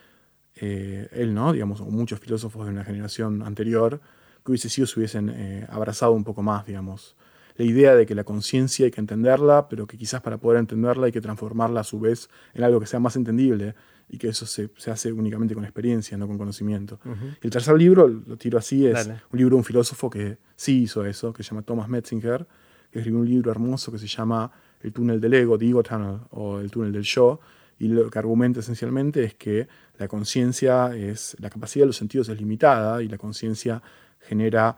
eh, 0.55 1.09
él, 1.11 1.35
¿no? 1.35 1.53
Digamos, 1.53 1.81
o 1.81 1.87
muchos 1.87 2.21
filósofos 2.21 2.67
de 2.67 2.71
una 2.71 2.85
generación 2.85 3.43
anterior, 3.43 4.01
que 4.45 4.53
hubiese 4.53 4.69
sido 4.69 4.87
si 4.87 5.01
hubiesen 5.01 5.67
abrazado 5.69 6.13
un 6.13 6.23
poco 6.23 6.45
más, 6.45 6.65
digamos 6.65 7.17
la 7.59 7.65
idea 7.65 7.97
de 7.97 8.07
que 8.07 8.15
la 8.15 8.23
conciencia 8.23 8.87
hay 8.87 8.93
que 8.93 9.01
entenderla, 9.01 9.69
pero 9.69 9.87
que 9.87 9.99
quizás 9.99 10.21
para 10.23 10.39
poder 10.39 10.61
entenderla 10.61 11.07
hay 11.07 11.13
que 11.13 11.21
transformarla 11.21 11.81
a 11.81 11.85
su 11.85 11.99
vez 11.99 12.31
en 12.55 12.63
algo 12.63 12.79
que 12.79 12.87
sea 12.87 13.01
más 13.01 13.17
entendible 13.17 13.75
y 14.09 14.17
que 14.17 14.29
eso 14.29 14.47
se, 14.47 14.71
hace 14.91 15.13
únicamente 15.13 15.55
con 15.55 15.65
experiencia, 15.65 16.17
no 16.17 16.29
con 16.29 16.39
conocimiento. 16.39 17.01
El 17.43 17.51
tercer 17.51 17.77
libro, 17.77 18.07
lo 18.07 18.37
tiro 18.37 18.59
así, 18.59 18.87
es 18.87 19.09
un 19.09 19.39
libro 19.39 19.57
de 19.57 19.59
un 19.59 19.65
filósofo 19.65 20.09
que 20.09 20.39
sí 20.55 20.83
hizo 20.83 21.05
eso, 21.05 21.33
que 21.33 21.43
se 21.43 21.51
llama 21.51 21.63
Thomas 21.63 21.89
Metzinger, 21.89 22.47
que 22.93 23.01
escribió 23.01 23.21
un 23.21 23.29
libro 23.29 23.51
hermoso 23.51 23.91
que 23.91 23.99
se 23.99 24.07
llama 24.07 24.51
El 24.81 24.93
túnel 24.93 25.21
del 25.21 25.35
ego, 25.35 25.59
The 25.59 25.69
Ego 25.69 25.83
Tunnel, 25.83 26.21
o 26.31 26.61
El 26.61 26.71
túnel 26.71 26.93
del 26.93 27.03
yo, 27.03 27.41
y 27.81 27.89
lo 27.89 28.09
que 28.09 28.19
argumenta 28.21 28.61
esencialmente 28.61 29.25
es 29.25 29.35
que 29.35 29.67
la 29.99 30.07
conciencia 30.07 30.97
es, 30.97 31.37
la 31.41 31.51
capacidad 31.51 31.83
de 31.83 31.89
los 31.89 31.97
sentidos 31.97 32.29
es 32.29 32.39
limitada 32.39 33.03
y 33.03 33.09
la 33.09 33.19
conciencia 33.19 33.83
genera 34.21 34.77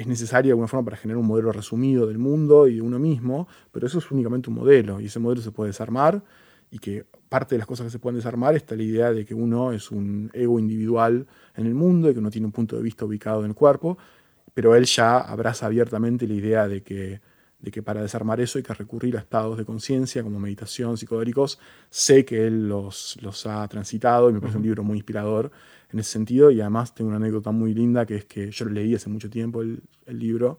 es 0.00 0.06
necesaria 0.06 0.48
de 0.48 0.52
alguna 0.52 0.68
forma 0.68 0.86
para 0.86 0.96
generar 0.96 1.18
un 1.18 1.26
modelo 1.26 1.52
resumido 1.52 2.06
del 2.06 2.16
mundo 2.16 2.66
y 2.66 2.76
de 2.76 2.80
uno 2.80 2.98
mismo, 2.98 3.46
pero 3.70 3.86
eso 3.86 3.98
es 3.98 4.10
únicamente 4.10 4.48
un 4.48 4.56
modelo 4.56 4.98
y 4.98 5.06
ese 5.06 5.18
modelo 5.18 5.42
se 5.42 5.52
puede 5.52 5.68
desarmar 5.68 6.22
y 6.70 6.78
que 6.78 7.04
parte 7.28 7.54
de 7.54 7.58
las 7.58 7.66
cosas 7.66 7.84
que 7.84 7.90
se 7.90 7.98
pueden 7.98 8.16
desarmar 8.16 8.54
está 8.54 8.74
la 8.76 8.82
idea 8.82 9.12
de 9.12 9.26
que 9.26 9.34
uno 9.34 9.72
es 9.72 9.90
un 9.90 10.30
ego 10.32 10.58
individual 10.58 11.26
en 11.54 11.66
el 11.66 11.74
mundo 11.74 12.08
y 12.08 12.14
que 12.14 12.18
uno 12.18 12.30
tiene 12.30 12.46
un 12.46 12.52
punto 12.52 12.76
de 12.76 12.82
vista 12.82 13.04
ubicado 13.04 13.40
en 13.40 13.50
el 13.50 13.54
cuerpo, 13.54 13.98
pero 14.54 14.74
él 14.74 14.86
ya 14.86 15.18
abraza 15.18 15.66
abiertamente 15.66 16.26
la 16.26 16.34
idea 16.34 16.66
de 16.66 16.82
que 16.82 17.20
de 17.60 17.70
que 17.70 17.82
para 17.82 18.00
desarmar 18.02 18.40
eso 18.40 18.58
hay 18.58 18.62
que 18.62 18.72
recurrir 18.72 19.16
a 19.16 19.20
estados 19.20 19.58
de 19.58 19.64
conciencia 19.64 20.22
como 20.22 20.40
meditación, 20.40 20.96
psicodélicos. 20.96 21.58
Sé 21.90 22.24
que 22.24 22.46
él 22.46 22.68
los, 22.68 23.18
los 23.20 23.46
ha 23.46 23.66
transitado 23.68 24.30
y 24.30 24.32
me 24.32 24.40
parece 24.40 24.58
un 24.58 24.64
libro 24.64 24.82
muy 24.82 24.96
inspirador 24.96 25.50
en 25.92 25.98
ese 25.98 26.10
sentido. 26.10 26.50
Y 26.50 26.60
además 26.60 26.94
tengo 26.94 27.08
una 27.08 27.18
anécdota 27.18 27.50
muy 27.50 27.74
linda 27.74 28.06
que 28.06 28.16
es 28.16 28.24
que 28.24 28.50
yo 28.50 28.64
leí 28.66 28.94
hace 28.94 29.10
mucho 29.10 29.28
tiempo 29.28 29.62
el, 29.62 29.82
el 30.06 30.18
libro 30.18 30.58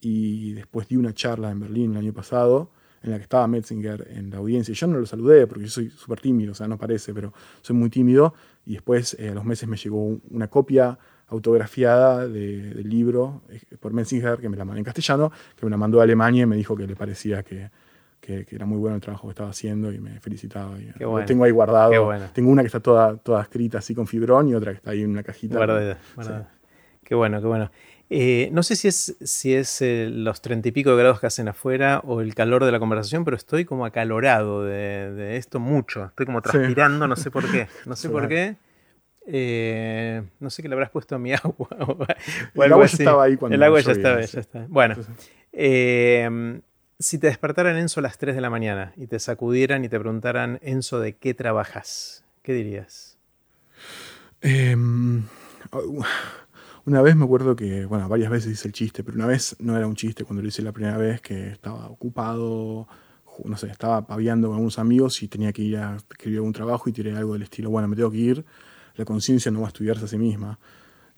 y 0.00 0.52
después 0.52 0.88
di 0.88 0.96
una 0.96 1.12
charla 1.12 1.50
en 1.50 1.60
Berlín 1.60 1.92
el 1.92 1.98
año 1.98 2.12
pasado 2.12 2.70
en 3.02 3.10
la 3.10 3.16
que 3.16 3.24
estaba 3.24 3.46
Metzinger 3.48 4.06
en 4.10 4.30
la 4.30 4.38
audiencia. 4.38 4.74
Yo 4.74 4.86
no 4.86 4.98
lo 4.98 5.06
saludé 5.06 5.46
porque 5.46 5.64
yo 5.64 5.70
soy 5.70 5.90
súper 5.90 6.20
tímido, 6.20 6.52
o 6.52 6.54
sea, 6.54 6.68
no 6.68 6.78
parece, 6.78 7.12
pero 7.12 7.32
soy 7.60 7.76
muy 7.76 7.90
tímido. 7.90 8.34
Y 8.64 8.74
después, 8.74 9.16
eh, 9.18 9.30
a 9.30 9.34
los 9.34 9.44
meses, 9.44 9.68
me 9.68 9.76
llegó 9.76 10.20
una 10.30 10.48
copia 10.48 10.98
autografiada 11.32 12.28
del 12.28 12.88
libro 12.88 13.42
eh, 13.48 13.60
por 13.80 13.92
Metzinger, 13.92 14.38
que 14.38 14.48
me 14.48 14.56
la 14.56 14.64
mandó 14.64 14.78
en 14.78 14.84
castellano, 14.84 15.32
que 15.56 15.66
me 15.66 15.70
la 15.70 15.76
mandó 15.76 16.00
a 16.00 16.04
Alemania 16.04 16.42
y 16.42 16.46
me 16.46 16.56
dijo 16.56 16.76
que 16.76 16.86
le 16.86 16.94
parecía 16.94 17.42
que, 17.42 17.70
que, 18.20 18.46
era 18.50 18.66
muy 18.66 18.78
bueno 18.78 18.96
el 18.96 19.02
trabajo 19.02 19.26
que 19.28 19.32
estaba 19.32 19.50
haciendo 19.50 19.92
y 19.92 19.98
me 19.98 20.20
felicitaba. 20.20 20.78
Y 20.78 20.92
Lo 20.98 21.24
tengo 21.24 21.44
ahí 21.44 21.50
guardado. 21.50 22.12
Tengo 22.32 22.50
una 22.50 22.62
que 22.62 22.66
está 22.66 22.80
toda, 22.80 23.16
toda 23.16 23.42
escrita 23.42 23.78
así 23.78 23.94
con 23.94 24.06
fibrón 24.06 24.48
y 24.48 24.54
otra 24.54 24.72
que 24.72 24.76
está 24.76 24.90
ahí 24.90 25.02
en 25.02 25.10
una 25.10 25.22
cajita. 25.22 25.56
Guardada, 25.56 25.98
Qué 27.02 27.14
bueno, 27.14 27.40
qué 27.40 27.46
bueno. 27.46 27.70
Eh, 28.14 28.50
no 28.52 28.62
sé 28.62 28.76
si 28.76 28.88
es, 28.88 29.16
si 29.22 29.54
es 29.54 29.80
eh, 29.80 30.08
los 30.10 30.42
treinta 30.42 30.68
y 30.68 30.72
pico 30.72 30.90
de 30.90 30.96
grados 30.98 31.18
que 31.18 31.26
hacen 31.26 31.48
afuera 31.48 32.02
o 32.04 32.20
el 32.20 32.34
calor 32.34 32.64
de 32.64 32.70
la 32.70 32.78
conversación, 32.78 33.24
pero 33.24 33.36
estoy 33.38 33.64
como 33.64 33.86
acalorado 33.86 34.62
de, 34.64 35.36
esto 35.36 35.60
mucho. 35.60 36.04
Estoy 36.04 36.26
como 36.26 36.42
transpirando, 36.42 37.08
no 37.08 37.16
sé 37.16 37.30
por 37.30 37.50
qué. 37.50 37.68
No 37.86 37.96
sé 37.96 38.10
por 38.10 38.28
qué. 38.28 38.56
Eh, 39.26 40.22
no 40.40 40.50
sé 40.50 40.62
qué 40.62 40.68
le 40.68 40.74
habrás 40.74 40.90
puesto 40.90 41.14
a 41.14 41.18
mi 41.18 41.32
agua. 41.34 41.68
el 42.54 42.72
agua 42.72 42.86
ya 42.86 42.96
estaba 42.96 43.24
ahí 43.24 43.36
cuando 43.36 43.54
El 43.54 43.62
agua 43.62 43.80
ya 43.80 43.92
estaba, 43.92 44.20
ya 44.20 44.40
está. 44.40 44.66
Bueno, 44.68 44.96
si 46.98 47.18
te 47.18 47.26
despertaran 47.26 47.76
Enzo 47.76 48.00
a 48.00 48.02
las 48.02 48.18
3 48.18 48.34
de 48.34 48.40
la 48.40 48.50
mañana 48.50 48.92
y 48.96 49.06
te 49.06 49.18
sacudieran 49.18 49.84
y 49.84 49.88
te 49.88 49.98
preguntaran, 49.98 50.58
Enzo, 50.62 51.00
¿de 51.00 51.16
qué 51.16 51.34
trabajas? 51.34 52.24
¿Qué 52.42 52.52
dirías? 52.52 53.18
Eh, 54.40 54.76
una 56.84 57.02
vez 57.02 57.14
me 57.14 57.24
acuerdo 57.24 57.54
que, 57.54 57.86
bueno, 57.86 58.08
varias 58.08 58.30
veces 58.30 58.52
hice 58.52 58.68
el 58.68 58.74
chiste, 58.74 59.04
pero 59.04 59.16
una 59.16 59.26
vez 59.26 59.56
no 59.60 59.76
era 59.76 59.86
un 59.86 59.94
chiste 59.94 60.24
cuando 60.24 60.42
lo 60.42 60.48
hice 60.48 60.62
la 60.62 60.72
primera 60.72 60.96
vez, 60.96 61.20
que 61.20 61.50
estaba 61.50 61.88
ocupado, 61.88 62.88
no 63.44 63.56
sé, 63.56 63.68
estaba 63.68 64.06
paviando 64.06 64.48
con 64.48 64.56
algunos 64.56 64.78
amigos 64.78 65.22
y 65.22 65.28
tenía 65.28 65.52
que 65.52 65.62
ir 65.62 65.76
a 65.76 65.96
escribir 65.96 66.40
un 66.40 66.52
trabajo 66.52 66.88
y 66.88 66.92
tiré 66.92 67.16
algo 67.16 67.34
del 67.34 67.42
estilo, 67.42 67.70
bueno, 67.70 67.88
me 67.88 67.96
tengo 67.96 68.10
que 68.10 68.18
ir, 68.18 68.44
la 68.94 69.04
conciencia 69.04 69.50
no 69.50 69.60
va 69.60 69.66
a 69.66 69.68
estudiarse 69.68 70.04
a 70.04 70.08
sí 70.08 70.18
misma. 70.18 70.58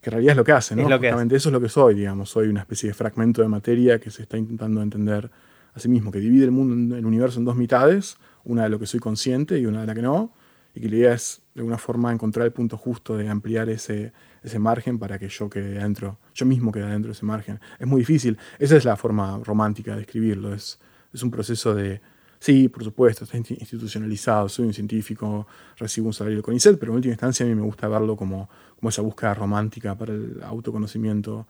Que 0.00 0.10
en 0.10 0.12
realidad 0.12 0.32
es 0.32 0.36
lo 0.36 0.44
que 0.44 0.52
hace, 0.52 0.76
¿no? 0.76 0.82
Es 0.82 0.94
Justamente 0.94 1.36
eso 1.36 1.48
es 1.48 1.52
lo 1.52 1.60
que 1.60 1.68
soy, 1.68 1.94
digamos. 1.94 2.30
Soy 2.30 2.48
una 2.48 2.60
especie 2.60 2.88
de 2.88 2.94
fragmento 2.94 3.40
de 3.40 3.48
materia 3.48 3.98
que 3.98 4.10
se 4.10 4.22
está 4.22 4.36
intentando 4.36 4.82
entender 4.82 5.30
a 5.72 5.80
sí 5.80 5.88
mismo, 5.88 6.12
que 6.12 6.20
divide 6.20 6.44
el 6.44 6.50
mundo, 6.50 6.96
el 6.96 7.06
universo 7.06 7.38
en 7.38 7.44
dos 7.44 7.56
mitades, 7.56 8.18
una 8.44 8.64
de 8.64 8.68
lo 8.68 8.78
que 8.78 8.86
soy 8.86 9.00
consciente 9.00 9.58
y 9.58 9.66
una 9.66 9.80
de 9.80 9.86
la 9.86 9.94
que 9.94 10.02
no, 10.02 10.32
y 10.74 10.80
que 10.80 10.88
la 10.88 10.96
idea 10.96 11.14
es 11.14 11.42
de 11.54 11.60
alguna 11.60 11.78
forma 11.78 12.12
encontrar 12.12 12.46
el 12.46 12.52
punto 12.52 12.76
justo 12.76 13.16
de 13.16 13.28
ampliar 13.28 13.68
ese, 13.68 14.12
ese 14.42 14.58
margen 14.58 14.98
para 14.98 15.18
que 15.18 15.28
yo 15.28 15.48
quede 15.48 15.78
dentro, 15.78 16.18
yo 16.34 16.46
mismo 16.46 16.70
quede 16.70 16.86
dentro 16.86 17.08
de 17.08 17.12
ese 17.12 17.24
margen. 17.24 17.60
Es 17.78 17.86
muy 17.86 18.00
difícil, 18.00 18.38
esa 18.58 18.76
es 18.76 18.84
la 18.84 18.96
forma 18.96 19.40
romántica 19.42 19.96
de 19.96 20.02
escribirlo, 20.02 20.54
es, 20.54 20.78
es 21.12 21.22
un 21.22 21.30
proceso 21.30 21.74
de, 21.74 22.00
sí, 22.44 22.68
por 22.68 22.84
supuesto, 22.84 23.24
está 23.24 23.38
institucionalizado, 23.38 24.50
soy 24.50 24.66
un 24.66 24.74
científico, 24.74 25.46
recibo 25.78 26.08
un 26.08 26.12
salario 26.12 26.42
con 26.42 26.54
ICET, 26.54 26.78
pero 26.78 26.92
en 26.92 26.96
última 26.96 27.12
instancia 27.12 27.46
a 27.46 27.48
mí 27.48 27.54
me 27.54 27.62
gusta 27.62 27.88
verlo 27.88 28.16
como, 28.16 28.50
como 28.78 28.90
esa 28.90 29.00
búsqueda 29.00 29.32
romántica 29.32 29.94
para 29.94 30.12
el 30.12 30.42
autoconocimiento 30.42 31.46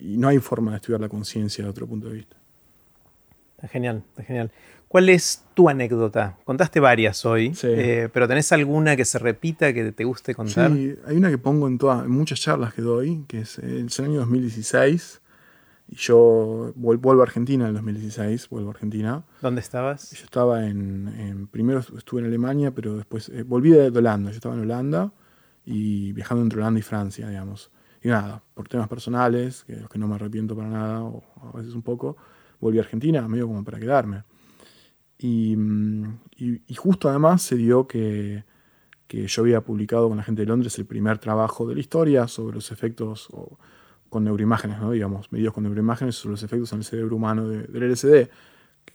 y 0.00 0.16
no 0.16 0.26
hay 0.26 0.38
forma 0.38 0.72
de 0.72 0.78
estudiar 0.78 1.00
la 1.00 1.08
conciencia 1.08 1.62
de 1.62 1.70
otro 1.70 1.86
punto 1.86 2.08
de 2.08 2.14
vista. 2.14 2.36
Está 3.56 3.68
genial, 3.68 4.02
está 4.10 4.24
genial. 4.24 4.50
¿Cuál 4.88 5.08
es 5.10 5.44
tu 5.54 5.68
anécdota? 5.68 6.36
Contaste 6.44 6.80
varias 6.80 7.24
hoy, 7.24 7.52
eh, 7.62 8.08
pero 8.12 8.26
¿tenés 8.26 8.50
alguna 8.50 8.96
que 8.96 9.04
se 9.04 9.20
repita 9.20 9.72
que 9.72 9.92
te 9.92 10.02
guste 10.02 10.34
contar? 10.34 10.72
Sí, 10.72 10.96
hay 11.06 11.16
una 11.16 11.30
que 11.30 11.38
pongo 11.38 11.68
en, 11.68 11.78
todas, 11.78 12.04
muchas 12.08 12.40
charlas 12.40 12.74
que 12.74 12.82
doy, 12.82 13.24
que 13.28 13.42
es 13.42 13.58
el 13.58 13.88
año 14.00 14.18
2016. 14.20 15.20
Y 15.90 15.96
yo 15.96 16.72
vuelvo 16.76 17.20
a 17.20 17.24
Argentina 17.24 17.64
en 17.64 17.70
el 17.70 17.74
2016, 17.74 18.48
vuelvo 18.48 18.68
a 18.68 18.72
Argentina. 18.72 19.24
¿Dónde 19.42 19.60
estabas? 19.60 20.12
Yo 20.12 20.24
estaba 20.24 20.64
en, 20.64 21.48
primero 21.50 21.80
estuve 21.80 22.20
en 22.20 22.28
Alemania, 22.28 22.72
pero 22.72 22.96
después 22.96 23.28
eh, 23.28 23.42
volví 23.42 23.70
de 23.70 23.88
Holanda. 23.88 24.30
Yo 24.30 24.36
estaba 24.36 24.54
en 24.54 24.60
Holanda 24.60 25.12
y 25.66 26.12
viajando 26.12 26.44
entre 26.44 26.60
Holanda 26.60 26.78
y 26.78 26.82
Francia, 26.84 27.28
digamos. 27.28 27.72
Y 28.02 28.08
nada, 28.08 28.40
por 28.54 28.68
temas 28.68 28.86
personales, 28.88 29.64
que 29.64 29.76
los 29.76 29.90
que 29.90 29.98
no 29.98 30.06
me 30.06 30.14
arrepiento 30.14 30.54
para 30.54 30.68
nada, 30.68 31.02
o 31.02 31.24
a 31.52 31.56
veces 31.58 31.74
un 31.74 31.82
poco, 31.82 32.16
volví 32.60 32.78
a 32.78 32.82
Argentina, 32.82 33.26
medio 33.26 33.48
como 33.48 33.64
para 33.64 33.80
quedarme. 33.80 34.22
Mm, 35.22 36.04
y, 36.36 36.74
justo 36.76 37.08
además 37.08 37.42
se 37.42 37.56
dio 37.56 37.88
que, 37.88 38.44
yo 39.08 39.42
había 39.42 39.60
publicado 39.62 40.08
con 40.08 40.16
la 40.18 40.22
gente 40.22 40.42
de 40.42 40.46
Londres 40.46 40.78
el 40.78 40.86
primer 40.86 41.18
trabajo 41.18 41.66
de 41.66 41.74
la 41.74 41.80
historia 41.80 42.28
sobre 42.28 42.54
los 42.54 42.70
efectos 42.70 43.28
con 44.10 44.24
neuroimágenes, 44.24 44.78
¿no? 44.80 44.90
digamos, 44.90 45.32
medidos 45.32 45.54
con 45.54 45.64
neuroimágenes 45.64 46.16
sobre 46.16 46.32
los 46.32 46.42
efectos 46.42 46.72
en 46.72 46.78
el 46.78 46.84
cerebro 46.84 47.16
humano 47.16 47.48
del 47.48 47.92
LSD, 47.92 48.28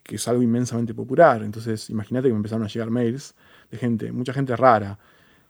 que, 0.03 0.15
es 0.15 0.27
algo 0.27 0.43
inmensamente 0.43 0.93
popular. 0.93 1.41
Entonces, 1.41 1.89
imagínate 1.89 2.27
que 2.27 2.33
me 2.33 2.37
empezaron 2.37 2.63
a 2.63 2.67
llegar 2.67 2.91
mails 2.91 3.33
de 3.71 3.77
gente, 3.77 4.11
mucha 4.11 4.33
gente 4.33 4.55
rara. 4.55 4.99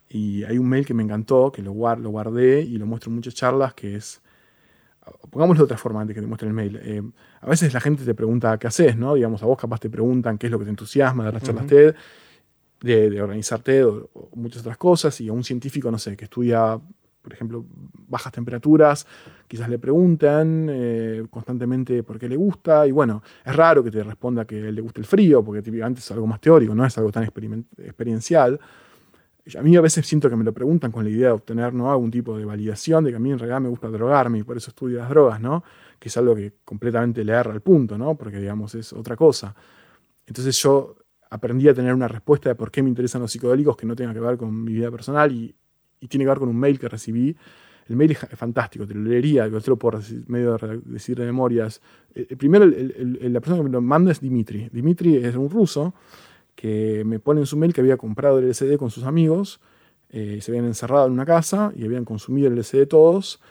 Y 0.08 0.44
hay 0.44 0.58
un 0.58 0.70
mail 0.70 0.86
que 0.86 0.94
me 0.94 1.04
encantó, 1.04 1.52
que 1.52 1.62
lo, 1.62 1.74
lo 1.74 2.10
guardé 2.10 2.62
y 2.62 2.78
lo 2.78 2.86
muestro 2.86 3.10
en 3.10 3.16
muchas 3.16 3.34
charlas, 3.34 3.74
que 3.74 3.96
es 3.96 4.22
pongámoslo 5.30 5.62
de 5.62 5.66
otra 5.66 5.78
forma 5.78 6.02
antes 6.02 6.16
que 6.16 6.22
te 6.22 6.28
muestre 6.28 6.48
el 6.48 6.54
mail. 6.54 6.80
Eh, 6.82 7.02
a 7.42 7.48
veces 7.48 7.74
la 7.74 7.80
gente 7.80 8.04
te 8.04 8.14
pregunta 8.14 8.58
qué 8.58 8.68
haces, 8.68 8.98
¿no? 8.98 9.14
Digamos, 9.14 9.42
a 9.44 9.46
vos 9.46 9.58
capaz 9.58 9.80
te 9.80 9.90
preguntan 9.90 10.38
qué 10.38 10.48
es 10.48 10.52
lo 10.52 10.60
que 10.60 10.66
te 10.66 10.72
entusiasma 10.72 11.26
de 11.26 11.32
las 11.32 11.44
charlas 11.44 11.68
TED, 11.68 11.96
de, 12.82 13.10
de, 13.10 13.22
organizar 13.22 13.62
TED 13.62 13.86
o, 13.86 14.10
muchas 14.34 14.62
otras 14.62 14.78
cosas, 14.78 15.20
y 15.22 15.30
a 15.30 15.34
un 15.34 15.44
científico, 15.44 15.92
no 15.92 15.98
sé, 15.98 16.16
que 16.18 16.26
estudia, 16.26 16.80
por 17.22 17.34
ejemplo, 17.34 17.66
bajas 18.08 18.32
temperaturas, 18.32 19.06
quizás 19.48 19.70
le 19.70 19.80
preguntan 19.80 20.68
eh, 20.70 21.26
constantemente 21.30 22.04
por 22.04 22.20
qué 22.20 22.28
le 22.28 22.36
gusta, 22.36 22.88
y 22.88 22.92
bueno, 22.92 23.22
es 23.44 23.56
raro 23.56 23.84
que 23.84 23.92
te 23.92 24.04
responda 24.04 24.46
que 24.46 24.72
le 24.72 24.82
guste 24.82 25.02
el 25.02 25.06
frío, 25.06 25.44
porque 25.44 25.62
típicamente 25.62 26.00
es 26.00 26.12
algo 26.12 26.28
más 26.28 26.40
teórico, 26.40 26.74
no 26.76 26.86
es 26.86 26.98
algo 26.98 27.12
tan 27.12 27.24
experiencial. 27.24 28.60
A 29.58 29.62
mí 29.62 29.76
a 29.76 29.82
veces 29.82 30.08
siento 30.08 30.28
que 30.28 30.36
me 30.36 30.44
lo 30.44 30.54
preguntan 30.54 30.92
con 30.92 31.04
la 31.04 31.10
idea 31.12 31.28
de 31.28 31.34
obtener 31.34 31.72
¿no? 31.72 31.92
algún 31.92 32.10
tipo 32.10 32.36
de 32.36 32.46
validación 32.46 33.04
de 33.04 33.12
que 33.12 33.18
a 33.18 33.20
mí 33.20 33.32
en 33.32 33.38
realidad 33.38 33.62
me 33.62 33.70
gusta 33.70 33.90
drogarme 33.90 34.40
y 34.40 34.44
por 34.44 34.58
eso 34.58 34.72
estudio 34.72 34.98
las 34.98 35.10
drogas, 35.10 35.40
¿no? 35.40 35.64
que 36.00 36.10
es 36.10 36.18
algo 36.18 36.36
que 36.36 36.54
completamente 36.66 37.24
le 37.24 37.32
erra 37.34 37.54
al 37.54 37.62
punto, 37.62 37.96
¿no? 37.96 38.16
porque 38.16 38.40
digamos 38.40 38.74
es 38.74 38.92
otra 38.92 39.16
cosa. 39.16 39.56
Entonces 40.26 40.60
yo 40.60 40.96
aprendí 41.30 41.68
a 41.68 41.74
tener 41.74 41.94
una 41.94 42.08
respuesta 42.08 42.50
de 42.50 42.56
por 42.56 42.72
qué 42.72 42.82
me 42.82 42.90
interesan 42.90 43.22
los 43.22 43.32
psicodélicos 43.32 43.76
que 43.76 43.86
no 43.86 43.96
tenga 43.96 44.14
que 44.14 44.20
ver 44.20 44.38
con 44.38 44.64
mi 44.64 44.74
vida 44.74 44.90
personal 44.90 45.32
y, 45.32 45.56
tiene 46.08 46.26
que 46.26 46.30
ver 46.30 46.38
con 46.38 46.50
un 46.50 46.60
mail 46.60 46.78
que 46.78 46.88
recibí. 46.88 47.36
El 47.88 47.96
mail 47.96 48.12
es, 48.12 48.18
fantástico, 48.18 48.88
te 48.88 48.96
lo 48.96 49.02
leería, 49.02 49.50
te 49.50 49.70
lo 49.70 49.78
puedo 49.78 50.00
medio 50.28 50.58
decir 50.86 51.18
de 51.18 51.26
memorias. 51.26 51.82
El, 52.14 52.38
primero, 52.38 52.66
la 52.66 53.40
persona 53.40 53.58
que 53.60 53.64
me 53.64 53.70
lo 53.70 53.82
manda 53.82 54.12
es 54.12 54.20
Dimitri. 54.20 54.70
Dimitri 54.72 55.18
es 55.18 55.36
un 55.36 55.50
ruso 55.50 55.94
que 56.56 57.04
me 57.06 57.20
pone 57.20 57.42
en 57.42 57.46
su 57.46 57.58
mail 57.58 57.74
que 57.74 57.82
había 57.82 57.98
comprado 57.98 58.40
el 58.40 58.46
LCD 58.46 58.78
con 58.78 58.90
sus 58.90 59.04
amigos, 59.04 59.60
eh, 60.10 60.40
se 60.42 60.52
habían 60.52 60.66
encerrado 60.66 61.08
en 61.08 61.12
una 61.12 61.26
casa 61.26 61.74
y 61.76 61.84
habían 61.84 62.06
consumido 62.06 62.48
el 62.48 62.58
LCD 62.58 62.88
todos, 62.88 63.42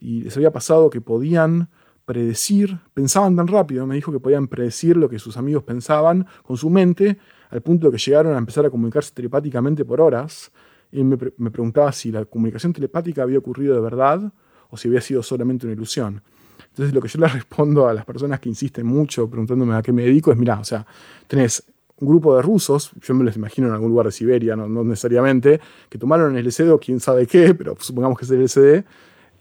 y 0.00 0.22
les 0.22 0.36
había 0.36 0.50
pasado 0.50 0.90
que 0.90 1.00
podían 1.00 1.68
predecir, 2.04 2.78
pensaban 2.92 3.36
tan 3.36 3.46
rápido, 3.46 3.86
me 3.86 3.94
dijo 3.94 4.12
que 4.12 4.20
podían 4.20 4.48
predecir 4.48 4.96
lo 4.96 5.08
que 5.08 5.18
sus 5.18 5.36
amigos 5.36 5.62
pensaban 5.64 6.26
con 6.42 6.56
su 6.56 6.68
mente, 6.70 7.18
al 7.50 7.62
punto 7.62 7.86
de 7.86 7.96
que 7.96 8.02
llegaron 8.02 8.34
a 8.34 8.38
empezar 8.38 8.66
a 8.66 8.70
comunicarse 8.70 9.12
telepáticamente 9.14 9.84
por 9.84 10.00
horas, 10.00 10.50
y 10.94 11.02
me, 11.02 11.18
me 11.36 11.50
preguntaba 11.50 11.92
si 11.92 12.12
la 12.12 12.24
comunicación 12.24 12.72
telepática 12.72 13.22
había 13.22 13.38
ocurrido 13.38 13.74
de 13.74 13.80
verdad 13.80 14.32
o 14.70 14.76
si 14.76 14.88
había 14.88 15.00
sido 15.00 15.22
solamente 15.22 15.66
una 15.66 15.74
ilusión. 15.74 16.22
Entonces 16.68 16.94
lo 16.94 17.00
que 17.00 17.08
yo 17.08 17.20
le 17.20 17.28
respondo 17.28 17.88
a 17.88 17.94
las 17.94 18.04
personas 18.04 18.40
que 18.40 18.48
insisten 18.48 18.86
mucho 18.86 19.28
preguntándome 19.28 19.74
a 19.74 19.82
qué 19.82 19.92
me 19.92 20.02
dedico 20.02 20.30
es, 20.32 20.38
mira, 20.38 20.58
o 20.58 20.64
sea, 20.64 20.86
tenés 21.26 21.64
un 22.00 22.08
grupo 22.08 22.36
de 22.36 22.42
rusos, 22.42 22.92
yo 23.00 23.14
me 23.14 23.24
los 23.24 23.36
imagino 23.36 23.68
en 23.68 23.74
algún 23.74 23.90
lugar 23.90 24.06
de 24.06 24.12
Siberia, 24.12 24.56
no, 24.56 24.84
necesariamente, 24.84 25.60
que 25.88 25.98
tomaron 25.98 26.36
el 26.36 26.46
LSD 26.46 26.70
o 26.70 26.78
quién 26.78 27.00
sabe 27.00 27.26
qué, 27.26 27.54
pero 27.54 27.76
supongamos 27.78 28.18
que 28.18 28.24
es 28.24 28.30
el 28.30 28.44
LSD, 28.44 28.84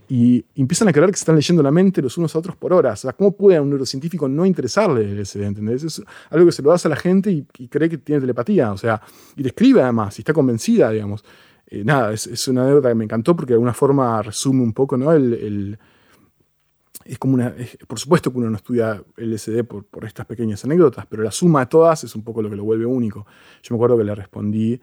y 0.07 0.45
empiezan 0.55 0.87
a 0.87 0.93
creer 0.93 1.09
que 1.09 1.17
se 1.17 1.21
están 1.21 1.35
leyendo 1.35 1.63
la 1.63 1.71
mente 1.71 2.01
los 2.01 2.17
unos 2.17 2.35
a 2.35 2.39
otros 2.39 2.55
por 2.55 2.73
horas. 2.73 2.99
O 2.99 3.01
sea, 3.03 3.13
¿cómo 3.13 3.35
puede 3.35 3.57
a 3.57 3.61
un 3.61 3.69
neurocientífico 3.69 4.27
no 4.27 4.45
interesarle 4.45 5.03
LSD? 5.13 5.41
¿Entendés? 5.41 5.83
Es 5.83 6.01
algo 6.29 6.45
que 6.45 6.51
se 6.51 6.61
lo 6.61 6.71
das 6.71 6.85
a 6.85 6.89
la 6.89 6.95
gente 6.95 7.31
y, 7.31 7.67
cree 7.67 7.89
que 7.89 7.97
tiene 7.97 8.21
telepatía, 8.21 8.71
o 8.71 8.77
sea, 8.77 9.01
y 9.35 9.41
te 9.41 9.49
escribe 9.49 9.81
además, 9.81 10.17
y 10.19 10.21
está 10.21 10.33
convencida, 10.33 10.91
digamos. 10.91 11.23
Eh, 11.67 11.83
nada, 11.83 12.13
es, 12.13 12.47
una 12.47 12.63
anécdota 12.63 12.89
que 12.89 12.95
me 12.95 13.05
encantó 13.05 13.35
porque 13.35 13.51
de 13.51 13.55
alguna 13.55 13.73
forma 13.73 14.21
resume 14.21 14.61
un 14.61 14.73
poco 14.73 14.97
¿no? 14.97 15.11
el 15.11 15.77
es 17.05 17.17
como 17.17 17.35
una. 17.35 17.53
por 17.87 17.99
supuesto 17.99 18.31
que 18.31 18.37
uno 18.37 18.49
no 18.49 18.57
estudia 18.57 19.01
LSD 19.17 19.63
por, 19.63 19.85
por, 19.85 20.05
estas 20.05 20.25
pequeñas 20.25 20.63
anécdotas, 20.63 21.05
pero 21.07 21.23
la 21.23 21.31
suma 21.31 21.61
de 21.61 21.65
todas 21.67 22.03
es 22.03 22.15
un 22.15 22.23
poco 22.23 22.41
lo 22.41 22.49
que 22.49 22.55
lo 22.55 22.63
vuelve 22.63 22.85
único. 22.85 23.25
Yo 23.61 23.73
me 23.73 23.77
acuerdo 23.77 23.97
que 23.97 24.03
le 24.03 24.15
respondí 24.15 24.79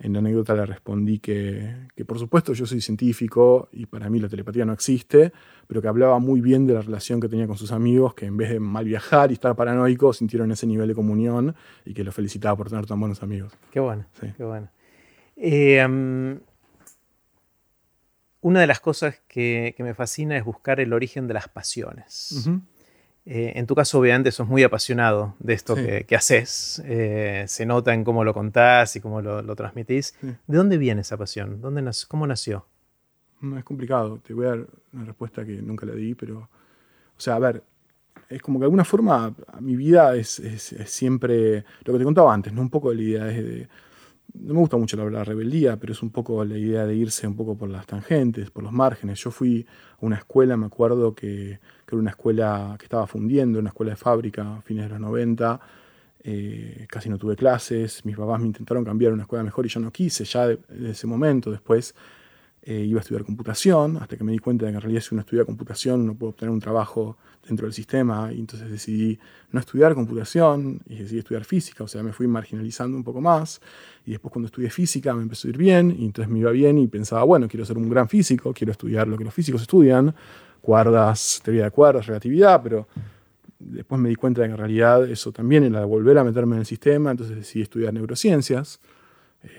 En 0.00 0.12
la 0.12 0.20
anécdota 0.20 0.54
le 0.54 0.64
respondí 0.64 1.18
que, 1.18 1.88
que, 1.96 2.04
por 2.04 2.18
supuesto 2.18 2.52
yo 2.52 2.66
soy 2.66 2.80
científico 2.80 3.68
y 3.72 3.86
para 3.86 4.08
mí 4.08 4.20
la 4.20 4.28
telepatía 4.28 4.64
no 4.64 4.72
existe, 4.72 5.32
pero 5.66 5.82
que 5.82 5.88
hablaba 5.88 6.18
muy 6.20 6.40
bien 6.40 6.66
de 6.66 6.74
la 6.74 6.82
relación 6.82 7.20
que 7.20 7.28
tenía 7.28 7.46
con 7.48 7.56
sus 7.56 7.72
amigos, 7.72 8.14
que 8.14 8.26
en 8.26 8.36
vez 8.36 8.50
de 8.50 8.60
mal 8.60 8.84
viajar 8.84 9.30
y 9.30 9.34
estar 9.34 9.56
paranoico, 9.56 10.12
sintieron 10.12 10.52
ese 10.52 10.66
nivel 10.66 10.88
de 10.88 10.94
comunión 10.94 11.56
y 11.84 11.94
que 11.94 12.04
lo 12.04 12.12
felicitaba 12.12 12.56
por 12.56 12.70
tener 12.70 12.86
tan 12.86 13.00
buenos 13.00 13.22
amigos. 13.22 13.52
Qué 13.72 13.80
bueno, 13.80 14.06
qué 14.36 14.44
bueno. 14.44 14.68
Eh, 15.36 16.38
una 18.40 18.60
de 18.60 18.66
las 18.66 18.80
cosas 18.80 19.20
que, 19.26 19.74
me 19.78 19.94
fascina 19.94 20.36
es 20.36 20.44
buscar 20.44 20.80
el 20.80 20.92
origen 20.92 21.26
de 21.26 21.34
las 21.34 21.48
pasiones. 21.48 22.48
Eh, 23.30 23.52
en 23.56 23.66
tu 23.66 23.74
caso, 23.74 23.98
obviamente, 23.98 24.32
sos 24.32 24.48
muy 24.48 24.62
apasionado 24.62 25.34
de 25.38 25.52
esto 25.52 25.74
que, 25.74 26.16
haces. 26.16 26.82
Eh, 26.86 27.44
se 27.46 27.66
nota 27.66 27.92
en 27.92 28.02
cómo 28.02 28.24
lo 28.24 28.32
contás 28.32 28.96
y 28.96 29.02
cómo 29.02 29.20
lo, 29.20 29.54
transmitís. 29.54 30.16
¿De 30.22 30.56
dónde 30.56 30.78
viene 30.78 31.02
esa 31.02 31.18
pasión? 31.18 31.60
¿Dónde 31.60 31.88
¿Cómo 32.08 32.26
nació? 32.26 32.64
Es 33.58 33.64
complicado. 33.64 34.18
Te 34.26 34.32
voy 34.32 34.46
a 34.46 34.48
dar 34.48 34.66
una 34.94 35.04
respuesta 35.04 35.44
que 35.44 35.60
nunca 35.60 35.84
le 35.84 35.94
di, 35.94 36.14
pero. 36.14 36.38
O 36.38 37.20
sea, 37.20 37.34
a 37.34 37.38
ver, 37.38 37.62
es 38.30 38.40
como 38.40 38.58
que 38.58 38.62
de 38.62 38.66
alguna 38.66 38.84
forma 38.84 39.34
mi 39.60 39.76
vida 39.76 40.16
es, 40.16 40.40
siempre 40.86 41.66
lo 41.84 41.92
que 41.92 41.98
te 41.98 42.04
contaba 42.04 42.32
antes, 42.32 42.54
¿no? 42.54 42.62
Un 42.62 42.70
poco 42.70 42.94
la 42.94 43.02
idea 43.02 43.24
de 43.24 43.68
no 44.34 44.54
me 44.54 44.60
gusta 44.60 44.76
mucho 44.76 44.96
la, 45.10 45.24
rebeldía, 45.24 45.76
pero 45.76 45.92
es 45.92 46.02
un 46.02 46.10
poco 46.10 46.44
la 46.44 46.56
idea 46.56 46.86
de 46.86 46.94
irse 46.94 47.26
un 47.26 47.36
poco 47.36 47.56
por 47.56 47.68
las 47.68 47.86
tangentes, 47.86 48.50
por 48.50 48.62
los 48.62 48.72
márgenes. 48.72 49.20
Yo 49.20 49.30
fui 49.30 49.66
a 50.00 50.06
una 50.06 50.16
escuela, 50.16 50.56
me 50.56 50.66
acuerdo 50.66 51.14
que, 51.14 51.60
era 51.94 52.00
una 52.00 52.10
escuela 52.10 52.76
que 52.78 52.84
estaba 52.86 53.06
fundiendo, 53.06 53.58
una 53.58 53.70
escuela 53.70 53.90
de 53.90 53.96
fábrica 53.96 54.56
a 54.56 54.62
fines 54.62 54.84
de 54.84 54.90
los 54.90 55.00
90. 55.00 55.60
Eh, 56.20 56.86
casi 56.88 57.08
no 57.08 57.16
tuve 57.16 57.36
clases, 57.36 58.04
mis 58.04 58.16
papás 58.16 58.40
me 58.40 58.46
intentaron 58.46 58.84
cambiar 58.84 59.12
a 59.12 59.14
una 59.14 59.22
escuela 59.22 59.44
mejor 59.44 59.64
y 59.66 59.68
yo 59.68 59.80
no 59.80 59.90
quise 59.90 60.24
ya 60.24 60.46
de, 60.48 60.58
ese 60.90 61.06
momento. 61.06 61.50
Después 61.50 61.94
eh, 62.62 62.84
iba 62.84 62.98
a 62.98 63.02
estudiar 63.02 63.24
computación, 63.24 63.96
hasta 63.96 64.16
que 64.16 64.24
me 64.24 64.32
di 64.32 64.38
cuenta 64.38 64.66
de 64.66 64.72
que 64.72 64.76
en 64.76 64.82
realidad 64.82 65.00
si 65.00 65.14
uno 65.14 65.20
estudia 65.20 65.44
computación 65.44 66.06
no 66.06 66.14
puede 66.14 66.30
obtener 66.30 66.52
un 66.52 66.60
trabajo 66.60 67.16
dentro 67.46 67.66
del 67.66 67.72
sistema, 67.72 68.30
y 68.32 68.40
entonces 68.40 68.70
decidí 68.70 69.18
no 69.52 69.60
estudiar 69.60 69.94
computación 69.94 70.82
y 70.86 70.96
decidí 70.96 71.20
estudiar 71.20 71.44
física, 71.44 71.84
o 71.84 71.88
sea, 71.88 72.02
me 72.02 72.12
fui 72.12 72.26
marginalizando 72.26 72.94
un 72.94 73.04
poco 73.04 73.22
más, 73.22 73.60
y 74.04 74.10
después 74.10 74.30
cuando 74.30 74.46
estudié 74.48 74.68
física 74.68 75.14
me 75.14 75.22
empezó 75.22 75.48
a 75.48 75.50
ir 75.50 75.56
bien, 75.56 75.94
y 75.98 76.04
entonces 76.04 76.30
me 76.30 76.40
iba 76.40 76.50
bien 76.50 76.78
y 76.78 76.88
pensaba, 76.88 77.22
bueno, 77.24 77.48
quiero 77.48 77.64
ser 77.64 77.78
un 77.78 77.88
gran 77.88 78.08
físico, 78.08 78.52
quiero 78.52 78.72
estudiar 78.72 79.08
lo 79.08 79.16
que 79.16 79.24
los 79.24 79.32
físicos 79.32 79.62
estudian, 79.62 80.14
cuerdas, 80.68 81.40
teoría 81.42 81.64
de 81.64 81.70
cuerdas, 81.70 82.04
relatividad, 82.04 82.62
pero 82.62 82.86
después 83.58 83.98
me 83.98 84.10
di 84.10 84.16
cuenta 84.16 84.42
de 84.42 84.48
que 84.48 84.52
en 84.52 84.58
realidad 84.58 85.08
eso 85.08 85.32
también 85.32 85.64
era 85.64 85.82
volver 85.86 86.18
a 86.18 86.24
meterme 86.24 86.56
en 86.56 86.60
el 86.60 86.66
sistema, 86.66 87.10
entonces 87.10 87.36
decidí 87.36 87.62
estudiar 87.62 87.94
neurociencias, 87.94 88.78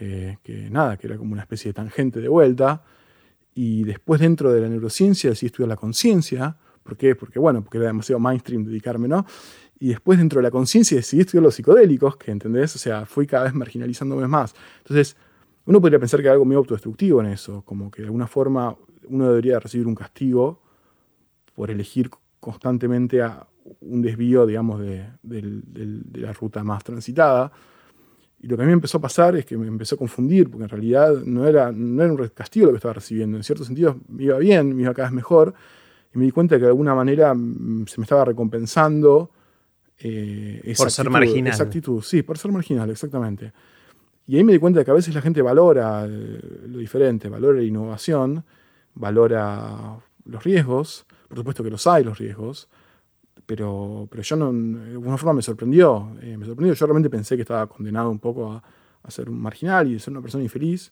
eh, 0.02 0.38
que 0.44 0.70
nada, 0.70 0.98
que 0.98 1.08
era 1.08 1.18
como 1.18 1.34
una 1.34 1.42
especie 1.42 1.70
de 1.70 1.74
tangente 1.74 2.22
de 2.22 2.28
vuelta, 2.28 2.84
y 3.56 3.86
después 3.86 4.22
dentro 4.22 4.54
de 4.54 4.62
la 4.62 4.70
neurociencia 4.70 5.32
decidí 5.32 5.48
estudiar 5.48 5.70
la 5.70 5.78
conciencia. 5.78 6.56
¿Por 6.84 6.96
qué? 6.96 7.16
Porque, 7.16 7.40
bueno, 7.40 7.64
porque 7.64 7.80
era 7.80 7.88
demasiado 7.88 8.20
mainstream 8.20 8.64
dedicarme, 8.64 9.08
¿no? 9.08 9.26
Y 9.80 9.88
después 9.88 10.20
dentro 10.20 10.38
de 10.38 10.44
la 10.44 10.52
conciencia 10.52 10.96
decidí 10.96 11.22
estudiar 11.22 11.42
los 11.42 11.56
psicodélicos, 11.56 12.18
que, 12.18 12.30
¿entendés? 12.30 12.76
O 12.76 12.78
sea, 12.78 13.08
fui 13.08 13.26
cada 13.26 13.46
vez 13.46 13.56
marginalizándome 13.56 14.28
más. 14.28 14.54
Entonces, 14.84 15.18
uno 15.66 15.82
podría 15.82 15.98
pensar 15.98 16.22
que 16.22 16.28
hay 16.28 16.34
algo 16.34 16.46
muy 16.46 16.56
autodestructivo 16.56 17.20
en 17.22 17.32
eso, 17.32 17.64
como 17.66 17.90
que 17.90 18.04
de 18.04 18.10
alguna 18.10 18.28
forma 18.28 18.76
uno 19.08 19.28
debería 19.28 19.60
recibir 19.60 19.88
un 19.88 19.96
castigo 19.96 20.69
por 21.60 21.70
elegir 21.72 22.10
constantemente 22.40 23.22
a 23.22 23.46
un 23.82 24.02
desvío, 24.02 24.46
digamos, 24.46 24.80
de, 24.80 25.10
de 25.22 26.22
la 26.22 26.32
ruta 26.32 26.64
más 26.64 26.86
transitada. 26.86 27.52
Y 28.40 28.48
lo 28.48 28.56
que 28.56 28.64
a 28.64 28.66
mí 28.66 28.70
me 28.70 28.76
empezó 28.76 29.00
a 29.00 29.02
pasar 29.02 29.36
es 29.36 29.46
que 29.46 29.58
me 29.58 29.68
empezó 29.68 29.96
a 29.96 29.98
confundir, 29.98 30.50
porque 30.50 30.64
en 30.64 30.70
realidad 30.70 31.22
no 31.26 31.46
era, 31.46 31.70
no 31.74 32.02
era 32.02 32.14
un 32.14 32.28
castigo 32.30 32.68
lo 32.68 32.72
que 32.72 32.78
estaba 32.78 32.94
recibiendo. 32.94 33.36
En 33.36 33.44
cierto 33.44 33.66
sentido 33.66 34.00
me 34.08 34.24
iba 34.24 34.38
bien, 34.38 34.74
me 34.74 34.84
iba 34.84 34.94
cada 34.94 35.10
vez 35.10 35.14
mejor, 35.14 35.54
y 36.16 36.18
me 36.18 36.24
di 36.24 36.32
cuenta 36.32 36.56
que 36.56 36.62
de 36.62 36.70
alguna 36.70 36.96
manera 36.96 37.34
mm, 37.34 37.88
se 37.88 38.00
me 38.00 38.06
estaba 38.06 38.24
recompensando. 38.24 39.30
Eh, 39.98 40.62
esa 40.64 40.84
por 40.86 40.92
ser 40.92 41.10
marginal. 41.10 41.54
Esa 41.54 41.64
actitud, 41.64 42.02
sí, 42.02 42.22
por 42.22 42.38
ser 42.38 42.54
marginal, 42.54 42.90
exactamente. 42.90 43.52
Y 44.28 44.38
ahí 44.38 44.46
me 44.46 44.54
di 44.54 44.60
cuenta 44.60 44.80
de 44.80 44.86
que 44.86 44.92
a 44.92 44.94
veces 44.94 45.14
la 45.14 45.22
gente 45.22 45.42
valora 45.42 46.06
eh, 46.06 46.68
lo 46.70 46.78
diferente, 46.78 47.28
valora 47.28 47.58
la 47.58 47.66
innovación, 47.66 48.46
valora 48.96 49.98
los 50.24 50.42
riesgos, 50.42 51.06
por 51.30 51.38
supuesto 51.38 51.64
que 51.64 51.70
los 51.70 51.88
hay 51.88 52.04
los 52.04 52.18
riesgos, 52.18 52.68
pero, 53.46 54.08
pero 54.12 54.22
yo 54.24 54.36
no, 54.36 54.52
de 54.52 54.92
alguna 54.92 55.18
forma 55.18 55.34
me 55.34 55.42
sorprendió. 55.42 56.12
Eh, 56.22 56.38
me 56.38 56.46
sorprendió. 56.46 56.74
Yo 56.74 56.86
realmente 56.86 57.10
pensé 57.10 57.36
que 57.36 57.44
estaba 57.44 57.68
condenado 57.68 58.10
un 58.10 58.20
poco 58.20 58.52
a, 58.52 58.64
ser 59.10 59.30
un 59.30 59.42
marginal 59.42 59.88
y 59.88 59.94
de 59.94 60.00
ser 60.00 60.12
una 60.12 60.22
persona 60.22 60.44
infeliz. 60.44 60.92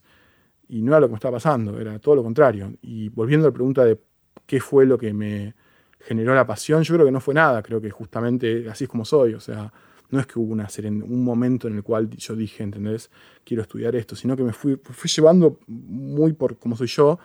Y 0.69 0.81
no 0.81 0.91
era 0.91 1.01
lo 1.01 1.07
que 1.07 1.11
me 1.11 1.17
estaba 1.17 1.37
pasando, 1.37 1.79
era 1.79 1.99
todo 1.99 2.15
lo 2.15 2.23
contrario. 2.23 2.73
Y 2.81 3.09
volviendo 3.09 3.45
a 3.45 3.51
la 3.51 3.53
pregunta 3.53 3.85
de 3.85 3.99
qué 4.45 4.59
fue 4.59 4.85
lo 4.85 4.97
que 4.97 5.13
me 5.13 5.53
generó 5.99 6.33
la 6.33 6.47
pasión, 6.47 6.83
yo 6.83 6.95
creo 6.95 7.05
que 7.05 7.11
no 7.11 7.19
fue 7.19 7.33
nada. 7.33 7.61
Creo 7.61 7.79
que 7.79 7.91
justamente 7.91 8.67
así 8.69 8.85
es 8.85 8.89
como 8.89 9.05
soy. 9.05 9.33
O 9.35 9.39
sea, 9.39 9.71
no 10.09 10.19
es 10.19 10.25
que 10.25 10.39
hubo 10.39 10.51
una, 10.51 10.67
un 10.83 11.23
momento 11.23 11.67
en 11.67 11.75
el 11.75 11.83
cual 11.83 12.09
yo 12.09 12.35
dije, 12.35 12.63
¿entendés? 12.63 13.11
Quiero 13.43 13.61
estudiar 13.61 13.95
esto, 13.95 14.15
sino 14.15 14.35
que 14.35 14.43
me 14.43 14.53
fui, 14.53 14.79
fui 14.83 15.09
llevando 15.09 15.59
muy 15.67 16.33
por 16.33 16.57
como 16.57 16.75
soy 16.75 16.87
yo. 16.87 17.19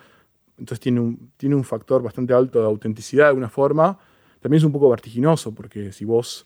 Entonces 0.57 0.79
tiene 0.79 0.99
un, 0.99 1.31
tiene 1.37 1.55
un 1.55 1.63
factor 1.63 2.01
bastante 2.01 2.33
alto 2.33 2.59
de 2.59 2.65
autenticidad 2.65 3.25
de 3.25 3.29
alguna 3.29 3.49
forma 3.49 3.97
también 4.43 4.57
es 4.57 4.65
un 4.65 4.73
poco 4.73 4.89
vertiginoso, 4.89 5.55
porque 5.55 5.93
si 5.93 6.03
vos, 6.03 6.45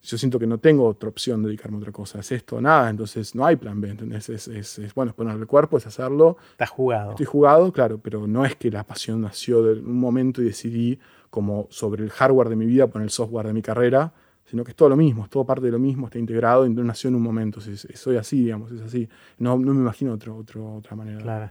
yo 0.00 0.16
siento 0.16 0.38
que 0.38 0.46
no 0.46 0.58
tengo 0.58 0.86
otra 0.86 1.08
opción 1.08 1.42
de 1.42 1.48
dedicarme 1.48 1.78
a 1.78 1.80
otra 1.80 1.90
cosa, 1.90 2.20
es 2.20 2.30
esto 2.30 2.60
nada, 2.60 2.88
entonces 2.88 3.34
no 3.34 3.44
hay 3.44 3.56
plan 3.56 3.80
B, 3.80 3.90
¿entendés? 3.90 4.28
Es, 4.28 4.46
es, 4.46 4.78
es 4.78 4.94
bueno, 4.94 5.10
es 5.10 5.16
ponerle 5.16 5.40
el 5.40 5.48
cuerpo, 5.48 5.76
es 5.76 5.84
hacerlo. 5.84 6.36
Estás 6.52 6.70
jugado. 6.70 7.10
Estoy 7.10 7.26
jugado, 7.26 7.72
claro, 7.72 7.98
pero 7.98 8.28
no 8.28 8.44
es 8.44 8.54
que 8.54 8.70
la 8.70 8.84
pasión 8.84 9.20
nació 9.20 9.64
de 9.64 9.80
un 9.80 9.98
momento 9.98 10.42
y 10.42 10.44
decidí, 10.44 11.00
como 11.28 11.66
sobre 11.70 12.04
el 12.04 12.10
hardware 12.10 12.50
de 12.50 12.56
mi 12.56 12.66
vida, 12.66 12.86
poner 12.86 13.06
el 13.06 13.10
software 13.10 13.48
de 13.48 13.52
mi 13.52 13.62
carrera, 13.62 14.14
sino 14.44 14.62
que 14.62 14.70
es 14.70 14.76
todo 14.76 14.90
lo 14.90 14.96
mismo, 14.96 15.24
es 15.24 15.30
todo 15.30 15.44
parte 15.44 15.66
de 15.66 15.72
lo 15.72 15.80
mismo, 15.80 16.06
está 16.06 16.20
integrado 16.20 16.66
y 16.66 16.70
no 16.70 16.84
nació 16.84 17.08
en 17.08 17.16
un 17.16 17.22
momento. 17.22 17.60
soy 17.60 18.16
así, 18.16 18.44
digamos, 18.44 18.70
es 18.70 18.80
así. 18.80 19.08
No, 19.38 19.58
no 19.58 19.74
me 19.74 19.80
imagino 19.80 20.12
otro, 20.12 20.36
otro, 20.36 20.76
otra 20.76 20.94
manera. 20.94 21.20
Claro. 21.20 21.50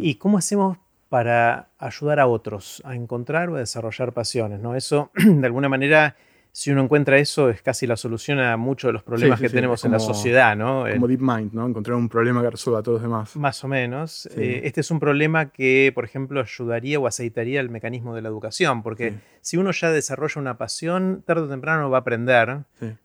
¿Y 0.00 0.16
cómo 0.16 0.38
hacemos 0.38 0.78
para 1.12 1.68
ayudar 1.78 2.20
a 2.20 2.26
otros 2.26 2.80
a 2.86 2.94
encontrar 2.94 3.50
o 3.50 3.56
a 3.56 3.58
desarrollar 3.58 4.14
pasiones. 4.14 4.60
¿no? 4.60 4.74
Eso, 4.74 5.10
de 5.14 5.44
alguna 5.46 5.68
manera, 5.68 6.16
si 6.54 6.70
uno 6.70 6.82
encuentra 6.82 7.16
eso, 7.16 7.48
es 7.48 7.62
casi 7.62 7.86
la 7.86 7.96
solución 7.96 8.38
a 8.38 8.58
muchos 8.58 8.90
de 8.90 8.92
los 8.92 9.02
problemas 9.02 9.40
que 9.40 9.48
tenemos 9.48 9.82
en 9.86 9.92
la 9.92 9.98
sociedad, 9.98 10.54
¿no? 10.54 10.84
Como 10.92 11.08
Deep 11.08 11.22
Mind, 11.22 11.54
¿no? 11.54 11.66
Encontrar 11.66 11.96
un 11.96 12.10
problema 12.10 12.42
que 12.42 12.50
resuelva 12.50 12.80
a 12.80 12.82
todos 12.82 12.96
los 12.96 13.02
demás. 13.02 13.34
Más 13.36 13.64
o 13.64 13.68
menos. 13.68 14.26
Eh, 14.36 14.60
este 14.64 14.82
es 14.82 14.90
un 14.90 15.00
problema 15.00 15.50
que, 15.50 15.92
por 15.94 16.04
ejemplo, 16.04 16.42
ayudaría 16.42 17.00
o 17.00 17.06
aceitaría 17.06 17.58
el 17.58 17.70
mecanismo 17.70 18.14
de 18.14 18.20
la 18.20 18.28
educación, 18.28 18.82
porque 18.82 19.14
si 19.40 19.56
uno 19.56 19.72
ya 19.72 19.90
desarrolla 19.90 20.42
una 20.42 20.58
pasión, 20.58 21.22
tarde 21.24 21.44
o 21.44 21.48
temprano 21.48 21.88
va 21.88 21.96
a 21.96 22.00
aprender, 22.00 22.58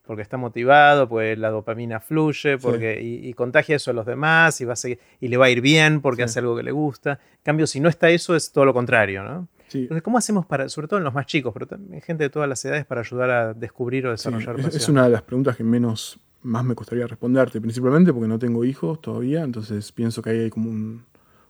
porque 0.06 0.24
está 0.24 0.36
motivado, 0.36 1.08
pues 1.08 1.40
la 1.40 1.50
dopamina 1.50 2.02
fluye, 2.02 2.58
porque, 2.58 3.00
y, 3.02 3.34
contagia 3.34 3.78
eso 3.78 3.92
a 3.92 3.94
los 3.94 4.06
demás, 4.06 4.60
y, 4.60 4.66
va 4.66 4.74
a 4.74 4.88
y 5.22 5.28
le 5.30 5.38
va 5.38 5.46
a 5.46 5.50
ir 5.50 5.62
bien 5.62 6.02
porque 6.02 6.24
hace 6.24 6.40
algo 6.40 6.58
que 6.58 6.64
le 6.64 6.72
gusta. 6.72 7.20
En 7.32 7.44
cambio, 7.44 7.66
si 7.66 7.80
no 7.80 7.88
está 7.88 8.10
eso, 8.10 8.36
es 8.36 8.52
todo 8.52 8.66
lo 8.66 8.74
contrario, 8.74 9.24
¿no? 9.24 9.48
Entonces, 9.74 10.02
¿cómo 10.04 10.18
hacemos 10.18 10.46
para, 10.46 10.70
sobre 10.70 10.88
todo 10.88 10.98
en 11.00 11.04
los 11.04 11.14
más 11.14 11.26
chicos, 11.26 11.54
pero 11.54 11.68
también 11.68 12.02
gente 12.02 12.24
de 12.24 12.30
todas 12.30 12.48
las 12.48 12.64
edades, 12.66 12.86
para 12.86 13.02
ayudar 13.02 13.30
a 13.30 13.54
descubrir 13.54 14.08
o 14.08 14.12
desarrollar 14.12 14.72
sí, 14.72 14.78
Es 14.78 14.90
una 14.90 15.04
de 15.04 15.10
las 15.10 15.22
preguntas 15.22 15.56
que 15.58 15.64
menos 15.64 16.20
más 16.44 16.64
me 16.64 16.76
costaría 16.76 17.08
responderte, 17.08 17.60
principalmente 17.60 18.14
porque 18.14 18.28
no 18.28 18.40
tengo 18.40 18.64
hijos 18.64 19.02
todavía, 19.02 19.44
entonces 19.44 19.92
pienso 19.92 20.22
que 20.22 20.30
ahí 20.30 20.40
hay 20.40 20.50
como 20.50 21.02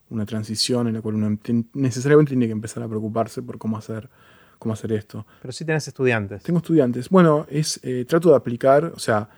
una 0.10 0.26
transición 0.26 0.88
en 0.88 0.94
la 0.94 1.02
cual 1.02 1.16
uno 1.16 1.38
necesariamente 1.74 2.30
tiene 2.30 2.48
que 2.48 2.54
empezar 2.54 2.82
a 2.84 2.88
preocuparse 2.88 3.42
por 3.42 3.58
cómo 3.58 3.78
hacer, 3.78 4.10
cómo 4.58 4.74
hacer 4.74 4.94
esto. 4.94 5.26
Pero 5.42 5.52
sí 5.52 5.66
tenés 5.66 5.88
estudiantes. 5.88 6.44
Tengo 6.44 6.60
estudiantes. 6.60 7.10
Bueno, 7.10 7.46
es 7.50 7.80
eh, 7.84 8.06
trato 8.08 8.30
de 8.30 8.36
aplicar, 8.36 8.86
o 8.86 9.00
sea, 9.00 9.30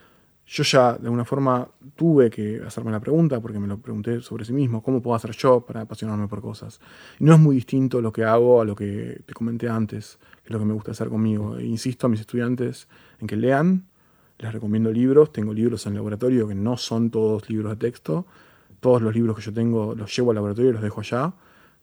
yo 0.52 0.64
ya 0.64 0.94
de 0.94 1.06
alguna 1.06 1.26
forma 1.26 1.68
tuve 1.96 2.32
que 2.32 2.60
hacerme 2.66 2.92
la 2.92 3.00
pregunta 3.00 3.40
porque 3.40 3.60
me 3.60 3.68
lo 3.68 3.78
pregunté 3.78 4.20
sobre 4.22 4.46
sí 4.46 4.52
mismo, 4.52 4.82
¿cómo 4.82 5.00
puedo 5.00 5.16
hacer 5.16 5.32
yo 5.32 5.62
para 5.62 5.82
apasionarme 5.82 6.28
por 6.28 6.42
cosas? 6.42 6.82
No 7.20 7.36
es 7.36 7.40
muy 7.40 7.56
distinto 7.56 8.02
lo 8.02 8.12
que 8.12 8.24
hago 8.24 8.60
a 8.60 8.66
lo 8.66 8.76
que 8.76 9.22
te 9.28 9.34
comenté 9.36 9.70
antes, 9.70 10.18
que 10.42 10.48
es 10.48 10.52
lo 10.52 10.58
que 10.58 10.66
me 10.66 10.74
gusta 10.74 10.92
hacer 10.92 11.10
conmigo. 11.10 11.60
E 11.60 11.66
insisto 11.66 12.08
a 12.08 12.10
mis 12.10 12.22
estudiantes 12.22 12.88
en 13.20 13.28
que 13.28 13.36
lean, 13.36 13.86
les 14.40 14.52
recomiendo 14.52 14.92
libros, 14.92 15.32
tengo 15.32 15.54
libros 15.54 15.86
en 15.86 15.92
el 15.92 15.98
laboratorio 15.98 16.48
que 16.48 16.56
no 16.56 16.78
son 16.78 17.12
todos 17.12 17.48
libros 17.48 17.78
de 17.78 17.88
texto, 17.88 18.26
todos 18.80 19.04
los 19.04 19.14
libros 19.14 19.36
que 19.36 19.44
yo 19.44 19.54
tengo 19.54 19.94
los 19.94 20.16
llevo 20.16 20.32
al 20.32 20.36
laboratorio 20.36 20.72
y 20.72 20.74
los 20.74 20.82
dejo 20.82 21.02
allá, 21.02 21.32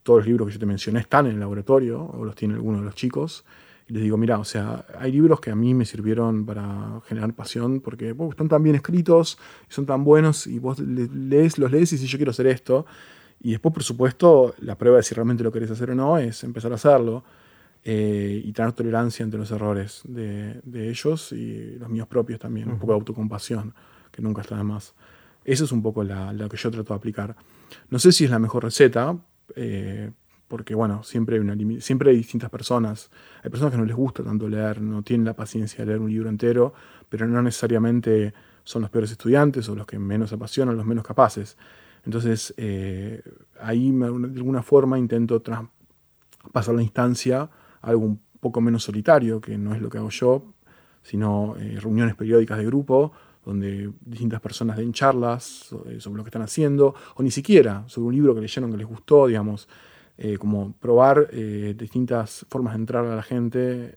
todos 0.02 0.20
los 0.20 0.26
libros 0.26 0.48
que 0.48 0.55
yo 0.55 0.59
te 0.59 0.66
mencioné 0.66 1.01
están 1.01 1.26
en 1.26 1.34
el 1.34 1.40
laboratorio 1.40 2.02
o 2.02 2.24
los 2.24 2.34
tiene 2.34 2.55
alguno 2.55 2.78
de 2.78 2.84
los 2.86 2.97
chicos 2.97 3.44
y 3.88 3.92
les 3.92 4.02
digo, 4.02 4.16
mira, 4.16 4.38
o 4.38 4.44
sea, 4.44 4.84
hay 4.98 5.12
libros 5.12 5.40
que 5.40 5.50
a 5.50 5.54
mí 5.54 5.72
me 5.72 5.84
sirvieron 5.84 6.44
para 6.44 7.00
generar 7.06 7.32
pasión 7.34 7.80
porque 7.80 8.14
están 8.30 8.48
tan 8.48 8.62
bien 8.62 8.74
escritos 8.74 9.38
son 9.68 9.86
tan 9.86 10.02
buenos 10.02 10.48
y 10.48 10.58
vos 10.58 10.80
lees, 10.80 11.56
los 11.58 11.70
lees 11.70 11.92
y 11.92 11.98
si 11.98 12.06
yo 12.06 12.18
quiero 12.18 12.30
hacer 12.30 12.48
esto. 12.48 12.84
Y 13.40 13.52
después, 13.52 13.72
por 13.72 13.84
supuesto, 13.84 14.54
la 14.58 14.76
prueba 14.76 14.96
de 14.96 15.04
si 15.04 15.14
realmente 15.14 15.44
lo 15.44 15.52
querés 15.52 15.70
hacer 15.70 15.90
o 15.90 15.94
no 15.94 16.18
es 16.18 16.42
empezar 16.42 16.72
a 16.72 16.76
hacerlo 16.76 17.22
eh, 17.84 18.42
y 18.44 18.52
tener 18.52 18.72
tolerancia 18.72 19.24
ante 19.24 19.36
los 19.36 19.52
errores 19.52 20.02
de, 20.02 20.60
ellos 20.72 21.30
y 21.30 21.76
los 21.78 21.88
míos 21.88 22.08
propios 22.08 22.40
también, 22.40 22.68
un 22.68 22.78
poco 22.80 22.92
de 22.92 22.98
autocompasión, 22.98 23.72
que 24.10 24.20
nunca 24.20 24.42
está 24.42 24.56
de 24.56 24.64
más. 24.64 24.94
Eso 25.44 25.64
es 25.64 25.70
un 25.70 25.80
poco 25.80 26.02
lo 26.02 26.48
que 26.48 26.56
yo 26.56 26.70
trato 26.72 26.92
de 26.92 26.98
aplicar. 26.98 27.36
No 27.88 28.00
sé 28.00 28.10
si 28.10 28.24
es 28.24 28.30
la 28.30 28.40
mejor 28.40 28.64
receta, 28.64 29.16
eh, 29.54 30.10
porque 30.48 30.74
bueno, 30.74 31.02
siempre 31.02 31.36
hay, 31.36 31.40
una 31.40 31.56
siempre 31.81 32.10
hay 32.10 32.16
distintas 32.16 32.51
personas. 32.51 33.10
Hay 33.43 33.51
personas 33.51 33.73
que 33.73 33.78
no 33.78 33.85
les 33.85 33.97
gusta 33.97 34.23
tanto 34.23 34.48
leer, 34.48 34.81
no 34.81 35.02
tienen 35.02 35.27
la 35.27 35.35
paciencia 35.35 35.85
de 35.85 35.86
leer 35.86 36.01
un 36.01 36.10
libro 36.10 36.28
entero, 36.28 36.73
pero 37.09 37.27
no 37.27 37.43
necesariamente 37.43 38.32
son 38.64 38.82
los 38.82 38.90
peores 38.90 39.10
estudiantes 39.10 39.68
o 39.68 39.74
los 39.74 39.86
que 39.86 39.98
menos 39.98 40.32
apasionan, 40.32 40.77
los 40.77 40.86
menos 40.86 41.05
capaces. 41.05 41.56
Entonces, 42.05 42.55
eh, 42.56 43.23
ahí 43.60 43.90
de 43.90 44.06
alguna 44.06 44.62
forma 44.62 44.98
intento 44.98 45.43
pasar 46.52 46.74
la 46.74 46.82
instancia 46.82 47.43
a 47.81 47.89
algo 47.89 48.05
un 48.05 48.20
poco 48.39 48.60
menos 48.60 48.85
solitario, 48.85 49.40
que 49.40 49.59
no 49.59 49.74
es 49.74 49.82
lo 49.82 49.90
que 49.90 49.98
hago 49.98 50.10
yo, 50.10 50.55
sino 51.02 51.56
eh, 51.59 51.78
reuniones 51.81 52.14
periódicas 52.14 52.59
de 52.59 52.66
grupo 52.66 53.12
donde 53.47 53.93
distintas 54.01 54.40
personas 54.40 54.77
den 54.77 54.93
charlas 54.93 55.73
eh, 55.86 56.01
sobre 56.01 56.18
lo 56.18 56.24
que 56.24 56.31
están 56.31 56.43
haciendo, 56.43 56.94
o 57.14 57.23
ni 57.23 57.31
siquiera 57.31 57.85
sobre 57.86 58.09
un 58.09 58.14
libro 58.14 58.35
que 58.35 58.40
leyeron 58.40 58.73
que 58.73 58.77
les 58.77 58.86
gustó, 58.86 59.28
digamos, 59.28 59.68
eh, 60.18 60.38
como 60.38 60.72
probar 60.72 61.28
eh, 61.32 61.74
distintas 61.76 62.47
formas 62.48 62.74
de 62.74 62.80
entrar 62.80 63.05
a 63.05 63.16
la 63.16 63.22
gente. 63.22 63.97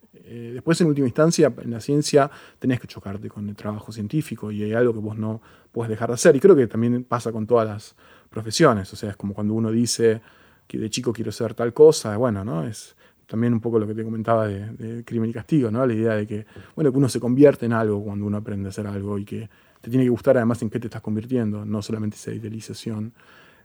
después, 0.54 0.80
en 0.82 0.88
última 0.88 1.08
instancia, 1.08 1.54
en 1.62 1.72
la 1.72 1.80
ciencia 1.80 2.30
tenés 2.60 2.80
que 2.80 2.88
chocarte 2.88 3.30
con 3.30 3.48
el 3.50 3.56
trabajo 3.56 3.92
científico 3.92 4.52
y 4.52 4.64
hay 4.64 4.74
algo 4.74 4.94
que 4.94 5.00
vos 5.00 5.18
no 5.18 5.42
puedes 5.72 5.90
dejar 5.90 6.10
de 6.10 6.16
hacer. 6.16 6.36
Y 6.36 6.40
creo 6.40 6.56
que 6.56 6.68
también 6.68 7.04
pasa 7.04 7.32
con 7.32 7.48
todas 7.48 7.68
las 7.68 7.96
profesiones, 8.30 8.92
o 8.94 8.96
sea, 8.96 9.10
es 9.12 9.18
como 9.18 9.34
cuando 9.34 9.54
uno 9.54 9.72
dice 9.72 10.22
que 10.68 10.78
de 10.78 10.90
chico 10.90 11.12
quiero 11.12 11.32
ser 11.32 11.56
tal 11.56 11.74
cosa, 11.74 12.16
bueno, 12.18 12.46
¿no? 12.46 12.64
Es, 12.64 12.96
también 13.30 13.54
un 13.54 13.60
poco 13.62 13.80
lo 13.80 13.88
que 13.88 13.94
te 13.94 14.04
comentaba 14.04 14.48
de, 14.48 15.04
crimen 15.06 15.30
y 15.30 15.34
castigo, 15.34 15.70
¿no? 15.70 15.86
La 15.86 15.94
idea 15.94 16.16
de 16.16 16.26
que, 16.26 16.46
bueno, 16.76 16.92
uno 16.94 17.08
se 17.08 17.20
convierte 17.20 17.68
en 17.68 17.74
algo 17.74 18.04
cuando 18.04 18.26
uno 18.26 18.38
aprende 18.38 18.68
a 18.68 18.70
hacer 18.70 18.88
algo 18.88 19.18
y 19.20 19.24
que 19.24 19.50
te 19.82 19.90
tiene 19.90 20.04
que 20.04 20.10
gustar 20.10 20.36
además 20.38 20.62
en 20.64 20.70
qué 20.70 20.80
te 20.80 20.88
estás 20.88 21.02
convirtiendo, 21.02 21.64
no 21.64 21.82
solamente 21.82 22.18
esa 22.18 22.32
idealización. 22.32 23.14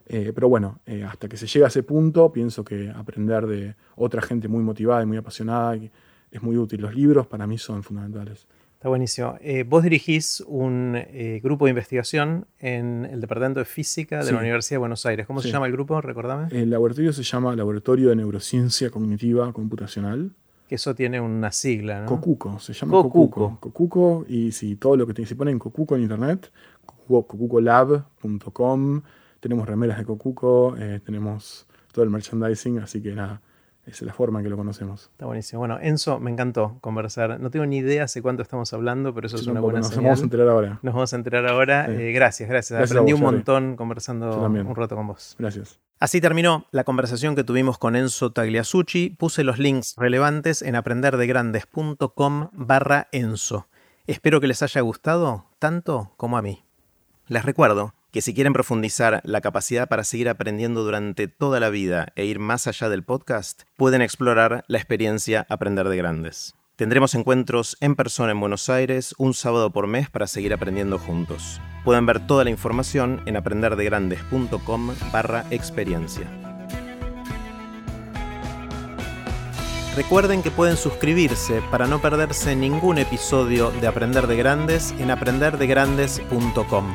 Eh, 0.06 0.32
pero 0.34 0.48
bueno, 0.48 0.80
eh, 0.86 1.02
hasta 1.04 1.28
que 1.28 1.36
se 1.36 1.46
llega 1.46 1.66
a 1.66 1.68
ese 1.68 1.82
punto, 1.82 2.30
pienso 2.32 2.64
que 2.64 2.90
aprender 2.90 3.46
de 3.46 3.74
otra 3.96 4.20
gente 4.22 4.48
muy 4.48 4.62
motivada 4.62 5.02
y 5.02 5.06
muy 5.06 5.16
apasionada 5.16 5.76
es 6.30 6.42
muy 6.42 6.56
útil. 6.56 6.80
Los 6.82 6.94
libros 6.94 7.26
para 7.26 7.46
mí 7.46 7.58
son 7.58 7.82
fundamentales. 7.82 8.46
Está 8.84 8.90
buenísimo. 8.90 9.38
Eh, 9.40 9.64
vos 9.66 9.82
dirigís 9.82 10.42
un 10.46 10.94
eh, 10.94 11.40
grupo 11.42 11.64
de 11.64 11.70
investigación 11.70 12.46
en 12.58 13.06
el 13.06 13.18
Departamento 13.18 13.60
de 13.60 13.64
Física 13.64 14.22
de 14.22 14.30
la 14.30 14.40
Universidad 14.40 14.74
de 14.74 14.80
Buenos 14.80 15.06
Aires. 15.06 15.26
¿Cómo 15.26 15.40
se 15.40 15.50
llama 15.50 15.64
el 15.64 15.72
grupo? 15.72 15.98
Recordame. 16.02 16.48
El 16.50 16.68
laboratorio 16.68 17.10
se 17.14 17.22
llama 17.22 17.56
Laboratorio 17.56 18.10
de 18.10 18.16
Neurociencia 18.16 18.90
Cognitiva 18.90 19.50
Computacional. 19.54 20.32
Que 20.68 20.74
eso 20.74 20.94
tiene 20.94 21.18
una 21.18 21.50
sigla, 21.50 22.02
¿no? 22.02 22.06
Cocuco, 22.08 22.58
se 22.58 22.74
llama 22.74 22.92
Cocuco. 22.92 23.56
Cocuco, 23.58 24.26
y 24.28 24.52
si 24.52 24.76
todo 24.76 24.98
lo 24.98 25.06
que 25.06 25.14
te, 25.14 25.24
si 25.24 25.34
ponen 25.34 25.58
Cocuco 25.58 25.96
en 25.96 26.02
internet, 26.02 26.52
cocucolab.com, 27.06 29.00
tenemos 29.44 29.68
remeras 29.68 29.98
de 29.98 30.06
Cocuco, 30.06 30.74
eh, 30.78 31.02
tenemos 31.04 31.66
todo 31.92 32.02
el 32.02 32.08
merchandising, 32.08 32.78
así 32.78 33.02
que 33.02 33.14
nada, 33.14 33.42
es 33.84 34.00
la 34.00 34.14
forma 34.14 34.38
en 34.38 34.44
que 34.44 34.48
lo 34.48 34.56
conocemos. 34.56 35.10
Está 35.12 35.26
buenísimo. 35.26 35.58
Bueno, 35.58 35.78
Enzo, 35.82 36.18
me 36.18 36.30
encantó 36.30 36.78
conversar. 36.80 37.38
No 37.38 37.50
tengo 37.50 37.66
ni 37.66 37.76
idea 37.76 38.04
hace 38.04 38.22
cuánto 38.22 38.42
estamos 38.42 38.72
hablando, 38.72 39.12
pero 39.12 39.26
eso 39.26 39.36
es 39.36 39.46
una 39.46 39.60
buena 39.60 39.80
Nos 39.80 39.94
vamos 39.94 40.20
a 40.20 40.22
enterar 40.22 40.48
ahora. 40.48 40.78
Nos 40.80 40.94
vamos 40.94 41.12
a 41.12 41.16
enterar 41.16 41.46
ahora. 41.46 41.92
Eh, 41.92 42.12
gracias, 42.12 42.48
gracias, 42.48 42.90
Aprendí 42.90 43.12
un 43.12 43.20
montón 43.20 43.76
conversando 43.76 44.40
un 44.40 44.76
rato 44.76 44.96
con 44.96 45.08
vos. 45.08 45.36
Gracias. 45.38 45.78
Así 46.00 46.22
terminó 46.22 46.64
la 46.70 46.84
conversación 46.84 47.36
que 47.36 47.44
tuvimos 47.44 47.76
con 47.76 47.96
Enzo 47.96 48.32
Tagliasucci. 48.32 49.10
Puse 49.10 49.44
los 49.44 49.58
links 49.58 49.94
relevantes 49.98 50.62
en 50.62 50.74
aprenderdegrandes.com 50.74 52.48
barra 52.52 53.08
Enzo. 53.12 53.68
Espero 54.06 54.40
que 54.40 54.46
les 54.46 54.62
haya 54.62 54.80
gustado 54.80 55.44
tanto 55.58 56.12
como 56.16 56.38
a 56.38 56.42
mí. 56.42 56.64
Les 57.26 57.44
recuerdo 57.44 57.92
que 58.14 58.22
si 58.22 58.32
quieren 58.32 58.52
profundizar 58.52 59.20
la 59.24 59.40
capacidad 59.40 59.88
para 59.88 60.04
seguir 60.04 60.28
aprendiendo 60.28 60.84
durante 60.84 61.26
toda 61.26 61.58
la 61.58 61.68
vida 61.68 62.12
e 62.14 62.24
ir 62.26 62.38
más 62.38 62.68
allá 62.68 62.88
del 62.88 63.02
podcast, 63.02 63.62
pueden 63.76 64.02
explorar 64.02 64.64
la 64.68 64.78
experiencia 64.78 65.44
Aprender 65.48 65.88
de 65.88 65.96
Grandes. 65.96 66.54
Tendremos 66.76 67.16
encuentros 67.16 67.76
en 67.80 67.96
persona 67.96 68.30
en 68.30 68.38
Buenos 68.38 68.68
Aires 68.68 69.16
un 69.18 69.34
sábado 69.34 69.72
por 69.72 69.88
mes 69.88 70.10
para 70.10 70.28
seguir 70.28 70.54
aprendiendo 70.54 70.96
juntos. 70.96 71.60
Pueden 71.84 72.06
ver 72.06 72.24
toda 72.24 72.44
la 72.44 72.50
información 72.50 73.20
en 73.26 73.36
aprenderdegrandes.com 73.36 74.94
barra 75.12 75.44
experiencia. 75.50 76.30
Recuerden 79.96 80.44
que 80.44 80.52
pueden 80.52 80.76
suscribirse 80.76 81.62
para 81.68 81.88
no 81.88 82.00
perderse 82.00 82.54
ningún 82.54 82.98
episodio 82.98 83.72
de 83.72 83.88
Aprender 83.88 84.28
de 84.28 84.36
Grandes 84.36 84.94
en 85.00 85.10
aprenderdegrandes.com. 85.10 86.94